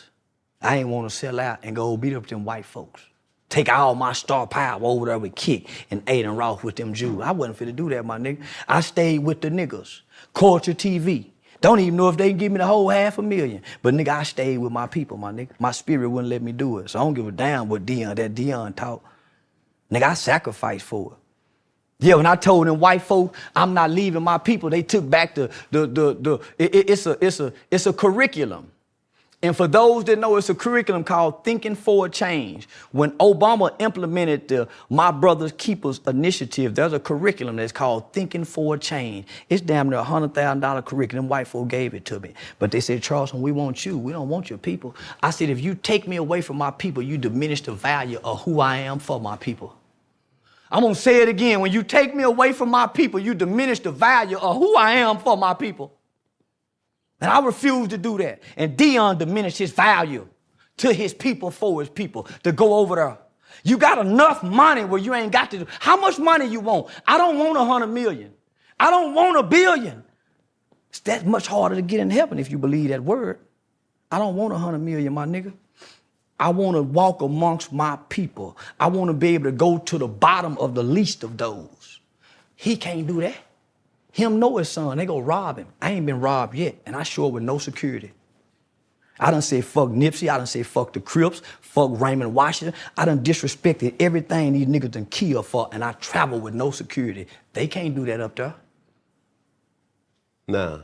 I 0.61 0.77
ain't 0.79 0.89
want 0.89 1.09
to 1.11 1.15
sell 1.17 1.41
out 1.41 1.61
and 1.63 1.75
go 1.77 1.97
beat 1.97 2.15
up 2.15 2.27
them 2.27 2.45
white 2.45 2.65
folks. 2.65 3.03
Take 3.49 3.71
all 3.71 3.95
my 3.95 4.13
star 4.13 4.47
power 4.47 4.81
over 4.83 5.07
there 5.07 5.19
with 5.19 5.35
Kick 5.35 5.69
and 5.91 6.03
Adin 6.09 6.37
Ross 6.37 6.63
with 6.63 6.77
them 6.77 6.95
Jews. 6.95 7.21
I 7.23 7.33
wasn't 7.33 7.59
to 7.59 7.73
do 7.73 7.91
that, 7.91 8.05
my 8.05 8.19
nigga. 8.19 8.43
I 8.69 8.81
stayed 8.81 9.21
with 9.21 9.43
the 9.43 9.51
niggas. 9.51 10.01
Culture 10.35 10.73
TV. 10.73 11.27
Don't 11.61 11.79
even 11.81 11.97
know 11.97 12.09
if 12.09 12.17
they 12.17 12.31
can 12.31 12.39
give 12.39 12.53
me 12.53 12.59
the 12.59 12.67
whole 12.67 12.89
half 12.89 13.19
a 13.19 13.23
million. 13.23 13.63
But 13.83 13.95
nigga, 13.95 14.09
I 14.09 14.23
stayed 14.25 14.59
with 14.59 14.73
my 14.73 14.87
people, 14.87 15.17
my 15.17 15.33
nigga. 15.33 15.51
My 15.59 15.71
spirit 15.71 16.09
wouldn't 16.09 16.31
let 16.31 16.43
me 16.43 16.53
do 16.53 16.79
it. 16.79 16.91
So 16.91 16.99
I 17.01 17.05
don't 17.05 17.15
give 17.15 17.27
a 17.29 17.33
damn 17.33 17.69
what 17.69 17.87
Deion, 17.87 18.17
that 18.17 18.35
Deion 18.35 18.75
talk. 18.75 19.05
Nigga, 19.91 20.03
I 20.05 20.15
sacrificed 20.15 20.85
for 20.85 21.13
it. 21.13 21.19
Yeah, 22.03 22.17
when 22.17 22.27
I 22.27 22.37
told 22.37 22.69
them 22.69 22.81
white 22.81 23.03
folk 23.03 23.37
I'm 23.57 23.75
not 23.75 23.91
leaving 23.93 24.25
my 24.25 24.39
people, 24.39 24.71
they 24.71 24.83
took 24.85 25.11
back 25.11 25.37
the 25.37 25.51
the 25.73 25.87
the 25.89 26.15
the 26.21 26.35
it- 26.59 26.77
it- 26.77 26.91
it's 26.91 27.07
a 27.07 27.19
it's 27.27 27.41
a 27.41 27.55
it's 27.71 27.87
a 27.87 27.95
curriculum. 27.95 28.73
And 29.43 29.57
for 29.57 29.69
those 29.69 30.05
that 30.07 30.19
know, 30.19 30.37
it's 30.37 30.51
a 30.51 30.57
curriculum 30.57 31.05
called 31.05 31.45
Thinking 31.45 31.75
for 31.77 32.07
a 32.07 32.11
Change. 32.11 32.69
When 32.93 33.13
Obama 33.19 33.75
implemented 33.81 34.49
the 34.49 34.69
My 34.91 35.13
Brother's 35.13 35.53
Keepers 35.53 36.01
initiative, 36.07 36.75
there's 36.75 36.93
a 36.93 37.01
curriculum 37.01 37.57
that's 37.57 37.73
called 37.73 38.13
Thinking 38.13 38.45
for 38.45 38.77
a 38.77 38.79
Change. 38.79 39.27
It's 39.49 39.63
damn 39.63 39.91
near 39.91 40.01
a 40.01 40.05
hundred 40.05 40.35
thousand 40.35 40.61
dollar 40.61 40.83
curriculum. 40.83 41.29
White 41.29 41.49
folk 41.49 41.69
gave 41.69 41.95
it 41.95 42.05
to 42.07 42.21
me, 42.21 42.35
but 42.59 42.71
they 42.73 42.81
said, 42.81 43.03
Charleston, 43.03 43.43
we 43.43 43.53
want 43.53 43.87
you. 43.87 43.99
We 43.99 44.13
don't 44.13 44.29
want 44.29 44.51
your 44.51 44.59
people. 44.61 44.95
I 45.23 45.31
said, 45.31 45.51
if 45.51 45.61
you 45.61 45.75
take 45.77 46.09
me 46.09 46.17
away 46.17 46.43
from 46.43 46.59
my 46.59 46.73
people, 46.73 47.03
you 47.03 47.19
diminish 47.19 47.63
the 47.63 47.73
value 47.75 48.21
of 48.25 48.43
who 48.43 48.61
I 48.61 48.79
am 48.79 48.99
for 49.01 49.21
my 49.21 49.37
people. 49.37 49.75
I'm 50.73 50.81
gonna 50.83 50.95
say 50.95 51.21
it 51.21 51.29
again. 51.29 51.61
When 51.61 51.71
you 51.71 51.83
take 51.83 52.15
me 52.15 52.23
away 52.23 52.55
from 52.55 52.71
my 52.71 52.87
people, 52.87 53.21
you 53.21 53.35
diminish 53.35 53.81
the 53.81 53.93
value 53.93 54.39
of 54.39 54.57
who 54.57 54.75
I 54.75 54.93
am 54.93 55.19
for 55.19 55.37
my 55.37 55.53
people. 55.53 55.93
And 57.21 57.31
I 57.31 57.45
refuse 57.45 57.89
to 57.89 57.99
do 57.99 58.17
that. 58.19 58.43
And 58.57 58.77
Deion 58.77 59.19
diminished 59.19 59.59
his 59.59 59.71
value 59.71 60.27
to 60.79 60.93
his 60.93 61.13
people 61.13 61.51
for 61.51 61.81
his 61.81 61.91
people 61.91 62.27
to 62.43 62.53
go 62.53 62.77
over 62.77 62.97
there. 62.97 63.19
You 63.65 63.77
got 63.77 63.99
enough 64.05 64.43
money 64.43 64.83
where 64.85 64.99
you 64.99 65.13
ain't 65.13 65.31
got 65.31 65.51
to 65.51 65.59
do. 65.59 65.67
How 65.79 65.99
much 65.99 66.19
money 66.19 66.47
you 66.47 66.61
want? 66.61 66.89
I 67.07 67.19
don't 67.19 67.39
want 67.39 67.59
a 67.59 67.65
hundred 67.65 67.89
million. 67.89 68.33
I 68.81 68.91
don't 68.91 69.15
want 69.15 69.37
a 69.39 69.43
billion. 69.43 70.03
It's 70.89 71.01
that 71.01 71.27
much 71.27 71.47
harder 71.47 71.75
to 71.75 71.83
get 71.83 72.01
in 72.01 72.09
heaven 72.11 72.39
if 72.39 72.51
you 72.51 72.57
believe 72.57 72.89
that 72.89 73.05
word. 73.05 73.39
I 74.11 74.19
don't 74.19 74.37
want 74.37 74.55
a 74.55 74.59
hundred 74.59 74.81
million, 74.81 75.13
my 75.13 75.27
nigga. 75.27 75.53
I 76.43 76.49
want 76.49 76.77
to 76.77 76.83
walk 76.83 77.23
amongst 77.23 77.73
my 77.73 77.97
people. 78.09 78.59
I 78.81 78.89
want 78.89 79.11
to 79.11 79.15
be 79.15 79.35
able 79.35 79.45
to 79.45 79.53
go 79.53 79.79
to 79.79 79.97
the 79.97 80.09
bottom 80.09 80.59
of 80.59 80.75
the 80.75 80.83
least 80.83 81.23
of 81.23 81.37
those. 81.37 82.01
He 82.57 82.77
can't 82.77 83.07
do 83.07 83.21
that. 83.21 83.37
Him 84.11 84.41
know 84.41 84.57
his 84.57 84.69
son. 84.69 84.99
They 84.99 85.07
go 85.07 85.21
rob 85.21 85.59
him. 85.59 85.69
I 85.81 85.93
ain't 85.93 86.05
been 86.05 86.19
robbed 86.19 86.57
yet, 86.57 86.75
and 86.85 86.97
I 86.97 87.05
sure 87.05 87.31
with 87.31 87.45
no 87.45 87.59
security. 87.59 88.11
I 89.21 89.31
done 89.31 89.41
said 89.41 89.65
fuck 89.65 89.91
Nipsey. 89.91 90.29
I 90.29 90.37
done 90.37 90.49
said 90.49 90.67
fuck 90.67 90.93
the 90.93 91.01
Crips. 91.01 91.43
Fuck 91.61 92.01
Raymond 92.01 92.35
Washington. 92.35 92.75
I 92.97 93.05
done 93.05 93.23
disrespected 93.23 93.95
everything 94.01 94.55
these 94.55 94.67
niggas 94.67 94.91
done 94.91 95.07
killed 95.07 95.47
for, 95.47 95.69
and 95.71 95.85
I 95.85 95.93
travel 95.93 96.41
with 96.41 96.55
no 96.55 96.73
security. 96.73 97.29
They 97.53 97.69
can't 97.69 97.95
do 97.95 98.05
that 98.07 98.21
up 98.21 98.35
there. 98.35 98.55
Nah, 100.49 100.81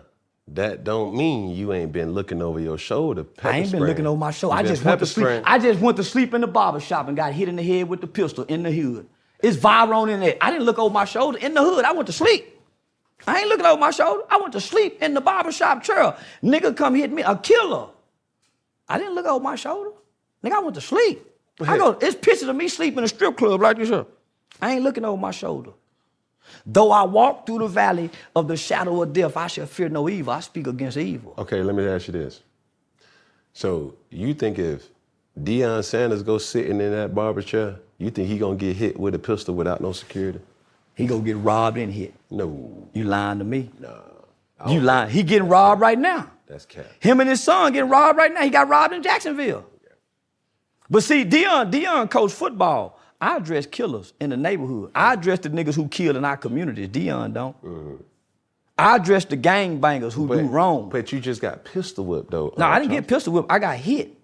that 0.55 0.85
don't 0.85 1.15
mean 1.15 1.51
you 1.51 1.73
ain't 1.73 1.93
been 1.93 2.13
looking 2.13 2.43
over 2.43 2.59
your 2.61 2.79
shoulder. 2.79 3.27
I 3.43 3.59
ain't 3.59 3.71
been 3.71 3.85
looking 3.85 4.07
over 4.07 4.19
my 4.19 4.31
shoulder. 4.31 4.57
spraying. 4.57 4.67
I 4.67 4.69
just 4.69 4.85
went 4.85 5.01
to 5.01 5.07
sleep. 5.07 5.25
spraying. 5.25 5.43
I 5.45 5.59
just 5.59 5.81
went 5.81 5.97
to 5.99 6.05
sleep 6.05 6.35
in 6.35 6.41
the 6.41 6.47
barber 6.47 6.81
shop 6.81 7.09
and 7.09 7.17
got 7.17 7.33
hit 7.33 7.49
in 7.49 7.57
the 7.57 7.63
head 7.63 7.89
with 7.89 8.01
the 8.01 8.07
pistol 8.07 8.45
in 8.45 8.63
the 8.63 8.73
hood. 8.73 9.09
It's 9.41 9.57
viral 9.57 10.11
in 10.11 10.21
there. 10.21 10.37
I 10.41 10.51
didn't 10.51 10.65
look 10.67 10.79
over 10.79 10.93
my 10.93 11.05
shoulder 11.05 11.39
in 11.39 11.55
the 11.55 11.63
hood. 11.63 11.85
I 11.85 11.93
went 11.93 12.07
to 12.07 12.13
sleep. 12.13 12.59
I 13.27 13.41
ain't 13.41 13.49
looking 13.49 13.67
over 13.67 13.81
my 13.81 13.91
shoulder. 13.91 14.23
I 14.31 14.39
went 14.39 14.53
to 14.53 14.61
sleep 14.61 15.03
in 15.03 15.15
the 15.15 15.21
barber 15.21 15.53
shop 15.53 15.83
chair. 15.83 16.17
Nigga 16.43 16.77
come 16.77 16.95
hit 16.95 17.13
me, 17.13 17.23
a 17.23 17.37
killer. 17.37 17.89
I 18.89 18.99
didn't 18.99 19.15
look 19.15 19.27
over 19.27 19.43
my 19.43 19.57
shoulder. 19.57 19.91
Nigga, 20.43 20.53
I 20.53 20.61
went 20.61 20.75
to 20.77 20.81
sleep. 20.81 21.25
I 21.61 21.77
go, 21.77 21.99
it's 22.01 22.15
pictures 22.15 22.49
of 22.49 22.55
me 22.57 22.69
sleeping 22.69 22.99
in 22.99 23.05
a 23.05 23.09
strip 23.09 23.37
club 23.37 23.61
like 23.61 23.79
this 23.79 23.89
here. 23.89 24.07
I 24.63 24.75
ain't 24.75 24.83
looking 24.85 25.05
over 25.05 25.21
my 25.21 25.33
shoulder. 25.33 25.73
Though 26.71 26.93
I 26.93 27.03
walk 27.05 27.47
through 27.47 27.61
the 27.61 27.67
valley 27.67 28.11
of 28.37 28.47
the 28.47 28.57
shadow 28.57 29.03
of 29.03 29.15
death, 29.15 29.39
I 29.39 29.47
shall 29.47 29.65
fear 29.65 29.89
no 29.89 30.07
evil. 30.07 30.35
I 30.35 30.41
speak 30.41 30.67
against 30.67 30.99
evil. 30.99 31.33
Okay, 31.39 31.63
let 31.63 31.75
me 31.75 31.87
ask 31.87 32.09
you 32.09 32.13
this. 32.13 32.43
So 33.55 33.95
you 34.11 34.35
think 34.35 34.59
if 34.59 34.87
Deion 35.43 35.83
Sanders 35.83 36.23
goes 36.23 36.45
sitting 36.45 36.79
in 36.79 36.91
that 36.93 37.15
barber 37.15 37.41
chair, 37.41 37.77
you 37.97 38.11
think 38.11 38.29
he 38.29 38.37
gonna 38.37 38.57
get 38.57 38.77
hit 38.77 39.01
with 39.01 39.15
a 39.15 39.19
pistol 39.19 39.55
without 39.55 39.81
no 39.81 39.93
security? 39.93 40.41
He 40.95 41.07
gonna 41.07 41.23
get 41.23 41.39
robbed 41.39 41.79
and 41.79 41.91
hit. 41.91 42.13
No, 42.31 42.87
You 42.93 43.05
lying 43.05 43.39
to 43.39 43.45
me? 43.45 43.71
No. 43.81 44.03
You 44.69 44.81
oh. 44.81 44.83
lying. 44.83 45.11
He 45.11 45.23
getting 45.23 45.49
robbed 45.49 45.81
right 45.81 45.99
now. 45.99 46.31
that's 46.47 46.67
cap. 46.67 46.85
Him 47.01 47.21
and 47.21 47.31
his 47.31 47.43
son 47.43 47.73
getting 47.73 47.89
robbed 47.89 48.19
right 48.19 48.33
now. 48.33 48.43
He 48.43 48.51
got 48.51 48.69
robbed 48.69 48.93
in 48.93 49.03
Jacksonville. 49.03 49.65
Yeah. 49.83 49.91
But 50.91 51.03
see, 51.03 51.25
Deion, 51.25 51.73
Deion 51.73 52.11
coached 52.11 52.35
football. 52.35 52.98
I 53.21 53.37
address 53.37 53.67
killers 53.67 54.13
in 54.21 54.31
the 54.31 54.37
neighborhood. 54.37 54.91
I 54.95 55.15
address 55.15 55.41
the 55.41 55.51
niggas 55.51 55.75
who 55.75 55.89
kill 55.89 56.17
in 56.17 56.25
our 56.25 56.37
communities. 56.37 56.89
Deion 56.89 57.35
don't. 57.35 57.57
I 58.79 58.97
address 58.97 59.25
the 59.25 59.37
gang 59.37 59.81
bangers 59.81 60.15
who 60.15 60.29
do 60.29 60.41
wrong. 60.43 60.89
But 60.89 61.11
you 61.11 61.19
just 61.19 61.41
got 61.41 61.65
pistol 61.65 62.05
whipped 62.05 62.31
though. 62.31 62.55
no, 62.57 62.65
uh, 62.65 62.69
I 62.69 62.79
didn't 62.79 62.93
Charles. 62.93 63.01
get 63.01 63.09
pistol 63.09 63.33
whipped. 63.33 63.51
I 63.51 63.59
got 63.59 63.77
hit. 63.77 64.15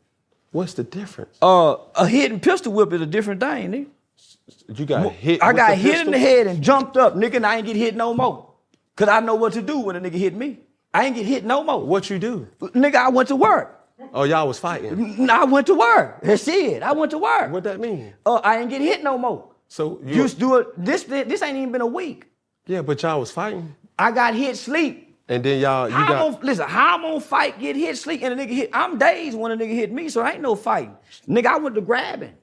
What's 0.52 0.74
the 0.74 0.84
difference? 0.84 1.36
Uh, 1.42 1.76
a 1.96 2.06
hit 2.06 2.30
and 2.30 2.40
pistol 2.40 2.72
whip 2.72 2.92
is 2.92 3.00
a 3.00 3.06
different 3.06 3.40
thing, 3.40 3.72
nigga. 3.72 4.78
you 4.78 4.86
got 4.86 5.10
hit. 5.12 5.42
I 5.42 5.52
got 5.52 5.76
hit 5.76 6.06
in 6.06 6.12
the 6.12 6.18
head 6.18 6.46
and 6.46 6.62
jumped 6.62 6.96
up, 6.96 7.16
nigga, 7.16 7.36
and 7.36 7.46
I 7.46 7.56
ain't 7.56 7.66
get 7.66 7.74
hit 7.74 7.96
no 7.96 8.14
more. 8.14 8.50
Cause 8.94 9.08
I 9.08 9.18
know 9.18 9.34
what 9.34 9.54
to 9.54 9.62
do 9.62 9.80
when 9.80 9.96
a 9.96 10.00
nigga 10.00 10.12
hit 10.14 10.34
me. 10.34 10.60
I 10.92 11.06
ain't 11.06 11.16
get 11.16 11.26
hit 11.26 11.44
no 11.44 11.64
more. 11.64 11.84
What 11.84 12.08
you 12.08 12.20
do? 12.20 12.46
Nigga, 12.60 12.94
I 12.94 13.08
went 13.08 13.26
to 13.30 13.36
work. 13.36 13.73
Oh, 14.12 14.24
y'all 14.24 14.46
was 14.48 14.58
fighting. 14.58 15.30
I 15.30 15.44
went 15.44 15.66
to 15.68 15.74
work. 15.74 16.20
That's 16.22 16.46
it. 16.48 16.82
I 16.82 16.92
went 16.92 17.10
to 17.12 17.18
work. 17.18 17.52
What 17.52 17.64
that 17.64 17.78
mean? 17.80 18.12
Uh, 18.26 18.36
I 18.36 18.58
ain't 18.58 18.70
get 18.70 18.80
hit 18.80 19.02
no 19.04 19.16
more. 19.16 19.50
So 19.68 20.00
you, 20.04 20.16
Used 20.22 20.34
to 20.34 20.40
do 20.40 20.54
it. 20.56 20.68
This 20.76 21.04
this 21.04 21.42
ain't 21.42 21.56
even 21.56 21.72
been 21.72 21.80
a 21.80 21.86
week. 21.86 22.26
yeah, 22.66 22.82
but 22.82 23.02
y'all 23.02 23.20
was 23.20 23.30
fighting. 23.30 23.74
I 23.98 24.10
got 24.10 24.34
hit 24.34 24.56
sleep. 24.56 25.16
And 25.28 25.42
then 25.42 25.60
y'all, 25.60 25.88
you 25.88 25.94
How 25.94 26.08
got 26.08 26.32
gonna, 26.32 26.44
listen, 26.46 26.68
how 26.68 26.96
I'm 26.96 27.02
gonna 27.02 27.20
fight, 27.20 27.58
get 27.58 27.76
hit, 27.76 27.96
sleep, 27.96 28.22
and 28.22 28.38
a 28.38 28.44
nigga 28.44 28.50
hit. 28.50 28.70
I'm 28.74 28.98
dazed 28.98 29.38
when 29.38 29.52
a 29.52 29.56
nigga 29.56 29.72
hit 29.74 29.90
me, 29.90 30.10
so 30.10 30.20
I 30.20 30.32
ain't 30.32 30.42
no 30.42 30.54
fighting. 30.54 30.94
Nigga, 31.26 31.46
I 31.46 31.56
went 31.56 31.74
to 31.76 31.80
grabbing. 31.80 32.34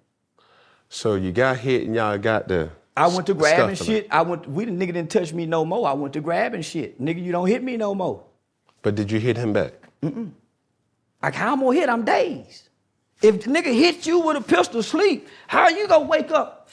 so 0.89 1.13
you 1.15 1.31
got 1.31 1.57
hit 1.57 1.83
and 1.85 1.93
y'all 1.95 2.17
got 2.17 2.47
the. 2.47 2.69
I 2.97 3.07
went 3.07 3.27
to 3.27 3.33
grabbing 3.35 3.75
shit. 3.75 4.07
I 4.09 4.21
went. 4.23 4.47
We 4.49 4.65
the 4.65 4.71
nigga 4.71 4.93
didn't 4.93 5.11
touch 5.11 5.31
me 5.31 5.45
no 5.45 5.63
more. 5.63 5.87
I 5.87 5.93
went 5.93 6.13
to 6.13 6.21
grabbing 6.21 6.63
shit. 6.63 6.99
Nigga, 6.99 7.23
you 7.23 7.31
don't 7.31 7.47
hit 7.47 7.63
me 7.63 7.77
no 7.77 7.93
more. 7.93 8.23
But 8.81 8.95
did 8.95 9.11
you 9.11 9.19
hit 9.19 9.37
him 9.37 9.53
back? 9.53 9.73
Like 11.21 11.35
how 11.35 11.53
I'm 11.53 11.59
gonna 11.59 11.77
hit? 11.77 11.89
I'm 11.89 12.03
dazed. 12.03 12.69
If 13.21 13.43
the 13.43 13.51
nigga 13.51 13.73
hit 13.73 14.07
you 14.07 14.19
with 14.19 14.37
a 14.37 14.41
pistol 14.41 14.81
sleep, 14.81 15.27
how 15.47 15.69
you 15.69 15.87
gonna 15.87 16.05
wake 16.05 16.31
up? 16.31 16.69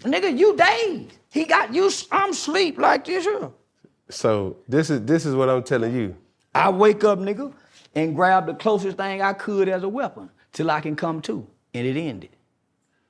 Nigga, 0.00 0.36
you 0.36 0.56
dazed. 0.56 1.12
He 1.30 1.44
got 1.44 1.72
you. 1.74 1.90
I'm 2.10 2.32
sleep 2.32 2.78
like 2.78 3.04
this 3.04 3.24
here. 3.24 3.50
So 4.10 4.56
this 4.68 4.90
is 4.90 5.02
this 5.02 5.26
is 5.26 5.34
what 5.34 5.48
I'm 5.48 5.62
telling 5.62 5.94
you. 5.94 6.16
I 6.54 6.70
wake 6.70 7.04
up, 7.04 7.18
nigga, 7.18 7.52
and 7.94 8.14
grab 8.14 8.46
the 8.46 8.54
closest 8.54 8.96
thing 8.96 9.22
I 9.22 9.32
could 9.32 9.68
as 9.68 9.82
a 9.82 9.88
weapon 9.88 10.30
till 10.52 10.70
I 10.70 10.80
can 10.80 10.96
come 10.96 11.20
to, 11.22 11.46
and 11.72 11.86
it 11.86 11.96
ended. 11.96 12.30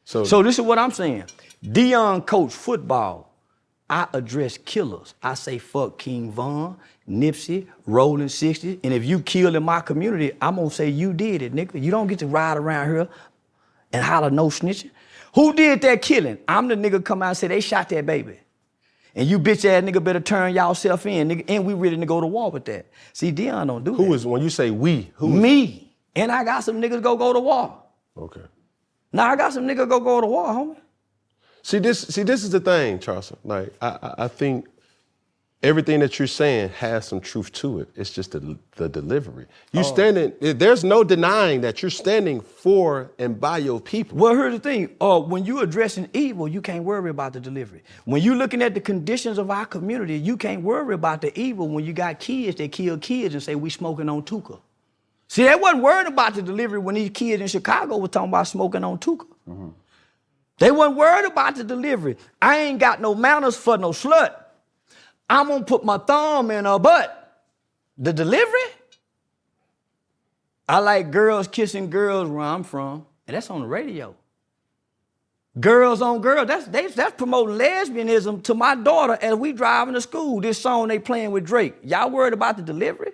So, 0.05 0.25
So 0.25 0.43
this 0.43 0.59
is 0.59 0.65
what 0.65 0.79
I'm 0.79 0.91
saying. 0.91 1.25
Deion 1.65 2.27
coach 2.27 2.53
football. 2.53 3.33
I 3.89 4.07
address 4.15 4.59
killers. 4.59 5.15
I 5.23 5.35
say 5.35 5.59
fuck 5.59 5.99
King 5.99 6.33
Von, 6.33 6.79
Nipsey, 7.09 7.67
Rolling 7.87 8.29
60. 8.29 8.81
And 8.83 8.95
if 8.95 9.05
you 9.05 9.21
kill 9.21 9.57
in 9.57 9.63
my 9.63 9.81
community, 9.81 10.33
I'm 10.41 10.57
gonna 10.57 10.71
say 10.71 10.89
you 10.89 11.13
did 11.13 11.43
it, 11.43 11.55
nigga. 11.55 11.81
You 11.83 11.91
don't 11.91 12.07
get 12.07 12.19
to 12.21 12.27
ride 12.27 12.57
around 12.57 12.89
here 12.89 13.09
and 13.93 14.05
holler 14.05 14.31
no 14.31 14.47
snitching. 14.47 14.91
Who 15.35 15.53
did 15.53 15.83
that 15.83 16.03
killing? 16.03 16.39
I'm 16.49 16.69
the 16.69 16.77
nigga 16.77 17.05
come 17.05 17.23
out 17.23 17.29
and 17.29 17.37
say 17.37 17.49
they 17.49 17.61
shot 17.61 17.89
that 17.91 18.07
baby. 18.07 18.39
And 19.17 19.29
you 19.29 19.39
bitch 19.39 19.65
ass 19.65 19.83
nigga 19.85 20.03
better 20.03 20.21
turn 20.21 20.55
y'all 20.55 20.75
self 20.75 21.07
in, 21.07 21.29
nigga. 21.29 21.45
And 21.49 21.65
we 21.65 21.75
ready 21.75 21.97
to 21.97 22.07
go 22.07 22.21
to 22.21 22.27
war 22.27 22.51
with 22.51 22.65
that. 22.67 22.87
See, 23.13 23.33
Deion 23.33 23.67
don't 23.67 23.85
do 23.85 23.97
that. 23.97 24.03
who 24.03 24.15
is 24.15 24.27
when 24.27 24.43
you 24.43 24.51
say 24.51 24.71
we? 24.71 25.11
Who 25.17 25.29
me? 25.29 25.93
And 26.17 26.33
I 26.33 26.45
got 26.45 26.65
some 26.65 26.81
niggas 26.81 27.03
go 27.03 27.17
go 27.17 27.33
to 27.33 27.41
war. 27.41 27.83
Okay. 28.17 28.43
Now 29.13 29.31
I 29.31 29.37
got 29.37 29.53
some 29.53 29.65
niggas 29.67 29.89
go 29.89 30.01
go 30.01 30.21
to 30.21 30.27
war, 30.27 30.47
homie. 30.47 30.77
See 31.63 31.79
this. 31.79 32.01
See 32.03 32.23
this 32.25 32.45
is 32.45 32.51
the 32.51 32.61
thing, 32.61 32.99
Charleston. 32.99 33.39
Like 33.45 33.73
I, 33.81 33.89
I, 33.89 34.15
I 34.25 34.29
think 34.29 34.67
everything 35.65 36.01
that 36.01 36.19
you're 36.19 36.29
saying 36.29 36.69
has 36.71 37.09
some 37.09 37.21
truth 37.21 37.51
to 37.53 37.81
it. 37.81 37.89
It's 37.97 38.11
just 38.11 38.33
the, 38.33 38.59
the 38.77 38.89
delivery. 38.89 39.47
You 39.73 39.83
standing. 39.83 40.33
There's 40.41 40.85
no 40.85 41.03
denying 41.03 41.63
that 41.63 41.83
you're 41.83 41.91
standing 41.91 42.41
for 42.41 43.11
and 43.19 43.41
by 43.41 43.59
your 43.59 43.81
people. 43.81 44.19
Well, 44.19 44.35
here's 44.35 44.55
the 44.55 44.61
thing. 44.61 44.95
Uh, 45.01 45.21
when 45.21 45.45
you're 45.45 45.65
addressing 45.65 46.09
evil, 46.13 46.47
you 46.47 46.61
can't 46.61 46.85
worry 46.85 47.11
about 47.11 47.33
the 47.33 47.41
delivery. 47.41 47.83
When 48.05 48.23
you're 48.23 48.37
looking 48.37 48.63
at 48.63 48.75
the 48.75 48.81
conditions 48.81 49.39
of 49.39 49.51
our 49.51 49.67
community, 49.67 50.19
you 50.19 50.37
can't 50.37 50.63
worry 50.63 50.95
about 50.95 51.23
the 51.23 51.37
evil 51.39 51.69
when 51.69 51.85
you 51.85 51.93
got 51.93 52.21
kids 52.21 52.59
that 52.59 52.71
kill 52.71 52.99
kids 52.99 53.35
and 53.35 53.43
say 53.43 53.55
we 53.55 53.71
smoking 53.71 54.09
on 54.09 54.23
Tooka. 54.23 54.61
See, 55.29 55.45
they 55.45 55.55
wasn't 55.55 55.83
worried 55.83 56.07
about 56.07 56.35
the 56.35 56.43
delivery 56.43 56.79
when 56.79 56.95
these 56.95 57.11
kids 57.11 57.41
in 57.41 57.49
Chicago 57.49 57.97
were 57.97 58.09
talking 58.09 58.29
about 58.29 58.47
smoking 58.47 58.85
on 58.85 58.99
Tooka. 58.99 59.27
They 60.59 60.71
wasn't 60.71 60.97
worried 60.99 61.25
about 61.27 61.57
the 61.57 61.65
delivery. 61.65 62.17
I 62.41 62.59
ain't 62.59 62.79
got 62.79 63.01
no 63.01 63.15
manners 63.15 63.57
for 63.57 63.77
no 63.77 63.91
slut. 63.91 64.44
I'm 65.35 65.49
gonna 65.49 65.65
put 65.65 65.85
my 65.85 65.99
thumb 65.99 66.51
in 66.51 66.65
her 66.65 66.79
butt. 66.79 67.43
The 67.99 68.13
delivery? 68.13 68.61
I 70.69 70.79
like 70.79 71.11
girls 71.11 71.49
kissing 71.49 71.91
girls 71.91 72.31
where 72.31 72.45
I'm 72.45 72.63
from, 72.63 73.07
and 73.27 73.37
that's 73.37 73.51
on 73.51 73.61
the 73.61 73.67
radio. 73.67 74.15
Girls 75.59 76.03
on 76.03 76.21
girls, 76.21 76.47
that's 76.47 76.67
they, 76.67 76.87
that's 76.87 77.17
promoting 77.17 77.59
lesbianism 77.59 78.43
to 78.45 78.55
my 78.55 78.77
daughter 78.77 79.19
as 79.21 79.35
we 79.35 79.53
driving 79.53 79.95
to 79.95 80.01
school. 80.01 80.41
This 80.41 80.61
song 80.61 80.89
they 80.89 80.99
playing 80.99 81.33
with 81.33 81.45
Drake. 81.45 81.75
Y'all 81.83 82.11
worried 82.11 82.33
about 82.33 82.57
the 82.57 82.63
delivery? 82.63 83.13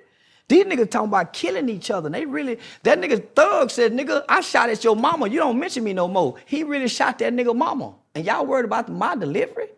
These 0.49 0.65
niggas 0.65 0.91
talking 0.91 1.09
about 1.09 1.33
killing 1.33 1.69
each 1.69 1.91
other. 1.91 2.11
They 2.11 2.27
really, 2.27 2.59
that 2.83 2.99
nigga 2.99 3.25
Thug 3.35 3.71
said, 3.71 3.93
nigga, 3.93 4.25
I 4.29 4.41
shot 4.41 4.69
at 4.69 4.83
your 4.83 4.97
mama. 4.97 5.29
You 5.29 5.39
don't 5.39 5.59
mention 5.59 5.85
me 5.85 5.93
no 5.93 6.09
more. 6.09 6.37
He 6.45 6.65
really 6.65 6.89
shot 6.89 7.19
that 7.21 7.33
nigga 7.33 7.55
mama. 7.57 7.95
And 8.15 8.25
y'all 8.27 8.45
worried 8.45 8.65
about 8.65 8.89
my 8.89 9.15
delivery? 9.15 9.69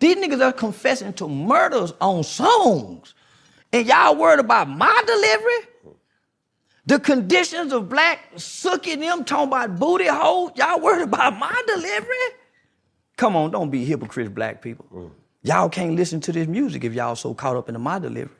These 0.00 0.16
niggas 0.16 0.44
are 0.44 0.52
confessing 0.52 1.12
to 1.14 1.28
murders 1.28 1.92
on 2.00 2.22
songs. 2.22 3.14
And 3.72 3.86
y'all 3.86 4.16
worried 4.16 4.40
about 4.40 4.68
my 4.68 5.02
delivery? 5.06 5.96
The 6.86 7.00
conditions 7.00 7.72
of 7.72 7.88
black 7.88 8.20
sucking 8.36 9.00
them 9.00 9.24
talking 9.24 9.48
about 9.48 9.78
booty 9.78 10.06
holes. 10.06 10.52
Y'all 10.54 10.80
worried 10.80 11.02
about 11.02 11.36
my 11.36 11.62
delivery? 11.66 12.16
Come 13.16 13.34
on, 13.34 13.50
don't 13.50 13.70
be 13.70 13.84
hypocrites, 13.84 14.30
black 14.30 14.62
people. 14.62 14.86
Mm. 14.92 15.10
Y'all 15.42 15.68
can't 15.68 15.96
listen 15.96 16.20
to 16.20 16.32
this 16.32 16.46
music 16.46 16.84
if 16.84 16.92
y'all 16.92 17.16
so 17.16 17.34
caught 17.34 17.56
up 17.56 17.68
in 17.68 17.80
my 17.80 17.98
delivery. 17.98 18.36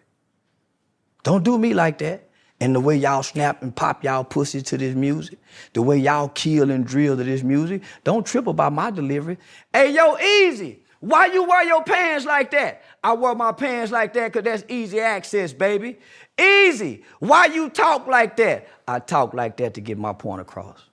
Don't 1.23 1.43
do 1.43 1.59
me 1.59 1.75
like 1.75 1.99
that. 1.99 2.29
And 2.61 2.75
the 2.75 2.81
way 2.81 2.97
y'all 2.97 3.23
snap 3.23 3.63
and 3.63 3.75
pop 3.75 4.03
y'all 4.03 4.25
pussy 4.25 4.63
to 4.63 4.79
this 4.79 4.95
music, 4.95 5.39
the 5.75 5.83
way 5.83 5.99
y'all 5.99 6.29
kill 6.29 6.71
and 6.71 6.87
drill 6.87 7.17
to 7.17 7.25
this 7.25 7.43
music, 7.43 7.83
don't 8.05 8.25
trip 8.25 8.47
about 8.47 8.73
my 8.73 8.91
delivery. 8.91 9.37
Hey, 9.73 9.93
yo, 9.93 10.17
easy. 10.19 10.83
Why 11.07 11.27
you 11.27 11.45
wear 11.45 11.63
your 11.65 11.85
pants 11.85 12.27
like 12.27 12.51
that? 12.51 12.83
I 13.05 13.13
wear 13.13 13.33
my 13.37 13.53
pants 13.53 13.93
like 13.93 14.13
that 14.15 14.33
because 14.33 14.43
that's 14.43 14.65
easy 14.69 14.99
access, 14.99 15.53
baby. 15.53 16.01
Easy. 16.37 17.05
Why 17.21 17.47
you 17.47 17.71
talk 17.71 18.09
like 18.09 18.37
that? 18.39 18.67
I 18.89 18.99
talk 18.99 19.33
like 19.33 19.57
that 19.59 19.75
to 19.75 19.81
get 19.81 19.99
my 19.99 20.13
point 20.13 20.41
across. 20.41 20.86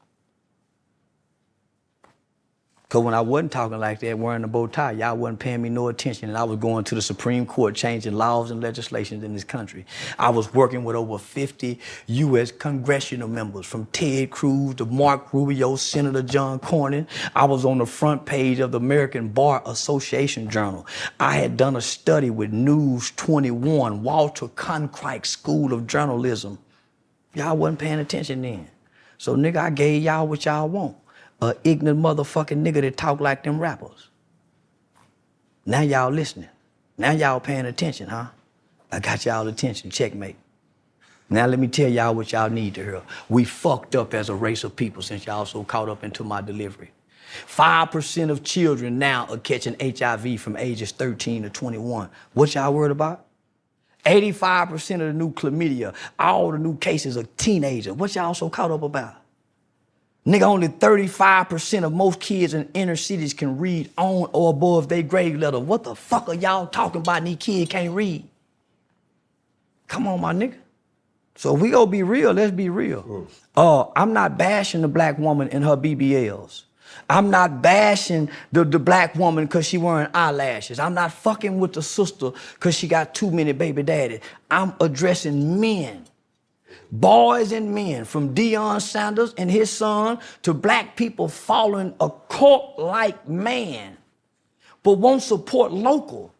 Because 2.93 3.05
when 3.05 3.15
I 3.15 3.21
wasn't 3.21 3.51
talking 3.51 3.79
like 3.79 4.01
that, 4.01 4.19
wearing 4.19 4.43
a 4.43 4.47
bow 4.47 4.67
tie, 4.67 4.91
y'all 4.91 5.17
wasn't 5.17 5.39
paying 5.39 5.63
me 5.63 5.69
no 5.69 5.87
attention. 5.87 6.29
And 6.29 6.37
I 6.37 6.43
was 6.43 6.59
going 6.59 6.83
to 6.83 6.93
the 6.93 7.01
Supreme 7.01 7.43
Court 7.43 7.73
changing 7.73 8.13
laws 8.13 8.51
and 8.51 8.61
legislations 8.61 9.23
in 9.23 9.33
this 9.33 9.43
country. 9.43 9.87
I 10.19 10.29
was 10.29 10.53
working 10.53 10.83
with 10.83 10.95
over 10.95 11.17
50 11.17 11.79
U.S. 12.05 12.51
congressional 12.51 13.27
members, 13.27 13.65
from 13.65 13.87
Ted 13.87 14.29
Cruz 14.29 14.75
to 14.75 14.85
Marco 14.85 15.39
Rubio, 15.39 15.75
Senator 15.75 16.21
John 16.21 16.59
Cornyn. 16.59 17.07
I 17.35 17.45
was 17.45 17.65
on 17.65 17.79
the 17.79 17.87
front 17.87 18.27
page 18.27 18.59
of 18.59 18.71
the 18.71 18.77
American 18.77 19.29
Bar 19.29 19.63
Association 19.65 20.47
Journal. 20.47 20.85
I 21.19 21.37
had 21.37 21.57
done 21.57 21.75
a 21.75 21.81
study 21.81 22.29
with 22.29 22.53
News 22.53 23.09
21, 23.15 24.03
Walter 24.03 24.49
Cronkite 24.49 25.25
School 25.25 25.73
of 25.73 25.87
Journalism. 25.87 26.59
Y'all 27.33 27.57
wasn't 27.57 27.79
paying 27.79 27.97
attention 27.97 28.43
then. 28.43 28.69
So, 29.17 29.35
nigga, 29.35 29.57
I 29.57 29.69
gave 29.71 30.03
y'all 30.03 30.27
what 30.27 30.45
y'all 30.45 30.69
want. 30.69 30.97
A 31.43 31.55
ignorant 31.65 31.99
motherfucking 31.99 32.63
nigga 32.63 32.79
that 32.79 32.95
talk 32.95 33.19
like 33.19 33.43
them 33.43 33.59
rappers. 33.59 34.07
Now 35.65 35.81
y'all 35.81 36.09
listening. 36.09 36.47
Now 36.97 37.11
y'all 37.11 37.41
paying 37.41 37.65
attention, 37.65 38.07
huh? 38.07 38.27
I 38.89 38.99
got 38.99 39.25
y'all 39.25 39.45
attention. 39.49 39.89
Checkmate. 39.89 40.37
Now 41.29 41.45
let 41.47 41.59
me 41.59 41.67
tell 41.67 41.89
y'all 41.89 42.15
what 42.15 42.31
y'all 42.31 42.49
need 42.49 42.75
to 42.75 42.83
hear. 42.83 43.01
We 43.27 43.43
fucked 43.43 43.93
up 43.93 44.13
as 44.13 44.29
a 44.29 44.35
race 44.35 44.63
of 44.63 44.73
people 44.77 45.01
since 45.01 45.25
y'all 45.25 45.45
so 45.45 45.65
caught 45.65 45.89
up 45.89 46.05
into 46.05 46.23
my 46.23 46.39
delivery. 46.39 46.91
5% 47.45 48.29
of 48.29 48.43
children 48.43 48.97
now 48.97 49.25
are 49.29 49.37
catching 49.37 49.75
HIV 49.81 50.39
from 50.39 50.55
ages 50.55 50.91
13 50.91 51.43
to 51.43 51.49
21. 51.49 52.09
What 52.35 52.55
y'all 52.55 52.73
worried 52.73 52.91
about? 52.91 53.25
85% 54.05 54.93
of 54.93 54.99
the 54.99 55.13
new 55.13 55.33
chlamydia, 55.33 55.93
all 56.17 56.51
the 56.51 56.57
new 56.57 56.77
cases 56.77 57.17
are 57.17 57.23
teenagers. 57.35 57.93
What 57.93 58.15
y'all 58.15 58.33
so 58.33 58.49
caught 58.49 58.71
up 58.71 58.83
about? 58.83 59.22
Nigga, 60.25 60.43
only 60.43 60.69
35% 60.69 61.83
of 61.83 61.93
most 61.93 62.19
kids 62.19 62.53
in 62.53 62.69
inner 62.73 62.95
cities 62.95 63.33
can 63.33 63.57
read 63.57 63.89
on 63.97 64.29
or 64.33 64.51
above 64.51 64.89
their 64.89 65.03
grade 65.03 65.37
level. 65.37 65.61
What 65.61 65.83
the 65.83 65.95
fuck 65.95 66.29
are 66.29 66.35
y'all 66.35 66.67
talking 66.67 67.01
about 67.01 67.17
and 67.17 67.27
these 67.27 67.37
kids 67.37 67.71
can't 67.71 67.93
read? 67.93 68.25
Come 69.87 70.07
on, 70.07 70.21
my 70.21 70.33
nigga. 70.33 70.55
So 71.35 71.55
if 71.55 71.61
we 71.61 71.71
gonna 71.71 71.91
be 71.91 72.03
real, 72.03 72.31
let's 72.31 72.51
be 72.53 72.69
real. 72.69 73.27
Uh, 73.55 73.85
I'm 73.95 74.13
not 74.13 74.37
bashing 74.37 74.81
the 74.81 74.87
black 74.87 75.17
woman 75.19 75.49
in 75.49 75.61
her 75.63 75.75
BBLs. 75.77 76.63
I'm 77.09 77.29
not 77.31 77.61
bashing 77.61 78.29
the, 78.51 78.63
the 78.63 78.79
black 78.79 79.15
woman 79.15 79.45
because 79.45 79.65
she 79.65 79.77
wearing 79.77 80.09
eyelashes. 80.13 80.79
I'm 80.79 80.93
not 80.93 81.11
fucking 81.11 81.59
with 81.59 81.73
the 81.73 81.81
sister 81.81 82.31
because 82.53 82.75
she 82.75 82.87
got 82.87 83.15
too 83.15 83.31
many 83.31 83.51
baby 83.51 83.83
daddies. 83.83 84.21
I'm 84.49 84.73
addressing 84.79 85.59
men 85.59 86.05
boys 86.93 87.51
and 87.51 87.73
men, 87.73 88.05
from 88.05 88.35
Deion 88.35 88.79
Sanders 88.79 89.33
and 89.37 89.49
his 89.49 89.71
son 89.71 90.19
to 90.43 90.53
black 90.53 90.95
people 90.95 91.27
following 91.27 91.93
a 91.99 92.11
cult 92.29 92.77
like 92.77 93.27
man, 93.27 93.97
but 94.83 94.93
won't 94.93 95.23
support 95.23 95.71
local. 95.71 96.31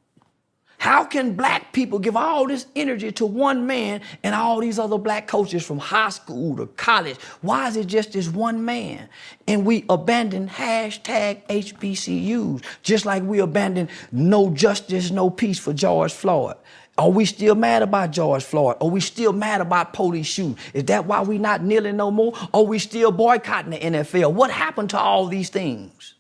How 0.78 1.06
can 1.06 1.34
black 1.36 1.72
people 1.72 1.98
give 1.98 2.18
all 2.18 2.46
this 2.46 2.68
energy 2.76 3.10
to 3.14 3.26
one 3.26 3.66
man 3.66 4.02
and 4.22 4.36
all 4.36 4.60
these 4.60 4.78
other 4.78 4.98
black 4.98 5.28
coaches 5.28 5.66
from 5.66 5.80
high 5.80 6.10
school 6.10 6.58
to 6.58 6.68
college? 6.68 7.18
Why 7.42 7.70
is 7.70 7.78
it 7.78 7.88
just 7.88 8.12
this 8.12 8.28
one 8.28 8.66
man? 8.66 9.08
And 9.48 9.66
we 9.66 9.86
abandon 9.90 10.50
hashtag 10.50 11.48
HBCUs, 11.48 12.64
just 12.82 13.06
like 13.06 13.24
we 13.24 13.40
abandon 13.40 13.88
no 14.12 14.50
justice, 14.50 15.10
no 15.10 15.30
peace 15.30 15.58
for 15.58 15.72
George 15.72 16.12
Floyd. 16.12 16.58
Are 16.98 17.10
we 17.10 17.26
still 17.26 17.56
mad 17.56 17.82
about 17.82 18.12
George 18.12 18.44
Floyd? 18.44 18.78
Are 18.80 18.88
we 18.88 19.00
still 19.00 19.34
mad 19.34 19.62
about 19.62 19.94
police 19.94 20.28
shooting? 20.28 20.58
Is 20.74 20.84
that 20.86 21.06
why 21.06 21.22
we 21.22 21.40
not 21.40 21.64
kneeling 21.64 21.98
no 21.98 22.12
more? 22.12 22.34
Are 22.54 22.64
we 22.64 22.78
still 22.78 23.12
boycotting 23.12 23.72
the 23.72 23.80
NFL? 23.80 24.34
What 24.34 24.52
happened 24.52 24.92
to 24.92 25.00
all 25.00 25.26
these 25.26 25.50
things? 25.50 26.14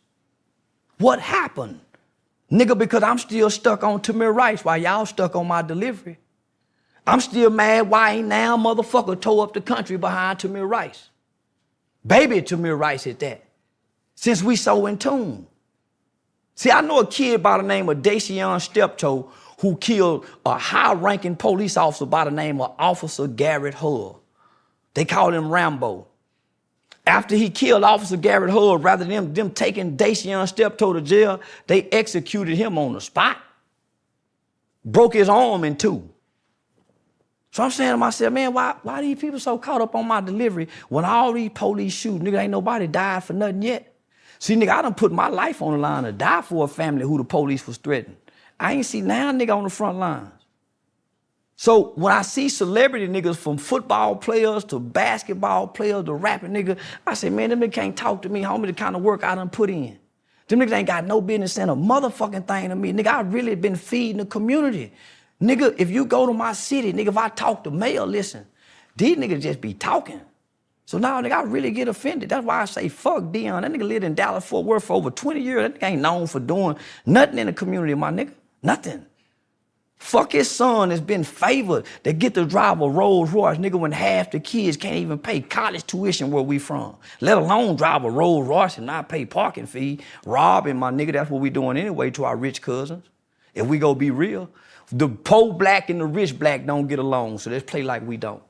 What 0.97 1.19
happened? 1.19 1.79
Nigga, 2.51 2.77
because 2.77 3.03
I'm 3.03 3.19
still 3.19 3.49
stuck 3.49 3.83
on 3.83 4.01
Tamir 4.01 4.33
Rice 4.33 4.65
while 4.65 4.77
y'all 4.77 5.05
stuck 5.05 5.35
on 5.35 5.47
my 5.47 5.61
delivery. 5.61 6.17
I'm 7.05 7.19
still 7.19 7.49
mad 7.49 7.89
why 7.89 8.13
ain't 8.13 8.27
now 8.27 8.57
motherfucker 8.57 9.19
tore 9.19 9.43
up 9.43 9.53
the 9.53 9.61
country 9.61 9.97
behind 9.97 10.39
Tamir 10.39 10.67
Rice. 10.67 11.09
Baby 12.05 12.41
Tamir 12.41 12.77
Rice 12.77 13.05
at 13.07 13.19
that. 13.19 13.43
Since 14.15 14.41
we 14.41 14.55
so 14.55 14.85
in 14.87 14.97
tune. 14.97 15.47
See, 16.55 16.71
I 16.71 16.81
know 16.81 16.99
a 16.99 17.07
kid 17.07 17.41
by 17.41 17.57
the 17.57 17.63
name 17.63 17.89
of 17.89 18.01
Dacian 18.01 18.59
Steptoe 18.59 19.31
who 19.64 19.77
killed 19.77 20.26
a 20.45 20.57
high-ranking 20.57 21.38
police 21.38 21.77
officer 21.77 22.06
by 22.06 22.26
the 22.26 22.31
name 22.31 22.60
of 22.60 22.76
Officer 22.77 23.27
Garrett 23.27 23.73
Hull. 23.73 24.22
They 24.94 25.06
called 25.06 25.34
him 25.34 25.49
Rambo. 25.49 26.06
After 27.07 27.38
he 27.38 27.49
killed 27.49 27.85
Officer 27.85 28.18
Garrett 28.18 28.52
Hull, 28.52 28.77
rather 28.77 29.06
than 29.06 29.34
them 29.34 29.52
taking 29.52 29.95
Dacian 29.95 30.45
Steptoe 30.48 30.91
to 30.91 31.02
jail, 31.02 31.40
they 31.68 31.84
executed 31.84 32.57
him 32.57 32.77
on 32.77 32.91
the 32.91 32.99
spot. 32.99 33.38
Broke 34.84 35.14
his 35.14 35.30
arm 35.30 35.64
in 35.64 35.77
two. 35.77 36.10
So 37.52 37.64
I'm 37.64 37.72
saying 37.72 37.91
to 37.91 37.98
myself, 37.98 38.34
man, 38.34 38.53
why, 38.53 38.76
why 38.84 39.02
these 39.02 39.18
people 39.18 39.40
so 39.40 39.57
caught 39.57 39.80
up 39.80 39.95
on 39.95 40.06
my 40.06 40.19
delivery 40.19 40.68
when 40.90 41.06
all 41.06 41.31
these 41.31 41.52
police 41.53 41.94
shoot? 41.94 42.22
Nigga, 42.22 42.38
ain't 42.38 42.52
nobody 42.52 42.85
died 42.85 43.23
for 43.23 43.31
nothing 43.31 43.61
yet. 43.61 43.95
See, 44.40 44.57
nigga, 44.57 44.72
I 44.72 44.81
done 44.81 44.94
put 44.94 45.14
my 45.14 45.30
life 45.30 45.61
on 45.61 45.72
the 45.72 45.77
line 45.77 46.03
to 46.03 46.11
die 46.11 46.41
for 46.41 46.65
a 46.65 46.68
family 46.68 47.03
who 47.03 47.18
the 47.18 47.23
police 47.23 47.65
was 47.65 47.77
threatening. 47.77 48.18
I 48.59 48.73
ain't 48.73 48.85
see 48.85 49.01
now 49.01 49.31
nigga 49.31 49.55
on 49.55 49.63
the 49.63 49.69
front 49.69 49.97
lines. 49.99 50.30
So 51.55 51.93
when 51.95 52.11
I 52.11 52.23
see 52.23 52.49
celebrity 52.49 53.07
niggas 53.07 53.38
from 53.38 53.57
football 53.57 54.15
players 54.15 54.63
to 54.65 54.80
basketball 54.80 55.67
players 55.67 56.05
to 56.05 56.13
rapping 56.13 56.51
niggas, 56.51 56.77
I 57.07 57.13
say, 57.13 57.30
man, 57.30 57.51
them 57.51 57.61
niggas 57.61 57.73
can't 57.73 57.97
talk 57.97 58.23
to 58.23 58.30
me, 58.30 58.41
homie, 58.41 58.67
the 58.67 58.73
kind 58.73 58.95
of 58.95 59.01
work 59.01 59.23
I 59.23 59.35
done 59.35 59.49
put 59.49 59.69
in. 59.69 59.97
Them 60.47 60.59
niggas 60.59 60.73
ain't 60.73 60.88
got 60.88 61.05
no 61.05 61.21
business 61.21 61.53
saying 61.53 61.69
a 61.69 61.75
motherfucking 61.75 62.47
thing 62.47 62.69
to 62.69 62.75
me. 62.75 62.91
Nigga, 62.91 63.07
I 63.07 63.21
really 63.21 63.55
been 63.55 63.75
feeding 63.75 64.17
the 64.17 64.25
community. 64.25 64.91
Nigga, 65.41 65.75
if 65.77 65.89
you 65.89 66.05
go 66.05 66.25
to 66.25 66.34
my 66.34 66.53
city, 66.53 66.91
nigga, 66.91 67.07
if 67.07 67.17
I 67.17 67.30
talk 67.30 67.63
to 67.63 67.71
mayor, 67.71 68.05
listen, 68.05 68.45
these 68.95 69.17
niggas 69.17 69.41
just 69.41 69.61
be 69.61 69.73
talking. 69.73 70.21
So 70.85 70.97
now, 70.97 71.21
nigga, 71.21 71.31
I 71.31 71.41
really 71.43 71.71
get 71.71 71.88
offended. 71.88 72.30
That's 72.30 72.45
why 72.45 72.61
I 72.61 72.65
say, 72.65 72.89
fuck 72.89 73.23
Deion. 73.23 73.61
That 73.61 73.71
nigga 73.71 73.88
lived 73.88 74.03
in 74.03 74.15
Dallas 74.15 74.45
Fort 74.45 74.65
Worth 74.65 74.84
for 74.85 74.93
over 74.93 75.09
20 75.09 75.39
years. 75.39 75.61
That 75.63 75.80
nigga 75.80 75.88
ain't 75.91 76.01
known 76.01 76.27
for 76.27 76.39
doing 76.39 76.77
nothing 77.05 77.39
in 77.39 77.47
the 77.47 77.53
community, 77.53 77.93
my 77.93 78.11
nigga. 78.11 78.34
Nothing. 78.64 79.06
Fuck 79.98 80.34
his 80.34 80.52
son 80.52 80.90
has 80.90 80.99
been 80.99 81.23
favored 81.23 81.85
to 82.03 82.11
get 82.11 82.34
to 82.34 82.45
drive 82.45 82.81
a 82.81 82.90
Rolls 82.90 83.31
Royce, 83.31 83.57
nigga, 83.57 83.76
when 83.76 83.94
half 83.94 84.31
the 84.31 84.40
kids 84.40 84.76
can't 84.76 84.98
even 84.98 85.18
pay 85.18 85.40
college 85.40 85.88
tuition 85.88 86.30
where 86.30 86.44
we 86.44 86.60
from. 86.60 86.98
Let 87.22 87.38
alone 87.38 87.77
drive 87.77 88.03
a 88.03 88.11
Rolls 88.11 88.45
Royce 88.45 88.77
and 88.77 88.85
not 88.85 89.07
pay 89.07 89.26
parking 89.26 89.65
fee. 89.65 89.99
Robbing 90.26 90.77
my 90.77 90.91
nigga, 90.91 91.14
that's 91.14 91.30
what 91.30 91.41
we 91.41 91.49
doing 91.49 91.77
anyway 91.77 92.11
to 92.11 92.26
our 92.26 92.35
rich 92.35 92.61
cousins. 92.61 93.06
If 93.53 93.68
we 93.68 93.80
go 93.80 93.95
be 93.95 94.11
real. 94.11 94.49
The 94.91 95.07
poor 95.07 95.53
black 95.53 95.90
and 95.90 96.02
the 96.02 96.06
rich 96.06 96.38
black 96.38 96.65
don't 96.65 96.88
get 96.88 96.99
along, 96.99 97.38
so 97.38 97.49
let's 97.49 97.64
play 97.64 97.81
like 97.81 98.06
we 98.06 98.18
don't. 98.18 98.44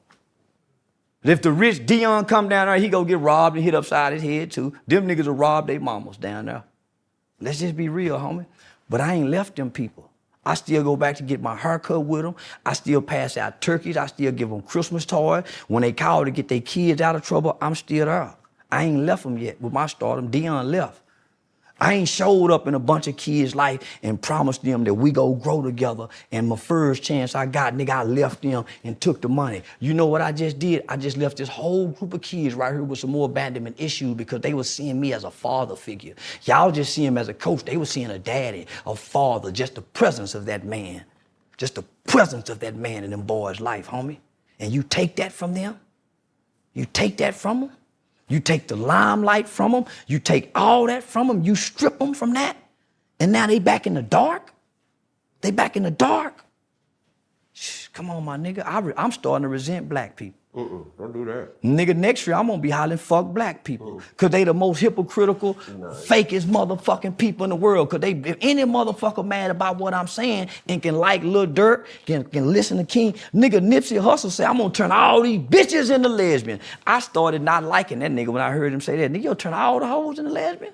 If 1.24 1.42
the 1.42 1.52
rich 1.52 1.86
Deion 1.86 2.28
come 2.28 2.50
down 2.50 2.68
there, 2.68 2.78
he 2.78 2.90
go 2.90 3.06
get 3.06 3.20
robbed 3.20 3.56
and 3.56 3.64
hit 3.64 3.76
upside 3.76 4.14
his 4.14 4.24
head 4.24 4.52
too. 4.52 4.74
Them 4.88 5.08
niggas 5.08 5.28
will 5.28 5.36
rob 5.36 5.68
their 5.68 5.80
mamas 5.80 6.18
down 6.18 6.46
there. 6.46 6.64
Let's 7.40 7.60
just 7.60 7.78
be 7.78 7.90
real, 7.90 8.18
homie. 8.18 8.48
But 8.90 9.02
I 9.02 9.14
ain't 9.14 9.30
left 9.30 9.56
them 9.56 9.72
people. 9.72 10.03
I 10.46 10.56
still 10.56 10.84
go 10.84 10.96
back 10.96 11.16
to 11.18 11.24
get 11.24 11.42
my 11.42 11.56
haircut 11.56 12.06
with 12.06 12.24
them. 12.24 12.36
I 12.66 12.74
still 12.74 13.02
pass 13.02 13.38
out 13.38 13.62
turkeys. 13.62 13.98
I 13.98 14.08
still 14.08 14.32
give 14.32 14.50
them 14.50 14.62
Christmas 14.62 15.06
toys. 15.06 15.44
When 15.68 15.82
they 15.82 15.94
call 15.94 16.26
to 16.26 16.32
get 16.32 16.48
their 16.48 16.62
kids 16.62 17.02
out 17.02 17.16
of 17.16 17.24
trouble, 17.24 17.58
I'm 17.62 17.76
still 17.76 18.06
there. 18.06 18.36
I 18.72 18.86
ain't 18.86 19.06
left 19.06 19.24
them 19.24 19.38
yet 19.38 19.62
with 19.62 19.72
my 19.72 19.86
stardom. 19.86 20.32
Deion 20.32 20.72
left. 20.72 21.03
I 21.84 21.96
ain't 21.96 22.08
showed 22.08 22.50
up 22.50 22.66
in 22.66 22.76
a 22.76 22.80
bunch 22.80 23.08
of 23.08 23.18
kids' 23.18 23.56
life 23.56 24.00
and 24.04 24.22
promised 24.22 24.64
them 24.64 24.86
that 24.86 24.94
we 24.94 25.12
go 25.12 25.34
grow 25.34 25.62
together. 25.62 26.08
And 26.32 26.48
my 26.48 26.56
first 26.56 27.04
chance 27.04 27.36
I 27.36 27.46
got, 27.46 27.74
nigga, 27.74 27.90
I 27.90 28.04
left 28.04 28.42
them 28.42 28.64
and 28.86 29.02
took 29.02 29.20
the 29.20 29.28
money. 29.28 29.64
You 29.82 29.94
know 29.94 30.06
what 30.06 30.22
I 30.22 30.32
just 30.32 30.60
did? 30.60 30.86
I 30.88 30.96
just 30.96 31.18
left 31.18 31.36
this 31.36 31.50
whole 31.50 31.90
group 31.90 32.14
of 32.14 32.22
kids 32.22 32.56
right 32.56 32.72
here 32.72 32.86
with 32.86 33.00
some 33.00 33.10
more 33.12 33.26
abandonment 33.26 33.76
issues 33.82 34.14
because 34.16 34.40
they 34.40 34.54
were 34.54 34.64
seeing 34.64 34.98
me 34.98 35.12
as 35.12 35.26
a 35.26 35.30
father 35.32 35.76
figure. 35.76 36.16
Y'all 36.44 36.72
just 36.72 36.94
see 36.94 37.06
him 37.06 37.18
as 37.18 37.28
a 37.28 37.34
coach. 37.34 37.66
They 37.66 37.76
were 37.76 37.86
seeing 37.86 38.12
a 38.12 38.18
daddy, 38.18 38.66
a 38.86 38.96
father, 38.96 39.52
just 39.52 39.76
the 39.76 39.82
presence 39.82 40.36
of 40.36 40.46
that 40.46 40.64
man. 40.64 41.04
Just 41.58 41.76
the 41.76 41.84
presence 42.06 42.50
of 42.50 42.60
that 42.60 42.78
man 42.78 43.04
in 43.04 43.12
them 43.12 43.24
boys' 43.24 43.60
life, 43.60 43.90
homie. 43.90 44.20
And 44.58 44.72
you 44.72 44.84
take 44.84 45.18
that 45.18 45.34
from 45.34 45.54
them? 45.54 45.78
You 46.74 46.86
take 46.86 47.18
that 47.18 47.36
from 47.36 47.60
them? 47.60 47.72
You 48.28 48.40
take 48.40 48.68
the 48.68 48.76
limelight 48.76 49.48
from 49.48 49.72
them, 49.74 49.86
you 50.08 50.20
take 50.20 50.52
all 50.56 50.88
that 50.88 51.04
from 51.04 51.28
them, 51.28 51.44
you 51.44 51.56
strip 51.56 52.00
them 52.00 52.14
from 52.14 52.34
that, 52.34 52.58
and 53.20 53.32
now 53.32 53.48
they 53.48 53.60
back 53.60 53.86
in 53.86 53.94
the 53.94 54.02
dark. 54.02 54.54
They 55.42 55.52
back 55.52 55.76
in 55.76 55.84
the 55.84 55.92
dark. 55.92 56.44
Shh, 57.52 57.88
come 57.90 58.10
on, 58.10 58.24
my 58.24 58.38
nigga. 58.38 58.66
I 58.66 59.04
am 59.04 59.12
starting 59.12 59.44
to 59.44 59.50
resent 59.50 59.90
black 59.90 60.16
people. 60.16 60.40
Mm-mm, 60.56 60.86
don't 61.00 61.14
do 61.14 61.26
that. 61.26 61.62
Nigga, 61.64 61.96
next 61.96 62.28
year 62.28 62.36
I'm 62.36 62.46
gonna 62.48 62.62
be 62.62 62.70
hollering 62.70 63.00
fuck 63.00 63.28
black 63.34 63.64
people. 63.64 63.94
Mm. 63.94 64.04
Cause 64.18 64.30
they 64.30 64.44
the 64.44 64.54
most 64.54 64.80
hypocritical, 64.80 65.58
nice. 65.80 66.08
fakest 66.08 66.44
motherfucking 66.46 67.18
people 67.18 67.44
in 67.46 67.50
the 67.50 67.56
world. 67.56 67.90
Cause 67.90 68.02
they 68.02 68.12
if 68.12 68.38
any 68.42 68.64
motherfucker 68.64 69.26
mad 69.26 69.50
about 69.50 69.78
what 69.78 69.96
I'm 69.96 70.08
saying 70.08 70.50
and 70.70 70.82
can 70.82 70.96
like 70.96 71.24
Lil 71.24 71.48
Durk, 71.48 71.86
can, 72.06 72.24
can 72.26 72.54
listen 72.54 72.78
to 72.78 72.84
King, 72.84 73.14
nigga 73.34 73.62
Nipsey 73.62 74.00
Hussle 74.00 74.30
say, 74.30 74.46
I'm 74.46 74.58
gonna 74.60 74.72
turn 74.72 74.92
all 74.92 75.24
these 75.24 75.40
bitches 75.40 75.94
into 75.94 76.10
lesbian. 76.10 76.60
I 76.86 77.00
started 77.00 77.42
not 77.42 77.64
liking 77.64 78.00
that 78.00 78.12
nigga 78.12 78.28
when 78.28 78.44
I 78.44 78.52
heard 78.52 78.74
him 78.74 78.82
say 78.82 78.98
that. 78.98 79.12
Nigga, 79.12 79.24
you'll 79.24 79.36
turn 79.36 79.54
all 79.56 79.80
the 79.80 79.88
hoes 79.88 80.20
into 80.20 80.32
lesbian? 80.32 80.74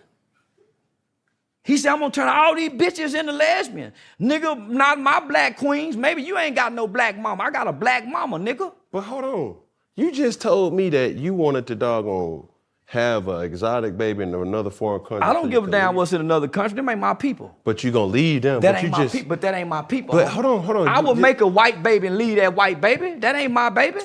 He 1.63 1.77
said, 1.77 1.93
I'm 1.93 1.99
gonna 1.99 2.11
turn 2.11 2.27
all 2.27 2.55
these 2.55 2.71
bitches 2.71 3.17
into 3.17 3.31
lesbian. 3.31 3.93
Nigga, 4.19 4.67
not 4.69 4.99
my 4.99 5.21
black 5.21 5.57
queens. 5.57 5.95
Maybe 5.97 6.23
you 6.23 6.37
ain't 6.37 6.55
got 6.55 6.73
no 6.73 6.87
black 6.87 7.17
mama. 7.17 7.43
I 7.43 7.51
got 7.51 7.67
a 7.67 7.73
black 7.73 8.07
mama, 8.07 8.39
nigga. 8.39 8.73
But 8.91 9.01
hold 9.03 9.23
on. 9.23 9.57
You 9.95 10.11
just 10.11 10.41
told 10.41 10.73
me 10.73 10.89
that 10.89 11.15
you 11.15 11.33
wanted 11.33 11.67
to 11.67 11.75
doggone 11.75 12.47
have 12.85 13.27
an 13.27 13.43
exotic 13.43 13.95
baby 13.95 14.23
in 14.23 14.33
another 14.33 14.71
foreign 14.71 15.01
country. 15.01 15.21
I 15.21 15.31
don't 15.31 15.51
give 15.51 15.67
a 15.67 15.71
damn 15.71 15.93
what's 15.93 16.11
in 16.11 16.21
another 16.21 16.47
country. 16.47 16.75
Them 16.75 16.89
ain't 16.89 16.99
my 16.99 17.13
people. 17.13 17.55
But 17.63 17.83
you 17.83 17.91
gonna 17.91 18.05
leave 18.05 18.41
them. 18.41 18.61
That 18.61 18.73
but 18.75 18.83
ain't 18.83 18.91
my 18.91 19.03
just, 19.03 19.13
people. 19.13 19.29
But 19.29 19.41
that 19.41 19.53
ain't 19.53 19.69
my 19.69 19.83
people. 19.83 20.15
But 20.15 20.27
hold 20.29 20.45
on, 20.47 20.63
hold 20.63 20.77
on. 20.77 20.87
I 20.87 20.99
would 20.99 21.19
make 21.19 21.41
a 21.41 21.47
white 21.47 21.83
baby 21.83 22.07
and 22.07 22.17
leave 22.17 22.37
that 22.37 22.55
white 22.55 22.81
baby. 22.81 23.15
That 23.19 23.35
ain't 23.35 23.53
my 23.53 23.69
baby. 23.69 23.99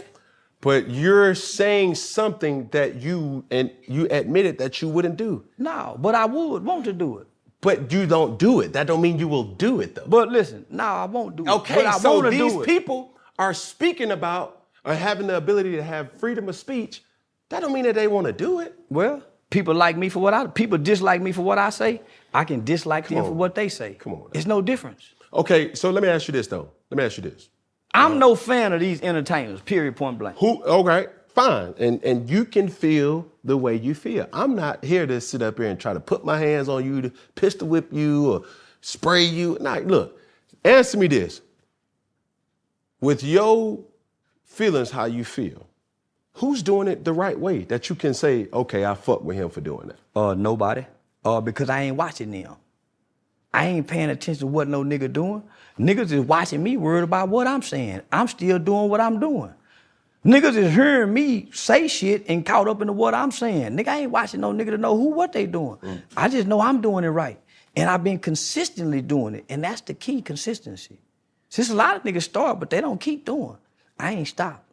But 0.61 0.90
you're 0.90 1.35
saying 1.35 1.94
something 1.94 2.69
that 2.73 2.97
you 2.97 3.44
and 3.51 3.70
you 3.86 4.06
admitted 4.11 4.59
that 4.59 4.82
you 4.82 4.89
wouldn't 4.89 5.16
do. 5.16 5.44
No, 5.56 5.97
but 5.98 6.15
I 6.15 6.27
would 6.27 6.62
want 6.65 6.85
to 6.85 6.93
do 6.93 7.19
it. 7.19 7.27
But 7.62 7.90
you 7.90 8.06
don't 8.06 8.39
do 8.39 8.61
it. 8.61 8.74
That 8.74 8.86
don't 8.86 9.01
mean 9.01 9.19
you 9.19 9.28
will 9.28 9.44
do 9.44 9.81
it 9.81 9.94
though. 9.94 10.05
But 10.06 10.28
listen, 10.28 10.66
no, 10.69 10.85
I 10.85 11.06
won't 11.06 11.36
do 11.36 11.44
it. 11.44 11.51
Okay, 11.51 11.85
but 11.85 11.98
so 12.01 12.28
these 12.28 12.56
people 12.66 13.16
are 13.39 13.55
speaking 13.55 14.11
about 14.11 14.63
or 14.85 14.94
having 14.94 15.27
the 15.27 15.36
ability 15.36 15.73
to 15.73 15.82
have 15.82 16.12
freedom 16.12 16.48
of 16.48 16.56
speech, 16.56 17.02
that 17.48 17.61
don't 17.61 17.73
mean 17.73 17.85
that 17.85 17.94
they 17.94 18.06
want 18.09 18.27
to 18.27 18.32
do 18.32 18.61
it. 18.61 18.78
Well, 18.89 19.23
people 19.51 19.74
like 19.74 19.97
me 19.97 20.09
for 20.09 20.20
what 20.20 20.35
I 20.35 20.47
people 20.47 20.78
dislike 20.78 21.23
me 21.23 21.32
for 21.32 21.43
what 21.43 21.59
I 21.59 21.70
say. 21.70 22.02
I 22.32 22.44
can 22.44 22.65
dislike 22.65 23.06
Come 23.06 23.16
them 23.16 23.24
on. 23.24 23.31
for 23.31 23.35
what 23.36 23.55
they 23.55 23.69
say. 23.69 23.94
Come 23.94 24.15
on. 24.15 24.31
It's 24.35 24.47
no 24.47 24.61
difference. 24.61 25.15
Okay, 25.32 25.74
so 25.74 25.90
let 25.90 26.02
me 26.02 26.09
ask 26.09 26.28
you 26.28 26.32
this 26.32 26.47
though. 26.47 26.70
Let 26.90 26.98
me 26.98 27.05
ask 27.05 27.16
you 27.16 27.23
this. 27.23 27.48
I'm 27.93 28.19
no 28.19 28.35
fan 28.35 28.73
of 28.73 28.81
these 28.81 29.01
entertainers, 29.02 29.61
period, 29.61 29.94
point 29.97 30.19
blank. 30.19 30.36
Who 30.39 30.62
okay, 30.65 31.06
fine. 31.28 31.74
And 31.78 32.02
and 32.05 32.28
you 32.28 32.44
can 32.44 32.69
feel 32.69 33.27
the 33.44 33.56
way 33.56 33.77
you 33.77 33.94
feel. 33.94 34.28
I'm 34.32 34.55
not 34.56 34.85
here 34.85 35.06
to 35.06 35.20
sit 35.20 35.43
up 35.43 35.59
here 35.59 35.69
and 35.69 35.78
try 35.78 35.93
to 35.93 36.01
put 36.01 36.24
my 36.24 36.39
hands 36.39 36.69
on 36.69 36.85
you 36.85 37.02
to 37.02 37.12
pistol 37.36 37.69
whip 37.69 37.93
you 37.93 38.32
or 38.32 38.43
spray 38.81 39.23
you. 39.24 39.56
Nah, 39.61 39.77
look, 39.85 40.19
answer 40.65 40.98
me 40.98 41.06
this. 41.06 41.40
With 43.01 43.23
your 43.23 43.85
feelings 44.55 44.90
how 44.90 45.05
you 45.05 45.24
feel, 45.24 45.66
who's 46.35 46.62
doing 46.62 46.89
it 46.89 47.05
the 47.05 47.12
right 47.12 47.39
way 47.39 47.64
that 47.64 47.89
you 47.89 47.97
can 47.97 48.14
say, 48.14 48.48
okay, 48.52 48.85
I 48.85 48.94
fuck 48.94 49.22
with 49.22 49.36
him 49.36 49.51
for 49.51 49.60
doing 49.60 49.89
that? 49.89 50.18
Uh, 50.18 50.35
nobody. 50.35 50.86
Uh, 51.24 51.40
because 51.40 51.68
I 51.68 51.82
ain't 51.82 51.97
watching 51.97 52.31
them. 52.31 52.56
I 53.52 53.66
ain't 53.66 53.86
paying 53.86 54.10
attention 54.10 54.40
to 54.40 54.47
what 54.47 54.68
no 54.68 54.82
nigga 54.82 55.12
doing. 55.12 55.43
Niggas 55.78 56.12
is 56.12 56.20
watching 56.20 56.62
me, 56.62 56.76
worried 56.76 57.05
about 57.05 57.28
what 57.28 57.47
I'm 57.47 57.62
saying. 57.62 58.02
I'm 58.12 58.28
still 58.28 58.59
doing 58.59 58.89
what 58.89 59.01
I'm 59.01 59.20
doing. 59.20 59.52
Niggas 60.24 60.56
is 60.56 60.74
hearing 60.74 61.12
me 61.12 61.51
say 61.52 61.86
shit 61.86 62.24
and 62.28 62.47
caught 62.47 62.66
up 62.66 62.81
into 62.81 62.93
what 62.93 63.14
I'm 63.14 63.31
saying. 63.31 63.76
Nigga, 63.76 63.89
I 63.89 63.98
ain't 64.01 64.10
watching 64.10 64.40
no 64.40 64.52
nigga 64.52 64.70
to 64.70 64.78
know 64.78 64.97
who 64.97 65.10
what 65.10 65.32
they 65.32 65.47
doing. 65.47 65.76
Mm. 65.76 66.02
I 66.16 66.28
just 66.28 66.47
know 66.47 66.60
I'm 66.60 66.81
doing 66.81 67.05
it 67.05 67.09
right. 67.09 67.39
And 67.76 67.90
I've 67.90 68.02
been 68.02 68.18
consistently 68.18 69.02
doing 69.02 69.35
it. 69.35 69.44
And 69.48 69.62
that's 69.62 69.82
the 69.82 69.94
key, 69.94 70.22
consistency. 70.22 70.98
Since 71.48 71.70
a 71.70 71.74
lot 71.74 71.97
of 71.97 72.02
niggas 72.05 72.22
start, 72.22 72.59
but 72.59 72.70
they 72.70 72.81
don't 72.81 73.01
keep 73.01 73.26
doing. 73.26 73.59
I 73.98 74.14
ain't 74.14 74.28
stopped. 74.28 74.64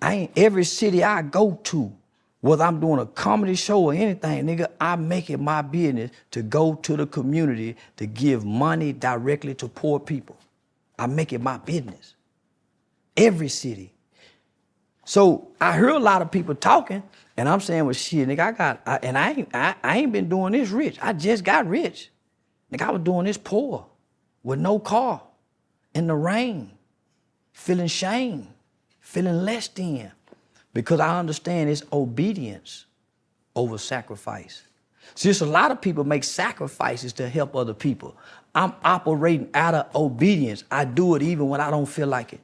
I 0.00 0.14
ain't 0.14 0.32
every 0.36 0.64
city 0.64 1.02
I 1.02 1.22
go 1.22 1.60
to, 1.64 1.92
whether 2.40 2.64
I'm 2.64 2.80
doing 2.80 3.00
a 3.00 3.06
comedy 3.06 3.56
show 3.56 3.84
or 3.84 3.94
anything, 3.94 4.46
nigga, 4.46 4.68
I 4.80 4.96
make 4.96 5.30
it 5.30 5.38
my 5.38 5.62
business 5.62 6.12
to 6.32 6.42
go 6.42 6.74
to 6.74 6.96
the 6.96 7.06
community 7.06 7.76
to 7.96 8.06
give 8.06 8.44
money 8.44 8.92
directly 8.92 9.54
to 9.56 9.68
poor 9.68 9.98
people. 9.98 10.36
I 10.98 11.06
make 11.06 11.32
it 11.32 11.40
my 11.40 11.58
business. 11.58 12.14
Every 13.16 13.48
city. 13.48 13.92
So 15.04 15.48
I 15.60 15.74
hear 15.74 15.88
a 15.88 15.98
lot 15.98 16.22
of 16.22 16.30
people 16.30 16.54
talking, 16.54 17.02
and 17.36 17.48
I'm 17.48 17.60
saying, 17.60 17.84
well, 17.84 17.94
shit, 17.94 18.28
nigga, 18.28 18.40
I 18.40 18.52
got, 18.52 18.80
I, 18.86 18.98
and 19.02 19.18
I 19.18 19.30
ain't, 19.32 19.48
I, 19.54 19.74
I 19.82 19.98
ain't 19.98 20.12
been 20.12 20.28
doing 20.28 20.52
this 20.52 20.70
rich. 20.70 20.98
I 21.02 21.12
just 21.14 21.44
got 21.44 21.66
rich. 21.66 22.10
Nigga, 22.72 22.82
I 22.82 22.90
was 22.92 23.02
doing 23.02 23.26
this 23.26 23.38
poor 23.38 23.86
with 24.42 24.60
no 24.60 24.78
car 24.78 25.22
in 25.94 26.06
the 26.06 26.14
rain 26.14 26.72
feeling 27.58 27.88
shame, 27.88 28.46
feeling 29.00 29.44
less 29.44 29.66
than, 29.68 30.12
because 30.72 31.00
I 31.00 31.18
understand 31.18 31.68
it's 31.68 31.82
obedience 31.92 32.86
over 33.56 33.76
sacrifice. 33.76 34.62
See, 35.16 35.28
there's 35.28 35.40
a 35.40 35.46
lot 35.46 35.72
of 35.72 35.80
people 35.80 36.04
make 36.04 36.22
sacrifices 36.22 37.12
to 37.14 37.28
help 37.28 37.56
other 37.56 37.74
people. 37.74 38.16
I'm 38.54 38.72
operating 38.84 39.50
out 39.54 39.74
of 39.74 39.94
obedience. 39.96 40.62
I 40.70 40.84
do 40.84 41.16
it 41.16 41.22
even 41.22 41.48
when 41.48 41.60
I 41.60 41.70
don't 41.70 41.86
feel 41.86 42.06
like 42.06 42.32
it. 42.32 42.40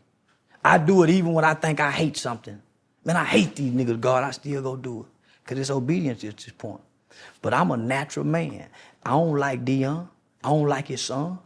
I 0.65 0.79
do 0.79 1.05
it 1.05 1.11
even 1.11 1.33
when 1.33 1.45
I 1.45 1.55
think 1.55 1.79
I 1.79 1.93
hate 1.93 2.17
something. 2.17 2.61
Man, 3.05 3.17
I 3.17 3.25
hate 3.25 3.55
these 3.55 3.73
niggas, 3.73 4.01
God. 4.01 4.25
I 4.25 4.33
still 4.33 4.63
go 4.63 4.77
do 4.77 5.03
it. 5.03 5.07
Because 5.45 5.59
it's 5.59 5.71
obedience 5.71 6.25
at 6.25 6.37
this 6.39 6.51
point. 6.51 6.81
But 7.41 7.55
I'm 7.55 7.71
a 7.71 7.77
natural 7.77 8.27
man. 8.27 8.67
I 9.05 9.11
don't 9.11 9.37
like 9.37 9.65
Deion. 9.65 10.09
I 10.43 10.49
don't 10.49 10.67
like 10.67 10.89
his 10.89 11.03
son. 11.03 11.39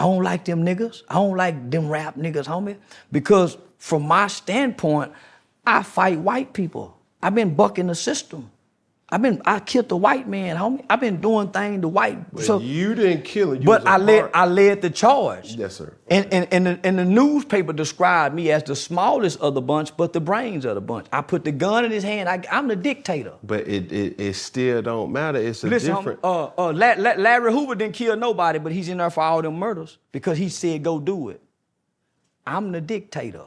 I 0.00 0.04
don't 0.04 0.22
like 0.22 0.46
them 0.46 0.64
niggas. 0.64 1.02
I 1.10 1.14
don't 1.16 1.36
like 1.36 1.70
them 1.70 1.90
rap 1.90 2.16
niggas, 2.16 2.46
homie. 2.46 2.78
Because 3.12 3.58
from 3.76 4.04
my 4.08 4.28
standpoint, 4.28 5.12
I 5.66 5.82
fight 5.82 6.18
white 6.18 6.54
people. 6.54 6.96
I've 7.22 7.34
been 7.34 7.54
bucking 7.54 7.88
the 7.88 7.94
system. 7.94 8.50
I've 9.12 9.22
been 9.22 9.42
I 9.44 9.58
killed 9.58 9.88
the 9.88 9.96
white 9.96 10.28
man, 10.28 10.56
homie. 10.56 10.84
I've 10.88 11.00
been 11.00 11.20
doing 11.20 11.48
things 11.48 11.80
the 11.80 11.88
white. 11.88 12.32
But 12.32 12.44
so 12.44 12.60
you 12.60 12.94
didn't 12.94 13.24
kill 13.24 13.52
him. 13.52 13.64
but 13.64 13.84
I 13.84 13.96
led 13.96 14.30
I 14.32 14.46
led 14.46 14.82
the 14.82 14.90
charge. 14.90 15.54
Yes, 15.54 15.76
sir. 15.76 15.92
And 16.08 16.32
and, 16.32 16.46
and, 16.52 16.66
the, 16.66 16.80
and 16.84 16.98
the 16.98 17.04
newspaper 17.04 17.72
described 17.72 18.36
me 18.36 18.52
as 18.52 18.62
the 18.62 18.76
smallest 18.76 19.40
of 19.40 19.54
the 19.54 19.60
bunch, 19.60 19.96
but 19.96 20.12
the 20.12 20.20
brains 20.20 20.64
of 20.64 20.76
the 20.76 20.80
bunch. 20.80 21.08
I 21.12 21.22
put 21.22 21.44
the 21.44 21.50
gun 21.50 21.84
in 21.84 21.90
his 21.90 22.04
hand. 22.04 22.28
I, 22.28 22.42
am 22.50 22.68
the 22.68 22.76
dictator. 22.76 23.32
But 23.42 23.66
it, 23.66 23.90
it, 23.90 24.20
it 24.20 24.34
still 24.34 24.80
don't 24.80 25.10
matter. 25.10 25.38
It's 25.38 25.64
a 25.64 25.66
Listen, 25.66 25.96
different. 25.96 26.22
Homie, 26.22 26.52
uh, 26.56 26.68
uh, 26.68 27.16
Larry 27.16 27.52
Hoover 27.52 27.74
didn't 27.74 27.94
kill 27.94 28.16
nobody, 28.16 28.60
but 28.60 28.70
he's 28.70 28.88
in 28.88 28.98
there 28.98 29.10
for 29.10 29.24
all 29.24 29.42
them 29.42 29.56
murders 29.56 29.98
because 30.12 30.38
he 30.38 30.48
said 30.48 30.84
go 30.84 31.00
do 31.00 31.30
it. 31.30 31.42
I'm 32.46 32.70
the 32.70 32.80
dictator. 32.80 33.44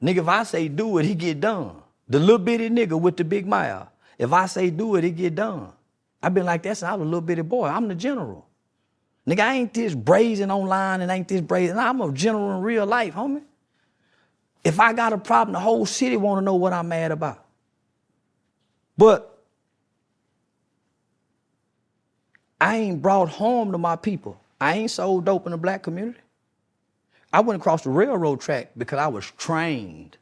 Nigga, 0.00 0.18
if 0.18 0.28
I 0.28 0.42
say 0.44 0.68
do 0.68 0.98
it, 0.98 1.06
he 1.06 1.14
get 1.14 1.40
done. 1.40 1.82
The 2.08 2.20
little 2.20 2.38
bitty 2.38 2.70
nigga 2.70 3.00
with 3.00 3.16
the 3.16 3.24
big 3.24 3.46
mouth. 3.46 3.88
If 4.18 4.32
I 4.32 4.46
say 4.46 4.70
do 4.70 4.96
it, 4.96 5.04
it 5.04 5.10
get 5.12 5.34
done. 5.34 5.72
I've 6.22 6.34
been 6.34 6.46
like 6.46 6.62
that 6.62 6.76
since 6.76 6.88
I 6.88 6.94
was 6.94 7.02
a 7.02 7.04
little 7.04 7.20
bitty 7.20 7.42
boy. 7.42 7.66
I'm 7.66 7.88
the 7.88 7.94
general. 7.94 8.46
Nigga, 9.26 9.40
I 9.40 9.54
ain't 9.54 9.74
this 9.74 9.94
brazen 9.94 10.50
online 10.50 11.00
and 11.00 11.10
ain't 11.10 11.28
this 11.28 11.40
brazen. 11.40 11.78
I'm 11.78 12.00
a 12.00 12.12
general 12.12 12.56
in 12.56 12.62
real 12.62 12.86
life, 12.86 13.14
homie. 13.14 13.42
If 14.64 14.80
I 14.80 14.92
got 14.92 15.12
a 15.12 15.18
problem, 15.18 15.52
the 15.52 15.60
whole 15.60 15.86
city 15.86 16.16
want 16.16 16.40
to 16.40 16.44
know 16.44 16.54
what 16.54 16.72
I'm 16.72 16.88
mad 16.88 17.12
about. 17.12 17.44
But 18.96 19.38
I 22.60 22.76
ain't 22.76 23.02
brought 23.02 23.28
home 23.28 23.72
to 23.72 23.78
my 23.78 23.96
people. 23.96 24.40
I 24.60 24.74
ain't 24.74 24.90
sold 24.90 25.24
dope 25.24 25.46
in 25.46 25.52
the 25.52 25.58
black 25.58 25.82
community. 25.82 26.20
I 27.32 27.40
went 27.40 27.60
across 27.60 27.82
the 27.82 27.90
railroad 27.90 28.40
track 28.40 28.70
because 28.76 28.98
I 28.98 29.08
was 29.08 29.30
trained. 29.36 30.16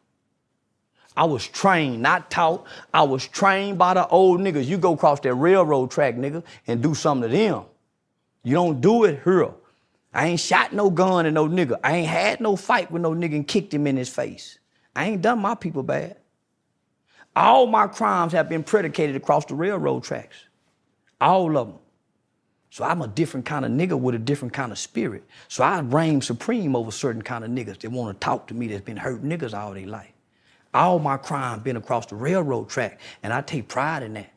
I 1.17 1.25
was 1.25 1.47
trained, 1.47 2.03
not 2.03 2.31
taught. 2.31 2.67
I 2.93 3.03
was 3.03 3.27
trained 3.29 3.79
by 3.79 3.95
the 3.95 4.07
old 4.09 4.41
niggas. 4.41 4.67
You 4.67 4.79
go 4.79 4.95
across 4.95 5.21
that 5.21 5.35
railroad 5.35 5.91
track, 5.91 6.17
nigga, 6.17 6.43
and 6.67 6.83
do 6.83 6.95
something 6.95 7.31
to 7.31 7.37
them. 7.37 7.65
You 8.43 8.55
don't 8.55 8.81
do 8.81 9.05
it 9.05 9.23
here. 9.25 9.51
I 10.13 10.29
ain't 10.29 10.41
shot 10.41 10.73
no 10.73 10.91
gun 10.91 11.27
at 11.27 11.33
no 11.33 11.49
nigga. 11.49 11.79
I 11.83 11.97
ain't 11.97 12.09
had 12.09 12.41
no 12.41 12.57
fight 12.57 12.91
with 12.91 13.03
no 13.03 13.13
nigga 13.13 13.35
and 13.35 13.47
kicked 13.49 13.75
him 13.75 13.87
in 13.87 13.97
his 13.97 14.09
face. 14.09 14.59
I 14.95 15.07
ain't 15.07 15.23
done 15.23 15.41
my 15.41 15.55
people 15.55 15.83
bad. 15.83 16.17
All 17.35 17.67
my 17.67 17.89
crimes 17.89 18.33
have 18.33 18.49
been 18.49 18.63
predicated 18.63 19.17
across 19.17 19.45
the 19.45 19.55
railroad 19.55 20.05
tracks. 20.05 20.37
All 21.21 21.57
of 21.57 21.69
them. 21.69 21.79
So 22.71 22.85
I'm 22.85 23.03
a 23.03 23.09
different 23.09 23.47
kind 23.47 23.65
of 23.65 23.71
nigga 23.71 23.99
with 23.99 24.15
a 24.15 24.19
different 24.19 24.53
kind 24.53 24.73
of 24.73 24.79
spirit. 24.79 25.25
So 25.49 25.65
I 25.65 25.79
reign 25.81 26.21
supreme 26.21 26.75
over 26.77 26.91
certain 26.91 27.23
kind 27.23 27.45
of 27.45 27.51
niggas 27.51 27.81
that 27.81 27.91
want 27.91 28.21
to 28.21 28.25
talk 28.25 28.49
to 28.49 28.55
me 28.55 28.69
that's 28.69 28.85
been 28.85 28.97
hurt 28.97 29.25
niggas 29.25 29.57
all 29.57 29.75
their 29.75 29.87
life. 29.87 30.14
All 30.75 30.99
my 30.99 31.17
crime 31.17 31.61
been 31.61 31.77
across 31.77 32.07
the 32.07 32.17
railroad 32.17 32.69
track, 32.69 33.01
and 33.23 33.33
I 33.33 33.41
take 33.41 33.69
pride 33.69 34.03
in 34.03 34.15
that. 34.15 34.31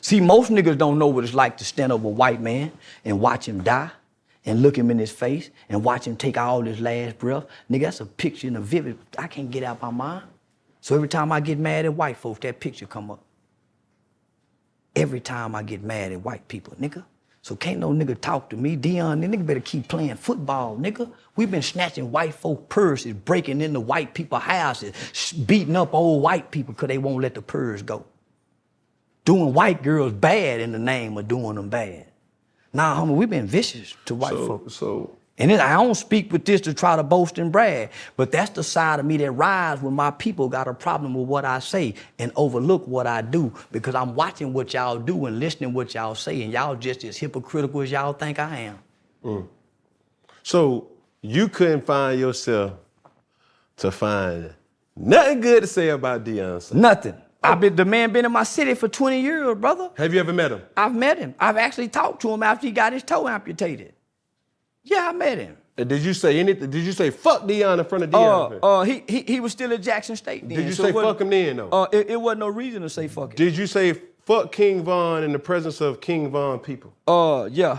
See, 0.00 0.20
most 0.20 0.50
niggas 0.50 0.78
don't 0.78 0.98
know 0.98 1.08
what 1.08 1.24
it's 1.24 1.34
like 1.34 1.56
to 1.58 1.64
stand 1.64 1.92
over 1.92 2.06
a 2.06 2.10
white 2.10 2.40
man 2.40 2.70
and 3.04 3.20
watch 3.20 3.46
him 3.48 3.62
die 3.62 3.90
and 4.44 4.62
look 4.62 4.78
him 4.78 4.90
in 4.90 4.98
his 4.98 5.10
face 5.10 5.50
and 5.68 5.82
watch 5.82 6.06
him 6.06 6.16
take 6.16 6.38
all 6.38 6.62
his 6.62 6.80
last 6.80 7.18
breath. 7.18 7.44
Nigga, 7.70 7.82
that's 7.82 8.00
a 8.00 8.06
picture 8.06 8.46
in 8.46 8.56
a 8.56 8.60
vivid, 8.60 8.96
I 9.18 9.26
can't 9.26 9.50
get 9.50 9.64
out 9.64 9.82
my 9.82 9.90
mind. 9.90 10.24
So 10.80 10.94
every 10.94 11.08
time 11.08 11.32
I 11.32 11.40
get 11.40 11.58
mad 11.58 11.84
at 11.84 11.94
white 11.94 12.16
folks, 12.16 12.38
that 12.40 12.60
picture 12.60 12.86
come 12.86 13.10
up. 13.10 13.20
Every 14.94 15.20
time 15.20 15.54
I 15.54 15.62
get 15.62 15.82
mad 15.82 16.12
at 16.12 16.22
white 16.22 16.46
people, 16.48 16.74
nigga. 16.80 17.04
So 17.42 17.56
can't 17.56 17.80
no 17.80 17.90
nigga 17.90 18.20
talk 18.20 18.50
to 18.50 18.56
me. 18.56 18.76
Deion, 18.76 19.24
nigga 19.24 19.44
better 19.44 19.60
keep 19.60 19.88
playing 19.88 20.16
football, 20.16 20.76
nigga. 20.76 21.10
We've 21.38 21.48
been 21.48 21.62
snatching 21.62 22.10
white 22.10 22.34
folk 22.34 22.68
purses, 22.68 23.12
breaking 23.12 23.60
into 23.60 23.78
white 23.78 24.12
people 24.12 24.40
houses, 24.40 24.92
beating 25.46 25.76
up 25.76 25.94
old 25.94 26.20
white 26.20 26.50
people 26.50 26.74
because 26.74 26.88
they 26.88 26.98
won't 26.98 27.22
let 27.22 27.36
the 27.36 27.42
purse 27.42 27.80
go. 27.80 28.04
Doing 29.24 29.54
white 29.54 29.84
girls 29.84 30.12
bad 30.14 30.60
in 30.60 30.72
the 30.72 30.80
name 30.80 31.16
of 31.16 31.28
doing 31.28 31.54
them 31.54 31.68
bad. 31.68 32.06
Nah, 32.72 33.00
homie, 33.00 33.14
we've 33.14 33.30
been 33.30 33.46
vicious 33.46 33.94
to 34.06 34.16
white 34.16 34.32
so, 34.32 34.46
folk. 34.48 34.70
So 34.70 35.16
and 35.38 35.52
I 35.52 35.74
don't 35.74 35.94
speak 35.94 36.32
with 36.32 36.44
this 36.44 36.60
to 36.62 36.74
try 36.74 36.96
to 36.96 37.04
boast 37.04 37.38
and 37.38 37.52
brag, 37.52 37.90
but 38.16 38.32
that's 38.32 38.50
the 38.50 38.64
side 38.64 38.98
of 38.98 39.06
me 39.06 39.16
that 39.18 39.30
rides 39.30 39.80
when 39.80 39.94
my 39.94 40.10
people 40.10 40.48
got 40.48 40.66
a 40.66 40.74
problem 40.74 41.14
with 41.14 41.28
what 41.28 41.44
I 41.44 41.60
say 41.60 41.94
and 42.18 42.32
overlook 42.34 42.84
what 42.88 43.06
I 43.06 43.22
do 43.22 43.52
because 43.70 43.94
I'm 43.94 44.16
watching 44.16 44.52
what 44.52 44.74
y'all 44.74 44.98
do 44.98 45.26
and 45.26 45.38
listening 45.38 45.72
what 45.72 45.94
y'all 45.94 46.16
say, 46.16 46.42
and 46.42 46.52
y'all 46.52 46.74
just 46.74 47.04
as 47.04 47.16
hypocritical 47.16 47.80
as 47.82 47.92
y'all 47.92 48.12
think 48.12 48.40
I 48.40 48.58
am. 48.58 48.78
Mm. 49.22 49.48
So 50.42 50.88
you 51.22 51.48
couldn't 51.48 51.84
find 51.84 52.18
yourself 52.18 52.74
to 53.76 53.90
find 53.90 54.54
nothing 54.96 55.40
good 55.40 55.62
to 55.62 55.66
say 55.66 55.90
about 55.90 56.24
Deion. 56.24 56.74
Nothing. 56.74 57.14
I've 57.42 57.60
been 57.60 57.76
the 57.76 57.84
man 57.84 58.12
been 58.12 58.24
in 58.24 58.32
my 58.32 58.42
city 58.42 58.74
for 58.74 58.88
20 58.88 59.20
years, 59.20 59.56
brother. 59.58 59.90
Have 59.96 60.12
you 60.12 60.20
ever 60.20 60.32
met 60.32 60.50
him? 60.50 60.62
I've 60.76 60.94
met 60.94 61.18
him. 61.18 61.34
I've 61.38 61.56
actually 61.56 61.88
talked 61.88 62.20
to 62.22 62.30
him 62.30 62.42
after 62.42 62.66
he 62.66 62.72
got 62.72 62.92
his 62.92 63.04
toe 63.04 63.28
amputated. 63.28 63.94
Yeah, 64.82 65.08
I 65.08 65.12
met 65.12 65.38
him. 65.38 65.56
Did 65.76 66.02
you 66.02 66.12
say 66.12 66.40
anything? 66.40 66.70
Did 66.70 66.84
you 66.84 66.90
say 66.90 67.10
fuck 67.10 67.42
Deion 67.42 67.78
in 67.78 67.84
front 67.84 68.02
of 68.02 68.10
Deion? 68.10 68.58
Uh, 68.60 68.80
uh, 68.80 68.82
he, 68.82 69.04
he 69.06 69.22
he 69.22 69.40
was 69.40 69.52
still 69.52 69.72
at 69.72 69.80
Jackson 69.80 70.16
State 70.16 70.48
then. 70.48 70.58
Did 70.58 70.66
you 70.66 70.72
so 70.72 70.82
say 70.84 70.92
fuck 70.92 71.20
him 71.20 71.30
then 71.30 71.58
though? 71.58 71.68
Uh, 71.70 71.86
it, 71.92 72.10
it 72.10 72.20
wasn't 72.20 72.40
no 72.40 72.48
reason 72.48 72.82
to 72.82 72.90
say 72.90 73.06
fuck 73.06 73.30
him. 73.30 73.36
Did 73.36 73.56
you 73.56 73.68
say 73.68 73.92
fuck 74.24 74.50
King 74.50 74.82
Von 74.82 75.22
in 75.22 75.32
the 75.32 75.38
presence 75.38 75.80
of 75.80 76.00
King 76.00 76.30
Von 76.30 76.58
people? 76.58 76.92
Uh, 77.06 77.48
yeah, 77.52 77.78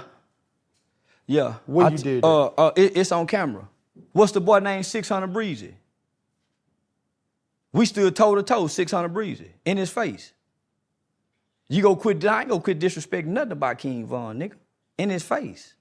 yeah. 1.30 1.56
What 1.66 1.86
I, 1.86 1.90
you 1.92 1.98
did? 1.98 2.24
Uh, 2.24 2.48
uh, 2.48 2.72
it, 2.76 2.98
it's 2.98 3.12
on 3.12 3.28
camera. 3.28 3.68
What's 4.12 4.32
the 4.32 4.42
boy 4.42 4.60
named 4.60 4.86
600 4.86 5.28
Breezy? 5.28 5.76
We 7.72 7.86
stood 7.86 8.16
toe 8.16 8.36
to 8.36 8.44
toe, 8.44 8.68
600 8.68 9.10
Breezy, 9.10 9.52
in 9.64 9.78
his 9.78 9.92
face. 9.92 10.34
You 11.68 11.84
go 11.84 11.96
quit, 11.96 12.26
I 12.26 12.42
ain't 12.42 12.50
go 12.50 12.60
quit 12.60 12.80
disrespecting 12.80 13.28
nothing 13.28 13.52
about 13.52 13.78
King 13.78 14.06
Von, 14.08 14.40
nigga. 14.40 14.54
In 14.98 15.10
his 15.12 15.24
face 15.24 15.76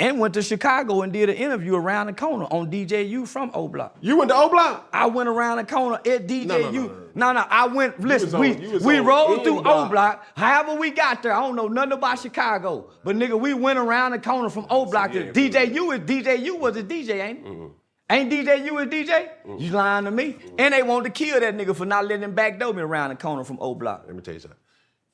and 0.00 0.20
went 0.20 0.34
to 0.34 0.42
Chicago 0.42 1.02
and 1.02 1.12
did 1.12 1.28
an 1.28 1.36
interview 1.36 1.74
around 1.74 2.06
the 2.06 2.12
corner 2.12 2.44
on 2.44 2.70
DJU 2.70 3.26
from 3.26 3.50
O 3.54 3.66
Block. 3.68 3.96
You 4.00 4.16
went 4.16 4.30
to 4.30 4.36
O 4.36 4.48
Block? 4.48 4.88
I 4.92 5.06
went 5.06 5.28
around 5.28 5.58
the 5.58 5.64
corner 5.64 5.96
at 5.96 6.26
DJU. 6.28 6.46
No, 6.46 6.58
no, 6.58 6.70
no, 6.70 6.92
no. 7.14 7.32
no 7.32 7.46
I 7.50 7.66
went, 7.66 7.98
listen, 8.00 8.34
on, 8.34 8.40
we, 8.40 8.78
we 8.78 8.98
rolled 8.98 9.42
through 9.42 9.60
O 9.60 9.88
Block. 9.88 10.24
However 10.36 10.78
we 10.78 10.90
got 10.90 11.22
there, 11.22 11.32
I 11.32 11.40
don't 11.40 11.56
know 11.56 11.68
nothing 11.68 11.92
about 11.92 12.20
Chicago. 12.20 12.90
But 13.02 13.16
nigga, 13.16 13.38
we 13.38 13.54
went 13.54 13.78
around 13.78 14.12
the 14.12 14.20
corner 14.20 14.50
from 14.50 14.66
O 14.70 14.86
Block 14.86 15.12
to 15.12 15.32
DJU. 15.32 15.94
Is 15.94 16.00
DJU 16.00 16.58
was 16.58 16.76
a 16.76 16.82
DJ, 16.82 17.20
ain't 17.20 17.38
it? 17.38 17.44
Mm-hmm. 17.44 17.66
Ain't 18.10 18.32
DJ 18.32 18.64
you 18.64 18.78
a 18.78 18.86
DJ? 18.86 19.28
Mm-hmm. 19.46 19.58
You 19.58 19.70
lying 19.72 20.06
to 20.06 20.10
me? 20.10 20.32
Mm-hmm. 20.32 20.54
And 20.58 20.72
they 20.72 20.82
want 20.82 21.04
to 21.04 21.10
kill 21.10 21.40
that 21.40 21.54
nigga 21.54 21.76
for 21.76 21.84
not 21.84 22.06
letting 22.06 22.22
him 22.22 22.34
backdoor 22.34 22.72
me 22.72 22.80
around 22.80 23.10
the 23.10 23.16
corner 23.16 23.44
from 23.44 23.58
O 23.60 23.74
Block. 23.74 24.04
Let 24.06 24.16
me 24.16 24.22
tell 24.22 24.32
you 24.32 24.40
something. 24.40 24.58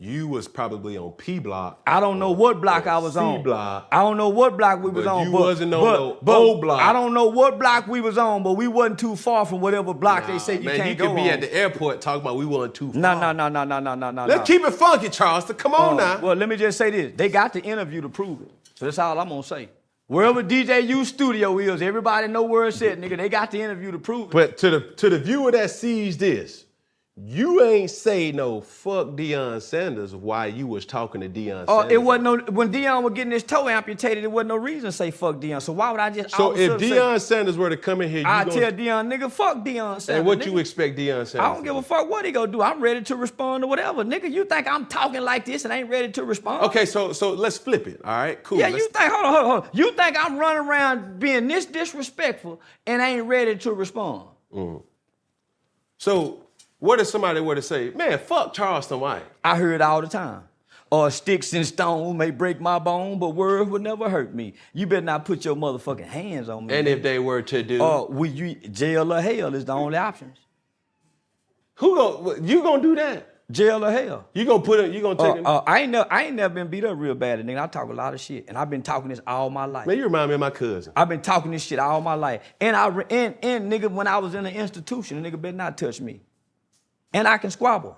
You 0.01 0.27
was 0.27 0.49
probably 0.49 0.99
on 0.99 1.13
P 1.13 1.39
block. 1.39 1.81
I 1.87 2.01
don't 2.01 2.19
know 2.19 2.33
what 2.33 2.61
block 2.61 2.89
I 2.89 2.99
was 2.99 3.15
C 3.15 3.21
on. 3.21 3.45
block. 3.45 3.89
I 3.93 3.99
don't 3.99 4.17
know 4.17 4.29
what 4.29 4.57
block 4.57 4.83
we 4.83 4.91
was 4.91 5.07
on. 5.07 5.27
You 5.27 5.33
but, 5.33 5.41
wasn't 5.41 5.73
on 5.73 5.81
but, 5.85 5.97
no 5.97 6.19
but 6.21 6.37
O 6.37 6.61
block. 6.61 6.81
I 6.83 6.93
don't 6.93 7.15
know 7.15 7.27
what 7.27 7.61
block 7.61 7.87
we 7.87 8.01
was 8.01 8.19
on, 8.19 8.43
but 8.43 8.55
we 8.55 8.67
wasn't 8.67 8.99
too 8.99 9.15
far 9.15 9.47
from 9.47 9.61
whatever 9.61 9.95
block 9.95 10.27
nah, 10.27 10.33
they 10.33 10.39
say 10.41 10.59
you 10.59 10.65
man, 10.65 10.77
can't 10.77 10.89
you 10.91 10.95
go 10.97 11.15
Man, 11.15 11.25
you 11.25 11.31
could 11.31 11.41
be 11.41 11.45
on. 11.45 11.45
at 11.45 11.53
the 11.53 11.57
airport 11.57 12.01
talking 12.01 12.23
about 12.23 12.37
we 12.37 12.45
wasn't 12.45 12.75
too 12.75 12.93
far. 12.93 13.01
No, 13.01 13.21
no, 13.21 13.33
no, 13.33 13.49
no, 13.49 13.65
no, 13.65 13.79
no, 13.79 13.95
no, 13.95 14.11
no. 14.11 14.27
Let's 14.27 14.49
keep 14.49 14.63
it 14.63 14.75
funky, 14.75 15.09
Charleston. 15.11 15.55
Come 15.55 15.75
on 15.75 15.95
uh, 15.95 16.17
now. 16.17 16.21
Well, 16.21 16.35
let 16.35 16.49
me 16.49 16.57
just 16.57 16.77
say 16.77 16.91
this: 16.91 17.13
they 17.15 17.29
got 17.29 17.53
the 17.53 17.63
interview 17.63 18.01
to 18.01 18.09
prove 18.09 18.43
it. 18.43 18.51
So 18.75 18.87
that's 18.87 18.99
all 18.99 19.17
I'm 19.19 19.29
gonna 19.29 19.45
say. 19.45 19.69
Wherever 20.09 20.43
DJU 20.43 21.05
studio 21.07 21.59
is, 21.61 21.81
everybody 21.81 22.27
know 22.27 22.43
where 22.43 22.67
it's 22.67 22.83
at, 22.83 23.01
nigga. 23.01 23.17
They 23.17 23.29
got 23.29 23.53
the 23.53 23.63
interview 23.63 23.93
to 23.93 23.99
prove 23.99 24.27
it. 24.27 24.33
But 24.33 24.59
to 24.59 24.71
the 24.71 24.81
to 24.97 25.09
the 25.09 25.21
viewer 25.21 25.53
that 25.53 25.71
sees 25.71 26.19
this, 26.19 26.64
you 27.17 27.63
ain't 27.63 27.91
say 27.93 28.33
no 28.33 28.61
fuck 28.61 29.11
Deion 29.11 29.63
Sanders 29.63 30.17
while 30.17 30.49
you 30.53 30.67
was 30.67 30.85
talking 30.85 31.21
to 31.21 31.29
Deion 31.29 31.65
Oh, 31.69 31.83
Sanders. 31.83 31.95
it 31.95 32.03
wasn't 32.03 32.25
no 32.25 32.37
when 32.53 32.73
Deion 32.73 33.05
was 33.05 33.13
getting 33.13 33.31
his 33.31 33.45
toe 33.45 33.69
amputated. 33.69 34.25
It 34.25 34.33
wasn't 34.33 34.49
no 34.49 34.57
reason 34.57 34.87
to 34.87 34.93
say 34.93 35.13
fuck 35.13 35.37
Deion. 35.37 35.63
So 35.63 35.73
why 35.73 35.93
would 35.93 36.01
I 36.01 36.11
just? 36.11 36.35
all 36.35 36.49
So 36.49 36.53
of 36.53 36.59
a 36.59 36.63
if 36.63 36.71
sudden 36.73 36.89
say- 36.89 36.97
Deion 36.97 37.21
Sanders 37.21 37.57
were 37.57 37.71
to 37.71 37.77
come 37.77 38.01
in 38.01 38.11
here, 38.11 38.23
you 38.23 38.27
I 38.27 38.45
gonna, 38.45 38.61
tell 38.61 38.73
Deion, 38.73 39.13
nigga, 39.13 39.31
fuck 39.31 39.59
Deion. 39.59 40.01
Sanders, 40.01 40.09
and 40.09 40.27
what 40.27 40.41
nigga. 40.41 40.47
you 40.47 40.59
expect 40.59 40.99
Deion 40.99 41.25
Sanders? 41.25 41.35
I 41.37 41.55
don't 41.55 41.63
give 41.63 41.77
a 41.77 41.83
fuck 41.83 42.11
what 42.11 42.25
he 42.25 42.33
gonna 42.33 42.51
do. 42.51 42.63
I'm 42.63 42.81
ready 42.81 43.03
to 43.03 43.15
respond 43.15 43.63
to 43.63 43.69
whatever, 43.69 44.03
nigga. 44.05 44.29
You 44.33 44.45
think 44.45 44.67
I'm 44.67 44.87
talking 44.87 45.21
like 45.23 45.45
this 45.45 45.65
and 45.65 45.73
ain't 45.73 45.89
ready 45.89 46.11
to 46.11 46.25
respond? 46.25 46.65
Okay, 46.65 46.85
so 46.85 47.13
so 47.13 47.33
let's 47.33 47.57
flip 47.57 47.87
it. 47.87 48.01
All 48.05 48.11
right, 48.11 48.43
cool. 48.43 48.59
Yeah, 48.59 48.71
Let's- 48.71 48.83
you 48.83 48.89
think? 48.89 49.13
Hold 49.13 49.25
on, 49.25 49.33
hold 49.35 49.45
on, 49.45 49.51
hold 49.53 49.65
on. 49.67 49.71
You 49.73 49.93
think 49.93 50.17
I'm 50.19 50.37
running 50.37 50.69
around 50.69 51.21
being 51.21 51.47
this 51.47 51.65
disrespectful 51.65 52.61
and 52.89 53.01
ain't 53.01 53.27
ready 53.27 53.55
to 53.59 53.73
respond? 53.73 54.31
Mm-hmm. 54.53 54.79
So 55.99 56.41
what 56.85 57.01
if 57.01 57.07
somebody 57.07 57.41
were 57.41 57.55
to 57.55 57.63
say, 57.63 57.91
man, 57.91 58.19
fuck 58.19 58.53
Charleston 58.53 59.01
White? 59.01 59.23
I 59.43 59.57
hear 59.57 59.73
it 59.73 59.81
all 59.81 60.01
the 60.03 60.07
time. 60.07 60.43
Or 60.91 61.11
sticks 61.11 61.53
and 61.55 61.67
stone 61.67 62.17
may 62.19 62.31
break 62.31 62.61
my 62.61 62.79
bone, 62.79 63.19
but 63.19 63.31
words 63.31 63.69
will 63.71 63.81
never 63.81 64.09
hurt 64.09 64.35
me. 64.35 64.53
You 64.75 64.87
better 64.87 65.01
not 65.01 65.25
put 65.25 65.45
your 65.45 65.57
motherfucking 65.57 66.05
hands 66.07 66.49
on 66.49 66.67
me. 66.67 66.75
And 66.75 66.87
if 66.87 67.03
they 67.03 67.19
were 67.19 67.43
to 67.43 67.63
do, 67.63 67.83
or 67.83 68.07
will 68.09 68.31
you 68.31 68.55
jail 68.55 69.13
or 69.13 69.21
hell 69.21 69.55
is 69.55 69.65
the 69.65 69.73
only 69.73 69.97
options. 69.97 70.37
who 71.77 71.97
go, 71.97 72.37
you 72.43 72.63
gonna 72.63 72.83
do 72.83 72.95
that? 72.97 73.31
Jail 73.51 73.85
or 73.85 73.91
hell. 73.91 74.27
You 74.35 74.45
gonna 74.45 74.63
put 74.63 74.81
it? 74.81 74.93
You 74.93 75.01
gonna 75.01 75.17
take 75.17 75.37
Uh, 75.37 75.39
it? 75.41 75.47
uh, 75.47 75.63
I 75.67 75.81
ain't 75.81 75.93
never, 75.93 76.13
I 76.13 76.25
ain't 76.25 76.37
never 76.37 76.55
been 76.55 76.69
beat 76.69 76.85
up 76.85 76.97
real 76.99 77.15
bad, 77.15 77.41
nigga. 77.45 77.63
I 77.63 77.67
talk 77.67 77.89
a 77.91 77.93
lot 77.93 78.15
of 78.15 78.21
shit, 78.21 78.45
and 78.49 78.57
I've 78.57 78.71
been 78.71 78.83
talking 78.83 79.09
this 79.09 79.21
all 79.27 79.51
my 79.51 79.65
life. 79.65 79.87
man, 79.87 79.97
you 79.99 80.05
remind 80.05 80.29
me 80.29 80.35
of 80.35 80.41
my 80.41 80.51
cousin. 80.51 80.93
I've 80.97 81.09
been 81.09 81.21
talking 81.23 81.51
this 81.51 81.63
shit 81.63 81.79
all 81.79 82.01
my 82.01 82.15
life. 82.15 82.43
And 82.61 82.77
I 82.77 82.87
re- 82.89 83.05
and, 83.11 83.35
and 83.43 83.73
nigga, 83.73 83.91
when 83.91 84.07
I 84.07 84.19
was 84.19 84.35
in 84.35 84.45
the 84.45 84.53
institution, 84.55 85.25
a 85.25 85.29
nigga 85.31 85.41
better 85.41 85.57
not 85.57 85.77
touch 85.77 86.01
me. 86.01 86.21
And 87.15 87.27
I 87.27 87.39
can 87.39 87.51
squabble. 87.51 87.97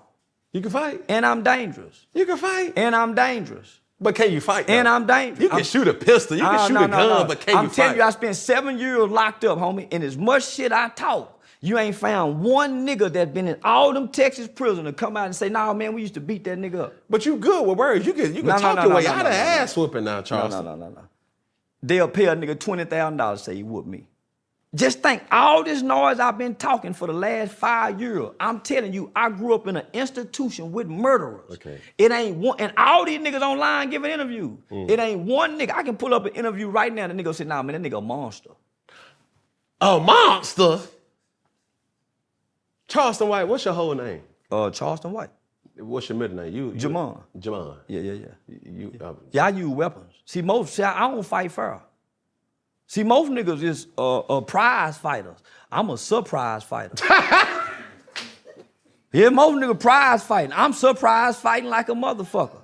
You 0.53 0.61
can 0.61 0.71
fight. 0.71 1.03
And 1.09 1.25
I'm 1.25 1.43
dangerous. 1.43 2.05
You 2.13 2.25
can 2.25 2.37
fight. 2.37 2.73
And 2.77 2.95
I'm 2.95 3.13
dangerous. 3.15 3.81
But 3.99 4.13
can 4.15 4.31
you 4.31 4.39
fight? 4.39 4.69
And? 4.69 4.87
I'm 4.87 5.07
dangerous. 5.07 5.39
You 5.41 5.49
can 5.49 5.55
I'm- 5.57 5.65
shout 5.65 5.87
a 5.87 5.93
pistol. 5.93 6.37
You 6.37 6.43
can 6.43 6.55
Ah, 6.55 6.67
shoot 6.67 6.73
no, 6.73 6.83
a 6.85 6.87
gun, 6.87 7.09
no. 7.09 7.25
but 7.25 7.39
can 7.41 7.57
I'm 7.57 7.63
you 7.65 7.69
fight? 7.69 7.73
I'm 7.79 7.85
telling 7.87 7.97
you, 7.97 8.03
I 8.03 8.09
spent 8.11 8.35
seven 8.35 8.77
years 8.77 9.09
locked 9.09 9.43
up, 9.43 9.57
homie, 9.57 9.87
and 9.91 10.03
as 10.03 10.15
much 10.15 10.47
shit 10.47 10.71
I 10.71 10.89
talk, 10.89 11.41
you 11.61 11.79
ain't 11.79 11.95
found 11.95 12.41
one 12.43 12.85
nigga 12.85 13.11
that's 13.11 13.31
been 13.31 13.47
in 13.47 13.57
all 13.63 13.91
them 13.93 14.09
Texas 14.09 14.47
prisons 14.47 14.85
to 14.85 14.93
come 14.93 15.17
out 15.17 15.25
and 15.25 15.35
say, 15.35 15.49
nah, 15.49 15.73
man, 15.73 15.93
we 15.93 16.01
used 16.01 16.13
to 16.13 16.19
beat 16.21 16.43
that 16.43 16.59
nigga 16.59 16.79
up. 16.81 16.93
but 17.09 17.25
you 17.25 17.37
good 17.37 17.65
with 17.67 17.77
words. 17.79 18.05
You 18.05 18.13
can 18.13 18.35
you 18.35 18.41
can 18.43 18.49
No, 18.49 18.55
no, 18.57 18.61
talk 18.61 18.75
no, 18.75 18.81
your 18.83 18.89
no, 18.91 18.95
way 18.97 19.03
no, 19.03 19.09
out 19.09 19.15
no, 19.15 19.19
of 19.21 19.25
no, 19.25 19.31
no. 19.31 19.35
ass 19.35 19.75
whooping 19.75 20.03
now, 20.03 20.17
No, 20.17 20.21
Charleston. 20.21 20.65
no, 20.65 20.75
no, 20.75 20.85
no, 20.89 20.95
no. 20.95 21.01
They'll 21.81 22.07
pay 22.07 22.25
a 22.25 22.35
nigga 22.35 22.55
$20,000 22.55 23.31
to 23.33 23.37
say 23.39 23.55
he 23.55 23.63
whooped 23.63 23.87
me. 23.87 24.07
Just 24.75 25.01
think, 25.01 25.23
all 25.31 25.63
this 25.63 25.81
noise 25.81 26.19
I've 26.19 26.37
been 26.37 26.53
talking 26.53 26.93
for 26.93 27.07
the 27.07 27.13
last 27.13 27.53
five 27.53 28.01
years, 28.01 28.29
I'm 28.39 28.59
telling 28.59 28.93
you, 28.93 29.11
I 29.15 29.29
grew 29.29 29.55
up 29.55 29.65
in 29.67 29.77
an 29.77 29.85
institution 29.93 30.73
with 30.73 30.87
murderers. 30.87 31.49
Okay. 31.53 31.79
It 31.97 32.11
ain't 32.11 32.37
one, 32.37 32.59
and 32.59 32.73
all 32.77 33.05
these 33.05 33.19
niggas 33.19 33.41
online 33.41 33.89
giving 33.89 34.11
interviews. 34.11 34.57
Mm. 34.69 34.89
It 34.91 34.99
ain't 34.99 35.21
one 35.21 35.57
nigga. 35.57 35.71
I 35.73 35.83
can 35.83 35.95
pull 35.95 36.13
up 36.13 36.25
an 36.25 36.33
interview 36.35 36.67
right 36.67 36.93
now, 36.93 37.05
and 37.05 37.17
the 37.17 37.23
nigga 37.23 37.33
say, 37.33 37.45
nah, 37.45 37.63
man, 37.63 37.81
that 37.81 37.89
nigga 37.89 37.99
a 37.99 38.01
monster. 38.01 38.51
A 39.79 39.99
monster. 39.99 40.79
Charleston 42.89 43.29
White, 43.29 43.45
what's 43.45 43.63
your 43.65 43.73
whole 43.73 43.95
name? 43.95 44.21
Uh, 44.51 44.69
Charleston 44.69 45.11
White. 45.13 45.29
What's 45.77 46.09
your 46.09 46.17
middle 46.17 46.37
name? 46.37 46.53
You, 46.53 46.67
you 46.71 46.73
Jamon. 46.73 47.21
Jamon. 47.39 47.77
Yeah, 47.87 47.99
yeah, 48.01 48.13
yeah. 48.13 48.57
You, 48.63 48.93
uh, 48.99 49.13
Yeah, 49.31 49.45
I 49.45 49.49
use 49.49 49.69
weapons. 49.69 50.13
See, 50.25 50.41
most, 50.41 50.73
see, 50.73 50.83
I 50.83 51.05
I 51.05 51.11
don't 51.11 51.23
fight 51.23 51.51
fair. 51.51 51.81
See, 52.87 53.03
most 53.03 53.29
niggas 53.31 53.61
is 53.61 53.87
uh, 53.97 54.19
uh, 54.19 54.41
prize 54.41 54.97
fighters. 54.97 55.37
I'm 55.69 55.89
a 55.89 55.97
surprise 55.97 56.63
fighter. 56.63 56.95
yeah, 59.11 59.27
most 59.29 59.55
niggas 59.55 59.79
prize 59.79 60.23
fighting. 60.23 60.53
I'm 60.53 60.71
surprise 60.71 61.37
fighting 61.37 61.69
like 61.69 61.89
a 61.89 61.93
motherfucker. 61.93 62.61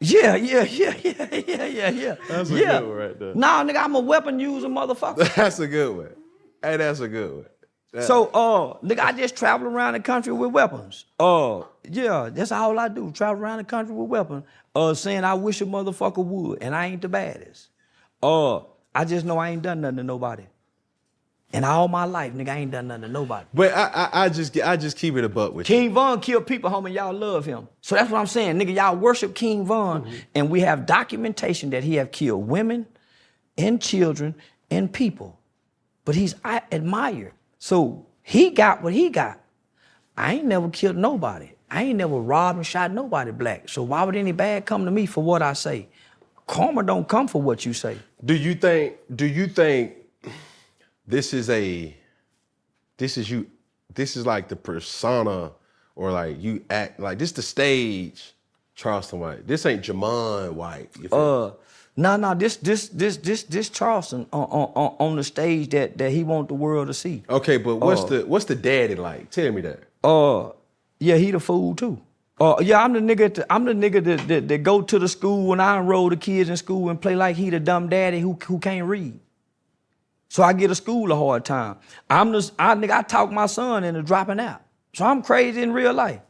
Yeah, 0.00 0.34
yeah, 0.34 0.64
yeah, 0.64 0.94
yeah, 1.04 1.34
yeah, 1.46 1.64
yeah, 1.66 1.90
yeah. 1.90 2.14
That's 2.28 2.50
a 2.50 2.54
yeah. 2.54 2.80
good 2.80 2.88
one 2.88 2.96
right 2.96 3.18
there. 3.18 3.34
Nah, 3.34 3.62
nigga, 3.64 3.84
I'm 3.84 3.94
a 3.94 4.00
weapon 4.00 4.40
user 4.40 4.68
motherfucker. 4.68 5.32
that's 5.36 5.58
a 5.60 5.68
good 5.68 5.94
one. 5.96 6.10
Hey, 6.62 6.78
that's 6.78 7.00
a 7.00 7.08
good 7.08 7.32
one. 7.32 7.46
That- 7.92 8.04
So, 8.04 8.26
uh, 8.28 8.78
nigga, 8.84 9.00
I 9.00 9.12
just 9.12 9.36
travel 9.36 9.68
around 9.68 9.92
the 9.92 10.00
country 10.00 10.32
with 10.32 10.50
weapons. 10.52 11.04
Uh, 11.20 11.62
yeah, 11.88 12.30
that's 12.32 12.50
all 12.50 12.78
I 12.78 12.88
do. 12.88 13.12
Travel 13.12 13.42
around 13.42 13.58
the 13.58 13.64
country 13.64 13.94
with 13.94 14.08
weapons. 14.08 14.44
Uh, 14.74 14.94
saying 14.94 15.22
I 15.22 15.34
wish 15.34 15.60
a 15.60 15.66
motherfucker 15.66 16.24
would, 16.24 16.62
and 16.62 16.74
I 16.74 16.86
ain't 16.86 17.02
the 17.02 17.08
baddest. 17.08 17.68
Uh, 18.22 18.60
I 18.94 19.04
just 19.04 19.24
know 19.24 19.38
I 19.38 19.50
ain't 19.50 19.62
done 19.62 19.80
nothing 19.80 19.96
to 19.98 20.02
nobody. 20.02 20.44
And 21.54 21.66
all 21.66 21.86
my 21.86 22.04
life, 22.04 22.32
nigga, 22.32 22.48
I 22.48 22.58
ain't 22.58 22.70
done 22.70 22.88
nothing 22.88 23.02
to 23.02 23.08
nobody. 23.08 23.46
But 23.52 23.72
I, 23.72 23.84
I, 23.88 24.24
I 24.24 24.28
just 24.30 24.58
I 24.58 24.76
just 24.78 24.96
keep 24.96 25.16
it 25.16 25.24
a 25.24 25.28
buck 25.28 25.52
with 25.52 25.68
you. 25.68 25.76
King 25.76 25.92
Von 25.92 26.20
killed 26.20 26.46
people, 26.46 26.70
homie. 26.70 26.94
Y'all 26.94 27.12
love 27.12 27.44
him. 27.44 27.68
So 27.82 27.94
that's 27.94 28.10
what 28.10 28.18
I'm 28.18 28.26
saying, 28.26 28.58
nigga. 28.58 28.74
Y'all 28.74 28.96
worship 28.96 29.34
King 29.34 29.66
Von, 29.66 30.02
Mm-hmm. 30.04 30.14
and 30.34 30.50
we 30.50 30.60
have 30.60 30.86
documentation 30.86 31.68
that 31.70 31.84
he 31.84 31.96
have 31.96 32.10
killed 32.10 32.48
women, 32.48 32.86
and 33.58 33.82
children, 33.82 34.34
and 34.70 34.90
people. 34.90 35.38
But 36.06 36.14
he's 36.14 36.34
I 36.42 36.62
admired. 36.72 37.32
So 37.58 38.06
he 38.22 38.48
got 38.50 38.82
what 38.82 38.94
he 38.94 39.10
got. 39.10 39.38
I 40.16 40.34
ain't 40.34 40.46
never 40.46 40.70
killed 40.70 40.96
nobody. 40.96 41.52
I 41.70 41.84
ain't 41.84 41.98
never 41.98 42.16
robbed 42.18 42.56
and 42.58 42.66
shot 42.66 42.92
nobody 42.92 43.30
black. 43.30 43.68
So 43.68 43.82
why 43.82 44.04
would 44.04 44.16
any 44.16 44.32
bad 44.32 44.64
come 44.64 44.86
to 44.86 44.90
me 44.90 45.04
for 45.04 45.22
what 45.22 45.42
I 45.42 45.52
say? 45.52 45.88
Karma 46.46 46.82
don't 46.82 47.06
come 47.08 47.28
for 47.28 47.40
what 47.42 47.64
you 47.66 47.72
say. 47.74 47.98
Do 48.24 48.34
you 48.34 48.54
think? 48.54 48.96
Do 49.14 49.26
you 49.26 49.46
think 49.46 49.94
this 51.06 51.34
is 51.34 51.50
a? 51.50 51.96
This 52.96 53.18
is 53.18 53.30
you. 53.30 53.46
This 53.92 54.16
is 54.16 54.26
like 54.26 54.48
the 54.48 54.56
persona, 54.56 55.52
or 55.96 56.12
like 56.12 56.40
you 56.40 56.64
act 56.70 57.00
like 57.00 57.18
this. 57.18 57.32
The 57.32 57.42
stage, 57.42 58.34
Charleston 58.74 59.20
White. 59.20 59.46
This 59.46 59.66
ain't 59.66 59.82
Jamon 59.82 60.52
White. 60.52 60.90
You 61.00 61.08
feel 61.08 61.18
me? 61.18 61.48
Uh, 61.48 61.50
no, 61.94 62.16
no, 62.16 62.34
this, 62.34 62.56
this, 62.56 62.88
this, 62.88 63.18
this, 63.18 63.42
this 63.42 63.68
Charleston 63.68 64.26
on, 64.32 64.44
on, 64.44 64.96
on 64.98 65.16
the 65.16 65.24
stage 65.24 65.68
that 65.70 65.98
that 65.98 66.10
he 66.10 66.24
want 66.24 66.48
the 66.48 66.54
world 66.54 66.86
to 66.86 66.94
see. 66.94 67.22
okay, 67.28 67.58
but 67.58 67.76
what's 67.76 68.02
uh, 68.02 68.06
the 68.06 68.26
what's 68.26 68.46
the 68.46 68.54
daddy 68.54 68.94
like? 68.94 69.30
Tell 69.30 69.52
me 69.52 69.60
that. 69.62 69.80
Uh, 70.02 70.52
yeah, 70.98 71.16
he 71.16 71.32
the 71.32 71.40
fool 71.40 71.74
too. 71.74 72.00
Uh, 72.40 72.56
yeah, 72.60 72.82
I'm 72.82 72.92
the 72.92 73.00
nigga. 73.00 73.34
To, 73.34 73.52
I'm 73.52 73.64
the 73.64 73.72
nigga 73.72 74.02
that, 74.04 74.28
that 74.28 74.48
that 74.48 74.58
go 74.62 74.82
to 74.82 74.98
the 74.98 75.08
school 75.08 75.46
when 75.46 75.60
I 75.60 75.78
enroll 75.78 76.08
the 76.08 76.16
kids 76.16 76.48
in 76.50 76.56
school 76.56 76.88
and 76.88 77.00
play 77.00 77.14
like 77.14 77.36
he 77.36 77.50
the 77.50 77.60
dumb 77.60 77.88
daddy 77.88 78.20
who 78.20 78.36
who 78.46 78.58
can't 78.58 78.86
read. 78.86 79.20
So 80.28 80.42
I 80.42 80.52
get 80.54 80.70
a 80.70 80.74
school 80.74 81.12
a 81.12 81.16
hard 81.16 81.44
time. 81.44 81.76
I'm 82.08 82.32
the 82.32 82.50
I 82.58 82.74
nigga. 82.74 82.90
I 82.90 83.02
talk 83.02 83.30
my 83.30 83.46
son 83.46 83.84
into 83.84 84.02
dropping 84.02 84.40
out. 84.40 84.62
So 84.94 85.04
I'm 85.04 85.22
crazy 85.22 85.62
in 85.62 85.72
real 85.72 85.92
life. 85.92 86.20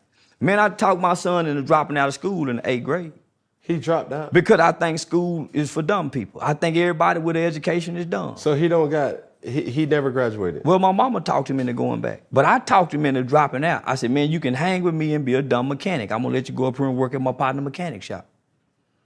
Man, 0.41 0.59
I 0.59 0.69
talk 0.71 0.99
my 0.99 1.15
son 1.15 1.47
into 1.47 1.63
dropping 1.63 1.97
out 1.97 2.09
of 2.09 2.15
school 2.15 2.49
in 2.49 2.57
the 2.57 2.69
eighth 2.69 2.83
grade 2.85 3.13
He 3.61 3.79
dropped 3.79 4.13
out. 4.13 4.33
because 4.33 4.59
I 4.59 4.73
think 4.73 4.99
school 4.99 5.49
is 5.53 5.71
for 5.71 5.83
dumb 5.83 6.11
people. 6.11 6.41
I 6.43 6.55
think 6.55 6.77
everybody 6.77 7.21
with 7.21 7.37
an 7.37 7.45
education 7.45 7.97
is 7.97 8.07
dumb. 8.07 8.37
So 8.37 8.55
he 8.55 8.67
don't 8.69 8.91
got. 8.91 9.21
He, 9.43 9.63
he 9.71 9.87
never 9.87 10.11
graduated. 10.11 10.65
Well, 10.65 10.79
my 10.79 10.93
mama 10.93 11.21
talked 11.21 11.51
him 11.51 11.59
into 11.59 11.73
going 11.73 12.01
back. 12.01 12.23
But 12.31 12.45
I 12.45 12.61
talked 12.61 12.95
him 12.95 13.05
into 13.05 13.25
dropping 13.25 13.65
out. 13.65 13.83
I 13.85 13.97
said, 13.97 14.11
man, 14.11 14.31
you 14.31 14.39
can 14.39 14.55
hang 14.55 14.83
with 14.83 14.95
me 14.95 15.15
and 15.15 15.25
be 15.25 15.35
a 15.35 15.43
dumb 15.43 15.69
mechanic. 15.69 16.13
I'm 16.13 16.23
gonna 16.23 16.35
let 16.35 16.49
you 16.49 16.55
go 16.55 16.67
up 16.67 16.77
here 16.77 16.87
and 16.87 16.97
work 16.97 17.15
at 17.15 17.21
my 17.21 17.33
partner 17.33 17.63
mechanic 17.63 18.03
shop. 18.03 18.29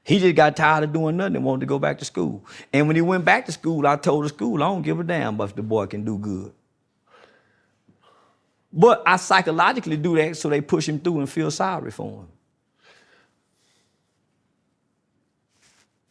He 0.05 0.19
just 0.21 0.37
got 0.37 0.57
tired 0.57 0.85
of 0.85 0.93
doing 0.93 1.17
nothing 1.17 1.37
and 1.37 1.45
wanted 1.45 1.61
to 1.61 1.67
go 1.67 1.79
back 1.79 1.99
to 1.99 2.05
school. 2.05 2.45
And 2.73 2.87
when 2.87 2.95
he 2.97 3.03
went 3.03 3.25
back 3.25 3.47
to 3.47 3.53
school, 3.53 3.87
I 3.87 3.97
told 3.97 4.25
the 4.25 4.29
school, 4.29 4.63
I 4.63 4.69
don't 4.69 4.83
give 4.83 5.01
a 5.01 5.05
damn 5.05 5.41
if 5.41 5.57
the 5.57 5.63
boy 5.63 5.87
can 5.87 6.05
do 6.05 6.17
good. 6.19 6.53
But 8.73 9.03
I 9.07 9.17
psychologically 9.17 9.97
do 9.97 10.17
that 10.17 10.37
so 10.37 10.49
they 10.49 10.61
push 10.61 10.89
him 10.89 11.01
through 11.01 11.21
and 11.21 11.31
feel 11.31 11.51
sorry 11.51 11.91
for 11.91 12.21
him. 12.21 12.29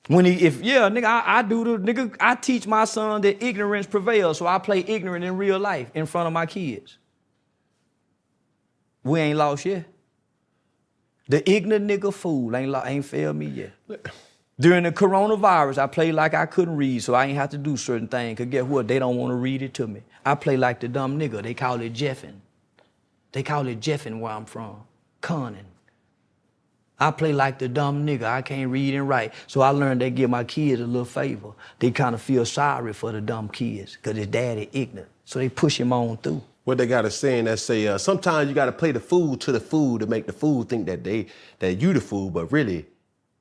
When 0.07 0.25
he, 0.25 0.33
if 0.45 0.61
yeah, 0.61 0.89
nigga, 0.89 1.05
I, 1.05 1.39
I 1.39 1.41
do 1.41 1.63
the 1.63 1.93
nigga, 1.93 2.15
I 2.19 2.35
teach 2.35 2.67
my 2.67 2.85
son 2.85 3.21
that 3.21 3.43
ignorance 3.43 3.87
prevails, 3.87 4.37
so 4.37 4.45
I 4.45 4.59
play 4.59 4.83
ignorant 4.87 5.25
in 5.25 5.35
real 5.37 5.57
life 5.57 5.89
in 5.95 6.05
front 6.05 6.27
of 6.27 6.33
my 6.33 6.45
kids. 6.45 6.97
We 9.03 9.19
ain't 9.19 9.37
lost 9.37 9.65
yet. 9.65 9.85
The 11.27 11.49
ignorant 11.49 11.89
nigga 11.89 12.13
fool 12.13 12.55
ain't 12.55 12.75
ain't 12.85 13.05
failed 13.05 13.35
me 13.35 13.47
yet. 13.47 13.73
During 14.59 14.83
the 14.83 14.91
coronavirus, 14.91 15.79
I 15.79 15.87
played 15.87 16.13
like 16.13 16.33
I 16.33 16.45
couldn't 16.45 16.77
read, 16.77 17.03
so 17.03 17.13
I 17.13 17.25
ain't 17.25 17.35
have 17.35 17.49
to 17.49 17.57
do 17.57 17.75
certain 17.75 18.07
things. 18.07 18.37
Cause 18.37 18.47
guess 18.47 18.63
what? 18.63 18.87
They 18.87 18.99
don't 18.99 19.17
want 19.17 19.31
to 19.31 19.35
read 19.35 19.61
it 19.61 19.73
to 19.75 19.87
me. 19.87 20.01
I 20.25 20.35
play 20.35 20.55
like 20.55 20.79
the 20.79 20.87
dumb 20.87 21.19
nigga. 21.19 21.43
They 21.43 21.53
call 21.53 21.81
it 21.81 21.89
Jeffin. 21.89 22.41
They 23.31 23.43
call 23.43 23.67
it 23.67 23.81
Jeffin 23.81 24.19
where 24.21 24.31
I'm 24.31 24.45
from. 24.45 24.81
Conning. 25.21 25.65
I 26.99 27.11
play 27.11 27.33
like 27.33 27.59
the 27.59 27.67
dumb 27.67 28.05
nigga. 28.05 28.23
I 28.23 28.41
can't 28.41 28.71
read 28.71 28.93
and 28.93 29.07
write. 29.07 29.33
So 29.47 29.61
I 29.61 29.69
learned 29.69 30.01
they 30.01 30.09
give 30.11 30.29
my 30.29 30.43
kids 30.43 30.81
a 30.81 30.85
little 30.85 31.05
favor. 31.05 31.51
They 31.79 31.91
kind 31.91 32.15
of 32.15 32.21
feel 32.21 32.45
sorry 32.45 32.93
for 32.93 33.11
the 33.11 33.21
dumb 33.21 33.49
kids 33.49 33.95
because 33.95 34.17
his 34.17 34.27
daddy 34.27 34.69
ignorant. 34.71 35.09
So 35.25 35.39
they 35.39 35.49
push 35.49 35.79
him 35.79 35.91
on 35.91 36.17
through. 36.17 36.41
What 36.63 36.77
they 36.77 36.87
got 36.87 37.05
a 37.05 37.11
saying 37.11 37.45
that 37.45 37.59
say 37.59 37.85
uh, 37.87 37.97
sometimes 37.97 38.49
you 38.49 38.55
got 38.55 38.65
to 38.65 38.71
play 38.71 38.91
the 38.91 38.99
fool 38.99 39.37
to 39.37 39.51
the 39.51 39.59
fool 39.59 39.99
to 39.99 40.07
make 40.07 40.25
the 40.25 40.33
fool 40.33 40.63
think 40.63 40.87
that 40.87 41.03
they 41.03 41.27
that 41.59 41.75
you 41.75 41.93
the 41.93 42.01
fool, 42.01 42.29
but 42.29 42.51
really 42.51 42.85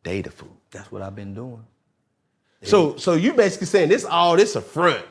they 0.02 0.20
the 0.20 0.30
fool. 0.30 0.56
That's 0.70 0.90
what 0.92 1.00
I've 1.00 1.14
been 1.14 1.32
doing. 1.34 1.64
So 2.62 2.96
so 2.96 3.14
you 3.14 3.32
basically 3.32 3.66
saying 3.66 3.88
this 3.88 4.04
all 4.04 4.36
this 4.36 4.56
a 4.56 4.60
front. 4.60 5.04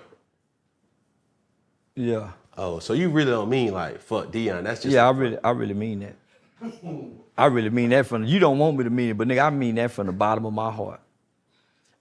Yeah. 1.95 2.31
Oh, 2.55 2.79
so 2.79 2.93
you 2.93 3.09
really 3.09 3.31
don't 3.31 3.49
mean 3.49 3.73
like 3.73 3.99
fuck 3.99 4.31
Deion? 4.31 4.63
That's 4.63 4.83
just 4.83 4.93
Yeah, 4.93 5.07
I 5.07 5.11
really, 5.11 5.37
I 5.43 5.51
really 5.51 5.73
mean 5.73 5.99
that. 6.01 6.15
I 7.37 7.45
really 7.47 7.69
mean 7.69 7.89
that 7.89 8.05
from 8.05 8.25
you 8.25 8.39
don't 8.39 8.59
want 8.59 8.77
me 8.77 8.83
to 8.83 8.89
mean 8.89 9.09
it, 9.11 9.17
but 9.17 9.27
nigga, 9.27 9.45
I 9.45 9.49
mean 9.49 9.75
that 9.75 9.91
from 9.91 10.07
the 10.07 10.13
bottom 10.13 10.45
of 10.45 10.53
my 10.53 10.71
heart. 10.71 10.99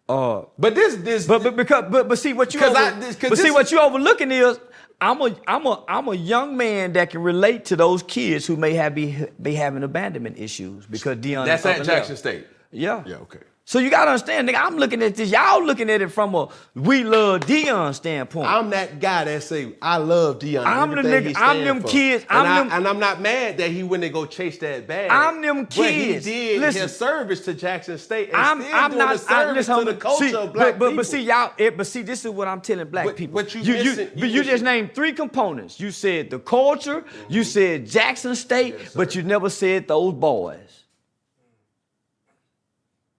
Uh, 0.08 0.42
But 0.58 0.74
this 0.74 0.96
this 0.96 1.26
but 1.26 1.42
but 1.42 1.56
because 1.56 1.84
but 1.90 2.08
but 2.08 2.18
see 2.18 2.32
what 2.32 2.52
you 2.52 2.60
over, 2.62 2.76
I- 2.76 2.90
this- 2.98 3.16
but 3.16 3.38
see 3.38 3.50
what 3.50 3.70
you 3.72 3.80
overlooking 3.80 4.30
is 4.30 4.58
I'm 5.00 5.20
a 5.22 5.34
I'm 5.46 5.64
a 5.66 5.84
I'm 5.88 6.08
a 6.08 6.14
young 6.14 6.56
man 6.56 6.92
that 6.94 7.10
can 7.10 7.22
relate 7.22 7.64
to 7.66 7.76
those 7.76 8.02
kids 8.02 8.46
who 8.46 8.56
may 8.56 8.74
have 8.74 8.94
be 8.94 9.26
be 9.40 9.54
having 9.54 9.82
abandonment 9.84 10.38
issues 10.38 10.86
because 10.86 11.16
Deion. 11.18 11.46
that's 11.46 11.64
at 11.64 11.82
Jackson 11.84 12.12
left. 12.14 12.18
State. 12.18 12.46
Yeah. 12.70 13.02
Yeah, 13.06 13.16
okay. 13.16 13.38
So 13.64 13.78
you 13.78 13.90
gotta 13.90 14.10
understand, 14.10 14.48
nigga. 14.48 14.60
I'm 14.60 14.76
looking 14.76 15.00
at 15.02 15.14
this. 15.14 15.30
Y'all 15.30 15.64
looking 15.64 15.88
at 15.88 16.02
it 16.02 16.08
from 16.08 16.34
a 16.34 16.48
we 16.74 17.04
love 17.04 17.42
Deion 17.42 17.94
standpoint. 17.94 18.48
I'm 18.48 18.70
that 18.70 18.98
guy 18.98 19.22
that 19.24 19.42
say 19.44 19.74
I 19.80 19.98
love 19.98 20.40
Deion. 20.40 20.66
I'm 20.66 20.90
the 20.90 20.96
nigga- 21.02 21.34
I'm 21.36 21.62
them 21.62 21.80
for." 21.80 21.88
kids, 21.88 22.26
And, 22.28 22.38
I'm 22.40 22.46
I, 22.46 22.58
them- 22.58 22.72
and 22.72 22.88
I'm 22.88 22.98
not 22.98 23.20
mad 23.20 23.58
that 23.58 23.70
he 23.70 23.84
went 23.84 24.02
and 24.02 24.12
go 24.12 24.26
chase 24.26 24.58
that 24.58 24.88
bag. 24.88 25.10
I'm 25.12 25.40
them 25.42 25.66
kids. 25.66 25.76
But 25.76 25.92
he 25.92 26.18
did 26.18 26.60
Listen. 26.60 26.82
his 26.82 26.96
service 26.96 27.44
to 27.44 27.54
Jackson 27.54 27.98
State 27.98 28.28
and 28.30 28.36
I'm, 28.36 28.60
still 28.62 28.74
I'm 28.74 28.90
doing 28.90 28.98
not 28.98 29.14
a 29.14 29.18
service 29.18 29.68
listen, 29.68 29.78
to 29.86 29.92
the 29.92 29.96
culture 29.96 30.28
see, 30.28 30.34
of 30.34 30.52
black 30.52 30.66
but, 30.72 30.78
but, 30.80 30.86
people. 30.86 30.96
but 30.96 31.06
see 31.06 31.22
y'all, 31.22 31.52
it, 31.56 31.76
but 31.76 31.86
see, 31.86 32.02
this 32.02 32.24
is 32.24 32.32
what 32.32 32.48
I'm 32.48 32.60
telling 32.60 32.88
black 32.88 33.06
But- 33.06 33.16
people. 33.16 33.34
but 33.34 33.54
you 33.54 33.60
you, 33.60 33.74
missing- 33.74 34.10
you, 34.16 34.26
you 34.26 34.32
you 34.38 34.44
just 34.44 34.64
named 34.64 34.92
three 34.92 35.12
components. 35.12 35.78
You 35.78 35.92
said 35.92 36.30
the 36.30 36.40
culture, 36.40 37.04
you 37.28 37.42
mm-hmm. 37.42 37.48
said 37.48 37.86
Jackson 37.86 38.34
State, 38.34 38.90
but 38.96 39.14
you 39.14 39.22
never 39.22 39.48
said 39.48 39.86
those 39.86 40.14
boys. 40.14 40.81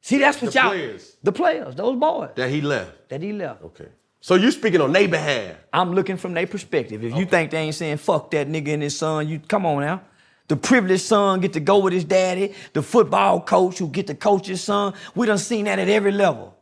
See, 0.03 0.17
that's 0.17 0.41
what 0.41 0.51
The 0.51 0.59
y'all. 0.59 0.69
players. 0.71 1.15
The 1.23 1.31
players, 1.31 1.75
those 1.75 1.97
boys 1.97 2.31
that 2.35 2.49
he 2.49 2.59
left. 2.59 3.07
that 3.07 3.21
he 3.21 3.31
left. 3.31 3.63
Okay. 3.63 3.87
So 4.19 4.35
you 4.35 4.51
speaking 4.51 4.81
on 4.81 4.91
their 4.91 5.07
behalf. 5.07 5.55
I'm 5.71 5.93
looking 5.93 6.17
from 6.17 6.33
their 6.33 6.45
perspective. 6.45 7.03
If 7.05 7.15
you 7.15 7.25
think 7.25 7.51
they 7.51 7.59
ain't 7.59 7.75
saying 7.75 7.97
fuck 7.97 8.29
that 8.31 8.49
nigga 8.49 8.73
and 8.73 8.83
his 8.83 8.97
son, 8.97 9.29
you 9.29 9.39
come 9.39 9.65
on 9.65 9.79
now. 9.81 10.01
The 10.49 10.57
privileged 10.57 11.03
son 11.05 11.39
get 11.39 11.53
to 11.53 11.61
go 11.61 11.77
with 11.79 11.93
his 11.93 12.03
daddy. 12.03 12.53
The 12.73 12.83
football 12.83 13.39
coach 13.39 13.77
who 13.79 13.87
get 13.87 14.07
to 14.07 14.15
coach 14.15 14.47
his 14.47 14.61
son. 14.61 14.93
We 15.15 15.25
done 15.25 15.37
seen 15.37 15.65
that 15.65 15.79
at 15.79 15.87
every 15.87 16.11
level. 16.11 16.53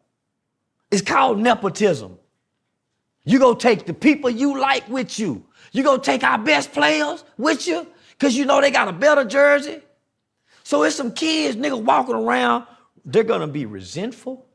It's 0.91 1.01
called 1.01 1.39
nepotism. 1.39 2.19
You 3.25 3.39
go 3.39 3.55
take 3.55 3.87
the 3.87 3.93
people 3.95 4.29
you 4.29 4.59
like 4.59 4.87
with 4.87 5.17
you. 5.17 5.43
You 5.71 5.81
go 5.83 5.97
take 5.97 6.23
our 6.23 6.37
best 6.37 6.73
players 6.73 7.23
with 7.39 7.67
you 7.67 7.87
because 8.11 8.35
you 8.37 8.45
know 8.45 8.61
they 8.61 8.69
got 8.69 8.87
a 8.87 8.93
better 8.93 9.25
jersey. 9.25 9.81
So 10.63 10.83
it's 10.83 10.95
some 10.95 11.11
kids, 11.11 11.57
nigga, 11.57 11.81
walking 11.81 12.15
around. 12.15 12.65
They're 13.05 13.23
gonna 13.23 13.47
be 13.47 13.65
resentful. 13.65 14.45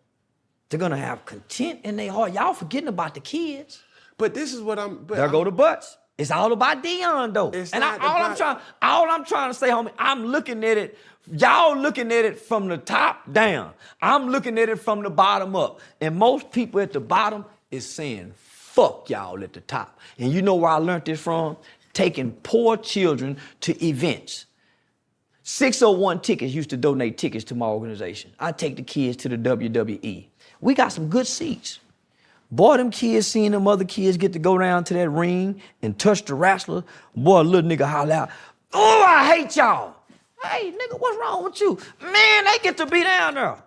They're 0.68 0.81
gonna 0.81 0.97
have 0.97 1.24
content 1.24 1.81
in 1.85 1.97
their 1.97 2.12
heart. 2.12 2.32
Y'all 2.32 2.55
forgetting 2.55 2.89
about 2.89 3.14
the 3.14 3.20
kids. 3.20 3.82
But 4.18 4.35
this 4.35 4.52
is 4.55 4.60
what 4.60 4.78
I'm. 4.78 5.05
But 5.05 5.16
There 5.16 5.24
I'm- 5.24 5.32
go 5.32 5.44
the 5.44 5.51
butts. 5.51 5.97
It's 6.18 6.31
all 6.31 6.52
about 6.52 6.82
Deion 6.82 7.35
though. 7.35 7.51
It's 7.51 7.73
and 7.73 7.85
I, 7.85 7.98
all 7.98 8.23
I'm 8.23 8.35
trying, 8.36 8.56
all 8.81 9.10
I'm 9.10 9.24
trying 9.27 9.51
to 9.51 9.55
say, 9.55 9.68
homie, 9.68 9.93
I'm 9.98 10.24
looking 10.24 10.64
at 10.64 10.78
it. 10.78 10.97
Y'all 11.31 11.77
looking 11.77 12.10
at 12.10 12.24
it 12.24 12.39
from 12.39 12.68
the 12.68 12.78
top 12.78 13.31
down. 13.31 13.73
I'm 14.01 14.31
looking 14.31 14.59
at 14.59 14.70
it 14.70 14.77
from 14.77 15.02
the 15.02 15.10
bottom 15.10 15.55
up. 15.55 15.81
And 16.01 16.16
most 16.16 16.52
people 16.52 16.81
at 16.81 16.93
the 16.94 17.01
bottom 17.01 17.44
is 17.70 17.86
saying, 17.86 18.32
fuck 18.36 19.10
y'all 19.10 19.43
at 19.44 19.52
the 19.52 19.60
top. 19.60 19.98
And 20.18 20.32
you 20.32 20.40
know 20.40 20.55
where 20.55 20.70
I 20.70 20.77
learned 20.77 21.05
this 21.05 21.20
from? 21.20 21.59
Taking 21.93 22.32
poor 22.32 22.78
children 22.78 23.36
to 23.62 23.85
events. 23.85 24.45
601 25.48 26.23
Tickets 26.23 26.52
used 26.52 26.70
to 26.70 26.77
donate 26.77 27.18
tickets 27.18 27.44
to 27.44 27.55
my 27.55 27.66
organization. 27.66 28.32
I 28.40 28.51
take 28.51 28.74
the 28.74 28.82
kids 28.82 29.16
to 29.18 29.28
the 29.28 29.39
WWE. 29.39 30.27
We 30.60 30.74
got 30.74 30.89
some 30.89 31.09
good 31.09 31.28
seats. 31.28 31.78
Boy, 32.51 32.78
them 32.78 32.90
kids 32.90 33.28
seeing 33.28 33.52
them 33.52 33.68
other 33.68 33.85
kids 33.85 34.16
get 34.16 34.32
to 34.32 34.40
go 34.40 34.59
down 34.59 34.82
to 34.82 34.94
that 34.94 35.09
ring 35.09 35.62
and 35.82 35.97
touch 35.97 36.24
the 36.24 36.35
wrestler. 36.35 36.82
Boy, 37.14 37.43
a 37.43 37.43
little 37.43 37.70
nigga 37.70 37.89
holler 37.89 38.12
out, 38.12 38.31
Oh, 38.73 39.05
I 39.06 39.36
hate 39.36 39.55
y'all. 39.55 39.94
Hey, 40.43 40.73
nigga, 40.73 40.98
what's 40.98 41.16
wrong 41.16 41.44
with 41.44 41.60
you? 41.60 41.78
Man, 42.02 42.44
they 42.44 42.59
get 42.60 42.77
to 42.78 42.86
be 42.86 43.05
down 43.05 43.35
there. 43.35 43.62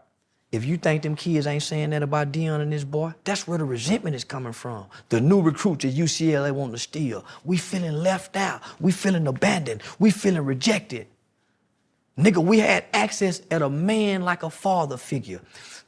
If 0.51 0.65
you 0.65 0.75
think 0.75 1.03
them 1.03 1.15
kids 1.15 1.47
ain't 1.47 1.63
saying 1.63 1.91
that 1.91 2.03
about 2.03 2.33
Deion 2.33 2.59
and 2.59 2.73
this 2.73 2.83
boy, 2.83 3.13
that's 3.23 3.47
where 3.47 3.57
the 3.57 3.63
resentment 3.63 4.17
is 4.17 4.25
coming 4.25 4.51
from. 4.51 4.87
The 5.07 5.21
new 5.21 5.41
recruits 5.41 5.85
at 5.85 5.93
UCLA 5.93 6.51
want 6.51 6.73
to 6.73 6.77
steal. 6.77 7.23
We 7.45 7.55
feeling 7.55 7.93
left 7.93 8.35
out. 8.35 8.63
We 8.81 8.91
feeling 8.91 9.27
abandoned. 9.27 9.81
We 9.97 10.11
feeling 10.11 10.43
rejected. 10.43 11.07
Nigga, 12.17 12.43
we 12.43 12.59
had 12.59 12.85
access 12.93 13.41
at 13.49 13.61
a 13.61 13.69
man 13.69 14.23
like 14.23 14.43
a 14.43 14.49
father 14.49 14.97
figure. 14.97 15.41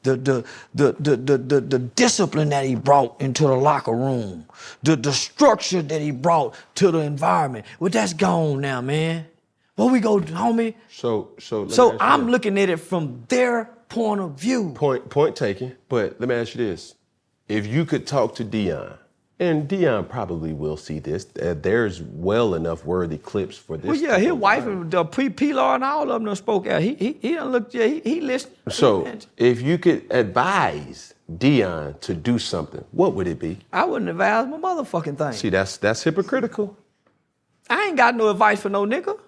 The, 0.03 0.15
the, 0.15 0.45
the, 0.73 0.95
the, 0.99 1.15
the, 1.15 1.38
the, 1.38 1.61
the 1.61 1.80
discipline 1.80 2.49
that 2.49 2.65
he 2.65 2.76
brought 2.76 3.19
into 3.22 3.43
the 3.43 3.56
locker 3.56 3.93
room, 3.93 4.45
the, 4.81 4.95
the 4.95 5.14
structure 5.14 5.81
that 5.81 6.02
he 6.02 6.11
brought 6.11 6.56
to 6.76 6.89
the 6.89 6.99
environment. 6.99 7.65
Well, 7.80 7.91
that's 7.91 8.14
gone 8.14 8.61
now, 8.61 8.81
man. 8.81 9.27
Where 9.76 9.89
we 9.89 9.99
go, 9.99 10.19
homie? 10.19 10.76
So 10.89 11.31
so. 11.39 11.68
So 11.68 11.98
I'm 11.99 12.26
this. 12.26 12.31
looking 12.31 12.60
at 12.60 12.69
it 12.69 12.77
from 12.77 13.23
their 13.30 13.65
point 13.89 14.22
of 14.22 14.39
view. 14.39 14.73
Point 14.76 15.10
point 15.10 15.35
taken. 15.35 15.76
But 15.89 16.19
let 16.19 16.30
me 16.30 16.35
ask 16.35 16.56
you 16.56 16.65
this: 16.65 16.95
If 17.48 17.65
you 17.65 17.85
could 17.85 18.06
talk 18.06 18.35
to 18.35 18.45
Deion, 18.45 18.98
and 19.41 19.68
Deion 19.68 20.07
probably 20.07 20.53
will 20.53 20.77
see 20.77 20.99
this, 20.99 21.26
uh, 21.41 21.55
there's 21.59 21.99
well 21.99 22.53
enough 22.53 22.85
worthy 22.85 23.18
clips 23.18 23.57
for 23.57 23.76
this. 23.76 23.88
Well, 23.88 23.95
yeah, 23.95 24.19
his 24.19 24.34
wife 24.34 24.68
and 24.68 24.89
the 24.89 25.03
pre 25.03 25.30
Pilar 25.30 25.76
and 25.76 25.84
all 25.84 26.03
of 26.03 26.09
them 26.09 26.26
done 26.26 26.35
spoke 26.35 26.68
out. 26.68 26.84
He 26.84 26.93
he 26.93 27.18
he 27.19 27.34
done 27.34 27.51
looked. 27.51 27.73
Yeah, 27.73 27.88
he 27.88 28.01
he 28.01 28.22
listened. 28.22 28.55
So 28.69 29.11
if 29.38 29.59
you 29.59 29.80
could 29.80 30.05
advise 30.11 31.15
Deion 31.30 31.99
to 32.01 32.13
do 32.13 32.38
something, 32.38 32.85
what 32.91 33.15
would 33.15 33.27
it 33.27 33.39
be? 33.39 33.57
I 33.73 33.84
wouldn't 33.84 34.11
advise 34.11 34.45
my 34.47 34.57
motherfucking 34.57 35.18
thing. 35.18 35.34
See, 35.34 35.49
that's 35.49 35.77
that's 35.77 36.03
hypocritical. 36.03 36.77
I 37.68 37.85
ain't 37.85 37.97
got 37.97 38.15
no 38.15 38.30
advice 38.30 38.61
for 38.61 38.69
no 38.69 38.85
nigga. 38.85 39.19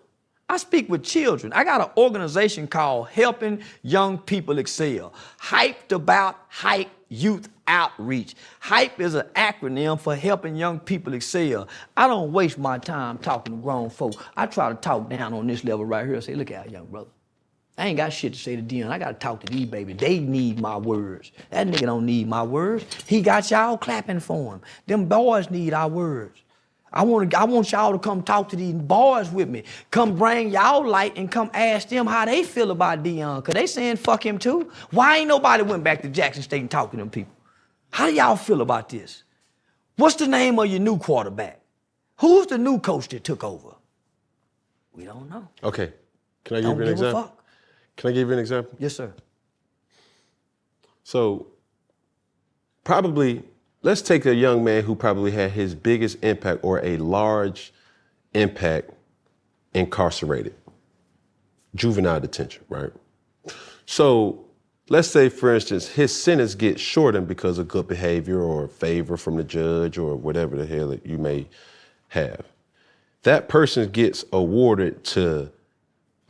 I 0.48 0.57
speak 0.57 0.90
with 0.90 1.03
children. 1.03 1.52
I 1.53 1.64
got 1.64 1.81
an 1.81 1.90
organization 1.98 2.68
called 2.68 3.07
Helping 3.10 3.64
Young 3.81 4.19
People 4.19 4.60
Excel. 4.60 5.11
Hyped 5.41 5.91
about 5.91 6.38
Hype 6.49 6.91
Youth 7.10 7.49
Outreach. 7.68 8.35
Hype 8.60 8.99
is 8.99 9.15
an 9.15 9.27
acronym 9.35 9.99
for 9.99 10.15
helping 10.15 10.56
young 10.56 10.80
people 10.80 11.14
excel. 11.14 11.68
I 11.95 12.07
don't 12.07 12.31
waste 12.31 12.57
my 12.57 12.77
time 12.77 13.18
talking 13.18 13.56
to 13.56 13.61
grown 13.61 13.90
folk. 13.90 14.14
I 14.35 14.45
try 14.48 14.69
to 14.69 14.76
talk 14.76 15.10
down 15.10 15.34
on 15.34 15.48
this 15.48 15.64
level 15.64 15.85
right 15.85 16.06
here 16.06 16.15
and 16.15 16.23
say, 16.23 16.35
look 16.35 16.52
out, 16.52 16.69
young 16.69 16.85
brother. 16.85 17.10
I 17.77 17.88
ain't 17.88 17.98
got 17.98 18.14
shit 18.14 18.34
to 18.34 18.40
say 18.40 18.56
to 18.56 18.61
Deion. 18.61 18.90
I 18.90 18.99
gotta 18.99 19.15
talk 19.15 19.44
to 19.45 19.52
these 19.52 19.65
babies. 19.65 19.98
They 19.98 20.19
need 20.19 20.60
my 20.60 20.77
words. 20.77 21.31
That 21.49 21.68
nigga 21.68 21.88
don't 21.88 22.06
need 22.06 22.27
my 22.27 22.44
words. 22.44 22.85
He 23.07 23.22
got 23.22 23.49
y'all 23.49 23.77
clapping 23.77 24.19
for 24.19 24.56
him. 24.56 24.61
Them 24.85 25.06
boys 25.06 25.49
need 25.49 25.73
our 25.73 25.90
words. 25.90 26.40
I 26.91 27.03
want 27.03 27.34
I 27.34 27.45
want 27.45 27.72
y'all 27.72 27.91
to 27.91 27.98
come 27.98 28.22
talk 28.22 28.49
to 28.49 28.56
these 28.56 28.76
boys 28.76 29.31
with 29.31 29.49
me. 29.49 29.64
Come 29.90 30.15
bring 30.15 30.49
y'all 30.49 30.88
light 30.88 31.18
and 31.18 31.31
come 31.31 31.49
ask 31.56 31.90
them 31.90 32.06
how 32.06 32.26
they 32.26 32.44
feel 32.44 32.69
about 32.69 33.02
Deion. 33.02 33.44
Cause 33.44 33.53
they 33.56 33.65
saying 33.65 33.95
fuck 33.95 34.23
him 34.23 34.38
too. 34.38 34.72
Why 34.91 35.18
ain't 35.18 35.27
nobody 35.27 35.64
went 35.64 35.84
back 35.84 36.03
to 36.03 36.10
Jackson 36.10 36.44
State 36.44 36.61
and 36.61 36.69
talked 36.69 36.91
to 36.91 36.98
them 36.98 37.10
people? 37.10 37.34
How 37.94 38.07
do 38.07 38.14
y'all 38.15 38.36
feel 38.36 38.61
about 38.61 38.90
this? 38.90 39.22
What's 39.98 40.15
the 40.15 40.28
name 40.28 40.57
of 40.57 40.65
your 40.65 40.80
new 40.80 40.98
quarterback? 40.98 41.60
Who's 42.18 42.48
the 42.48 42.57
new 42.57 42.80
coach 42.80 43.07
that 43.10 43.24
took 43.24 43.44
over? 43.44 43.76
We 44.94 45.03
don't 45.06 45.30
know. 45.30 45.48
Okay, 45.64 45.94
can 46.44 46.57
I 46.57 46.61
give 46.61 46.70
Don't 46.70 46.78
you 46.78 46.82
an 46.82 46.88
give 46.88 46.88
a 46.88 46.91
example? 46.91 47.22
fuck. 47.22 47.45
Can 47.95 48.10
I 48.10 48.14
give 48.14 48.28
you 48.30 48.34
an 48.34 48.40
example? 48.40 48.76
Yes, 48.80 48.95
sir. 48.95 49.14
So, 51.03 51.45
probably, 52.84 53.44
let's 53.84 54.02
take 54.02 54.26
a 54.26 54.34
young 54.34 54.64
man 54.64 54.84
who 54.84 54.95
probably 54.95 55.30
had 55.30 55.52
his 55.52 55.76
biggest 55.76 56.18
impact 56.24 56.61
or 56.64 56.84
a 56.84 56.98
large 56.98 57.74
impact 58.34 58.90
incarcerated, 59.76 60.56
juvenile 61.76 62.20
detention, 62.20 62.64
right? 62.70 62.91
So, 63.86 64.43
let's 64.94 65.07
say, 65.07 65.28
for 65.28 65.56
instance, 65.56 65.88
his 65.88 66.15
sentence 66.15 66.53
gets 66.53 66.80
shortened 66.80 67.28
because 67.28 67.57
of 67.57 67.68
good 67.68 67.88
behavior 67.88 68.40
or 68.40 68.68
favor 68.68 69.18
from 69.18 69.36
the 69.36 69.44
judge 69.44 69.98
or 69.98 70.15
whatever 70.15 70.56
the 70.56 70.68
hell 70.68 70.90
that 70.90 71.03
you 71.03 71.18
may 71.18 71.48
have. 72.10 72.45
That 73.24 73.49
person 73.49 73.90
gets 73.90 74.24
awarded 74.32 75.03
to 75.06 75.52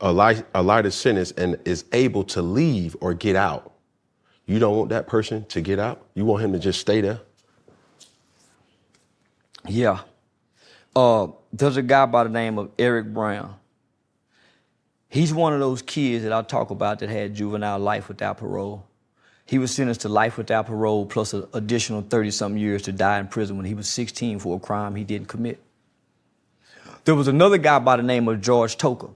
a, 0.00 0.10
light, 0.10 0.46
a 0.54 0.62
lighter 0.62 0.90
sentence 0.90 1.30
and 1.32 1.58
is 1.66 1.84
able 1.92 2.24
to 2.24 2.40
leave 2.40 2.96
or 3.02 3.12
get 3.12 3.36
out. 3.36 3.70
You 4.46 4.58
don't 4.58 4.78
want 4.78 4.88
that 4.88 5.08
person 5.08 5.44
to 5.46 5.60
get 5.60 5.78
out. 5.78 6.02
You 6.14 6.24
want 6.24 6.42
him 6.42 6.54
to 6.54 6.58
just 6.58 6.80
stay 6.80 7.02
there. 7.02 7.20
Yeah. 9.68 10.00
Uh, 10.96 11.26
there's 11.52 11.76
a 11.76 11.82
guy 11.82 12.06
by 12.06 12.24
the 12.24 12.30
name 12.30 12.58
of 12.58 12.70
Eric 12.78 13.12
Brown. 13.12 13.56
He's 15.14 15.32
one 15.32 15.52
of 15.52 15.60
those 15.60 15.80
kids 15.80 16.24
that 16.24 16.32
I 16.32 16.42
talk 16.42 16.70
about 16.70 16.98
that 16.98 17.08
had 17.08 17.36
juvenile 17.36 17.78
life 17.78 18.08
without 18.08 18.38
parole. 18.38 18.84
He 19.46 19.58
was 19.58 19.72
sentenced 19.72 20.00
to 20.00 20.08
life 20.08 20.36
without 20.36 20.66
parole 20.66 21.06
plus 21.06 21.32
an 21.32 21.46
additional 21.52 22.02
30 22.02 22.32
something 22.32 22.60
years 22.60 22.82
to 22.82 22.92
die 22.92 23.20
in 23.20 23.28
prison 23.28 23.56
when 23.56 23.64
he 23.64 23.74
was 23.74 23.88
16 23.88 24.40
for 24.40 24.56
a 24.56 24.58
crime 24.58 24.96
he 24.96 25.04
didn't 25.04 25.28
commit. 25.28 25.62
There 27.04 27.14
was 27.14 27.28
another 27.28 27.58
guy 27.58 27.78
by 27.78 27.96
the 27.96 28.02
name 28.02 28.26
of 28.26 28.40
George 28.40 28.76
Toker. 28.76 29.14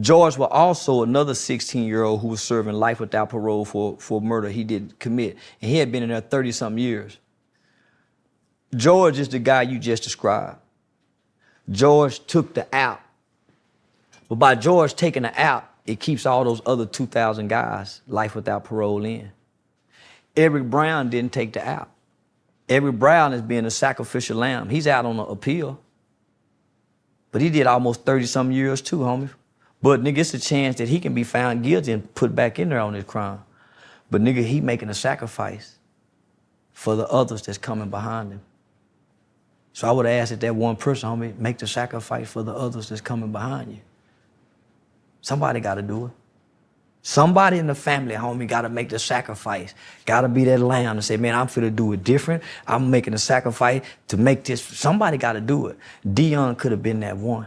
George 0.00 0.38
was 0.38 0.48
also 0.50 1.02
another 1.02 1.34
16 1.34 1.84
year 1.84 2.02
old 2.02 2.22
who 2.22 2.28
was 2.28 2.42
serving 2.42 2.72
life 2.72 2.98
without 2.98 3.28
parole 3.28 3.66
for, 3.66 3.98
for 3.98 4.22
murder 4.22 4.48
he 4.48 4.64
didn't 4.64 4.98
commit. 4.98 5.36
And 5.60 5.70
he 5.70 5.76
had 5.76 5.92
been 5.92 6.02
in 6.02 6.08
there 6.08 6.22
30 6.22 6.50
something 6.52 6.82
years. 6.82 7.18
George 8.74 9.18
is 9.18 9.28
the 9.28 9.38
guy 9.38 9.60
you 9.60 9.78
just 9.78 10.02
described. 10.02 10.56
George 11.70 12.26
took 12.26 12.54
the 12.54 12.66
out. 12.74 13.02
But 14.30 14.36
by 14.36 14.54
George 14.54 14.94
taking 14.94 15.24
the 15.24 15.42
out, 15.42 15.68
it 15.84 15.98
keeps 15.98 16.24
all 16.24 16.44
those 16.44 16.62
other 16.64 16.86
2,000 16.86 17.48
guys 17.48 18.00
life 18.06 18.36
without 18.36 18.62
parole 18.62 19.04
in. 19.04 19.32
Eric 20.36 20.70
Brown 20.70 21.10
didn't 21.10 21.32
take 21.32 21.52
the 21.52 21.68
out. 21.68 21.90
Eric 22.68 22.94
Brown 22.94 23.32
is 23.32 23.42
being 23.42 23.66
a 23.66 23.72
sacrificial 23.72 24.38
lamb. 24.38 24.68
He's 24.68 24.86
out 24.86 25.04
on 25.04 25.18
an 25.18 25.26
appeal. 25.28 25.80
But 27.32 27.42
he 27.42 27.50
did 27.50 27.66
almost 27.66 28.04
30 28.04 28.26
some 28.26 28.52
years 28.52 28.80
too, 28.80 28.98
homie. 28.98 29.30
But 29.82 30.00
nigga, 30.00 30.18
it's 30.18 30.32
a 30.32 30.38
chance 30.38 30.76
that 30.76 30.88
he 30.88 31.00
can 31.00 31.12
be 31.12 31.24
found 31.24 31.64
guilty 31.64 31.90
and 31.90 32.14
put 32.14 32.32
back 32.32 32.60
in 32.60 32.68
there 32.68 32.78
on 32.78 32.94
his 32.94 33.04
crime. 33.04 33.42
But 34.12 34.22
nigga, 34.22 34.44
he 34.44 34.60
making 34.60 34.90
a 34.90 34.94
sacrifice 34.94 35.76
for 36.72 36.94
the 36.94 37.08
others 37.08 37.42
that's 37.42 37.58
coming 37.58 37.90
behind 37.90 38.30
him. 38.30 38.42
So 39.72 39.88
I 39.88 39.90
would 39.90 40.06
ask 40.06 40.30
that 40.30 40.40
that 40.40 40.54
one 40.54 40.76
person, 40.76 41.08
homie, 41.08 41.36
make 41.36 41.58
the 41.58 41.66
sacrifice 41.66 42.30
for 42.30 42.44
the 42.44 42.54
others 42.54 42.90
that's 42.90 43.00
coming 43.00 43.32
behind 43.32 43.72
you. 43.72 43.80
Somebody 45.20 45.60
got 45.60 45.74
to 45.74 45.82
do 45.82 46.06
it. 46.06 46.12
Somebody 47.02 47.58
in 47.58 47.66
the 47.66 47.74
family, 47.74 48.14
homie, 48.14 48.46
got 48.46 48.62
to 48.62 48.68
make 48.68 48.90
the 48.90 48.98
sacrifice. 48.98 49.74
Got 50.04 50.20
to 50.22 50.28
be 50.28 50.44
that 50.44 50.60
lamb 50.60 50.96
and 50.96 51.04
say, 51.04 51.16
man, 51.16 51.34
I'm 51.34 51.46
finna 51.46 51.74
do 51.74 51.92
it 51.94 52.04
different. 52.04 52.42
I'm 52.66 52.90
making 52.90 53.14
a 53.14 53.18
sacrifice 53.18 53.82
to 54.08 54.18
make 54.18 54.44
this. 54.44 54.62
Somebody 54.62 55.16
got 55.16 55.32
to 55.32 55.40
do 55.40 55.68
it. 55.68 55.78
Deion 56.06 56.58
could 56.58 56.72
have 56.72 56.82
been 56.82 57.00
that 57.00 57.16
one. 57.16 57.46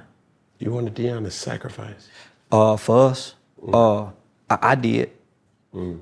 You 0.58 0.72
wanted 0.72 0.96
Deion 0.96 1.24
to 1.24 1.32
sacrifice? 1.32 2.10
Uh, 2.52 2.78
for 2.78 3.10
us, 3.10 3.36
mm. 3.64 3.74
uh, 3.74 4.12
I, 4.50 4.72
I 4.72 4.76
did. 4.76 5.12
Mm. 5.74 6.00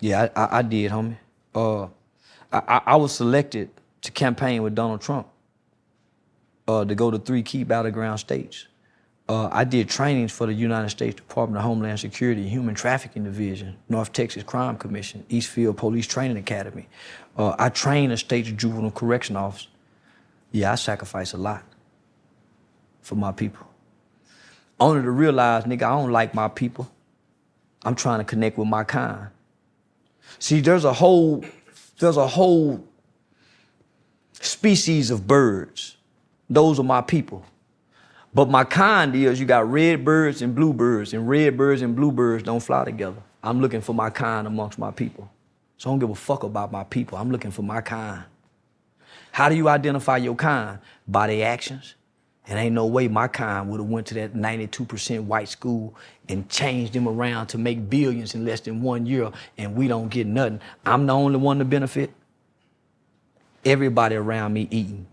Yeah, 0.00 0.28
I, 0.34 0.40
I, 0.40 0.58
I, 0.58 0.62
did, 0.62 0.90
homie. 0.90 1.16
Uh, 1.54 1.84
I, 2.52 2.82
I 2.86 2.96
was 2.96 3.12
selected 3.14 3.70
to 4.02 4.10
campaign 4.10 4.62
with 4.62 4.74
Donald 4.74 5.00
Trump 5.00 5.28
uh, 6.66 6.84
to 6.84 6.94
go 6.94 7.10
to 7.10 7.18
three 7.18 7.42
key 7.42 7.62
battleground 7.64 8.18
states. 8.18 8.66
Uh, 9.28 9.48
I 9.52 9.64
did 9.64 9.88
trainings 9.88 10.32
for 10.32 10.46
the 10.46 10.52
United 10.52 10.90
States 10.90 11.14
Department 11.14 11.58
of 11.58 11.64
Homeland 11.64 12.00
Security, 12.00 12.48
Human 12.48 12.74
Trafficking 12.74 13.24
Division, 13.24 13.76
North 13.88 14.12
Texas 14.12 14.42
Crime 14.42 14.76
Commission, 14.76 15.24
Eastfield 15.28 15.76
Police 15.76 16.06
Training 16.06 16.36
Academy. 16.36 16.88
Uh, 17.36 17.54
I 17.58 17.68
trained 17.68 18.12
a 18.12 18.16
state 18.16 18.56
juvenile 18.56 18.90
correction 18.90 19.36
officer. 19.36 19.68
Yeah, 20.50 20.72
I 20.72 20.74
sacrifice 20.74 21.32
a 21.32 21.38
lot 21.38 21.62
for 23.00 23.14
my 23.14 23.32
people. 23.32 23.66
Only 24.78 25.02
to 25.02 25.10
realize, 25.10 25.64
nigga, 25.64 25.82
I 25.84 25.90
don't 25.90 26.10
like 26.10 26.34
my 26.34 26.48
people. 26.48 26.90
I'm 27.84 27.94
trying 27.94 28.18
to 28.18 28.24
connect 28.24 28.58
with 28.58 28.68
my 28.68 28.84
kind. 28.84 29.28
See, 30.38 30.60
there's 30.60 30.84
a 30.84 30.92
whole, 30.92 31.44
there's 31.98 32.16
a 32.16 32.26
whole 32.26 32.84
species 34.32 35.10
of 35.10 35.26
birds. 35.26 35.96
Those 36.50 36.78
are 36.78 36.84
my 36.84 37.00
people. 37.00 37.44
But 38.34 38.48
my 38.48 38.64
kind 38.64 39.14
is 39.14 39.38
you 39.38 39.46
got 39.46 39.70
red 39.70 40.04
birds 40.04 40.40
and 40.40 40.54
blue 40.54 40.72
birds, 40.72 41.12
and 41.12 41.28
red 41.28 41.56
birds 41.56 41.82
and 41.82 41.94
blue 41.94 42.10
birds 42.10 42.42
don't 42.42 42.60
fly 42.60 42.84
together. 42.84 43.22
I'm 43.42 43.60
looking 43.60 43.80
for 43.80 43.94
my 43.94 44.08
kind 44.08 44.46
amongst 44.46 44.78
my 44.78 44.90
people. 44.90 45.30
So 45.76 45.90
I 45.90 45.92
don't 45.92 45.98
give 45.98 46.10
a 46.10 46.14
fuck 46.14 46.42
about 46.42 46.72
my 46.72 46.84
people. 46.84 47.18
I'm 47.18 47.30
looking 47.30 47.50
for 47.50 47.62
my 47.62 47.80
kind. 47.80 48.24
How 49.32 49.48
do 49.48 49.54
you 49.54 49.68
identify 49.68 50.18
your 50.18 50.34
kind? 50.34 50.78
By 51.06 51.26
their 51.26 51.48
actions. 51.48 51.96
And 52.46 52.58
ain't 52.58 52.74
no 52.74 52.86
way 52.86 53.06
my 53.08 53.28
kind 53.28 53.68
would 53.70 53.80
have 53.80 53.88
went 53.88 54.06
to 54.08 54.14
that 54.14 54.34
92% 54.34 55.24
white 55.24 55.48
school 55.48 55.94
and 56.28 56.48
changed 56.48 56.92
them 56.92 57.06
around 57.06 57.48
to 57.48 57.58
make 57.58 57.88
billions 57.88 58.34
in 58.34 58.44
less 58.44 58.60
than 58.60 58.82
one 58.82 59.06
year, 59.06 59.30
and 59.58 59.76
we 59.76 59.88
don't 59.88 60.08
get 60.08 60.26
nothing. 60.26 60.60
I'm 60.84 61.06
the 61.06 61.12
only 61.12 61.38
one 61.38 61.58
to 61.58 61.64
benefit. 61.64 62.12
Everybody 63.64 64.16
around 64.16 64.54
me 64.54 64.66
eating. 64.70 65.06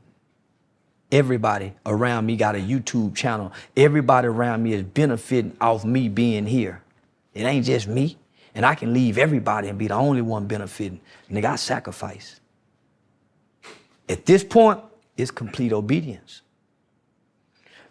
Everybody 1.11 1.73
around 1.85 2.25
me 2.25 2.35
got 2.35 2.55
a 2.55 2.59
YouTube 2.59 3.15
channel. 3.15 3.51
Everybody 3.75 4.27
around 4.27 4.63
me 4.63 4.73
is 4.73 4.83
benefiting 4.83 5.57
off 5.59 5.83
me 5.83 6.09
being 6.09 6.45
here. 6.45 6.83
It 7.33 7.43
ain't 7.43 7.65
just 7.65 7.87
me. 7.87 8.17
And 8.53 8.65
I 8.65 8.75
can 8.75 8.93
leave 8.93 9.17
everybody 9.17 9.69
and 9.69 9.77
be 9.77 9.87
the 9.87 9.95
only 9.95 10.21
one 10.21 10.47
benefiting. 10.47 10.99
Nigga, 11.31 11.45
I 11.45 11.55
sacrifice. 11.55 12.39
At 14.07 14.25
this 14.25 14.43
point, 14.43 14.81
it's 15.17 15.31
complete 15.31 15.73
obedience. 15.73 16.41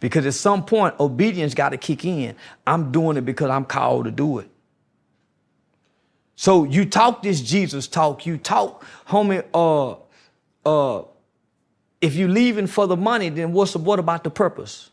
Because 0.00 0.26
at 0.26 0.34
some 0.34 0.64
point, 0.64 0.94
obedience 1.00 1.54
got 1.54 1.70
to 1.70 1.76
kick 1.76 2.04
in. 2.04 2.36
I'm 2.66 2.92
doing 2.92 3.16
it 3.16 3.22
because 3.22 3.50
I'm 3.50 3.64
called 3.64 4.04
to 4.04 4.10
do 4.10 4.38
it. 4.38 4.50
So 6.36 6.64
you 6.64 6.84
talk 6.84 7.22
this 7.22 7.40
Jesus 7.40 7.88
talk. 7.88 8.24
You 8.24 8.38
talk, 8.38 8.84
homie, 9.08 9.44
uh, 9.52 9.96
uh, 10.64 11.04
if 12.00 12.14
you're 12.14 12.28
leaving 12.28 12.66
for 12.66 12.86
the 12.86 12.96
money, 12.96 13.28
then 13.28 13.52
what's 13.52 13.74
what 13.76 13.98
about 13.98 14.24
the 14.24 14.30
purpose? 14.30 14.90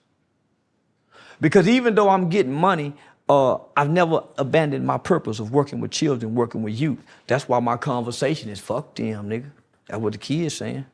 Because 1.40 1.68
even 1.68 1.96
though 1.96 2.10
I'm 2.10 2.30
getting 2.30 2.54
money, 2.54 2.94
uh, 3.28 3.58
I've 3.76 3.90
never 3.90 4.24
abandoned 4.38 4.86
my 4.86 4.98
purpose 4.98 5.40
of 5.40 5.52
working 5.52 5.80
with 5.80 5.92
children, 5.92 6.36
working 6.36 6.64
with 6.64 6.80
youth. 6.80 7.00
That's 7.28 7.48
why 7.50 7.60
my 7.60 7.78
conversation 7.78 8.50
is 8.50 8.60
fuck 8.60 8.96
them, 8.96 9.30
nigga. 9.30 9.52
That's 9.88 10.00
what 10.00 10.14
the 10.14 10.20
kid 10.20 10.46
is 10.46 10.58
saying. 10.58 10.86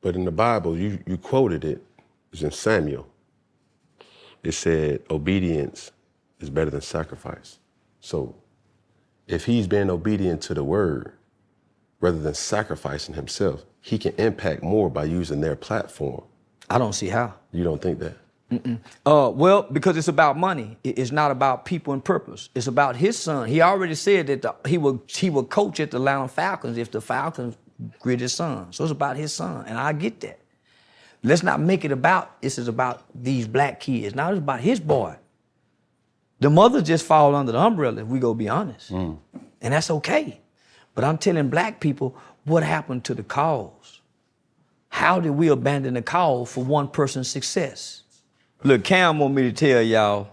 But 0.00 0.14
in 0.14 0.24
the 0.24 0.30
Bible, 0.30 0.76
you, 0.76 0.98
you 1.06 1.18
quoted 1.18 1.64
it, 1.64 1.78
it 1.78 1.82
was 2.30 2.42
in 2.42 2.52
Samuel. 2.52 3.06
It 4.42 4.52
said, 4.52 5.02
obedience 5.10 5.90
is 6.40 6.50
better 6.50 6.70
than 6.70 6.80
sacrifice. 6.80 7.58
So 8.00 8.36
if 9.26 9.44
he's 9.44 9.66
being 9.66 9.90
obedient 9.90 10.42
to 10.42 10.54
the 10.54 10.64
word 10.64 11.12
rather 12.00 12.18
than 12.18 12.34
sacrificing 12.34 13.14
himself, 13.16 13.64
he 13.80 13.98
can 13.98 14.14
impact 14.16 14.62
more 14.62 14.90
by 14.90 15.04
using 15.04 15.40
their 15.40 15.56
platform. 15.56 16.22
I 16.70 16.78
don't 16.78 16.92
see 16.92 17.08
how. 17.08 17.34
You 17.52 17.64
don't 17.64 17.80
think 17.80 17.98
that? 18.00 18.16
Mm-mm. 18.50 18.78
Uh, 19.04 19.30
well, 19.30 19.62
because 19.70 19.96
it's 19.96 20.08
about 20.08 20.38
money. 20.38 20.78
It's 20.82 21.12
not 21.12 21.30
about 21.30 21.66
people 21.66 21.92
and 21.92 22.02
purpose. 22.02 22.48
It's 22.54 22.66
about 22.66 22.96
his 22.96 23.18
son. 23.18 23.46
He 23.48 23.60
already 23.60 23.94
said 23.94 24.26
that 24.28 24.42
the, 24.42 24.54
he 24.66 24.78
will 24.78 25.02
he 25.06 25.28
will 25.28 25.44
coach 25.44 25.80
at 25.80 25.90
the 25.90 25.98
Atlanta 25.98 26.28
Falcons 26.28 26.78
if 26.78 26.90
the 26.90 27.00
Falcons 27.00 27.56
grid 28.00 28.20
his 28.20 28.32
son. 28.32 28.72
So 28.72 28.84
it's 28.84 28.90
about 28.90 29.16
his 29.16 29.34
son, 29.34 29.66
and 29.66 29.76
I 29.76 29.92
get 29.92 30.20
that. 30.20 30.40
Let's 31.22 31.42
not 31.42 31.60
make 31.60 31.84
it 31.84 31.92
about 31.92 32.40
this 32.40 32.58
is 32.58 32.68
about 32.68 33.02
these 33.14 33.46
black 33.46 33.80
kids. 33.80 34.14
Now 34.14 34.30
it's 34.30 34.38
about 34.38 34.60
his 34.60 34.80
boy. 34.80 35.16
The 36.40 36.48
mother 36.48 36.80
just 36.80 37.04
fall 37.04 37.34
under 37.34 37.52
the 37.52 37.58
umbrella 37.58 38.02
if 38.02 38.08
we 38.08 38.18
go 38.18 38.32
be 38.32 38.48
honest, 38.48 38.92
mm. 38.92 39.18
and 39.60 39.74
that's 39.74 39.90
okay. 39.90 40.40
But 40.94 41.04
I'm 41.04 41.18
telling 41.18 41.50
black 41.50 41.80
people 41.80 42.16
what 42.48 42.62
happened 42.62 43.04
to 43.04 43.14
the 43.14 43.22
cause? 43.22 44.00
How 44.88 45.20
did 45.20 45.30
we 45.30 45.48
abandon 45.48 45.94
the 45.94 46.02
cause 46.02 46.50
for 46.50 46.64
one 46.64 46.88
person's 46.88 47.28
success? 47.28 48.02
Look, 48.64 48.84
Cam 48.84 49.18
want 49.18 49.34
me 49.34 49.42
to 49.42 49.52
tell 49.52 49.82
y'all 49.82 50.28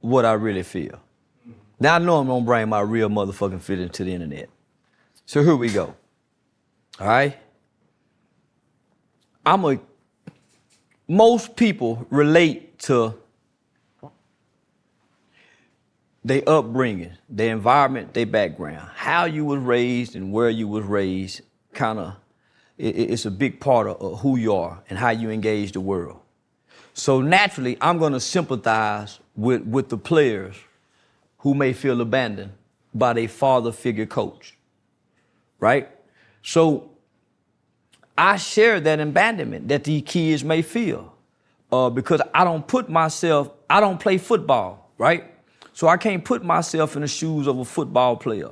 what 0.00 0.24
I 0.24 0.32
really 0.32 0.62
feel. 0.62 1.00
Now 1.78 1.96
I 1.96 1.98
know 1.98 2.18
I'm 2.18 2.26
gonna 2.26 2.44
bring 2.44 2.68
my 2.68 2.80
real 2.80 3.08
motherfucking 3.08 3.62
feeling 3.62 3.88
to 3.90 4.04
the 4.04 4.12
internet. 4.12 4.48
So 5.26 5.42
here 5.42 5.56
we 5.56 5.70
go. 5.70 5.94
All 7.00 7.06
right? 7.06 7.36
I'm 9.44 9.64
a 9.64 9.80
most 11.08 11.56
people 11.56 12.06
relate 12.10 12.78
to 12.80 13.19
their 16.24 16.42
upbringing, 16.46 17.12
their 17.28 17.52
environment, 17.52 18.12
their 18.14 18.26
background, 18.26 18.90
how 18.94 19.24
you 19.24 19.44
was 19.44 19.60
raised 19.60 20.16
and 20.16 20.32
where 20.32 20.50
you 20.50 20.68
was 20.68 20.84
raised, 20.84 21.40
kind 21.72 21.98
of, 21.98 22.14
it, 22.76 22.96
it's 22.96 23.24
a 23.24 23.30
big 23.30 23.60
part 23.60 23.86
of, 23.86 24.00
of 24.00 24.20
who 24.20 24.36
you 24.36 24.54
are 24.54 24.82
and 24.90 24.98
how 24.98 25.10
you 25.10 25.30
engage 25.30 25.72
the 25.72 25.80
world. 25.80 26.20
So 26.92 27.20
naturally, 27.20 27.78
I'm 27.80 27.98
going 27.98 28.12
to 28.12 28.20
sympathize 28.20 29.20
with, 29.34 29.62
with 29.62 29.88
the 29.88 29.96
players 29.96 30.56
who 31.38 31.54
may 31.54 31.72
feel 31.72 32.00
abandoned 32.00 32.52
by 32.92 33.14
their 33.14 33.28
father 33.28 33.72
figure 33.72 34.06
coach, 34.06 34.56
right? 35.58 35.88
So 36.42 36.90
I 38.18 38.36
share 38.36 38.80
that 38.80 39.00
abandonment 39.00 39.68
that 39.68 39.84
these 39.84 40.02
kids 40.04 40.44
may 40.44 40.60
feel 40.60 41.14
uh, 41.72 41.88
because 41.88 42.20
I 42.34 42.44
don't 42.44 42.66
put 42.66 42.90
myself, 42.90 43.50
I 43.70 43.80
don't 43.80 43.98
play 43.98 44.18
football, 44.18 44.90
right? 44.98 45.24
So 45.80 45.88
I 45.88 45.96
can't 45.96 46.22
put 46.22 46.44
myself 46.44 46.94
in 46.94 47.00
the 47.00 47.08
shoes 47.08 47.46
of 47.46 47.58
a 47.58 47.64
football 47.64 48.14
player. 48.14 48.50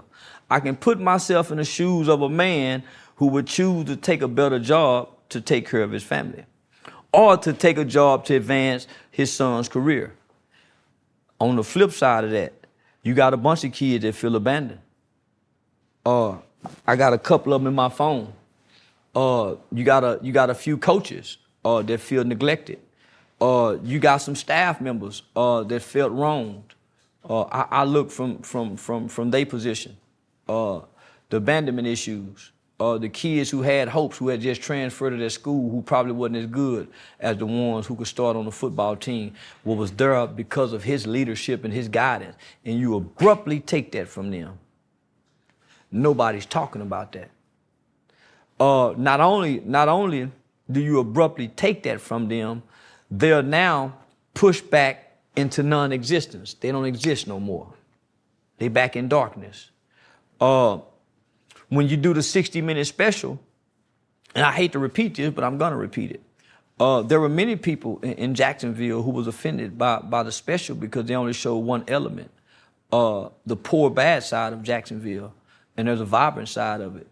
I 0.48 0.60
can 0.60 0.76
put 0.76 0.98
myself 0.98 1.50
in 1.50 1.58
the 1.58 1.64
shoes 1.64 2.08
of 2.08 2.22
a 2.22 2.28
man 2.30 2.82
who 3.16 3.26
would 3.26 3.46
choose 3.46 3.84
to 3.84 3.96
take 3.96 4.22
a 4.22 4.28
better 4.28 4.58
job 4.58 5.10
to 5.28 5.42
take 5.42 5.68
care 5.68 5.82
of 5.82 5.92
his 5.92 6.02
family 6.02 6.46
or 7.12 7.36
to 7.36 7.52
take 7.52 7.76
a 7.76 7.84
job 7.84 8.24
to 8.24 8.34
advance 8.34 8.86
his 9.10 9.30
son's 9.30 9.68
career. 9.68 10.14
On 11.38 11.54
the 11.56 11.62
flip 11.62 11.92
side 11.92 12.24
of 12.24 12.30
that, 12.30 12.54
you 13.02 13.12
got 13.12 13.34
a 13.34 13.36
bunch 13.36 13.62
of 13.62 13.74
kids 13.74 14.04
that 14.04 14.14
feel 14.14 14.34
abandoned. 14.34 14.80
Uh, 16.06 16.36
I 16.86 16.96
got 16.96 17.12
a 17.12 17.18
couple 17.18 17.52
of 17.52 17.60
them 17.60 17.66
in 17.66 17.74
my 17.74 17.90
phone. 17.90 18.32
Uh, 19.14 19.56
you 19.70 19.84
got 19.84 20.02
a 20.02 20.18
you 20.22 20.32
got 20.32 20.48
a 20.48 20.54
few 20.54 20.78
coaches 20.78 21.36
uh, 21.62 21.82
that 21.82 22.00
feel 22.00 22.24
neglected. 22.24 22.78
Uh, 23.38 23.76
you 23.84 23.98
got 23.98 24.16
some 24.16 24.34
staff 24.34 24.80
members 24.80 25.24
uh, 25.36 25.62
that 25.64 25.82
felt 25.82 26.12
wronged. 26.12 26.74
Uh, 27.28 27.42
I, 27.42 27.66
I, 27.70 27.84
look 27.84 28.10
from 28.10 28.38
from 28.38 28.76
from 28.76 29.08
from 29.08 29.30
their 29.30 29.44
position, 29.44 29.96
uh, 30.48 30.80
the 31.28 31.36
abandonment 31.36 31.86
issues 31.86 32.52
uh, 32.80 32.96
the 32.96 33.08
kids 33.08 33.50
who 33.50 33.62
had 33.62 33.88
hopes, 33.88 34.18
who 34.18 34.28
had 34.28 34.40
just 34.40 34.62
transferred 34.62 35.10
to 35.10 35.16
their 35.16 35.30
school, 35.30 35.70
who 35.70 35.82
probably 35.82 36.12
wasn't 36.12 36.36
as 36.36 36.46
good 36.46 36.88
as 37.18 37.36
the 37.36 37.46
ones 37.46 37.86
who 37.86 37.96
could 37.96 38.06
start 38.06 38.36
on 38.36 38.44
the 38.44 38.52
football 38.52 38.94
team, 38.94 39.34
what 39.64 39.76
was 39.76 39.90
there 39.92 40.26
because 40.26 40.72
of 40.72 40.84
his 40.84 41.06
leadership 41.06 41.64
and 41.64 41.74
his 41.74 41.88
guidance, 41.88 42.36
and 42.64 42.78
you 42.78 42.94
abruptly 42.94 43.60
take 43.60 43.90
that 43.92 44.08
from 44.08 44.30
them. 44.30 44.58
Nobody's 45.90 46.46
talking 46.46 46.82
about 46.82 47.12
that. 47.12 47.30
Uh, 48.60 48.94
not 48.96 49.20
only, 49.20 49.60
not 49.64 49.88
only 49.88 50.30
do 50.70 50.80
you 50.80 51.00
abruptly 51.00 51.48
take 51.48 51.82
that 51.84 52.00
from 52.00 52.28
them, 52.28 52.62
they're 53.10 53.42
now 53.42 53.94
pushed 54.34 54.70
back 54.70 55.07
into 55.38 55.62
non-existence. 55.62 56.54
They 56.54 56.72
don't 56.72 56.84
exist 56.84 57.28
no 57.28 57.38
more. 57.38 57.72
They 58.58 58.66
back 58.66 58.96
in 58.96 59.08
darkness. 59.08 59.70
Uh, 60.40 60.78
when 61.68 61.88
you 61.88 61.96
do 61.96 62.12
the 62.12 62.22
60 62.22 62.60
minute 62.60 62.86
special, 62.86 63.38
and 64.34 64.44
I 64.44 64.52
hate 64.52 64.72
to 64.72 64.80
repeat 64.80 65.14
this, 65.14 65.30
but 65.32 65.44
I'm 65.44 65.56
gonna 65.56 65.76
repeat 65.76 66.10
it. 66.10 66.22
Uh, 66.80 67.02
there 67.02 67.20
were 67.20 67.28
many 67.28 67.54
people 67.56 68.00
in, 68.02 68.12
in, 68.12 68.34
Jacksonville 68.34 69.02
who 69.02 69.10
was 69.10 69.26
offended 69.26 69.78
by, 69.78 69.98
by 69.98 70.22
the 70.22 70.30
special 70.30 70.76
because 70.76 71.06
they 71.06 71.14
only 71.14 71.32
showed 71.32 71.58
one 71.58 71.84
element, 71.88 72.30
uh, 72.92 73.28
the 73.46 73.56
poor 73.56 73.90
bad 73.90 74.22
side 74.22 74.52
of 74.52 74.62
Jacksonville, 74.62 75.32
and 75.76 75.88
there's 75.88 76.00
a 76.00 76.04
vibrant 76.04 76.48
side 76.48 76.80
of 76.80 76.96
it. 76.96 77.08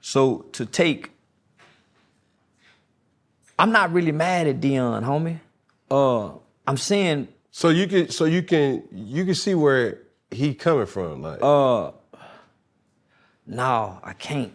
So 0.00 0.46
to 0.52 0.66
take, 0.66 1.12
I'm 3.58 3.72
not 3.72 3.92
really 3.92 4.12
mad 4.12 4.46
at 4.46 4.60
Deion, 4.60 5.04
homie. 5.04 5.40
Uh, 5.90 6.38
I'm 6.66 6.78
saying. 6.78 7.28
So 7.56 7.70
you 7.70 7.86
can, 7.86 8.10
so 8.10 8.26
you 8.26 8.42
can, 8.42 8.82
you 8.92 9.24
can 9.24 9.34
see 9.34 9.54
where 9.54 10.02
he 10.30 10.52
coming 10.52 10.84
from, 10.84 11.22
like. 11.22 11.38
Uh, 11.40 11.92
no, 13.46 13.98
I 14.02 14.12
can't. 14.12 14.52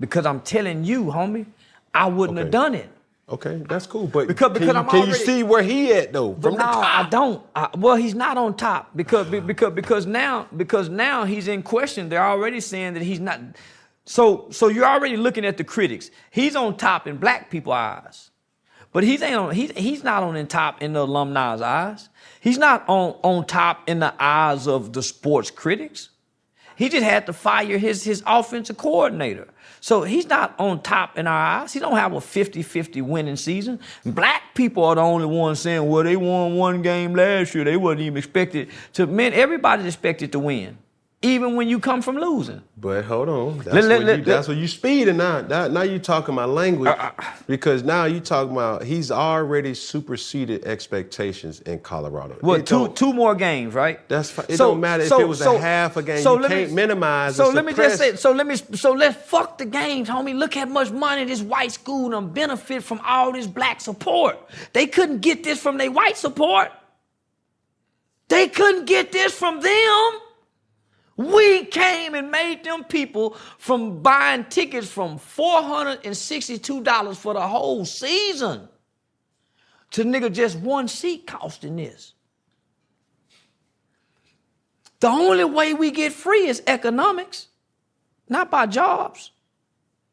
Because 0.00 0.24
I'm 0.24 0.40
telling 0.40 0.82
you, 0.82 1.04
homie, 1.04 1.44
I 1.92 2.06
wouldn't 2.06 2.38
okay. 2.38 2.44
have 2.46 2.50
done 2.50 2.74
it. 2.74 2.88
Okay, 3.28 3.62
that's 3.68 3.86
cool. 3.86 4.06
But 4.06 4.28
because, 4.28 4.50
because 4.50 4.66
can, 4.66 4.76
you, 4.76 4.80
I'm 4.80 4.88
can 4.88 5.00
already, 5.00 5.18
you 5.18 5.26
see 5.26 5.42
where 5.42 5.62
he 5.62 5.92
at 5.92 6.14
though? 6.14 6.34
From 6.36 6.54
no, 6.54 6.64
I 6.64 7.06
don't. 7.10 7.44
I, 7.54 7.68
well, 7.76 7.96
he's 7.96 8.14
not 8.14 8.38
on 8.38 8.56
top 8.56 8.96
because 8.96 9.26
because 9.46 9.74
because 9.74 10.06
now 10.06 10.48
because 10.56 10.88
now 10.88 11.24
he's 11.24 11.48
in 11.48 11.62
question. 11.62 12.08
They're 12.08 12.24
already 12.24 12.60
saying 12.60 12.94
that 12.94 13.02
he's 13.02 13.20
not. 13.20 13.40
So 14.06 14.46
so 14.50 14.68
you're 14.68 14.86
already 14.86 15.18
looking 15.18 15.44
at 15.44 15.58
the 15.58 15.64
critics. 15.64 16.10
He's 16.30 16.56
on 16.56 16.78
top 16.78 17.06
in 17.06 17.18
black 17.18 17.50
people's 17.50 17.74
eyes, 17.74 18.30
but 18.96 19.04
he's 19.04 19.20
ain't 19.20 19.36
on. 19.36 19.54
He's 19.54 19.72
he's 19.72 20.02
not 20.02 20.22
on 20.22 20.36
in 20.36 20.46
top 20.46 20.80
in 20.80 20.94
the 20.94 21.00
alumni's 21.04 21.60
eyes. 21.60 22.08
He's 22.40 22.56
not 22.56 22.82
on 22.88 23.10
on 23.22 23.44
top 23.44 23.90
in 23.90 23.98
the 23.98 24.14
eyes 24.18 24.66
of 24.66 24.94
the 24.94 25.02
sports 25.02 25.50
critics. 25.50 26.08
He 26.76 26.88
just 26.88 27.04
had 27.04 27.26
to 27.26 27.34
fire 27.34 27.76
his, 27.76 28.04
his 28.04 28.22
offensive 28.26 28.78
coordinator. 28.78 29.48
So 29.80 30.04
he's 30.04 30.26
not 30.30 30.58
on 30.58 30.80
top 30.80 31.18
in 31.18 31.26
our 31.26 31.60
eyes. 31.60 31.74
He 31.74 31.78
don't 31.78 31.98
have 31.98 32.14
a 32.14 32.20
50-50 32.20 33.02
winning 33.02 33.36
season. 33.36 33.80
Black 34.06 34.54
people 34.54 34.82
are 34.84 34.94
the 34.94 35.02
only 35.02 35.26
ones 35.26 35.60
saying, 35.60 35.86
well, 35.86 36.02
they 36.02 36.16
won 36.16 36.56
one 36.56 36.80
game 36.80 37.14
last 37.14 37.54
year. 37.54 37.64
They 37.64 37.76
wasn't 37.76 38.00
even 38.00 38.16
expected 38.16 38.70
to 38.94 39.06
man, 39.06 39.34
everybody's 39.34 39.84
expected 39.84 40.32
to 40.32 40.38
win 40.38 40.78
even 41.22 41.56
when 41.56 41.66
you 41.66 41.80
come 41.80 42.02
from 42.02 42.16
losing. 42.16 42.62
But 42.76 43.06
hold 43.06 43.28
on, 43.28 43.58
that's, 43.58 43.86
let, 43.86 44.02
let, 44.04 44.18
you, 44.18 44.24
that's 44.24 44.48
what 44.48 44.58
you 44.58 44.68
speeding 44.68 45.16
now. 45.16 45.40
Now, 45.40 45.66
now 45.66 45.82
you 45.82 45.98
talking 45.98 46.34
my 46.34 46.44
language 46.44 46.90
uh, 46.90 47.12
uh, 47.18 47.24
because 47.46 47.82
now 47.82 48.04
you're 48.04 48.20
talking 48.20 48.52
about 48.52 48.84
he's 48.84 49.10
already 49.10 49.72
superseded 49.72 50.64
expectations 50.64 51.60
in 51.60 51.80
Colorado. 51.80 52.36
Well, 52.42 52.62
two 52.62 52.88
two 52.92 53.14
more 53.14 53.34
games, 53.34 53.72
right? 53.72 54.06
That's 54.08 54.30
fine. 54.30 54.46
It 54.50 54.58
so, 54.58 54.72
don't 54.72 54.80
matter 54.80 55.06
so, 55.06 55.16
if 55.16 55.22
it 55.22 55.28
was 55.28 55.38
so, 55.38 55.56
a 55.56 55.58
half 55.58 55.96
a 55.96 56.02
game. 56.02 56.22
So 56.22 56.38
you 56.38 56.48
can't 56.48 56.70
me, 56.70 56.76
minimize. 56.76 57.36
So 57.36 57.48
let 57.48 57.64
me 57.64 57.72
just 57.72 57.96
say. 57.96 58.16
So 58.16 58.32
let 58.32 58.46
me. 58.46 58.56
So 58.56 58.92
let's 58.92 59.16
fuck 59.16 59.56
the 59.56 59.66
games, 59.66 60.08
homie. 60.10 60.34
Look 60.34 60.54
how 60.54 60.66
much 60.66 60.90
money 60.90 61.24
this 61.24 61.40
white 61.40 61.72
school 61.72 62.10
them 62.10 62.30
benefit 62.30 62.82
from 62.82 63.00
all 63.04 63.32
this 63.32 63.46
black 63.46 63.80
support. 63.80 64.38
They 64.74 64.86
couldn't 64.86 65.22
get 65.22 65.44
this 65.44 65.58
from 65.60 65.78
their 65.78 65.90
white 65.90 66.18
support. 66.18 66.70
They 68.28 68.48
couldn't 68.48 68.84
get 68.84 69.12
this 69.12 69.32
from 69.32 69.60
them. 69.60 70.20
We 71.16 71.64
came 71.64 72.14
and 72.14 72.30
made 72.30 72.62
them 72.64 72.84
people 72.84 73.36
from 73.58 74.02
buying 74.02 74.44
tickets 74.44 74.88
from 74.88 75.18
$462 75.18 77.16
for 77.16 77.34
the 77.34 77.40
whole 77.40 77.86
season 77.86 78.68
to 79.92 80.04
nigga 80.04 80.30
just 80.32 80.58
one 80.58 80.88
seat 80.88 81.26
costing 81.26 81.76
this. 81.76 82.12
The 85.00 85.08
only 85.08 85.44
way 85.44 85.72
we 85.74 85.90
get 85.90 86.12
free 86.12 86.48
is 86.48 86.62
economics, 86.66 87.48
not 88.28 88.50
by 88.50 88.66
jobs. 88.66 89.30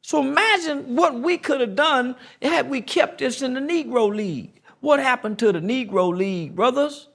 So 0.02 0.22
imagine 0.22 0.96
what 0.96 1.16
we 1.16 1.38
could 1.38 1.62
have 1.62 1.76
done 1.76 2.16
had 2.42 2.70
we 2.70 2.82
kept 2.82 3.20
this 3.20 3.42
in 3.42 3.54
the 3.54 3.62
Negro 3.62 4.14
League. 4.14 4.62
What 4.82 5.00
happened 5.00 5.40
to 5.40 5.52
the 5.54 5.62
Negro 5.62 6.16
League, 6.16 6.56
brothers? 6.56 7.08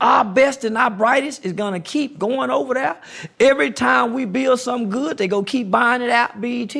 Our 0.00 0.24
best 0.24 0.64
and 0.64 0.78
our 0.78 0.90
brightest 0.90 1.44
is 1.44 1.52
gonna 1.52 1.80
keep 1.80 2.18
going 2.18 2.50
over 2.50 2.74
there. 2.74 2.96
Every 3.40 3.72
time 3.72 4.14
we 4.14 4.24
build 4.24 4.60
something 4.60 4.88
good, 4.88 5.18
they 5.18 5.26
go 5.26 5.42
keep 5.42 5.70
buying 5.70 6.02
it 6.02 6.10
out, 6.10 6.40
BET. 6.40 6.76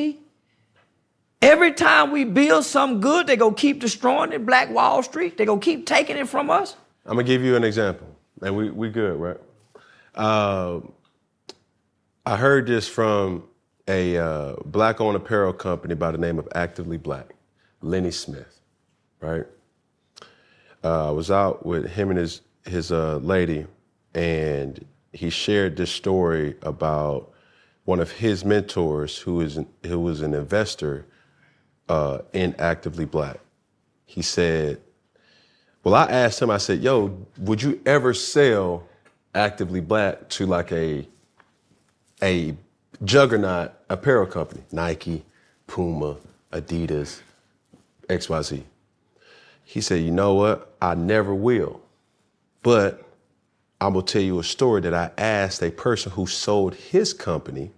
Every 1.41 1.73
time 1.73 2.11
we 2.11 2.23
build 2.23 2.63
something 2.63 3.01
good, 3.01 3.27
they 3.27 3.35
go 3.35 3.51
keep 3.51 3.79
destroying 3.79 4.31
it, 4.31 4.45
Black 4.45 4.69
Wall 4.69 5.03
Street. 5.03 5.37
They 5.37 5.45
go 5.45 5.57
keep 5.57 5.85
taking 5.85 6.17
it 6.17 6.29
from 6.29 6.49
us. 6.49 6.75
I'm 7.05 7.13
gonna 7.17 7.23
give 7.23 7.43
you 7.43 7.55
an 7.55 7.63
example, 7.63 8.07
and 8.41 8.55
we 8.55 8.69
we 8.71 8.89
good, 8.89 9.19
right? 9.19 9.37
Uh, 10.15 10.79
I 12.25 12.37
heard 12.37 12.65
this 12.65 12.87
from 12.87 13.43
a 13.87 14.17
uh, 14.17 14.55
black-owned 14.65 15.15
apparel 15.15 15.53
company 15.53 15.93
by 15.93 16.11
the 16.11 16.17
name 16.17 16.39
of 16.39 16.47
Actively 16.55 16.97
Black, 16.97 17.35
Lanny 17.81 18.09
Smith, 18.11 18.61
right? 19.19 19.45
Uh, 20.83 21.09
I 21.09 21.11
was 21.11 21.29
out 21.29 21.65
with 21.65 21.85
him 21.91 22.09
and 22.09 22.17
his 22.17 22.41
his 22.65 22.91
uh, 22.91 23.17
lady, 23.17 23.65
and 24.13 24.85
he 25.13 25.29
shared 25.29 25.77
this 25.77 25.91
story 25.91 26.55
about 26.61 27.31
one 27.85 27.99
of 27.99 28.11
his 28.11 28.43
mentors 28.43 29.17
who 29.19 29.41
is 29.41 29.59
who 29.83 29.99
was 29.99 30.21
an 30.21 30.33
investor 30.33 31.05
uh, 31.87 32.19
in 32.33 32.55
Actively 32.57 33.05
Black. 33.05 33.39
He 34.05 34.21
said, 34.21 34.81
"Well, 35.83 35.93
I 35.93 36.05
asked 36.05 36.41
him. 36.41 36.49
I 36.49 36.57
said, 36.57 36.81
"Yo, 36.81 37.25
would 37.37 37.61
you 37.61 37.79
ever 37.85 38.13
sell 38.13 38.87
Actively 39.33 39.81
Black 39.81 40.29
to 40.29 40.45
like 40.45 40.71
a 40.71 41.07
a 42.23 42.55
juggernaut 43.03 43.73
apparel 43.89 44.25
company, 44.25 44.63
Nike, 44.71 45.23
Puma, 45.67 46.17
Adidas, 46.51 47.21
XYZ?" 48.09 48.63
He 49.63 49.81
said, 49.81 50.01
"You 50.01 50.11
know 50.11 50.33
what? 50.33 50.75
I 50.81 50.95
never 50.95 51.33
will." 51.33 51.84
But 52.65 53.07
I'm 53.79 53.93
gonna 53.93 54.03
tell 54.07 54.23
you 54.23 54.39
a 54.39 54.43
story 54.43 54.81
that 54.81 54.93
I 54.95 55.11
asked 55.19 55.61
a 55.61 55.69
person 55.69 56.13
who 56.13 56.25
sold 56.25 56.73
his 56.73 57.13
company 57.13 57.69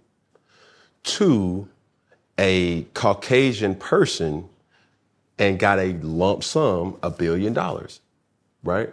to 1.02 1.68
a 2.38 2.84
Caucasian 2.94 3.74
person 3.74 4.48
and 5.38 5.58
got 5.58 5.78
a 5.78 5.92
lump 6.00 6.42
sum, 6.42 6.96
a 7.02 7.10
billion 7.10 7.52
dollars, 7.52 8.00
right? 8.64 8.88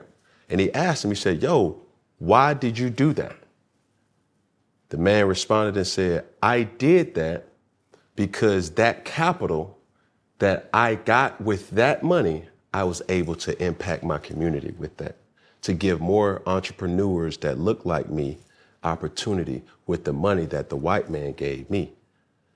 And 0.49 0.59
he 0.59 0.69
asked 0.73 1.05
him, 1.05 1.11
he 1.11 1.15
said, 1.15 1.41
Yo, 1.41 1.79
why 2.19 2.53
did 2.53 2.77
you 2.77 2.89
do 2.89 3.13
that? 3.13 3.37
The 4.89 4.97
man 4.97 5.29
responded 5.29 5.77
and 5.77 5.87
said, 5.87 6.25
I 6.43 6.63
did 6.63 7.15
that 7.15 7.47
because 8.17 8.71
that 8.71 9.05
capital 9.05 9.77
that 10.39 10.69
I 10.73 10.95
got 10.95 11.39
with 11.39 11.69
that 11.69 12.03
money, 12.03 12.49
I 12.73 12.83
was 12.83 13.01
able 13.07 13.35
to 13.35 13.63
impact 13.63 14.03
my 14.03 14.17
community 14.17 14.75
with 14.77 14.97
that 14.97 15.15
to 15.65 15.73
give 15.73 15.99
more 15.99 16.43
entrepreneurs 16.45 17.37
that 17.37 17.57
look 17.57 17.85
like 17.85 18.07
me 18.07 18.37
opportunity 18.83 19.63
with 19.87 20.03
the 20.03 20.13
money 20.13 20.45
that 20.45 20.69
the 20.69 20.75
white 20.75 21.09
man 21.09 21.33
gave 21.33 21.67
me. 21.71 21.91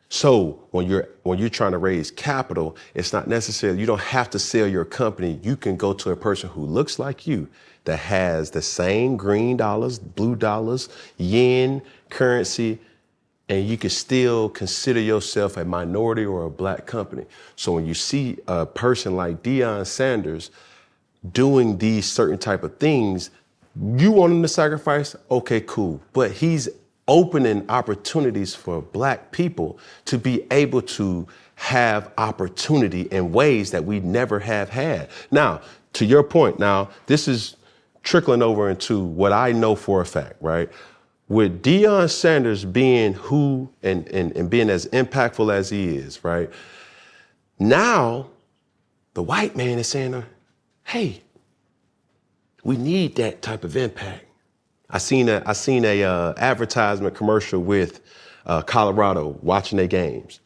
So 0.09 0.67
when 0.69 0.87
you're 0.87 1.09
when 1.23 1.39
you're 1.39 1.49
trying 1.49 1.71
to 1.71 1.79
raise 1.79 2.11
capital, 2.11 2.77
it's 2.93 3.11
not 3.11 3.27
necessarily 3.27 3.79
you 3.79 3.87
don't 3.87 3.99
have 3.99 4.29
to 4.31 4.39
sell 4.39 4.67
your 4.67 4.85
company. 4.85 5.39
You 5.41 5.55
can 5.55 5.75
go 5.75 5.91
to 5.93 6.11
a 6.11 6.15
person 6.15 6.49
who 6.49 6.63
looks 6.65 6.99
like 6.99 7.25
you 7.25 7.47
that 7.85 7.97
has 7.97 8.51
the 8.51 8.61
same 8.61 9.17
green 9.17 9.57
dollars, 9.57 9.97
blue 9.97 10.35
dollars, 10.35 10.89
yen 11.17 11.81
currency, 12.11 12.77
and 13.49 13.67
you 13.67 13.75
can 13.77 13.89
still 13.89 14.49
consider 14.49 14.99
yourself 14.99 15.57
a 15.57 15.65
minority 15.65 16.25
or 16.25 16.45
a 16.45 16.49
black 16.51 16.85
company. 16.85 17.25
So 17.55 17.71
when 17.71 17.87
you 17.87 17.95
see 17.95 18.37
a 18.47 18.67
person 18.67 19.15
like 19.15 19.41
Deion 19.41 19.87
Sanders 19.87 20.51
doing 21.31 21.77
these 21.77 22.05
certain 22.05 22.37
type 22.37 22.63
of 22.63 22.77
things, 22.77 23.29
you 23.97 24.11
want 24.11 24.33
him 24.33 24.41
to 24.41 24.47
sacrifice? 24.47 25.15
Okay, 25.29 25.61
cool. 25.61 26.01
But 26.13 26.31
he's 26.31 26.69
opening 27.07 27.65
opportunities 27.69 28.53
for 28.53 28.81
black 28.81 29.31
people 29.31 29.79
to 30.05 30.17
be 30.17 30.45
able 30.51 30.81
to 30.81 31.27
have 31.55 32.11
opportunity 32.17 33.01
in 33.03 33.31
ways 33.31 33.71
that 33.71 33.83
we 33.83 33.99
never 33.99 34.39
have 34.39 34.69
had. 34.69 35.09
Now, 35.31 35.61
to 35.93 36.05
your 36.05 36.23
point, 36.23 36.59
now, 36.59 36.89
this 37.07 37.27
is 37.27 37.57
trickling 38.03 38.41
over 38.41 38.69
into 38.69 39.03
what 39.03 39.33
I 39.33 39.51
know 39.51 39.75
for 39.75 40.01
a 40.01 40.05
fact, 40.05 40.35
right? 40.39 40.69
with 41.29 41.61
Deion 41.61 42.09
Sanders 42.09 42.65
being 42.65 43.13
who 43.13 43.69
and, 43.83 44.07
and, 44.07 44.35
and 44.35 44.49
being 44.49 44.69
as 44.69 44.87
impactful 44.87 45.53
as 45.53 45.69
he 45.69 45.95
is, 45.95 46.23
right? 46.23 46.49
Now, 47.59 48.31
the 49.13 49.23
white 49.23 49.55
man 49.55 49.77
is 49.77 49.87
saying, 49.87 50.23
hey, 50.89 51.21
we 52.63 52.75
need 52.75 53.15
that 53.15 53.43
type 53.43 53.63
of 53.63 53.77
impact. 53.77 54.25
I 54.89 54.97
seen 54.97 55.29
a 55.29 55.43
I 55.45 55.53
seen 55.53 55.85
a 55.85 56.03
uh, 56.03 56.33
advertisement 56.37 57.13
commercial 57.15 57.61
with 57.61 58.01
uh, 58.47 58.63
Colorado 58.63 59.37
watching 59.43 59.77
their 59.77 59.87
games, 59.87 60.39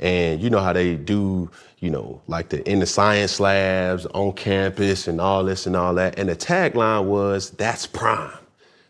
and 0.00 0.42
you 0.42 0.50
know 0.50 0.58
how 0.58 0.72
they 0.72 0.96
do, 0.96 1.48
you 1.78 1.90
know, 1.90 2.20
like 2.26 2.48
the 2.48 2.68
in 2.68 2.80
the 2.80 2.86
science 2.86 3.38
labs 3.38 4.06
on 4.06 4.32
campus 4.32 5.06
and 5.06 5.20
all 5.20 5.44
this 5.44 5.66
and 5.66 5.76
all 5.76 5.94
that. 5.94 6.18
And 6.18 6.28
the 6.28 6.34
tagline 6.36 7.04
was, 7.04 7.50
"That's 7.50 7.86
prime." 7.86 8.38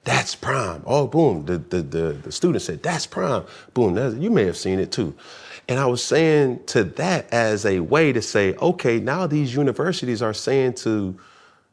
That's 0.04 0.36
prime. 0.36 0.84
Oh, 0.86 1.08
boom. 1.08 1.46
The, 1.46 1.58
the, 1.58 1.82
the, 1.82 2.12
the 2.12 2.30
student 2.30 2.62
said, 2.62 2.80
That's 2.80 3.06
prime. 3.06 3.44
Boom. 3.74 3.94
That's, 3.94 4.14
you 4.14 4.30
may 4.30 4.44
have 4.44 4.56
seen 4.56 4.78
it 4.78 4.92
too. 4.92 5.12
And 5.68 5.80
I 5.80 5.86
was 5.86 6.02
saying 6.02 6.64
to 6.66 6.84
that 6.84 7.32
as 7.32 7.66
a 7.66 7.80
way 7.80 8.12
to 8.12 8.22
say, 8.22 8.54
okay, 8.54 9.00
now 9.00 9.26
these 9.26 9.54
universities 9.54 10.22
are 10.22 10.34
saying 10.34 10.74
to 10.74 11.18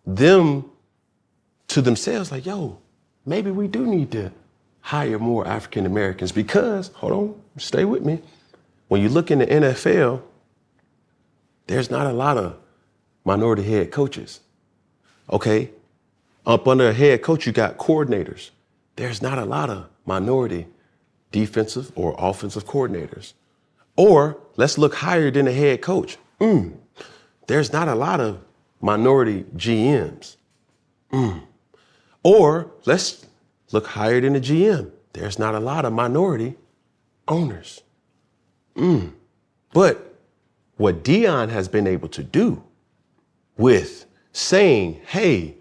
them, 0.06 0.66
to 1.68 1.82
themselves, 1.82 2.32
like, 2.32 2.46
yo, 2.46 2.80
maybe 3.26 3.52
we 3.52 3.68
do 3.68 3.86
need 3.86 4.12
to 4.14 4.32
hire 4.82 5.20
more 5.20 5.48
African 5.48 5.86
Americans 5.86 6.32
because, 6.32 6.90
hold 6.96 7.12
on, 7.14 7.42
stay 7.58 7.86
with 7.86 8.04
me. 8.04 8.22
When 8.88 9.02
you 9.02 9.10
look 9.10 9.32
in 9.32 9.40
the 9.40 9.48
NFL, 9.48 10.22
there's 11.68 11.90
not 11.90 12.08
a 12.08 12.14
lot 12.14 12.38
of 12.38 12.58
minority 13.24 13.64
head 13.64 13.92
coaches. 13.92 14.40
Okay? 15.32 15.70
Up 16.46 16.68
under 16.68 16.90
a 16.90 16.94
head 16.94 17.22
coach, 17.22 17.46
you 17.46 17.54
got 17.54 17.78
coordinators. 17.78 18.50
There's 18.96 19.22
not 19.22 19.38
a 19.38 19.46
lot 19.46 19.70
of 19.70 19.88
minority 20.06 20.68
defensive 21.32 21.92
or 21.96 22.16
offensive 22.18 22.66
coordinators. 22.66 23.34
Or 23.96 24.40
let's 24.56 24.78
look 24.78 24.96
higher 24.96 25.32
than 25.32 25.48
a 25.48 25.52
head 25.52 25.82
coach. 25.82 26.18
Mm, 26.40 26.78
there's 27.48 27.72
not 27.72 27.88
a 27.88 27.96
lot 27.96 28.20
of 28.20 28.40
minority 28.82 29.46
GMs. 29.56 30.38
Mm. 31.12 31.44
Or 32.24 32.72
let's 32.86 33.26
look 33.72 33.88
higher 33.88 34.20
than 34.22 34.36
a 34.36 34.40
GM. 34.40 34.92
There's 35.14 35.38
not 35.38 35.56
a 35.56 35.60
lot 35.60 35.86
of 35.86 35.94
minority 35.94 36.56
owners. 37.28 37.82
Mm. 38.76 39.14
But 39.74 40.16
what 40.78 41.04
Deion 41.04 41.50
has 41.50 41.68
been 41.68 41.88
able 41.88 42.10
to 42.10 42.24
do 42.24 42.64
with 43.58 44.06
saying, 44.32 45.00
hey, 45.06 45.56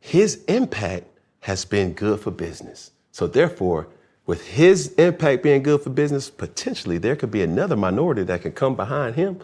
his 0.00 0.44
impact 0.44 1.06
has 1.40 1.64
been 1.64 1.92
good 1.94 2.20
for 2.20 2.30
business. 2.30 2.90
So 3.12 3.26
therefore, 3.26 3.88
with 4.26 4.46
his 4.46 4.92
impact 4.94 5.42
being 5.42 5.62
good 5.62 5.82
for 5.82 5.90
business, 5.90 6.30
potentially 6.30 6.98
there 6.98 7.16
could 7.16 7.30
be 7.30 7.42
another 7.42 7.76
minority 7.76 8.22
that 8.24 8.42
can 8.42 8.52
come 8.52 8.76
behind 8.76 9.14
him 9.16 9.40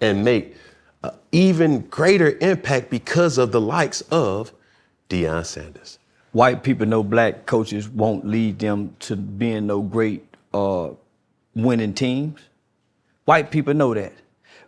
and 0.00 0.24
make 0.24 0.56
an 1.02 1.12
even 1.32 1.80
greater 1.82 2.36
impact 2.40 2.90
because 2.90 3.38
of 3.38 3.52
the 3.52 3.60
likes 3.60 4.00
of 4.10 4.52
Deion 5.08 5.44
Sanders. 5.44 5.98
White 6.32 6.64
people 6.64 6.86
know 6.86 7.04
black 7.04 7.46
coaches 7.46 7.88
won't 7.88 8.26
lead 8.26 8.58
them 8.58 8.96
to 9.00 9.14
being 9.14 9.68
no 9.68 9.80
great 9.80 10.26
uh, 10.52 10.90
winning 11.54 11.94
teams. 11.94 12.40
White 13.24 13.50
people 13.50 13.72
know 13.74 13.94
that. 13.94 14.12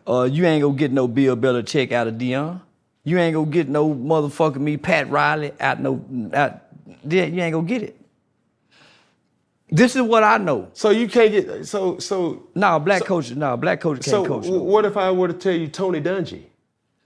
Uh, 0.06 0.28
you 0.30 0.46
ain't 0.46 0.62
gonna 0.62 0.76
get 0.76 0.92
no 0.92 1.08
Bill 1.08 1.36
Belichick 1.36 1.90
out 1.90 2.06
of 2.06 2.14
Deion. 2.14 2.60
You 3.02 3.18
ain't 3.18 3.34
gonna 3.34 3.50
get 3.50 3.68
no 3.68 3.92
motherfucking 3.92 4.58
me 4.58 4.76
Pat 4.76 5.10
Riley 5.10 5.52
out 5.58 5.80
no 5.80 6.04
out. 6.32 6.62
You 7.08 7.20
ain't 7.20 7.52
gonna 7.52 7.66
get 7.66 7.82
it. 7.82 8.00
This 9.68 9.96
is 9.96 10.02
what 10.02 10.22
I 10.22 10.38
know. 10.38 10.68
So 10.74 10.90
you 10.90 11.08
can't 11.08 11.30
get 11.32 11.66
so 11.66 11.98
so. 11.98 12.48
No, 12.54 12.78
black 12.78 13.00
so, 13.00 13.06
coaches. 13.06 13.36
No, 13.36 13.56
black 13.56 13.80
coaches 13.80 14.04
can't 14.04 14.24
so 14.24 14.26
coach. 14.26 14.44
w- 14.44 14.62
what 14.62 14.84
if 14.84 14.96
I 14.96 15.10
were 15.10 15.28
to 15.28 15.34
tell 15.34 15.52
you 15.54 15.66
Tony 15.68 16.00
Dungy? 16.00 16.44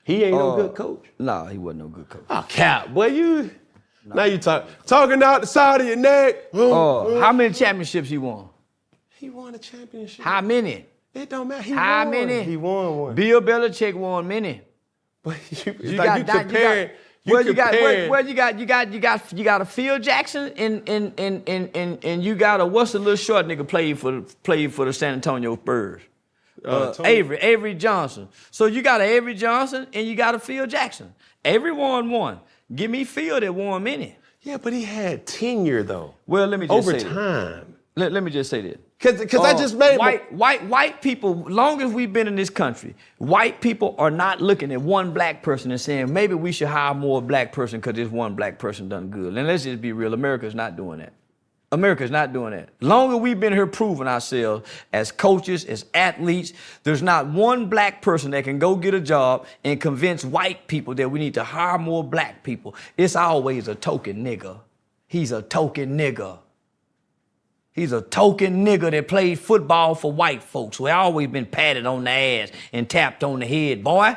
He 0.05 0.25
ain't 0.25 0.37
no 0.37 0.51
Uh, 0.51 0.57
good 0.57 0.75
coach. 0.75 1.05
No, 1.19 1.47
he 1.47 1.57
wasn't 1.59 1.81
no 1.81 1.89
good 1.89 2.09
coach. 2.09 2.25
Oh, 2.29 2.45
cap, 2.49 2.93
boy, 2.93 3.07
you. 3.07 3.51
Now 4.05 4.25
you 4.25 4.39
talk 4.39 4.67
talking 4.87 5.23
out 5.23 5.41
the 5.43 5.47
side 5.47 5.81
of 5.81 5.87
your 5.87 5.97
neck. 5.97 6.35
Uh, 6.53 7.21
how 7.21 7.33
many 7.33 7.55
championships 7.55 8.09
he 8.09 8.19
won? 8.19 8.49
he 9.19 9.29
won 9.31 9.55
a 9.55 9.59
championship. 9.59 10.25
How 10.25 10.41
many? 10.41 10.87
It 11.15 11.29
don't 11.29 11.49
matter. 11.49 11.63
He 11.63 11.73
How 11.73 12.05
won. 12.05 12.11
many? 12.11 12.43
He 12.43 12.57
won 12.57 12.97
one. 12.99 13.15
Bill 13.15 13.41
Belichick 13.43 13.95
won 13.95 14.27
many. 14.29 14.63
But 15.23 15.37
you, 15.67 15.73
it's 15.73 15.85
You 15.85 15.99
like 15.99 16.27
got 16.27 16.35
you 16.35 16.41
comparing. 16.41 16.89
You 16.89 16.95
well, 17.27 17.45
you 17.45 17.53
got 17.53 17.73
well, 17.73 18.11
well, 18.11 18.27
you 18.27 18.35
got 18.35 18.59
you 18.59 18.67
got 18.67 18.93
you 18.93 18.99
got 19.01 19.33
you 19.33 19.45
got 19.45 19.61
a 19.61 19.65
Phil 19.65 19.99
Jackson 19.99 20.53
and 20.57 20.89
and 20.89 21.13
and 21.19 21.49
and 21.49 21.71
and, 21.75 22.05
and 22.05 22.25
you 22.25 22.35
got 22.35 22.61
a 22.61 22.67
what's 22.67 22.93
the 22.93 22.99
little 22.99 23.17
short 23.17 23.47
nigga 23.47 23.67
played 23.67 23.99
for 23.99 24.13
the 24.13 24.35
played 24.43 24.73
for 24.73 24.85
the 24.85 24.93
San 24.93 25.15
Antonio 25.15 25.57
Spurs. 25.57 26.03
Uh, 26.65 26.93
Tony- 26.93 27.09
Avery, 27.09 27.39
Avery 27.39 27.75
Johnson. 27.75 28.29
So 28.51 28.67
you 28.67 28.83
got 28.83 29.01
a 29.01 29.05
Avery 29.05 29.35
Johnson 29.35 29.87
and 29.93 30.07
you 30.07 30.15
got 30.15 30.35
a 30.35 30.39
Phil 30.39 30.67
Jackson. 30.67 31.15
Avery 31.45 31.73
won 31.73 32.11
one. 32.11 32.41
Give 32.75 32.91
me 32.91 33.05
Phil 33.05 33.41
that 33.41 33.55
won 33.55 33.83
many. 33.83 34.17
Yeah, 34.43 34.57
but 34.57 34.73
he 34.73 34.85
had 34.85 35.27
tenure 35.27 35.83
though. 35.83 36.15
Well, 36.27 36.47
let 36.47 36.61
me 36.61 36.67
just 36.67 36.89
over 36.89 36.99
time. 36.99 37.77
Let, 37.97 38.13
let 38.13 38.23
me 38.23 38.31
just 38.31 38.49
say 38.51 38.61
this. 38.63 38.79
Cause, 39.01 39.25
cause 39.25 39.41
I 39.41 39.53
Uh, 39.53 39.59
just 39.59 39.77
made 39.77 39.97
white, 39.97 40.31
white, 40.31 40.63
white 40.67 41.01
people. 41.01 41.35
Long 41.49 41.81
as 41.81 41.91
we've 41.91 42.13
been 42.13 42.29
in 42.29 42.37
this 42.37 42.51
country, 42.51 42.95
white 43.17 43.63
people 43.63 43.95
are 43.99 44.11
not 44.11 44.43
looking 44.43 44.73
at 44.73 44.83
one 44.83 45.13
black 45.13 45.43
person 45.43 45.71
and 45.71 45.81
saying 45.81 46.13
maybe 46.13 46.35
we 46.35 46.53
should 46.53 46.69
hire 46.69 46.93
more 46.93 47.23
black 47.23 47.51
person 47.51 47.81
because 47.81 47.95
this 47.95 48.11
one 48.11 48.35
black 48.35 48.59
person 48.59 48.91
done 48.91 49.09
good. 49.09 49.35
And 49.39 49.47
let's 49.47 49.65
just 49.65 49.81
be 49.81 49.93
real, 49.93 50.13
America's 50.13 50.55
not 50.55 50.77
doing 50.77 50.99
that. 50.99 51.15
America's 51.73 52.11
not 52.11 52.33
doing 52.35 52.51
that. 52.51 52.69
Long 52.81 53.15
as 53.15 53.21
we've 53.21 53.39
been 53.41 53.53
here 53.55 53.67
proving 53.67 54.09
ourselves 54.09 54.69
as 54.93 55.13
coaches, 55.13 55.65
as 55.65 55.87
athletes, 55.95 56.53
there's 56.83 57.01
not 57.01 57.27
one 57.29 57.71
black 57.71 58.03
person 58.03 58.33
that 58.33 58.45
can 58.45 58.59
go 58.59 58.75
get 58.75 58.93
a 58.93 59.01
job 59.01 59.47
and 59.65 59.81
convince 59.81 60.25
white 60.25 60.67
people 60.67 60.95
that 60.97 61.09
we 61.09 61.21
need 61.21 61.35
to 61.35 61.45
hire 61.45 61.79
more 61.79 62.05
black 62.05 62.43
people. 62.43 62.75
It's 62.99 63.17
always 63.17 63.69
a 63.69 63.77
token 63.77 64.25
nigga. 64.25 64.59
He's 65.07 65.33
a 65.33 65.43
token 65.43 65.97
nigga. 65.97 66.41
He's 67.73 67.93
a 67.93 68.03
token 68.03 68.65
nigga 68.65 68.91
that 68.91 69.07
played 69.09 69.39
football 69.39 69.95
for 69.95 70.11
white 70.13 70.43
folks 70.43 70.77
who 70.79 70.89
always 70.89 71.29
been 71.29 71.47
patted 71.47 71.87
on 71.87 72.05
the 72.05 72.11
ass 72.11 72.51
and 72.73 72.89
tapped 72.91 73.23
on 73.23 73.41
the 73.41 73.47
head, 73.47 73.85
boy. 73.85 74.17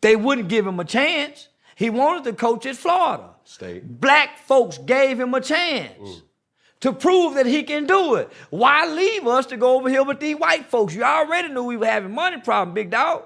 They 0.00 0.16
wouldn't 0.16 0.48
give 0.48 0.66
him 0.66 0.80
a 0.80 0.84
chance. 0.84 1.48
He 1.74 1.90
wanted 1.90 2.24
to 2.24 2.32
coach 2.32 2.66
at 2.66 2.76
Florida. 2.76 3.30
State. 3.44 4.00
Black 4.00 4.38
folks 4.40 4.78
gave 4.78 5.20
him 5.20 5.32
a 5.34 5.40
chance 5.40 6.22
to 6.80 6.92
prove 6.92 7.34
that 7.34 7.46
he 7.46 7.62
can 7.62 7.86
do 7.86 8.14
it. 8.16 8.30
Why 8.50 8.86
leave 8.86 9.26
us 9.26 9.46
to 9.46 9.56
go 9.56 9.76
over 9.78 9.88
here 9.88 10.02
with 10.02 10.18
these 10.20 10.36
white 10.36 10.66
folks? 10.66 10.94
You 10.94 11.04
already 11.04 11.48
knew 11.48 11.64
we 11.64 11.76
were 11.76 11.86
having 11.86 12.12
money 12.12 12.40
problem, 12.40 12.74
big 12.74 12.90
dog. 12.90 13.22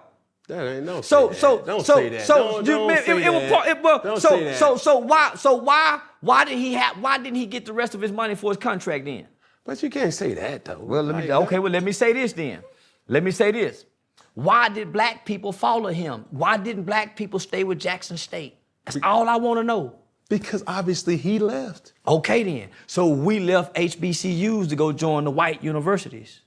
That 0.48 0.66
ain't 0.66 0.84
no. 0.84 1.00
So 1.00 1.32
so 1.32 1.56
that. 1.58 1.66
don't 1.66 1.86
so 1.86 1.94
say 1.94 2.08
that. 2.10 2.22
so 2.26 2.34
don't, 2.36 2.66
you- 2.66 2.72
don't 2.74 2.90
it, 2.90 3.04
say 3.04 3.12
it, 3.12 3.48
that. 3.48 3.66
it 3.68 3.82
was- 3.82 4.02
Don't 4.02 4.20
so 4.20 4.28
say 4.30 4.44
that. 4.44 4.56
so 4.56 4.76
so 4.76 4.98
why 4.98 5.32
so 5.36 5.54
why 5.54 6.00
why 6.20 6.44
did 6.44 6.58
he 6.58 6.74
have 6.74 6.98
why 6.98 7.18
didn't 7.18 7.36
he 7.36 7.46
get 7.46 7.66
the 7.66 7.72
rest 7.72 7.94
of 7.94 8.00
his 8.00 8.12
money 8.12 8.34
for 8.34 8.50
his 8.50 8.58
contract 8.58 9.04
then? 9.04 9.26
But 9.64 9.82
you 9.82 9.90
can't 9.90 10.12
say 10.12 10.34
that 10.34 10.64
though. 10.64 10.78
Well, 10.78 11.02
let 11.02 11.16
me 11.16 11.28
Like, 11.28 11.42
okay. 11.46 11.58
Well, 11.58 11.72
let 11.72 11.82
me 11.82 11.92
say 11.92 12.12
this 12.12 12.32
then. 12.32 12.62
Let 13.08 13.22
me 13.22 13.30
say 13.30 13.50
this. 13.50 13.86
Why 14.34 14.68
did 14.68 14.92
black 14.92 15.24
people 15.24 15.52
follow 15.52 15.88
him? 15.90 16.24
Why 16.30 16.56
didn't 16.56 16.84
black 16.84 17.16
people 17.16 17.38
stay 17.38 17.64
with 17.64 17.78
Jackson 17.78 18.16
State? 18.16 18.56
That's 18.84 18.98
all 19.02 19.28
I 19.28 19.36
want 19.36 19.58
to 19.58 19.64
know. 19.64 19.96
Because 20.28 20.62
obviously 20.66 21.16
he 21.16 21.38
left. 21.40 21.92
Okay, 22.06 22.44
then. 22.44 22.68
So 22.86 23.08
we 23.08 23.40
left 23.40 23.74
HBCUs 23.74 24.68
to 24.68 24.76
go 24.76 24.92
join 24.92 25.24
the 25.24 25.30
white 25.30 25.62
universities. 25.62 26.40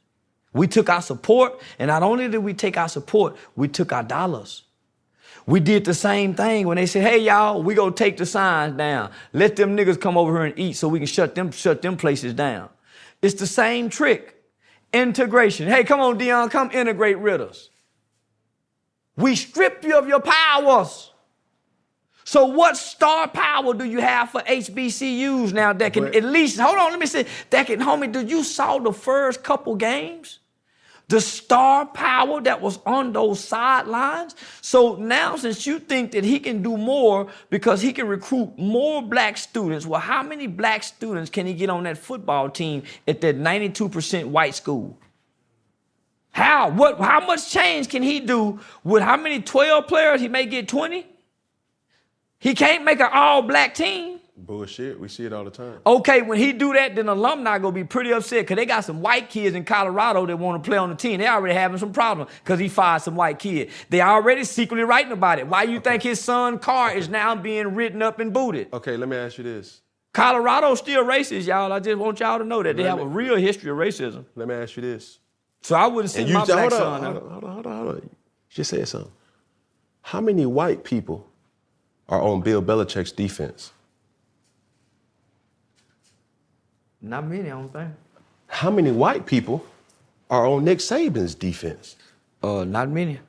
We 0.54 0.68
took 0.68 0.88
our 0.88 1.02
support, 1.02 1.60
and 1.80 1.90
not 1.90 2.04
only 2.04 2.30
did 2.30 2.38
we 2.38 2.54
take 2.54 2.78
our 2.78 2.88
support, 2.88 3.36
we 3.56 3.68
took 3.68 3.92
our 3.92 4.04
dollars. 4.04 4.64
We 5.46 5.60
did 5.60 5.84
the 5.86 5.94
same 5.94 6.36
thing 6.36 6.68
when 6.68 6.78
they 6.78 6.86
said, 6.86 7.04
"Hey, 7.04 7.18
y'all, 7.20 7.62
we 7.62 7.74
gonna 7.74 7.92
take 7.92 8.18
the 8.18 8.26
signs 8.26 8.78
down. 8.78 9.12
Let 9.34 9.56
them 9.56 9.76
niggas 9.76 10.00
come 10.00 10.18
over 10.18 10.34
here 10.34 10.46
and 10.46 10.60
eat, 10.60 10.74
so 10.78 10.88
we 10.88 11.00
can 11.00 11.06
shut 11.06 11.36
them 11.36 11.52
shut 11.52 11.82
them 11.82 11.98
places 11.98 12.34
down." 12.34 12.70
It's 13.22 13.36
the 13.36 13.48
same 13.48 13.90
trick. 13.90 14.42
Integration. 14.94 15.68
Hey, 15.68 15.84
come 15.84 16.00
on, 16.00 16.20
Deion, 16.20 16.52
come 16.52 16.70
integrate 16.72 17.20
with 17.20 17.42
us. 17.42 17.70
We 19.18 19.36
strip 19.36 19.84
you 19.84 19.98
of 19.98 20.08
your 20.08 20.20
powers. 20.20 21.12
So 22.26 22.46
what 22.46 22.78
star 22.78 23.28
power 23.28 23.74
do 23.74 23.84
you 23.84 24.00
have 24.00 24.30
for 24.30 24.42
HBCUs 24.42 25.52
now 25.52 25.74
that 25.74 25.94
can 25.94 26.06
But- 26.06 26.16
at 26.16 26.24
least 26.24 26.60
hold 26.60 26.78
on, 26.78 26.92
let 26.92 27.00
me 27.00 27.06
say 27.06 27.26
that 27.50 27.68
can 27.68 27.80
homie, 27.82 28.12
did 28.12 28.30
you 28.30 28.44
saw 28.44 28.80
the 28.80 28.94
first 28.94 29.44
couple 29.44 29.76
games? 29.76 30.40
The 31.10 31.20
star 31.22 31.86
power 31.86 32.42
that 32.42 32.62
was 32.62 32.80
on 32.86 33.14
those 33.14 33.44
sidelines. 33.44 34.36
So 34.62 34.96
now 34.96 35.36
since 35.36 35.68
you 35.68 35.80
think 35.80 36.12
that 36.12 36.24
he 36.24 36.40
can 36.40 36.64
do 36.64 36.78
more 36.78 37.28
because 37.50 37.82
he 37.82 37.94
can 37.94 38.08
recruit 38.08 38.58
more 38.58 39.02
black 39.02 39.38
students, 39.38 39.86
well, 39.86 40.00
how 40.00 40.24
many 40.24 40.48
black 40.48 40.84
students 40.84 41.30
can 41.30 41.46
he 41.46 41.54
get 41.54 41.70
on 41.70 41.84
that 41.84 41.98
football 41.98 42.50
team 42.50 42.84
at 43.08 43.22
that 43.22 43.38
92% 43.38 44.28
white 44.28 44.56
school? 44.56 44.98
How? 46.32 46.72
What 46.72 47.00
how 47.00 47.26
much 47.26 47.52
change 47.52 47.90
can 47.90 48.02
he 48.02 48.20
do 48.20 48.60
with 48.84 49.04
how 49.04 49.18
many 49.18 49.40
12 49.40 49.88
players? 49.88 50.20
He 50.20 50.28
may 50.28 50.48
get 50.48 50.68
20? 50.68 51.06
He 52.40 52.56
can't 52.56 52.84
make 52.84 53.00
an 53.00 53.10
all 53.14 53.44
black 53.44 53.76
team. 53.76 54.13
Bullshit. 54.36 55.00
We 55.00 55.08
see 55.10 55.26
it 55.26 55.34
all 55.34 55.44
the 55.44 55.52
time. 55.52 55.80
Okay, 55.86 56.24
when 56.24 56.40
he 56.40 56.54
do 56.54 56.74
that, 56.74 56.96
then 56.96 57.08
alumni 57.08 57.60
gonna 57.60 57.72
be 57.72 57.84
pretty 57.84 58.12
upset 58.12 58.42
because 58.42 58.56
they 58.56 58.66
got 58.66 58.84
some 58.84 59.02
white 59.02 59.30
kids 59.30 59.56
in 59.56 59.64
Colorado 59.64 60.26
that 60.26 60.38
want 60.38 60.64
to 60.64 60.68
play 60.68 60.78
on 60.78 60.90
the 60.90 60.96
team. 60.96 61.20
They 61.20 61.28
already 61.28 61.54
having 61.54 61.78
some 61.78 61.94
problems 61.94 62.32
because 62.44 62.60
he 62.60 62.68
fired 62.68 63.04
some 63.04 63.16
white 63.16 63.38
kid. 63.38 63.70
They 63.90 64.02
already 64.02 64.44
secretly 64.44 64.84
writing 64.86 65.12
about 65.12 65.38
it. 65.38 65.48
Why 65.48 65.64
you 65.64 65.80
think 65.80 66.02
his 66.02 66.20
son 66.20 66.58
car 66.58 66.96
is 66.96 67.10
now 67.10 67.36
being 67.36 67.76
written 67.76 68.02
up 68.02 68.20
and 68.20 68.34
booted? 68.34 68.74
Okay, 68.74 68.98
let 68.98 69.08
me 69.08 69.18
ask 69.18 69.38
you 69.38 69.44
this. 69.44 69.82
Colorado's 70.14 70.80
still 70.80 71.04
racist, 71.04 71.46
y'all. 71.46 71.72
I 71.72 71.80
just 71.80 71.98
want 71.98 72.20
y'all 72.20 72.40
to 72.40 72.46
know 72.46 72.64
that 72.64 72.76
they 72.78 72.84
Let 72.84 72.90
have 72.90 73.00
a 73.00 73.08
real 73.08 73.36
history 73.36 73.70
of 73.72 73.78
racism. 73.78 74.26
Let 74.36 74.48
me 74.48 74.56
ask 74.56 74.76
you 74.76 74.82
this. 74.82 75.20
So 75.62 75.76
I 75.76 75.88
wouldn't 75.88 76.12
send 76.12 76.32
my 76.34 76.46
black 76.46 76.60
hold 76.60 76.72
son. 76.74 76.82
on, 76.82 77.04
hold 77.04 77.16
on, 77.16 77.30
hold 77.32 77.44
on, 77.44 77.52
hold 77.54 77.68
on, 77.68 77.78
hold 77.78 77.96
on. 77.96 78.02
You 78.04 78.10
just 78.50 78.70
said 78.70 78.88
something. 78.88 79.12
How 80.02 80.22
many 80.22 80.46
white 80.46 80.84
people 80.84 81.28
are 82.10 82.22
on 82.22 82.42
Bill 82.42 82.62
Belichick's 82.62 83.12
defense? 83.12 83.73
Not 87.04 87.28
many, 87.28 87.52
I 87.52 87.54
don't 87.54 87.72
think. 87.72 87.92
How 88.48 88.72
many 88.72 88.92
white 88.92 89.26
people 89.26 89.66
are 90.30 90.48
on 90.48 90.64
Nick 90.64 90.80
Saban's 90.80 91.36
defense? 91.36 91.98
Uh, 92.42 92.64
not 92.64 92.90
many. 92.90 93.20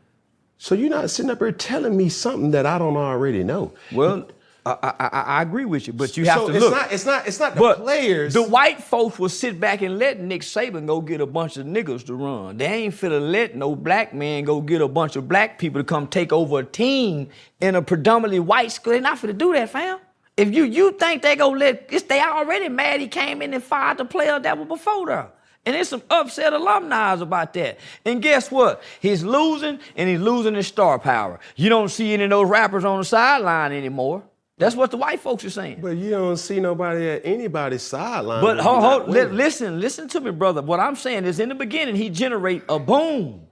So 0.58 0.74
you're 0.74 0.90
not 0.90 1.10
sitting 1.10 1.30
up 1.30 1.40
here 1.40 1.50
telling 1.52 1.96
me 1.96 2.08
something 2.08 2.52
that 2.52 2.66
I 2.66 2.78
don't 2.78 2.96
already 2.96 3.42
know. 3.42 3.72
Well, 3.92 4.28
I, 4.64 4.70
I, 4.82 4.94
I, 4.98 5.20
I 5.38 5.42
agree 5.42 5.64
with 5.64 5.86
you, 5.86 5.92
but 5.92 6.16
you 6.16 6.24
have 6.26 6.38
so 6.38 6.48
to 6.48 6.54
it's 6.54 6.64
look. 6.64 6.72
not 6.72 6.92
it's 6.92 7.04
not 7.04 7.26
it's 7.26 7.38
not 7.38 7.54
the 7.54 7.60
but 7.60 7.78
players. 7.80 8.32
the 8.32 8.42
white 8.42 8.82
folks 8.82 9.18
will 9.18 9.28
sit 9.28 9.60
back 9.60 9.82
and 9.82 9.98
let 9.98 10.20
Nick 10.20 10.40
Saban 10.40 10.86
go 10.86 11.02
get 11.02 11.20
a 11.20 11.26
bunch 11.26 11.58
of 11.58 11.66
niggas 11.66 12.06
to 12.06 12.14
run. 12.14 12.56
They 12.56 12.66
ain't 12.66 12.94
finna 12.94 13.20
let 13.30 13.56
no 13.56 13.76
black 13.76 14.14
man 14.14 14.44
go 14.44 14.62
get 14.62 14.80
a 14.80 14.88
bunch 14.88 15.16
of 15.16 15.28
black 15.28 15.58
people 15.58 15.80
to 15.80 15.84
come 15.84 16.06
take 16.06 16.32
over 16.32 16.60
a 16.60 16.64
team 16.64 17.28
in 17.60 17.74
a 17.74 17.82
predominantly 17.82 18.40
white 18.40 18.72
school. 18.72 18.92
They're 18.94 19.02
not 19.02 19.18
finna 19.18 19.36
do 19.36 19.52
that, 19.52 19.68
fam. 19.68 19.98
If 20.36 20.52
you 20.52 20.64
you 20.64 20.92
think 20.92 21.22
they 21.22 21.36
gonna 21.36 21.58
let 21.58 21.86
it's 21.90 22.04
they 22.04 22.20
already 22.20 22.68
mad 22.68 23.00
he 23.00 23.08
came 23.08 23.40
in 23.42 23.54
and 23.54 23.62
fired 23.62 23.98
the 23.98 24.04
player 24.04 24.38
that 24.38 24.58
was 24.58 24.66
before 24.66 25.06
there. 25.06 25.28
And 25.66 25.74
there's 25.74 25.88
some 25.88 26.02
upset 26.10 26.52
alumni 26.52 27.14
about 27.14 27.54
that. 27.54 27.78
And 28.04 28.20
guess 28.20 28.50
what? 28.50 28.82
He's 29.00 29.22
losing 29.24 29.78
and 29.96 30.08
he's 30.08 30.20
losing 30.20 30.54
his 30.54 30.66
star 30.66 30.98
power. 30.98 31.40
You 31.56 31.70
don't 31.70 31.88
see 31.88 32.12
any 32.12 32.24
of 32.24 32.30
those 32.30 32.50
rappers 32.50 32.84
on 32.84 32.98
the 32.98 33.04
sideline 33.04 33.72
anymore. 33.72 34.24
That's 34.58 34.76
what 34.76 34.90
the 34.90 34.98
white 34.98 35.20
folks 35.20 35.44
are 35.44 35.50
saying. 35.50 35.78
but 35.80 35.96
you 35.96 36.10
don't 36.10 36.36
see 36.36 36.60
nobody 36.60 37.08
at 37.08 37.22
anybody's 37.24 37.82
sideline. 37.82 38.42
But 38.42 38.60
hold, 38.60 38.82
hold, 38.82 39.08
li- 39.08 39.24
listen, 39.24 39.80
listen 39.80 40.06
to 40.08 40.20
me, 40.20 40.30
brother. 40.30 40.62
What 40.62 40.78
I'm 40.78 40.94
saying 40.94 41.24
is, 41.24 41.40
in 41.40 41.48
the 41.48 41.56
beginning, 41.56 41.96
he 41.96 42.08
generate 42.10 42.62
a 42.68 42.78
boom. 42.78 43.46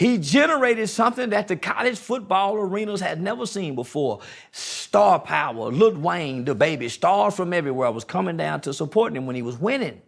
He 0.00 0.16
generated 0.16 0.88
something 0.88 1.28
that 1.28 1.48
the 1.48 1.56
college 1.56 1.98
football 1.98 2.56
arenas 2.56 3.02
had 3.02 3.20
never 3.20 3.44
seen 3.44 3.74
before. 3.74 4.20
Star 4.50 5.18
power. 5.18 5.70
Lil 5.70 5.98
Wayne, 5.98 6.46
the 6.46 6.54
baby, 6.54 6.88
stars 6.88 7.36
from 7.36 7.52
everywhere 7.52 7.92
was 7.92 8.04
coming 8.04 8.38
down 8.38 8.62
to 8.62 8.72
support 8.72 9.14
him 9.14 9.26
when 9.26 9.36
he 9.36 9.42
was 9.42 9.58
winning. 9.58 10.00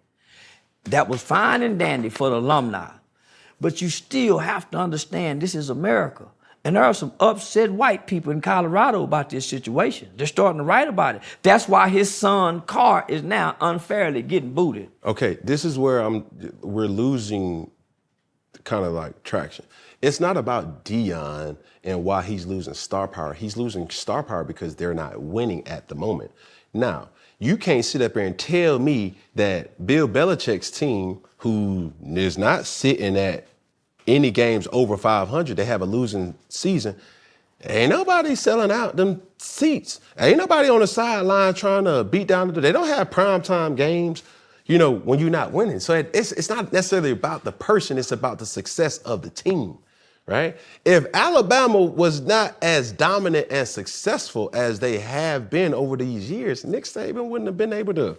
That 0.85 1.11
was 1.11 1.21
fine 1.21 1.63
and 1.63 1.79
dandy 1.79 2.09
for 2.09 2.31
the 2.31 2.37
alumni. 2.37 2.89
But 3.61 3.83
you 3.83 3.91
still 3.91 4.39
have 4.39 4.71
to 4.71 4.79
understand 4.79 5.43
this 5.43 5.55
is 5.55 5.69
America. 5.69 6.27
And 6.65 6.77
there 6.77 6.85
are 6.85 6.95
some 6.95 7.13
upset 7.21 7.71
white 7.71 8.07
people 8.07 8.33
in 8.33 8.41
Colorado 8.41 9.05
about 9.05 9.29
this 9.29 9.45
situation. 9.45 10.09
They're 10.17 10.27
starting 10.27 10.61
to 10.61 10.65
write 10.65 10.89
about 10.89 11.17
it. 11.17 11.23
That's 11.43 11.69
why 11.69 11.91
his 11.91 12.11
son, 12.11 12.63
Carr, 12.63 13.05
is 13.09 13.23
now 13.23 13.57
unfairly 13.61 14.23
getting 14.23 14.55
booted. 14.55 14.89
Okay, 15.05 15.37
this 15.45 15.67
is 15.67 15.79
where 15.79 16.01
I'm. 16.01 16.25
We're 16.63 16.87
losing, 16.87 17.71
kind 18.65 18.87
of 18.87 18.95
like 18.95 19.23
traction. 19.23 19.67
It's 20.03 20.21
not 20.21 20.37
about 20.37 20.85
Deion 20.85 21.57
and 21.85 22.05
why 22.05 22.23
he's 22.23 22.45
losing 22.45 22.75
star 22.75 23.09
power. 23.09 23.33
He's 23.33 23.57
losing 23.57 23.89
star 23.91 24.23
power 24.23 24.45
because 24.45 24.75
they're 24.75 24.95
not 24.95 25.21
winning 25.21 25.67
at 25.67 25.89
the 25.89 25.95
moment. 25.95 26.33
Now, 26.75 27.09
you 27.39 27.57
can't 27.57 27.85
sit 27.85 28.03
up 28.03 28.15
there 28.15 28.27
and 28.27 28.39
tell 28.39 28.79
me 28.79 29.15
that 29.35 29.87
Bill 29.87 30.09
Belichick's 30.09 30.71
team, 30.71 31.21
who 31.39 31.93
is 32.03 32.37
not 32.37 32.67
sitting 32.67 33.17
at 33.17 33.47
any 34.07 34.31
games 34.31 34.69
over 34.73 34.97
500, 34.97 35.57
they 35.57 35.65
have 35.65 35.83
a 35.83 35.87
losing 35.87 36.35
season. 36.49 36.97
Ain't 37.65 37.91
nobody 37.91 38.35
selling 38.35 38.73
out 38.73 38.97
them 38.97 39.23
seats. 39.39 40.01
Ain't 40.19 40.37
nobody 40.37 40.69
on 40.69 40.81
the 40.81 40.87
sideline 40.87 41.55
trying 41.55 41.85
to 41.85 42.03
beat 42.05 42.27
down 42.27 42.53
the. 42.53 42.61
They 42.61 42.73
don't 42.73 42.89
have 42.89 43.11
primetime 43.11 43.77
games, 43.77 44.25
you 44.67 44.79
know, 44.79 44.91
when 44.91 45.21
you're 45.21 45.31
not 45.31 45.53
winning. 45.53 45.79
So 45.79 45.95
it's 45.95 46.33
it's 46.33 46.49
not 46.49 46.73
necessarily 46.73 47.13
about 47.13 47.45
the 47.45 47.53
person. 47.53 47.99
It's 47.99 48.11
about 48.11 48.41
the 48.41 48.47
success 48.47 48.99
of 48.99 49.23
the 49.23 49.31
team, 49.31 49.79
right? 50.27 50.57
If 50.85 51.07
Alabama 51.15 51.81
was 51.81 52.21
not 52.21 52.57
as 52.63 52.93
dominant 52.93 53.49
and 53.51 53.67
successful 53.67 54.51
as 54.55 54.81
they 54.81 54.99
have 54.99 55.51
been 55.51 55.75
over 55.75 55.97
these 55.97 56.31
years, 56.31 56.65
Nick 56.65 56.85
Saban 56.85 57.29
wouldn't 57.29 57.49
have 57.49 57.57
been 57.57 57.73
able 57.73 57.95
to. 57.95 58.17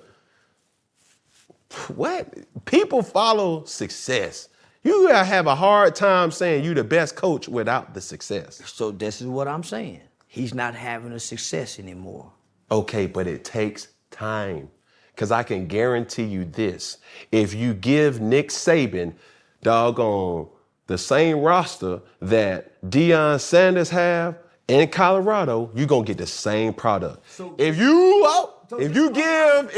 What? 1.95 2.33
People 2.65 3.01
follow 3.01 3.63
success. 3.65 4.49
You 4.83 5.07
have 5.07 5.47
a 5.47 5.55
hard 5.55 5.95
time 5.95 6.29
saying 6.29 6.65
you're 6.65 6.75
the 6.75 6.83
best 6.83 7.15
coach 7.15 7.47
without 7.47 7.93
the 7.93 8.01
success. 8.01 8.61
So 8.65 8.91
this 8.91 9.21
is 9.21 9.27
what 9.27 9.47
I'm 9.47 9.63
saying. 9.63 10.01
He's 10.27 10.53
not 10.53 10.75
having 10.75 11.13
a 11.13 11.19
success 11.19 11.79
anymore. 11.79 12.31
Okay, 12.69 13.07
but 13.07 13.27
it 13.27 13.45
takes 13.45 13.89
time. 14.11 14.69
Because 15.15 15.31
I 15.31 15.43
can 15.43 15.67
guarantee 15.67 16.23
you 16.23 16.43
this 16.43 16.97
if 17.31 17.53
you 17.53 17.73
give 17.75 18.19
Nick 18.19 18.49
Saban 18.49 19.13
doggone 19.61 20.47
the 20.87 20.97
same 20.97 21.39
roster 21.39 22.01
that 22.21 22.81
Deion 22.89 23.39
Sanders 23.39 23.89
have 23.89 24.37
in 24.67 24.89
Colorado, 24.89 25.71
you're 25.75 25.87
gonna 25.87 26.05
get 26.05 26.17
the 26.17 26.27
same 26.27 26.73
product. 26.73 27.23
if 27.57 27.77
you 27.77 28.23
oh, 28.25 28.53
if 28.79 28.95
you 28.95 29.11
give 29.11 29.71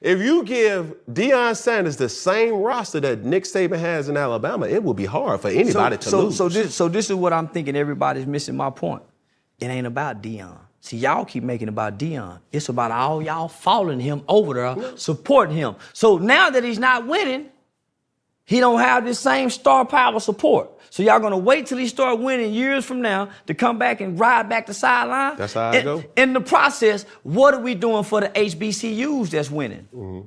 if 0.00 0.20
you 0.20 0.44
give 0.44 0.94
Deion 1.10 1.56
Sanders 1.56 1.96
the 1.96 2.08
same 2.08 2.54
roster 2.54 3.00
that 3.00 3.24
Nick 3.24 3.44
Saban 3.44 3.78
has 3.78 4.08
in 4.08 4.16
Alabama, 4.16 4.66
it 4.66 4.82
will 4.82 4.94
be 4.94 5.06
hard 5.06 5.40
for 5.40 5.48
anybody 5.48 5.96
to 5.96 6.08
so, 6.08 6.20
lose. 6.24 6.36
So 6.36 6.48
this, 6.48 6.74
so 6.74 6.88
this 6.88 7.10
is 7.10 7.16
what 7.16 7.32
I'm 7.32 7.48
thinking. 7.48 7.74
Everybody's 7.76 8.26
missing 8.26 8.56
my 8.56 8.70
point. 8.70 9.02
It 9.58 9.66
ain't 9.66 9.86
about 9.86 10.22
Deion. 10.22 10.58
See, 10.80 10.98
y'all 10.98 11.24
keep 11.24 11.42
making 11.42 11.68
about 11.68 11.98
Deion. 11.98 12.38
It's 12.52 12.68
about 12.68 12.92
all 12.92 13.20
y'all 13.20 13.48
following 13.48 13.98
him 13.98 14.22
over 14.28 14.54
there, 14.54 14.96
supporting 14.96 15.56
him. 15.56 15.74
So 15.92 16.16
now 16.18 16.48
that 16.50 16.62
he's 16.62 16.78
not 16.78 17.06
winning, 17.06 17.50
he 18.48 18.60
don't 18.60 18.80
have 18.80 19.04
this 19.04 19.20
same 19.20 19.50
star 19.50 19.84
power 19.84 20.18
support. 20.20 20.70
So 20.88 21.02
y'all 21.02 21.20
gonna 21.20 21.36
wait 21.36 21.66
till 21.66 21.76
he 21.76 21.86
start 21.86 22.18
winning 22.18 22.54
years 22.54 22.82
from 22.82 23.02
now 23.02 23.28
to 23.46 23.52
come 23.52 23.78
back 23.78 24.00
and 24.00 24.18
ride 24.18 24.48
back 24.48 24.64
the 24.64 24.72
sideline. 24.72 25.36
That's 25.36 25.52
how 25.52 25.68
I 25.68 25.76
in, 25.76 25.84
go. 25.84 26.04
In 26.16 26.32
the 26.32 26.40
process, 26.40 27.04
what 27.24 27.52
are 27.52 27.60
we 27.60 27.74
doing 27.74 28.04
for 28.04 28.22
the 28.22 28.30
HBCUs 28.30 29.28
that's 29.28 29.50
winning? 29.50 29.86
Mm-hmm. 29.94 30.26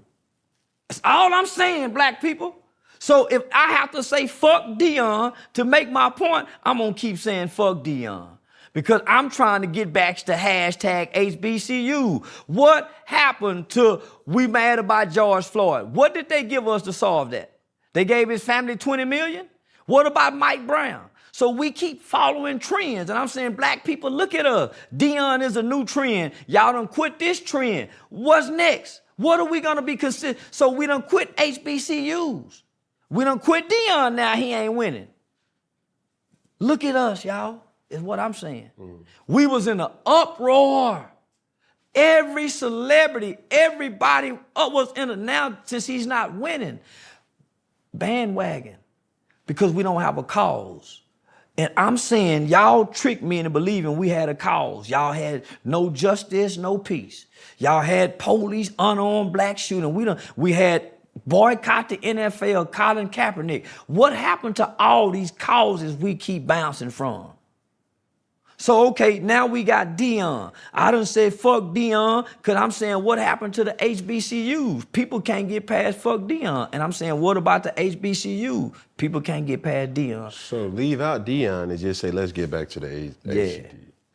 That's 0.87 1.01
all 1.03 1.33
I'm 1.33 1.47
saying, 1.47 1.93
black 1.95 2.21
people. 2.21 2.55
So 2.99 3.25
if 3.25 3.41
I 3.51 3.71
have 3.71 3.89
to 3.93 4.03
say 4.03 4.27
fuck 4.27 4.65
Deion 4.77 5.33
to 5.53 5.65
make 5.65 5.89
my 5.89 6.11
point, 6.11 6.47
I'm 6.63 6.77
gonna 6.77 6.93
keep 6.93 7.17
saying 7.17 7.47
fuck 7.47 7.83
Deion. 7.83 8.37
Because 8.73 9.01
I'm 9.07 9.31
trying 9.31 9.61
to 9.61 9.67
get 9.67 9.91
back 9.91 10.17
to 10.17 10.33
hashtag 10.33 11.11
HBCU. 11.13 12.23
What 12.45 12.93
happened 13.05 13.69
to 13.69 14.03
we 14.27 14.45
mad 14.45 14.77
about 14.77 15.09
George 15.09 15.45
Floyd? 15.47 15.95
What 15.95 16.13
did 16.13 16.29
they 16.29 16.43
give 16.43 16.67
us 16.67 16.83
to 16.83 16.93
solve 16.93 17.31
that? 17.31 17.50
They 17.93 18.05
gave 18.05 18.29
his 18.29 18.43
family 18.43 18.75
20 18.75 19.05
million? 19.05 19.47
What 19.85 20.07
about 20.07 20.35
Mike 20.35 20.65
Brown? 20.65 21.09
So 21.31 21.49
we 21.49 21.71
keep 21.71 22.01
following 22.01 22.59
trends. 22.59 23.09
And 23.09 23.17
I'm 23.17 23.27
saying, 23.27 23.53
black 23.53 23.83
people, 23.83 24.11
look 24.11 24.35
at 24.35 24.45
us. 24.45 24.75
Deion 24.95 25.41
is 25.41 25.55
a 25.57 25.63
new 25.63 25.85
trend. 25.85 26.33
Y'all 26.47 26.73
done 26.73 26.87
quit 26.87 27.19
this 27.19 27.39
trend. 27.39 27.89
What's 28.09 28.49
next? 28.49 29.01
What 29.15 29.39
are 29.39 29.45
we 29.45 29.61
gonna 29.61 29.81
be 29.81 29.95
considered? 29.95 30.41
So 30.51 30.69
we 30.69 30.87
done 30.87 31.03
quit 31.03 31.35
HBCUs. 31.37 32.63
We 33.09 33.23
done 33.23 33.39
quit 33.39 33.69
Deion 33.69 34.15
now, 34.15 34.35
he 34.35 34.53
ain't 34.53 34.73
winning. 34.73 35.07
Look 36.59 36.83
at 36.83 36.95
us, 36.95 37.25
y'all, 37.25 37.63
is 37.89 38.01
what 38.01 38.19
I'm 38.19 38.33
saying. 38.33 38.71
We 39.27 39.47
was 39.47 39.67
in 39.67 39.79
an 39.79 39.91
uproar. 40.05 41.11
Every 41.93 42.47
celebrity, 42.47 43.37
everybody 43.49 44.31
uh, 44.55 44.69
was 44.71 44.93
in 44.93 45.09
a 45.09 45.15
now 45.15 45.57
since 45.65 45.85
he's 45.85 46.07
not 46.07 46.33
winning. 46.33 46.79
Bandwagon. 47.93 48.77
Because 49.47 49.71
we 49.71 49.83
don't 49.83 50.01
have 50.01 50.17
a 50.17 50.23
cause. 50.23 51.01
And 51.57 51.71
I'm 51.75 51.97
saying 51.97 52.47
y'all 52.47 52.85
tricked 52.85 53.21
me 53.21 53.39
into 53.39 53.49
believing 53.49 53.97
we 53.97 54.09
had 54.09 54.29
a 54.29 54.35
cause. 54.35 54.89
Y'all 54.89 55.11
had 55.11 55.43
no 55.65 55.89
justice, 55.89 56.57
no 56.57 56.77
peace. 56.77 57.25
Y'all 57.57 57.81
had 57.81 58.17
police 58.17 58.71
unarmed 58.79 59.33
black 59.33 59.57
shooting. 59.57 59.93
We 59.93 60.05
don't 60.05 60.19
we 60.37 60.53
had 60.53 60.91
boycott 61.25 61.89
the 61.89 61.97
NFL, 61.97 62.71
Colin 62.71 63.09
Kaepernick. 63.09 63.67
What 63.87 64.13
happened 64.13 64.55
to 64.57 64.73
all 64.79 65.11
these 65.11 65.31
causes 65.31 65.95
we 65.95 66.15
keep 66.15 66.47
bouncing 66.47 66.89
from? 66.89 67.31
So 68.61 68.89
okay, 68.89 69.17
now 69.17 69.47
we 69.47 69.63
got 69.63 69.97
Deion. 69.97 70.51
I 70.71 70.91
done 70.91 71.07
said 71.07 71.33
fuck 71.33 71.63
Deion, 71.73 72.27
cause 72.43 72.55
I'm 72.55 72.69
saying 72.69 73.03
what 73.03 73.17
happened 73.17 73.55
to 73.55 73.63
the 73.63 73.71
HBCUs? 73.73 74.85
People 74.91 75.19
can't 75.19 75.49
get 75.49 75.65
past 75.65 75.97
fuck 75.97 76.21
Deion. 76.21 76.69
And 76.71 76.83
I'm 76.83 76.91
saying 76.91 77.19
what 77.19 77.37
about 77.37 77.63
the 77.63 77.71
HBCU? 77.71 78.71
People 78.97 79.19
can't 79.19 79.47
get 79.47 79.63
past 79.63 79.95
Deion. 79.95 80.31
So 80.31 80.67
leave 80.67 81.01
out 81.01 81.25
Deion 81.25 81.71
and 81.71 81.79
just 81.79 82.01
say, 82.01 82.11
let's 82.11 82.31
get 82.31 82.51
back 82.51 82.69
to 82.69 82.79
the 82.79 83.11
A- 83.25 83.33
Yeah. 83.33 83.63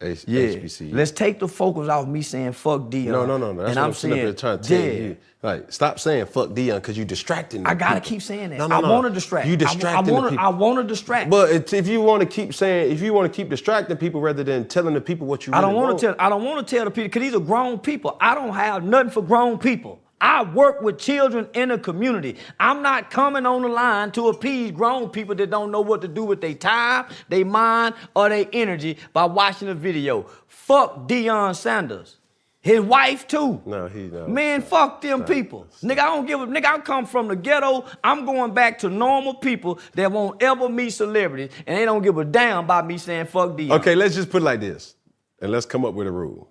H- 0.01 0.24
Yeah. 0.27 0.43
HBCU. 0.48 0.93
Let's 0.94 1.10
take 1.10 1.39
the 1.39 1.48
focus 1.48 1.89
off 1.89 2.06
me 2.06 2.20
saying 2.20 2.52
fuck 2.52 2.82
Deion. 2.82 3.06
no, 3.06 3.24
no, 3.24 3.39
no, 3.39 3.52
no. 3.52 3.62
That's 3.62 3.70
and 3.70 3.77
what 3.81 3.86
I'm 3.86 3.93
saying, 3.94 4.35
trying 4.36 4.59
to 4.60 4.68
tell 4.68 4.81
yeah. 4.81 4.93
you. 4.93 5.16
Like, 5.43 5.73
stop 5.73 5.98
saying 5.98 6.27
fuck 6.27 6.51
Deion 6.51 6.74
because 6.74 6.97
you're 6.98 7.06
distracting. 7.06 7.62
Me. 7.62 7.70
I 7.70 7.74
gotta 7.74 7.94
people. 7.97 8.09
keep 8.09 8.23
saying 8.23 8.51
that. 8.51 8.59
No, 8.59 8.66
no, 8.66 8.81
no. 8.81 8.89
I 8.89 8.90
want 8.90 9.06
to 9.06 9.12
distract. 9.12 9.47
You 9.47 9.55
I- 9.55 9.56
distracting 9.56 10.14
I, 10.14 10.18
want 10.18 10.31
the 10.31 10.36
to. 10.36 10.43
I 10.43 10.48
want 10.48 10.78
to 10.78 10.85
distract. 10.85 11.31
But 11.31 11.51
it's, 11.51 11.73
if 11.73 11.89
you 11.89 12.02
want 12.02 12.20
to 12.20 12.27
keep 12.27 12.52
saying, 12.52 12.93
if 12.93 13.01
you 13.01 13.14
want 13.14 13.32
to 13.32 13.35
keep 13.35 13.48
distracting 13.48 13.97
people 13.97 14.20
rather 14.20 14.44
than 14.44 14.68
telling 14.68 14.93
the 14.93 15.01
people 15.01 15.27
what 15.27 15.47
you, 15.47 15.55
I 15.55 15.62
don't 15.62 15.74
want 15.74 15.89
want, 15.89 15.98
to 16.01 16.06
tell. 16.09 16.16
I 16.18 16.28
don't 16.28 16.44
want 16.44 16.66
to 16.66 16.77
tell 16.77 16.85
the 16.85 16.90
people 16.90 17.05
because 17.09 17.23
these 17.23 17.35
are 17.35 17.40
grown 17.40 17.78
people. 17.78 18.18
I 18.20 18.35
don't 18.35 18.52
have 18.52 18.85
nothing 18.85 19.10
for 19.10 19.23
grown 19.23 19.59
people. 19.59 20.01
I 20.20 20.44
work 20.44 20.80
with 20.80 20.98
children 20.98 21.48
in 21.52 21.68
the 21.68 21.78
community. 21.78 22.36
I'm 22.59 22.82
not 22.82 23.10
coming 23.10 23.44
on 23.44 23.62
the 23.62 23.68
line 23.68 24.12
to 24.12 24.28
appease 24.28 24.72
grown 24.72 25.10
people 25.10 25.34
that 25.34 25.51
don't 25.51 25.70
know 25.70 25.82
what 25.82 26.01
to 26.02 26.09
do 26.09 26.24
with 26.24 26.40
their 26.40 26.55
time, 26.55 27.06
their 27.28 27.44
mind, 27.44 27.94
or 28.14 28.28
their 28.28 28.47
energy 28.52 28.97
by 29.12 29.26
watching 29.26 29.68
a 29.68 29.74
video. 29.74 30.26
Fuck 30.47 31.06
Deion 31.09 31.55
Sanders. 31.55 32.16
His 32.60 32.80
wife 32.80 33.28
too. 33.28 33.62
No, 33.64 33.86
he 33.86 34.09
no. 34.09 34.26
Man, 34.26 34.60
fuck 34.60 35.01
them 35.01 35.24
people. 35.24 35.68
Nigga, 35.82 35.98
I 36.01 36.06
don't 36.06 36.26
give 36.26 36.40
a 36.40 36.47
nigga. 36.47 36.64
I 36.64 36.78
come 36.78 37.06
from 37.06 37.28
the 37.28 37.36
ghetto. 37.36 37.84
I'm 38.02 38.26
going 38.26 38.55
back 38.55 38.80
to 38.80 38.88
normal 38.88 39.34
people 39.34 39.78
that 39.94 40.10
won't 40.10 40.43
ever 40.43 40.68
meet 40.68 40.90
celebrities, 40.90 41.52
and 41.64 41.78
they 41.78 41.84
don't 41.84 42.02
give 42.02 42.18
a 42.18 42.24
damn 42.24 42.64
about 42.64 42.84
me 42.84 42.98
saying 42.98 43.26
fuck 43.26 43.51
Deion. 43.51 43.70
Okay, 43.78 43.94
let's 43.94 44.16
just 44.16 44.30
put 44.30 44.43
it 44.43 44.44
like 44.47 44.59
this, 44.59 44.97
and 45.40 45.52
let's 45.52 45.66
come 45.66 45.84
up 45.84 45.94
with 45.94 46.09
a 46.09 46.10
rule. 46.10 46.51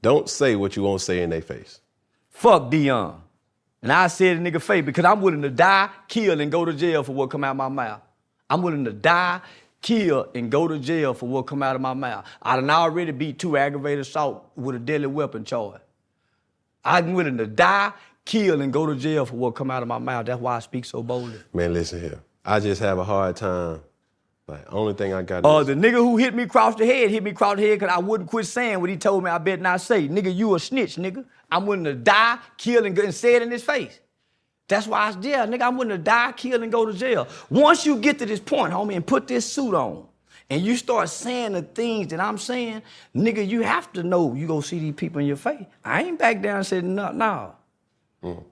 Don't 0.00 0.30
say 0.30 0.56
what 0.56 0.76
you 0.76 0.82
won't 0.82 1.02
say 1.02 1.22
in 1.22 1.28
their 1.28 1.42
face. 1.42 1.80
Fuck 2.34 2.70
Deion. 2.70 3.14
And 3.80 3.92
I 3.92 4.08
said 4.08 4.36
a 4.36 4.40
nigga 4.40 4.60
face 4.60 4.84
because 4.84 5.04
I'm 5.04 5.20
willing 5.20 5.42
to 5.42 5.50
die, 5.50 5.88
kill, 6.08 6.40
and 6.40 6.50
go 6.50 6.64
to 6.64 6.72
jail 6.72 7.02
for 7.02 7.12
what 7.12 7.30
come 7.30 7.44
out 7.44 7.54
my 7.56 7.68
mouth. 7.68 8.00
I'm 8.50 8.60
willing 8.62 8.84
to 8.86 8.92
die, 8.92 9.40
kill, 9.80 10.26
and 10.34 10.50
go 10.50 10.66
to 10.66 10.78
jail 10.78 11.14
for 11.14 11.26
what 11.28 11.42
come 11.42 11.62
out 11.62 11.76
of 11.76 11.80
my 11.82 11.94
mouth. 11.94 12.26
I 12.42 12.56
done 12.56 12.70
already 12.70 13.12
beat 13.12 13.38
two 13.38 13.56
aggravated 13.56 14.00
assault 14.00 14.50
with 14.56 14.74
a 14.76 14.78
deadly 14.78 15.06
weapon 15.06 15.44
charge. 15.44 15.80
I'm 16.84 17.14
willing 17.14 17.38
to 17.38 17.46
die, 17.46 17.92
kill, 18.24 18.60
and 18.60 18.72
go 18.72 18.84
to 18.86 18.96
jail 18.96 19.26
for 19.26 19.36
what 19.36 19.54
come 19.54 19.70
out 19.70 19.82
of 19.82 19.88
my 19.88 19.98
mouth. 19.98 20.26
That's 20.26 20.40
why 20.40 20.56
I 20.56 20.60
speak 20.60 20.84
so 20.86 21.02
boldly. 21.02 21.38
Man, 21.52 21.72
listen 21.72 22.00
here. 22.00 22.20
I 22.44 22.60
just 22.60 22.80
have 22.80 22.98
a 22.98 23.04
hard 23.04 23.36
time. 23.36 23.80
Like, 24.48 24.70
only 24.72 24.92
thing 24.94 25.14
I 25.14 25.22
got 25.22 25.46
Uh, 25.46 25.58
is 25.60 25.68
the 25.68 25.74
nigga 25.74 25.92
who 25.94 26.16
hit 26.18 26.34
me 26.34 26.42
across 26.42 26.74
the 26.74 26.84
head 26.84 27.10
hit 27.10 27.22
me 27.22 27.30
across 27.30 27.56
the 27.56 27.62
head 27.62 27.78
because 27.80 27.94
I 27.94 27.98
wouldn't 28.00 28.28
quit 28.28 28.44
saying 28.46 28.80
what 28.80 28.90
he 28.90 28.96
told 28.96 29.24
me 29.24 29.30
I 29.30 29.38
better 29.38 29.62
not 29.62 29.80
say. 29.80 30.06
Nigga, 30.08 30.34
you 30.34 30.54
a 30.54 30.60
snitch, 30.60 30.96
nigga. 30.96 31.24
I'm 31.50 31.66
willing 31.66 31.84
to 31.84 31.94
die, 31.94 32.38
kill, 32.56 32.84
and, 32.84 32.94
go, 32.94 33.02
and 33.02 33.14
say 33.14 33.34
it 33.36 33.42
in 33.42 33.50
his 33.50 33.62
face. 33.62 34.00
That's 34.68 34.86
why 34.86 35.00
I 35.04 35.06
was 35.08 35.18
there, 35.18 35.46
nigga. 35.46 35.62
I'm 35.62 35.76
willing 35.76 35.90
to 35.90 35.98
die, 35.98 36.32
kill, 36.32 36.62
and 36.62 36.72
go 36.72 36.86
to 36.86 36.92
jail. 36.92 37.28
Once 37.50 37.84
you 37.84 37.98
get 37.98 38.18
to 38.20 38.26
this 38.26 38.40
point, 38.40 38.72
homie, 38.72 38.96
and 38.96 39.06
put 39.06 39.26
this 39.28 39.50
suit 39.50 39.74
on, 39.74 40.06
and 40.50 40.62
you 40.62 40.76
start 40.76 41.08
saying 41.08 41.52
the 41.52 41.62
things 41.62 42.08
that 42.08 42.20
I'm 42.20 42.38
saying, 42.38 42.82
nigga, 43.14 43.46
you 43.46 43.62
have 43.62 43.92
to 43.94 44.02
know 44.02 44.34
you 44.34 44.46
gonna 44.46 44.62
see 44.62 44.78
these 44.78 44.94
people 44.94 45.20
in 45.20 45.26
your 45.26 45.36
face. 45.36 45.64
I 45.84 46.02
ain't 46.02 46.18
back 46.18 46.42
down 46.42 46.58
and 46.58 46.66
said, 46.66 46.84
no, 46.84 47.12
no. 47.12 47.54
Mm. 48.22 48.44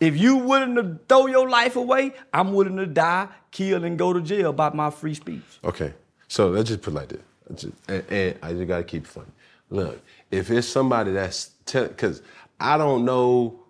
If 0.00 0.16
you 0.16 0.36
willing 0.36 0.74
to 0.76 0.98
throw 1.08 1.26
your 1.26 1.48
life 1.48 1.76
away, 1.76 2.12
I'm 2.32 2.52
willing 2.54 2.76
to 2.76 2.86
die, 2.86 3.28
kill, 3.50 3.84
and 3.84 3.96
go 3.98 4.12
to 4.12 4.20
jail 4.20 4.52
by 4.52 4.70
my 4.70 4.90
free 4.90 5.14
speech. 5.14 5.42
Okay, 5.64 5.92
so 6.26 6.48
let's 6.50 6.68
just 6.68 6.82
put 6.82 6.92
it 6.92 6.96
like 6.96 7.08
this. 7.08 7.20
Just- 7.54 7.74
and, 7.88 8.04
and 8.10 8.38
I 8.42 8.52
just 8.52 8.66
gotta 8.68 8.84
keep 8.84 9.04
it 9.04 9.08
funny. 9.08 9.30
Look, 9.70 10.00
if 10.30 10.50
it's 10.50 10.68
somebody 10.68 11.12
that's 11.12 11.50
tell, 11.72 11.88
because 11.88 12.22
I 12.60 12.76
don't 12.76 13.04
know, 13.04 13.60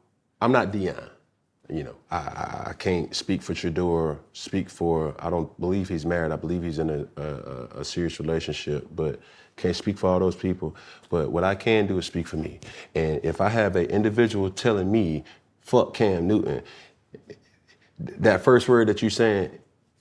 I'm 0.40 0.52
not 0.52 0.72
Deion. 0.72 1.08
You 1.68 1.84
know, 1.84 1.94
I, 2.10 2.16
I, 2.16 2.66
I 2.70 2.72
can't 2.74 3.14
speak 3.14 3.40
for 3.40 3.54
Shedeur, 3.54 4.18
speak 4.34 4.68
for. 4.68 5.14
I 5.18 5.30
don't 5.30 5.58
believe 5.58 5.88
he's 5.88 6.04
married. 6.04 6.32
I 6.32 6.36
believe 6.36 6.62
he's 6.62 6.78
in 6.78 6.90
a, 6.90 7.22
a, 7.22 7.80
a 7.80 7.84
serious 7.84 8.20
relationship, 8.20 8.88
but 8.94 9.20
can't 9.56 9.74
speak 9.76 9.96
for 9.96 10.08
all 10.10 10.18
those 10.18 10.36
people. 10.36 10.76
But 11.08 11.30
what 11.30 11.44
I 11.44 11.54
can 11.54 11.86
do 11.86 11.96
is 11.96 12.04
speak 12.04 12.26
for 12.26 12.36
me. 12.36 12.60
And 12.94 13.20
if 13.22 13.40
I 13.40 13.48
have 13.48 13.76
an 13.76 13.86
individual 13.86 14.50
telling 14.50 14.90
me, 14.92 15.24
"Fuck 15.60 15.94
Cam 15.94 16.26
Newton," 16.26 16.62
that 17.98 18.42
first 18.42 18.68
word 18.68 18.88
that 18.88 19.00
you're 19.00 19.10
saying, 19.10 19.50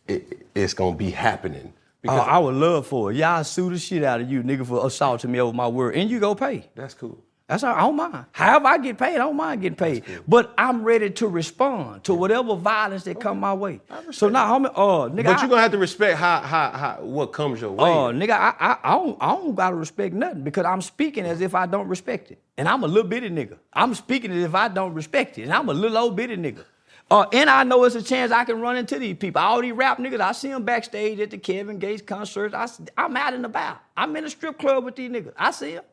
it, 0.08 0.48
it's 0.54 0.74
gonna 0.74 0.98
be 0.98 1.12
happening. 1.12 1.74
Oh, 2.08 2.18
I 2.18 2.40
would 2.40 2.56
love 2.56 2.88
for 2.88 3.12
it. 3.12 3.18
Y'all 3.18 3.44
sue 3.44 3.70
the 3.70 3.78
shit 3.78 4.04
out 4.04 4.20
of 4.20 4.30
you, 4.30 4.42
nigga, 4.44 4.66
for 4.66 4.86
assaulting 4.86 5.32
me 5.32 5.40
over 5.40 5.54
my 5.54 5.68
word. 5.68 5.96
And 5.96 6.10
you 6.10 6.20
go 6.20 6.34
pay. 6.34 6.68
That's 6.76 6.96
cool. 6.96 7.24
That's 7.52 7.66
all, 7.66 7.76
I 7.76 7.82
don't 7.82 7.98
mind. 7.98 8.26
However 8.32 8.68
I 8.68 8.78
get 8.78 8.98
paid, 8.98 9.16
I 9.16 9.18
don't 9.18 9.36
mind 9.36 9.62
getting 9.62 9.76
paid. 9.76 10.06
But 10.26 10.54
I'm 10.58 10.84
ready 10.86 11.10
to 11.10 11.28
respond 11.28 12.06
to 12.06 12.14
whatever 12.14 12.56
violence 12.56 13.04
that 13.04 13.20
come 13.20 13.42
my 13.42 13.54
way. 13.54 13.82
So 14.12 14.30
now, 14.30 14.58
homie, 14.58 14.68
uh, 14.68 15.10
nigga, 15.14 15.26
But 15.26 15.42
you're 15.42 15.50
gonna 15.50 15.62
have 15.62 15.72
to 15.74 15.78
respect 15.78 16.18
how, 16.18 16.40
how, 16.40 16.70
how 16.72 17.00
what 17.02 17.34
comes 17.34 17.60
your 17.60 17.72
way. 17.72 17.92
uh, 17.92 18.14
nigga, 18.14 18.30
I, 18.32 18.56
I, 18.58 18.78
I 18.82 18.92
don't, 18.96 19.18
I 19.20 19.36
don't 19.36 19.54
gotta 19.54 19.76
respect 19.76 20.16
nothing 20.16 20.46
because 20.46 20.66
I'm 20.66 20.82
speaking 20.82 21.26
as 21.26 21.42
if 21.42 21.54
I 21.54 21.66
don't 21.66 21.90
respect 21.90 22.32
it. 22.32 22.40
And 22.58 22.70
I'm 22.70 22.86
a 22.86 22.88
little 22.88 23.10
bitty 23.10 23.30
nigga. 23.30 23.58
I'm 23.74 23.96
speaking 23.96 24.32
as 24.32 24.46
if 24.46 24.56
I 24.56 24.70
don't 24.70 24.94
respect 24.94 25.38
it. 25.38 25.42
And 25.44 25.52
I'm 25.52 25.68
a 25.68 25.74
little 25.74 25.98
old 25.98 26.16
bitty 26.16 26.38
nigga. 26.38 26.64
Uh, 27.10 27.26
and 27.34 27.50
I 27.50 27.66
know 27.66 27.84
it's 27.84 27.96
a 27.96 28.02
chance 28.02 28.32
I 28.32 28.46
can 28.46 28.62
run 28.62 28.78
into 28.78 28.98
these 28.98 29.18
people. 29.18 29.42
All 29.42 29.60
these 29.62 29.74
rap 29.74 29.98
niggas, 29.98 30.22
I 30.22 30.32
see 30.32 30.48
them 30.48 30.64
backstage 30.64 31.20
at 31.20 31.32
the 31.32 31.38
Kevin 31.38 31.80
Gates 31.80 32.02
concerts. 32.02 32.56
I, 32.56 32.70
I'm 32.98 33.18
out 33.18 33.34
and 33.34 33.46
about. 33.46 33.80
I'm 33.98 34.16
in 34.16 34.24
a 34.24 34.30
strip 34.30 34.58
club 34.58 34.86
with 34.86 34.96
these 34.96 35.12
niggas. 35.12 35.34
I 35.38 35.52
see 35.52 35.74
them. 35.74 35.84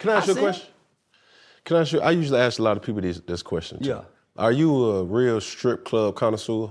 Can 0.00 0.10
I 0.10 0.14
ask 0.16 0.26
you 0.26 0.34
a 0.34 0.36
it. 0.36 0.40
question? 0.40 0.68
Can 1.64 1.76
I 1.76 1.80
ask 1.82 1.92
you? 1.92 2.00
I 2.00 2.10
usually 2.10 2.40
ask 2.40 2.58
a 2.58 2.62
lot 2.62 2.76
of 2.76 2.82
people 2.82 3.00
this, 3.02 3.20
this 3.20 3.42
question. 3.42 3.80
too. 3.82 3.90
Yeah. 3.90 4.00
Are 4.36 4.50
you 4.52 4.74
a 4.90 5.04
real 5.04 5.40
strip 5.40 5.84
club 5.84 6.16
connoisseur? 6.16 6.70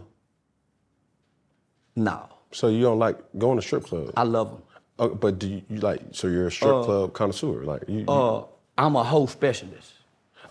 No, 1.96 2.28
So 2.52 2.68
you 2.68 2.82
don't 2.82 3.00
like 3.00 3.18
going 3.38 3.58
to 3.58 3.62
strip 3.62 3.84
clubs? 3.86 4.12
I 4.16 4.24
love 4.24 4.52
them. 4.52 4.62
Oh, 5.00 5.10
but 5.10 5.38
do 5.40 5.48
you, 5.48 5.62
you 5.70 5.78
like? 5.80 6.02
So 6.12 6.28
you're 6.28 6.48
a 6.48 6.52
strip 6.52 6.84
club 6.84 7.14
connoisseur? 7.14 7.64
Like 7.64 7.84
you? 7.88 8.00
you- 8.00 8.06
Uh, 8.08 8.44
I'm 8.78 8.96
a 8.96 9.04
hoe 9.04 9.26
specialist. 9.28 9.94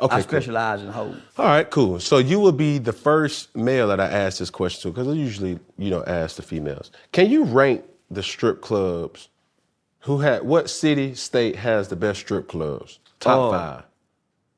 Okay, 0.00 0.14
I 0.16 0.18
cool. 0.20 0.28
specialize 0.28 0.82
in 0.82 0.88
hoes. 0.88 1.16
All 1.38 1.46
right, 1.46 1.68
cool. 1.70 1.98
So 1.98 2.18
you 2.18 2.38
will 2.38 2.52
be 2.52 2.78
the 2.78 2.92
first 2.92 3.56
male 3.56 3.88
that 3.88 3.98
I 3.98 4.06
ask 4.06 4.38
this 4.38 4.50
question 4.50 4.82
to, 4.82 4.94
because 4.94 5.09
I 5.09 5.12
usually, 5.18 5.59
you 5.76 5.90
know, 5.90 6.05
ask 6.06 6.36
the 6.36 6.42
females. 6.42 6.92
Can 7.12 7.30
you 7.30 7.42
rank 7.44 7.82
the 8.10 8.22
strip 8.22 8.60
clubs? 8.60 9.28
Who 10.00 10.18
had 10.20 10.42
what 10.44 10.70
city, 10.70 11.14
state 11.14 11.56
has 11.56 11.88
the 11.88 11.96
best 11.96 12.20
strip 12.20 12.48
clubs? 12.48 12.98
Top 13.20 13.36
Oh. 13.38 13.50
five. 13.50 13.84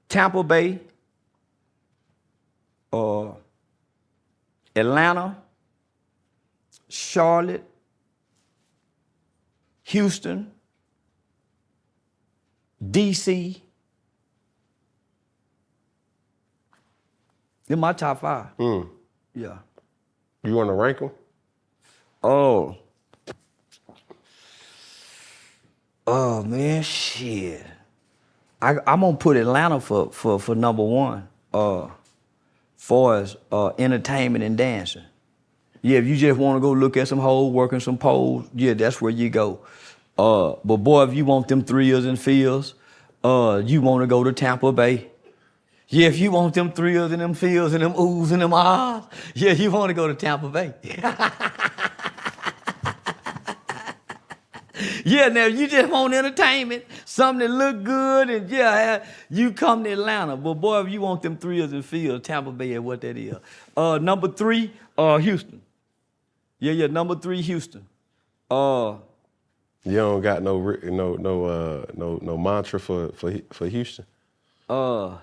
Tampa 0.09 0.43
Bay, 0.43 0.81
uh, 2.93 3.33
Atlanta, 4.77 5.37
Charlotte, 6.89 7.65
Houston, 9.85 10.51
DC. 12.83 13.63
They're 17.67 17.77
my 17.77 17.93
top 17.93 18.21
five. 18.21 18.49
Yeah. 19.35 19.59
You 20.43 20.55
want 20.55 20.69
to 20.69 20.73
rank 20.75 20.99
them? 20.99 21.11
Oh. 22.23 22.77
Oh 26.13 26.43
man, 26.43 26.83
shit. 26.83 27.65
I, 28.61 28.71
I'm 28.85 29.01
gonna 29.01 29.17
put 29.17 29.37
Atlanta 29.37 29.81
for 29.81 30.11
for 30.11 30.41
for 30.41 30.57
number 30.57 30.83
one. 30.83 31.29
Uh, 31.55 31.89
for 32.77 33.15
as 33.15 33.37
uh, 33.53 33.71
entertainment 33.79 34.43
and 34.43 34.59
dancing. 34.59 35.05
Yeah, 35.83 35.99
if 35.99 36.07
you 36.07 36.17
just 36.17 36.37
want 36.37 36.57
to 36.57 36.61
go 36.61 36.73
look 36.73 36.97
at 36.97 37.07
some 37.07 37.21
hoes 37.21 37.53
working 37.53 37.79
some 37.79 37.97
poles, 37.97 38.47
yeah, 38.53 38.75
that's 38.75 39.01
where 39.01 39.13
you 39.13 39.31
go. 39.31 39.61
Uh, 40.19 40.57
but 40.65 40.79
boy, 40.79 41.05
if 41.05 41.15
you 41.15 41.25
want 41.25 41.47
them 41.47 41.63
thrills 41.63 42.05
and 42.05 42.19
feels, 42.19 42.75
uh, 43.23 43.63
you 43.65 43.81
want 43.81 44.03
to 44.03 44.09
go 44.09 44.25
to 44.25 44.33
Tampa 44.33 44.73
Bay. 44.73 45.11
Yeah, 45.87 46.09
if 46.09 46.19
you 46.19 46.33
want 46.33 46.55
them 46.55 46.73
thrills 46.73 47.13
and 47.13 47.23
them 47.23 47.35
feels 47.35 47.73
and 47.73 47.85
them 47.85 47.93
oohs 47.93 48.33
and 48.33 48.43
them 48.43 48.53
ahs, 48.53 49.05
yeah, 49.35 49.53
you 49.53 49.71
want 49.71 49.91
to 49.91 49.95
go 49.95 50.09
to 50.09 50.15
Tampa 50.15 50.49
Bay. 50.49 50.75
Yeah, 55.11 55.29
now 55.29 55.47
you 55.47 55.67
just 55.67 55.91
want 55.91 56.15
entertainment, 56.15 56.85
something 57.05 57.41
that 57.49 57.53
look 57.53 57.83
good, 57.83 58.31
and 58.31 58.49
yeah, 58.49 59.05
you 59.29 59.51
come 59.53 59.83
to 59.85 59.91
Atlanta. 59.91 60.37
But 60.37 60.55
boy, 60.55 60.81
if 60.83 60.89
you 60.91 61.01
want 61.01 61.23
them 61.23 61.37
thrills 61.37 61.73
and 61.73 61.85
feels, 61.85 62.23
Tampa 62.23 62.53
Bay 62.53 62.73
is 62.73 62.81
what 62.81 63.01
that 63.01 63.17
is. 63.17 63.35
Uh, 63.77 63.99
number 63.99 64.29
three, 64.29 64.73
uh, 64.97 65.19
Houston. 65.19 65.61
Yeah, 66.61 66.73
yeah, 66.73 66.87
number 66.87 67.17
three, 67.17 67.43
Houston. 67.43 67.87
Uh, 68.51 68.97
You 69.85 69.97
don't 69.97 70.21
got 70.21 70.43
no 70.43 70.61
no 70.85 71.15
no 71.17 71.45
uh 71.45 71.85
no 71.95 72.19
no 72.23 72.37
mantra 72.39 72.79
for 72.79 73.09
for 73.15 73.33
for 73.53 73.67
Houston. 73.69 74.05
uh, 74.69 75.17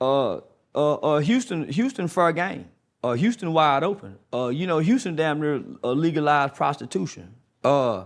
uh, 0.00 0.34
uh, 0.74 0.94
uh, 0.94 1.18
Houston, 1.20 1.68
Houston 1.68 2.08
fair 2.08 2.32
game. 2.32 2.66
Uh, 3.02 3.12
Houston 3.12 3.52
wide 3.52 3.84
open. 3.84 4.18
Uh, 4.34 4.48
you 4.48 4.66
know, 4.66 4.80
Houston 4.80 5.14
damn 5.16 5.40
near 5.40 5.62
uh, 5.84 5.92
legalized 5.92 6.54
prostitution. 6.54 7.32
Uh, 7.64 8.04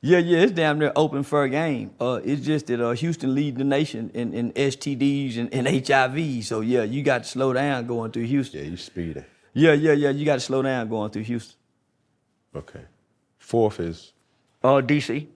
yeah, 0.00 0.18
yeah, 0.18 0.38
it's 0.38 0.52
damn 0.52 0.78
near 0.78 0.92
open 0.94 1.22
for 1.22 1.42
a 1.42 1.48
game. 1.48 1.90
Uh, 2.00 2.20
it's 2.24 2.44
just 2.44 2.66
that 2.68 2.80
uh, 2.80 2.92
Houston 2.92 3.34
leads 3.34 3.58
the 3.58 3.64
nation 3.64 4.10
in, 4.14 4.32
in 4.32 4.52
STDs 4.52 5.38
and, 5.38 5.52
and 5.52 5.66
HIV. 5.86 6.44
So 6.44 6.60
yeah, 6.60 6.84
you 6.84 7.02
got 7.02 7.24
to 7.24 7.28
slow 7.28 7.52
down 7.52 7.86
going 7.86 8.12
through 8.12 8.24
Houston. 8.24 8.60
Yeah, 8.60 8.70
you 8.70 8.76
speeding. 8.76 9.24
Yeah, 9.54 9.72
yeah, 9.72 9.92
yeah. 9.92 10.10
You 10.10 10.24
got 10.24 10.34
to 10.34 10.40
slow 10.40 10.62
down 10.62 10.88
going 10.88 11.10
through 11.10 11.24
Houston. 11.24 11.56
Okay. 12.54 12.82
Fourth 13.38 13.80
is 13.80 14.12
Uh, 14.62 14.80
DC. 14.80 15.26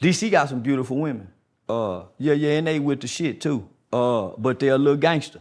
DC 0.00 0.30
got 0.30 0.48
some 0.48 0.60
beautiful 0.60 0.96
women. 0.96 1.28
Uh, 1.68 2.04
yeah, 2.18 2.32
yeah, 2.32 2.58
and 2.58 2.66
they 2.66 2.80
with 2.80 3.00
the 3.00 3.06
shit 3.06 3.40
too. 3.40 3.68
Uh, 3.92 4.30
but 4.38 4.58
they're 4.58 4.74
a 4.74 4.78
little 4.78 4.96
gangster. 4.96 5.40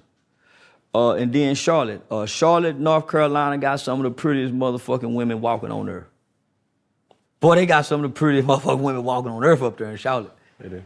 Uh, 0.94 1.14
and 1.14 1.32
then 1.34 1.56
Charlotte. 1.56 2.02
Uh, 2.12 2.26
Charlotte, 2.26 2.78
North 2.78 3.08
Carolina 3.08 3.58
got 3.58 3.80
some 3.80 4.00
of 4.00 4.04
the 4.04 4.12
prettiest 4.12 4.54
motherfucking 4.54 5.14
women 5.14 5.42
walking 5.42 5.72
on 5.72 5.90
earth. 5.90 6.08
Boy, 7.42 7.56
they 7.56 7.66
got 7.66 7.88
some 7.88 8.04
of 8.06 8.14
the 8.14 8.16
prettiest 8.16 8.48
motherfucking 8.48 8.80
women 8.80 9.04
walking 9.04 9.32
on 9.32 9.44
earth 9.44 9.64
up 9.64 9.76
there 9.76 9.90
in 9.90 9.98
Charlotte. 9.98 10.32
They 10.60 10.70
do. 10.70 10.84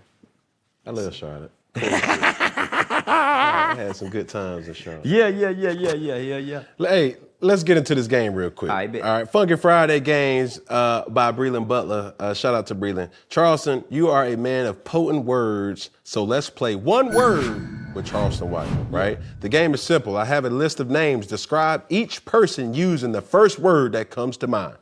I 0.85 0.91
love 0.91 1.13
Charlotte. 1.13 1.51
I 1.75 3.73
had 3.75 3.95
some 3.95 4.09
good 4.09 4.29
times 4.29 4.69
in 4.69 4.73
Charlotte. 4.73 5.05
Yeah, 5.05 5.27
yeah, 5.27 5.49
yeah, 5.49 5.71
yeah, 5.71 5.93
yeah, 5.93 6.15
yeah, 6.15 6.37
yeah. 6.37 6.63
Hey, 6.77 7.17
let's 7.41 7.63
get 7.63 7.75
into 7.75 7.93
this 7.93 8.07
game 8.07 8.33
real 8.33 8.49
quick. 8.51 8.71
All 8.71 8.77
right, 8.77 8.89
bet. 8.89 9.01
All 9.01 9.17
right, 9.17 9.29
Funky 9.29 9.57
Friday 9.57 9.99
games 9.99 10.61
uh, 10.69 11.03
by 11.09 11.33
Breland 11.33 11.67
Butler. 11.67 12.13
Uh, 12.17 12.33
shout 12.33 12.55
out 12.55 12.67
to 12.67 12.75
Breland. 12.75 13.09
Charleston, 13.27 13.83
you 13.89 14.07
are 14.09 14.25
a 14.25 14.37
man 14.37 14.65
of 14.65 14.81
potent 14.85 15.25
words, 15.25 15.89
so 16.03 16.23
let's 16.23 16.49
play 16.49 16.75
one 16.75 17.13
word 17.13 17.93
with 17.93 18.05
Charleston 18.05 18.49
White, 18.49 18.69
right? 18.89 19.19
The 19.41 19.49
game 19.49 19.73
is 19.73 19.83
simple. 19.83 20.15
I 20.15 20.23
have 20.23 20.45
a 20.45 20.49
list 20.49 20.79
of 20.79 20.89
names. 20.89 21.27
Describe 21.27 21.83
each 21.89 22.23
person 22.23 22.73
using 22.73 23.11
the 23.11 23.21
first 23.21 23.59
word 23.59 23.91
that 23.91 24.09
comes 24.09 24.37
to 24.37 24.47
mind. 24.47 24.77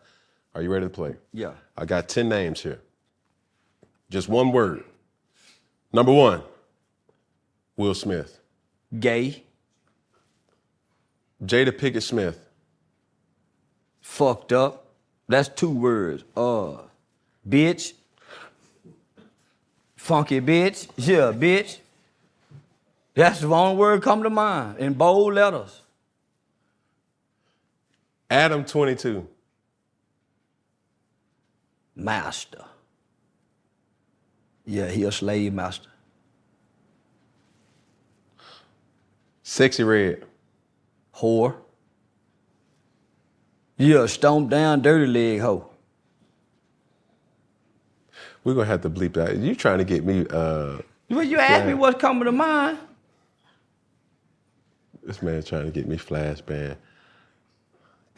Are 0.56 0.62
you 0.62 0.70
ready 0.70 0.86
to 0.86 0.90
play? 0.90 1.16
Yeah. 1.34 1.54
I 1.78 1.86
got 1.86 2.08
10 2.10 2.30
names 2.30 2.62
here. 2.62 2.80
Just 4.10 4.30
one 4.30 4.52
word. 4.52 4.84
Number 5.92 6.12
one, 6.12 6.42
Will 7.78 7.94
Smith. 7.96 8.40
Gay, 9.00 9.44
Jada 11.44 11.72
Pinkett 11.72 12.04
Smith. 12.04 12.40
fucked 14.02 14.54
up. 14.54 14.86
That's 15.28 15.50
two 15.50 15.70
words. 15.72 16.24
Uh, 16.36 16.78
bitch. 17.48 17.94
Funky 19.96 20.42
bitch. 20.42 20.88
Yeah, 20.98 21.32
bitch. 21.32 21.78
That's 23.16 23.40
the 23.40 23.48
only 23.48 23.78
word 23.78 24.04
come 24.04 24.24
to 24.24 24.30
mind 24.30 24.78
in 24.80 24.94
bold 24.94 25.34
letters. 25.34 25.82
Adam 28.30 28.66
22. 28.66 29.28
Master. 31.96 32.66
Yeah, 34.66 34.88
he 34.90 35.04
a 35.04 35.12
slave 35.12 35.54
master. 35.54 35.90
Sexyy 39.44 39.88
Red. 39.88 40.24
Whore. 41.16 41.56
Yeah, 43.78 44.06
stomp 44.06 44.50
down 44.50 44.82
dirty 44.82 45.08
leg 45.08 45.42
hoe. 45.42 45.70
We're 48.44 48.54
gonna 48.54 48.66
have 48.68 48.82
to 48.82 48.90
bleep 48.90 49.14
that. 49.14 49.38
You 49.38 49.56
trying 49.56 49.80
to 49.80 49.84
get 49.84 50.04
me 50.06 50.26
uh 50.30 50.78
Well, 51.10 51.24
you 51.24 51.40
asked 51.40 51.66
me 51.66 51.74
what's 51.74 52.00
coming 52.00 52.26
to 52.26 52.32
mind. 52.32 52.78
this 55.04 55.22
man 55.22 55.44
trying 55.44 55.66
to 55.66 55.72
get 55.72 55.88
me 55.88 55.98
flash 55.98 56.42
flashbang. 56.42 56.78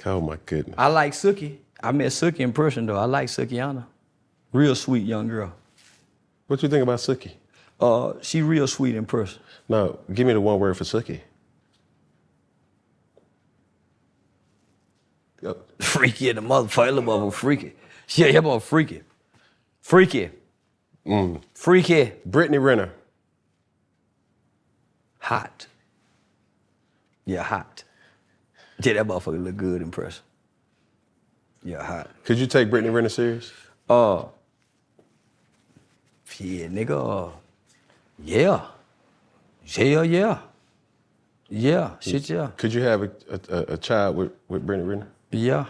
Oh 0.06 0.22
my 0.22 0.38
goodness. 0.46 0.76
I 0.78 0.88
like 0.88 1.14
Suki. 1.14 1.58
I 1.86 1.92
met 1.92 2.08
Suki 2.08 2.40
in 2.40 2.52
person 2.52 2.88
though. 2.88 2.98
I 2.98 3.06
like 3.06 3.28
Sukihana. 3.28 3.86
Real 4.52 4.74
sweet 4.74 5.06
young 5.06 5.28
girl. 5.28 5.54
What 6.48 6.64
you 6.64 6.70
think 6.70 6.82
about 6.82 6.98
Suki? 6.98 7.34
Uh, 7.80 8.14
she 8.22 8.42
real 8.42 8.68
sweet 8.68 8.96
in 8.96 9.06
person. 9.06 9.40
No, 9.70 10.00
give 10.12 10.26
me 10.26 10.34
the 10.34 10.42
one 10.42 10.60
word 10.60 10.76
for 10.78 10.84
Suki. 10.84 11.22
Freaky 15.80 16.30
in 16.30 16.38
the 16.38 16.42
motherfucker. 16.42 16.92
Little 16.92 17.04
motherfucker 17.04 17.34
freaky. 17.34 17.74
Yeah, 18.10 18.32
that 18.32 18.44
motherfucker 18.44 18.62
freaky. 18.64 19.02
Freaky. 19.82 20.32
Freaky. 21.54 22.14
Brittany 22.26 22.58
Renner. 22.58 22.92
Hot. 25.20 25.68
Yeah, 27.26 27.44
hot. 27.44 27.84
Yeah, 28.82 28.94
that 28.94 29.06
motherfucker 29.06 29.44
look 29.44 29.58
good 29.58 29.84
in 29.84 29.92
person. 29.92 30.24
Yeah, 31.66 31.84
hot. 31.84 32.12
Could 32.24 32.38
you 32.38 32.46
take 32.46 32.70
Brittany 32.70 32.94
Renner 32.94 33.10
serious? 33.10 33.52
Uh, 33.90 34.26
yeah, 36.38 36.68
nigga. 36.68 37.30
Uh, 37.30 37.32
yeah. 38.24 38.68
Yeah, 39.66 40.04
yeah. 40.04 40.40
Yeah, 41.50 41.92
shit, 42.00 42.30
yeah. 42.30 42.52
Could 42.58 42.72
you 42.74 42.82
have 42.84 43.02
a, 43.04 43.12
a, 43.50 43.74
a 43.74 43.78
child 43.78 44.16
with, 44.16 44.32
with 44.48 44.66
Brittany 44.66 44.88
Renner? 44.88 45.08
Yeah. 45.32 45.66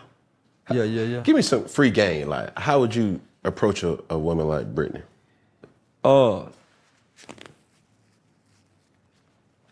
Yeah, 0.69 0.83
yeah, 0.83 1.03
yeah. 1.03 1.19
Give 1.21 1.35
me 1.35 1.41
some 1.41 1.65
free 1.65 1.91
game. 1.91 2.27
Like, 2.27 2.57
how 2.59 2.79
would 2.79 2.93
you 2.93 3.21
approach 3.45 3.83
a, 3.83 3.97
a 4.09 4.17
woman 4.17 4.47
like 4.47 4.75
Brittany? 4.75 5.01
Uh, 6.03 6.47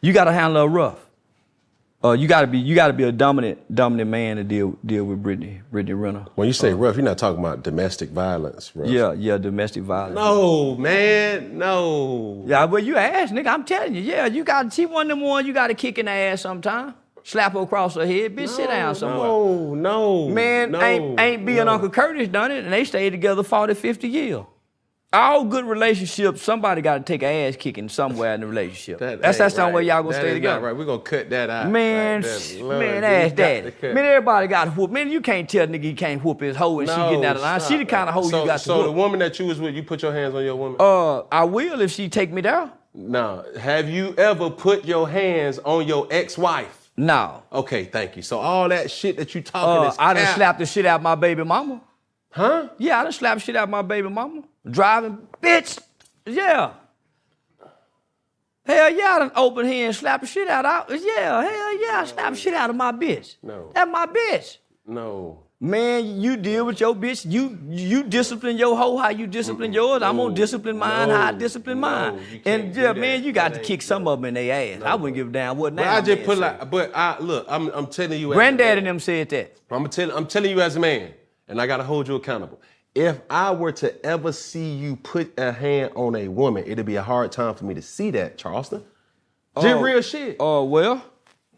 you 0.01 0.13
gotta 0.13 0.31
handle 0.31 0.61
her 0.61 0.67
rough. 0.69 1.02
Uh, 2.03 2.11
you 2.11 2.27
gotta 2.27 2.47
be 2.47 2.59
you 2.59 2.75
gotta 2.75 2.91
be 2.91 3.03
a 3.03 3.13
dominant 3.13 3.59
dominant 3.73 4.09
man 4.09 4.35
to 4.35 4.43
deal 4.43 4.77
deal 4.85 5.05
with 5.05 5.23
Brittany 5.23 5.61
Brittany 5.71 5.93
Renner. 5.93 6.25
When 6.35 6.47
you 6.47 6.53
say 6.53 6.73
rough, 6.73 6.95
you're 6.97 7.05
not 7.05 7.17
talking 7.17 7.39
about 7.39 7.63
domestic 7.63 8.09
violence, 8.09 8.75
rough. 8.75 8.89
Yeah, 8.89 9.13
yeah, 9.13 9.37
domestic 9.37 9.83
violence. 9.83 10.15
No, 10.15 10.75
man, 10.75 11.57
no. 11.57 12.43
Yeah, 12.45 12.65
well, 12.65 12.83
you 12.83 12.97
asked, 12.97 13.33
nigga. 13.33 13.47
I'm 13.47 13.63
telling 13.63 13.95
you, 13.95 14.01
yeah, 14.01 14.25
you 14.25 14.43
got 14.43 14.73
she 14.73 14.85
one 14.85 15.09
of 15.09 15.17
them 15.17 15.21
ones 15.21 15.47
you 15.47 15.53
got 15.53 15.67
to 15.67 15.75
kick 15.75 15.97
in 15.97 16.07
the 16.07 16.11
ass 16.11 16.41
sometime. 16.41 16.93
Slap 17.25 17.53
her 17.53 17.59
across 17.61 17.95
her 17.95 18.05
head, 18.05 18.35
bitch. 18.35 18.49
sit 18.49 18.67
down 18.67 18.95
somewhere. 18.95 19.25
No, 19.25 19.73
no. 19.73 20.27
Man, 20.27 20.71
no, 20.71 20.81
ain't 20.81 21.17
ain't 21.17 21.45
being 21.45 21.65
no. 21.65 21.71
Uncle 21.71 21.89
Curtis 21.89 22.27
done 22.27 22.51
it, 22.51 22.65
and 22.65 22.73
they 22.73 22.83
stayed 22.83 23.11
together 23.11 23.43
40, 23.43 23.75
50 23.75 24.07
years. 24.09 24.43
All 25.13 25.45
good 25.45 25.65
relationships, 25.65 26.41
somebody 26.41 26.81
got 26.81 26.97
to 26.97 27.03
take 27.03 27.21
an 27.21 27.29
ass 27.29 27.55
kicking 27.55 27.87
somewhere 27.87 28.33
in 28.33 28.41
the 28.41 28.47
relationship. 28.47 28.97
That 28.97 29.21
that's 29.21 29.37
that's 29.37 29.53
the 29.53 29.61
only 29.61 29.75
way 29.75 29.83
y'all 29.83 30.01
gonna 30.01 30.15
That 30.15 30.21
stay 30.21 30.33
together. 30.33 30.59
Right. 30.65 30.75
We're 30.75 30.85
gonna 30.85 31.03
cut 31.03 31.29
that 31.29 31.51
out. 31.51 31.69
Man, 31.69 32.15
right 32.15 32.23
there. 32.23 32.39
sh- 32.39 32.55
Lord, 32.55 32.79
man, 32.79 33.35
got 33.35 33.79
to 33.79 33.93
Man, 33.93 34.05
everybody 34.05 34.47
got 34.47 34.75
whoop. 34.75 34.89
Man, 34.89 35.11
you 35.11 35.21
can't 35.21 35.47
tell 35.47 35.67
nigga 35.67 35.83
he 35.83 35.93
can't 35.93 36.23
whoop 36.23 36.41
his 36.41 36.55
hoe 36.55 36.79
and 36.79 36.89
she 36.89 36.95
getting 36.95 37.23
out 37.25 37.35
of 37.35 37.43
line. 37.43 37.61
She 37.61 37.77
the 37.77 37.85
kind 37.85 38.09
of 38.09 38.15
hoe 38.15 38.27
so, 38.27 38.41
you 38.41 38.47
got 38.47 38.57
to 38.57 38.63
So 38.63 38.83
the 38.83 38.91
woman 38.91 39.19
that 39.19 39.37
you 39.37 39.45
was 39.45 39.61
with, 39.61 39.75
you 39.75 39.83
put 39.83 40.01
your 40.01 40.13
hands 40.13 40.33
on 40.33 40.43
your 40.43 40.55
woman. 40.55 40.77
Uh, 40.79 41.19
I 41.31 41.43
will 41.43 41.81
if 41.81 41.91
she 41.91 42.09
take 42.09 42.31
me 42.31 42.41
down. 42.41 42.71
now, 42.95 43.43
have 43.59 43.87
you 43.87 44.15
ever 44.17 44.49
put 44.49 44.83
your 44.85 45.07
hands 45.07 45.59
on 45.59 45.87
your 45.87 46.07
ex-wife? 46.09 46.89
No. 46.97 47.43
Okay, 47.51 47.85
thank 47.85 48.15
you. 48.15 48.23
So 48.23 48.39
all 48.39 48.67
that 48.69 48.89
shit 48.89 49.17
that 49.17 49.35
you 49.35 49.41
talking 49.41 49.85
Uh, 49.85 49.89
is 49.89 49.95
I 49.99 50.13
done 50.15 50.23
cap. 50.23 50.35
slapped 50.35 50.59
the 50.59 50.65
shit 50.65 50.85
out 50.87 51.01
my 51.03 51.15
baby 51.15 51.43
mama. 51.43 51.81
Huh? 52.31 52.69
Yeah, 52.79 52.99
I 52.99 53.03
done 53.03 53.11
slapped 53.11 53.41
shit 53.41 53.55
out 53.55 53.69
my 53.69 53.83
baby 53.83 54.09
mama. 54.09 54.41
Driving, 54.69 55.27
bitch. 55.41 55.79
Yeah. 56.25 56.73
Hell 58.65 58.89
yeah, 58.91 59.15
I 59.15 59.19
done 59.19 59.31
open 59.35 59.65
hand 59.65 59.87
and 59.87 59.95
slap 59.95 60.21
the 60.21 60.27
shit 60.27 60.47
out. 60.47 60.65
Out. 60.65 60.89
Yeah, 60.89 61.41
hell 61.41 61.81
yeah, 61.81 62.01
I 62.01 62.05
slap 62.05 62.31
the 62.31 62.39
shit 62.39 62.53
out 62.53 62.69
of 62.69 62.75
my 62.77 62.93
bitch. 62.93 63.35
No. 63.43 63.71
That's 63.75 63.91
my 63.91 64.05
bitch. 64.05 64.57
No. 64.87 65.43
Man, 65.59 66.19
you 66.19 66.35
deal 66.35 66.65
with 66.65 66.81
your 66.81 66.93
bitch. 66.93 67.29
You 67.29 67.57
you 67.69 68.03
discipline 68.03 68.57
your 68.57 68.75
hoe 68.77 68.97
how 68.97 69.09
you 69.09 69.27
discipline 69.27 69.71
yours. 69.71 70.01
I'm 70.01 70.17
gonna 70.17 70.35
discipline 70.35 70.77
mine 70.77 71.09
how 71.09 71.27
I 71.27 71.31
discipline 71.31 71.79
No, 71.79 71.87
mine. 71.87 72.19
And 72.45 72.75
yeah, 72.75 72.91
man, 72.91 73.23
you 73.23 73.31
got 73.31 73.53
to 73.53 73.61
kick 73.61 73.81
some 73.81 74.05
of 74.05 74.19
them 74.19 74.25
in 74.25 74.33
their 74.33 74.75
ass. 74.77 74.83
I 74.83 74.95
wouldn't 74.95 75.15
give 75.15 75.29
a 75.29 75.31
damn 75.31 75.57
what 75.57 75.73
But 75.73 75.83
now. 75.83 75.95
I 75.95 76.01
just 76.01 76.23
put 76.23 76.37
like, 76.37 76.69
but 76.69 76.91
I 76.93 77.17
look, 77.19 77.45
I'm, 77.49 77.69
I'm 77.69 77.87
telling 77.87 78.19
you. 78.19 78.31
as 78.31 78.35
a 78.35 78.37
Granddaddy 78.37 78.69
man. 78.69 78.77
and 78.79 78.87
them 78.87 78.99
said 78.99 79.29
that. 79.29 79.57
I'm 79.71 79.87
telling, 79.87 80.15
I'm 80.15 80.27
telling 80.27 80.51
you 80.51 80.59
as 80.59 80.75
a 80.75 80.81
man, 80.81 81.13
and 81.47 81.61
I 81.61 81.67
gotta 81.67 81.83
hold 81.83 82.09
you 82.09 82.15
accountable. 82.15 82.59
If 82.95 83.21
I 83.29 83.51
were 83.51 83.71
to 83.73 84.05
ever 84.05 84.31
see 84.31 84.71
you 84.71 84.97
put 84.97 85.33
a 85.37 85.51
hand 85.51 85.93
on 85.95 86.15
a 86.15 86.27
woman, 86.27 86.63
it'd 86.67 86.85
be 86.85 86.95
a 86.95 87.01
hard 87.01 87.31
time 87.31 87.55
for 87.55 87.65
me 87.65 87.73
to 87.73 87.81
see 87.81 88.11
that, 88.11 88.37
Charleston. 88.37 88.83
Just 89.55 89.67
Oh. 89.67 89.81
real 89.81 90.01
shit. 90.01 90.37
Oh 90.39 90.63
well, 90.63 91.03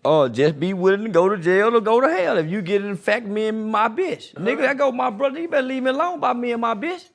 oh 0.03 0.27
just 0.29 0.59
be 0.59 0.73
willing 0.73 1.03
to 1.03 1.09
go 1.09 1.27
to 1.29 1.37
jail 1.37 1.75
or 1.75 1.81
go 1.81 1.99
to 1.99 2.09
hell 2.09 2.37
if 2.37 2.47
you 2.49 2.61
get 2.61 2.83
in 2.83 2.95
fact 2.95 3.25
me 3.25 3.47
and 3.47 3.71
my 3.71 3.89
bitch. 3.89 4.33
Nigga, 4.35 4.59
that 4.59 4.77
go 4.77 4.91
my 4.91 5.09
brother. 5.09 5.39
You 5.39 5.47
better 5.47 5.67
leave 5.67 5.83
me 5.83 5.89
alone 5.89 6.19
about 6.19 6.37
me 6.37 6.51
and 6.51 6.61
my 6.61 6.73
bitch. 6.73 7.05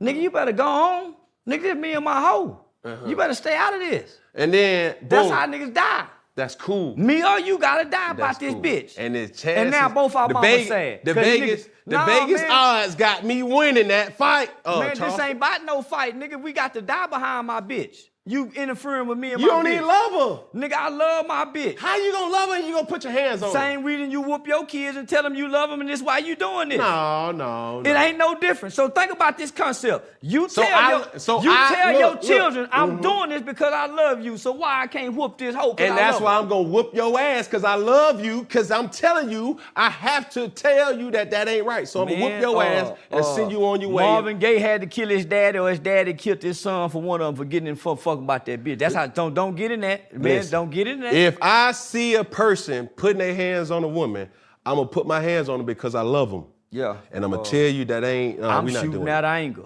Nigga, 0.00 0.20
you 0.20 0.30
better 0.30 0.52
go 0.52 0.64
home. 0.64 1.14
Nigga, 1.46 1.62
this 1.62 1.76
me 1.76 1.92
and 1.94 2.04
my 2.04 2.20
hoe. 2.20 2.60
You 2.84 2.90
uh-huh. 2.90 3.14
better 3.14 3.34
stay 3.34 3.56
out 3.56 3.74
of 3.74 3.80
this. 3.80 4.18
And 4.34 4.52
then 4.52 4.94
boom, 5.00 5.08
That's 5.08 5.30
how 5.30 5.46
niggas 5.46 5.74
die. 5.74 6.06
That's 6.38 6.54
cool. 6.54 6.96
Me 6.96 7.22
or 7.22 7.38
you 7.40 7.58
gotta 7.58 7.84
die 7.84 7.90
That's 8.14 8.18
about 8.18 8.40
this 8.40 8.52
cool. 8.54 8.62
bitch. 8.62 8.94
And 8.96 9.14
the 9.14 9.26
chances, 9.28 9.44
And 9.46 9.70
now 9.70 9.88
both 9.88 10.14
our 10.16 10.28
mamas 10.28 10.48
Vegas, 10.50 10.68
sad. 10.68 11.00
The 11.04 11.14
Vegas, 11.14 11.60
niggas- 11.66 11.68
the 11.86 11.90
Nah, 11.96 12.06
Vegas 12.06 12.40
man. 12.42 12.50
odds 12.50 12.94
got 12.94 13.24
me 13.24 13.42
winning 13.42 13.88
that 13.88 14.16
fight. 14.16 14.50
Oh, 14.64 14.80
Man, 14.80 14.96
this 14.98 15.18
ain't 15.18 15.36
about 15.36 15.64
no 15.64 15.82
fight, 15.82 16.18
nigga. 16.18 16.40
We 16.40 16.52
got 16.52 16.72
to 16.74 16.80
die 16.82 17.06
behind 17.08 17.46
my 17.48 17.60
bitch. 17.60 17.96
You 18.28 18.52
interfering 18.54 19.08
with 19.08 19.16
me 19.16 19.32
and 19.32 19.40
my. 19.40 19.46
You 19.46 19.52
my 19.52 19.62
don't 19.62 19.72
bitch. 19.72 19.74
even 19.76 19.86
love 19.86 20.12
her. 20.52 20.58
Nigga, 20.60 20.72
I 20.74 20.88
love 20.90 21.26
my 21.26 21.44
bitch. 21.46 21.78
How 21.78 21.96
you 21.96 22.12
gonna 22.12 22.30
love 22.32 22.48
her 22.50 22.56
and 22.56 22.66
you 22.66 22.74
gonna 22.74 22.86
put 22.86 23.02
your 23.04 23.12
hands 23.12 23.42
on 23.42 23.48
her? 23.48 23.58
Same 23.58 23.82
reason 23.84 24.10
you 24.10 24.20
whoop 24.20 24.46
your 24.46 24.66
kids 24.66 24.98
and 24.98 25.08
tell 25.08 25.22
them 25.22 25.34
you 25.34 25.48
love 25.48 25.70
them 25.70 25.80
and 25.80 25.88
this 25.88 26.02
why 26.02 26.18
you 26.18 26.36
doing 26.36 26.68
this. 26.68 26.76
No, 26.78 27.30
no, 27.32 27.80
no. 27.80 27.90
It 27.90 27.94
ain't 27.94 28.18
no 28.18 28.38
different. 28.38 28.74
So 28.74 28.88
think 28.90 29.12
about 29.12 29.38
this 29.38 29.50
concept. 29.50 30.12
You 30.20 30.46
So 30.50 30.62
tell 30.62 30.78
I- 30.78 30.90
your, 30.90 31.18
so 31.18 31.42
you 31.42 31.50
I- 31.50 31.74
tell 31.74 31.92
look, 31.92 32.00
your 32.00 32.10
look. 32.10 32.22
children, 32.22 32.68
I'm 32.70 32.98
Mhm. 32.98 33.02
doing 33.02 33.30
this 33.30 33.40
because 33.42 33.72
I 33.72 33.86
love 33.86 34.22
you. 34.22 34.36
So 34.36 34.52
why 34.52 34.82
I 34.82 34.86
can't 34.88 35.14
whoop 35.14 35.38
this 35.38 35.54
hoe? 35.54 35.74
And 35.78 35.94
I 35.94 35.96
that's 35.96 36.20
why 36.20 36.34
her? 36.34 36.40
I'm 36.40 36.48
gonna 36.48 36.68
whoop 36.68 36.94
your 36.94 37.18
ass 37.18 37.46
because 37.46 37.64
I 37.64 37.76
love 37.76 38.22
you. 38.22 38.42
Because 38.42 38.70
I'm 38.70 38.90
telling 38.90 39.30
you, 39.30 39.58
I 39.74 39.88
have 39.88 40.28
to 40.30 40.48
tell 40.50 40.98
you 41.00 41.10
that 41.12 41.30
that 41.30 41.48
ain't 41.48 41.64
right. 41.64 41.88
So 41.88 42.02
I'm 42.02 42.08
gonna 42.08 42.20
whoop 42.20 42.40
your 42.42 42.56
uh, 42.62 42.66
ass 42.66 42.92
and 43.10 43.20
uh, 43.20 43.22
send 43.22 43.50
you 43.52 43.64
on 43.64 43.80
your 43.80 43.88
way. 43.90 44.04
Marvin 44.04 44.38
Gaye 44.38 44.58
had 44.58 44.82
to 44.82 44.86
kill 44.86 45.08
his 45.08 45.24
daddy, 45.24 45.58
or 45.58 45.70
his 45.70 45.78
daddy 45.78 46.12
killed 46.12 46.42
his 46.42 46.60
son 46.60 46.90
for 46.90 47.00
one 47.00 47.22
of 47.22 47.28
them 47.28 47.36
for 47.36 47.44
getting 47.48 47.68
in 47.68 47.76
for 47.76 47.96
fuck 47.96 48.17
about 48.24 48.46
that 48.46 48.62
bitch. 48.64 48.78
That's 48.78 48.94
how 48.94 49.06
don't 49.06 49.34
don't 49.34 49.54
get 49.54 49.70
in 49.70 49.80
that, 49.80 50.12
man. 50.12 50.22
Listen, 50.22 50.52
don't 50.52 50.70
get 50.70 50.86
in 50.86 51.00
that. 51.00 51.14
If 51.14 51.38
I 51.40 51.72
see 51.72 52.14
a 52.14 52.24
person 52.24 52.86
putting 52.88 53.18
their 53.18 53.34
hands 53.34 53.70
on 53.70 53.84
a 53.84 53.88
woman, 53.88 54.28
I'm 54.66 54.76
gonna 54.76 54.88
put 54.88 55.06
my 55.06 55.20
hands 55.20 55.48
on 55.48 55.58
them 55.58 55.66
because 55.66 55.94
I 55.94 56.02
love 56.02 56.30
them. 56.30 56.44
yeah, 56.70 56.96
And 57.12 57.24
I'm 57.24 57.30
gonna 57.30 57.42
uh, 57.42 57.46
tell 57.46 57.68
you 57.68 57.84
that 57.86 58.04
ain't. 58.04 58.40
Uh, 58.40 58.48
I'm 58.48 58.64
we 58.64 58.72
not 58.72 58.80
shooting 58.80 58.92
doing 59.00 59.08
out 59.08 59.24
it. 59.24 59.28
anger. 59.28 59.64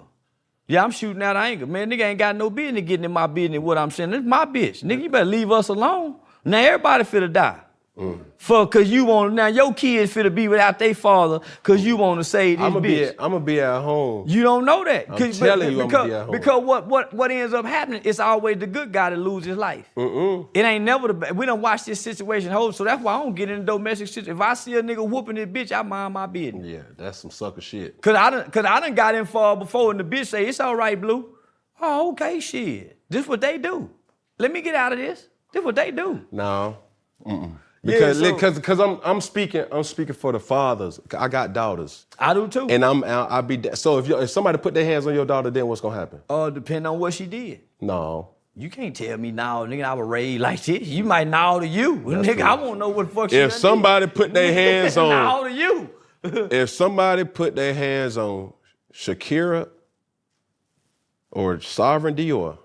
Yeah, 0.67 0.83
I'm 0.83 0.91
shooting 0.91 1.21
out 1.21 1.35
anger. 1.35 1.65
Man, 1.67 1.89
nigga 1.91 2.05
ain't 2.05 2.19
got 2.19 2.35
no 2.35 2.49
business 2.49 2.83
getting 2.83 3.03
in 3.03 3.11
my 3.11 3.27
business. 3.27 3.59
What 3.59 3.77
I'm 3.77 3.91
saying, 3.91 4.13
it's 4.13 4.25
my 4.25 4.45
bitch. 4.45 4.81
Nigga, 4.83 5.03
you 5.03 5.09
better 5.09 5.25
leave 5.25 5.51
us 5.51 5.67
alone. 5.67 6.15
Now 6.45 6.57
everybody 6.59 7.03
finna 7.03 7.31
die. 7.31 7.59
Mm. 7.95 8.21
For 8.37 8.65
cause 8.65 8.89
you 8.89 9.05
want 9.05 9.35
now 9.35 9.45
your 9.45 9.71
kids 9.71 10.11
finna 10.15 10.33
be 10.33 10.47
without 10.47 10.79
their 10.79 10.95
father 10.95 11.41
cause 11.61 11.79
you 11.81 11.95
want 11.95 12.19
to 12.19 12.23
save 12.23 12.57
this 12.57 12.65
I'm 12.65 12.73
gonna 12.73 12.85
bitch. 12.87 12.89
be. 12.89 13.03
At, 13.03 13.15
I'm 13.19 13.31
gonna 13.33 13.45
be 13.45 13.61
at 13.61 13.81
home. 13.83 14.27
You 14.27 14.41
don't 14.41 14.65
know 14.65 14.83
that. 14.83 15.11
I'm 15.11 15.31
telling 15.31 15.71
you 15.73 15.81
I'm 15.81 15.87
because, 15.87 15.91
gonna 15.91 16.09
be 16.09 16.15
at 16.15 16.23
home. 16.23 16.31
because 16.31 16.63
what, 16.63 16.87
what, 16.87 17.13
what 17.13 17.29
ends 17.29 17.53
up 17.53 17.65
happening 17.65 18.01
is 18.03 18.19
always 18.19 18.57
the 18.57 18.65
good 18.65 18.91
guy 18.91 19.11
that 19.11 19.19
loses 19.19 19.49
his 19.49 19.57
life. 19.57 19.85
It 19.95 20.65
ain't 20.65 20.83
never 20.83 21.09
the 21.09 21.13
bad. 21.13 21.37
We 21.37 21.45
don't 21.45 21.61
watch 21.61 21.85
this 21.85 22.01
situation 22.01 22.49
hold, 22.51 22.73
so 22.73 22.83
that's 22.83 22.99
why 22.99 23.13
I 23.13 23.21
don't 23.21 23.35
get 23.35 23.51
in 23.51 23.63
domestic 23.63 24.07
shit. 24.07 24.27
If 24.27 24.41
I 24.41 24.55
see 24.55 24.73
a 24.73 24.81
nigga 24.81 25.07
whooping 25.07 25.35
this 25.35 25.47
bitch, 25.47 25.71
I 25.71 25.83
mind 25.83 26.15
my 26.15 26.25
business. 26.25 26.65
Yeah, 26.65 26.81
that's 26.97 27.19
some 27.19 27.29
sucker 27.29 27.61
shit. 27.61 28.01
Cause 28.01 28.15
I 28.15 28.31
done, 28.31 28.49
cause 28.49 28.65
I 28.65 28.79
done 28.79 28.95
got 28.95 29.13
in 29.13 29.25
far 29.25 29.55
before 29.55 29.91
and 29.91 29.99
the 29.99 30.03
bitch 30.03 30.25
say, 30.25 30.47
it's 30.47 30.59
all 30.59 30.75
right, 30.75 30.99
Blue. 30.99 31.29
Oh, 31.79 32.09
okay, 32.13 32.39
shit. 32.39 32.97
This 33.07 33.27
what 33.27 33.39
they 33.39 33.59
do. 33.59 33.91
Let 34.39 34.51
me 34.51 34.61
get 34.63 34.73
out 34.73 34.93
of 34.93 34.97
this. 34.97 35.29
This 35.51 35.63
what 35.63 35.75
they 35.75 35.91
do. 35.91 36.25
No. 36.31 36.77
Mm-mm. 37.23 37.57
Yeah, 37.85 37.95
Because 37.95 38.19
so- 38.19 38.33
because 38.33 38.55
because 38.55 38.79
I'm 38.79 38.99
I'm 39.03 39.19
speaking 39.19 39.65
I'm 39.71 39.83
speaking 39.83 40.15
for 40.15 40.31
the 40.31 40.39
fathers. 40.39 40.99
I 41.17 41.27
got 41.27 41.51
daughters, 41.53 42.05
I 42.17 42.33
do 42.33 42.47
too. 42.47 42.67
and 42.69 42.83
I'm 42.85 43.03
I'll, 43.03 43.27
I'll 43.29 43.41
be 43.41 43.59
so 43.73 43.97
if 43.97 44.07
you 44.07 44.17
if 44.21 44.29
somebody 44.29 44.57
put 44.57 44.73
their 44.73 44.85
hands 44.85 45.05
on 45.05 45.13
your 45.13 45.25
daughter, 45.25 45.49
then 45.49 45.67
what's 45.67 45.81
gonna 45.81 45.95
happen? 45.95 46.21
uh, 46.29 46.49
depending 46.49 46.85
on 46.87 46.97
what 46.99 47.13
she 47.13 47.25
did. 47.25 47.61
No. 47.81 48.29
You 48.55 48.69
can't 48.69 48.95
tell 48.95 49.17
me 49.17 49.31
now, 49.31 49.65
nigga, 49.65 49.83
I 49.83 49.93
was 49.95 50.07
raised 50.07 50.39
like 50.41 50.63
this. 50.63 50.87
You 50.87 51.03
might 51.03 51.27
now 51.27 51.59
to 51.59 51.65
you. 51.67 51.95
nigga, 51.97 52.35
true. 52.35 52.43
I 52.43 52.53
won't 52.53 52.77
know 52.79 52.89
what 52.89 53.09
the 53.09 53.15
fuck 53.15 53.33
If 53.33 53.51
somebody 53.51 54.05
did. 54.05 54.15
put 54.15 54.33
their 54.33 54.53
hands 54.61 54.95
on- 54.95 55.09
now 55.09 55.43
to 55.43 55.51
you. 55.51 55.89
if 56.23 56.69
somebody 56.69 57.23
put 57.25 57.55
their 57.55 57.73
hands 57.73 58.15
on 58.17 58.53
Shakira 58.93 59.67
or 61.31 61.59
Sovereign 61.61 62.15
Dior, 62.15 62.59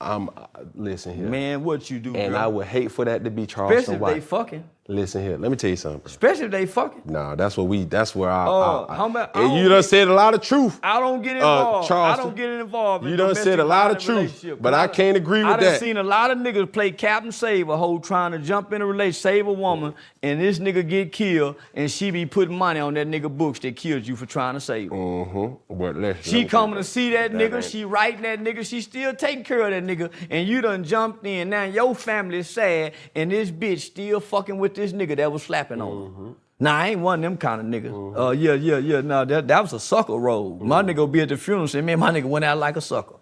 I'm 0.00 0.30
listen 0.74 1.14
here, 1.14 1.28
Man, 1.28 1.64
what 1.64 1.90
you 1.90 1.98
do, 1.98 2.14
and 2.14 2.32
girl? 2.32 2.40
I 2.40 2.46
would 2.46 2.66
hate 2.66 2.92
for 2.92 3.04
that 3.04 3.24
to 3.24 3.30
be 3.30 3.46
Charleston 3.46 3.94
Especially 3.94 4.18
if 4.18 4.22
they 4.22 4.26
fucking. 4.26 4.64
Listen 4.88 5.22
here, 5.22 5.36
let 5.36 5.50
me 5.50 5.56
tell 5.56 5.70
you 5.70 5.76
something. 5.76 6.00
Especially 6.06 6.46
if 6.46 6.50
they 6.50 6.66
fucking. 6.66 7.02
No, 7.04 7.36
that's 7.36 7.56
what 7.56 7.64
we. 7.68 7.84
That's 7.84 8.14
where 8.14 8.30
I. 8.30 8.46
Uh, 8.46 8.50
I, 8.88 8.92
I- 8.92 8.96
how 8.96 9.06
about- 9.08 9.36
I 9.36 9.56
you 9.60 9.68
done 9.68 9.82
said 9.82 10.08
a 10.08 10.14
lot 10.14 10.34
of 10.34 10.40
truth. 10.40 10.80
I 10.82 10.98
don't 10.98 11.22
get 11.22 11.32
Uh, 11.32 11.36
involved. 11.36 11.92
I 11.92 12.16
don't 12.16 12.34
get 12.36 12.50
involved. 12.50 13.04
in 13.04 13.10
you 13.10 13.16
done 13.16 13.34
said 13.34 13.60
a 13.60 13.64
lot 13.64 13.90
of 13.90 13.98
truth, 13.98 14.44
but 14.60 14.74
I 14.74 14.86
done- 14.86 14.94
can't 14.94 15.16
agree 15.16 15.40
with 15.44 15.48
that. 15.48 15.58
I 15.60 15.62
done 15.62 15.72
that. 15.74 15.80
seen 15.80 15.96
a 15.98 16.02
lot 16.02 16.30
of 16.30 16.38
niggas 16.38 16.72
play 16.72 16.90
Captain 16.90 17.32
Save 17.32 17.68
a 17.68 17.76
hoe 17.76 17.98
trying 17.98 18.32
to 18.32 18.38
jump 18.38 18.72
in 18.72 18.82
a 18.82 18.86
relationship, 18.86 19.22
save 19.22 19.46
a 19.46 19.52
woman, 19.52 19.94
and 20.22 20.40
this 20.40 20.58
nigga 20.58 20.88
get 20.88 21.12
killed, 21.12 21.56
and 21.74 21.90
she 21.90 22.10
be 22.10 22.24
putting 22.26 22.56
money 22.56 22.80
on 22.80 22.94
that 22.94 23.06
nigga 23.06 23.28
books 23.34 23.58
that 23.60 23.76
killed 23.76 24.06
you 24.06 24.16
for 24.16 24.26
trying 24.26 24.54
to 24.54 24.60
save 24.60 24.90
her. 24.90 24.96
Mm-hmm. 24.96 25.74
But 25.78 25.96
listen, 25.96 26.22
She 26.22 26.44
coming 26.44 26.76
to 26.76 26.84
see 26.84 27.10
that 27.10 27.32
That 27.32 27.38
nigga, 27.38 27.56
ain't- 27.56 27.64
she 27.64 27.84
writing 27.84 28.22
that 28.22 28.40
nigga, 28.40 28.66
she 28.66 28.80
still 28.80 29.14
taking 29.14 29.44
care 29.44 29.60
of 29.62 29.70
that 29.70 29.84
nigga, 29.84 30.10
and 30.30 30.48
you 30.48 30.60
done 30.60 30.82
jumped 30.84 31.26
in. 31.26 31.50
Now 31.50 31.64
your 31.64 31.94
family 31.94 32.38
is 32.38 32.48
sad, 32.48 32.92
and 33.14 33.30
this 33.30 33.50
bitch 33.50 33.80
still 33.80 34.20
fucking 34.20 34.58
with 34.58 34.77
this 34.78 34.92
nigga 34.92 35.16
that 35.16 35.30
was 35.30 35.42
slapping 35.42 35.80
on 35.82 35.92
Mm-hmm. 35.92 36.26
her. 36.28 36.34
Nah, 36.60 36.74
I 36.76 36.88
ain't 36.88 37.00
one 37.00 37.20
of 37.20 37.22
them 37.22 37.36
kind 37.36 37.60
of 37.60 37.66
niggas. 37.68 38.18
Uh, 38.18 38.30
yeah, 38.32 38.54
yeah, 38.54 38.78
yeah. 38.78 39.00
Now 39.00 39.24
that, 39.24 39.46
that 39.46 39.62
was 39.62 39.72
a 39.74 39.78
sucker 39.78 40.14
role. 40.14 40.58
My 40.60 40.80
Mm-hmm. 40.82 40.90
nigga 40.90 40.96
will 40.96 41.06
be 41.06 41.20
at 41.20 41.28
the 41.28 41.36
funeral 41.36 41.62
and 41.62 41.70
say, 41.70 41.80
man, 41.82 41.98
my 42.00 42.10
nigga 42.10 42.24
went 42.24 42.44
out 42.44 42.58
like 42.58 42.76
a 42.76 42.80
sucker. 42.80 43.14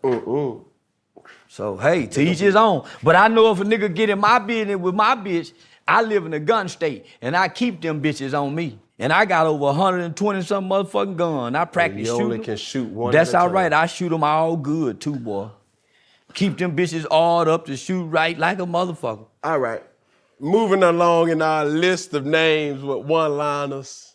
So, 1.48 1.76
hey, 1.76 2.06
to 2.06 2.20
each 2.22 2.38
his 2.38 2.56
own. 2.56 2.86
But 3.02 3.16
I 3.16 3.28
know 3.28 3.50
if 3.52 3.60
a 3.60 3.64
nigga 3.64 3.94
get 3.94 4.10
in 4.10 4.18
my 4.18 4.38
business 4.38 4.76
with 4.76 4.94
my 4.94 5.14
bitch, 5.14 5.52
I 5.86 6.02
live 6.02 6.26
in 6.26 6.32
a 6.34 6.40
gun 6.40 6.68
state, 6.68 7.06
and 7.22 7.36
I 7.36 7.48
keep 7.48 7.80
them 7.80 8.02
bitches 8.02 8.32
on 8.40 8.54
me. 8.54 8.78
And 8.98 9.12
I 9.12 9.24
got 9.26 9.46
over 9.46 9.64
120 9.66 10.42
some 10.42 10.68
motherfucking 10.68 11.16
gun. 11.16 11.54
I 11.54 11.64
practice 11.66 12.00
you 12.00 12.06
shooting. 12.06 12.22
only 12.24 12.38
can 12.40 12.56
shoot 12.56 12.88
one 12.88 13.12
That's 13.12 13.34
all 13.34 13.48
right. 13.50 13.72
I 13.72 13.86
shoot 13.86 14.08
them 14.08 14.24
all 14.24 14.56
good 14.56 15.00
too, 15.00 15.14
boy. 15.16 15.50
Keep 16.34 16.58
them 16.58 16.74
bitches 16.74 17.06
all 17.10 17.48
up 17.48 17.66
to 17.66 17.76
shoot 17.76 18.04
right 18.06 18.36
like 18.38 18.58
a 18.58 18.62
motherfucker. 18.66 19.26
All 19.44 19.58
right. 19.58 19.82
Moving 20.38 20.82
along 20.82 21.30
in 21.30 21.40
our 21.40 21.64
list 21.64 22.12
of 22.14 22.26
names 22.26 22.82
with 22.82 23.06
one-liners. 23.06 24.12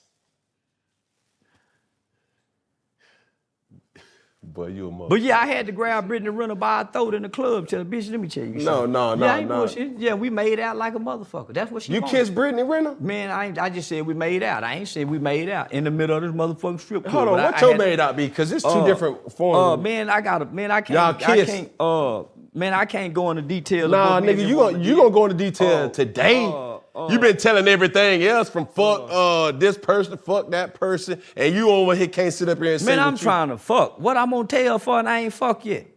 Boy, 4.44 4.68
you 4.68 4.90
a 4.90 4.92
mother. 4.92 5.10
But 5.10 5.22
yeah, 5.22 5.40
I 5.40 5.46
had 5.46 5.68
to 5.68 5.72
grab 5.72 6.08
Brittany 6.08 6.30
Renner 6.30 6.56
by 6.56 6.80
her 6.80 6.90
throat 6.92 7.14
in 7.14 7.22
the 7.22 7.30
club. 7.30 7.68
Tell 7.68 7.80
her, 7.80 7.86
bitch, 7.86 8.10
let 8.12 8.20
me 8.20 8.28
tell 8.28 8.44
you 8.44 8.56
No, 8.56 8.60
something. 8.86 8.92
no, 8.92 9.16
no, 9.16 9.26
yeah, 9.26 9.34
I 9.34 9.38
ain't 9.40 9.50
no. 9.50 9.56
bullshit. 9.60 9.98
Yeah, 9.98 10.14
we 10.16 10.30
made 10.30 10.60
out 10.60 10.78
like 10.78 10.94
a 10.96 11.00
motherfucker. 11.00 11.54
That's 11.54 11.72
what 11.72 11.84
she 11.84 11.94
you 11.94 12.02
wanted. 12.02 12.18
kissed 12.18 12.36
Brittany 12.36 12.64
Renner? 12.64 12.96
Man, 13.00 13.30
I, 13.30 13.46
ain't, 13.46 13.60
I 13.60 13.70
just 13.70 13.88
said 13.88 14.06
we 14.06 14.14
made 14.14 14.44
out. 14.44 14.64
I 14.64 14.76
ain't 14.76 14.88
said 14.88 15.10
we 15.10 15.20
made 15.20 15.48
out 15.48 15.72
in 15.72 15.84
the 15.86 15.92
middle 15.92 16.18
of 16.18 16.24
this 16.24 16.32
motherfucking 16.32 16.80
strip 16.82 17.04
club. 17.04 17.14
Hold 17.14 17.28
on, 17.30 17.36
But 17.38 17.54
what 17.54 17.64
I 17.64 17.68
your 17.70 17.78
made 17.78 18.00
out 18.00 18.16
be? 18.18 18.28
Because 18.28 18.52
it's 18.52 18.64
two 18.64 18.70
Uh, 18.70 18.86
different 18.86 19.32
forms. 19.32 19.58
Uh, 19.58 19.78
man, 19.82 20.10
I 20.10 20.22
gotta, 20.22 20.46
man, 20.46 20.70
I 20.72 20.82
can't, 20.82 21.20
Y'all 21.20 21.32
I 21.32 21.36
kiss. 21.38 21.50
can't, 21.50 21.72
uh, 21.80 22.24
man, 22.54 22.74
I 22.74 22.86
can't 22.86 23.14
go 23.14 23.30
into 23.32 23.42
detail. 23.42 23.88
Nah, 23.88 24.20
nigga, 24.22 24.48
you 24.48 24.56
gonna 24.56 24.80
you 24.80 24.96
gonna 24.96 25.10
go 25.12 25.26
into 25.26 25.38
detail 25.38 25.86
Uh, 25.86 25.90
today. 25.90 26.46
uh, 26.46 26.78
uh, 26.94 27.08
you 27.10 27.20
been 27.20 27.38
telling 27.38 27.68
everything 27.68 28.24
else 28.24 28.50
from 28.50 28.66
fuck 28.66 29.08
uh, 29.10 29.52
this 29.54 29.78
person, 29.78 30.18
fuck 30.18 30.50
that 30.52 30.74
person, 30.74 31.22
and 31.38 31.56
you 31.56 31.70
over 31.70 31.96
here 31.96 32.08
can't 32.08 32.34
sit 32.34 32.50
up 32.50 32.58
here 32.58 32.74
and 32.74 32.82
say 32.82 32.88
Man, 32.96 33.00
I'm 33.00 33.14
you- 33.14 33.20
trying 33.20 33.50
to 33.50 33.58
fuck. 33.58 34.00
What 34.00 34.18
I'm 34.18 34.30
gonna 34.32 34.48
tell 34.48 34.78
for 34.80 35.00
and 35.00 35.08
I 35.08 35.22
ain't 35.22 35.34
fuck 35.34 35.66
yet. 35.66 35.88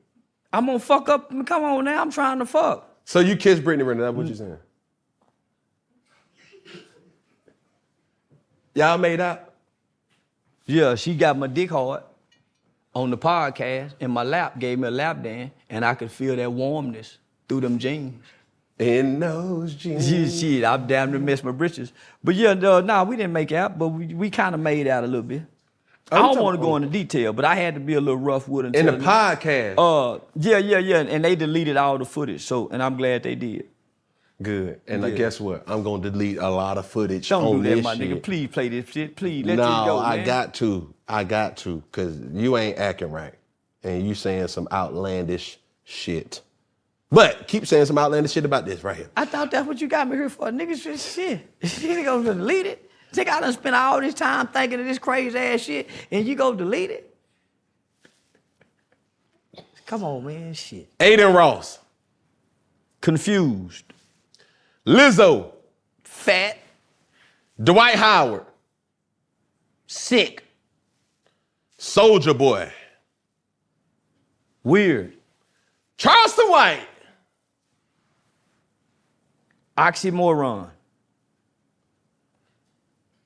I'm 0.53 0.67
gonna 0.67 0.79
fuck 0.79 1.09
up. 1.09 1.31
Come 1.47 1.65
on 1.65 1.85
now, 1.85 2.01
I'm 2.01 2.11
trying 2.13 2.39
to 2.39 2.47
fuck. 2.47 2.89
So 3.05 3.19
you 3.21 3.37
kissed 3.37 3.65
Brittany 3.65 3.83
Renner? 3.83 4.03
That's 4.05 4.17
what 4.17 4.27
you're 4.27 4.37
saying? 4.37 4.59
Y'all 8.75 8.99
made 8.99 9.21
out? 9.21 9.53
Yeah, 10.67 10.95
she 10.95 11.15
got 11.15 11.37
my 11.39 11.47
dick 11.47 11.71
hard 11.71 12.03
on 12.95 13.11
the 13.11 13.19
podcast 13.19 13.95
in 14.01 14.11
my 14.11 14.23
lap, 14.23 14.59
gave 14.59 14.79
me 14.79 14.89
a 14.89 14.91
lap 14.91 15.23
dance, 15.23 15.53
and 15.69 15.85
I 15.85 15.95
could 15.95 16.11
feel 16.11 16.37
that 16.37 16.53
warmness 16.53 17.19
through 17.49 17.61
them 17.61 17.79
jeans. 17.79 18.23
In 18.79 19.21
those 19.21 19.75
jeans. 19.75 20.09
Shit, 20.09 20.33
shit, 20.33 20.65
I'm 20.65 20.87
damn 20.87 21.11
near 21.11 21.21
missed 21.21 21.45
my 21.45 21.53
britches. 21.53 21.93
But 22.23 22.35
yeah, 22.35 22.55
no, 22.55 22.81
nah, 22.81 23.05
we 23.05 23.17
didn't 23.17 23.33
make 23.33 23.53
out, 23.53 23.79
but 23.79 23.89
we, 23.89 24.15
we 24.15 24.31
kind 24.31 24.55
of 24.55 24.61
made 24.61 24.89
out 24.89 25.05
a 25.05 25.07
little 25.07 25.23
bit. 25.23 25.43
I 26.11 26.19
don't 26.19 26.43
want 26.43 26.57
to 26.57 26.63
go 26.63 26.77
into 26.77 26.89
detail, 26.89 27.33
but 27.33 27.45
I 27.45 27.55
had 27.55 27.75
to 27.75 27.81
be 27.81 27.95
a 27.95 28.01
little 28.01 28.21
rough 28.21 28.47
with 28.47 28.67
it. 28.67 28.77
In 28.77 28.87
the 28.87 28.93
podcast. 28.93 29.75
Uh, 29.79 30.21
yeah, 30.35 30.59
yeah, 30.59 30.79
yeah, 30.79 31.01
and 31.01 31.25
they 31.25 31.35
deleted 31.35 31.77
all 31.77 31.99
the 31.99 32.05
footage, 32.05 32.43
so 32.43 32.69
and 32.69 32.83
I'm 32.83 32.97
glad 32.97 33.23
they 33.23 33.35
did. 33.35 33.69
Good. 34.45 34.81
And 34.87 35.03
like, 35.03 35.17
guess 35.17 35.41
what? 35.41 35.65
I'm 35.67 35.83
gonna 35.83 36.03
delete 36.03 36.37
a 36.39 36.49
lot 36.49 36.79
of 36.79 36.87
footage 36.87 37.29
Don't 37.29 37.45
on 37.45 37.63
do 37.63 37.75
that, 37.77 37.83
my 37.83 37.97
shit. 37.97 38.11
nigga. 38.11 38.23
Please 38.23 38.49
play 38.49 38.69
this 38.69 38.89
shit. 38.91 39.17
Please 39.17 39.45
let 39.45 39.57
no, 39.57 39.65
go, 39.87 39.99
I 39.99 40.23
got 40.23 40.55
to. 40.55 40.95
I 41.09 41.25
got 41.25 41.57
to, 41.59 41.83
cause 41.93 42.19
you 42.33 42.57
ain't 42.57 42.79
acting 42.79 43.11
right, 43.11 43.35
and 43.83 44.07
you 44.07 44.15
saying 44.15 44.49
some 44.49 44.69
outlandish 44.71 45.59
shit. 45.85 46.43
But 47.11 47.49
keep 47.49 47.67
saying 47.67 47.87
some 47.87 47.99
outlandish 47.99 48.33
shit 48.33 48.45
about 48.45 48.67
this 48.67 48.85
right 48.85 48.97
here. 48.97 49.11
I 49.17 49.25
thought 49.25 49.51
that's 49.51 49.67
what 49.67 49.81
you 49.81 49.89
got 49.89 50.09
me 50.09 50.17
here 50.17 50.29
for. 50.29 50.49
Niggas 50.51 50.83
just 50.83 51.15
shit. 51.15 51.41
You 51.83 52.05
gonna 52.05 52.35
delete 52.35 52.67
it? 52.67 52.91
Think 53.13 53.29
I 53.29 53.41
done 53.41 53.53
spent 53.53 53.77
all 53.77 54.01
this 54.01 54.15
time 54.15 54.49
thinking 54.49 54.81
of 54.81 54.87
this 54.87 54.99
crazy 54.99 55.39
ass 55.39 55.61
shit 55.61 55.89
and 56.11 56.27
you 56.27 56.35
go 56.35 56.55
delete 56.55 56.91
it? 56.91 57.17
Come 59.87 60.03
on, 60.03 60.27
man. 60.27 60.55
Shit. 60.55 60.89
Adin 60.99 61.33
Ross, 61.33 61.79
Confused. 63.01 63.94
Lizzo, 64.87 65.53
Fat. 66.03 66.59
Dwight 67.63 67.95
Howard, 67.95 68.45
Sick. 69.87 70.43
Soulja 71.79 72.37
Boy, 72.37 72.71
Weird. 74.65 75.13
Charleston 75.97 76.51
White, 76.51 76.87
Oxymoron. 79.79 80.71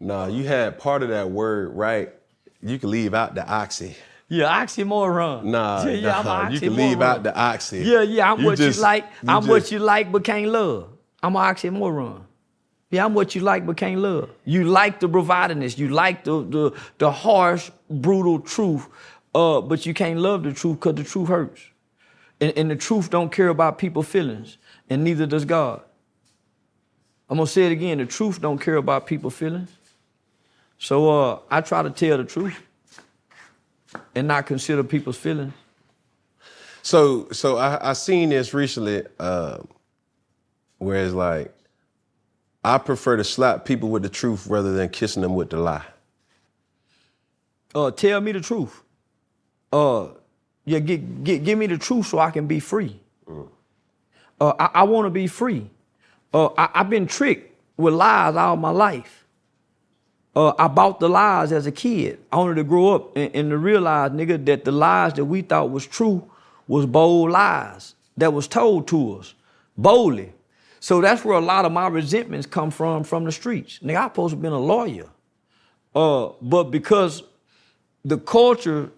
Nah, 0.00 0.26
you 0.26 0.44
had 0.44 0.78
part 0.78 1.02
of 1.02 1.08
that 1.08 1.30
word 1.30 1.74
right. 1.74 2.12
You 2.62 2.78
can 2.78 2.90
leave 2.90 3.14
out 3.14 3.34
the 3.34 3.46
oxy. 3.48 3.96
Yeah, 4.28 4.46
oxymoron. 4.64 5.44
Nah, 5.44 5.84
yeah, 5.86 5.90
yeah, 5.92 6.22
nah, 6.22 6.48
you 6.50 6.60
can 6.60 6.76
leave 6.76 7.00
out 7.00 7.22
the 7.22 7.34
oxy. 7.34 7.78
Yeah, 7.80 8.02
yeah, 8.02 8.30
I'm 8.32 8.40
You 8.40 8.46
what 8.46 8.58
just- 8.58 8.76
you 8.78 8.82
like. 8.82 9.04
you 9.22 9.28
I'm 9.30 9.46
what 9.46 9.60
just- 9.60 9.72
you 9.72 9.78
like 9.78 10.12
but 10.12 10.24
can't 10.24 10.48
love. 10.48 10.90
I'm 11.22 11.36
an 11.36 11.42
oxymoron. 11.42 12.22
Yeah, 12.90 13.05
I'm 13.05 13.14
what 13.14 13.34
you 13.34 13.42
like 13.42 13.66
but 13.66 13.76
can't 13.76 14.00
love. 14.00 14.30
You 14.44 14.64
like 14.64 15.00
the 15.00 15.08
bravadiness. 15.08 15.76
You 15.78 15.88
like 15.88 16.24
the 16.24 16.42
the, 16.42 16.72
the 16.98 17.10
harsh, 17.10 17.70
brutal 17.90 18.40
truth, 18.40 18.86
uh, 19.34 19.60
but 19.60 19.84
you 19.84 19.92
can't 19.92 20.20
love 20.20 20.42
the 20.42 20.52
truth 20.52 20.80
because 20.80 20.94
the 20.94 21.05
truth 21.05 21.28
hurts. 21.28 21.60
And, 22.40 22.56
and 22.56 22.70
the 22.70 22.76
truth 22.76 23.10
don't 23.10 23.30
care 23.30 23.48
about 23.48 23.78
people's 23.78 24.06
feelings, 24.06 24.58
and 24.88 25.05
neither 25.05 25.26
does 25.26 25.44
God. 25.44 25.82
I'm 27.28 27.36
gonna 27.36 27.47
say 27.47 27.66
it 27.66 27.72
again. 27.72 27.98
The 27.98 28.06
truth 28.06 28.40
don't 28.40 28.58
care 28.58 28.76
about 28.76 29.06
people's 29.06 29.34
feelings. 29.34 29.70
So 30.78 31.10
uh, 31.10 31.40
I 31.50 31.60
try 31.60 31.82
to 31.82 31.90
tell 31.90 32.16
the 32.16 32.24
truth 32.24 32.58
and 34.14 34.28
not 34.28 34.47
consider 34.47 34.82
people's 34.84 35.18
feelings. 35.18 35.52
So 36.82 37.28
so 37.32 37.58
I 37.58 37.90
I 37.90 37.92
seen 37.92 38.30
this 38.30 38.55
recently, 38.55 39.02
uh, 39.18 39.58
where 40.78 41.05
it's 41.05 41.15
like, 41.15 41.55
I 42.65 42.78
prefer 42.78 43.16
to 43.16 43.24
slap 43.24 43.65
people 43.65 43.89
with 43.89 44.02
the 44.02 44.08
truth 44.08 44.47
rather 44.47 44.73
than 44.73 44.89
kissing 44.89 45.23
them 45.23 45.34
with 45.34 45.50
the 45.50 45.58
lie. 45.58 45.84
uh, 47.74 47.90
tell 47.90 48.20
me 48.20 48.32
the 48.32 48.40
truth. 48.40 48.82
Uh, 49.73 50.08
yeah, 50.65 50.78
get, 50.81 51.24
get, 51.24 51.44
give 51.44 51.58
me 51.58 51.66
the 51.66 51.78
truth 51.78 52.07
so 52.07 52.18
I 52.18 52.31
can 52.31 52.47
be 52.47 52.60
free. 52.60 52.98
Uh, 54.40 54.52
I, 54.58 54.70
I 54.74 54.82
want 54.84 55.07
to 55.07 55.10
be 55.10 55.26
free. 55.26 55.68
Uh, 56.32 56.48
I, 56.57 56.68
I've 56.74 56.90
been 56.90 57.07
tricked 57.07 57.55
with 57.76 57.94
lies 57.94 58.36
all 58.36 58.57
my 58.57 58.70
life. 58.70 59.26
Uh, 60.34 60.52
I 60.58 60.68
bought 60.68 61.00
the 61.00 61.08
lies 61.08 61.52
as 61.52 61.66
a 61.66 61.73
kid. 61.73 62.20
I 62.31 62.36
wanted 62.36 62.57
to 62.57 62.65
grow 62.65 62.94
up 62.94 63.16
and, 63.16 63.34
and 63.34 63.50
to 63.50 63.58
realize, 63.58 64.12
nigga, 64.12 64.44
that 64.47 64.65
the 64.65 64.73
lies 64.73 65.15
that 65.15 65.24
we 65.24 65.42
thought 65.42 65.70
was 65.70 65.86
true 65.86 66.28
was 66.68 66.86
bold 66.86 67.31
lies 67.31 67.94
that 68.16 68.32
was 68.32 68.47
told 68.47 68.86
to 68.89 69.18
us 69.18 69.34
boldly. 69.76 70.32
So 70.81 71.00
that's 71.00 71.24
where 71.24 71.36
a 71.36 71.40
lot 71.40 71.65
of 71.65 71.73
my 71.73 71.89
resentments 71.89 72.47
come 72.47 72.70
from 72.70 73.05
from 73.05 73.24
the 73.24 73.32
streets. 73.32 73.81
Nigga, 73.81 73.97
I 73.97 74.05
supposed 74.05 74.32
to 74.32 74.36
been 74.36 74.52
a 74.52 74.58
lawyer. 74.58 75.08
Uh, 75.94 76.31
but 76.40 76.65
because 76.65 77.23
the 78.05 78.18
culture 78.18 78.90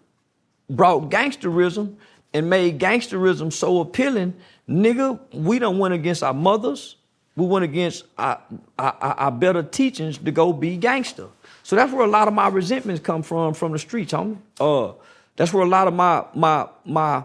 brought 0.68 1.10
gangsterism 1.10 1.96
and 2.32 2.48
made 2.48 2.78
gangsterism 2.78 3.52
so 3.52 3.80
appealing, 3.80 4.34
nigga, 4.68 5.18
we 5.32 5.58
done 5.58 5.78
went 5.78 5.94
against 5.94 6.22
our 6.22 6.34
mothers. 6.34 6.96
We 7.36 7.46
went 7.46 7.64
against 7.64 8.04
our, 8.18 8.42
our, 8.78 8.94
our 9.00 9.32
better 9.32 9.62
teachings 9.62 10.18
to 10.18 10.30
go 10.30 10.52
be 10.52 10.76
gangster. 10.76 11.28
So 11.62 11.76
that's 11.76 11.92
where 11.92 12.04
a 12.04 12.10
lot 12.10 12.28
of 12.28 12.34
my 12.34 12.48
resentments 12.48 13.00
come 13.00 13.22
from, 13.22 13.54
from 13.54 13.72
the 13.72 13.78
streets, 13.78 14.12
homie. 14.12 14.38
Uh, 14.58 14.92
that's 15.36 15.54
where 15.54 15.64
a 15.64 15.68
lot 15.68 15.88
of 15.88 15.94
my 15.94 16.24
my 16.34 16.68
my 16.84 17.24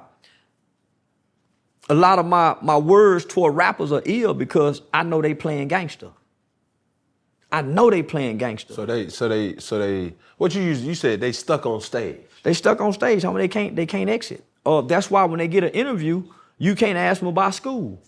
a 1.90 1.94
lot 1.94 2.20
of 2.20 2.26
my 2.26 2.56
my 2.62 2.78
words 2.78 3.26
toward 3.26 3.56
rappers 3.56 3.92
are 3.92 4.02
ill 4.06 4.34
because 4.34 4.82
I 4.94 5.04
know 5.04 5.22
they 5.22 5.34
playing 5.34 5.68
gangster. 5.68 6.10
I 7.52 7.62
know 7.62 7.90
they 7.90 8.04
playing 8.04 8.38
gangster. 8.38 8.74
So 8.74 8.86
they 8.86 9.10
so 9.10 9.28
they 9.30 9.58
so 9.58 9.80
they 9.80 10.16
what 10.38 10.54
you 10.56 10.62
use 10.62 10.84
you 10.84 10.96
said 10.96 11.22
they 11.22 11.32
stuck 11.32 11.66
on 11.66 11.82
stage. 11.82 12.18
They 12.44 12.54
stuck 12.54 12.82
on 12.82 12.94
stage, 12.94 13.24
homie. 13.24 13.38
They 13.38 13.48
can't 13.48 13.76
they 13.76 13.86
can't 13.86 14.10
exit. 14.10 14.44
Uh, 14.66 14.82
that's 14.82 15.12
why 15.12 15.24
when 15.26 15.38
they 15.38 15.48
get 15.48 15.64
an 15.64 15.70
interview, 15.72 16.24
you 16.58 16.76
can't 16.76 16.98
ask 16.98 17.20
them 17.20 17.30
about 17.30 17.54
school. 17.54 18.02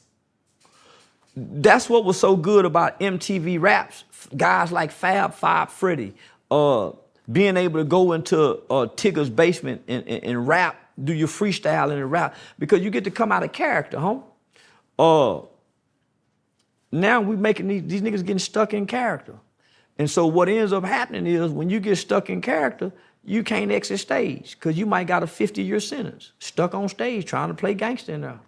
That's 1.35 1.87
what 1.87 2.03
was 2.03 2.19
so 2.19 2.35
good 2.35 2.65
about 2.65 2.99
MTV 2.99 3.61
raps. 3.61 4.05
Guys 4.35 4.71
like 4.71 4.91
Fab 4.91 5.35
Five 5.35 5.71
Freddy, 5.71 6.15
uh, 6.49 6.91
being 7.31 7.57
able 7.57 7.79
to 7.79 7.85
go 7.85 8.13
into 8.13 8.61
uh, 8.69 8.87
Tigger's 8.87 9.29
basement 9.29 9.83
and, 9.87 10.07
and, 10.07 10.23
and 10.23 10.47
rap, 10.47 10.75
do 11.03 11.13
your 11.13 11.27
freestyle 11.27 11.91
and 11.91 12.11
rap, 12.11 12.35
because 12.57 12.81
you 12.81 12.89
get 12.89 13.03
to 13.03 13.11
come 13.11 13.31
out 13.31 13.43
of 13.43 13.51
character, 13.51 13.99
huh? 13.99 14.19
Uh, 14.97 15.41
now 16.91 17.21
we 17.21 17.35
making 17.35 17.67
these, 17.67 17.83
these 17.83 18.01
niggas 18.01 18.25
getting 18.25 18.39
stuck 18.39 18.73
in 18.73 18.85
character. 18.85 19.35
And 19.97 20.09
so 20.09 20.27
what 20.27 20.47
ends 20.47 20.73
up 20.73 20.83
happening 20.83 21.25
is 21.25 21.51
when 21.51 21.69
you 21.69 21.79
get 21.79 21.95
stuck 21.97 22.29
in 22.29 22.41
character, 22.41 22.91
you 23.23 23.43
can't 23.43 23.71
exit 23.71 23.99
stage 23.99 24.57
because 24.57 24.77
you 24.77 24.85
might 24.85 25.07
got 25.07 25.23
a 25.23 25.27
50 25.27 25.61
year 25.61 25.79
sentence, 25.79 26.31
stuck 26.39 26.73
on 26.73 26.87
stage 26.87 27.25
trying 27.25 27.49
to 27.49 27.53
play 27.53 27.73
gangster 27.73 28.13
in 28.13 28.21
there. 28.21 28.39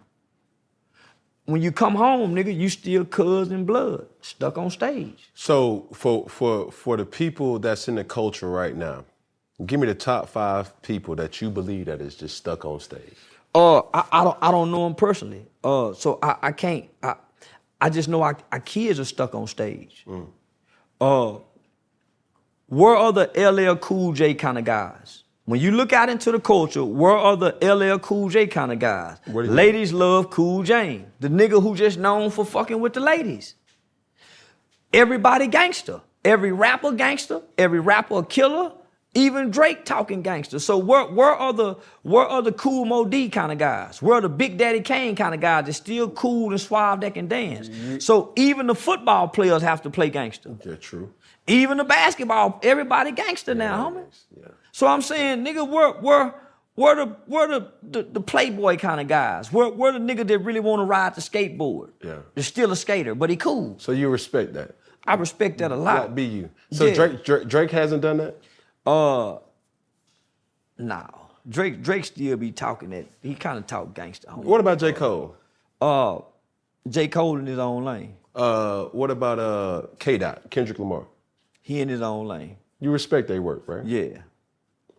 When 1.44 1.60
you 1.60 1.72
come 1.72 1.96
home, 1.96 2.34
nigga, 2.34 2.56
you 2.56 2.68
still 2.68 3.04
cuz 3.04 3.50
and 3.50 3.66
blood, 3.66 4.06
stuck 4.20 4.56
on 4.56 4.70
stage. 4.70 5.30
So 5.34 5.88
for 5.92 6.28
for 6.28 6.70
for 6.70 6.96
the 6.96 7.04
people 7.04 7.58
that's 7.58 7.88
in 7.88 7.96
the 7.96 8.04
culture 8.04 8.48
right 8.48 8.76
now, 8.76 9.04
give 9.66 9.80
me 9.80 9.86
the 9.86 9.94
top 9.94 10.28
five 10.28 10.80
people 10.82 11.14
that 11.16 11.40
you 11.40 11.50
believe 11.50 11.86
that 11.86 12.00
is 12.00 12.14
just 12.14 12.36
stuck 12.36 12.64
on 12.64 12.80
stage. 12.80 13.16
Uh, 13.54 13.80
I, 13.92 14.04
I 14.12 14.24
don't 14.24 14.38
I 14.42 14.50
don't 14.50 14.70
know 14.70 14.84
them 14.84 14.94
personally. 14.94 15.46
Uh, 15.62 15.92
so 15.92 16.18
I, 16.22 16.36
I 16.42 16.52
can't. 16.52 16.88
I, 17.02 17.16
I 17.80 17.90
just 17.90 18.08
know 18.08 18.22
our, 18.22 18.36
our 18.52 18.60
kids 18.60 19.00
are 19.00 19.04
stuck 19.04 19.34
on 19.34 19.46
stage. 19.46 20.04
Uh, 21.00 21.38
where 22.66 22.94
are 22.94 23.12
the 23.12 23.30
LL 23.36 23.76
Cool 23.76 24.12
J 24.12 24.34
kind 24.34 24.58
of 24.58 24.64
guys? 24.64 25.24
When 25.46 25.58
you 25.58 25.72
look 25.72 25.92
out 25.92 26.08
into 26.08 26.30
the 26.30 26.38
culture, 26.38 26.84
where 26.84 27.12
are 27.16 27.36
the 27.36 27.56
LL 27.60 27.98
Cool 27.98 28.28
J 28.28 28.46
kind 28.46 28.70
of 28.70 28.78
guys? 28.78 29.16
Ladies 29.50 29.92
love 29.92 30.30
Cool 30.30 30.62
James, 30.62 31.06
the 31.18 31.28
nigga 31.28 31.60
who 31.60 31.74
just 31.74 31.98
known 31.98 32.30
for 32.30 32.44
fucking 32.44 32.78
with 32.80 32.92
the 32.92 33.00
ladies. 33.00 33.54
Everybody 34.92 35.46
gangster. 35.48 36.00
Every 36.24 36.52
rapper 36.52 36.92
gangster. 36.92 37.40
Every 37.58 37.80
rapper 37.80 38.18
a 38.18 38.24
killer. 38.24 38.72
Even 39.14 39.50
Drake 39.50 39.84
talking 39.84 40.22
gangster. 40.22 40.60
So 40.60 40.78
where 40.78 41.04
where 41.04 41.34
are 41.34 41.52
the 41.52 41.76
where 42.02 42.26
are 42.26 42.42
the 42.42 42.52
Kool 42.52 42.84
Moe 42.84 43.04
Dee 43.04 43.28
kind 43.28 43.50
of 43.50 43.58
guys? 43.58 44.00
Where 44.00 44.18
are 44.18 44.20
the 44.20 44.28
Big 44.28 44.56
Daddy 44.56 44.80
Kane 44.80 45.16
kind 45.16 45.34
of 45.34 45.40
guys 45.40 45.66
that 45.66 45.72
still 45.72 46.10
cool 46.10 46.50
and 46.50 46.60
suave 46.60 47.00
that 47.00 47.14
can 47.14 47.26
dance? 47.26 47.68
Mm-hmm. 47.68 47.98
So 47.98 48.32
even 48.36 48.68
the 48.68 48.74
football 48.76 49.26
players 49.26 49.62
have 49.62 49.82
to 49.82 49.90
play 49.90 50.10
gangster. 50.10 50.54
Yeah, 50.64 50.76
true. 50.76 51.12
Even 51.48 51.78
the 51.78 51.84
basketball, 51.84 52.60
everybody 52.62 53.10
gangster 53.10 53.54
now, 53.54 53.90
homie. 53.90 54.04
So 54.70 54.86
I'm 54.86 55.02
saying, 55.02 55.44
nigga, 55.44 55.68
where 55.68 55.90
where 55.94 56.34
where 56.76 56.94
the 56.94 57.06
where 57.26 57.48
the 57.48 57.72
the, 57.82 58.02
the 58.04 58.20
playboy 58.20 58.76
kind 58.76 59.00
of 59.00 59.08
guys? 59.08 59.52
Where 59.52 59.70
where 59.70 59.90
the 59.92 59.98
nigga 59.98 60.24
that 60.28 60.38
really 60.38 60.60
want 60.60 60.80
to 60.80 60.84
ride 60.84 61.16
the 61.16 61.20
skateboard? 61.20 61.90
Yeah. 62.04 62.20
They're 62.34 62.44
still 62.44 62.70
a 62.70 62.76
skater, 62.76 63.16
but 63.16 63.28
he 63.28 63.36
cool. 63.36 63.74
So 63.78 63.90
you 63.90 64.08
respect 64.08 64.52
that? 64.54 64.76
I 65.04 65.14
respect 65.14 65.58
that 65.58 65.72
a 65.72 65.76
lot. 65.76 66.02
Like 66.02 66.14
be 66.14 66.24
you. 66.24 66.50
So 66.70 66.86
Yeah. 66.86 66.94
Drake, 66.94 67.24
Drake 67.24 67.48
Drake 67.48 67.70
hasn't 67.72 68.02
done 68.02 68.18
that. 68.18 68.36
Uh, 68.86 69.38
no. 70.78 71.06
Drake 71.48 71.82
Drake 71.82 72.04
still 72.04 72.36
be 72.36 72.52
talking 72.52 72.90
that. 72.90 73.06
He 73.22 73.34
kind 73.34 73.58
of 73.58 73.66
talk 73.66 73.94
gangster. 73.94 74.28
homie. 74.28 74.44
What 74.44 74.60
about 74.60 74.78
J 74.78 74.92
Cole? 74.92 75.34
Uh, 75.80 76.20
J 76.88 77.08
Cole 77.08 77.38
in 77.38 77.46
his 77.46 77.58
own 77.58 77.84
lane. 77.84 78.14
Uh, 78.34 78.84
what 78.86 79.10
about 79.10 79.38
uh 79.38 79.82
K 79.98 80.18
Dot 80.18 80.50
Kendrick 80.50 80.78
Lamar? 80.78 81.06
He 81.62 81.80
in 81.80 81.88
his 81.88 82.02
own 82.02 82.26
lane. 82.26 82.56
You 82.78 82.90
respect 82.90 83.28
their 83.28 83.42
work, 83.42 83.64
right? 83.66 83.84
Yeah. 83.84 84.18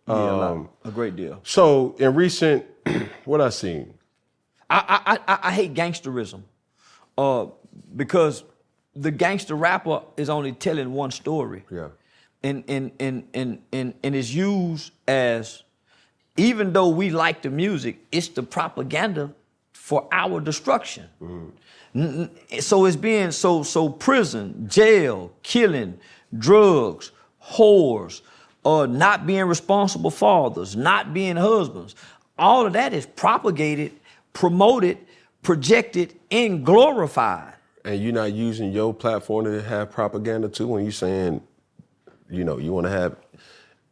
Yeah, 0.08 0.14
a. 0.14 0.52
Um, 0.52 0.68
a 0.84 0.90
great 0.90 1.14
deal. 1.16 1.40
So 1.44 1.94
in 1.98 2.14
recent, 2.14 2.64
what 3.24 3.40
I 3.40 3.50
seen, 3.50 3.94
I, 4.68 5.00
I, 5.06 5.18
I, 5.32 5.38
I 5.48 5.52
hate 5.52 5.74
gangsterism 5.74 6.42
uh, 7.16 7.46
because 7.94 8.42
the 8.96 9.10
gangster 9.12 9.54
rapper 9.54 10.02
is 10.16 10.28
only 10.28 10.52
telling 10.52 10.92
one 10.92 11.10
story. 11.12 11.64
yeah, 11.70 11.88
And, 12.42 12.64
and, 12.68 12.90
and, 12.98 13.24
and, 13.34 13.62
and, 13.72 13.94
and 14.02 14.14
it's 14.16 14.32
used 14.32 14.92
as, 15.06 15.62
even 16.36 16.72
though 16.72 16.88
we 16.88 17.10
like 17.10 17.42
the 17.42 17.50
music, 17.50 17.98
it's 18.10 18.28
the 18.28 18.42
propaganda 18.42 19.32
for 19.72 20.08
our 20.10 20.40
destruction. 20.40 21.04
N- 21.94 22.30
So 22.60 22.84
it's 22.86 22.96
being 22.96 23.30
so, 23.30 23.62
so 23.62 23.88
prison, 23.88 24.66
jail, 24.68 25.32
killing, 25.42 25.98
drugs, 26.36 27.12
whores, 27.44 28.22
uh, 28.64 28.86
not 28.86 29.26
being 29.26 29.44
responsible 29.44 30.10
fathers, 30.10 30.74
not 30.74 31.12
being 31.14 31.36
husbands. 31.36 31.94
All 32.38 32.66
of 32.66 32.72
that 32.72 32.92
is 32.92 33.06
propagated, 33.06 33.92
promoted, 34.32 34.98
projected, 35.42 36.14
and 36.30 36.64
glorified. 36.64 37.54
and 37.84 38.00
you're 38.02 38.12
not 38.12 38.32
using 38.32 38.72
your 38.72 38.94
platform 38.94 39.44
to 39.44 39.60
have 39.62 39.90
propaganda 39.90 40.48
too 40.48 40.66
when 40.68 40.82
you're 40.84 40.92
saying, 40.92 41.40
you 42.32 42.44
know, 42.44 42.58
you 42.58 42.72
want 42.72 42.86
to 42.86 42.90
have 42.90 43.16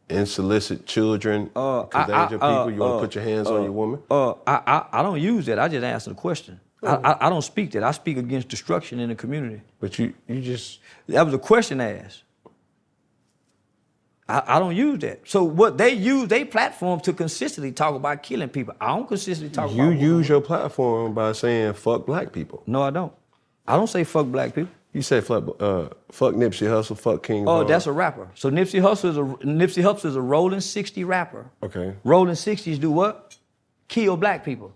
insolicit 0.09 0.85
children 0.85 1.49
I- 1.55 1.85
they 2.07 2.13
I- 2.13 2.21
ain't 2.23 2.31
your 2.31 2.39
people. 2.39 2.47
uh, 2.63 2.67
you 2.67 2.79
want 2.81 2.91
to 2.93 2.97
uh, 2.97 2.99
put 2.99 3.15
your 3.15 3.23
hands 3.23 3.47
on 3.47 3.63
your 3.63 3.71
woman. 3.71 4.01
Uh, 4.09 4.31
I, 4.45 4.61
I, 4.67 4.85
I 4.99 5.03
don't 5.03 5.21
use 5.21 5.45
that. 5.45 5.59
I 5.59 5.67
just 5.67 5.83
answer 5.83 6.09
the 6.09 6.15
question. 6.15 6.59
I, 6.83 6.95
I, 6.95 7.27
I 7.27 7.29
don't 7.29 7.43
speak 7.43 7.71
that. 7.71 7.83
I 7.83 7.91
speak 7.91 8.17
against 8.17 8.47
destruction 8.49 8.99
in 8.99 9.09
the 9.09 9.15
community. 9.15 9.61
But 9.79 9.99
you, 9.99 10.13
you 10.27 10.41
just 10.41 10.79
That 11.07 11.23
was 11.23 11.33
a 11.33 11.39
question 11.39 11.79
asked. 11.79 12.23
I, 14.27 14.43
I 14.55 14.59
don't 14.59 14.75
use 14.75 14.97
that. 14.99 15.21
So 15.29 15.43
what 15.43 15.77
they 15.77 15.91
use 15.91 16.27
their 16.27 16.45
platform 16.45 16.99
to 17.01 17.13
consistently 17.13 17.71
talk 17.71 17.93
about 17.95 18.23
killing 18.23 18.49
people. 18.49 18.73
I 18.81 18.87
don't 18.87 19.07
consistently 19.07 19.53
talk 19.53 19.65
about. 19.71 19.75
you 19.75 19.91
use 19.91 20.27
your 20.27 20.41
platform 20.41 21.13
by 21.13 21.33
saying 21.33 21.73
fuck 21.73 22.05
black 22.07 22.33
people. 22.33 22.63
No, 22.65 22.81
I 22.81 22.89
don't. 22.89 23.13
I 23.67 23.75
don't 23.75 23.87
say 23.87 24.03
fuck 24.03 24.25
black 24.27 24.55
people. 24.55 24.73
You 24.93 25.01
say 25.01 25.21
fuck, 25.21 25.55
uh, 25.61 25.87
fuck 26.11 26.35
Nipsey 26.35 26.67
Hussle, 26.67 26.97
fuck 26.97 27.23
King. 27.23 27.47
Oh, 27.47 27.59
Von. 27.59 27.67
that's 27.67 27.87
a 27.87 27.91
rapper. 27.93 28.29
So 28.35 28.49
Nipsey 28.51 28.81
Hussle 28.81 29.09
is 29.11 29.17
a 29.17 29.21
Nipsey 29.45 29.81
Hussle 29.83 30.05
is 30.05 30.15
a 30.17 30.21
rolling 30.21 30.59
60 30.59 31.03
rapper. 31.05 31.49
Okay. 31.63 31.95
Rolling 32.03 32.35
60s 32.35 32.79
do 32.79 32.91
what? 32.91 33.37
Kill 33.87 34.17
black 34.17 34.43
people. 34.43 34.73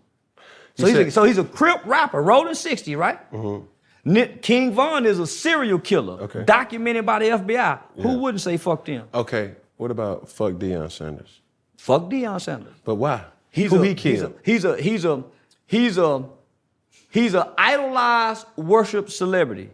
So, 0.77 0.85
he's, 0.87 0.95
a, 0.95 1.03
said- 1.05 1.13
so 1.13 1.23
he's 1.25 1.37
a 1.37 1.43
Crip 1.43 1.85
rapper, 1.85 2.21
rolling 2.21 2.53
60, 2.55 2.95
right? 2.95 3.19
Nip, 4.05 4.41
King 4.41 4.71
Von 4.73 5.05
is 5.05 5.19
a 5.19 5.25
serial 5.27 5.79
killer, 5.79 6.21
Okay. 6.23 6.43
documented 6.43 7.05
by 7.05 7.19
the 7.19 7.25
FBI. 7.25 7.79
Who 8.01 8.19
wouldn't 8.19 8.41
say 8.41 8.55
fuck 8.57 8.85
them? 8.85 9.07
Okay. 9.13 9.55
What 9.77 9.91
about 9.91 10.29
fuck 10.29 10.53
Deion 10.53 10.89
Sanders? 10.91 11.41
Fuck 11.77 12.03
Deion 12.03 12.39
Sanders. 12.39 12.73
But 12.85 12.95
why? 12.95 13.25
He's 13.51 13.71
Who 13.71 13.81
a, 13.83 13.85
he 13.87 13.95
killed? 13.95 14.33
He's 14.43 14.63
a 14.63 14.77
he's 14.81 15.05
a 15.05 15.05
he's 15.05 15.05
a 15.05 15.23
he's 15.65 15.97
a 15.97 16.23
he's 17.09 17.33
a 17.33 17.53
idolized 17.57 18.45
worship 18.57 19.09
celebrity. 19.09 19.71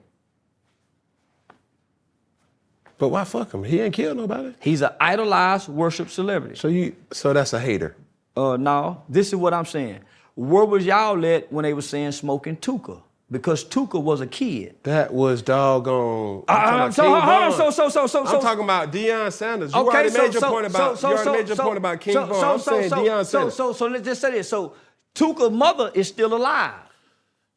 But 3.01 3.07
why 3.07 3.23
fuck 3.23 3.51
him? 3.51 3.63
He 3.63 3.81
ain't 3.81 3.95
killed 3.95 4.17
nobody. 4.17 4.53
He's 4.59 4.83
an 4.83 4.91
idolized 4.99 5.69
worship 5.69 6.11
celebrity. 6.11 6.55
So 6.55 6.67
you, 6.67 6.95
so 7.11 7.33
that's 7.33 7.51
a 7.51 7.59
hater. 7.59 7.95
Uh, 8.38 8.57
no, 8.57 9.01
this 9.09 9.30
is 9.30 9.35
what 9.38 9.55
I'm 9.55 9.65
saying. 9.65 10.01
Where 10.35 10.65
was 10.65 10.85
y'all 10.85 11.25
at 11.25 11.51
when 11.51 11.63
they 11.63 11.73
were 11.73 11.81
saying 11.81 12.11
smoking 12.11 12.57
Tooka? 12.57 13.01
Because 13.31 13.65
Tooka 13.65 13.99
was 13.99 14.21
a 14.21 14.27
kid. 14.27 14.75
That 14.83 15.11
was 15.11 15.41
doggone. 15.41 16.43
Uh, 16.47 16.51
I'm 16.51 16.80
uh, 16.81 16.91
so, 16.91 17.01
talking 17.01 17.11
hold 17.11 17.23
about 17.23 17.43
on, 17.43 17.51
so, 17.53 17.69
so, 17.71 17.89
so, 17.89 18.05
so, 18.05 18.25
so. 18.25 18.35
I'm 18.35 18.41
talking 18.43 18.63
about 18.65 18.91
Deion 18.91 19.33
Sanders. 19.33 19.73
You 19.73 19.80
already 19.80 20.15
made 20.15 20.33
your 20.35 20.43
point 20.43 20.67
about. 20.67 21.01
you 21.01 21.07
already 21.09 21.31
made 21.39 21.47
your 21.47 21.57
point 21.57 21.77
about 21.77 22.01
King 22.01 22.13
so. 22.13 22.27
So, 22.27 22.51
I'm 22.53 22.59
so, 22.59 22.71
saying 22.71 22.89
so, 22.89 22.95
Deion 22.97 23.25
so, 23.25 23.39
Sanders. 23.39 23.55
so, 23.55 23.73
so, 23.73 23.88
let's 23.88 24.05
just 24.05 24.21
say 24.21 24.30
this. 24.30 24.47
So, 24.47 24.75
Tooka's 25.15 25.49
mother 25.49 25.89
is 25.95 26.07
still 26.07 26.35
alive. 26.35 26.75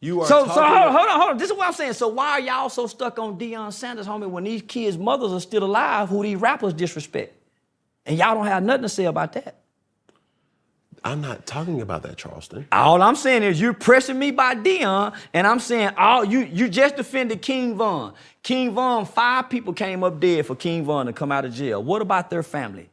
You 0.00 0.20
are 0.20 0.26
So, 0.26 0.44
so 0.46 0.52
hold 0.52 0.58
on, 0.58 0.92
hold 0.92 1.08
on, 1.08 1.20
hold 1.20 1.30
on. 1.30 1.38
This 1.38 1.50
is 1.50 1.56
what 1.56 1.66
I'm 1.66 1.72
saying. 1.72 1.94
So, 1.94 2.08
why 2.08 2.32
are 2.32 2.40
y'all 2.40 2.68
so 2.68 2.86
stuck 2.86 3.18
on 3.18 3.38
Deion 3.38 3.72
Sanders, 3.72 4.06
homie, 4.06 4.28
when 4.28 4.44
these 4.44 4.62
kids' 4.62 4.98
mothers 4.98 5.32
are 5.32 5.40
still 5.40 5.64
alive 5.64 6.08
who 6.10 6.22
these 6.22 6.36
rappers 6.36 6.74
disrespect? 6.74 7.34
And 8.06 8.18
y'all 8.18 8.34
don't 8.34 8.46
have 8.46 8.62
nothing 8.62 8.82
to 8.82 8.88
say 8.88 9.04
about 9.06 9.32
that. 9.34 9.56
I'm 11.04 11.20
not 11.20 11.46
talking 11.46 11.82
about 11.82 12.02
that, 12.04 12.16
Charleston. 12.16 12.66
All 12.72 13.02
I'm 13.02 13.16
saying 13.16 13.42
is 13.42 13.60
you're 13.60 13.74
pressing 13.74 14.18
me 14.18 14.30
by 14.30 14.54
Deion, 14.54 15.14
and 15.34 15.46
I'm 15.46 15.60
saying 15.60 15.90
all 15.98 16.24
you 16.24 16.40
you 16.40 16.68
just 16.68 16.96
defended 16.96 17.42
King 17.42 17.76
Von. 17.76 18.14
King 18.42 18.72
Von, 18.72 19.04
five 19.04 19.50
people 19.50 19.74
came 19.74 20.02
up 20.02 20.18
dead 20.20 20.46
for 20.46 20.56
King 20.56 20.84
Von 20.84 21.06
to 21.06 21.12
come 21.12 21.30
out 21.30 21.44
of 21.44 21.52
jail. 21.54 21.82
What 21.82 22.00
about 22.02 22.30
their 22.30 22.42
family? 22.42 22.88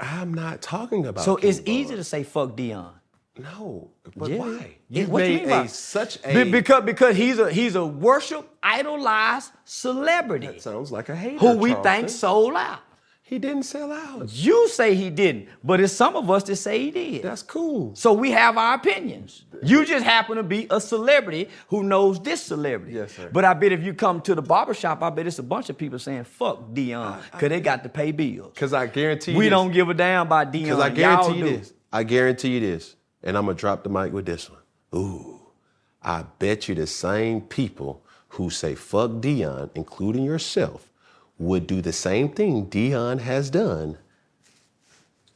I'm 0.00 0.32
not 0.32 0.62
talking 0.62 1.06
about. 1.06 1.24
So 1.24 1.36
King 1.36 1.50
it's 1.50 1.58
Von. 1.58 1.68
easy 1.68 1.96
to 1.96 2.04
say 2.04 2.22
fuck 2.22 2.56
Deion. 2.56 2.92
No, 3.38 3.90
but 4.16 4.30
Yeah. 4.30 4.38
why? 4.38 4.76
You 4.88 5.02
you 5.02 5.06
made 5.08 5.44
a 5.48 5.68
such 5.68 6.18
a. 6.24 6.44
Be- 6.44 6.50
because 6.50 6.84
because 6.84 7.16
he's 7.16 7.38
a 7.38 7.50
he's 7.50 7.74
a 7.76 7.84
worship 7.84 8.48
idolized 8.62 9.52
celebrity 9.64 10.58
sounds 10.58 10.90
like 10.92 11.08
a 11.08 11.16
hater. 11.16 11.38
who 11.38 11.56
we 11.56 11.74
think 11.74 12.08
sold 12.08 12.54
out. 12.54 12.80
he 13.22 13.38
didn't 13.38 13.64
sell 13.64 13.92
out. 13.92 14.26
You 14.32 14.68
say 14.68 14.94
he 14.94 15.10
didn't, 15.10 15.48
but 15.62 15.80
it's 15.80 15.92
some 15.92 16.16
of 16.16 16.30
us 16.30 16.44
that 16.44 16.56
say 16.56 16.78
he 16.78 16.90
did. 16.90 17.22
That's 17.22 17.42
cool. 17.42 17.94
So 17.94 18.14
we 18.14 18.30
have 18.30 18.56
our 18.56 18.74
opinions. 18.74 19.44
You 19.62 19.84
just 19.84 20.02
happen 20.04 20.36
to 20.38 20.42
be 20.42 20.66
a 20.70 20.80
celebrity 20.80 21.50
who 21.68 21.82
knows 21.82 22.18
this 22.22 22.40
celebrity. 22.40 22.94
Yes, 22.94 23.12
sir. 23.12 23.28
But 23.30 23.44
I 23.44 23.52
bet 23.52 23.70
if 23.72 23.82
you 23.82 23.92
come 23.92 24.22
to 24.22 24.34
the 24.34 24.40
barbershop, 24.40 25.02
I 25.02 25.10
bet 25.10 25.26
it's 25.26 25.38
a 25.38 25.42
bunch 25.42 25.68
of 25.68 25.76
people 25.76 25.98
saying, 25.98 26.24
fuck 26.24 26.70
Deion, 26.72 27.20
because 27.30 27.50
they 27.50 27.60
got 27.60 27.82
to 27.82 27.90
pay 27.90 28.12
bills. 28.12 28.52
Because 28.54 28.72
I 28.72 28.86
guarantee 28.86 29.32
you 29.32 29.38
We 29.38 29.44
this. 29.44 29.50
don't 29.50 29.72
give 29.72 29.90
a 29.90 29.94
damn 29.94 30.26
about 30.26 30.50
Deion. 30.50 30.62
Because 30.64 30.80
I 30.80 30.88
guarantee 30.88 31.28
Y'all 31.28 31.36
you 31.36 31.44
do. 31.50 31.56
this. 31.58 31.72
I 31.92 32.02
guarantee 32.04 32.48
you 32.54 32.60
this. 32.60 32.94
And 33.22 33.36
I'm 33.36 33.46
gonna 33.46 33.56
drop 33.56 33.82
the 33.82 33.90
mic 33.90 34.12
with 34.12 34.26
this 34.26 34.48
one. 34.50 34.60
Ooh. 34.94 35.40
I 36.02 36.24
bet 36.38 36.68
you 36.68 36.74
the 36.74 36.86
same 36.86 37.40
people 37.40 38.02
who 38.30 38.50
say 38.50 38.74
fuck 38.74 39.10
Deion, 39.12 39.70
including 39.74 40.24
yourself, 40.24 40.90
would 41.38 41.66
do 41.66 41.80
the 41.80 41.92
same 41.92 42.28
thing 42.28 42.66
Deion 42.66 43.20
has 43.20 43.50
done. 43.50 43.98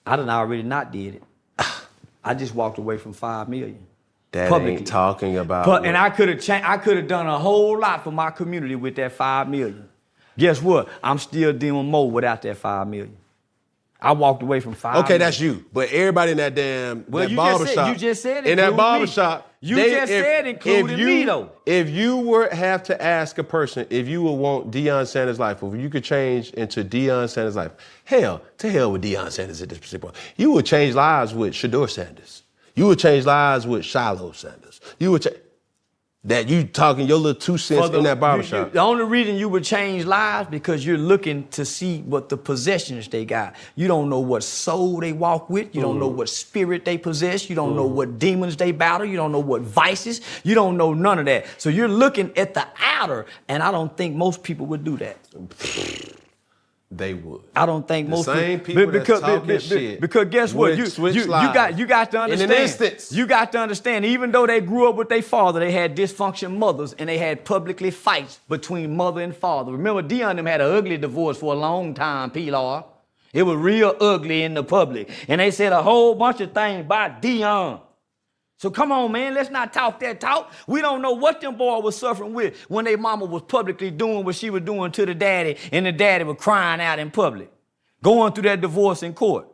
I 0.06 0.16
done 0.16 0.30
already 0.30 0.62
not 0.62 0.92
did 0.92 1.16
it. 1.16 1.22
I 2.24 2.34
just 2.34 2.54
walked 2.54 2.78
away 2.78 2.98
from 2.98 3.12
five 3.12 3.48
million. 3.48 3.86
That 4.32 4.48
Publicly. 4.48 4.78
ain't 4.78 4.86
talking 4.86 5.36
about. 5.36 5.66
But, 5.66 5.84
and 5.84 5.96
I 5.96 6.08
could 6.08 6.30
have 6.30 6.40
changed. 6.40 6.66
I 6.66 6.78
could 6.78 6.96
have 6.96 7.06
done 7.06 7.26
a 7.26 7.38
whole 7.38 7.78
lot 7.78 8.02
for 8.02 8.10
my 8.10 8.30
community 8.30 8.74
with 8.74 8.96
that 8.96 9.12
five 9.12 9.48
million. 9.48 9.88
Guess 10.38 10.62
what? 10.62 10.88
I'm 11.02 11.18
still 11.18 11.52
doing 11.52 11.86
more 11.86 12.10
without 12.10 12.40
that 12.42 12.56
five 12.56 12.88
million. 12.88 13.16
I 14.02 14.12
walked 14.12 14.42
away 14.42 14.60
from 14.60 14.74
five. 14.74 14.96
Okay, 14.96 15.14
million. 15.14 15.20
that's 15.20 15.40
you. 15.40 15.64
But 15.72 15.90
everybody 15.90 16.32
in 16.32 16.36
that 16.38 16.54
damn 16.54 17.04
Well, 17.08 17.22
that 17.24 17.30
you 17.30 17.36
just 17.36 17.50
barber 17.50 17.66
said- 17.66 17.74
shop, 17.74 17.88
you 17.88 17.94
just 17.94 18.22
said 18.22 18.36
in 18.46 18.56
that 18.56 18.64
include 18.64 18.76
barber 18.76 19.04
me. 19.06 19.10
shop. 19.10 19.48
You 19.64 19.76
just 19.76 20.08
said 20.10 20.46
including 20.48 20.98
you, 20.98 21.06
me, 21.06 21.24
though. 21.24 21.52
If 21.66 21.88
you 21.88 22.16
were 22.16 22.52
have 22.52 22.82
to 22.84 23.00
ask 23.00 23.38
a 23.38 23.44
person 23.44 23.86
if 23.90 24.08
you 24.08 24.20
would 24.22 24.32
want 24.32 24.72
Deion 24.72 25.06
Sanders' 25.06 25.38
life, 25.38 25.62
or 25.62 25.72
if 25.74 25.80
you 25.80 25.88
could 25.88 26.02
change 26.02 26.50
into 26.54 26.82
Deion 26.84 27.28
Sanders' 27.28 27.54
life, 27.54 27.70
hell, 28.04 28.42
to 28.58 28.68
hell 28.68 28.90
with 28.90 29.04
Deion 29.04 29.30
Sanders 29.30 29.62
at 29.62 29.68
this 29.68 29.78
particular 29.78 30.00
point. 30.10 30.16
You 30.36 30.50
would 30.50 30.66
change 30.66 30.96
lives 30.96 31.32
with 31.32 31.52
Shedeur 31.54 31.88
Sanders. 31.88 32.42
You 32.74 32.86
would 32.88 32.98
change 32.98 33.24
lives 33.24 33.64
with 33.66 33.82
Shilo 33.82 34.34
Sanders. 34.34 34.80
You 34.98 35.12
would 35.12 35.22
change 35.22 35.36
that 36.24 36.48
you 36.48 36.62
talking 36.62 37.08
your 37.08 37.18
little 37.18 37.38
two 37.38 37.58
cents 37.58 37.90
the- 37.90 37.98
in 37.98 38.04
that 38.04 38.20
barber 38.20 38.42
you- 38.42 38.48
shop. 38.48 38.68
you- 38.68 38.72
the 38.74 38.78
only 38.78 39.04
reason 39.04 39.36
you 39.36 39.48
would 39.48 39.64
change 39.64 40.04
lives 40.04 40.48
because 40.50 40.86
you're 40.86 40.96
looking 40.96 41.48
to 41.48 41.64
see 41.64 41.98
what 42.02 42.28
the 42.28 42.36
possessions 42.36 43.08
they 43.08 43.24
got. 43.24 43.54
You 43.74 43.88
don't 43.88 44.08
know 44.08 44.20
what 44.20 44.44
soul 44.44 45.00
they 45.00 45.12
walk 45.12 45.50
with. 45.50 45.74
You 45.74 45.82
don't 45.82 45.98
know 45.98 46.08
mm-hmm. 46.08 46.18
what 46.18 46.28
spirit 46.28 46.84
they 46.84 46.96
possess. 46.96 47.50
You 47.50 47.56
don't 47.56 47.74
know 47.74 47.86
mm-hmm. 47.86 47.96
what 47.96 48.18
demons 48.20 48.56
they 48.56 48.70
battle. 48.70 49.04
You 49.04 49.16
don't 49.16 49.32
know 49.32 49.40
what 49.40 49.62
vices. 49.62 50.20
You 50.44 50.54
don't 50.54 50.76
know 50.76 50.94
none 50.94 51.18
of 51.18 51.26
that. 51.26 51.46
So 51.58 51.68
you're 51.68 51.88
looking 51.88 52.30
at 52.36 52.54
the 52.54 52.66
outer, 52.80 53.26
and 53.48 53.60
I 53.60 53.72
don't 53.72 53.96
think 53.96 54.14
most 54.14 54.44
people 54.44 54.66
would 54.66 54.84
do 54.84 54.96
that. 54.98 55.16
they 56.96 57.14
would. 57.14 57.40
I 57.56 57.64
don't 57.66 57.86
think 57.86 58.08
The 58.08 58.16
most 58.16 58.26
same 58.26 58.60
people 58.60 58.86
that's 58.86 58.98
because, 59.06 59.20
talking 59.20 59.46
be- 59.46 59.54
be- 59.54 59.60
shit 59.60 60.00
because 60.00 60.28
guess 60.28 60.52
what? 60.52 60.76
You, 60.76 60.84
you, 60.84 61.20
you 61.20 61.26
got 61.26 61.78
you 61.78 61.86
got 61.86 62.10
to 62.12 62.18
in 62.18 62.24
an 62.24 62.30
understand. 62.32 62.62
instance. 62.62 63.12
You 63.12 63.26
got 63.26 63.52
to 63.52 63.58
understand. 63.58 64.04
Even 64.04 64.30
though 64.32 64.46
they 64.46 64.60
grew 64.60 64.88
up 64.88 64.96
with 64.96 65.08
their 65.08 65.22
father, 65.22 65.60
they 65.60 65.72
had 65.72 65.96
dysfunction 65.96 66.56
mothers 66.56 66.92
and 66.94 67.08
they 67.08 67.18
had 67.18 67.44
publicly 67.44 67.90
fights 67.90 68.40
between 68.48 68.96
mother 68.96 69.22
and 69.22 69.34
father. 69.34 69.72
Remember, 69.72 70.02
Deion 70.02 70.36
them 70.36 70.46
had 70.46 70.60
an 70.60 70.70
ugly 70.74 70.98
divorce 70.98 71.38
for 71.38 71.54
a 71.54 71.56
long 71.56 71.94
time, 71.94 72.30
Pilar. 72.30 72.84
It 73.32 73.44
was 73.44 73.56
real 73.56 73.96
ugly 73.98 74.42
in 74.42 74.52
the 74.52 74.62
public, 74.62 75.08
and 75.26 75.40
they 75.40 75.50
said 75.50 75.72
a 75.72 75.82
whole 75.82 76.14
bunch 76.14 76.42
of 76.42 76.52
things 76.52 76.82
about 76.82 77.22
Deion. 77.22 77.80
So 78.62 78.70
come 78.70 78.92
on, 78.92 79.10
man, 79.10 79.34
let's 79.34 79.50
not 79.50 79.72
talk 79.72 79.98
that 79.98 80.20
talk. 80.20 80.52
We 80.68 80.82
don't 80.82 81.02
know 81.02 81.10
what 81.10 81.40
them 81.40 81.56
boy 81.56 81.80
was 81.80 81.96
suffering 81.96 82.32
with 82.32 82.56
when 82.68 82.84
their 82.84 82.96
mama 82.96 83.24
was 83.24 83.42
publicly 83.42 83.90
doing 83.90 84.24
what 84.24 84.36
she 84.36 84.50
was 84.50 84.62
doing 84.62 84.92
to 84.92 85.04
the 85.04 85.16
daddy, 85.16 85.56
and 85.72 85.84
the 85.84 85.90
daddy 85.90 86.22
was 86.22 86.36
crying 86.38 86.80
out 86.80 87.00
in 87.00 87.10
public, 87.10 87.50
going 88.04 88.32
through 88.32 88.44
that 88.44 88.60
divorce 88.60 89.02
in 89.02 89.14
court. 89.14 89.48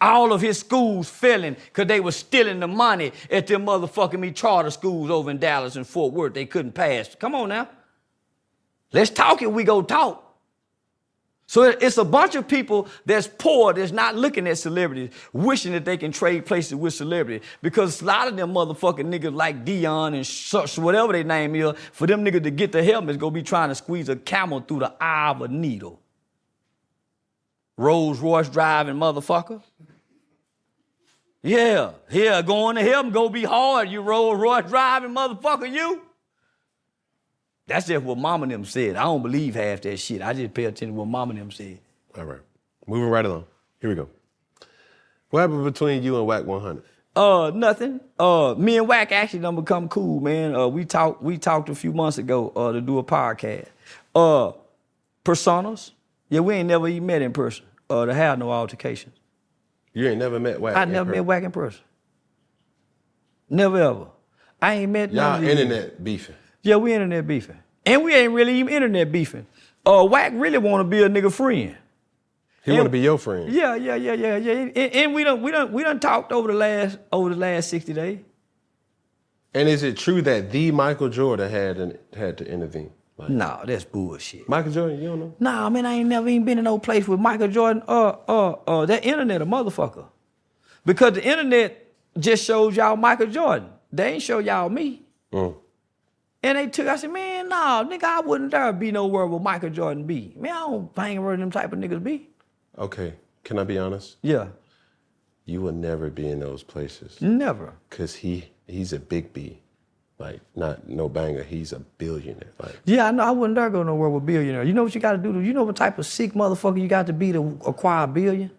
All 0.00 0.32
of 0.32 0.40
his 0.40 0.60
schools 0.60 1.10
failing 1.10 1.56
because 1.66 1.88
they 1.88 2.00
was 2.00 2.16
stealing 2.16 2.60
the 2.60 2.66
money 2.66 3.12
at 3.30 3.46
them 3.48 3.66
motherfucking 3.66 4.18
me 4.18 4.30
charter 4.30 4.70
schools 4.70 5.10
over 5.10 5.30
in 5.30 5.36
Dallas 5.36 5.76
and 5.76 5.86
Fort 5.86 6.14
Worth 6.14 6.32
they 6.32 6.46
couldn't 6.46 6.72
pass. 6.72 7.14
Come 7.16 7.34
on 7.34 7.50
now. 7.50 7.68
Let's 8.94 9.10
talk 9.10 9.42
it, 9.42 9.52
we 9.52 9.64
go 9.64 9.82
talk. 9.82 10.33
So 11.46 11.62
it's 11.64 11.98
a 11.98 12.04
bunch 12.04 12.36
of 12.36 12.48
people 12.48 12.88
that's 13.04 13.26
poor 13.26 13.74
that's 13.74 13.92
not 13.92 14.16
looking 14.16 14.48
at 14.48 14.56
celebrities, 14.56 15.10
wishing 15.32 15.72
that 15.72 15.84
they 15.84 15.98
can 15.98 16.10
trade 16.10 16.46
places 16.46 16.74
with 16.74 16.94
celebrities. 16.94 17.46
Because 17.60 18.00
a 18.00 18.04
lot 18.04 18.28
of 18.28 18.36
them 18.36 18.54
motherfucking 18.54 19.12
niggas 19.12 19.34
like 19.34 19.64
Deion 19.64 20.14
and 20.14 20.26
such, 20.26 20.78
whatever 20.78 21.12
their 21.12 21.24
name 21.24 21.54
is, 21.54 21.72
for 21.92 22.06
them 22.06 22.24
niggas 22.24 22.44
to 22.44 22.50
get 22.50 22.72
the 22.72 22.82
helmets, 22.82 23.18
gonna 23.18 23.30
be 23.30 23.42
trying 23.42 23.68
to 23.68 23.74
squeeze 23.74 24.08
a 24.08 24.16
camel 24.16 24.60
through 24.60 24.80
the 24.80 24.94
eye 25.00 25.30
of 25.30 25.42
a 25.42 25.48
needle. 25.48 26.00
Rolls 27.76 28.20
Royce 28.20 28.48
driving 28.48 28.94
motherfucker. 28.94 29.60
Yeah, 31.42 31.90
yeah, 32.10 32.40
going 32.40 32.76
to 32.76 32.82
heaven 32.82 33.10
gonna 33.10 33.28
be 33.28 33.44
hard, 33.44 33.90
you 33.90 34.00
Rolls 34.00 34.38
Royce 34.40 34.66
driving 34.66 35.10
motherfucker, 35.10 35.70
you. 35.70 36.00
That's 37.66 37.86
just 37.86 38.04
what 38.04 38.18
mama 38.18 38.44
and 38.44 38.52
them 38.52 38.64
said. 38.64 38.96
I 38.96 39.04
don't 39.04 39.22
believe 39.22 39.54
half 39.54 39.80
that 39.82 39.96
shit. 39.98 40.20
I 40.20 40.34
just 40.34 40.52
pay 40.52 40.64
attention 40.64 40.88
to 40.88 40.94
what 40.94 41.06
mama 41.06 41.30
and 41.30 41.40
them 41.40 41.50
said. 41.50 41.78
All 42.16 42.24
right. 42.24 42.40
Moving 42.86 43.08
right 43.08 43.24
along. 43.24 43.46
Here 43.80 43.88
we 43.90 43.96
go. 43.96 44.08
What 45.30 45.40
happened 45.40 45.64
between 45.64 46.02
you 46.02 46.16
and 46.16 46.26
Wack 46.26 46.44
100? 46.44 46.82
Uh, 47.16 47.52
nothing. 47.54 48.00
Uh, 48.18 48.54
me 48.58 48.76
and 48.76 48.88
Wack 48.88 49.12
actually 49.12 49.38
done 49.40 49.56
become 49.56 49.88
cool, 49.88 50.20
man. 50.20 50.54
Uh, 50.54 50.66
we 50.66 50.84
talked 50.84 51.22
we 51.22 51.38
talked 51.38 51.68
a 51.68 51.74
few 51.74 51.92
months 51.92 52.18
ago 52.18 52.52
uh, 52.56 52.72
to 52.72 52.80
do 52.80 52.98
a 52.98 53.04
podcast. 53.04 53.66
Uh, 54.14 54.52
personas. 55.24 55.92
Yeah, 56.28 56.40
we 56.40 56.54
ain't 56.54 56.68
never 56.68 56.88
even 56.88 57.06
met 57.06 57.22
in 57.22 57.32
person. 57.32 57.64
Uh, 57.88 58.06
to 58.06 58.14
have 58.14 58.38
no 58.38 58.50
altercations. 58.50 59.14
You 59.92 60.08
ain't 60.08 60.18
never 60.18 60.40
met 60.40 60.60
Wack. 60.60 60.76
I 60.76 60.84
never 60.86 61.04
met 61.04 61.14
person. 61.14 61.26
Wack 61.26 61.42
in 61.44 61.52
person. 61.52 61.80
Never 63.48 63.78
ever. 63.80 64.06
I 64.60 64.74
ain't 64.74 64.92
met 64.92 65.12
Y'all 65.12 65.42
internet 65.42 66.02
beefing. 66.02 66.34
Yeah, 66.64 66.76
we 66.76 66.94
internet 66.94 67.26
beefing, 67.26 67.58
and 67.84 68.02
we 68.02 68.14
ain't 68.14 68.32
really 68.32 68.58
even 68.58 68.72
internet 68.72 69.12
beefing. 69.12 69.46
Uh, 69.86 70.06
Wack 70.10 70.32
really 70.34 70.56
want 70.56 70.80
to 70.80 70.84
be 70.84 71.02
a 71.02 71.08
nigga 71.08 71.30
friend. 71.30 71.76
He 72.64 72.72
want 72.72 72.84
to 72.84 72.90
be 72.90 73.00
your 73.00 73.18
friend. 73.18 73.52
Yeah, 73.52 73.74
yeah, 73.74 73.94
yeah, 73.94 74.14
yeah, 74.14 74.36
yeah. 74.38 74.52
And, 74.52 74.76
and 74.76 75.14
we 75.14 75.24
done 75.24 75.42
we 75.42 75.50
don't, 75.50 75.72
we 75.74 75.84
don't 75.84 76.00
talked 76.00 76.32
over 76.32 76.48
the 76.48 76.54
last 76.54 76.98
over 77.12 77.28
the 77.28 77.36
last 77.36 77.68
sixty 77.68 77.92
days. 77.92 78.20
And 79.52 79.68
is 79.68 79.82
it 79.82 79.98
true 79.98 80.22
that 80.22 80.50
the 80.50 80.70
Michael 80.70 81.10
Jordan 81.10 81.50
had 81.50 81.78
an, 81.78 81.98
had 82.16 82.38
to 82.38 82.46
intervene? 82.46 82.90
Nah, 83.28 83.64
that's 83.64 83.84
bullshit. 83.84 84.48
Michael 84.48 84.72
Jordan, 84.72 85.00
you 85.00 85.08
don't 85.10 85.20
know? 85.20 85.34
Nah, 85.38 85.70
man, 85.70 85.86
I 85.86 85.92
ain't 85.92 86.08
never 86.08 86.28
even 86.28 86.44
been 86.44 86.58
in 86.58 86.64
no 86.64 86.78
place 86.78 87.06
with 87.06 87.20
Michael 87.20 87.48
Jordan. 87.48 87.82
Uh, 87.86 88.16
uh, 88.26 88.50
uh, 88.66 88.86
that 88.86 89.04
internet 89.04 89.40
a 89.40 89.46
motherfucker. 89.46 90.06
Because 90.84 91.12
the 91.12 91.24
internet 91.24 91.92
just 92.18 92.44
shows 92.44 92.74
y'all 92.74 92.96
Michael 92.96 93.28
Jordan. 93.28 93.68
They 93.92 94.14
ain't 94.14 94.22
show 94.22 94.38
y'all 94.38 94.68
me. 94.68 95.02
Mm. 95.32 95.54
And 96.44 96.58
they 96.58 96.66
took, 96.66 96.86
I 96.86 96.96
said, 96.96 97.10
man, 97.10 97.48
nah, 97.48 97.82
nigga, 97.84 98.04
I 98.04 98.20
wouldn't 98.20 98.50
dare 98.50 98.70
be 98.74 98.92
nowhere 98.92 99.26
where 99.26 99.40
Michael 99.40 99.70
Jordan 99.70 100.04
be. 100.04 100.34
Man, 100.36 100.52
I 100.54 100.58
don't 100.60 100.90
hang 100.94 101.16
around 101.16 101.40
them 101.40 101.50
type 101.50 101.72
of 101.72 101.78
niggas 101.78 102.04
be. 102.04 102.28
Okay, 102.78 103.14
can 103.44 103.58
I 103.58 103.64
be 103.64 103.78
honest? 103.78 104.16
Yeah, 104.20 104.48
You 105.46 105.62
will 105.62 105.72
never 105.72 106.10
be 106.10 106.28
in 106.28 106.40
those 106.40 106.62
places 106.62 107.20
never. 107.22 107.72
because 107.88 108.16
he 108.16 108.50
he's 108.66 108.92
a 108.92 108.98
big 108.98 109.32
B, 109.32 109.60
like 110.18 110.40
not 110.54 110.86
no 110.88 111.08
banger. 111.08 111.42
He's 111.44 111.72
a 111.72 111.78
billionaire. 111.80 112.52
Like 112.58 112.78
Yeah, 112.84 113.06
I 113.06 113.10
know. 113.10 113.24
I 113.24 113.30
wouldn't 113.30 113.54
dare 113.56 113.70
go 113.70 113.82
nowhere 113.82 114.10
with 114.10 114.26
billionaire. 114.26 114.64
You 114.64 114.74
know 114.74 114.82
what 114.84 114.94
you 114.94 115.00
got 115.00 115.12
to 115.12 115.18
do? 115.18 115.32
to- 115.32 115.40
You 115.40 115.52
know 115.54 115.64
what 115.64 115.76
type 115.76 115.98
of 115.98 116.04
sick 116.06 116.32
motherfucker 116.34 116.80
you 116.80 116.88
got 116.88 117.06
to 117.06 117.12
be 117.14 117.32
to 117.32 117.58
acquire 117.66 118.04
a 118.04 118.06
billion? 118.08 118.50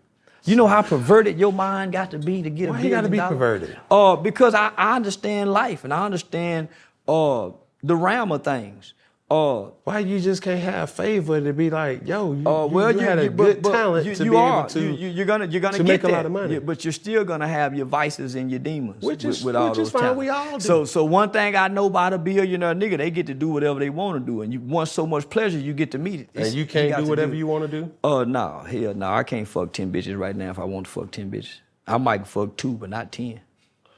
You 0.46 0.56
know 0.56 0.68
how 0.68 0.82
perverted 0.82 1.38
your 1.40 1.52
mind 1.54 1.92
got 1.92 2.10
to 2.12 2.20
be 2.20 2.42
to 2.42 2.50
get 2.50 2.70
a. 2.70 2.72
Why 2.72 2.82
you 2.82 2.90
gotta 2.90 3.10
be 3.10 3.18
dollars? 3.18 3.34
perverted? 3.34 3.78
Uh, 3.92 4.16
because 4.16 4.54
I, 4.56 4.72
I 4.78 4.96
understand 4.96 5.52
life 5.52 5.84
and 5.84 5.94
I 5.94 6.04
understand 6.06 6.70
uh 7.08 7.50
the 7.86 7.96
realm 7.96 8.32
of 8.32 8.44
things. 8.44 8.94
Uh, 9.28 9.72
why 9.86 9.98
you 10.00 10.20
just 10.20 10.44
can't 10.44 10.60
have 10.62 10.88
favor 10.92 11.42
to 11.42 11.52
be 11.52 11.72
like, 11.72 12.08
yo, 12.08 12.32
you, 12.34 12.48
uh, 12.48 12.68
well, 12.68 12.92
you, 12.92 13.00
you, 13.00 13.06
had 13.08 13.18
a 13.18 13.28
good 13.28 13.60
but, 13.60 13.72
talent 13.72 14.06
you, 14.06 14.14
to 14.14 14.24
you 14.24 14.30
be 14.32 14.38
are. 14.38 14.60
able 14.60 14.70
to. 14.70 14.80
you, 14.80 15.08
you're 15.10 15.26
gonna 15.26 15.46
you're 15.48 15.60
gonna 15.62 15.78
to 15.80 15.84
get 15.84 15.90
make 15.94 16.04
a 16.04 16.08
that. 16.08 16.14
lot 16.14 16.26
of 16.28 16.32
money. 16.32 16.54
Yeah, 16.54 16.60
but 16.60 16.86
you're 16.86 16.92
still 16.92 17.26
gonna 17.26 17.48
have 17.48 17.74
your 17.74 17.88
vices 17.88 18.36
and 18.36 18.52
your 18.52 18.60
demons. 18.60 19.04
Which 19.04 19.24
with- 19.24 19.38
is- 19.38 19.44
with, 19.44 19.56
all 19.56 19.70
which 19.72 19.80
is 19.80 19.90
fine. 19.90 20.02
talents. 20.04 20.20
We 20.20 20.30
all 20.30 20.54
do. 20.60 20.60
So 20.60 20.86
so 20.86 21.04
one 21.06 21.32
thing 21.32 21.56
I 21.56 21.68
know 21.70 21.88
about 21.88 22.14
a 22.14 22.20
billionaire 22.20 22.76
nigga, 22.76 22.98
they 23.00 23.10
get 23.10 23.26
to 23.26 23.34
do 23.34 23.50
whatever 23.50 23.80
they 23.80 23.90
want 23.90 24.24
to 24.24 24.32
do, 24.32 24.44
and 24.44 24.54
you 24.54 24.60
want 24.60 24.90
so 24.90 25.08
much 25.08 25.28
pleasure, 25.28 25.58
you 25.58 25.74
get 25.74 25.90
to 25.94 25.98
meet 25.98 26.20
it. 26.20 26.30
and 26.36 26.54
you 26.54 26.68
can't 26.68 26.96
do 27.04 27.10
whatever 27.10 27.34
it. 27.34 27.38
you 27.38 27.48
want 27.48 27.64
to 27.70 27.82
do. 27.82 27.92
Uh, 28.04 28.26
no, 28.26 28.60
hell 28.60 28.94
no. 28.94 29.12
I 29.12 29.24
can't 29.24 29.48
fuck 29.48 29.74
10 29.74 29.92
bitches 29.92 30.20
right 30.20 30.36
now 30.36 30.52
if 30.52 30.60
I 30.60 30.66
want 30.66 30.86
to 30.86 30.92
fuck 30.92 31.10
10 31.10 31.32
bitches. 31.32 31.62
I 31.88 31.98
might 31.98 32.28
fuck 32.28 32.58
two, 32.58 32.74
but 32.74 32.92
not 32.92 33.12
10. 33.12 33.42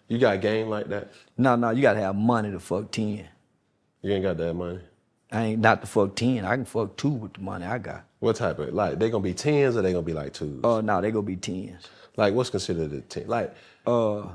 You 0.08 0.20
got 0.20 0.40
game 0.40 0.70
like 0.70 0.88
that. 0.88 1.12
No, 1.38 1.58
no, 1.58 1.72
you 1.72 1.82
gotta 1.82 2.00
have 2.00 2.16
money 2.16 2.50
to 2.52 2.62
fuck 2.62 2.92
10. 2.92 3.28
You 4.08 4.14
ain't 4.14 4.24
got 4.24 4.38
that 4.38 4.54
money. 4.54 4.80
I 5.34 5.44
ain't 5.44 5.60
not 5.60 5.82
to 5.82 5.88
fuck 5.88 6.16
10. 6.16 6.46
I 6.46 6.56
can 6.56 6.64
fuck 6.64 6.96
two 6.96 7.10
with 7.10 7.34
the 7.34 7.42
money 7.42 7.66
I 7.66 7.78
got. 7.78 8.06
What 8.20 8.38
type 8.38 8.58
of 8.60 8.74
like 8.74 8.98
they 9.00 9.10
gonna 9.10 9.22
be 9.22 9.34
tens 9.34 9.76
or 9.76 9.82
they 9.82 9.92
gonna 9.92 10.02
be 10.02 10.14
like 10.14 10.32
twos? 10.32 10.64
Uh, 10.64 10.80
no, 10.80 11.02
they 11.02 11.12
gonna 11.12 11.24
be 11.24 11.36
10s. 11.36 11.88
like 12.16 12.34
what's 12.34 12.50
considered 12.50 12.94
a 12.94 13.02
ten? 13.02 13.28
Like 13.28 13.54
uh, 13.86 14.30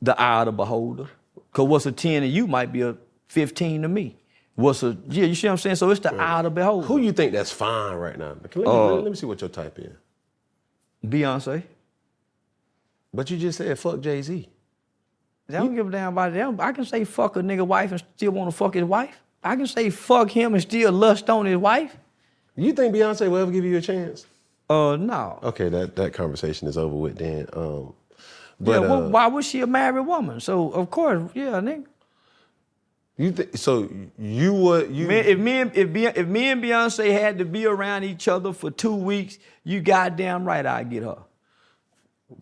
The 0.00 0.20
eye 0.20 0.42
of 0.42 0.46
the 0.46 0.52
beholder. 0.52 1.08
Cause 1.52 1.66
what's 1.66 1.86
a 1.86 1.90
10 1.92 2.22
to 2.22 2.28
you 2.28 2.46
might 2.46 2.72
be 2.72 2.82
a 2.82 2.96
15 3.26 3.82
to 3.82 3.88
me. 3.88 4.16
What's 4.54 4.84
a, 4.84 4.96
yeah, 5.08 5.24
you 5.24 5.34
see 5.34 5.48
what 5.48 5.52
I'm 5.52 5.58
saying? 5.58 5.76
So 5.76 5.90
it's 5.90 5.98
the 5.98 6.14
eye 6.14 6.38
of 6.38 6.44
the 6.44 6.50
beholder. 6.50 6.86
who 6.86 6.98
you 6.98 7.10
think 7.10 7.32
that's 7.32 7.50
fine 7.50 7.96
right 7.96 8.16
now? 8.16 8.36
Let 8.40 8.56
me, 8.56 8.62
Uh, 8.64 8.94
let 8.94 9.10
me 9.10 9.16
see 9.16 9.26
what 9.26 9.40
your 9.40 9.50
type 9.50 9.76
is. 9.80 9.90
Beyonce. 11.04 11.64
But 13.12 13.28
you 13.28 13.38
just 13.38 13.58
said 13.58 13.76
fuck 13.76 13.98
Jay 14.00 14.22
Z. 14.22 14.48
I 15.50 15.52
don't 15.54 15.74
give 15.74 15.88
a 15.88 15.90
damn 15.90 16.12
about 16.12 16.34
them. 16.34 16.60
I 16.60 16.72
can 16.72 16.84
say 16.84 17.04
fuck 17.04 17.36
a 17.36 17.40
nigga 17.40 17.66
wife 17.66 17.90
and 17.90 18.02
still 18.16 18.32
want 18.32 18.50
to 18.50 18.56
fuck 18.56 18.74
his 18.74 18.84
wife. 18.84 19.18
I 19.42 19.56
can 19.56 19.66
say 19.66 19.88
fuck 19.88 20.30
him 20.30 20.52
and 20.52 20.62
still 20.62 20.92
lust 20.92 21.30
on 21.30 21.46
his 21.46 21.56
wife. 21.56 21.96
You 22.54 22.72
think 22.74 22.94
Beyonce 22.94 23.30
will 23.30 23.38
ever 23.38 23.50
give 23.50 23.64
you 23.64 23.78
a 23.78 23.80
chance? 23.80 24.26
Uh, 24.68 24.96
no. 24.96 25.38
Okay, 25.42 25.70
that, 25.70 25.96
that 25.96 26.12
conversation 26.12 26.68
is 26.68 26.76
over 26.76 26.94
with 26.94 27.16
then. 27.16 27.46
Um, 27.54 27.94
yeah, 28.10 28.24
but 28.60 28.82
well, 28.82 29.06
uh, 29.06 29.08
why 29.08 29.26
was 29.28 29.46
she 29.46 29.60
a 29.60 29.66
married 29.66 30.06
woman? 30.06 30.40
So 30.40 30.70
of 30.72 30.90
course, 30.90 31.30
yeah, 31.32 31.60
nigga. 31.60 31.86
you 33.16 33.32
think 33.32 33.56
so? 33.56 33.88
You 34.18 34.52
would 34.52 34.94
you? 34.94 35.06
Man, 35.06 35.24
if 35.24 35.38
me 35.38 35.60
and 35.60 35.74
if, 35.74 35.92
Be- 35.92 36.06
if 36.06 36.26
me 36.26 36.48
and 36.48 36.62
Beyonce 36.62 37.10
had 37.12 37.38
to 37.38 37.46
be 37.46 37.64
around 37.64 38.04
each 38.04 38.28
other 38.28 38.52
for 38.52 38.70
two 38.70 38.94
weeks, 38.94 39.38
you 39.64 39.80
goddamn 39.80 40.44
right 40.44 40.66
I'd 40.66 40.90
get 40.90 41.04
her. 41.04 41.18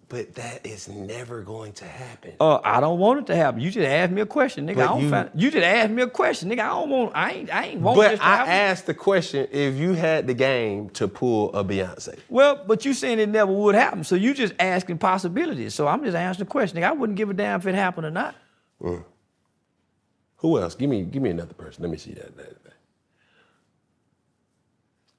But 0.08 0.34
that 0.34 0.66
is 0.66 0.88
never 0.88 1.42
going 1.42 1.72
to 1.74 1.84
happen. 1.84 2.32
Uh, 2.40 2.58
I 2.64 2.80
don't 2.80 2.98
want 2.98 3.20
it 3.20 3.26
to 3.26 3.36
happen. 3.36 3.60
You 3.60 3.70
just 3.70 3.86
asked 3.86 4.10
me 4.10 4.20
a 4.20 4.26
question, 4.26 4.66
nigga. 4.66 4.76
But 4.76 4.82
I 4.84 4.86
don't 4.88 5.02
you- 5.02 5.10
find, 5.10 5.30
you 5.34 5.50
just 5.50 5.64
asked 5.64 5.90
me 5.92 6.02
a 6.02 6.08
question, 6.08 6.48
nigga. 6.50 6.60
I 6.60 6.68
don't 6.70 6.90
want. 6.90 7.12
I 7.14 7.30
ain't. 7.32 7.54
I 7.54 7.64
ain't 7.66 7.80
want 7.80 7.96
but 7.96 8.10
this 8.10 8.18
to 8.18 8.26
I 8.26 8.36
happen. 8.36 8.52
asked 8.52 8.86
the 8.86 8.94
question: 8.94 9.46
if 9.52 9.76
you 9.76 9.92
had 9.92 10.26
the 10.26 10.34
game 10.34 10.90
to 10.90 11.06
pull 11.06 11.54
a 11.54 11.62
Beyonce, 11.64 12.18
Well, 12.28 12.64
but 12.66 12.84
you 12.84 12.94
saying 12.94 13.20
it 13.20 13.28
never 13.28 13.52
would 13.52 13.76
happen, 13.76 14.02
so 14.02 14.16
you 14.16 14.34
just 14.34 14.54
asking 14.58 14.98
possibilities. 14.98 15.74
So 15.74 15.86
I'm 15.86 16.02
just 16.02 16.16
answering 16.16 16.46
the 16.46 16.50
question, 16.50 16.78
nigga. 16.80 16.88
I 16.88 16.92
wouldn't 16.92 17.16
give 17.16 17.30
a 17.30 17.34
damn 17.34 17.60
if 17.60 17.66
it 17.66 17.74
happened 17.76 18.06
or 18.06 18.10
not. 18.10 18.34
who 18.80 20.58
else? 20.58 20.74
Give 20.74 20.90
me 20.90 21.02
give 21.04 21.22
me 21.22 21.30
another 21.30 21.54
person. 21.54 21.82
Let 21.82 21.92
me 21.92 21.98
see 21.98 22.12
that. 22.14 22.36
that, 22.36 22.64
that. 22.64 22.72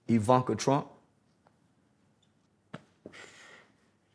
Ivanka 0.10 0.56
Trump. 0.56 0.88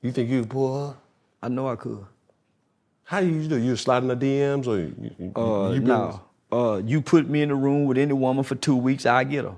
You 0.02 0.10
think 0.12 0.28
you 0.28 0.40
could 0.40 0.50
pull 0.50 0.88
her? 0.88 0.96
I 1.42 1.48
know 1.48 1.68
I 1.68 1.76
could. 1.76 2.04
How 3.04 3.20
do 3.20 3.26
you 3.28 3.48
do? 3.48 3.56
You 3.58 3.76
slide 3.76 4.02
in 4.02 4.08
the 4.08 4.16
DMs 4.16 4.66
or 4.66 4.78
you? 4.78 4.94
you, 5.18 5.32
Uh, 5.36 5.70
you 5.70 5.80
been- 5.80 5.88
no. 5.88 6.20
Uh, 6.50 6.82
you 6.84 7.00
put 7.00 7.28
me 7.30 7.40
in 7.40 7.48
the 7.48 7.54
room 7.54 7.86
with 7.86 7.96
any 7.96 8.12
woman 8.12 8.44
for 8.44 8.54
two 8.54 8.76
weeks, 8.76 9.06
I 9.06 9.24
get 9.24 9.44
her. 9.44 9.54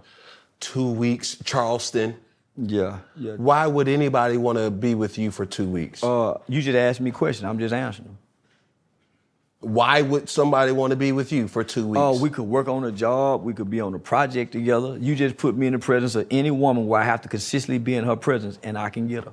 Two 0.60 0.92
weeks, 0.92 1.36
Charleston. 1.44 2.14
Yeah, 2.56 2.98
yeah. 3.16 3.32
Why 3.34 3.66
would 3.66 3.88
anybody 3.88 4.36
want 4.36 4.58
to 4.58 4.70
be 4.70 4.94
with 4.94 5.18
you 5.18 5.32
for 5.32 5.44
two 5.44 5.66
weeks? 5.66 6.04
Uh, 6.04 6.38
you 6.46 6.62
just 6.62 6.76
asked 6.76 7.00
me 7.00 7.10
a 7.10 7.12
question. 7.12 7.46
I'm 7.46 7.58
just 7.58 7.74
answering 7.74 8.06
them. 8.08 8.18
Why 9.58 10.02
would 10.02 10.28
somebody 10.28 10.70
want 10.70 10.90
to 10.92 10.96
be 10.96 11.10
with 11.10 11.32
you 11.32 11.48
for 11.48 11.64
two 11.64 11.86
weeks? 11.88 11.98
Oh, 12.00 12.20
we 12.20 12.30
could 12.30 12.44
work 12.44 12.68
on 12.68 12.84
a 12.84 12.92
job. 12.92 13.42
We 13.42 13.54
could 13.54 13.70
be 13.70 13.80
on 13.80 13.92
a 13.94 13.98
project 13.98 14.52
together. 14.52 14.96
You 14.98 15.16
just 15.16 15.36
put 15.36 15.56
me 15.56 15.66
in 15.66 15.72
the 15.72 15.78
presence 15.80 16.14
of 16.14 16.28
any 16.30 16.52
woman 16.52 16.86
where 16.86 17.00
I 17.00 17.04
have 17.04 17.22
to 17.22 17.28
consistently 17.28 17.78
be 17.78 17.96
in 17.96 18.04
her 18.04 18.14
presence, 18.14 18.58
and 18.62 18.78
I 18.78 18.88
can 18.90 19.08
get 19.08 19.24
her. 19.24 19.32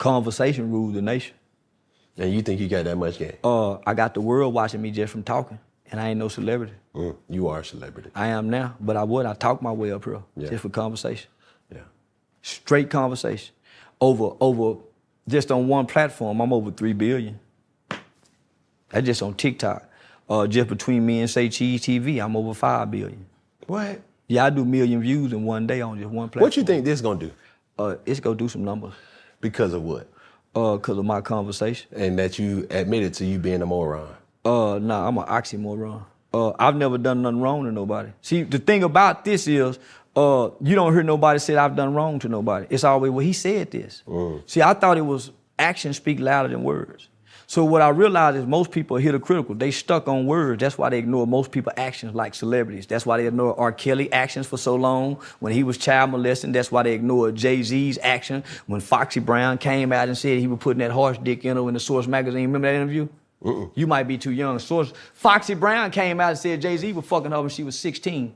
Conversation 0.00 0.70
rules 0.72 0.94
the 0.94 1.02
nation. 1.02 1.34
and 2.16 2.32
you 2.32 2.40
think 2.40 2.58
you 2.58 2.68
got 2.68 2.84
that 2.86 2.96
much 2.96 3.18
game? 3.18 3.34
Uh, 3.44 3.74
I 3.86 3.92
got 3.92 4.14
the 4.14 4.22
world 4.22 4.54
watching 4.54 4.80
me 4.80 4.90
just 4.90 5.12
from 5.12 5.22
talking, 5.22 5.58
and 5.92 6.00
I 6.00 6.08
ain't 6.08 6.18
no 6.18 6.28
celebrity. 6.28 6.72
Mm, 6.94 7.16
you 7.28 7.48
are 7.48 7.58
a 7.60 7.64
celebrity. 7.66 8.08
I 8.14 8.28
am 8.28 8.48
now, 8.48 8.76
but 8.80 8.96
I 8.96 9.04
would. 9.04 9.26
I 9.26 9.34
talk 9.34 9.60
my 9.60 9.70
way 9.72 9.92
up 9.92 10.06
here 10.06 10.22
Yeah. 10.38 10.48
just 10.48 10.62
for 10.62 10.70
conversation. 10.70 11.28
Yeah. 11.70 11.82
Straight 12.40 12.88
conversation. 12.88 13.54
Over 14.00 14.36
over 14.40 14.80
just 15.28 15.50
on 15.52 15.68
one 15.68 15.84
platform, 15.84 16.40
I'm 16.40 16.50
over 16.54 16.70
three 16.70 16.94
billion. 16.94 17.38
That's 18.88 19.04
just 19.04 19.20
on 19.22 19.34
TikTok. 19.34 19.86
Uh, 20.30 20.46
just 20.46 20.70
between 20.70 21.04
me 21.04 21.20
and 21.20 21.28
say 21.28 21.50
Cheese 21.50 21.82
TV, 21.82 22.24
I'm 22.24 22.36
over 22.36 22.54
five 22.54 22.90
billion. 22.90 23.26
What? 23.66 24.00
Yeah, 24.28 24.46
I 24.46 24.50
do 24.50 24.64
million 24.64 25.02
views 25.02 25.34
in 25.34 25.44
one 25.44 25.66
day 25.66 25.82
on 25.82 25.98
just 25.98 26.08
one 26.08 26.30
platform. 26.30 26.42
What 26.44 26.56
you 26.56 26.62
think 26.62 26.86
this 26.86 27.02
gonna 27.02 27.20
do? 27.20 27.30
Uh, 27.78 27.96
it's 28.06 28.20
gonna 28.20 28.36
do 28.36 28.48
some 28.48 28.64
numbers. 28.64 28.94
Because 29.40 29.72
of 29.72 29.82
what? 29.82 30.08
Uh, 30.54 30.76
cause 30.78 30.98
of 30.98 31.04
my 31.04 31.20
conversation. 31.20 31.88
And 31.92 32.18
that 32.18 32.38
you 32.38 32.66
admitted 32.70 33.14
to 33.14 33.24
you 33.24 33.38
being 33.38 33.62
a 33.62 33.66
moron. 33.66 34.14
Uh, 34.44 34.78
nah, 34.80 35.06
I'm 35.06 35.18
an 35.18 35.24
oxymoron. 35.26 36.04
Uh, 36.32 36.52
I've 36.58 36.76
never 36.76 36.98
done 36.98 37.22
nothing 37.22 37.40
wrong 37.40 37.64
to 37.64 37.72
nobody. 37.72 38.10
See, 38.22 38.42
the 38.42 38.58
thing 38.58 38.82
about 38.82 39.24
this 39.24 39.46
is, 39.46 39.78
uh, 40.16 40.50
you 40.60 40.74
don't 40.74 40.92
hear 40.92 41.02
nobody 41.02 41.38
say 41.38 41.56
I've 41.56 41.76
done 41.76 41.94
wrong 41.94 42.18
to 42.20 42.28
nobody. 42.28 42.66
It's 42.70 42.84
always, 42.84 43.10
well, 43.10 43.24
he 43.24 43.32
said 43.32 43.70
this. 43.70 44.02
See, 44.46 44.62
I 44.62 44.74
thought 44.74 44.98
it 44.98 45.02
was 45.02 45.30
actions 45.58 45.96
speak 45.96 46.18
louder 46.18 46.48
than 46.48 46.64
words. 46.64 47.08
So 47.50 47.64
what 47.64 47.82
I 47.82 47.88
realize 47.88 48.36
is 48.36 48.46
most 48.46 48.70
people 48.70 48.96
are 48.96 49.00
hypocritical. 49.00 49.56
They 49.56 49.72
stuck 49.72 50.06
on 50.06 50.24
words. 50.24 50.60
That's 50.60 50.78
why 50.78 50.88
they 50.88 50.98
ignore 50.98 51.26
most 51.26 51.50
people 51.50 51.72
actions 51.76 52.14
like 52.14 52.32
celebrities. 52.32 52.86
That's 52.86 53.04
why 53.04 53.16
they 53.16 53.26
ignore 53.26 53.58
R. 53.58 53.72
Kelly 53.72 54.12
actions 54.12 54.46
for 54.46 54.56
so 54.56 54.76
long 54.76 55.20
when 55.40 55.52
he 55.52 55.64
was 55.64 55.76
child 55.76 56.12
molesting. 56.12 56.52
That's 56.52 56.70
why 56.70 56.84
they 56.84 56.92
ignore 56.92 57.32
Jay 57.32 57.60
Z's 57.64 57.98
action 58.04 58.44
when 58.68 58.80
Foxy 58.80 59.18
Brown 59.18 59.58
came 59.58 59.92
out 59.92 60.06
and 60.06 60.16
said 60.16 60.38
he 60.38 60.46
was 60.46 60.60
putting 60.60 60.78
that 60.78 60.92
horse 60.92 61.18
dick 61.18 61.44
in 61.44 61.56
her 61.56 61.66
in 61.66 61.74
the 61.74 61.80
Source 61.80 62.06
magazine. 62.06 62.44
Remember 62.44 62.68
that 62.68 62.76
interview? 62.76 63.08
Uh-uh. 63.44 63.66
You 63.74 63.88
might 63.88 64.04
be 64.04 64.16
too 64.16 64.30
young. 64.30 64.60
Source 64.60 64.92
Foxy 65.14 65.54
Brown 65.54 65.90
came 65.90 66.20
out 66.20 66.28
and 66.28 66.38
said 66.38 66.62
Jay 66.62 66.76
Z 66.76 66.92
was 66.92 67.04
fucking 67.04 67.32
her 67.32 67.40
when 67.40 67.50
she 67.50 67.64
was 67.64 67.76
16. 67.76 68.32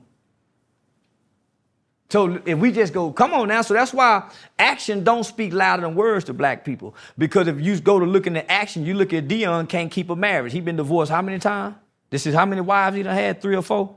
So 2.10 2.40
if 2.44 2.58
we 2.58 2.70
just 2.70 2.92
go, 2.92 3.12
come 3.12 3.32
on 3.34 3.48
now. 3.48 3.62
So 3.62 3.74
that's 3.74 3.92
why 3.92 4.30
action 4.58 5.02
don't 5.02 5.24
speak 5.24 5.52
louder 5.52 5.82
than 5.82 5.94
words 5.94 6.24
to 6.26 6.34
black 6.34 6.64
people. 6.64 6.94
Because 7.18 7.48
if 7.48 7.60
you 7.60 7.80
go 7.80 7.98
to 7.98 8.04
looking 8.04 8.36
at 8.36 8.46
action, 8.48 8.84
you 8.84 8.94
look 8.94 9.12
at 9.12 9.26
Deion 9.26 9.68
can't 9.68 9.90
keep 9.90 10.10
a 10.10 10.16
marriage. 10.16 10.52
He 10.52 10.60
been 10.60 10.76
divorced 10.76 11.10
how 11.10 11.22
many 11.22 11.38
times? 11.38 11.74
This 12.10 12.26
is 12.26 12.34
how 12.34 12.46
many 12.46 12.60
wives 12.60 12.96
he 12.96 13.02
done 13.02 13.14
had? 13.14 13.40
Three 13.40 13.56
or 13.56 13.62
four? 13.62 13.96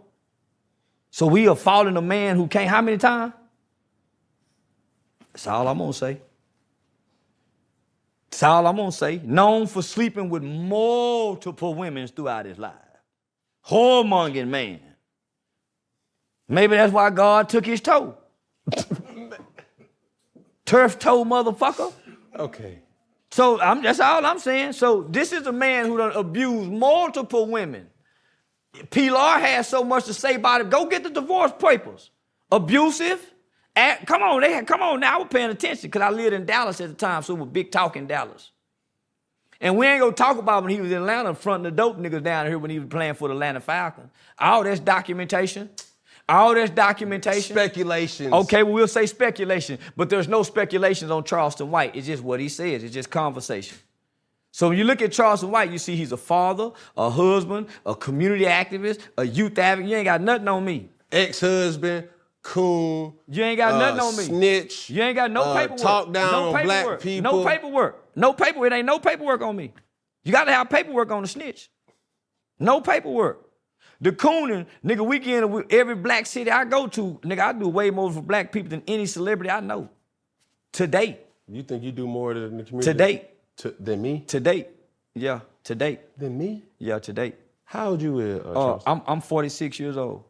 So 1.11 1.27
we 1.27 1.48
are 1.48 1.56
following 1.56 1.98
a 1.98 2.02
man 2.02 2.36
who 2.36 2.48
can't 2.48 2.69
how 2.69 2.82
many 2.82 2.98
times? 2.98 3.34
That's 5.34 5.48
all 5.48 5.68
I'm 5.68 5.77
gonna 5.77 5.94
say. 5.94 6.19
That's 8.32 8.44
all 8.44 8.66
I'm 8.66 8.76
gonna 8.76 8.92
say. 8.92 9.22
Known 9.24 9.68
for 9.68 9.84
sleeping 9.84 10.30
with 10.30 10.44
multiple 10.44 11.76
women 11.76 12.08
throughout 12.08 12.45
his 12.45 12.58
life. 12.58 12.74
Whoremongering 13.68 14.48
man. 14.48 14.80
Maybe 16.48 16.76
that's 16.76 16.93
why 16.93 17.09
God 17.09 17.50
took 17.50 17.66
his 17.66 17.82
toe. 17.82 18.17
Turf 20.66 21.00
toe 21.00 21.24
motherfucker. 21.26 21.93
Okay. 22.38 22.80
So 23.32 23.59
I'm, 23.59 23.82
that's 23.82 24.00
all 24.00 24.26
I'm 24.26 24.40
saying. 24.40 24.74
So 24.74 25.03
this 25.03 25.32
is 25.32 25.48
a 25.48 25.51
man 25.51 25.85
who 25.85 25.98
done 25.98 26.11
abused 26.14 26.72
multiple 26.72 27.48
women 27.48 27.88
Pilar 28.90 29.40
has 29.40 29.67
so 29.67 29.84
much 29.84 30.06
to 30.06 30.14
say 30.14 30.35
about 30.35 30.61
it. 30.61 30.69
Go 30.69 30.85
get 30.85 31.03
the 31.03 31.09
divorce 31.09 31.51
papers. 31.58 32.11
Abusive. 32.51 33.34
At, 33.76 34.08
come 34.08 34.24
on, 34.24 34.42
they 34.42 34.53
had, 34.53 34.66
come 34.66 34.82
on 34.82 35.01
now. 35.01 35.16
I 35.16 35.17
was 35.19 35.27
paying 35.30 35.51
attention 35.51 35.90
because 35.90 36.01
I 36.01 36.09
lived 36.09 36.34
in 36.34 36.45
Dallas 36.45 36.82
at 36.82 36.90
the 36.90 36.95
time, 36.95 37.22
so 37.22 37.35
it 37.35 37.40
was 37.40 37.50
big 37.50 37.72
talk 37.72 37.95
in 37.95 38.08
Dallas. 38.08 38.51
And 39.61 39.77
we 39.77 39.85
ain't 39.85 40.01
gonna 40.01 40.14
talk 40.14 40.38
about 40.38 40.64
when 40.64 40.72
he 40.72 40.82
was 40.82 40.92
in 40.92 40.98
Atlanta 40.98 41.34
fronting 41.35 41.64
the 41.64 41.72
dope 41.72 41.98
niggas 42.00 42.24
down 42.24 42.48
here 42.48 42.58
when 42.58 42.72
he 42.72 42.80
was 42.80 42.90
playing 42.90 43.16
for 43.16 43.27
the 43.27 43.34
Atlanta 43.34 43.59
Falcons. 43.59 44.09
All 44.40 44.64
this 44.64 44.80
documentation. 44.80 45.69
All 46.30 46.53
this 46.53 46.69
documentation. 46.69 47.56
Speculations. 47.56 48.33
Okay, 48.33 48.64
well, 48.64 48.73
we'll 48.73 48.88
say 48.88 49.06
speculation, 49.06 49.80
but 49.95 50.09
there's 50.09 50.27
no 50.27 50.43
speculations 50.43 51.09
on 51.09 51.23
Charleston 51.23 51.72
White. 51.72 51.95
It's 51.95 52.07
just 52.07 52.22
what 52.22 52.39
he 52.39 52.49
says. 52.49 52.83
It's 52.83 52.93
just 52.93 53.09
conversation. 53.09 53.77
So 54.51 54.69
when 54.69 54.77
you 54.77 54.83
look 54.83 55.01
at 55.01 55.11
Charleston 55.11 55.51
White, 55.51 55.72
you 55.72 55.77
see 55.77 55.95
he's 55.95 56.11
a 56.11 56.17
father, 56.17 56.72
a 56.97 57.09
husband, 57.09 57.67
a 57.85 57.95
community 57.95 58.45
activist, 58.45 59.01
a 59.17 59.23
youth 59.23 59.57
advocate. 59.57 59.89
You 59.89 59.97
ain't 59.97 60.06
got 60.06 60.22
nothing 60.22 60.47
on 60.47 60.65
me. 60.65 60.89
Ex-husband, 61.11 62.09
coon. 62.41 63.14
You 63.30 63.43
ain't 63.43 63.57
got 63.57 63.73
uh, 63.73 63.77
nothing 63.77 63.99
on 63.99 64.17
me. 64.17 64.23
Snitch. 64.23 64.89
You 64.89 65.03
ain't 65.03 65.15
got 65.15 65.31
no 65.31 65.43
uh, 65.43 65.53
paperwork. 65.53 65.80
Talk 65.80 66.11
down 66.11 66.31
no 66.31 66.47
on 66.49 66.56
paperwork. 66.56 66.85
black 66.85 66.99
people. 67.01 67.31
No 67.31 67.45
paperwork. 67.45 68.09
No 68.15 68.33
paper. 68.33 68.65
It 68.65 68.73
ain't 68.73 68.85
no 68.85 68.99
paperwork 68.99 69.41
on 69.41 69.56
me. 69.56 69.73
You 70.23 70.31
got 70.31 70.45
to 70.45 70.51
have 70.51 70.69
paperwork 70.69 71.11
on 71.11 71.22
the 71.22 71.27
snitch. 71.27 71.69
No 72.59 72.81
paperwork. 72.81 73.47
The 74.00 74.11
cooning, 74.11 74.66
nigga, 74.85 75.06
weekend 75.06 75.66
every 75.72 75.95
black 75.95 76.26
city 76.27 76.51
I 76.51 76.66
go 76.66 76.88
to, 76.88 77.19
nigga, 77.24 77.40
I 77.40 77.53
do 77.53 77.67
way 77.67 77.90
more 77.90 78.11
for 78.11 78.22
black 78.22 78.51
people 78.51 78.69
than 78.69 78.84
any 78.88 79.06
celebrity 79.08 79.50
I 79.50 79.59
know. 79.59 79.90
To 80.74 80.85
date. 80.88 81.19
You 81.48 81.64
think 81.64 81.84
you 81.84 81.92
do 81.92 82.06
more 82.08 82.34
than 82.34 82.58
the 82.58 82.64
community? 82.64 82.92
To 82.92 82.98
date. 82.98 83.24
To, 83.58 83.76
than 83.80 84.01
me? 84.01 84.24
To 84.27 84.40
date. 84.40 84.67
Yeah, 85.16 85.40
to 85.64 85.74
date. 85.74 86.00
Than 86.17 86.38
me? 86.38 86.64
Yeah, 86.77 87.00
to 87.00 87.11
date. 87.14 87.35
How 87.64 87.90
old 87.90 88.01
you 88.01 88.19
is, 88.19 88.40
uh, 88.45 88.74
Uh, 88.76 88.80
I'm, 88.85 89.01
I'm 89.08 89.22
46 89.22 89.80
years 89.80 89.98
old. 89.98 90.24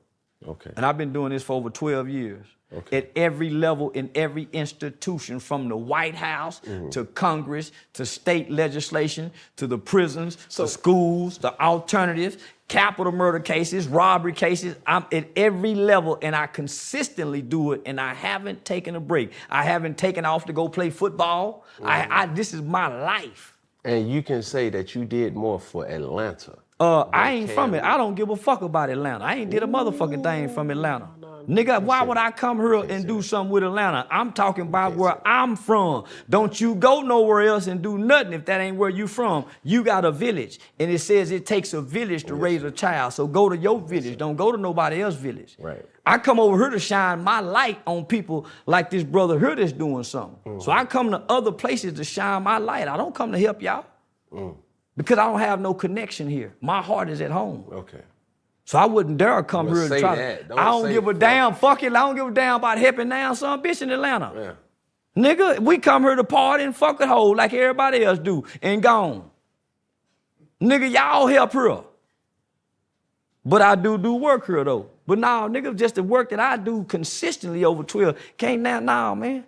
okay. 0.48 0.72
And 0.78 0.86
I've 0.86 0.98
been 0.98 1.12
doing 1.12 1.32
this 1.32 1.44
for 1.44 1.54
over 1.58 1.70
12 1.70 2.08
years. 2.08 2.46
Okay. 2.74 2.98
At 2.98 3.12
every 3.16 3.50
level, 3.50 3.92
in 3.92 4.10
every 4.14 4.50
institution, 4.52 5.40
from 5.40 5.70
the 5.70 5.78
White 5.78 6.16
House 6.16 6.60
Mm-hmm. 6.66 6.90
to 6.90 7.06
Congress 7.06 7.72
to 7.94 8.06
state 8.06 8.50
legislation 8.52 9.32
to 9.56 9.68
the 9.68 9.78
prisons 9.78 10.36
to 10.50 10.68
schools, 10.68 11.38
the 11.38 11.60
alternatives, 11.62 12.38
capital 12.68 13.14
murder 13.14 13.40
cases, 13.40 13.88
robbery 13.88 14.34
cases. 14.34 14.76
I'm 14.86 15.06
at 15.14 15.28
every 15.38 15.76
level 15.76 16.18
and 16.22 16.36
I 16.36 16.48
consistently 16.48 17.42
do 17.42 17.72
it 17.72 17.82
and 17.86 18.02
I 18.02 18.14
haven't 18.14 18.66
taken 18.66 18.96
a 18.96 19.00
break. 19.00 19.32
I 19.50 19.64
haven't 19.64 19.98
taken 19.98 20.26
off 20.26 20.46
to 20.46 20.54
go 20.54 20.68
play 20.68 20.90
football. 20.90 21.64
I, 21.84 22.08
I, 22.10 22.26
this 22.26 22.54
is 22.54 22.62
my 22.62 22.88
life. 22.88 23.58
And 23.86 24.12
you 24.12 24.22
can 24.22 24.44
say 24.44 24.70
that 24.72 24.94
you 24.96 25.06
did 25.06 25.36
more 25.36 25.60
for 25.60 25.86
Atlanta. 25.88 26.58
Uh, 26.80 27.06
I 27.14 27.32
ain't 27.32 27.48
can 27.48 27.56
from 27.56 27.74
it. 27.76 27.84
I 27.84 27.96
don't 27.98 28.16
give 28.16 28.30
a 28.30 28.36
fuck 28.36 28.62
about 28.62 28.90
Atlanta. 28.90 29.24
I 29.24 29.36
ain't 29.36 29.50
did 29.50 29.64
a 29.64 29.68
motherfucking 29.68 30.22
thing 30.22 30.50
from 30.50 30.70
Atlanta. 30.70 31.08
Nigga, 31.48 31.82
why 31.82 32.04
would 32.04 32.18
I 32.18 32.32
come 32.32 32.58
here 32.58 32.74
and 32.74 33.08
do 33.08 33.22
something 33.22 33.50
with 33.50 33.64
Atlanta? 33.64 34.06
I'm 34.12 34.34
talking 34.34 34.64
about 34.64 34.96
where 34.96 35.26
I'm 35.26 35.56
from. 35.56 36.04
Don't 36.30 36.60
you 36.60 36.76
go 36.76 37.02
nowhere 37.02 37.48
else 37.48 37.68
and 37.68 37.82
do 37.82 37.98
nothing 37.98 38.34
if 38.34 38.44
that 38.46 38.60
ain't 38.60 38.76
where 38.76 38.90
you 38.90 39.08
from. 39.08 39.46
You 39.64 39.82
got 39.84 40.04
a 40.04 40.12
village, 40.12 40.60
and 40.78 40.92
it 40.92 41.00
says 41.00 41.32
it 41.32 41.46
takes 41.46 41.74
a 41.74 41.82
village 41.82 42.26
to 42.26 42.36
raise 42.36 42.64
a 42.64 42.72
child. 42.72 43.14
So 43.14 43.28
go 43.28 43.48
to 43.48 43.56
your 43.56 43.80
village. 43.80 44.18
Don't 44.18 44.36
go 44.36 44.52
to 44.52 44.58
nobody 44.58 45.02
else's 45.02 45.22
village. 45.22 45.56
Right. 45.58 45.86
I 46.06 46.18
come 46.18 46.40
over 46.40 46.58
here 46.58 46.70
to 46.70 46.80
shine 46.80 47.24
my 47.24 47.40
light 47.40 47.80
on 47.88 48.06
people 48.06 48.46
like 48.66 48.90
this 48.90 49.04
brother 49.04 49.40
here 49.40 49.56
that's 49.56 49.72
doing 49.72 50.04
something. 50.04 50.60
So 50.60 50.72
I 50.72 50.84
come 50.84 51.12
to 51.12 51.24
other 51.30 51.52
places 51.52 51.94
to 51.94 52.04
shine 52.04 52.44
my 52.44 52.58
light. 52.58 52.88
I 52.88 52.98
don't 52.98 53.16
come 53.16 53.32
to 53.32 53.40
help 53.40 53.62
y'all. 53.62 53.86
Because 54.98 55.18
I 55.18 55.26
don't 55.26 55.40
have 55.40 55.62
no 55.62 55.74
connection 55.74 56.28
here. 56.28 56.56
My 56.60 56.82
heart 56.82 57.10
is 57.10 57.22
at 57.22 57.32
home. 57.32 57.66
Okay. 57.72 58.02
So 58.68 58.78
I 58.78 58.86
wouldn't 58.86 59.18
dare 59.18 59.42
come 59.44 59.70
here 59.70 59.84
and 59.84 59.98
try 59.98 60.16
that. 60.18 60.42
to. 60.42 60.48
Don't 60.50 60.60
I 60.60 60.66
don't 60.66 60.90
give 60.92 61.08
a 61.08 61.14
fuck. 61.14 61.20
damn. 61.22 61.56
Fuck 61.56 61.84
it. 61.84 61.94
I 61.94 62.00
don't 62.00 62.18
give 62.18 62.28
a 62.28 62.32
damn 62.32 62.58
about 62.58 62.78
helping 62.78 63.08
down 63.08 63.34
some 63.38 63.64
bitch 63.64 63.82
in 63.82 63.90
Atlanta. 63.90 64.34
Yeah. 64.36 65.24
Nigga, 65.24 65.60
we 65.62 65.78
come 65.78 66.04
here 66.04 66.18
to 66.18 66.24
party 66.26 66.66
and 66.66 66.76
fuck 66.76 67.00
a 67.00 67.08
hole 67.08 67.34
like 67.34 67.54
everybody 67.54 68.04
else 68.04 68.20
do 68.20 68.44
and 68.62 68.84
gone. 68.84 69.32
Nigga, 70.62 70.92
y'all 70.92 71.28
help 71.28 71.54
her. 71.54 71.82
But 73.46 73.62
I 73.62 73.76
do 73.76 73.98
do 73.98 74.16
work 74.16 74.46
here 74.48 74.66
though. 74.66 74.90
But 75.08 75.20
now, 75.20 75.48
nigga, 75.48 75.74
just 75.74 75.96
the 75.96 76.04
work 76.04 76.32
that 76.32 76.42
I 76.42 76.58
do 76.58 76.84
consistently 76.84 77.64
over 77.64 77.84
12 77.84 78.18
can't 78.38 78.62
now, 78.62 78.82
now, 78.82 79.16
man. 79.16 79.46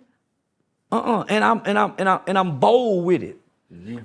Uh-uh. 0.90 1.24
And 1.28 1.44
I'm 1.44 1.60
and 1.66 1.78
I'm 1.78 1.94
and 1.98 2.08
I'm 2.08 2.20
and 2.26 2.38
I'm 2.38 2.58
bold 2.58 3.04
with 3.04 3.22
it. 3.22 3.36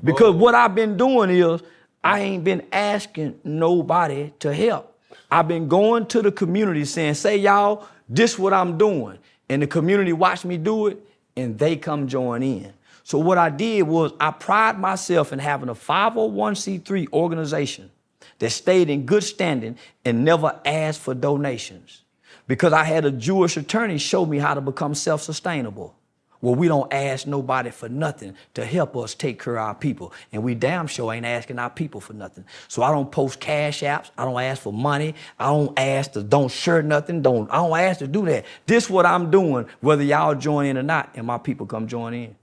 Because 0.03 0.35
what 0.35 0.55
I've 0.55 0.75
been 0.75 0.97
doing 0.97 1.29
is 1.29 1.61
I 2.03 2.19
ain't 2.19 2.43
been 2.43 2.63
asking 2.73 3.39
nobody 3.45 4.33
to 4.39 4.53
help. 4.53 4.91
I've 5.35 5.49
been 5.49 5.67
going 5.67 6.05
to 6.07 6.21
the 6.21 6.31
community 6.31 6.85
saying, 6.85 7.15
say 7.15 7.35
y'all, 7.35 7.89
this 8.07 8.39
what 8.39 8.53
I'm 8.53 8.77
doing. 8.77 9.19
And 9.49 9.61
the 9.61 9.67
community 9.67 10.13
watch 10.13 10.45
me 10.45 10.55
do 10.55 10.87
it 10.87 10.97
and 11.35 11.59
they 11.59 11.75
come 11.75 12.07
join 12.07 12.41
in. 12.41 12.71
So 13.03 13.19
what 13.19 13.37
I 13.37 13.49
did 13.49 13.81
was 13.81 14.13
I 14.17 14.31
pride 14.31 14.79
myself 14.79 15.33
in 15.33 15.39
having 15.39 15.67
a 15.67 15.75
501c3 15.75 17.11
organization 17.11 17.91
that 18.39 18.51
stayed 18.51 18.89
in 18.89 19.05
good 19.05 19.25
standing 19.25 19.77
and 20.05 20.23
never 20.23 20.57
asked 20.63 21.01
for 21.01 21.13
donations. 21.13 22.03
Because 22.47 22.71
I 22.71 22.85
had 22.85 23.03
a 23.03 23.11
Jewish 23.11 23.57
attorney 23.57 23.97
show 23.97 24.25
me 24.25 24.37
how 24.37 24.53
to 24.53 24.61
become 24.61 24.95
self-sustainable. 24.95 25.93
Well, 26.41 26.55
we 26.55 26.67
don't 26.67 26.91
ask 26.93 27.25
nobody 27.25 27.71
for 27.71 27.89
nothing 27.89 28.35
to 28.53 28.65
help 28.65 28.95
us 28.95 29.15
take 29.15 29.41
care 29.41 29.55
of 29.55 29.63
our 29.63 29.75
people. 29.75 30.13
And 30.31 30.43
we 30.43 30.55
damn 30.55 30.87
sure 30.87 31.13
ain't 31.13 31.25
asking 31.25 31.59
our 31.59 31.69
people 31.69 32.01
for 32.01 32.13
nothing. 32.13 32.45
So 32.67 32.83
I 32.83 32.91
don't 32.91 33.11
post 33.11 33.39
cash 33.39 33.81
apps. 33.81 34.11
I 34.17 34.25
don't 34.25 34.39
ask 34.39 34.61
for 34.61 34.73
money. 34.73 35.15
I 35.39 35.47
don't 35.47 35.77
ask 35.77 36.11
to 36.13 36.23
don't 36.23 36.51
share 36.51 36.81
nothing. 36.83 37.21
Don't 37.21 37.49
I 37.49 37.57
don't 37.57 37.77
ask 37.77 37.99
to 37.99 38.07
do 38.07 38.25
that. 38.25 38.45
This 38.65 38.89
what 38.89 39.05
I'm 39.05 39.31
doing, 39.31 39.65
whether 39.81 40.03
y'all 40.03 40.35
join 40.35 40.67
in 40.67 40.77
or 40.77 40.83
not, 40.83 41.09
and 41.15 41.25
my 41.25 41.37
people 41.37 41.65
come 41.65 41.87
join 41.87 42.13
in. 42.13 42.35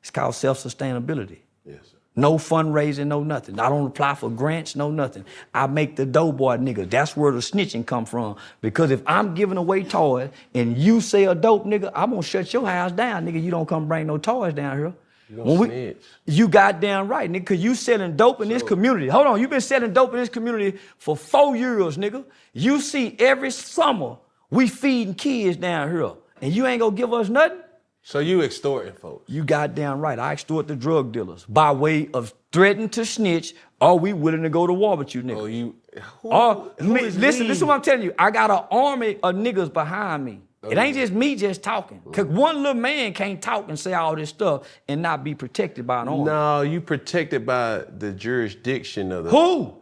It's 0.00 0.10
called 0.10 0.34
self-sustainability. 0.34 1.41
No 2.14 2.34
fundraising, 2.34 3.06
no 3.06 3.22
nothing. 3.22 3.58
I 3.58 3.70
don't 3.70 3.86
apply 3.86 4.14
for 4.16 4.28
grants, 4.28 4.76
no 4.76 4.90
nothing. 4.90 5.24
I 5.54 5.66
make 5.66 5.96
the 5.96 6.04
dough 6.04 6.32
boy 6.32 6.58
nigga. 6.58 6.88
That's 6.88 7.16
where 7.16 7.32
the 7.32 7.38
snitching 7.38 7.86
come 7.86 8.04
from. 8.04 8.36
Because 8.60 8.90
if 8.90 9.02
I'm 9.06 9.34
giving 9.34 9.56
away 9.56 9.82
toys 9.82 10.28
and 10.54 10.76
you 10.76 11.00
say 11.00 11.24
a 11.24 11.34
dope 11.34 11.64
nigga, 11.64 11.90
I'm 11.94 12.10
gonna 12.10 12.22
shut 12.22 12.52
your 12.52 12.66
house 12.66 12.92
down, 12.92 13.26
nigga. 13.26 13.42
You 13.42 13.50
don't 13.50 13.66
come 13.66 13.88
bring 13.88 14.06
no 14.08 14.18
toys 14.18 14.52
down 14.52 14.76
here. 14.76 14.92
You 15.30 15.36
don't 15.36 15.64
snitch. 15.64 16.02
You 16.26 16.48
goddamn 16.48 17.08
right, 17.08 17.32
nigga, 17.32 17.46
cause 17.46 17.58
you 17.58 17.74
selling 17.74 18.14
dope 18.14 18.42
in 18.42 18.50
this 18.50 18.62
community. 18.62 19.08
Hold 19.08 19.26
on, 19.26 19.40
you 19.40 19.48
been 19.48 19.62
selling 19.62 19.94
dope 19.94 20.12
in 20.12 20.18
this 20.20 20.28
community 20.28 20.78
for 20.98 21.16
four 21.16 21.56
years, 21.56 21.96
nigga. 21.96 22.24
You 22.52 22.82
see 22.82 23.16
every 23.18 23.50
summer 23.50 24.18
we 24.50 24.68
feeding 24.68 25.14
kids 25.14 25.56
down 25.56 25.90
here, 25.90 26.12
and 26.42 26.52
you 26.52 26.66
ain't 26.66 26.80
gonna 26.80 26.94
give 26.94 27.14
us 27.14 27.30
nothing? 27.30 27.61
So 28.02 28.18
you 28.18 28.42
extorting 28.42 28.94
folks. 28.94 29.30
You 29.30 29.44
goddamn 29.44 30.00
right. 30.00 30.18
I 30.18 30.32
extort 30.32 30.66
the 30.66 30.74
drug 30.74 31.12
dealers 31.12 31.44
by 31.46 31.70
way 31.70 32.08
of 32.12 32.34
threatening 32.50 32.88
to 32.90 33.06
snitch. 33.06 33.54
Are 33.80 33.96
we 33.96 34.12
willing 34.12 34.42
to 34.42 34.50
go 34.50 34.66
to 34.66 34.72
war 34.72 34.96
with 34.96 35.14
you, 35.14 35.22
nigga? 35.22 35.36
Oh, 35.36 35.44
you. 35.46 35.76
Who, 36.22 36.70
who 36.78 36.94
me- 36.94 37.02
is 37.02 37.16
listen, 37.16 37.42
we? 37.42 37.48
this 37.48 37.58
is 37.58 37.64
what 37.64 37.74
I'm 37.74 37.82
telling 37.82 38.02
you. 38.02 38.12
I 38.18 38.30
got 38.30 38.50
an 38.50 38.64
army 38.70 39.18
of 39.22 39.34
niggas 39.36 39.72
behind 39.72 40.24
me. 40.24 40.40
It 40.68 40.78
ain't 40.78 40.96
just 40.96 41.12
me 41.12 41.34
just 41.34 41.62
talking. 41.62 42.00
Cause 42.12 42.26
one 42.26 42.58
little 42.62 42.80
man 42.80 43.14
can't 43.14 43.42
talk 43.42 43.68
and 43.68 43.76
say 43.76 43.94
all 43.94 44.14
this 44.14 44.28
stuff 44.30 44.68
and 44.86 45.02
not 45.02 45.24
be 45.24 45.34
protected 45.34 45.88
by 45.88 46.02
an 46.02 46.08
army. 46.08 46.24
No, 46.24 46.62
you 46.62 46.80
protected 46.80 47.44
by 47.44 47.84
the 47.98 48.12
jurisdiction 48.12 49.10
of 49.10 49.24
the. 49.24 49.30
Who? 49.30 49.81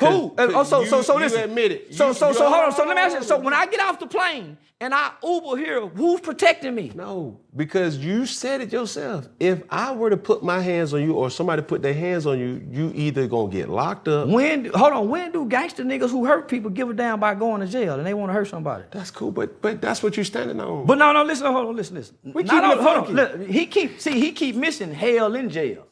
Who? 0.00 0.34
And, 0.38 0.52
oh, 0.54 0.64
so, 0.64 0.84
so, 0.84 1.02
so 1.02 1.14
you 1.14 1.20
listen. 1.20 1.42
admit 1.42 1.70
it. 1.70 1.94
So, 1.94 2.08
You- 2.08 2.14
so, 2.14 2.28
you- 2.28 2.34
so, 2.34 2.48
hold 2.50 2.64
on. 2.64 2.72
So 2.72 2.84
let 2.84 2.96
me 2.96 3.02
ask 3.02 3.16
you. 3.16 3.22
So 3.22 3.38
when 3.38 3.54
I 3.54 3.66
get 3.66 3.78
off 3.80 4.00
the 4.00 4.08
plane 4.08 4.58
and 4.80 4.92
I 4.92 5.12
Uber 5.22 5.56
here, 5.56 5.86
who's 5.86 6.20
protecting 6.20 6.74
me? 6.74 6.90
No, 6.96 7.38
because 7.54 7.96
you 7.98 8.26
said 8.26 8.60
it 8.60 8.72
yourself. 8.72 9.28
If 9.38 9.62
I 9.70 9.92
were 9.94 10.10
to 10.10 10.16
put 10.16 10.42
my 10.42 10.60
hands 10.60 10.92
on 10.94 11.02
you 11.02 11.12
or 11.12 11.30
somebody 11.30 11.62
put 11.62 11.80
their 11.80 11.94
hands 11.94 12.26
on 12.26 12.40
you, 12.40 12.60
you 12.72 12.90
either 12.96 13.28
gonna 13.28 13.52
get 13.52 13.68
locked 13.68 14.08
up. 14.08 14.26
When? 14.28 14.64
Hold 14.74 14.92
on. 14.94 15.08
When 15.08 15.30
do 15.30 15.46
gangster 15.46 15.84
niggas 15.84 16.10
who 16.10 16.24
hurt 16.26 16.48
people 16.48 16.70
give 16.70 16.90
a 16.90 16.92
damn 16.92 17.20
by 17.20 17.36
going 17.36 17.60
to 17.60 17.66
jail 17.68 17.94
and 17.94 18.04
they 18.04 18.14
want 18.14 18.30
to 18.30 18.34
hurt 18.34 18.48
somebody? 18.48 18.82
That's 18.90 19.12
cool, 19.12 19.30
but 19.30 19.62
but 19.62 19.80
that's 19.80 20.02
what 20.02 20.16
you're 20.16 20.24
standing 20.24 20.60
on. 20.60 20.86
But 20.86 20.98
no, 20.98 21.12
no, 21.12 21.22
listen, 21.22 21.46
hold 21.52 21.68
on, 21.68 21.76
listen, 21.76 21.94
listen. 21.94 22.16
We 22.24 22.42
Not 22.42 22.52
keep 22.52 22.64
on- 22.64 22.78
it 22.78 22.82
hold 22.82 23.06
on. 23.06 23.14
Look, 23.14 23.48
he 23.48 23.66
keep 23.66 24.00
see 24.00 24.18
he 24.18 24.32
keep 24.32 24.56
missing 24.56 24.92
hell 24.92 25.36
in 25.36 25.50
jail. 25.50 25.86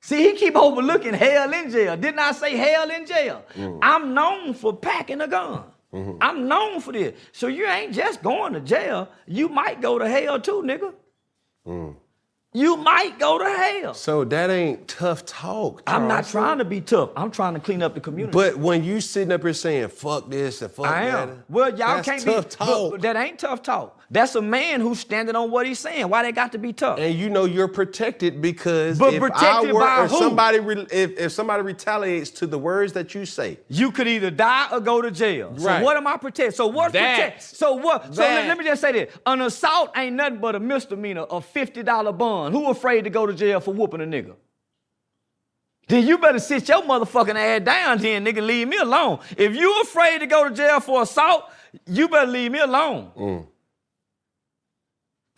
See, 0.00 0.22
he 0.22 0.32
keep 0.36 0.56
overlooking 0.56 1.12
hell 1.14 1.52
in 1.52 1.70
jail. 1.70 1.96
Didn't 1.96 2.18
I 2.20 2.32
say 2.32 2.56
hell 2.56 2.90
in 2.90 3.06
jail? 3.06 3.44
Mm. 3.54 3.78
I'm 3.82 4.14
known 4.14 4.54
for 4.54 4.74
packing 4.74 5.20
a 5.20 5.28
gun. 5.28 5.64
Mm-hmm. 5.92 6.18
I'm 6.20 6.48
known 6.48 6.80
for 6.80 6.92
this. 6.92 7.14
So 7.32 7.48
you 7.48 7.66
ain't 7.66 7.92
just 7.92 8.22
going 8.22 8.52
to 8.54 8.60
jail. 8.60 9.08
You 9.26 9.48
might 9.48 9.80
go 9.80 9.98
to 9.98 10.08
hell 10.08 10.40
too, 10.40 10.62
nigga. 10.62 10.94
Mm. 11.66 11.96
You 12.52 12.76
might 12.78 13.18
go 13.18 13.38
to 13.38 13.44
hell. 13.44 13.94
so 13.94 14.24
that 14.24 14.50
ain't 14.50 14.88
tough 14.88 15.24
talk. 15.24 15.82
I'm 15.86 16.08
not 16.08 16.26
trying 16.26 16.58
to 16.58 16.64
be 16.64 16.80
tough. 16.80 17.10
I'm 17.14 17.30
trying 17.30 17.54
to 17.54 17.60
clean 17.60 17.80
up 17.80 17.94
the 17.94 18.00
community. 18.00 18.32
But 18.32 18.56
when 18.56 18.82
you 18.82 19.00
sitting 19.00 19.30
up 19.30 19.42
here 19.42 19.52
saying 19.52 19.88
"fuck 19.88 20.28
this" 20.28 20.60
and 20.60 20.70
"fuck 20.70 20.86
I 20.86 21.06
that," 21.06 21.28
am. 21.28 21.44
Well, 21.48 21.68
y'all 21.70 21.96
that's 21.96 22.08
can't 22.08 22.22
tough 22.22 22.48
be. 22.48 22.56
talk. 22.56 22.90
but 22.92 23.02
that 23.02 23.14
ain't 23.16 23.38
tough 23.38 23.62
talk. 23.62 23.99
That's 24.12 24.34
a 24.34 24.42
man 24.42 24.80
who's 24.80 24.98
standing 24.98 25.36
on 25.36 25.52
what 25.52 25.66
he's 25.66 25.78
saying. 25.78 26.08
Why 26.08 26.22
they 26.24 26.32
got 26.32 26.50
to 26.52 26.58
be 26.58 26.72
tough? 26.72 26.98
And 26.98 27.14
you 27.14 27.30
know 27.30 27.44
you're 27.44 27.68
protected 27.68 28.42
because 28.42 28.98
But 28.98 29.14
if 29.14 29.20
protected 29.20 29.70
I 29.70 29.72
were, 29.72 29.80
by 29.80 30.00
or 30.00 30.08
who? 30.08 30.18
somebody 30.18 30.58
re- 30.58 30.86
if, 30.90 31.16
if 31.16 31.30
somebody 31.32 31.62
retaliates 31.62 32.30
to 32.30 32.48
the 32.48 32.58
words 32.58 32.92
that 32.94 33.14
you 33.14 33.24
say, 33.24 33.60
You 33.68 33.92
could 33.92 34.08
either 34.08 34.32
die 34.32 34.66
or 34.72 34.80
go 34.80 35.00
to 35.00 35.12
jail. 35.12 35.50
Right. 35.50 35.78
So 35.78 35.84
what 35.84 35.96
am 35.96 36.08
I 36.08 36.16
protected? 36.16 36.56
So 36.56 36.66
what's 36.66 36.92
That. 36.92 37.14
protect? 37.14 37.42
So 37.44 37.74
what? 37.74 38.12
So 38.12 38.22
let, 38.22 38.48
let 38.48 38.58
me 38.58 38.64
just 38.64 38.80
say 38.80 38.90
this: 38.90 39.14
an 39.26 39.42
assault 39.42 39.92
ain't 39.96 40.16
nothing 40.16 40.40
but 40.40 40.56
a 40.56 40.60
misdemeanor, 40.60 41.26
a 41.30 41.40
fifty 41.40 41.84
dollar 41.84 42.12
bond. 42.12 42.52
Who 42.52 42.68
afraid 42.68 43.04
to 43.04 43.10
go 43.10 43.26
to 43.26 43.32
jail 43.32 43.60
for 43.60 43.72
whooping 43.72 44.00
a 44.00 44.04
nigga? 44.06 44.34
Then 45.86 46.04
you 46.06 46.18
better 46.18 46.38
sit 46.40 46.68
your 46.68 46.82
motherfucking 46.82 47.34
ass 47.36 47.64
down, 47.64 47.98
then 47.98 48.24
nigga, 48.24 48.44
leave 48.44 48.66
me 48.68 48.76
alone. 48.76 49.20
If 49.36 49.54
you 49.56 49.80
afraid 49.82 50.18
to 50.18 50.26
go 50.26 50.48
to 50.48 50.54
jail 50.54 50.78
for 50.80 51.02
assault, 51.02 51.44
you 51.86 52.08
better 52.08 52.30
leave 52.30 52.52
me 52.52 52.60
alone. 52.60 53.10
Mm. 53.16 53.46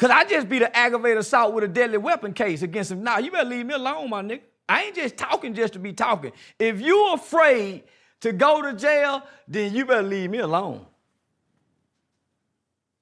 Cause 0.02 0.10
I 0.10 0.24
just 0.24 0.48
be 0.48 0.58
the 0.58 0.76
aggravated 0.76 1.18
assault 1.18 1.54
with 1.54 1.62
a 1.62 1.68
deadly 1.68 1.96
weapon 1.96 2.32
case 2.32 2.62
against 2.62 2.90
him. 2.90 3.04
Nah, 3.04 3.18
you 3.18 3.30
better 3.30 3.48
leave 3.48 3.64
me 3.64 3.74
alone, 3.74 4.10
my 4.10 4.20
nigga. 4.20 4.40
I 4.68 4.82
ain't 4.82 4.96
just 4.96 5.16
talking 5.16 5.54
just 5.54 5.74
to 5.74 5.78
be 5.78 5.92
talking. 5.92 6.32
If 6.58 6.80
you 6.80 7.12
afraid 7.12 7.84
to 8.22 8.32
go 8.32 8.62
to 8.62 8.72
jail, 8.72 9.22
then 9.46 9.72
you 9.72 9.86
better 9.86 10.02
leave 10.02 10.28
me 10.28 10.38
alone. 10.38 10.86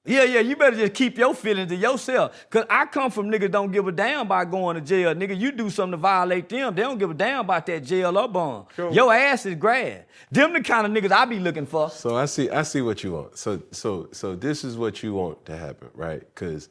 Yeah, 0.05 0.25
yeah, 0.25 0.41
you 0.41 0.55
better 0.55 0.75
just 0.75 0.93
keep 0.93 1.17
your 1.17 1.33
feelings 1.33 1.69
to 1.69 1.75
yourself. 1.75 2.45
Cause 2.51 2.65
I 2.69 2.85
come 2.85 3.09
from 3.09 3.31
niggas 3.31 3.49
don't 3.49 3.71
give 3.71 3.87
a 3.87 3.91
damn 3.91 4.27
about 4.27 4.51
going 4.51 4.75
to 4.75 4.81
jail. 4.81 5.15
Nigga, 5.15 5.35
you 5.35 5.51
do 5.51 5.71
something 5.71 5.93
to 5.93 5.97
violate 5.97 6.49
them, 6.49 6.75
they 6.75 6.83
don't 6.83 6.99
give 6.99 7.09
a 7.09 7.15
damn 7.15 7.39
about 7.39 7.65
that 7.65 7.83
jail 7.83 8.15
or 8.15 8.27
bond. 8.27 8.67
Your 8.77 9.11
ass 9.11 9.47
is 9.47 9.55
grad. 9.55 10.05
Them 10.29 10.53
the 10.53 10.61
kind 10.61 10.85
of 10.85 10.93
niggas 10.93 11.11
I 11.11 11.25
be 11.25 11.39
looking 11.39 11.65
for. 11.65 11.89
so 11.89 12.15
I 12.15 12.25
see 12.25 12.47
I 12.51 12.61
see 12.61 12.81
what 12.81 13.03
you 13.03 13.13
want. 13.13 13.39
So 13.39 13.59
so 13.71 14.09
so 14.11 14.35
this 14.35 14.63
is 14.63 14.77
what 14.77 15.01
you 15.01 15.15
want 15.15 15.43
to 15.47 15.57
happen, 15.57 15.89
right? 15.95 16.19
Because 16.19 16.69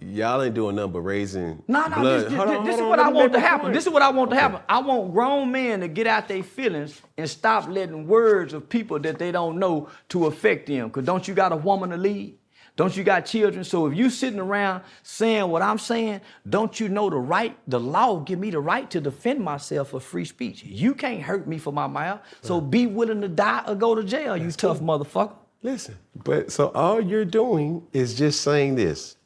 y'all 0.00 0.42
ain't 0.42 0.54
doing 0.54 0.76
nothing 0.76 0.92
but 0.92 1.00
raising 1.00 1.62
No, 1.68 1.86
no, 1.88 2.00
blood. 2.00 2.04
this, 2.04 2.24
this- 2.24 2.32
Hold 2.34 2.48
on, 2.48 2.64
this 2.66 2.74
hold 2.74 2.74
is 2.74 2.80
on, 2.82 2.88
what 2.88 2.98
let 2.98 3.06
I 3.06 3.10
want 3.10 3.32
to 3.32 3.40
happen. 3.40 3.60
point. 3.62 3.74
This 3.74 3.86
is 3.86 3.92
what 3.92 4.02
I 4.02 4.10
want 4.10 4.30
to 4.30 4.36
happen. 4.36 4.60
I 4.68 4.78
want 4.80 5.12
grown 5.12 5.50
men 5.52 5.80
to 5.80 5.88
get 5.88 6.06
out 6.06 6.28
their 6.28 6.42
feelings 6.42 7.00
and 7.16 7.28
stop 7.28 7.68
letting 7.68 8.06
words 8.06 8.52
of 8.52 8.68
people 8.68 8.98
that 9.00 9.18
they 9.18 9.32
don't 9.32 9.58
know 9.58 9.88
to 10.10 10.26
affect 10.26 10.66
them. 10.66 10.90
Cause 10.90 11.04
don't 11.04 11.26
you 11.26 11.34
got 11.34 11.52
a 11.52 11.56
woman 11.56 11.90
to 11.90 11.96
lead? 11.96 12.36
Don't 12.76 12.96
you 12.96 13.02
got 13.02 13.26
children? 13.26 13.64
So 13.64 13.86
if 13.86 13.96
you 13.96 14.08
sitting 14.08 14.38
around 14.38 14.84
saying 15.02 15.48
what 15.50 15.62
I'm 15.62 15.78
saying, 15.78 16.20
don't 16.48 16.78
you 16.78 16.88
know 16.88 17.10
the 17.10 17.16
right, 17.16 17.58
the 17.66 17.80
law 17.80 18.20
give 18.20 18.38
me 18.38 18.50
the 18.50 18.60
right 18.60 18.88
to 18.92 19.00
defend 19.00 19.40
myself 19.40 19.88
for 19.88 19.98
free 19.98 20.24
speech. 20.24 20.62
You 20.62 20.94
can't 20.94 21.20
hurt 21.20 21.48
me 21.48 21.58
for 21.58 21.72
my 21.72 21.88
mouth. 21.88 22.20
So 22.42 22.60
be 22.60 22.86
willing 22.86 23.20
to 23.22 23.28
die 23.28 23.64
or 23.66 23.74
go 23.74 23.96
to 23.96 24.04
jail, 24.04 24.36
you 24.36 24.52
tough 24.52 24.78
motherfucker. 24.78 25.34
Listen, 25.64 25.96
but 26.22 26.52
so 26.52 26.68
all 26.68 27.00
you're 27.00 27.24
doing 27.24 27.84
is 27.92 28.14
just 28.16 28.42
saying 28.42 28.76
this. 28.76 29.16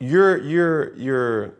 You're 0.00 0.38
you're 0.38 0.94
you're 0.96 1.54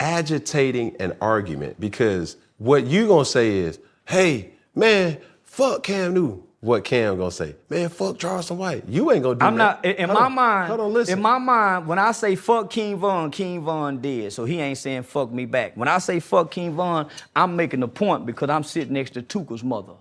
agitating 0.00 0.96
an 1.00 1.16
argument 1.20 1.80
because 1.80 2.36
what 2.58 2.86
you 2.86 3.08
gonna 3.08 3.24
say 3.24 3.56
is, 3.58 3.78
hey, 4.06 4.52
man, 4.74 5.18
fuck 5.44 5.82
Cam 5.82 6.14
Newton. 6.14 6.42
What 6.60 6.84
Cam 6.84 7.16
gonna 7.18 7.30
say? 7.30 7.54
Man, 7.70 7.88
fuck 7.88 8.18
Charleston 8.18 8.58
White. 8.58 8.88
You 8.88 9.12
ain't 9.12 9.22
gonna 9.22 9.36
do 9.36 9.46
I'm 9.46 9.56
that. 9.56 9.84
not 9.84 9.84
in, 9.84 10.08
Hold 10.08 10.18
my 10.18 10.26
on, 10.26 10.34
mind. 10.34 10.68
Hold 10.68 10.80
on, 10.80 10.92
listen. 10.92 11.18
In 11.18 11.22
my 11.22 11.38
mind, 11.38 11.86
when 11.86 11.98
I 12.00 12.10
say 12.12 12.34
fuck 12.34 12.68
King 12.70 12.96
Von, 12.96 13.30
King 13.30 13.62
Von 13.62 14.00
did, 14.00 14.32
so 14.32 14.44
he 14.44 14.60
ain't 14.60 14.78
saying 14.78 15.04
fuck 15.04 15.30
me 15.30 15.46
back. 15.46 15.76
When 15.76 15.86
I 15.88 15.98
say 15.98 16.18
fuck 16.18 16.50
King 16.50 16.74
Von, 16.74 17.08
I'm 17.36 17.54
making 17.54 17.82
a 17.84 17.88
point 17.88 18.26
because 18.26 18.50
I'm 18.50 18.64
sitting 18.64 18.94
next 18.94 19.12
to 19.12 19.22
Tooka's 19.22 19.62
mother. 19.62 19.94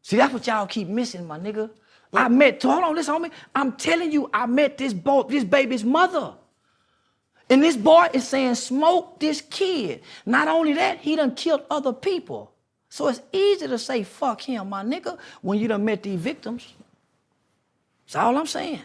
See, 0.00 0.16
that's 0.16 0.32
what 0.32 0.46
y'all 0.46 0.66
keep 0.66 0.88
missing, 0.88 1.26
my 1.26 1.38
nigga. 1.38 1.68
I 2.12 2.28
met. 2.28 2.62
Hold 2.62 2.84
on, 2.84 2.94
listen, 2.94 3.14
homie. 3.14 3.30
I'm 3.54 3.72
telling 3.72 4.10
you, 4.12 4.30
I 4.32 4.46
met 4.46 4.78
this 4.78 4.94
boy, 4.94 5.24
this 5.24 5.44
baby's 5.44 5.84
mother. 5.84 6.34
And 7.48 7.62
this 7.62 7.76
boy 7.76 8.08
is 8.12 8.26
saying, 8.26 8.56
smoke 8.56 9.20
this 9.20 9.40
kid. 9.40 10.02
Not 10.24 10.48
only 10.48 10.74
that, 10.74 10.98
he 10.98 11.14
done 11.14 11.34
killed 11.34 11.62
other 11.70 11.92
people. 11.92 12.52
So 12.88 13.08
it's 13.08 13.20
easy 13.32 13.68
to 13.68 13.78
say, 13.78 14.02
fuck 14.02 14.40
him, 14.40 14.68
my 14.68 14.82
nigga, 14.82 15.18
when 15.42 15.58
you 15.58 15.68
done 15.68 15.84
met 15.84 16.02
these 16.02 16.18
victims. 16.18 16.72
That's 18.06 18.16
all 18.16 18.36
I'm 18.36 18.46
saying. 18.46 18.80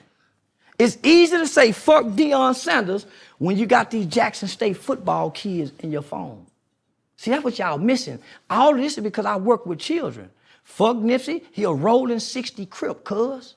It's 0.77 0.97
easy 1.03 1.37
to 1.37 1.47
say, 1.47 1.71
fuck 1.71 2.05
Deion 2.05 2.55
Sanders 2.55 3.05
when 3.37 3.57
you 3.57 3.65
got 3.65 3.91
these 3.91 4.05
Jackson 4.07 4.47
State 4.47 4.77
football 4.77 5.31
kids 5.31 5.71
in 5.79 5.91
your 5.91 6.01
phone. 6.01 6.45
See, 7.17 7.31
that's 7.31 7.43
what 7.43 7.57
y'all 7.59 7.77
missing. 7.77 8.19
All 8.49 8.75
this 8.75 8.97
is 8.97 9.03
because 9.03 9.25
I 9.25 9.35
work 9.37 9.65
with 9.65 9.79
children. 9.79 10.29
Fuck 10.63 10.97
Nipsey, 10.97 11.43
he 11.51 11.63
a 11.63 11.71
rolling 11.71 12.19
60 12.19 12.65
crip, 12.67 13.03
cuz. 13.03 13.55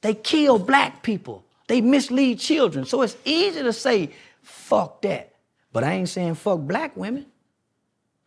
They 0.00 0.14
kill 0.14 0.58
black 0.58 1.02
people. 1.02 1.44
They 1.66 1.80
mislead 1.80 2.38
children. 2.38 2.84
So 2.84 3.02
it's 3.02 3.16
easy 3.24 3.62
to 3.62 3.72
say, 3.72 4.10
fuck 4.42 5.02
that. 5.02 5.34
But 5.72 5.84
I 5.84 5.94
ain't 5.94 6.08
saying 6.08 6.36
fuck 6.36 6.60
black 6.60 6.96
women. 6.96 7.26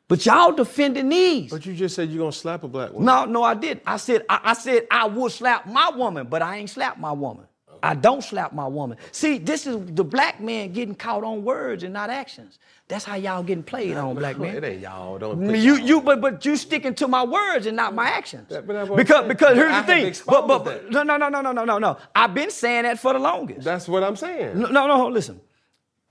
But 0.07 0.25
y'all 0.25 0.51
defending 0.51 1.09
these. 1.09 1.51
But 1.51 1.65
you 1.65 1.73
just 1.75 1.95
said 1.95 2.09
you're 2.09 2.19
gonna 2.19 2.31
slap 2.31 2.63
a 2.63 2.67
black 2.67 2.91
woman. 2.91 3.05
No, 3.05 3.25
no, 3.25 3.43
I 3.43 3.53
didn't. 3.53 3.83
I 3.85 3.97
said 3.97 4.25
I, 4.27 4.39
I 4.43 4.53
said 4.53 4.87
I 4.89 5.07
would 5.07 5.31
slap 5.31 5.67
my 5.67 5.91
woman, 5.91 6.27
but 6.27 6.41
I 6.41 6.57
ain't 6.57 6.69
slap 6.69 6.97
my 6.97 7.11
woman. 7.11 7.45
I 7.83 7.95
don't 7.95 8.24
slap 8.24 8.53
my 8.53 8.67
woman. 8.67 8.98
See, 9.11 9.38
this 9.38 9.67
is 9.67 9.77
the 9.93 10.03
black 10.03 10.41
man 10.41 10.74
getting 10.74 10.95
caught 10.95 11.24
on 11.24 11.43
words 11.43 11.83
and 11.83 11.93
not 11.93 12.09
actions. 12.09 12.59
That's 12.88 13.06
how 13.06 13.16
y'all 13.16 13.43
getting 13.43 13.64
played 13.64 13.98
on, 13.98 14.16
black 14.16 14.38
It 14.56 14.64
ain't 14.64 14.82
y'all. 14.82 15.19
Don't 15.19 15.40
I 15.40 15.45
put 15.45 15.53
mean, 15.53 15.64
You, 15.64 15.75
y'all. 15.75 15.88
you, 15.88 16.01
but 16.01 16.22
but 16.22 16.45
you 16.45 16.56
sticking 16.58 16.95
to 16.95 17.08
my 17.08 17.24
words 17.24 17.67
and 17.67 17.75
not 17.77 17.93
my 17.93 18.09
mm. 18.09 18.17
actions. 18.17 18.49
That- 18.49 18.67
but 18.67 18.74
that's 18.74 18.90
what 18.90 18.99
I'm 18.99 19.06
because 19.06 19.27
because 19.27 19.56
here's 19.56 19.72
I 19.72 19.82
the 19.82 19.88
thing. 19.88 20.16
But 20.27 20.48
but, 20.48 20.66
but 20.66 20.91
no 20.91 21.03
no 21.03 21.17
no 21.17 21.30
no 21.30 21.41
no 21.41 21.51
no 21.51 21.66
no 21.66 21.77
no. 21.77 21.98
I've 22.16 22.33
been 22.33 22.51
saying 22.51 22.83
that 22.83 22.99
for 22.99 23.14
the 23.14 23.19
longest. 23.19 23.64
That's 23.64 23.88
what 23.88 24.03
I'm 24.03 24.16
saying. 24.16 24.59
No, 24.59 24.67
no, 24.69 24.88
no, 24.88 25.08
listen. 25.08 25.40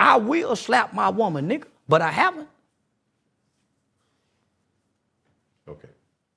I 0.01 0.17
will 0.19 0.57
slap 0.57 0.95
my 0.95 1.09
woman, 1.11 1.49
nigga, 1.49 1.65
but 1.89 2.03
I 2.03 2.11
haven't. 2.11 2.49
Okay. 5.69 5.89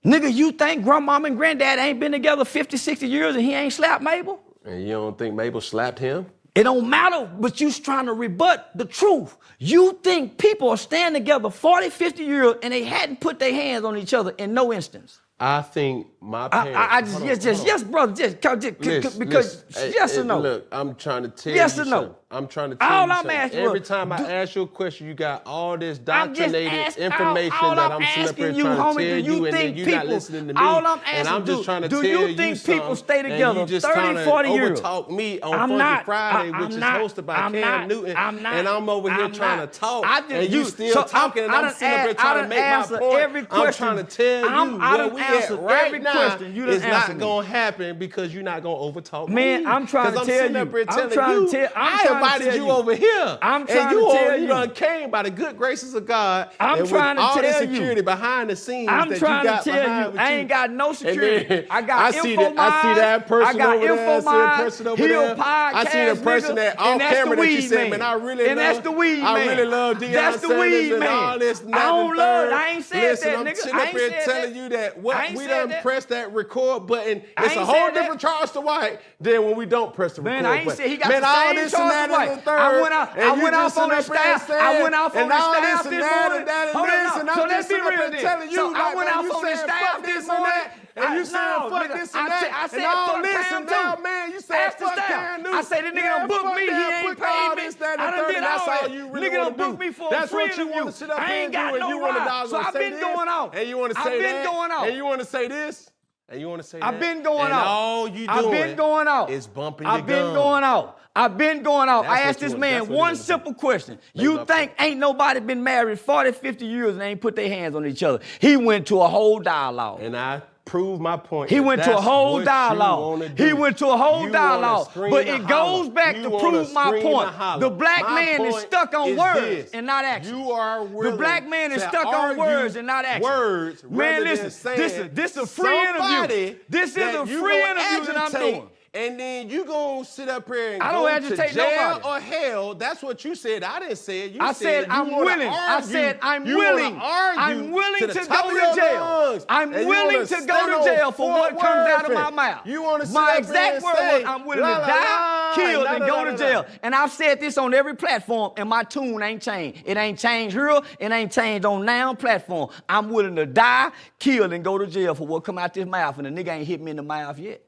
Nigga, 0.06 0.34
you 0.34 0.52
think 0.52 0.84
grandmama 0.84 1.28
and 1.28 1.38
granddad 1.38 1.80
ain't 1.80 2.00
been 2.00 2.12
together 2.12 2.46
50, 2.46 2.78
60 2.78 3.08
years 3.08 3.36
and 3.36 3.46
he 3.46 3.54
ain't 3.54 3.74
slapped 3.74 4.04
Mabel? 4.04 4.42
And 4.66 4.84
you 4.84 4.90
don't 4.90 5.18
think 5.18 5.36
Mabel 5.36 5.62
slapped 5.62 6.00
him? 6.00 6.28
It 6.54 6.64
don't 6.64 6.90
matter, 6.90 7.32
but 7.40 7.62
you's 7.62 7.80
trying 7.80 8.08
to 8.08 8.14
rebut 8.14 8.72
the 8.76 8.84
truth. 8.86 9.38
You 9.58 9.98
think 10.04 10.38
people 10.38 10.70
are 10.70 10.78
standing 10.78 11.22
together 11.22 11.50
40, 11.50 11.90
50 11.90 12.24
years 12.24 12.56
and 12.62 12.74
they 12.74 12.84
hadn't 12.84 13.22
put 13.22 13.40
their 13.40 13.54
hands 13.54 13.86
on 13.86 13.98
each 13.98 14.14
other 14.14 14.32
in 14.32 14.54
no 14.54 14.74
instance. 14.74 15.22
I 15.40 15.62
think 15.62 16.08
my 16.20 16.46
I, 16.46 16.50
parents. 16.50 16.78
I, 16.78 16.98
I 16.98 17.02
just, 17.02 17.16
on, 17.16 17.26
yes, 17.26 17.60
on. 17.62 17.66
yes, 17.66 17.84
brother, 17.84 18.14
just, 18.14 18.42
just, 18.42 18.80
Listen, 18.82 19.20
because, 19.20 19.64
listen. 19.70 19.94
Yes 19.94 20.18
or 20.18 20.24
no? 20.26 20.40
Look, 20.40 20.68
I'm 20.72 20.94
trying 20.96 21.24
to 21.24 21.30
tell 21.30 21.54
Yes 21.54 21.78
you 21.78 21.80
Yes 21.84 21.88
or 21.88 21.90
no? 21.90 21.98
something. 22.02 22.16
I'm 22.32 22.48
trying 22.48 22.70
to 22.72 22.76
tell 22.78 22.90
All 22.90 23.06
you 23.06 23.12
I'm 23.12 23.18
something. 23.18 23.36
asking 23.38 23.60
Every 23.60 23.82
time 23.82 24.12
I 24.12 24.18
ask 24.20 24.56
you 24.56 24.62
a 24.62 24.68
question, 24.68 25.08
you 25.08 25.14
got 25.14 25.46
all 25.46 25.78
this 25.78 25.98
doctrinated 25.98 26.72
asking- 26.72 27.04
all- 27.12 27.20
information 27.20 27.58
all 27.62 27.76
that 27.76 27.92
I'm 27.92 28.02
I'm 28.02 28.08
sitting 28.08 28.30
up 28.30 28.36
here 28.38 28.50
you, 28.52 28.64
trying 28.64 28.78
to 28.96 29.04
do 29.04 29.10
tell 29.10 29.18
you 29.20 29.34
you, 29.36 29.46
and 29.46 29.46
then 29.46 29.54
think 29.62 29.78
you're 29.78 29.86
not 29.88 30.02
people- 30.02 30.14
listening 30.16 30.48
to 30.48 30.54
me. 30.54 30.60
all 30.62 30.78
I'm 30.78 30.86
and 31.00 31.02
asking, 31.08 31.34
I'm 31.34 31.46
just 31.46 31.60
do- 31.60 31.64
trying 31.66 31.82
to 31.82 31.90
do 31.90 31.96
tell 32.02 32.06
you 32.06 32.20
you 32.28 32.38
think 32.38 32.64
people 32.64 32.96
something, 32.96 32.96
stay 32.96 33.20
and 33.20 33.28
together 33.30 33.60
you 33.60 33.66
just 33.66 33.86
30, 33.86 34.00
trying 34.00 34.16
to 34.16 34.24
40 34.26 34.50
years? 34.50 34.80
overtalk 34.82 35.10
me 35.10 35.42
on 35.42 35.54
I'm 35.54 35.60
Funky 35.70 35.76
not- 35.78 36.06
Friday, 36.06 36.52
I- 36.54 36.60
which 36.62 36.72
I'm 36.82 37.04
is 37.06 37.12
hosted 37.14 37.26
by 37.26 37.36
I'm 37.36 37.52
Cam 37.54 37.62
not- 37.62 37.88
Newton, 37.88 38.16
I'm 38.18 38.42
not- 38.44 38.54
and 38.54 38.68
I'm 38.68 38.90
over 38.90 39.10
here 39.14 39.30
trying 39.30 39.58
not. 39.60 39.74
to 39.74 39.80
talk, 39.80 40.06
I 40.08 40.20
just- 40.22 40.32
and 40.32 40.50
you 40.54 40.60
you- 40.60 40.66
still 40.66 41.04
talking, 41.04 41.44
and 41.44 41.52
I'm 41.54 41.74
sitting 41.74 41.94
up 42.00 42.06
here 42.06 42.14
trying 42.14 42.44
to 42.44 42.48
make 42.48 42.60
my 42.60 42.98
point. 42.98 43.20
every 43.22 43.48
I'm 43.52 43.74
trying 43.74 43.98
to 43.98 44.04
tell 44.04 44.68
you 44.70 44.78
where 44.80 45.08
we 45.10 45.22
at 45.22 45.50
right 45.62 46.02
now. 46.02 46.38
You 46.40 46.68
is 46.70 46.84
not 46.84 47.10
me. 47.10 47.16
gonna 47.16 47.46
happen 47.48 47.98
because 48.00 48.34
you're 48.34 48.44
not 48.44 48.64
gonna 48.64 48.76
overtalk 48.76 49.28
Man. 49.28 49.68
I'm 49.68 49.86
trying 49.86 50.14
to 50.14 50.20
tell 50.26 50.50
you. 50.50 50.58
I'm 50.88 51.10
trying 51.12 51.36
to 51.36 51.42
you, 51.42 51.48
tell- 51.52 51.70
I'm 51.76 52.00
trying 52.00 52.16
to 52.16 52.21
invited 52.26 52.56
you 52.56 52.66
you. 52.66 52.72
over 52.72 52.96
here. 52.96 53.38
I'm 53.42 53.62
and 53.62 53.70
trying 53.70 53.92
you 53.92 54.00
to 54.00 54.06
all- 54.06 54.14
tell 54.14 54.36
you 54.36 54.42
you. 54.44 54.48
done 54.48 54.70
came 54.72 55.10
by 55.12 55.24
the 55.24 55.30
good 55.32 55.58
graces 55.58 55.94
of 55.94 56.06
God. 56.06 56.50
I'm 56.60 56.80
and 56.80 56.90
trying 56.90 57.16
to 57.18 57.22
all 57.22 57.34
tell 57.34 57.42
the 57.44 57.66
you. 57.66 57.74
security 57.74 58.02
behind 58.02 58.50
the 58.50 58.56
scenes 58.56 58.90
I'm 58.92 59.10
that 59.10 59.20
trying 59.20 59.44
you 59.44 59.50
got 59.52 59.64
to 59.64 59.72
tell 59.72 60.12
you, 60.14 60.20
I 60.20 60.32
ain't 60.34 60.50
got 60.50 60.72
no 60.72 60.94
security. 60.94 61.68
I 61.70 61.82
got 61.82 62.02
I 62.16 62.20
see 62.20 62.36
that, 62.36 62.58
I 62.58 62.82
see 62.94 63.00
that 63.00 63.28
person 63.28 63.56
I 63.56 63.58
got 63.58 63.76
over 63.78 63.86
there. 63.88 63.94
I 63.94 64.20
see 64.20 64.26
that 64.26 64.58
person 64.58 64.88
over 64.88 65.08
there. 65.08 65.36
I 65.40 65.86
see 65.92 66.06
the 66.20 66.24
person 66.24 66.56
that 66.56 66.80
off 66.80 67.00
camera 67.00 67.36
that 67.38 67.52
you 67.52 67.62
said, 67.62 67.90
man. 67.90 68.02
I 68.02 68.14
really 68.14 68.48
And 68.48 68.58
love. 68.60 68.74
that's 68.76 68.80
the 68.84 68.92
weed 68.92 69.18
man. 69.22 69.26
I 69.26 69.46
really 69.48 69.66
love 69.66 69.98
Deion 69.98 70.12
That's 70.14 70.42
the 70.42 70.50
weed 70.50 70.92
and 70.92 71.00
man. 71.00 71.10
all 71.10 71.40
this. 71.40 71.62
and 71.62 71.76
I 71.76 71.86
don't 71.86 72.16
love. 72.16 72.52
I 72.54 72.70
ain't 72.72 72.86
said 72.86 73.02
Listen, 73.02 73.30
that, 73.32 73.40
I'm 73.40 73.46
nigga. 73.46 73.58
sitting 73.58 73.76
I 73.76 73.84
up 73.84 73.90
here 73.90 74.22
telling 74.26 74.56
you 74.56 74.70
that 74.70 74.98
what 75.00 75.34
we 75.34 75.48
done 75.48 75.70
that. 75.70 75.82
pressed 75.82 76.10
that 76.10 76.34
record 76.34 76.88
button. 76.88 77.22
It's 77.38 77.56
a 77.56 77.66
whole 77.66 77.92
different 77.92 78.20
Charleston 78.22 78.64
White 78.64 79.00
than 79.20 79.44
when 79.46 79.56
we 79.56 79.66
don't 79.66 79.94
press 79.94 80.14
the 80.14 80.22
record. 80.22 80.44
Man, 80.44 80.46
I 80.46 80.56
ain't 80.58 80.66
button. 80.66 80.78
said 80.78 80.90
he 80.90 80.98
got 80.98 81.10
man, 81.10 81.22
the 81.22 81.28
all 81.28 81.46
same 81.48 81.56
this 81.56 81.74
and 81.74 81.90
that 81.90 82.10
wife. 82.12 82.48
I 82.48 82.82
went 82.82 82.94
out. 82.94 83.18
I 83.18 83.44
went 83.44 83.56
off 83.56 83.78
on 83.78 83.90
the 83.90 84.02
staff. 84.02 84.50
I 84.50 84.82
went 84.84 84.96
off 84.96 85.16
on 85.16 85.30
the 85.30 85.40
staff 85.40 85.84
this 85.84 86.06
morning. 86.06 86.48
Hold 86.74 86.90
on. 86.90 87.36
So 87.36 87.46
let's 87.46 87.68
be 87.68 87.76
real 87.76 88.12
then. 88.12 88.52
So 88.52 88.76
I 88.76 88.96
went 88.96 89.10
off 89.10 89.32
on 89.32 89.44
the 89.44 89.56
staff 89.56 90.04
this 90.04 90.28
morning. 90.28 90.82
And 90.96 91.06
I, 91.06 91.18
you 91.18 91.26
said 91.26 91.58
fuck 91.70 91.88
this 91.88 92.14
and 92.14 92.28
that. 92.28 92.52
I, 92.52 92.68
said 92.68 92.80
and 92.80 92.86
all 92.86 93.08
fuck 93.08 93.24
this 93.24 93.52
and 93.52 93.70
that, 93.70 94.04
man. 94.04 94.32
You 94.32 94.42
said 94.42 94.56
Ask 94.58 94.78
fuck 94.78 94.96
Cam 94.98 95.44
Newton. 95.44 95.58
I 95.58 95.62
said 95.62 95.82
the 95.86 95.90
nigga 95.90 96.04
don't 96.04 96.28
book 96.28 96.56
me. 96.56 96.62
He 96.62 96.70
ain't 96.70 97.18
paid 97.18 97.56
me. 97.56 97.86
I 97.98 98.12
done 98.12 98.28
did 98.28 98.38
and 98.38 98.46
all 98.46 98.66
that. 98.66 98.92
Nigga 98.92 99.32
don't 99.32 99.58
book 99.58 99.80
me 99.80 99.92
for 99.92 100.10
That's 100.12 100.32
a 100.32 100.36
what 100.36 100.58
you 100.58 100.70
I 101.16 101.34
ain't 101.34 101.54
got 101.54 101.80
no 101.80 101.88
you 101.88 102.48
So 102.50 102.58
I've 102.58 102.74
been 102.74 103.00
going 103.00 103.30
off. 103.30 103.56
And 103.56 103.70
you 103.70 103.78
want 103.78 103.96
to 103.96 104.02
say 104.02 104.20
that. 104.20 104.28
I've 104.28 104.44
been 104.44 104.52
going 104.52 104.72
off. 104.72 104.88
And 104.88 104.96
you 104.96 105.06
want 105.06 105.22
to 105.22 105.26
say 105.26 105.48
this. 105.48 105.90
And 106.32 106.40
you 106.40 106.48
want 106.48 106.62
to 106.62 106.68
say 106.68 106.80
I've 106.80 106.94
that? 106.94 107.00
been 107.02 107.24
going 107.24 107.44
and 107.46 107.54
out. 107.54 107.66
All 107.68 108.08
you 108.08 108.26
doing 108.26 108.30
I've 108.30 108.52
been 108.52 108.76
going 108.78 109.08
out. 109.08 109.30
is 109.30 109.48
bumping 109.48 109.86
I've 109.86 110.06
been 110.06 110.28
gum. 110.28 110.34
going 110.34 110.64
out. 110.64 110.98
I've 111.14 111.38
been 111.38 111.62
going 111.62 111.90
out. 111.90 112.04
That's 112.04 112.14
I 112.14 112.22
asked 112.22 112.40
this 112.40 112.52
want- 112.52 112.62
man 112.62 112.88
one 112.88 113.16
simple 113.18 113.54
question. 113.54 114.00
You 114.14 114.46
think 114.46 114.72
ain't 114.80 114.98
nobody 114.98 115.42
been 115.42 115.62
married 115.62 116.00
40, 116.00 116.32
50 116.32 116.66
years 116.66 116.94
and 116.94 117.02
ain't 117.02 117.20
put 117.20 117.36
their 117.36 117.50
hands 117.50 117.76
on 117.76 117.86
each 117.86 118.02
other? 118.02 118.22
He 118.40 118.56
went 118.56 118.88
to 118.88 119.02
a 119.02 119.08
whole 119.10 119.40
dialogue. 119.40 120.00
And 120.02 120.16
I 120.16 120.42
proved 120.72 121.02
my 121.02 121.18
point. 121.18 121.50
He 121.50 121.60
went 121.60 121.84
to 121.84 121.98
a 121.98 122.00
whole 122.00 122.42
dialogue. 122.42 123.38
He 123.38 123.52
went 123.52 123.78
to 123.80 123.88
a 123.90 123.98
whole 123.98 124.24
You 124.24 124.32
dialogue. 124.32 124.88
But 124.96 125.28
it 125.28 125.46
goes 125.46 125.90
back 125.90 126.16
You 126.16 126.24
to 126.24 126.30
prove 126.30 126.72
my 126.72 127.02
point. 127.02 127.60
The 127.60 127.70
black 127.70 128.04
My 128.04 128.16
man 128.16 128.46
is 128.46 128.56
stuck 128.62 128.94
on 128.94 129.18
words 129.18 129.42
this. 129.42 129.72
and 129.72 129.86
not 129.86 130.06
action. 130.06 130.38
You 130.38 130.52
are 130.52 130.88
The 130.88 131.12
black 131.18 131.46
man 131.46 131.74
is 131.74 131.82
stuck 131.84 132.06
on 132.06 132.38
words 132.38 132.78
and 132.78 132.88
not 132.88 133.04
action. 133.04 133.24
Words. 133.24 133.84
Man, 133.84 134.24
listen, 134.24 134.46
this 134.78 134.94
is- 134.94 135.10
this 135.12 135.36
a 135.36 135.46
free 135.46 135.78
interview. 135.78 136.56
This 136.70 136.96
is 136.96 137.16
a 137.16 137.26
free 137.26 137.64
interview 137.64 138.06
that 138.06 138.18
I'm 138.18 138.32
doing. 138.32 138.70
And 138.94 139.18
then 139.18 139.50
you 139.50 139.64
gonna 139.64 140.04
sit 140.04 140.28
up 140.28 140.48
here 140.48 140.74
and 140.74 140.84
I 140.84 140.92
don't 140.92 141.04
go 141.04 141.08
agitate 141.08 141.50
to 141.52 141.56
jail 141.56 141.92
nobody. 142.00 142.08
or 142.10 142.20
hell. 142.20 142.76
That's 142.76 143.02
what 143.02 143.24
you 143.24 143.36
said. 143.36 143.64
I 143.64 143.80
didn't 143.80 143.96
say 143.96 144.24
it. 144.24 144.32
You 144.34 144.42
I 144.42 144.52
said 144.52 144.84
said 144.84 144.90
I'm 144.90 145.16
willing. 145.16 145.48
I 145.48 145.80
said 145.80 146.20
I'm 146.22 146.46
You 146.46 146.58
willing. 146.58 146.98
argue 146.98 147.42
I'm 147.42 147.72
willing 147.72 148.02
to, 148.02 148.08
to 148.08 148.26
go 148.28 148.50
to 148.50 148.76
jail. 148.76 149.00
lungs, 149.00 149.46
I'm 149.48 149.72
willing 149.72 150.28
wanna 150.30 150.46
go 150.46 150.80
to 150.80 150.84
jail 150.84 151.12
for 151.14 151.30
what 151.30 151.58
comes 151.58 151.90
out 151.90 152.06
of 152.06 152.12
my 152.14 152.32
mouth. 152.32 152.68
You 152.68 152.84
want 152.84 153.06
to 153.06 153.14
My 153.14 153.38
exact 153.38 153.82
word 153.82 153.94
was 153.94 154.24
I'm 154.26 154.46
willing 154.46 154.64
la, 154.64 154.76
to 154.76 154.82
la, 154.82 154.88
die, 154.88 155.50
la, 155.50 155.56
kill, 155.56 155.88
and 155.88 156.06
go 156.06 156.26
to 156.26 156.38
jail. 156.38 156.66
And 156.84 156.94
I've 156.94 157.12
said 157.12 157.40
this 157.40 157.58
on 157.58 157.74
every 157.74 157.96
platform, 157.96 158.52
and 158.58 158.68
my 158.68 158.84
tune 158.84 159.24
ain't 159.24 159.42
changed. 159.42 159.84
It 159.86 159.96
ain't 159.96 160.20
changed 160.20 160.54
here. 160.54 160.82
It 161.00 161.12
ain't 161.14 161.32
changed 161.32 161.66
on 161.66 161.86
now 161.86 162.14
platform. 162.14 162.70
I'm 162.90 163.10
willing 163.10 163.38
to 163.38 163.46
die, 163.46 163.92
kill, 164.20 164.52
and 164.52 164.66
go 164.66 164.78
to 164.78 164.86
jail 164.86 165.16
for 165.16 165.26
what 165.26 165.46
come 165.46 165.58
out 165.58 165.74
this 165.74 165.86
mouth, 165.86 166.18
and 166.18 166.28
the 166.28 166.44
nigga 166.44 166.50
ain't 166.50 166.68
hit 166.68 166.82
me 166.82 166.92
in 166.92 166.98
the 166.98 167.04
mouth 167.04 167.40
yet. 167.40 167.62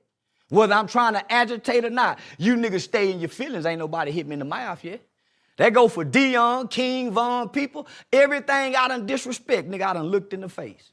Whether 0.53 0.75
I'm 0.75 0.85
trying 0.85 1.13
to 1.13 1.31
agitate 1.31 1.83
or 1.83 1.89
not, 1.89 2.19
you 2.37 2.55
niggas 2.55 2.81
stay 2.81 3.11
in 3.11 3.19
your 3.19 3.29
feelings. 3.29 3.65
Ain't 3.65 3.79
nobody 3.79 4.11
hit 4.11 4.27
me 4.27 4.33
in 4.33 4.39
the 4.39 4.45
mouth 4.45 4.83
yet. 4.83 5.01
That 5.57 5.73
go 5.73 5.87
for 5.87 6.05
Deion, 6.05 6.69
King, 6.69 7.11
Von, 7.11 7.49
people. 7.49 7.87
Everything 8.11 8.75
I 8.75 8.87
done 8.87 9.07
disrespect, 9.07 9.67
nigga, 9.67 9.81
I 9.81 9.93
done 9.93 10.05
looked 10.05 10.31
in 10.31 10.41
the 10.41 10.49
face. 10.49 10.91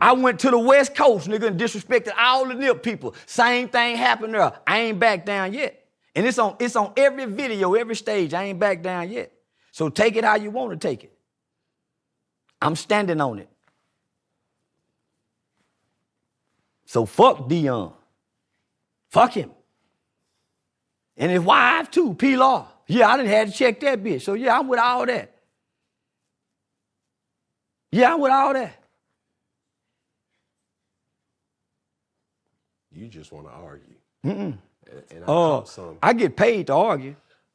I 0.00 0.12
went 0.12 0.40
to 0.40 0.50
the 0.50 0.58
West 0.58 0.94
Coast, 0.94 1.28
nigga, 1.28 1.48
and 1.48 1.60
disrespected 1.60 2.12
all 2.18 2.46
the 2.46 2.54
nip 2.54 2.82
people. 2.82 3.14
Same 3.26 3.68
thing 3.68 3.96
happened 3.96 4.32
there. 4.32 4.52
I 4.66 4.78
ain't 4.78 4.98
back 4.98 5.26
down 5.26 5.52
yet. 5.52 5.86
And 6.14 6.26
it's 6.26 6.38
on, 6.38 6.56
it's 6.58 6.74
on 6.74 6.94
every 6.96 7.26
video, 7.26 7.74
every 7.74 7.94
stage. 7.94 8.32
I 8.32 8.44
ain't 8.44 8.58
back 8.58 8.82
down 8.82 9.10
yet. 9.10 9.32
So 9.70 9.90
take 9.90 10.16
it 10.16 10.24
how 10.24 10.36
you 10.36 10.50
want 10.50 10.70
to 10.70 10.78
take 10.78 11.04
it. 11.04 11.12
I'm 12.62 12.74
standing 12.74 13.20
on 13.20 13.38
it. 13.38 13.50
So 16.86 17.04
fuck 17.04 17.50
Deion. 17.50 17.92
Fuck 19.08 19.32
him. 19.34 19.50
And 21.16 21.30
his 21.30 21.40
wife 21.40 21.90
too, 21.90 22.14
Pilar. 22.14 22.66
Yeah, 22.86 23.08
I 23.08 23.16
didn't 23.16 23.32
have 23.32 23.48
to 23.48 23.54
check 23.54 23.80
that 23.80 24.02
bitch. 24.02 24.22
So 24.22 24.34
yeah, 24.34 24.58
I'm 24.58 24.68
with 24.68 24.80
all 24.80 25.04
that. 25.06 25.34
Yeah, 27.90 28.14
I'm 28.14 28.20
with 28.20 28.32
all 28.32 28.52
that. 28.52 28.74
You 32.92 33.08
just 33.08 33.32
want 33.32 33.46
to 33.46 33.52
argue. 33.52 33.94
And, 34.24 34.58
and 35.10 35.24
I 35.24 35.26
oh, 35.26 35.64
some. 35.64 35.98
I 36.02 36.12
get 36.12 36.36
paid 36.36 36.66
to 36.68 36.74
argue. 36.74 37.14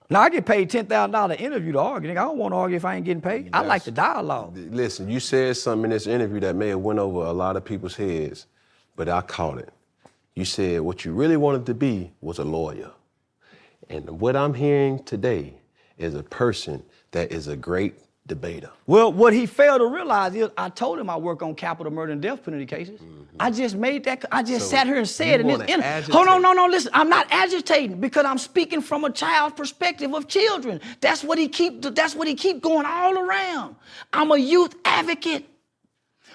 Now 0.10 0.22
I 0.22 0.30
get 0.30 0.46
paid 0.46 0.70
ten 0.70 0.86
thousand 0.86 1.12
dollar 1.12 1.36
interview 1.36 1.72
to 1.74 1.80
argue. 1.80 2.12
I 2.12 2.16
don't 2.16 2.38
want 2.38 2.54
to 2.54 2.58
argue 2.58 2.78
if 2.78 2.86
I 2.86 2.96
ain't 2.96 3.06
getting 3.06 3.22
paid. 3.22 3.50
I 3.54 3.62
like 3.62 3.84
the 3.84 3.92
dialogue. 3.92 4.56
Listen, 4.56 5.10
you 5.10 5.20
said 5.20 5.58
something 5.58 5.86
in 5.86 5.90
this 5.90 6.08
interview 6.08 6.40
that 6.42 6.56
may 6.56 6.70
have 6.70 6.80
went 6.80 7.00
over 7.00 7.26
a 7.26 7.34
lot 7.34 7.56
of 7.56 7.66
people's 7.66 7.96
heads, 7.96 8.46
but 8.96 9.10
I 9.10 9.22
caught 9.22 9.58
it. 9.58 9.74
You 10.36 10.46
said 10.46 10.82
what 10.82 11.06
you 11.06 11.14
really 11.14 11.38
wanted 11.38 11.66
to 11.68 11.74
be 11.74 12.12
was 12.22 12.40
a 12.40 12.44
lawyer. 12.44 12.92
And 13.90 14.20
what 14.20 14.36
I'm 14.36 14.54
hearing 14.54 15.04
today 15.04 15.54
is 15.98 16.16
a 16.16 16.24
person 16.24 16.84
that 17.12 17.32
is 17.32 17.48
a 17.48 17.56
great 17.56 17.96
debater. 18.26 18.70
Well, 18.88 19.12
what 19.12 19.34
he 19.34 19.46
failed 19.46 19.82
to 19.82 19.88
realize 19.88 20.34
is 20.34 20.50
I 20.58 20.70
told 20.70 20.98
him 20.98 21.10
I 21.10 21.18
work 21.18 21.42
on 21.44 21.56
capital 21.56 21.92
murder 21.92 22.14
and 22.14 22.22
death 22.22 22.44
penalty 22.44 22.66
cases. 22.66 23.02
I 23.40 23.52
just 23.52 23.76
made 23.76 24.06
that. 24.06 24.24
I 24.32 24.42
just 24.42 24.54
Mm-hmm. 24.54 24.60
So 24.64 24.78
sat 24.78 24.88
here 24.88 24.98
and 24.98 25.08
said 25.10 25.42
in 25.42 25.48
this. 25.48 26.08
Hold 26.08 26.28
on, 26.30 26.42
no, 26.42 26.54
no. 26.54 26.66
Listen, 26.68 26.92
I'm 26.94 27.10
not 27.10 27.28
agitating 27.30 28.00
because 28.00 28.26
I'm 28.26 28.38
speaking 28.38 28.82
from 28.82 29.04
a 29.04 29.12
child's 29.12 29.56
perspective 29.56 30.14
of 30.14 30.28
children. 30.28 30.80
That's 31.02 31.24
what 31.24 31.38
he 31.38 31.50
keep. 31.50 31.82
That's 31.82 32.16
what 32.16 32.28
he 32.28 32.36
keep 32.36 32.62
going 32.62 32.86
all 32.86 33.18
around. 33.18 33.76
I'm 34.14 34.32
a 34.32 34.38
youth 34.38 34.74
advocate. 34.86 35.50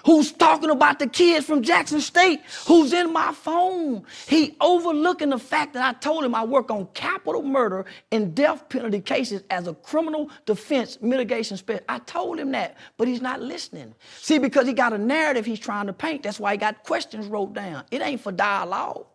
Who's 0.05 0.31
talking 0.31 0.69
about 0.69 0.99
the 0.99 1.07
kids 1.07 1.45
from 1.45 1.61
Jackson 1.61 2.01
State? 2.01 2.41
Who's 2.67 2.93
in 2.93 3.11
my 3.13 3.33
phone? 3.33 4.03
He 4.27 4.55
overlooking 4.61 5.29
the 5.29 5.39
fact 5.39 5.73
that 5.73 5.83
I 5.83 5.97
told 5.99 6.23
him 6.23 6.35
I 6.35 6.43
work 6.43 6.71
on 6.71 6.87
capital 6.93 7.43
murder 7.43 7.85
and 8.11 8.33
death 8.35 8.69
penalty 8.69 9.01
cases 9.01 9.43
as 9.49 9.67
a 9.67 9.73
criminal 9.73 10.29
defense 10.45 11.01
mitigation 11.01 11.57
specialist. 11.57 11.85
I 11.89 11.99
told 11.99 12.39
him 12.39 12.51
that, 12.51 12.77
but 12.97 13.07
he's 13.07 13.21
not 13.21 13.41
listening. 13.41 13.93
See, 14.19 14.39
because 14.39 14.67
he 14.67 14.73
got 14.73 14.93
a 14.93 14.97
narrative 14.97 15.45
he's 15.45 15.59
trying 15.59 15.87
to 15.87 15.93
paint. 15.93 16.23
That's 16.23 16.39
why 16.39 16.53
he 16.53 16.57
got 16.57 16.83
questions 16.83 17.27
wrote 17.27 17.53
down. 17.53 17.83
It 17.91 18.01
ain't 18.01 18.21
for 18.21 18.31
dialogue. 18.31 19.05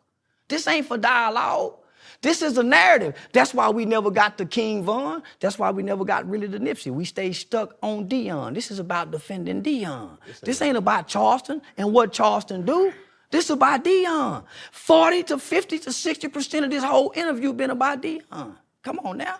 This 0.48 0.66
ain't 0.66 0.86
for 0.86 0.98
dialogue. 0.98 1.76
This 2.24 2.42
is 2.42 2.58
a 2.58 2.62
narrative. 2.62 3.14
That's 3.32 3.54
why 3.54 3.68
we 3.68 3.84
never 3.84 4.10
got 4.10 4.38
the 4.38 4.46
King 4.46 4.82
Von. 4.84 5.22
That's 5.40 5.58
why 5.58 5.70
we 5.70 5.82
never 5.82 6.04
got 6.06 6.28
really 6.28 6.46
the 6.46 6.58
Nipsey. 6.58 6.90
We 6.90 7.04
stayed 7.04 7.34
stuck 7.34 7.76
on 7.82 8.08
Deion. 8.08 8.54
This 8.54 8.70
is 8.70 8.78
about 8.80 9.10
defending 9.10 9.62
Deion. 9.62 10.18
This 10.42 10.62
ain't 10.62 10.78
about 10.78 11.08
Charleston 11.08 11.62
and 11.76 11.92
what 11.92 12.12
Charleston 12.12 12.64
do. 12.64 12.92
This 13.30 13.46
is 13.46 13.50
about 13.50 13.84
Deion. 13.84 14.44
40 14.72 15.22
to 15.24 15.38
50 15.38 15.78
to 15.80 15.90
60% 15.90 16.64
of 16.64 16.70
this 16.70 16.84
whole 16.84 17.12
interview 17.14 17.52
been 17.52 17.70
about 17.70 18.02
Deion. 18.02 18.56
Come 18.82 19.00
on 19.00 19.18
now. 19.18 19.36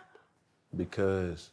Because. 0.76 1.50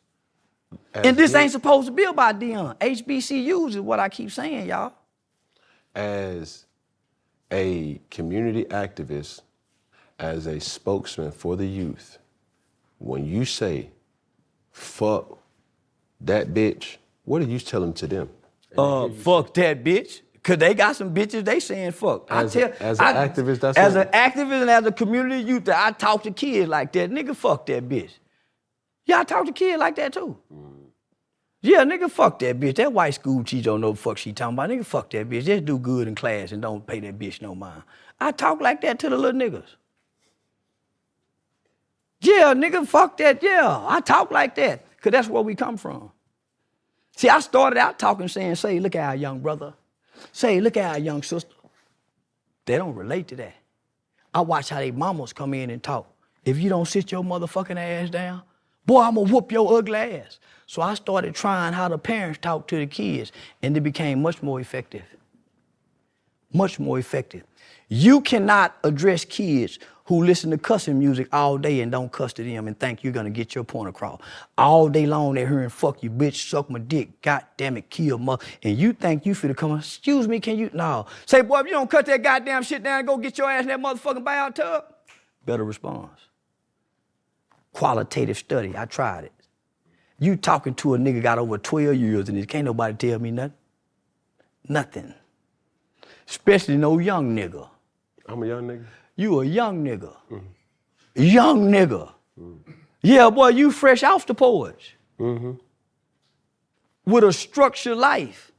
And 0.94 1.18
this 1.18 1.36
ain't 1.36 1.52
supposed 1.54 1.88
to 1.88 1.94
be 1.94 2.04
about 2.04 2.40
Deion. 2.40 2.78
HBCUs 2.80 3.70
is 3.72 3.80
what 3.80 4.00
I 4.00 4.10
keep 4.10 4.32
saying, 4.32 4.68
y'all. 4.68 4.94
as 5.96 6.66
a 7.52 8.02
community 8.10 8.66
activist, 8.66 9.42
as 10.22 10.46
a 10.48 10.60
spokesman 10.60 11.32
for 11.32 11.56
the 11.58 11.66
youth, 11.66 12.20
when 13.00 13.26
you 13.26 13.44
say, 13.44 13.90
fuck 14.72 15.40
that 16.22 16.54
bitch, 16.54 16.98
what 17.26 17.42
are 17.42 17.46
you 17.46 17.60
telling 17.60 17.94
to 17.94 18.08
them? 18.08 18.30
Uh, 18.78 19.10
fuck 19.10 19.54
that 19.56 19.84
bitch. 19.84 20.22
Cause 20.44 20.58
they 20.58 20.74
got 20.74 20.96
some 20.96 21.14
bitches 21.14 21.46
they 21.46 21.60
saying 21.60 21.92
fuck. 21.92 22.26
As 22.32 22.56
I 22.56 22.60
a- 22.62 22.70
tell, 22.70 22.88
as 22.88 23.00
an 23.00 23.06
I- 23.06 23.28
activist, 23.28 23.60
that's 23.60 23.78
as 23.78 23.96
an 23.96 24.08
activist 24.08 24.62
and 24.62 24.70
as 24.72 24.86
a 24.88 24.92
community 24.92 25.44
youth, 25.44 25.66
that 25.66 25.86
I 25.86 25.92
talk 25.92 26.24
to 26.24 26.32
kids 26.32 26.68
like 26.68 26.92
that. 26.94 27.12
Nigga, 27.12 27.36
fuck 27.36 27.68
that 27.68 27.88
bitch. 27.88 28.10
Yeah, 29.06 29.20
I 29.20 29.24
talk 29.24 29.46
to 29.46 29.52
kids 29.52 29.80
like 29.80 29.96
that 29.98 30.14
too. 30.14 30.36
Yeah, 31.62 31.84
nigga, 31.84 32.10
fuck 32.10 32.40
that 32.40 32.60
bitch. 32.60 32.76
That 32.78 32.92
white 32.92 33.14
school 33.14 33.44
teacher 33.44 33.66
don't 33.66 33.82
know 33.82 33.92
the 33.92 33.98
fuck 33.98 34.18
she 34.18 34.34
talking 34.34 34.56
about. 34.56 34.72
Nigga, 34.72 34.84
fuck 34.84 35.12
that 35.12 35.30
bitch. 35.30 35.44
Just 35.44 35.66
do 35.66 35.78
good 35.78 36.08
in 36.08 36.16
class 36.16 36.52
and 36.52 36.60
don't 36.62 36.88
pay 36.88 37.00
that 37.02 37.20
bitch 37.20 37.40
no 37.44 37.54
mind. 37.54 37.84
I 38.20 38.32
talk 38.32 38.62
like 38.62 38.82
that 38.82 38.98
to 39.00 39.10
the 39.10 39.18
little 39.18 39.40
niggas. 39.40 39.76
Yeah, 42.22 42.54
nigga, 42.54 42.88
fuck 42.88 43.18
that. 43.18 43.42
Yeah, 43.42 43.84
I 43.88 44.00
talk 44.00 44.32
like 44.32 44.56
that. 44.56 44.86
Cause 45.02 45.12
that's 45.12 45.28
where 45.28 45.42
we 45.42 45.56
come 45.56 45.78
from. 45.78 46.12
See, 47.16 47.28
I 47.28 47.40
started 47.40 47.78
out 47.78 47.98
talking 47.98 48.28
saying, 48.28 48.56
say, 48.56 48.80
look 48.80 48.96
at 48.96 49.10
our 49.10 49.16
young 49.16 49.40
brother. 49.40 49.74
Say, 50.32 50.62
look 50.62 50.78
at 50.78 50.92
our 50.92 51.00
young 51.00 51.24
sister. 51.24 51.56
They 52.66 52.78
don't 52.78 52.96
relate 52.96 53.28
to 53.30 53.36
that. 53.38 53.56
I 54.34 54.42
watch 54.42 54.70
how 54.70 54.78
they 54.78 54.92
mamas 54.92 55.34
come 55.34 55.54
in 55.56 55.72
and 55.72 55.82
talk. 55.82 56.08
If 56.46 56.60
you 56.60 56.70
don't 56.70 56.88
sit 56.88 57.12
your 57.12 57.24
motherfucking 57.24 57.78
ass 57.78 58.10
down, 58.12 58.44
boy, 58.86 59.02
I'm 59.02 59.16
gonna 59.16 59.32
whoop 59.32 59.52
your 59.52 59.78
ugly 59.78 59.98
ass. 59.98 60.40
So 60.68 60.82
I 60.82 60.94
started 60.94 61.36
trying 61.36 61.74
how 61.74 61.90
the 61.90 61.98
parents 61.98 62.40
talk 62.42 62.68
to 62.68 62.78
the 62.78 62.88
kids, 62.88 63.32
and 63.62 63.76
it 63.76 63.82
became 63.82 64.22
much 64.22 64.42
more 64.42 64.62
effective. 64.62 65.04
Much 66.54 66.80
more 66.80 66.98
effective. 66.98 67.44
You 67.90 68.22
cannot 68.22 68.78
address 68.84 69.26
kids 69.26 69.80
who 70.12 70.26
listen 70.26 70.52
to 70.52 70.58
cussing 70.58 71.00
music 71.00 71.26
all 71.32 71.58
day 71.58 71.80
and 71.80 71.90
don't 71.90 72.12
cuss 72.12 72.34
to 72.34 72.44
them 72.44 72.68
and 72.68 72.78
think 72.78 73.02
you're 73.02 73.14
gonna 73.14 73.30
get 73.30 73.56
your 73.56 73.64
point 73.64 73.88
across. 73.88 74.20
All 74.58 74.90
day 74.90 75.06
long 75.06 75.36
they're 75.36 75.48
hearing 75.48 75.70
fuck 75.70 76.04
you, 76.04 76.10
bitch, 76.10 76.50
suck 76.50 76.70
my 76.70 76.80
dick, 76.80 77.22
god 77.22 77.46
damn 77.56 77.78
it, 77.78 77.90
kill 77.90 78.18
mother. 78.18 78.44
And 78.62 78.78
you 78.78 78.92
think 78.92 79.26
you 79.26 79.34
finna 79.34 79.56
come, 79.56 79.78
excuse 79.78 80.28
me, 80.28 80.42
can 80.42 80.58
you? 80.58 80.70
No. 80.74 81.06
Say, 81.26 81.40
boy, 81.44 81.62
if 81.62 81.68
you 81.68 81.72
don't 81.72 81.90
cut 81.90 82.06
that 82.08 82.22
goddamn 82.22 82.62
shit 82.64 82.84
down 82.84 83.06
go 83.06 83.16
get 83.16 83.38
your 83.38 83.50
ass 83.50 83.62
in 83.62 83.70
that 83.70 83.80
motherfucking 83.80 84.26
buyout 84.26 84.56
tub, 84.56 84.84
better 85.46 85.64
response. 85.64 86.20
Qualitative 87.72 88.38
study, 88.38 88.74
I 88.78 88.84
tried 88.84 89.24
it. 89.24 89.34
You 90.20 90.36
talking 90.36 90.76
to 90.76 90.94
a 90.96 90.98
nigga 90.98 91.24
got 91.24 91.40
over 91.40 91.58
12 91.58 91.96
years 91.96 92.28
and 92.28 92.38
it 92.38 92.50
can't 92.50 92.66
nobody 92.66 92.98
tell 92.98 93.20
me 93.20 93.32
nothing. 93.32 93.54
Nothing. 94.68 95.14
Especially 96.28 96.76
no 96.76 96.98
young 96.98 97.34
nigga. 97.34 97.70
I'm 98.28 98.44
a 98.44 98.48
young 98.48 98.68
nigga. 98.68 98.86
You 99.16 99.42
a 99.42 99.46
young 99.46 99.84
nigga. 99.84 100.16
Young 101.16 101.72
nigga. 101.72 102.12
Yeah, 103.02 103.30
boy, 103.30 103.50
you 103.50 103.72
fresh 103.72 104.04
off 104.04 104.26
the 104.26 104.34
porch. 104.34 104.96
With 107.06 107.24
a 107.24 107.34
structured 107.34 107.98
life. 107.98 108.52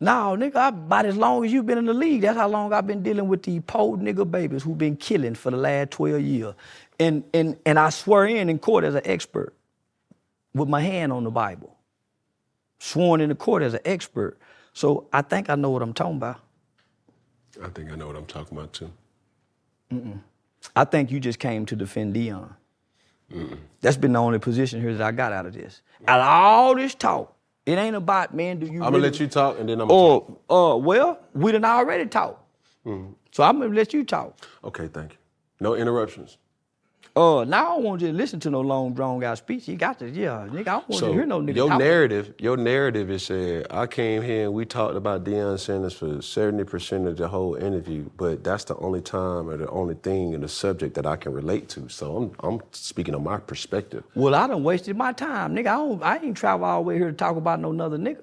No, 0.00 0.36
nigga, 0.38 0.56
I, 0.56 0.68
about 0.68 1.06
as 1.06 1.16
long 1.16 1.44
as 1.44 1.52
you've 1.52 1.66
been 1.66 1.78
in 1.78 1.86
the 1.86 1.94
league, 1.94 2.20
that's 2.22 2.36
how 2.38 2.48
long 2.48 2.72
I've 2.72 2.86
been 2.86 3.02
dealing 3.02 3.26
with 3.26 3.42
these 3.42 3.60
poor 3.66 3.96
nigga 3.96 4.30
babies 4.30 4.62
who've 4.62 4.78
been 4.78 4.96
killing 4.96 5.34
for 5.34 5.50
the 5.50 5.56
last 5.56 5.90
12 5.92 6.20
years. 6.20 6.54
And, 7.00 7.24
and, 7.34 7.56
and 7.66 7.78
I 7.78 7.90
swear 7.90 8.26
in 8.26 8.48
in 8.48 8.58
court 8.60 8.84
as 8.84 8.94
an 8.94 9.02
expert 9.04 9.54
with 10.54 10.68
my 10.68 10.80
hand 10.80 11.12
on 11.12 11.24
the 11.24 11.30
Bible. 11.30 11.76
Sworn 12.78 13.20
in 13.20 13.28
the 13.28 13.34
court 13.34 13.62
as 13.62 13.74
an 13.74 13.80
expert. 13.84 14.38
So 14.72 15.08
I 15.12 15.22
think 15.22 15.50
I 15.50 15.56
know 15.56 15.70
what 15.70 15.82
I'm 15.82 15.92
talking 15.92 16.16
about. 16.16 16.40
I 17.62 17.68
think 17.68 17.90
I 17.90 17.96
know 17.96 18.06
what 18.06 18.14
I'm 18.16 18.26
talking 18.26 18.56
about 18.56 18.72
too. 18.72 18.92
I 20.76 20.84
think 20.84 21.10
you 21.10 21.20
just 21.20 21.38
came 21.38 21.66
to 21.66 21.76
defend 21.76 22.14
Deion. 22.14 22.54
That's 23.80 23.96
been 23.96 24.12
the 24.12 24.18
only 24.18 24.38
position 24.38 24.80
here 24.80 24.94
that 24.94 25.06
I 25.06 25.12
got 25.12 25.32
out 25.32 25.46
of 25.46 25.52
this. 25.52 25.82
Out 26.06 26.20
of 26.20 26.26
all 26.26 26.74
this 26.74 26.94
talk, 26.94 27.36
it 27.66 27.72
ain't 27.78 27.96
about 27.96 28.34
man. 28.34 28.58
Do 28.58 28.66
you? 28.66 28.82
I'm 28.82 28.92
gonna 28.92 28.98
let 28.98 29.20
you 29.20 29.26
talk, 29.26 29.58
and 29.58 29.68
then 29.68 29.80
I'm. 29.80 29.88
Gonna 29.88 30.20
talk. 30.20 30.40
Oh, 30.48 30.72
uh, 30.72 30.76
well, 30.76 31.20
we 31.34 31.52
done 31.52 31.64
already 31.64 32.06
talk. 32.06 32.42
So 32.84 33.42
I'm 33.42 33.60
gonna 33.60 33.74
let 33.74 33.92
you 33.92 34.04
talk. 34.04 34.38
Okay, 34.64 34.88
thank 34.88 35.12
you. 35.12 35.18
No 35.60 35.74
interruptions. 35.74 36.38
Uh, 37.18 37.42
now 37.42 37.72
I 37.72 37.74
don't 37.74 37.82
want 37.82 38.00
you 38.00 38.06
to 38.06 38.12
listen 38.12 38.38
to 38.38 38.50
no 38.50 38.60
long 38.60 38.94
drawn 38.94 39.24
out 39.24 39.38
speech. 39.38 39.66
You 39.66 39.74
got 39.74 39.98
to, 39.98 40.08
yeah, 40.08 40.46
nigga. 40.48 40.60
I 40.60 40.62
don't 40.62 40.88
want 40.88 41.02
you 41.02 41.08
to 41.08 41.12
hear 41.12 41.26
no 41.26 41.40
nigga 41.40 41.56
your 41.56 41.68
talking. 41.68 41.84
narrative, 41.84 42.34
your 42.38 42.56
narrative 42.56 43.10
is 43.10 43.24
said. 43.24 43.66
I 43.70 43.88
came 43.88 44.22
here 44.22 44.44
and 44.44 44.54
we 44.54 44.64
talked 44.64 44.94
about 44.94 45.24
Deion 45.24 45.58
Sanders 45.58 45.94
for 45.94 46.22
seventy 46.22 46.62
percent 46.62 47.08
of 47.08 47.16
the 47.16 47.26
whole 47.26 47.56
interview, 47.56 48.08
but 48.16 48.44
that's 48.44 48.62
the 48.62 48.76
only 48.76 49.00
time 49.00 49.50
or 49.50 49.56
the 49.56 49.68
only 49.70 49.94
thing 49.94 50.32
in 50.32 50.42
the 50.42 50.48
subject 50.48 50.94
that 50.94 51.06
I 51.06 51.16
can 51.16 51.32
relate 51.32 51.68
to. 51.70 51.88
So 51.88 52.16
I'm 52.16 52.54
I'm 52.54 52.60
speaking 52.70 53.16
on 53.16 53.24
my 53.24 53.38
perspective. 53.38 54.04
Well, 54.14 54.36
I 54.36 54.46
done 54.46 54.62
wasted 54.62 54.96
my 54.96 55.12
time, 55.12 55.56
nigga. 55.56 55.66
I 55.66 55.76
don't. 55.76 56.02
I 56.04 56.18
ain't 56.18 56.36
travel 56.36 56.66
all 56.66 56.84
the 56.84 56.88
way 56.88 56.98
here 56.98 57.10
to 57.10 57.16
talk 57.16 57.36
about 57.36 57.58
no 57.58 57.72
another 57.72 57.98
nigga. 57.98 58.22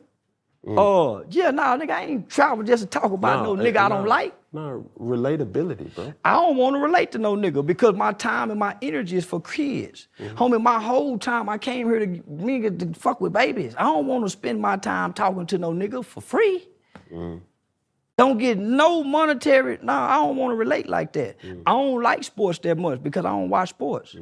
Oh, 0.68 1.24
yeah, 1.30 1.52
nah, 1.52 1.78
nigga. 1.78 1.92
I 1.92 2.06
ain't 2.06 2.30
travel 2.30 2.64
just 2.64 2.84
to 2.84 2.90
talk 2.90 3.12
about 3.12 3.44
no, 3.44 3.56
nigga 3.56 3.78
I 3.78 3.90
don't 3.90 4.08
like. 4.08 4.34
No 4.52 4.90
relatability, 5.00 5.94
bro. 5.94 6.14
I 6.24 6.34
don't 6.34 6.58
want 6.58 6.76
to 6.76 6.80
relate 6.80 7.12
to 7.12 7.18
no 7.18 7.36
nigga 7.36 7.64
because 7.66 7.94
my 7.94 8.14
time 8.14 8.50
and 8.50 8.60
my 8.60 8.76
energy 8.82 9.18
is 9.18 9.26
for 9.26 9.42
kids. 9.42 10.08
Mm-hmm. 10.20 10.38
Homie, 10.38 10.62
my 10.62 10.82
whole 10.82 11.20
time 11.20 11.50
I 11.50 11.58
came 11.58 11.88
here 11.88 12.00
to 12.00 12.08
nigga 12.08 12.80
to 12.80 13.00
fuck 13.00 13.22
with 13.22 13.34
babies. 13.34 13.76
I 13.78 13.84
don't 13.84 14.08
want 14.08 14.26
to 14.26 14.30
spend 14.30 14.62
my 14.62 14.78
time 14.78 15.14
talking 15.14 15.46
to 15.48 15.58
no 15.58 15.72
nigga 15.72 16.04
for 16.04 16.22
free. 16.22 16.68
Mm-hmm. 17.12 17.40
Don't 18.18 18.38
get 18.38 18.58
no 18.58 19.04
monetary. 19.04 19.78
No, 19.82 19.94
I 19.94 20.16
don't 20.16 20.38
want 20.38 20.52
to 20.52 20.56
relate 20.56 20.88
like 20.88 21.14
that. 21.14 21.40
Mm-hmm. 21.42 21.64
I 21.66 21.72
don't 21.72 22.02
like 22.02 22.24
sports 22.24 22.60
that 22.60 22.78
much 22.78 23.04
because 23.04 23.26
I 23.26 23.30
don't 23.30 23.50
watch 23.50 23.70
sports. 23.70 24.16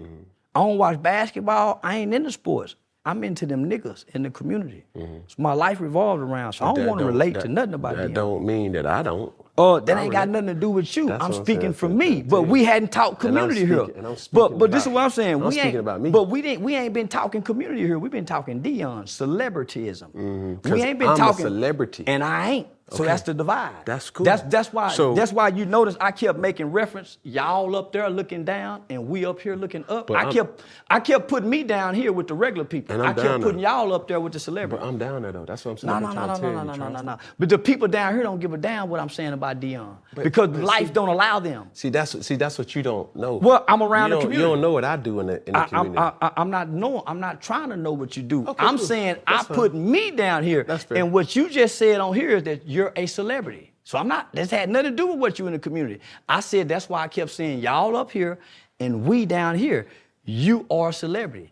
I 0.56 0.60
don't 0.60 0.78
watch 0.78 1.02
basketball. 1.02 1.80
I 1.84 1.98
ain't 1.98 2.14
into 2.14 2.32
sports. 2.32 2.76
I'm 3.06 3.24
into 3.26 3.46
them 3.46 3.70
niggas 3.70 4.06
in 4.16 4.24
the 4.24 4.30
community. 4.30 4.86
So 4.96 5.36
my 5.38 5.54
life 5.54 5.82
revolves 5.82 6.22
around. 6.24 6.54
So 6.54 6.66
I 6.66 6.68
don't 6.70 6.78
Mm-hmm. 6.78 6.88
Want 6.88 7.00
to 7.00 7.06
relate 7.06 7.40
to 7.42 7.48
nothing 7.50 7.74
about 7.74 7.98
that. 7.98 8.04
them. 8.04 8.14
Don't 8.14 8.46
mean 8.46 8.72
that 8.74 8.86
I 8.86 9.04
don't. 9.04 9.34
Oh, 9.58 9.80
that 9.80 9.98
I 9.98 10.04
ain't 10.04 10.12
got 10.12 10.30
nothing 10.30 10.48
to 10.48 10.54
do 10.56 10.70
with 10.72 10.96
you. 10.98 11.12
I'm 11.12 11.34
speaking 11.34 11.74
for 11.74 11.88
me. 11.90 12.22
But 12.24 12.44
we 12.44 12.64
hadn't 12.64 12.92
talked 12.92 13.20
community 13.20 13.66
here. 13.66 13.84
speaking- 13.84 13.98
and 13.98 14.08
I'm 14.08 14.16
but 14.32 14.58
but 14.58 14.72
this 14.72 14.84
is 14.88 14.90
what 14.92 15.04
I'm 15.04 15.10
saying. 15.12 15.36
I'm 15.36 15.44
we 15.46 15.52
speaking 15.52 15.70
ain't, 15.72 15.80
about 15.80 16.02
me. 16.02 16.10
But 16.12 16.24
we 16.30 16.42
didn't 16.42 16.64
we 16.64 16.76
ain't 16.76 16.94
been 16.94 17.08
talking 17.08 17.42
community 17.42 17.82
here. 17.82 18.00
We've 18.00 18.12
been 18.12 18.26
talking 18.26 18.62
Deion, 18.62 19.04
celebrityism. 19.04 20.10
Mm-hmm. 20.14 20.72
we 20.72 20.82
ain't 20.82 20.98
been 21.00 21.10
I'm 21.10 21.16
a 21.16 21.18
talking 21.18 21.46
celebrity. 21.46 22.04
And 22.08 22.24
I 22.24 22.50
ain't. 22.50 22.68
So 22.90 22.98
Okay. 22.98 23.06
that's 23.06 23.22
the 23.24 23.34
divide. 23.34 23.72
That's 23.86 24.10
cool. 24.10 24.26
That's 24.26 24.42
that's 24.44 24.74
why 24.74 24.90
So- 24.90 25.14
that's 25.16 25.32
why 25.32 25.48
you 25.48 25.66
notice 25.66 25.96
I 26.02 26.12
kept 26.12 26.38
making 26.38 26.72
reference. 26.72 27.18
Y'all 27.24 27.76
up 27.78 27.94
there 27.94 28.10
looking 28.10 28.44
down 28.44 28.82
and 28.90 29.08
we 29.08 29.26
up 29.26 29.40
here 29.40 29.56
looking 29.56 29.86
up. 29.88 30.12
I 30.12 30.16
I'm- 30.16 30.32
kept 30.34 30.62
I 30.90 31.00
kept 31.00 31.28
putting 31.30 31.50
me 31.50 31.64
down 31.64 31.96
here 31.96 32.12
with 32.12 32.28
the 32.28 32.34
regular 32.34 32.66
people. 32.66 32.94
And 32.94 33.02
I'm 33.02 33.12
I 33.12 33.14
kept 33.14 33.42
putting 33.42 33.62
there. 33.62 33.72
y'all 33.72 33.94
up 33.94 34.08
there 34.10 34.20
with 34.20 34.34
the 34.34 34.40
celebrities. 34.40 34.82
But 34.84 34.88
I'm 34.88 34.98
down 34.98 35.22
there 35.22 35.32
though. 35.32 35.46
That's 35.46 35.64
what 35.64 35.72
I'm 35.72 35.78
saying. 35.78 35.90
No, 35.90 35.96
I'm 35.96 36.02
no, 36.04 36.10
no, 36.14 36.26
no, 36.26 36.52
no, 36.52 36.64
no, 36.64 36.74
no, 36.76 36.90
no, 36.90 37.02
no, 37.02 37.18
But 37.40 37.50
the 37.50 37.58
people 37.58 37.88
down 37.88 38.14
here 38.16 38.22
don't 38.24 38.40
give 38.40 38.54
a 38.54 38.58
damn 38.58 38.90
what 38.90 39.00
I'm 39.00 39.10
saying 39.10 39.32
about 39.34 39.62
Deion 39.62 39.96
But- 40.14 40.26
because 40.26 40.50
but 40.50 40.62
life 40.62 40.88
see- 40.88 40.94
don't 40.94 41.08
allow 41.10 41.40
them. 41.40 41.70
See, 41.74 41.90
that's 41.90 42.26
see, 42.28 42.36
that's 42.36 42.58
what 42.60 42.76
you 42.76 42.84
don't 42.84 43.16
know. 43.16 43.38
Well, 43.38 43.64
I'm 43.68 43.82
around 43.82 44.10
you 44.10 44.16
the 44.18 44.22
community. 44.24 44.42
You 44.44 44.50
don't 44.50 44.62
know 44.62 44.72
what 44.74 44.84
I 44.84 44.98
do 44.98 45.22
in 45.22 45.28
the 45.28 45.48
in 45.48 45.54
the 45.54 45.60
I, 45.60 45.66
community. 45.68 45.98
I, 46.00 46.12
I, 46.22 46.32
I'm 46.36 46.50
not 46.52 46.68
knowing. 46.70 47.02
I'm 47.08 47.22
not 47.22 47.42
trying 47.42 47.70
to 47.70 47.78
know 47.78 47.94
what 47.94 48.18
you 48.18 48.24
do. 48.24 48.42
Okay, 48.46 48.64
I'm 48.66 48.78
cool. 48.78 48.86
saying 48.86 49.16
That's 49.26 49.46
I 49.46 49.48
fine. 49.48 49.56
put 49.56 49.74
me 49.74 50.12
down 50.12 50.44
here. 50.44 50.64
That's 50.64 50.84
fair. 50.84 50.98
And 50.98 51.14
what 51.14 51.34
you 51.36 51.50
just 51.50 51.78
said 51.78 52.02
on 52.02 52.14
here 52.14 52.32
is 52.38 52.44
that 52.44 52.68
you're 52.68 52.83
a 52.96 53.06
celebrity. 53.06 53.72
So 53.84 53.98
I'm 53.98 54.08
not. 54.08 54.34
This 54.34 54.50
had 54.50 54.70
nothing 54.70 54.92
to 54.92 54.98
do 54.98 55.08
with 55.08 55.20
what 55.20 55.40
you 55.40 55.48
in 55.48 55.54
the 55.54 55.60
community. 55.60 56.00
I 56.28 56.40
said 56.40 56.68
that's 56.68 56.90
why 56.90 57.04
I 57.04 57.08
kept 57.08 57.32
saying 57.32 57.60
y'all 57.60 57.96
up 57.96 58.12
here 58.12 58.40
and 58.80 59.06
we 59.06 59.26
down 59.26 59.56
here. 59.56 59.88
You 60.26 60.66
are 60.70 60.90
a 60.90 60.94
celebrity. 60.94 61.52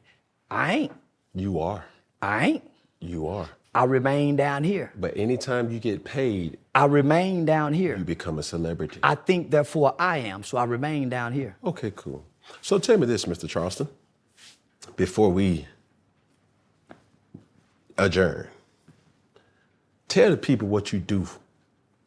I 0.49 0.73
ain't. 0.73 0.91
you 1.33 1.59
are. 1.59 1.85
I 2.21 2.45
ain't. 2.45 2.71
You 2.99 3.27
are. 3.27 3.49
I 3.73 3.85
remain 3.85 4.35
down 4.35 4.63
here. 4.63 4.91
But 4.97 5.15
anytime 5.15 5.71
you 5.71 5.79
get 5.79 6.03
paid, 6.03 6.57
I 6.75 6.85
remain 6.85 7.45
down 7.45 7.73
here. 7.73 7.97
you 7.97 8.03
become 8.03 8.37
a 8.37 8.43
celebrity. 8.43 8.99
I 9.01 9.15
think 9.15 9.49
therefore 9.49 9.95
I 9.97 10.17
am. 10.17 10.43
So 10.43 10.57
I 10.57 10.65
remain 10.65 11.09
down 11.09 11.31
here. 11.31 11.55
Okay, 11.63 11.91
cool. 11.95 12.25
So 12.61 12.79
tell 12.79 12.97
me 12.97 13.07
this, 13.07 13.25
Mr. 13.25 13.47
Charleston, 13.47 13.87
before 14.97 15.29
we 15.29 15.67
adjourn. 17.97 18.47
Tell 20.11 20.29
the 20.31 20.35
people 20.35 20.67
what 20.67 20.91
you 20.91 20.99
do 20.99 21.25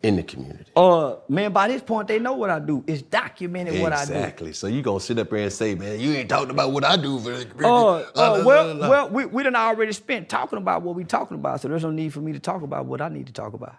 in 0.02 0.16
the 0.16 0.22
community. 0.22 0.70
Uh, 0.76 1.16
man, 1.26 1.54
by 1.54 1.68
this 1.68 1.80
point 1.80 2.06
they 2.06 2.18
know 2.18 2.34
what 2.34 2.50
I 2.50 2.58
do. 2.58 2.84
It's 2.86 3.00
documented 3.00 3.80
what 3.80 3.94
I 3.94 4.04
do. 4.04 4.12
exactly. 4.12 4.52
So 4.52 4.66
you 4.66 4.82
gonna 4.82 5.00
sit 5.00 5.18
up 5.18 5.30
there 5.30 5.38
and 5.38 5.50
say, 5.50 5.74
man, 5.74 5.98
you 5.98 6.12
ain't 6.12 6.28
talking 6.28 6.50
about 6.50 6.72
what 6.72 6.84
I 6.84 6.96
do 6.98 7.18
for 7.18 7.30
the 7.30 7.46
community. 7.46 7.64
Uh, 7.64 7.94
uh, 7.94 8.12
blah, 8.12 8.34
blah, 8.34 8.44
well, 8.44 8.74
blah. 8.74 8.90
well, 8.90 9.08
we, 9.08 9.24
we 9.24 9.42
done 9.42 9.56
already 9.56 9.92
spent 9.92 10.28
talking 10.28 10.58
about 10.58 10.82
what 10.82 10.94
we 10.96 11.04
talking 11.04 11.36
about, 11.36 11.62
so 11.62 11.68
there's 11.68 11.82
no 11.82 11.90
need 11.90 12.12
for 12.12 12.20
me 12.20 12.34
to 12.34 12.38
talk 12.38 12.60
about 12.60 12.84
what 12.84 13.00
I 13.00 13.08
need 13.08 13.26
to 13.28 13.32
talk 13.32 13.54
about. 13.54 13.74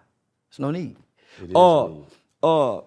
There's 0.49 0.57
no 0.59 0.71
need. 0.71 0.95
is 1.37 1.55
uh, 1.55 1.87
need. 1.89 2.05
uh, 2.41 2.81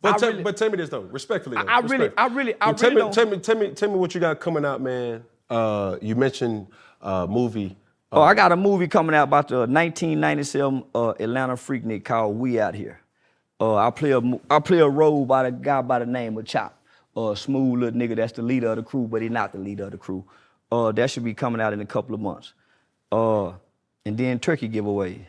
But, 0.00 0.14
I 0.14 0.18
tell, 0.18 0.30
really- 0.30 0.42
but 0.42 0.56
tell 0.56 0.68
me 0.70 0.78
this 0.78 0.88
though, 0.88 1.02
respectfully. 1.02 1.58
Though, 1.58 1.62
I 1.68 1.78
really- 1.78 1.82
respectfully. 2.08 2.14
I 2.18 2.26
really- 2.34 2.54
I 2.60 2.66
Well, 2.66 2.74
tell 2.74 2.90
really 2.90 2.94
me, 2.96 3.00
don't- 3.02 3.14
Tell 3.14 3.26
me, 3.30 3.38
tell 3.38 3.56
me, 3.56 3.70
tell 3.70 3.88
me 3.90 3.94
what 3.94 4.14
you 4.16 4.20
got 4.20 4.40
coming 4.40 4.64
out, 4.64 4.80
man. 4.80 5.22
Uh, 5.48 5.98
you 6.02 6.16
mentioned 6.16 6.66
uh, 7.00 7.28
movie. 7.30 7.76
Oh, 8.12 8.22
I 8.22 8.34
got 8.34 8.52
a 8.52 8.56
movie 8.56 8.88
coming 8.88 9.14
out 9.14 9.24
about 9.24 9.48
the 9.48 9.58
1997 9.58 10.84
uh, 10.94 11.10
Atlanta 11.18 11.54
Freaknik 11.54 12.04
called 12.04 12.38
We 12.38 12.60
Out 12.60 12.74
Here. 12.74 13.00
Uh, 13.60 13.76
I 13.76 13.90
play 13.90 14.10
a 14.10 14.20
I 14.50 14.58
play 14.58 14.78
a 14.78 14.88
role 14.88 15.24
by 15.24 15.44
the 15.44 15.52
guy 15.52 15.82
by 15.82 16.00
the 16.00 16.06
name 16.06 16.36
of 16.36 16.44
Chop, 16.44 16.76
a 17.16 17.34
smooth 17.36 17.80
little 17.80 17.98
nigga 17.98 18.16
that's 18.16 18.32
the 18.32 18.42
leader 18.42 18.68
of 18.70 18.76
the 18.76 18.82
crew, 18.82 19.06
but 19.08 19.22
he's 19.22 19.30
not 19.30 19.52
the 19.52 19.58
leader 19.58 19.84
of 19.84 19.92
the 19.92 19.98
crew. 19.98 20.24
Uh, 20.70 20.90
that 20.92 21.10
should 21.10 21.24
be 21.24 21.34
coming 21.34 21.60
out 21.60 21.72
in 21.72 21.80
a 21.80 21.86
couple 21.86 22.14
of 22.14 22.20
months. 22.20 22.54
Uh, 23.12 23.52
and 24.04 24.16
then 24.18 24.38
Turkey 24.40 24.68
giveaway. 24.68 25.26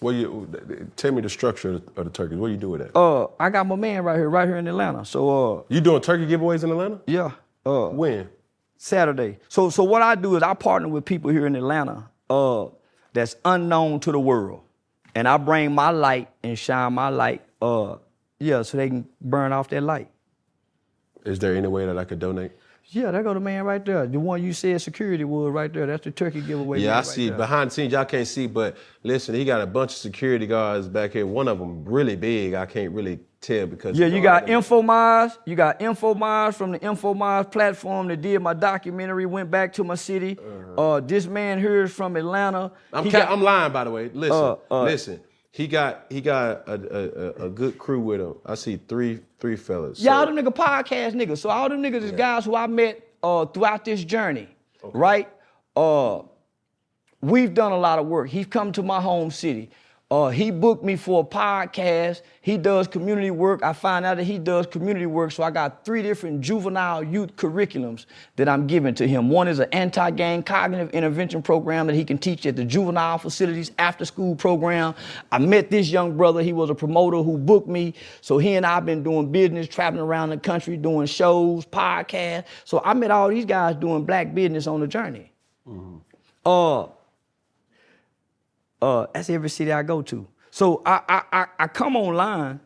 Well, 0.00 0.14
you 0.14 0.48
tell 0.94 1.10
me 1.12 1.20
the 1.20 1.28
structure 1.28 1.80
of 1.96 2.04
the, 2.04 2.10
turkey? 2.10 2.36
What 2.36 2.52
you 2.52 2.56
do 2.56 2.70
with 2.70 2.80
that? 2.82 2.96
Uh, 2.96 3.26
I 3.40 3.50
got 3.50 3.66
my 3.66 3.74
man 3.74 4.04
right 4.04 4.16
here, 4.16 4.30
right 4.30 4.46
here 4.46 4.56
in 4.56 4.68
Atlanta. 4.68 5.04
So 5.04 5.58
uh, 5.58 5.62
you 5.68 5.80
doing 5.80 6.00
turkey 6.00 6.24
giveaways 6.26 6.62
in 6.62 6.70
Atlanta? 6.70 7.00
yeah, 7.06 7.32
uh, 7.66 7.88
When? 7.88 8.28
Saturday. 8.78 9.38
So 9.48 9.68
so 9.68 9.84
what 9.84 10.00
I 10.00 10.14
do 10.14 10.36
is 10.36 10.42
I 10.42 10.54
partner 10.54 10.88
with 10.88 11.04
people 11.04 11.30
here 11.30 11.46
in 11.46 11.54
Atlanta 11.54 12.08
uh, 12.30 12.68
that's 13.12 13.36
unknown 13.44 14.00
to 14.00 14.12
the 14.12 14.20
world, 14.20 14.62
and 15.14 15.28
I 15.28 15.36
bring 15.36 15.74
my 15.74 15.90
light 15.90 16.28
and 16.42 16.58
shine 16.58 16.94
my 16.94 17.08
light. 17.08 17.42
Uh, 17.60 17.96
yeah, 18.38 18.62
so 18.62 18.76
they 18.76 18.88
can 18.88 19.06
burn 19.20 19.52
off 19.52 19.68
their 19.68 19.80
light. 19.80 20.08
Is 21.24 21.40
there 21.40 21.54
any 21.56 21.66
way 21.68 21.84
that 21.84 21.98
I 21.98 22.04
could 22.04 22.20
donate? 22.20 22.52
Yeah, 22.90 23.10
there 23.10 23.22
go 23.22 23.34
the 23.34 23.40
man 23.40 23.64
right 23.64 23.84
there. 23.84 24.06
The 24.06 24.18
one 24.18 24.42
you 24.42 24.54
said 24.54 24.80
security 24.80 25.24
was 25.24 25.52
right 25.52 25.70
there. 25.70 25.84
That's 25.84 26.04
the 26.04 26.10
turkey 26.10 26.40
giveaway. 26.40 26.80
Yeah, 26.80 26.92
I 26.92 26.96
right 26.96 27.06
see. 27.06 27.28
there. 27.28 27.36
Behind 27.36 27.70
the 27.70 27.74
scenes, 27.74 27.92
y'all 27.92 28.06
can't 28.06 28.26
see, 28.26 28.46
but 28.46 28.78
listen, 29.02 29.34
he 29.34 29.44
got 29.44 29.60
a 29.60 29.66
bunch 29.66 29.90
of 29.90 29.98
security 29.98 30.46
guards 30.46 30.88
back 30.88 31.12
here. 31.12 31.26
One 31.26 31.48
of 31.48 31.58
them 31.58 31.84
really 31.84 32.16
big. 32.16 32.54
I 32.54 32.64
can't 32.64 32.92
really 32.92 33.18
tell 33.40 33.66
because 33.66 33.98
Yeah, 33.98 34.06
you 34.06 34.20
got 34.22 34.42
I 34.42 34.46
didn't- 34.46 34.64
InfoMars. 34.64 35.38
You 35.46 35.54
got 35.56 35.80
InfoMars 35.80 36.54
from 36.54 36.72
the 36.72 36.78
InfoMars 36.80 37.50
platform 37.50 38.08
that 38.08 38.20
did 38.20 38.40
my 38.40 38.54
documentary. 38.54 39.26
Went 39.26 39.50
back 39.50 39.72
to 39.74 39.84
my 39.84 39.94
city. 39.94 40.38
uh 40.76 41.00
this 41.00 41.26
man 41.26 41.58
here 41.58 41.84
is 41.84 41.92
from 41.92 42.16
Atlanta. 42.16 42.72
I'm, 42.92 43.04
ca- 43.04 43.10
got- 43.20 43.30
I'm 43.30 43.42
lying, 43.42 43.72
by 43.72 43.84
the 43.84 43.90
way. 43.90 44.10
Listen, 44.12 44.36
Uh, 44.36 44.56
uh, 44.70 44.82
listen. 44.84 45.20
He 45.50 45.66
got 45.66 46.04
he 46.10 46.20
got 46.20 46.68
a, 46.68 47.34
a, 47.42 47.46
a, 47.46 47.50
good 47.50 47.78
crew 47.78 48.00
with 48.00 48.20
him. 48.20 48.34
I 48.46 48.54
see 48.54 48.76
three 48.88 49.20
three 49.40 49.56
fellas. 49.56 50.00
Y'all 50.00 50.26
So- 50.26 50.32
them 50.32 50.44
nigga 50.44 50.54
podcast 50.54 51.14
niggas. 51.14 51.38
So 51.38 51.48
all 51.48 51.68
them 51.68 51.82
niggas 51.82 52.02
is 52.02 52.12
guys 52.12 52.44
who 52.44 52.54
I 52.54 52.66
met 52.66 53.02
uh, 53.22 53.46
throughout 53.46 53.84
this 53.84 54.04
journey, 54.04 54.48
right? 54.82 55.28
Uh, 55.74 56.22
we've 57.20 57.54
done 57.54 57.72
a 57.72 57.78
lot 57.78 57.98
of 57.98 58.06
work. 58.06 58.28
He's 58.28 58.46
come 58.46 58.72
to 58.72 58.82
my 58.82 59.00
home 59.00 59.30
city. 59.30 59.70
Uh, 60.10 60.30
he 60.30 60.50
booked 60.50 60.82
me 60.82 60.96
for 60.96 61.20
a 61.20 61.24
podcast. 61.24 62.22
He 62.40 62.56
does 62.56 62.88
community 62.88 63.30
work. 63.30 63.62
I 63.62 63.74
find 63.74 64.06
out 64.06 64.16
that 64.16 64.24
he 64.24 64.38
does 64.38 64.66
community 64.66 65.04
work. 65.04 65.32
So 65.32 65.42
I 65.42 65.50
got 65.50 65.84
three 65.84 66.00
different 66.00 66.40
juvenile 66.40 67.04
youth 67.04 67.36
curriculums 67.36 68.06
that 68.36 68.48
I'm 68.48 68.66
giving 68.66 68.94
to 68.94 69.06
him. 69.06 69.28
One 69.28 69.48
is 69.48 69.58
an 69.58 69.68
anti-gang 69.70 70.44
cognitive 70.44 70.88
intervention 70.92 71.42
program 71.42 71.86
that 71.88 71.94
he 71.94 72.06
can 72.06 72.16
teach 72.16 72.46
at 72.46 72.56
the 72.56 72.64
juvenile 72.64 73.18
facilities 73.18 73.70
after 73.78 74.06
school 74.06 74.34
program. 74.34 74.94
I 75.30 75.40
met 75.40 75.70
this 75.70 75.90
young 75.90 76.16
brother. 76.16 76.42
He 76.42 76.54
was 76.54 76.70
a 76.70 76.74
promoter 76.74 77.18
who 77.18 77.36
booked 77.36 77.68
me. 77.68 77.92
So 78.22 78.38
he 78.38 78.54
and 78.54 78.64
I 78.64 78.76
have 78.76 78.86
been 78.86 79.02
doing 79.02 79.30
business, 79.30 79.68
traveling 79.68 80.04
around 80.04 80.30
the 80.30 80.38
country, 80.38 80.78
doing 80.78 81.06
shows, 81.06 81.66
podcasts. 81.66 82.46
So 82.64 82.80
I 82.82 82.94
met 82.94 83.10
all 83.10 83.28
these 83.28 83.44
guys 83.44 83.76
doing 83.76 84.06
black 84.06 84.34
business 84.34 84.66
on 84.66 84.80
the 84.80 84.86
journey. 84.86 85.32
Uh, 86.46 86.86
uh, 88.80 89.06
that's 89.12 89.30
every 89.30 89.50
city 89.50 89.72
I 89.72 89.82
go 89.82 90.02
to. 90.02 90.26
So 90.50 90.82
I, 90.84 91.00
I, 91.08 91.22
I, 91.32 91.46
I 91.60 91.66
come 91.68 91.96
online 91.96 92.60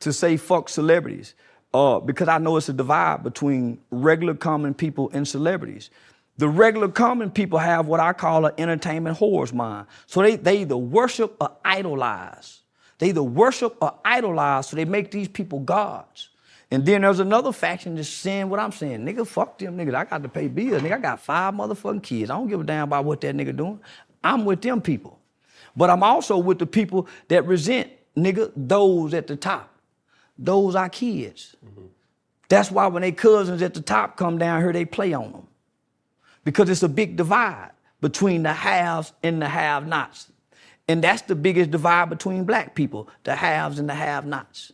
to 0.00 0.12
say 0.12 0.36
fuck 0.36 0.68
celebrities 0.68 1.34
uh, 1.74 2.00
because 2.00 2.28
I 2.28 2.38
know 2.38 2.56
it's 2.56 2.68
a 2.68 2.72
divide 2.72 3.22
between 3.22 3.78
regular 3.90 4.34
common 4.34 4.74
people 4.74 5.10
and 5.12 5.26
celebrities. 5.26 5.90
The 6.38 6.48
regular 6.48 6.88
common 6.88 7.30
people 7.30 7.58
have 7.58 7.86
what 7.86 8.00
I 8.00 8.12
call 8.14 8.46
an 8.46 8.54
entertainment 8.56 9.18
whore's 9.18 9.52
mind. 9.52 9.86
So 10.06 10.22
they, 10.22 10.36
they 10.36 10.62
either 10.62 10.76
worship 10.76 11.36
or 11.40 11.52
idolize. 11.64 12.60
They 12.98 13.10
either 13.10 13.22
worship 13.22 13.76
or 13.82 13.94
idolize, 14.04 14.68
so 14.68 14.76
they 14.76 14.84
make 14.84 15.10
these 15.10 15.28
people 15.28 15.60
gods. 15.60 16.30
And 16.70 16.86
then 16.86 17.02
there's 17.02 17.18
another 17.18 17.52
faction 17.52 17.96
that's 17.96 18.08
saying 18.08 18.48
what 18.48 18.60
I'm 18.60 18.72
saying. 18.72 19.04
Nigga, 19.04 19.26
fuck 19.26 19.58
them 19.58 19.76
niggas. 19.76 19.94
I 19.94 20.04
got 20.04 20.22
to 20.22 20.28
pay 20.28 20.48
bills. 20.48 20.82
Nigga, 20.82 20.94
I 20.94 20.98
got 20.98 21.20
five 21.20 21.52
motherfucking 21.52 22.02
kids. 22.02 22.30
I 22.30 22.34
don't 22.36 22.48
give 22.48 22.60
a 22.60 22.64
damn 22.64 22.84
about 22.84 23.04
what 23.04 23.20
that 23.22 23.34
nigga 23.34 23.56
doing. 23.56 23.80
I'm 24.22 24.44
with 24.44 24.62
them 24.62 24.80
people. 24.80 25.19
But 25.76 25.90
I'm 25.90 26.02
also 26.02 26.36
with 26.38 26.58
the 26.58 26.66
people 26.66 27.08
that 27.28 27.46
resent, 27.46 27.90
nigga, 28.16 28.50
those 28.56 29.14
at 29.14 29.26
the 29.26 29.36
top. 29.36 29.74
Those 30.38 30.74
are 30.74 30.88
kids. 30.88 31.56
Mm-hmm. 31.64 31.86
That's 32.48 32.70
why 32.70 32.86
when 32.88 33.02
they 33.02 33.12
cousins 33.12 33.62
at 33.62 33.74
the 33.74 33.80
top 33.80 34.16
come 34.16 34.38
down 34.38 34.60
here, 34.60 34.72
they 34.72 34.84
play 34.84 35.12
on 35.12 35.32
them. 35.32 35.46
Because 36.44 36.68
it's 36.70 36.82
a 36.82 36.88
big 36.88 37.16
divide 37.16 37.70
between 38.00 38.42
the 38.42 38.52
haves 38.52 39.12
and 39.22 39.40
the 39.40 39.48
have-nots. 39.48 40.32
And 40.88 41.04
that's 41.04 41.22
the 41.22 41.36
biggest 41.36 41.70
divide 41.70 42.10
between 42.10 42.44
black 42.44 42.74
people, 42.74 43.08
the 43.22 43.36
haves 43.36 43.78
and 43.78 43.88
the 43.88 43.94
have-nots. 43.94 44.72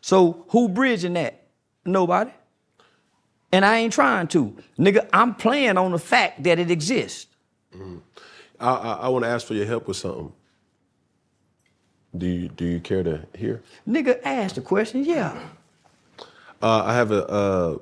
So 0.00 0.46
who 0.48 0.68
bridging 0.68 1.14
that? 1.14 1.42
Nobody. 1.84 2.30
And 3.52 3.64
I 3.64 3.78
ain't 3.78 3.92
trying 3.92 4.28
to. 4.28 4.56
Nigga, 4.78 5.08
I'm 5.12 5.34
playing 5.34 5.76
on 5.76 5.92
the 5.92 5.98
fact 5.98 6.42
that 6.44 6.58
it 6.58 6.70
exists. 6.70 7.26
Mm-hmm. 7.74 7.98
I, 8.64 8.74
I, 8.74 8.92
I 8.94 9.08
want 9.08 9.24
to 9.24 9.28
ask 9.28 9.46
for 9.46 9.54
your 9.54 9.66
help 9.66 9.88
with 9.88 9.98
something. 9.98 10.32
Do 12.16 12.26
you 12.26 12.48
do 12.48 12.64
you 12.64 12.80
care 12.80 13.02
to 13.02 13.26
hear? 13.36 13.62
Nigga, 13.88 14.20
ask 14.24 14.54
the 14.54 14.60
question. 14.62 15.04
Yeah. 15.04 15.38
Uh, 16.62 16.84
I 16.84 16.94
have 16.94 17.10
a, 17.10 17.22
a 17.24 17.78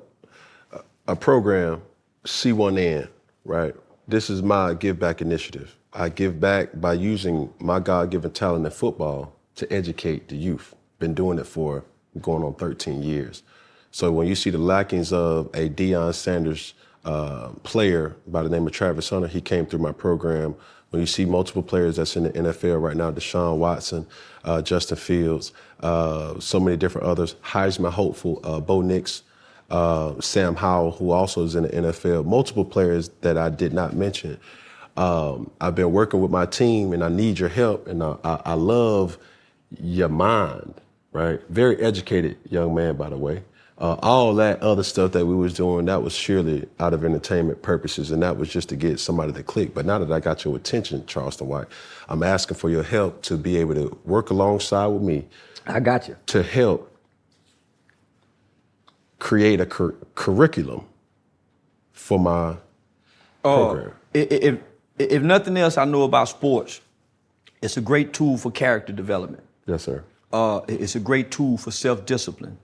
a 1.07 1.15
program, 1.15 1.81
C1N, 2.25 3.07
right? 3.45 3.75
This 4.07 4.29
is 4.29 4.41
my 4.43 4.73
give 4.73 4.99
back 4.99 5.21
initiative. 5.21 5.75
I 5.93 6.09
give 6.09 6.39
back 6.39 6.69
by 6.81 6.93
using 6.93 7.53
my 7.59 7.79
God 7.79 8.09
given 8.11 8.31
talent 8.31 8.65
in 8.65 8.71
football 8.71 9.35
to 9.55 9.71
educate 9.71 10.29
the 10.29 10.35
youth. 10.35 10.75
Been 10.99 11.13
doing 11.13 11.39
it 11.39 11.47
for 11.47 11.85
going 12.21 12.43
on 12.43 12.55
13 12.55 13.03
years. 13.03 13.43
So 13.91 14.11
when 14.11 14.27
you 14.27 14.35
see 14.35 14.49
the 14.49 14.57
lackings 14.57 15.13
of 15.13 15.47
a 15.53 15.69
Deion 15.69 16.13
Sanders 16.15 16.73
uh, 17.05 17.49
player 17.63 18.15
by 18.27 18.43
the 18.43 18.49
name 18.49 18.65
of 18.65 18.73
Travis 18.73 19.09
Hunter, 19.09 19.27
he 19.27 19.41
came 19.41 19.65
through 19.65 19.79
my 19.79 19.91
program 19.91 20.55
when 20.93 20.99
you 20.99 21.07
see 21.07 21.25
multiple 21.25 21.63
players 21.63 21.95
that's 21.95 22.15
in 22.15 22.21
the 22.25 22.29
NFL 22.29 22.79
right 22.79 22.95
now, 22.95 23.09
Deshaun 23.11 23.57
Watson, 23.57 24.05
uh, 24.43 24.61
Justin 24.61 24.95
Fields, 24.95 25.51
uh, 25.79 26.39
so 26.39 26.59
many 26.59 26.77
different 26.77 27.07
others, 27.07 27.33
Heisman 27.43 27.91
hopeful, 27.91 28.39
uh, 28.43 28.59
Bo 28.59 28.81
Nix, 28.81 29.23
uh, 29.71 30.21
Sam 30.21 30.55
Howell, 30.55 30.91
who 30.91 31.09
also 31.09 31.45
is 31.45 31.55
in 31.55 31.63
the 31.63 31.69
NFL, 31.69 32.25
multiple 32.25 32.63
players 32.63 33.09
that 33.21 33.39
I 33.39 33.49
did 33.49 33.73
not 33.73 33.95
mention. 33.95 34.37
Um, 34.95 35.49
I've 35.59 35.73
been 35.73 35.91
working 35.91 36.21
with 36.21 36.29
my 36.29 36.45
team 36.45 36.93
and 36.93 37.03
I 37.03 37.09
need 37.09 37.39
your 37.39 37.49
help 37.49 37.87
and 37.87 38.03
I, 38.03 38.15
I, 38.23 38.41
I 38.45 38.53
love 38.53 39.17
your 39.81 40.09
mind, 40.09 40.75
right? 41.11 41.41
Very 41.49 41.81
educated 41.81 42.37
young 42.51 42.75
man, 42.75 42.97
by 42.97 43.09
the 43.09 43.17
way. 43.17 43.41
Uh, 43.83 43.99
all 44.01 44.33
that 44.33 44.61
other 44.61 44.81
stuff 44.81 45.11
that 45.11 45.25
we 45.25 45.35
was 45.35 45.53
doing, 45.53 45.83
that 45.83 46.01
was 46.01 46.13
surely 46.13 46.65
out 46.79 46.93
of 46.93 47.03
entertainment 47.03 47.61
purposes, 47.61 48.11
and 48.11 48.23
that 48.23 48.37
was 48.37 48.47
just 48.47 48.69
to 48.69 48.77
get 48.77 48.97
somebody 48.97 49.33
to 49.33 49.43
click. 49.43 49.73
But 49.73 49.85
now 49.85 49.99
that 49.99 50.09
I 50.09 50.21
got 50.21 50.45
your 50.45 50.55
attention, 50.55 51.05
Charleston 51.05 51.49
White, 51.49 51.67
I'm 52.07 52.23
asking 52.23 52.55
for 52.55 52.69
your 52.69 52.83
help 52.83 53.21
to 53.23 53.35
be 53.35 53.57
able 53.57 53.75
to 53.75 53.99
work 54.05 54.29
alongside 54.29 54.87
with 54.87 55.01
me. 55.01 55.27
I 55.65 55.81
got 55.81 56.07
you. 56.07 56.15
To 56.27 56.41
help 56.41 56.97
create 59.19 59.59
a 59.59 59.65
cur- 59.65 59.95
curriculum 60.15 60.85
for 61.91 62.17
my 62.17 62.55
oh, 63.43 63.65
program. 63.65 63.95
If, 64.13 64.59
if 64.97 65.21
nothing 65.21 65.57
else 65.57 65.77
I 65.77 65.83
know 65.83 66.03
about 66.03 66.29
sports, 66.29 66.79
it's 67.61 67.75
a 67.75 67.81
great 67.81 68.13
tool 68.13 68.37
for 68.37 68.49
character 68.49 68.93
development. 68.93 69.43
Yes, 69.65 69.83
sir. 69.83 70.05
Uh, 70.31 70.61
it's 70.69 70.95
a 70.95 71.01
great 71.01 71.31
tool 71.31 71.57
for 71.57 71.71
self-discipline. 71.71 72.57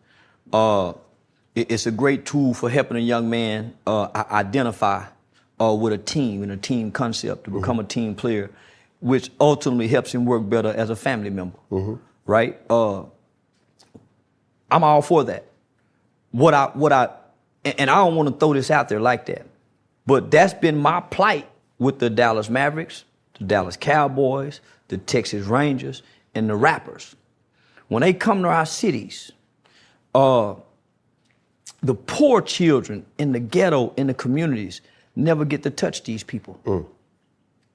Uh, 0.53 0.93
it's 1.67 1.85
a 1.85 1.91
great 1.91 2.25
tool 2.25 2.53
for 2.53 2.69
helping 2.69 2.97
a 2.97 3.01
young 3.01 3.29
man 3.29 3.73
uh, 3.85 4.07
identify 4.31 5.05
uh, 5.59 5.73
with 5.73 5.93
a 5.93 5.97
team 5.97 6.43
and 6.43 6.51
a 6.51 6.57
team 6.57 6.91
concept 6.91 7.45
to 7.45 7.51
become 7.51 7.77
mm-hmm. 7.77 7.85
a 7.85 7.89
team 7.89 8.15
player, 8.15 8.49
which 9.01 9.29
ultimately 9.39 9.87
helps 9.87 10.13
him 10.13 10.25
work 10.25 10.47
better 10.47 10.69
as 10.69 10.89
a 10.89 10.95
family 10.95 11.29
member. 11.29 11.57
Mm-hmm. 11.71 11.95
Right? 12.25 12.59
Uh, 12.69 13.03
I'm 14.71 14.83
all 14.83 15.01
for 15.01 15.23
that. 15.25 15.45
What 16.31 16.53
I 16.53 16.65
what 16.73 16.93
I 16.93 17.09
and 17.65 17.89
I 17.89 17.95
don't 17.95 18.15
want 18.15 18.29
to 18.29 18.35
throw 18.35 18.53
this 18.53 18.71
out 18.71 18.87
there 18.87 18.99
like 18.99 19.25
that, 19.25 19.45
but 20.05 20.29
that's 20.31 20.53
been 20.53 20.77
my 20.77 21.01
plight 21.01 21.49
with 21.79 21.99
the 21.99 22.09
Dallas 22.09 22.49
Mavericks, 22.49 23.03
the 23.39 23.45
Dallas 23.45 23.75
Cowboys, 23.75 24.61
the 24.89 24.97
Texas 24.97 25.47
Rangers, 25.47 26.03
and 26.35 26.49
the 26.49 26.55
rappers. 26.55 27.15
When 27.87 28.01
they 28.01 28.13
come 28.13 28.43
to 28.43 28.49
our 28.49 28.67
cities, 28.67 29.31
uh, 30.13 30.55
the 31.81 31.95
poor 31.95 32.41
children 32.41 33.05
in 33.17 33.31
the 33.31 33.39
ghetto, 33.39 33.93
in 33.95 34.07
the 34.07 34.13
communities, 34.13 34.81
never 35.15 35.45
get 35.45 35.63
to 35.63 35.69
touch 35.69 36.03
these 36.03 36.23
people. 36.23 36.59
Mm. 36.65 36.85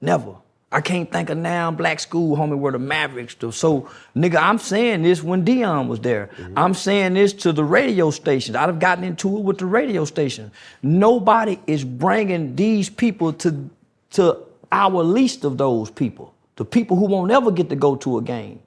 Never. 0.01 0.35
I 0.71 0.81
can't 0.81 1.09
think 1.09 1.29
of 1.29 1.37
now 1.37 1.71
black 1.71 1.99
school, 1.99 2.35
homie, 2.35 2.57
where 2.57 2.71
the 2.71 2.79
Mavericks 2.79 3.33
do. 3.35 3.51
So, 3.51 3.89
nigga, 4.15 4.41
I'm 4.41 4.57
saying 4.57 5.03
this 5.03 5.23
when 5.23 5.45
Deion 5.45 5.87
was 5.87 6.01
there. 6.01 6.31
Mm-hmm. 6.37 6.59
I'm 6.59 6.73
saying 6.73 7.13
this 7.13 7.31
to 7.33 7.53
the 7.53 7.63
radio 7.63 8.11
stations. 8.11 8.57
I'd 8.57 8.67
have 8.67 8.79
gotten 8.79 9.03
into 9.03 9.37
it 9.37 9.41
with 9.41 9.59
the 9.59 9.67
radio 9.67 10.03
station. 10.05 10.51
Nobody 10.81 11.59
is 11.65 11.85
bringing 11.85 12.55
these 12.55 12.89
people 12.89 13.31
to, 13.33 13.69
to 14.11 14.37
our 14.71 15.01
least 15.01 15.45
of 15.45 15.57
those 15.57 15.89
people, 15.89 16.33
the 16.57 16.65
people 16.65 16.97
who 16.97 17.05
won't 17.05 17.31
ever 17.31 17.51
get 17.51 17.69
to 17.69 17.75
go 17.75 17.95
to 17.97 18.17
a 18.17 18.21
game. 18.21 18.59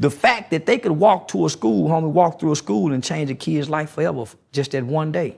The 0.00 0.10
fact 0.10 0.50
that 0.50 0.64
they 0.64 0.78
could 0.78 0.92
walk 0.92 1.28
to 1.28 1.44
a 1.44 1.50
school, 1.50 1.88
homie, 1.88 2.10
walk 2.10 2.40
through 2.40 2.52
a 2.52 2.56
school 2.56 2.92
and 2.92 3.04
change 3.04 3.30
a 3.30 3.34
kid's 3.34 3.68
life 3.68 3.90
forever 3.90 4.24
just 4.50 4.72
that 4.72 4.84
one 4.84 5.12
day. 5.12 5.36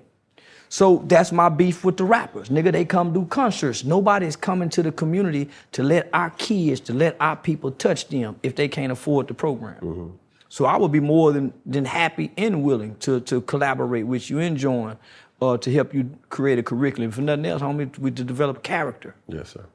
So 0.69 1.03
that's 1.07 1.33
my 1.33 1.49
beef 1.51 1.85
with 1.85 1.97
the 1.99 2.05
rappers. 2.05 2.49
Nigga, 2.49 2.73
they 2.73 2.85
come 2.85 3.13
do 3.13 3.27
concerts. 3.27 3.85
Nobody's 3.85 4.37
coming 4.37 4.71
to 4.71 4.83
the 4.83 4.93
community 4.93 5.51
to 5.73 5.83
let 5.83 6.09
our 6.15 6.31
kids, 6.31 6.81
to 6.83 6.95
let 6.95 7.17
our 7.21 7.37
people 7.37 7.73
touch 7.73 8.09
them 8.09 8.37
if 8.43 8.55
they 8.55 8.69
can't 8.69 8.93
afford 8.93 9.27
the 9.29 9.35
program. 9.35 9.81
Mm-hmm. 9.83 10.17
So 10.49 10.65
I 10.65 10.77
would 10.77 10.93
be 10.93 11.01
more 11.01 11.33
than, 11.33 11.53
than 11.67 11.85
happy 11.85 12.31
and 12.37 12.63
willing 12.63 12.95
to, 13.01 13.21
to 13.21 13.41
collaborate 13.41 14.07
with 14.07 14.31
you 14.31 14.39
and 14.39 14.57
join 14.57 14.97
uh, 15.43 15.57
to 15.59 15.73
help 15.73 15.93
you 15.93 16.09
create 16.31 16.59
a 16.59 16.63
curriculum. 16.63 17.11
For 17.11 17.21
nothing 17.21 17.47
else, 17.47 17.61
homie, 17.61 17.99
we 17.99 18.11
to 18.13 18.23
develop 18.23 18.63
character. 18.63 19.15
Yes, 19.27 19.51
sir. 19.51 19.67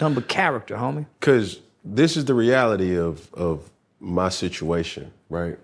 Number 0.00 0.22
character, 0.22 0.76
homie. 0.76 1.06
Because 1.20 1.60
this 1.84 2.16
is 2.16 2.24
the 2.24 2.34
reality 2.34 2.96
of, 2.96 3.32
of 3.34 3.70
my 4.00 4.28
situation, 4.28 5.12
right? 5.28 5.58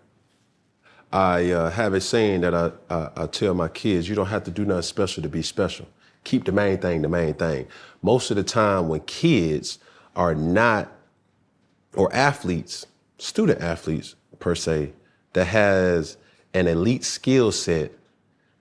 I 1.12 1.52
uh, 1.52 1.70
have 1.70 1.94
a 1.94 2.00
saying 2.00 2.40
that 2.40 2.54
I, 2.54 2.72
I, 2.90 3.10
I, 3.16 3.26
tell 3.26 3.54
my 3.54 3.68
kids, 3.68 4.08
you 4.08 4.16
don't 4.16 4.26
have 4.26 4.42
to 4.44 4.50
do 4.50 4.64
nothing 4.64 4.82
special 4.82 5.22
to 5.22 5.28
be 5.28 5.42
special. 5.42 5.86
Keep 6.24 6.44
the 6.44 6.52
main 6.52 6.78
thing 6.78 7.02
the 7.02 7.08
main 7.08 7.34
thing. 7.34 7.68
Most 8.02 8.30
of 8.30 8.36
the 8.36 8.42
time 8.42 8.88
when 8.88 9.00
kids 9.00 9.78
are 10.16 10.34
not, 10.34 10.90
or 11.94 12.12
athletes, 12.12 12.86
student 13.18 13.60
athletes 13.60 14.16
per 14.40 14.56
se, 14.56 14.92
that 15.34 15.44
has 15.46 16.16
an 16.52 16.66
elite 16.66 17.04
skill 17.04 17.52
set, 17.52 17.92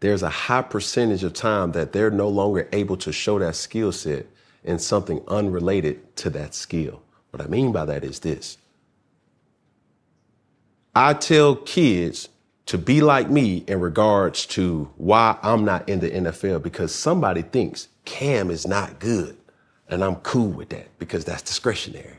there's 0.01 0.21
a 0.21 0.29
high 0.29 0.61
percentage 0.61 1.23
of 1.23 1.33
time 1.33 1.71
that 1.71 1.91
they're 1.91 2.11
no 2.11 2.27
longer 2.27 2.67
able 2.71 2.97
to 2.97 3.11
show 3.11 3.39
that 3.39 3.55
skill 3.55 3.91
set 3.91 4.27
in 4.63 4.77
something 4.77 5.23
unrelated 5.27 6.15
to 6.17 6.29
that 6.29 6.53
skill. 6.53 7.01
What 7.31 7.41
I 7.41 7.47
mean 7.47 7.71
by 7.71 7.85
that 7.85 8.03
is 8.03 8.19
this 8.19 8.57
I 10.95 11.13
tell 11.13 11.55
kids 11.55 12.29
to 12.67 12.77
be 12.77 13.01
like 13.01 13.29
me 13.29 13.63
in 13.67 13.79
regards 13.79 14.45
to 14.47 14.89
why 14.97 15.37
I'm 15.41 15.65
not 15.65 15.89
in 15.89 15.99
the 15.99 16.09
NFL 16.09 16.61
because 16.63 16.93
somebody 16.93 17.41
thinks 17.41 17.87
Cam 18.05 18.51
is 18.51 18.67
not 18.67 18.99
good. 18.99 19.37
And 19.89 20.03
I'm 20.03 20.15
cool 20.17 20.49
with 20.49 20.69
that 20.69 20.97
because 20.99 21.25
that's 21.25 21.41
discretionary. 21.41 22.17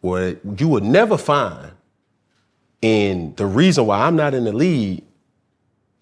What 0.00 0.38
you 0.58 0.68
would 0.68 0.84
never 0.84 1.16
find 1.16 1.72
in 2.82 3.34
the 3.36 3.46
reason 3.46 3.86
why 3.86 4.06
I'm 4.06 4.16
not 4.16 4.34
in 4.34 4.44
the 4.44 4.52
league, 4.52 5.04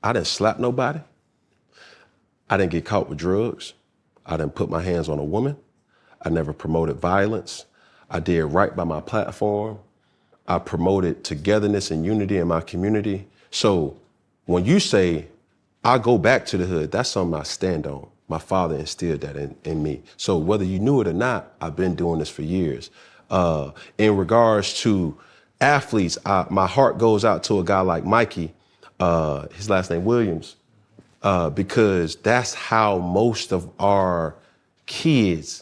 I 0.03 0.13
didn't 0.13 0.27
slap 0.27 0.59
nobody. 0.59 1.01
I 2.51 2.57
didn't 2.57 2.73
get 2.73 2.85
caught 2.85 3.09
with 3.09 3.19
drugs. 3.19 3.75
I 4.27 4.37
didn't 4.37 4.55
put 4.55 4.69
my 4.69 4.83
hands 4.83 5.09
on 5.09 5.19
a 5.19 5.25
woman. 5.25 5.57
I 6.23 6.31
never 6.31 6.53
promoted 6.53 6.97
violence. 6.97 7.67
I 8.11 8.21
did 8.21 8.45
right 8.45 8.75
by 8.75 8.85
my 8.85 9.01
platform. 9.01 9.79
I 10.47 10.59
promoted 10.59 11.25
togetherness 11.25 11.91
and 11.91 12.05
unity 12.05 12.39
in 12.39 12.49
my 12.49 12.61
community. 12.61 13.27
So 13.51 13.97
when 14.47 14.65
you 14.65 14.81
say, 14.81 15.27
I 15.85 15.99
go 15.99 16.19
back 16.19 16.47
to 16.47 16.57
the 16.57 16.65
hood, 16.65 16.93
that's 16.93 17.11
something 17.11 17.39
I 17.39 17.45
stand 17.45 17.87
on. 17.87 18.09
My 18.29 18.39
father 18.39 18.77
instilled 18.77 19.21
that 19.23 19.37
in, 19.37 19.55
in 19.65 19.83
me. 19.83 20.03
So 20.17 20.39
whether 20.39 20.65
you 20.65 20.79
knew 20.79 21.01
it 21.01 21.09
or 21.09 21.13
not, 21.13 21.53
I've 21.61 21.77
been 21.77 21.95
doing 21.95 22.19
this 22.19 22.31
for 22.31 22.43
years. 22.43 22.91
Uh, 23.31 23.73
in 23.99 24.17
regards 24.17 24.81
to 24.83 25.19
athletes, 25.61 26.19
I, 26.25 26.47
my 26.51 26.67
heart 26.67 26.99
goes 26.99 27.25
out 27.25 27.45
to 27.45 27.59
a 27.61 27.65
guy 27.65 27.81
like 27.81 28.05
Mikey, 28.05 28.53
uh, 29.01 29.49
his 29.55 29.69
last 29.69 29.91
name 29.91 30.05
Williams, 30.05 30.57
uh, 31.23 31.51
because 31.51 32.17
that's 32.17 32.55
how 32.55 32.99
most 32.99 33.53
of 33.53 33.71
our 33.79 34.35
kids 34.87 35.62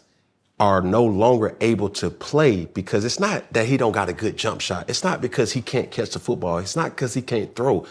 are 0.61 0.83
no 0.83 1.03
longer 1.03 1.57
able 1.63 1.89
to 1.89 2.11
play 2.11 2.67
because 2.67 3.05
it's 3.07 3.19
not 3.19 3.51
that 3.55 3.67
he 3.67 3.79
don't 3.79 3.93
got 3.93 4.11
a 4.11 4.13
good 4.13 4.37
jump 4.37 4.61
shot. 4.61 4.89
It's 4.91 5.03
not 5.03 5.23
because 5.23 5.53
he 5.53 5.63
can't 5.63 5.91
catch 5.91 6.11
the 6.11 6.19
football. 6.19 6.59
It's 6.59 6.77
not 6.77 6.91
because 6.91 7.15
he 7.15 7.23
can't 7.23 7.57
throw. 7.57 7.87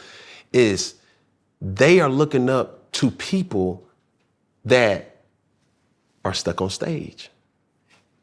Is 0.54 0.94
they 1.60 2.00
are 2.00 2.10
looking 2.10 2.48
up 2.48 2.92
to 2.94 3.10
people 3.10 3.84
that 4.66 5.18
are 6.24 6.34
stuck 6.34 6.62
on 6.62 6.70
stage. 6.70 7.32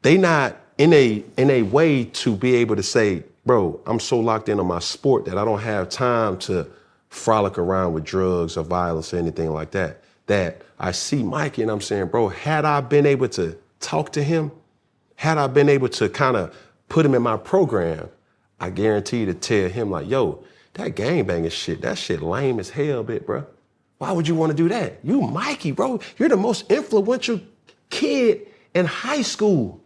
They 0.01 0.17
not 0.17 0.55
in 0.77 0.93
a 0.93 1.25
in 1.35 1.49
a 1.49 1.63
way 1.63 2.05
to 2.05 2.35
be 2.35 2.55
able 2.55 2.77
to 2.77 2.83
say, 2.83 3.23
bro, 3.45 3.81
I'm 3.85 3.99
so 3.99 4.17
locked 4.17 4.47
in 4.47 4.61
on 4.61 4.67
my 4.67 4.79
sport 4.79 5.25
that 5.25 5.37
I 5.37 5.43
don't 5.43 5.59
have 5.59 5.89
time 5.89 6.37
to 6.39 6.67
frolic 7.09 7.57
around 7.57 7.93
with 7.93 8.05
drugs 8.05 8.55
or 8.55 8.63
violence 8.63 9.13
or 9.13 9.17
anything 9.17 9.51
like 9.51 9.71
that. 9.71 10.03
That 10.27 10.61
I 10.79 10.91
see 10.91 11.23
Mikey 11.23 11.63
and 11.63 11.71
I'm 11.71 11.81
saying, 11.81 12.07
bro, 12.07 12.29
had 12.29 12.63
I 12.63 12.79
been 12.79 13.05
able 13.05 13.27
to 13.29 13.57
talk 13.79 14.11
to 14.13 14.23
him, 14.23 14.51
had 15.15 15.37
I 15.37 15.47
been 15.47 15.69
able 15.69 15.89
to 15.89 16.09
kind 16.09 16.37
of 16.37 16.55
put 16.89 17.05
him 17.05 17.15
in 17.15 17.21
my 17.21 17.37
program, 17.37 18.09
I 18.59 18.69
guarantee 18.69 19.25
to 19.25 19.33
tell 19.33 19.69
him 19.69 19.91
like, 19.91 20.07
yo, 20.09 20.43
that 20.73 20.95
gangbanging 20.95 21.51
shit, 21.51 21.81
that 21.81 21.97
shit 21.97 22.21
lame 22.21 22.59
as 22.59 22.69
hell, 22.69 23.03
bit, 23.03 23.25
bro. 23.25 23.45
Why 23.97 24.11
would 24.11 24.27
you 24.27 24.35
want 24.35 24.51
to 24.51 24.55
do 24.55 24.69
that? 24.69 24.99
You 25.03 25.21
Mikey, 25.21 25.71
bro. 25.71 25.99
You're 26.17 26.29
the 26.29 26.37
most 26.37 26.71
influential 26.71 27.41
kid 27.89 28.47
in 28.73 28.85
high 28.85 29.23
school. 29.23 29.81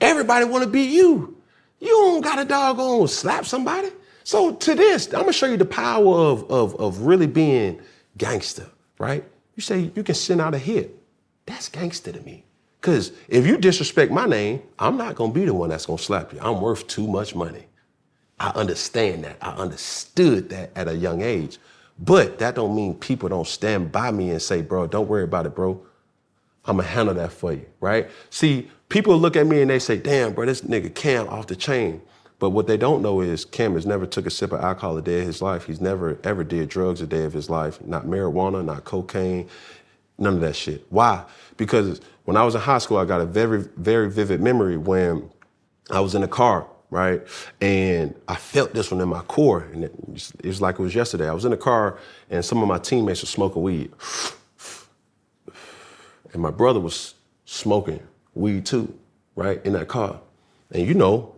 Everybody 0.00 0.46
want 0.46 0.64
to 0.64 0.70
be 0.70 0.82
you. 0.82 1.36
You 1.78 1.88
don't 1.88 2.22
got 2.22 2.38
a 2.38 2.44
doggone 2.44 3.08
slap 3.08 3.44
somebody. 3.44 3.90
So 4.24 4.54
to 4.54 4.74
this, 4.74 5.06
I'm 5.08 5.20
gonna 5.20 5.32
show 5.32 5.46
you 5.46 5.56
the 5.56 5.64
power 5.64 6.14
of, 6.14 6.50
of, 6.50 6.76
of 6.76 7.00
really 7.00 7.26
being 7.26 7.80
gangster, 8.16 8.66
right? 8.98 9.24
You 9.56 9.62
say 9.62 9.90
you 9.94 10.02
can 10.02 10.14
send 10.14 10.40
out 10.40 10.54
a 10.54 10.58
hit. 10.58 10.96
That's 11.46 11.68
gangster 11.68 12.12
to 12.12 12.20
me. 12.20 12.44
Because 12.80 13.12
if 13.28 13.46
you 13.46 13.58
disrespect 13.58 14.10
my 14.10 14.26
name, 14.26 14.62
I'm 14.78 14.96
not 14.96 15.14
gonna 15.14 15.32
be 15.32 15.44
the 15.44 15.54
one 15.54 15.68
that's 15.70 15.86
gonna 15.86 15.98
slap 15.98 16.32
you. 16.32 16.38
I'm 16.40 16.60
worth 16.60 16.86
too 16.86 17.06
much 17.06 17.34
money. 17.34 17.66
I 18.38 18.50
understand 18.50 19.24
that. 19.24 19.36
I 19.42 19.50
understood 19.50 20.48
that 20.48 20.70
at 20.74 20.88
a 20.88 20.96
young 20.96 21.20
age. 21.20 21.58
But 21.98 22.38
that 22.38 22.54
don't 22.54 22.74
mean 22.74 22.94
people 22.94 23.28
don't 23.28 23.46
stand 23.46 23.92
by 23.92 24.10
me 24.10 24.30
and 24.30 24.40
say, 24.40 24.62
bro, 24.62 24.86
don't 24.86 25.08
worry 25.08 25.24
about 25.24 25.44
it, 25.44 25.54
bro. 25.54 25.82
I'm 26.64 26.78
gonna 26.78 26.88
handle 26.88 27.14
that 27.16 27.32
for 27.32 27.52
you, 27.52 27.66
right? 27.80 28.08
See, 28.30 28.70
people 28.88 29.18
look 29.18 29.36
at 29.36 29.46
me 29.46 29.60
and 29.60 29.70
they 29.70 29.78
say, 29.78 29.98
damn, 29.98 30.32
bro, 30.32 30.46
this 30.46 30.62
nigga 30.62 30.94
Cam 30.94 31.28
off 31.28 31.48
the 31.48 31.56
chain. 31.56 32.00
But 32.38 32.50
what 32.50 32.66
they 32.66 32.78
don't 32.78 33.02
know 33.02 33.20
is 33.20 33.44
Cam 33.44 33.74
has 33.74 33.84
never 33.84 34.06
took 34.06 34.24
a 34.24 34.30
sip 34.30 34.52
of 34.52 34.60
alcohol 34.60 34.96
a 34.96 35.02
day 35.02 35.20
of 35.20 35.26
his 35.26 35.42
life. 35.42 35.66
He's 35.66 35.82
never 35.82 36.18
ever 36.24 36.42
did 36.42 36.70
drugs 36.70 37.02
a 37.02 37.06
day 37.06 37.24
of 37.24 37.34
his 37.34 37.50
life. 37.50 37.84
Not 37.84 38.06
marijuana, 38.06 38.64
not 38.64 38.84
cocaine, 38.84 39.48
none 40.18 40.34
of 40.34 40.40
that 40.40 40.56
shit. 40.56 40.86
Why? 40.88 41.24
Because 41.58 42.00
when 42.30 42.36
I 42.36 42.44
was 42.44 42.54
in 42.54 42.60
high 42.60 42.78
school, 42.78 42.98
I 42.98 43.04
got 43.06 43.20
a 43.20 43.26
very, 43.26 43.64
very 43.76 44.08
vivid 44.08 44.40
memory 44.40 44.76
when 44.76 45.28
I 45.90 45.98
was 45.98 46.14
in 46.14 46.22
a 46.22 46.28
car, 46.28 46.64
right? 46.88 47.20
And 47.60 48.14
I 48.28 48.36
felt 48.36 48.72
this 48.72 48.92
one 48.92 49.00
in 49.00 49.08
my 49.08 49.22
core. 49.22 49.66
And 49.72 49.82
it 49.82 49.92
was, 50.08 50.32
it 50.38 50.46
was 50.46 50.60
like 50.60 50.78
it 50.78 50.82
was 50.82 50.94
yesterday. 50.94 51.28
I 51.28 51.32
was 51.32 51.44
in 51.44 51.52
a 51.52 51.56
car 51.56 51.98
and 52.30 52.44
some 52.44 52.62
of 52.62 52.68
my 52.68 52.78
teammates 52.78 53.22
were 53.22 53.26
smoking 53.26 53.62
weed. 53.62 53.90
And 56.32 56.40
my 56.40 56.52
brother 56.52 56.78
was 56.78 57.14
smoking 57.46 58.00
weed 58.34 58.64
too, 58.64 58.96
right? 59.34 59.60
In 59.66 59.72
that 59.72 59.88
car. 59.88 60.20
And 60.70 60.86
you 60.86 60.94
know, 60.94 61.34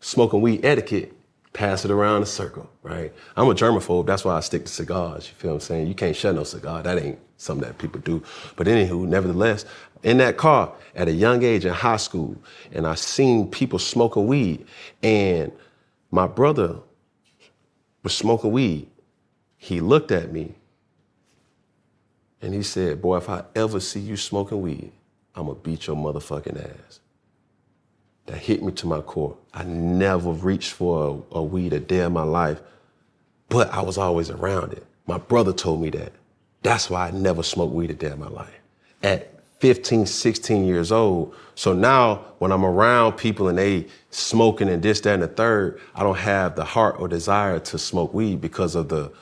smoking 0.00 0.42
weed 0.42 0.66
etiquette, 0.66 1.14
pass 1.54 1.86
it 1.86 1.90
around 1.90 2.24
a 2.24 2.26
circle, 2.26 2.68
right? 2.82 3.10
I'm 3.38 3.48
a 3.48 3.54
germaphobe, 3.54 4.04
that's 4.04 4.26
why 4.26 4.36
I 4.36 4.40
stick 4.40 4.66
to 4.66 4.70
cigars. 4.70 5.28
You 5.28 5.34
feel 5.36 5.52
what 5.52 5.54
I'm 5.54 5.60
saying? 5.60 5.88
You 5.88 5.94
can't 5.94 6.14
share 6.14 6.34
no 6.34 6.44
cigar. 6.44 6.82
That 6.82 6.98
ain't 6.98 7.18
something 7.38 7.66
that 7.66 7.78
people 7.78 8.00
do. 8.00 8.22
But 8.56 8.66
anywho, 8.66 9.08
nevertheless, 9.08 9.64
in 10.02 10.18
that 10.18 10.36
car 10.36 10.72
at 10.94 11.08
a 11.08 11.12
young 11.12 11.42
age 11.42 11.64
in 11.64 11.72
high 11.72 11.96
school, 11.96 12.36
and 12.72 12.86
I 12.86 12.94
seen 12.94 13.50
people 13.50 13.78
smoking 13.78 14.26
weed, 14.26 14.66
and 15.02 15.52
my 16.10 16.26
brother 16.26 16.78
was 18.02 18.14
smoking 18.16 18.52
weed. 18.52 18.88
He 19.56 19.80
looked 19.80 20.10
at 20.10 20.32
me 20.32 20.54
and 22.40 22.54
he 22.54 22.62
said, 22.62 23.02
Boy, 23.02 23.18
if 23.18 23.28
I 23.28 23.44
ever 23.54 23.80
see 23.80 24.00
you 24.00 24.16
smoking 24.16 24.62
weed, 24.62 24.92
I'm 25.34 25.46
gonna 25.46 25.58
beat 25.58 25.86
your 25.86 25.96
motherfucking 25.96 26.62
ass. 26.62 27.00
That 28.26 28.38
hit 28.38 28.62
me 28.62 28.72
to 28.72 28.86
my 28.86 29.00
core. 29.00 29.36
I 29.52 29.64
never 29.64 30.32
reached 30.32 30.72
for 30.72 31.24
a, 31.32 31.38
a 31.38 31.42
weed 31.42 31.72
a 31.72 31.80
day 31.80 32.00
in 32.00 32.12
my 32.12 32.22
life, 32.22 32.60
but 33.48 33.70
I 33.72 33.82
was 33.82 33.98
always 33.98 34.30
around 34.30 34.72
it. 34.72 34.84
My 35.06 35.18
brother 35.18 35.52
told 35.52 35.82
me 35.82 35.90
that. 35.90 36.12
That's 36.62 36.90
why 36.90 37.08
I 37.08 37.10
never 37.10 37.42
smoked 37.42 37.74
weed 37.74 37.90
a 37.90 37.94
day 37.94 38.10
in 38.12 38.18
my 38.18 38.28
life. 38.28 38.60
At 39.02 39.39
15, 39.60 40.06
16 40.06 40.64
years 40.64 40.90
old. 40.90 41.34
So 41.54 41.72
now 41.72 42.16
when 42.38 42.50
I'm 42.50 42.64
around 42.64 43.14
people 43.14 43.48
and 43.48 43.58
they 43.58 43.86
smoking 44.10 44.68
and 44.68 44.82
this, 44.82 45.00
that, 45.02 45.14
and 45.14 45.22
the 45.22 45.28
third, 45.28 45.80
I 45.94 46.02
don't 46.02 46.18
have 46.18 46.56
the 46.56 46.64
heart 46.64 46.96
or 46.98 47.08
desire 47.08 47.58
to 47.60 47.78
smoke 47.78 48.12
weed 48.12 48.40
because 48.40 48.74
of 48.74 48.88
the 48.88 49.12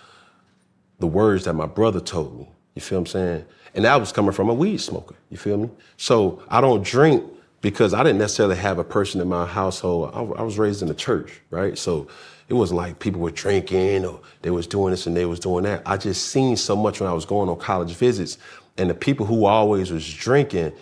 the 1.00 1.06
words 1.06 1.44
that 1.44 1.52
my 1.54 1.66
brother 1.66 2.00
told 2.00 2.38
me. 2.38 2.48
You 2.74 2.82
feel 2.82 2.98
what 2.98 3.02
I'm 3.02 3.12
saying? 3.12 3.44
And 3.74 3.84
that 3.84 4.00
was 4.00 4.12
coming 4.12 4.32
from 4.32 4.48
a 4.48 4.54
weed 4.54 4.78
smoker. 4.78 5.14
You 5.30 5.36
feel 5.36 5.56
me? 5.56 5.70
So 5.96 6.42
I 6.48 6.60
don't 6.60 6.84
drink 6.84 7.24
because 7.60 7.94
I 7.94 8.02
didn't 8.02 8.18
necessarily 8.18 8.56
have 8.56 8.78
a 8.78 8.84
person 8.84 9.20
in 9.20 9.28
my 9.28 9.46
household. 9.46 10.10
I, 10.14 10.40
I 10.40 10.42
was 10.42 10.58
raised 10.58 10.82
in 10.82 10.88
the 10.88 10.94
church, 10.94 11.40
right? 11.50 11.76
So 11.76 12.08
it 12.48 12.54
wasn't 12.54 12.78
like 12.78 12.98
people 12.98 13.20
were 13.20 13.30
drinking 13.30 14.04
or 14.04 14.20
they 14.42 14.50
was 14.50 14.66
doing 14.66 14.90
this 14.90 15.06
and 15.06 15.16
they 15.16 15.26
was 15.26 15.38
doing 15.38 15.64
that. 15.64 15.82
I 15.86 15.96
just 15.96 16.26
seen 16.26 16.56
so 16.56 16.74
much 16.74 17.00
when 17.00 17.08
I 17.08 17.12
was 17.12 17.24
going 17.24 17.48
on 17.48 17.58
college 17.58 17.92
visits 17.94 18.38
and 18.78 18.88
the 18.88 18.94
people 18.94 19.26
who 19.26 19.44
always 19.44 19.90
was 19.90 20.12
drinking, 20.12 20.72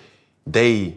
they 0.46 0.96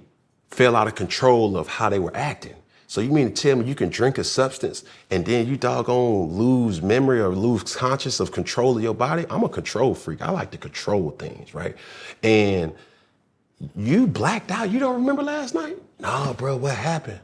fell 0.50 0.76
out 0.76 0.88
of 0.88 0.96
control 0.96 1.58
of 1.58 1.68
how 1.68 1.90
they 1.90 2.00
were 2.00 2.16
acting. 2.16 2.56
So 2.88 3.02
you 3.02 3.12
mean 3.12 3.32
to 3.32 3.42
tell 3.42 3.56
me 3.56 3.66
you 3.66 3.76
can 3.76 3.90
drink 3.90 4.18
a 4.18 4.24
substance 4.24 4.84
and 5.12 5.24
then 5.24 5.48
you 5.48 5.58
doggone 5.58 6.32
lose 6.32 6.82
memory 6.82 7.22
or 7.22 7.30
lose 7.30 7.76
conscious 7.76 8.20
of 8.20 8.32
control 8.32 8.78
of 8.78 8.84
your 8.84 8.96
body? 8.96 9.26
I'm 9.30 9.44
a 9.44 9.50
control 9.50 9.94
freak. 9.94 10.24
I 10.24 10.32
like 10.32 10.50
to 10.52 10.58
control 10.58 11.12
things, 11.12 11.54
right? 11.54 11.76
And 12.24 12.74
you 13.76 14.08
blacked 14.08 14.50
out. 14.50 14.72
You 14.72 14.80
don't 14.80 14.96
remember 14.96 15.22
last 15.22 15.54
night? 15.54 15.78
Nah, 16.00 16.34
bro, 16.34 16.58
what 16.58 16.76
happened? 16.76 17.20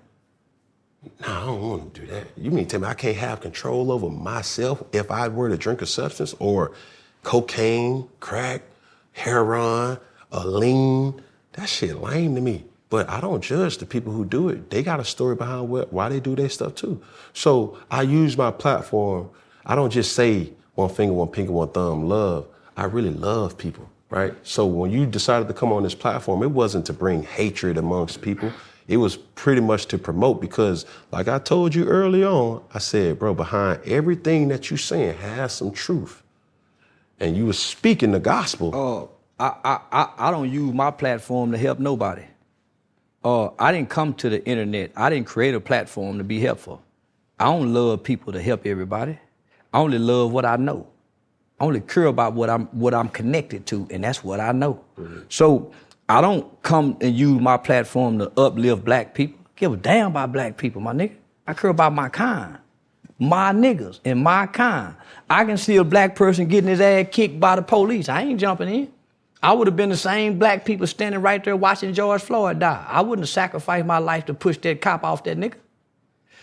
Nah, 1.21 1.41
I 1.41 1.45
don't 1.45 1.61
want 1.61 1.93
to 1.95 2.01
do 2.01 2.07
that. 2.07 2.27
You 2.37 2.51
mean 2.51 2.65
to 2.65 2.71
tell 2.71 2.81
me 2.81 2.87
I 2.87 2.93
can't 2.93 3.17
have 3.17 3.41
control 3.41 3.91
over 3.91 4.09
myself 4.09 4.83
if 4.91 5.09
I 5.09 5.27
were 5.29 5.49
to 5.49 5.57
drink 5.57 5.81
a 5.81 5.87
substance 5.87 6.35
or 6.39 6.73
cocaine, 7.23 8.07
crack, 8.19 8.61
heroin, 9.15 9.97
a 10.31 10.47
lean? 10.47 11.21
That 11.53 11.67
shit 11.69 11.95
lame 12.01 12.35
to 12.35 12.41
me. 12.41 12.65
But 12.89 13.09
I 13.09 13.19
don't 13.19 13.41
judge 13.41 13.77
the 13.77 13.85
people 13.85 14.13
who 14.13 14.25
do 14.25 14.49
it. 14.49 14.69
They 14.69 14.83
got 14.83 14.99
a 14.99 15.05
story 15.05 15.35
behind 15.35 15.69
what, 15.69 15.91
why 15.91 16.09
they 16.09 16.19
do 16.19 16.35
their 16.35 16.49
stuff 16.49 16.75
too. 16.75 17.01
So 17.33 17.79
I 17.89 18.03
use 18.03 18.37
my 18.37 18.51
platform. 18.51 19.29
I 19.65 19.75
don't 19.75 19.89
just 19.89 20.13
say 20.13 20.51
one 20.75 20.89
finger, 20.89 21.13
one 21.13 21.29
pinky, 21.29 21.51
one 21.51 21.69
thumb, 21.69 22.07
love. 22.07 22.47
I 22.77 22.85
really 22.85 23.09
love 23.09 23.57
people, 23.57 23.89
right? 24.09 24.33
So 24.43 24.65
when 24.65 24.91
you 24.91 25.05
decided 25.05 25.47
to 25.47 25.53
come 25.53 25.71
on 25.71 25.83
this 25.83 25.95
platform, 25.95 26.43
it 26.43 26.51
wasn't 26.51 26.85
to 26.87 26.93
bring 26.93 27.23
hatred 27.23 27.77
amongst 27.77 28.21
people. 28.21 28.51
It 28.87 28.97
was 28.97 29.17
pretty 29.17 29.61
much 29.61 29.87
to 29.87 29.97
promote 29.97 30.39
because, 30.39 30.85
like 31.11 31.27
I 31.27 31.39
told 31.39 31.73
you 31.73 31.85
early 31.85 32.23
on, 32.23 32.63
I 32.73 32.79
said, 32.79 33.17
bro, 33.17 33.33
behind 33.33 33.81
everything 33.85 34.49
that 34.49 34.69
you're 34.69 34.77
saying 34.77 35.17
has 35.17 35.53
some 35.53 35.71
truth. 35.71 36.21
And 37.19 37.35
you 37.37 37.45
were 37.45 37.53
speaking 37.53 38.11
the 38.11 38.19
gospel. 38.19 39.11
Uh, 39.39 39.43
I, 39.43 39.55
I, 39.63 39.79
I, 39.91 40.27
I 40.27 40.31
don't 40.31 40.51
use 40.51 40.73
my 40.73 40.91
platform 40.91 41.51
to 41.51 41.57
help 41.57 41.79
nobody. 41.79 42.23
Uh, 43.23 43.49
I 43.57 43.71
didn't 43.71 43.89
come 43.89 44.13
to 44.15 44.29
the 44.29 44.45
internet. 44.45 44.91
I 44.95 45.09
didn't 45.09 45.27
create 45.27 45.55
a 45.55 45.59
platform 45.59 46.17
to 46.19 46.23
be 46.23 46.39
helpful. 46.39 46.81
I 47.39 47.45
don't 47.45 47.73
love 47.73 48.03
people 48.03 48.33
to 48.33 48.41
help 48.41 48.65
everybody. 48.65 49.17
I 49.73 49.79
only 49.79 49.97
love 49.97 50.31
what 50.31 50.45
I 50.45 50.55
know. 50.55 50.87
I 51.59 51.65
only 51.65 51.81
care 51.81 52.05
about 52.05 52.33
what 52.33 52.49
I'm 52.49 52.67
what 52.67 52.93
I'm 52.93 53.09
connected 53.09 53.65
to, 53.67 53.87
and 53.89 54.03
that's 54.03 54.23
what 54.23 54.39
I 54.39 54.51
know. 54.51 54.83
Mm-hmm. 54.97 55.21
So 55.29 55.71
I 56.07 56.21
don't 56.21 56.61
come 56.61 56.97
and 57.01 57.15
use 57.15 57.41
my 57.41 57.57
platform 57.57 58.19
to 58.19 58.31
uplift 58.39 58.85
black 58.85 59.13
people. 59.13 59.39
Give 59.55 59.73
a 59.73 59.77
damn 59.77 60.11
about 60.11 60.31
black 60.31 60.57
people, 60.57 60.81
my 60.81 60.93
nigga. 60.93 61.15
I 61.47 61.53
care 61.53 61.69
about 61.69 61.93
my 61.93 62.09
kind, 62.09 62.57
my 63.19 63.53
niggas, 63.53 63.99
and 64.03 64.21
my 64.21 64.45
kind. 64.47 64.95
I 65.29 65.45
can 65.45 65.57
see 65.57 65.77
a 65.77 65.83
black 65.83 66.15
person 66.15 66.47
getting 66.47 66.69
his 66.69 66.81
ass 66.81 67.07
kicked 67.11 67.39
by 67.39 67.55
the 67.55 67.61
police. 67.61 68.09
I 68.09 68.21
ain't 68.23 68.39
jumping 68.39 68.69
in. 68.69 68.91
I 69.41 69.53
would 69.53 69.67
have 69.67 69.75
been 69.75 69.89
the 69.89 69.97
same 69.97 70.39
black 70.39 70.65
people 70.65 70.87
standing 70.87 71.21
right 71.21 71.43
there 71.43 71.55
watching 71.55 71.93
George 71.93 72.21
Floyd 72.21 72.59
die. 72.59 72.85
I 72.87 73.01
wouldn't 73.01 73.23
have 73.23 73.29
sacrificed 73.29 73.85
my 73.85 73.99
life 73.99 74.25
to 74.25 74.33
push 74.33 74.57
that 74.59 74.81
cop 74.81 75.03
off 75.03 75.23
that 75.25 75.37
nigga. 75.37 75.55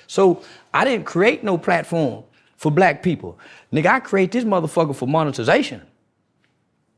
So 0.07 0.43
I 0.73 0.85
didn't 0.85 1.07
create 1.07 1.43
no 1.43 1.59
platform 1.59 2.25
for 2.57 2.71
black 2.71 3.03
people. 3.03 3.39
Nigga, 3.73 3.87
I 3.87 4.01
create 4.01 4.31
this 4.31 4.45
motherfucker 4.45 4.95
for 4.95 5.09
monetization. 5.09 5.83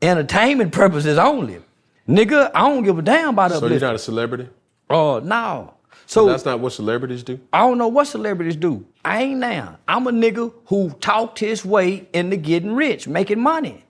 Entertainment 0.01 0.71
purposes 0.71 1.17
only. 1.17 1.61
Nigga, 2.07 2.51
I 2.53 2.69
don't 2.69 2.83
give 2.83 2.99
a 2.99 3.01
damn 3.01 3.29
about 3.29 3.51
that. 3.51 3.59
So 3.59 3.67
you're 3.67 3.79
not 3.79 3.95
a 3.95 3.99
celebrity? 3.99 4.49
Oh, 4.89 5.15
uh, 5.15 5.19
no. 5.21 5.74
So 6.05 6.27
That's 6.27 6.45
not 6.45 6.59
what 6.59 6.71
celebrities 6.73 7.23
do. 7.23 7.39
I 7.51 7.59
don't 7.59 7.77
know 7.77 7.87
what 7.87 8.05
celebrities 8.05 8.55
do. 8.55 8.85
I 9.03 9.23
ain't 9.23 9.39
now. 9.39 9.79
I'm 9.87 10.05
a 10.07 10.11
nigga 10.11 10.53
who 10.67 10.91
talked 11.01 11.39
his 11.39 11.65
way 11.65 12.07
into 12.13 12.37
getting 12.37 12.73
rich, 12.73 13.07
making 13.07 13.39
money. 13.41 13.83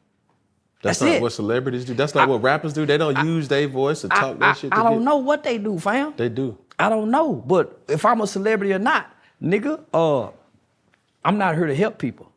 That's, 0.81 0.99
That's 0.99 1.09
not 1.09 1.15
it. 1.17 1.21
what 1.21 1.33
celebrities 1.33 1.83
do. 1.85 1.93
That's 1.93 2.13
not 2.15 2.29
what 2.29 2.41
rappers 2.43 2.73
do. 2.73 2.85
They 2.85 2.97
don't 2.97 3.17
use 3.25 3.47
their 3.47 3.67
voice 3.67 4.01
to 4.01 4.07
talk 4.09 4.35
I- 4.35 4.39
that 4.39 4.57
shit. 4.57 4.71
To 4.71 4.77
I 4.77 4.83
don't 4.83 4.99
get- 4.99 5.05
know 5.05 5.17
what 5.17 5.43
they 5.43 5.57
do, 5.57 5.79
fam. 5.79 6.13
They 6.15 6.29
do. 6.29 6.57
I 6.77 6.89
don't 6.89 7.09
know. 7.09 7.33
But 7.33 7.79
if 7.87 8.05
I'm 8.05 8.21
a 8.21 8.27
celebrity 8.27 8.71
or 8.73 8.79
not, 8.79 9.07
nigga, 9.41 9.79
uh, 9.93 10.29
I'm 11.23 11.37
not 11.37 11.55
here 11.55 11.65
to 11.65 11.75
help 11.75 11.97
people. 11.97 12.31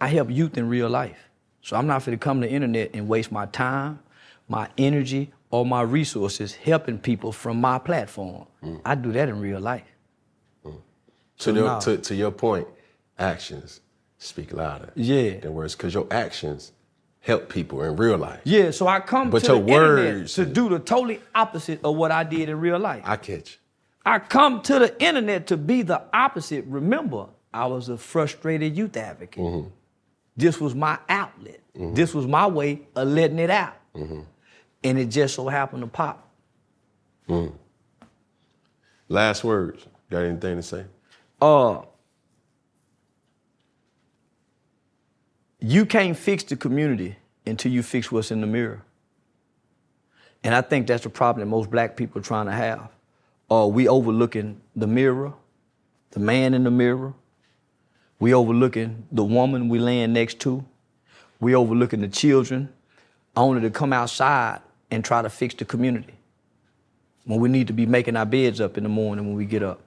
I 0.00 0.08
help 0.08 0.30
youth 0.30 0.56
in 0.56 0.68
real 0.68 0.88
life. 0.88 1.18
So 1.60 1.76
I'm 1.76 1.86
not 1.86 2.04
going 2.04 2.18
to 2.18 2.22
come 2.22 2.40
to 2.40 2.46
the 2.46 2.52
internet 2.52 2.90
and 2.94 3.06
waste 3.06 3.30
my 3.30 3.46
time, 3.46 4.00
my 4.48 4.68
energy, 4.78 5.30
or 5.52 5.64
my 5.64 5.82
resources 5.82 6.54
helping 6.54 6.98
people 6.98 7.30
from 7.30 7.60
my 7.60 7.78
platform. 7.78 8.46
Mm. 8.64 8.80
I 8.84 8.94
do 8.96 9.12
that 9.12 9.28
in 9.28 9.38
real 9.40 9.60
life. 9.60 9.84
To, 11.38 11.52
your, 11.52 11.80
to, 11.80 11.96
to 11.98 12.14
your 12.14 12.30
point, 12.30 12.68
actions 13.18 13.80
speak 14.18 14.52
louder 14.52 14.92
Yeah. 14.94 15.40
than 15.40 15.54
words 15.54 15.74
because 15.74 15.92
your 15.92 16.06
actions 16.10 16.70
help 17.20 17.48
people 17.48 17.82
in 17.82 17.96
real 17.96 18.16
life. 18.16 18.40
Yeah, 18.44 18.70
so 18.70 18.86
I 18.86 19.00
come 19.00 19.30
But 19.30 19.44
to 19.44 19.54
your 19.56 19.56
the 19.64 19.72
internet 19.72 20.14
words- 20.20 20.34
to 20.34 20.46
do 20.46 20.68
the 20.68 20.78
totally 20.78 21.20
opposite 21.34 21.80
of 21.84 21.96
what 21.96 22.12
I 22.12 22.22
did 22.24 22.48
in 22.48 22.60
real 22.60 22.78
life. 22.78 23.02
I 23.04 23.16
catch. 23.16 23.58
I 24.06 24.20
come 24.20 24.62
to 24.62 24.78
the 24.78 25.02
internet 25.02 25.48
to 25.48 25.56
be 25.56 25.82
the 25.82 26.02
opposite. 26.12 26.64
Remember, 26.66 27.26
I 27.52 27.66
was 27.66 27.88
a 27.88 27.98
frustrated 27.98 28.76
youth 28.76 28.96
advocate. 28.96 29.42
Mm-hmm. 29.42 29.68
This 30.36 30.60
was 30.60 30.74
my 30.76 30.98
outlet. 31.08 31.60
This 31.74 32.14
was 32.14 32.26
my 32.26 32.46
way 32.46 32.82
of 32.94 33.08
letting 33.08 33.38
it 33.40 33.50
out. 33.50 33.74
Mm-hmm. 33.96 34.20
And 34.84 34.98
it 34.98 35.06
just 35.06 35.34
so 35.34 35.48
happened 35.48 35.82
to 35.82 35.86
pop. 35.86 36.28
Last 39.08 39.44
words. 39.44 39.86
Got 40.10 40.24
anything 40.24 40.56
to 40.56 40.62
say? 40.62 40.84
Uh, 41.40 41.82
you 45.60 45.86
can't 45.86 46.16
fix 46.16 46.42
the 46.44 46.56
community 46.56 47.16
until 47.46 47.72
you 47.72 47.82
fix 47.82 48.10
what's 48.12 48.30
in 48.30 48.40
the 48.40 48.46
mirror. 48.46 48.82
And 50.44 50.54
I 50.54 50.60
think 50.60 50.86
that's 50.86 51.04
the 51.04 51.10
problem 51.10 51.46
that 51.46 51.50
most 51.50 51.70
black 51.70 51.96
people 51.96 52.20
are 52.20 52.24
trying 52.24 52.46
to 52.46 52.52
have. 52.52 52.88
Uh, 53.50 53.66
we 53.66 53.86
overlooking 53.86 54.60
the 54.74 54.86
mirror, 54.86 55.32
the 56.10 56.20
man 56.20 56.54
in 56.54 56.64
the 56.64 56.70
mirror. 56.70 57.14
We 58.18 58.34
overlooking 58.34 59.06
the 59.12 59.24
woman 59.24 59.68
we 59.68 59.78
laying 59.78 60.12
next 60.12 60.40
to. 60.40 60.64
We 61.40 61.54
overlooking 61.54 62.00
the 62.00 62.08
children, 62.08 62.72
only 63.36 63.60
to 63.62 63.70
come 63.70 63.92
outside 63.92 64.60
and 64.92 65.04
try 65.04 65.22
to 65.22 65.30
fix 65.30 65.54
the 65.54 65.64
community. 65.64 66.14
When 67.24 67.40
we 67.40 67.48
need 67.48 67.68
to 67.68 67.72
be 67.72 67.86
making 67.86 68.16
our 68.16 68.26
beds 68.26 68.60
up 68.60 68.76
in 68.76 68.82
the 68.82 68.88
morning 68.88 69.26
when 69.26 69.36
we 69.36 69.46
get 69.46 69.62
up. 69.62 69.80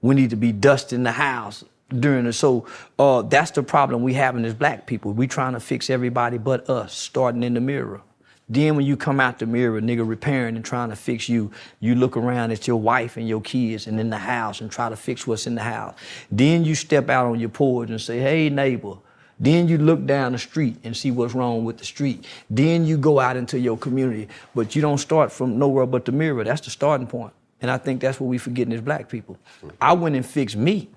We 0.00 0.14
need 0.14 0.30
to 0.30 0.36
be 0.36 0.52
dusting 0.52 1.02
the 1.02 1.12
house 1.12 1.64
during 1.88 2.24
the 2.24 2.32
so 2.32 2.66
uh, 2.98 3.22
that's 3.22 3.50
the 3.50 3.62
problem 3.62 4.02
we 4.02 4.14
having 4.14 4.44
as 4.44 4.54
black 4.54 4.86
people. 4.86 5.12
We 5.12 5.26
trying 5.26 5.54
to 5.54 5.60
fix 5.60 5.90
everybody 5.90 6.38
but 6.38 6.70
us, 6.70 6.94
starting 6.94 7.42
in 7.42 7.54
the 7.54 7.60
mirror. 7.60 8.02
Then 8.48 8.76
when 8.76 8.86
you 8.86 8.96
come 8.96 9.20
out 9.20 9.40
the 9.40 9.46
mirror, 9.46 9.80
nigga 9.80 10.08
repairing 10.08 10.56
and 10.56 10.64
trying 10.64 10.90
to 10.90 10.96
fix 10.96 11.28
you, 11.28 11.50
you 11.80 11.94
look 11.94 12.16
around 12.16 12.52
at 12.52 12.66
your 12.66 12.80
wife 12.80 13.16
and 13.16 13.28
your 13.28 13.40
kids 13.40 13.86
and 13.86 13.98
in 13.98 14.08
the 14.08 14.18
house 14.18 14.60
and 14.60 14.70
try 14.70 14.88
to 14.88 14.96
fix 14.96 15.26
what's 15.26 15.46
in 15.46 15.54
the 15.54 15.62
house. 15.62 15.94
Then 16.30 16.64
you 16.64 16.74
step 16.74 17.10
out 17.10 17.26
on 17.26 17.40
your 17.40 17.50
porch 17.50 17.90
and 17.90 18.00
say, 18.00 18.18
hey 18.20 18.48
neighbor. 18.48 18.98
Then 19.40 19.68
you 19.68 19.78
look 19.78 20.04
down 20.04 20.32
the 20.32 20.38
street 20.38 20.76
and 20.82 20.96
see 20.96 21.10
what's 21.10 21.34
wrong 21.34 21.64
with 21.64 21.78
the 21.78 21.84
street. 21.84 22.26
Then 22.50 22.84
you 22.84 22.96
go 22.96 23.20
out 23.20 23.36
into 23.36 23.58
your 23.58 23.78
community, 23.78 24.28
but 24.54 24.74
you 24.74 24.82
don't 24.82 24.98
start 24.98 25.30
from 25.30 25.58
nowhere 25.58 25.86
but 25.86 26.04
the 26.04 26.12
mirror. 26.12 26.42
That's 26.42 26.60
the 26.60 26.70
starting 26.70 27.06
point. 27.06 27.32
And 27.60 27.70
I 27.70 27.78
think 27.78 28.00
that's 28.00 28.20
what 28.20 28.28
we're 28.28 28.38
forgetting 28.38 28.72
as 28.72 28.80
black 28.80 29.08
people. 29.08 29.38
I 29.80 29.92
went 29.92 30.16
and 30.16 30.26
fixed 30.26 30.56
me 30.56 30.88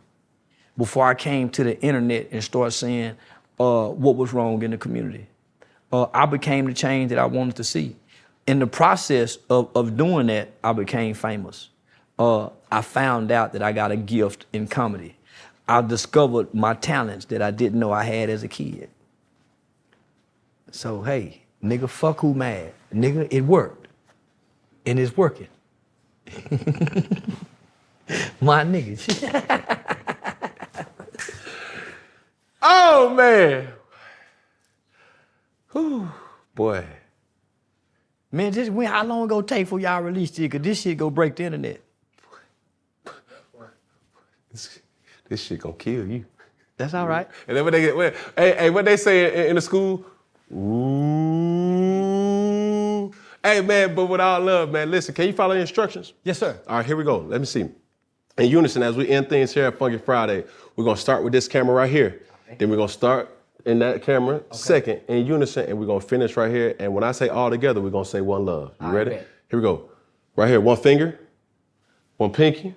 before 0.77 1.05
I 1.05 1.13
came 1.13 1.49
to 1.49 1.63
the 1.63 1.79
internet 1.81 2.29
and 2.31 2.43
started 2.43 2.71
saying 2.71 3.15
uh, 3.59 3.89
what 3.89 4.15
was 4.15 4.33
wrong 4.33 4.61
in 4.63 4.71
the 4.71 4.77
community. 4.77 5.27
Uh, 5.91 6.07
I 6.13 6.25
became 6.25 6.65
the 6.65 6.73
change 6.73 7.09
that 7.09 7.19
I 7.19 7.25
wanted 7.25 7.57
to 7.57 7.63
see. 7.63 7.95
In 8.47 8.59
the 8.59 8.67
process 8.67 9.37
of, 9.49 9.69
of 9.75 9.97
doing 9.97 10.27
that, 10.27 10.51
I 10.63 10.73
became 10.73 11.13
famous. 11.13 11.69
Uh, 12.17 12.49
I 12.71 12.81
found 12.81 13.31
out 13.31 13.53
that 13.53 13.61
I 13.61 13.71
got 13.71 13.91
a 13.91 13.97
gift 13.97 14.45
in 14.53 14.67
comedy. 14.67 15.15
I 15.71 15.81
discovered 15.81 16.53
my 16.53 16.73
talents 16.73 17.25
that 17.27 17.41
I 17.41 17.51
didn't 17.51 17.79
know 17.79 17.93
I 17.93 18.03
had 18.03 18.29
as 18.29 18.43
a 18.43 18.49
kid. 18.49 18.89
So, 20.71 21.01
hey, 21.01 21.43
nigga, 21.63 21.89
fuck 21.89 22.19
who 22.21 22.33
mad. 22.33 22.73
Nigga, 22.93 23.27
it 23.31 23.41
worked. 23.41 23.87
And 24.85 24.99
it's 24.99 25.15
working. 25.15 25.47
my 28.41 28.63
niggas. 28.65 29.77
Oh 32.61 33.09
man. 33.15 33.69
Whew, 35.71 36.09
boy. 36.53 36.85
Man, 38.31 38.51
this 38.51 38.69
when 38.69 38.87
how 38.87 39.03
long 39.03 39.23
ago 39.23 39.41
take 39.41 39.67
for 39.67 39.79
y'all 39.79 40.01
release 40.03 40.31
this? 40.31 40.51
Cause 40.51 40.61
this 40.61 40.81
shit 40.81 40.97
go 40.97 41.09
break 41.09 41.35
the 41.35 41.45
internet. 41.45 41.81
This, 44.51 44.79
this 45.31 45.41
shit 45.41 45.59
gonna 45.61 45.73
kill 45.75 46.05
you. 46.05 46.25
That's 46.75 46.93
all 46.93 47.07
right. 47.07 47.25
And 47.47 47.55
then 47.55 47.63
when 47.63 47.71
they 47.71 47.81
get, 47.81 47.95
when, 47.95 48.13
hey, 48.37 48.53
hey, 48.57 48.69
what 48.69 48.83
they 48.83 48.97
say 48.97 49.45
in, 49.45 49.51
in 49.51 49.55
the 49.55 49.61
school? 49.61 50.05
Ooh. 50.53 51.21
Hey 53.41 53.61
man, 53.61 53.95
but 53.95 54.07
with 54.07 54.19
all 54.19 54.41
love, 54.41 54.71
man, 54.71 54.91
listen, 54.91 55.15
can 55.15 55.25
you 55.27 55.33
follow 55.33 55.53
the 55.53 55.61
instructions? 55.61 56.11
Yes, 56.23 56.37
sir. 56.37 56.59
All 56.67 56.75
right, 56.77 56.85
here 56.85 56.97
we 56.97 57.05
go. 57.05 57.19
Let 57.19 57.39
me 57.39 57.45
see. 57.45 57.69
In 58.37 58.49
unison, 58.49 58.83
as 58.83 58.97
we 58.97 59.07
end 59.07 59.29
things 59.29 59.53
here 59.53 59.67
at 59.67 59.77
Funky 59.77 59.97
Friday, 59.97 60.43
we're 60.75 60.83
gonna 60.83 60.97
start 60.97 61.23
with 61.23 61.31
this 61.31 61.47
camera 61.47 61.73
right 61.73 61.89
here. 61.89 62.23
Then 62.57 62.69
we're 62.69 62.75
gonna 62.75 62.89
start 62.89 63.29
in 63.65 63.79
that 63.79 64.03
camera 64.03 64.43
second 64.51 64.99
in 65.07 65.25
unison, 65.25 65.69
and 65.69 65.79
we're 65.79 65.85
gonna 65.85 66.01
finish 66.01 66.35
right 66.35 66.51
here. 66.51 66.75
And 66.77 66.93
when 66.93 67.05
I 67.05 67.13
say 67.13 67.29
all 67.29 67.49
together, 67.49 67.79
we're 67.79 67.89
gonna 67.89 68.03
say 68.03 68.19
one 68.19 68.45
love. 68.45 68.73
You 68.81 68.87
right, 68.87 68.93
ready? 68.93 69.11
bet. 69.11 69.27
Here 69.49 69.59
we 69.59 69.63
go. 69.63 69.89
Right 70.35 70.49
here, 70.49 70.59
one 70.59 70.75
finger, 70.77 71.17
one 72.17 72.33
pinky, 72.33 72.75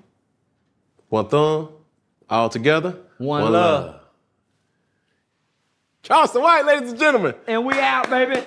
one 1.08 1.28
thumb, 1.28 1.73
all 2.34 2.48
together. 2.48 2.96
One 3.18 3.52
love. 3.52 4.00
Charleston 6.02 6.42
White, 6.42 6.66
ladies 6.66 6.90
and 6.90 6.98
gentlemen. 6.98 7.34
And 7.46 7.64
we 7.64 7.78
out, 7.78 8.10
baby. 8.10 8.42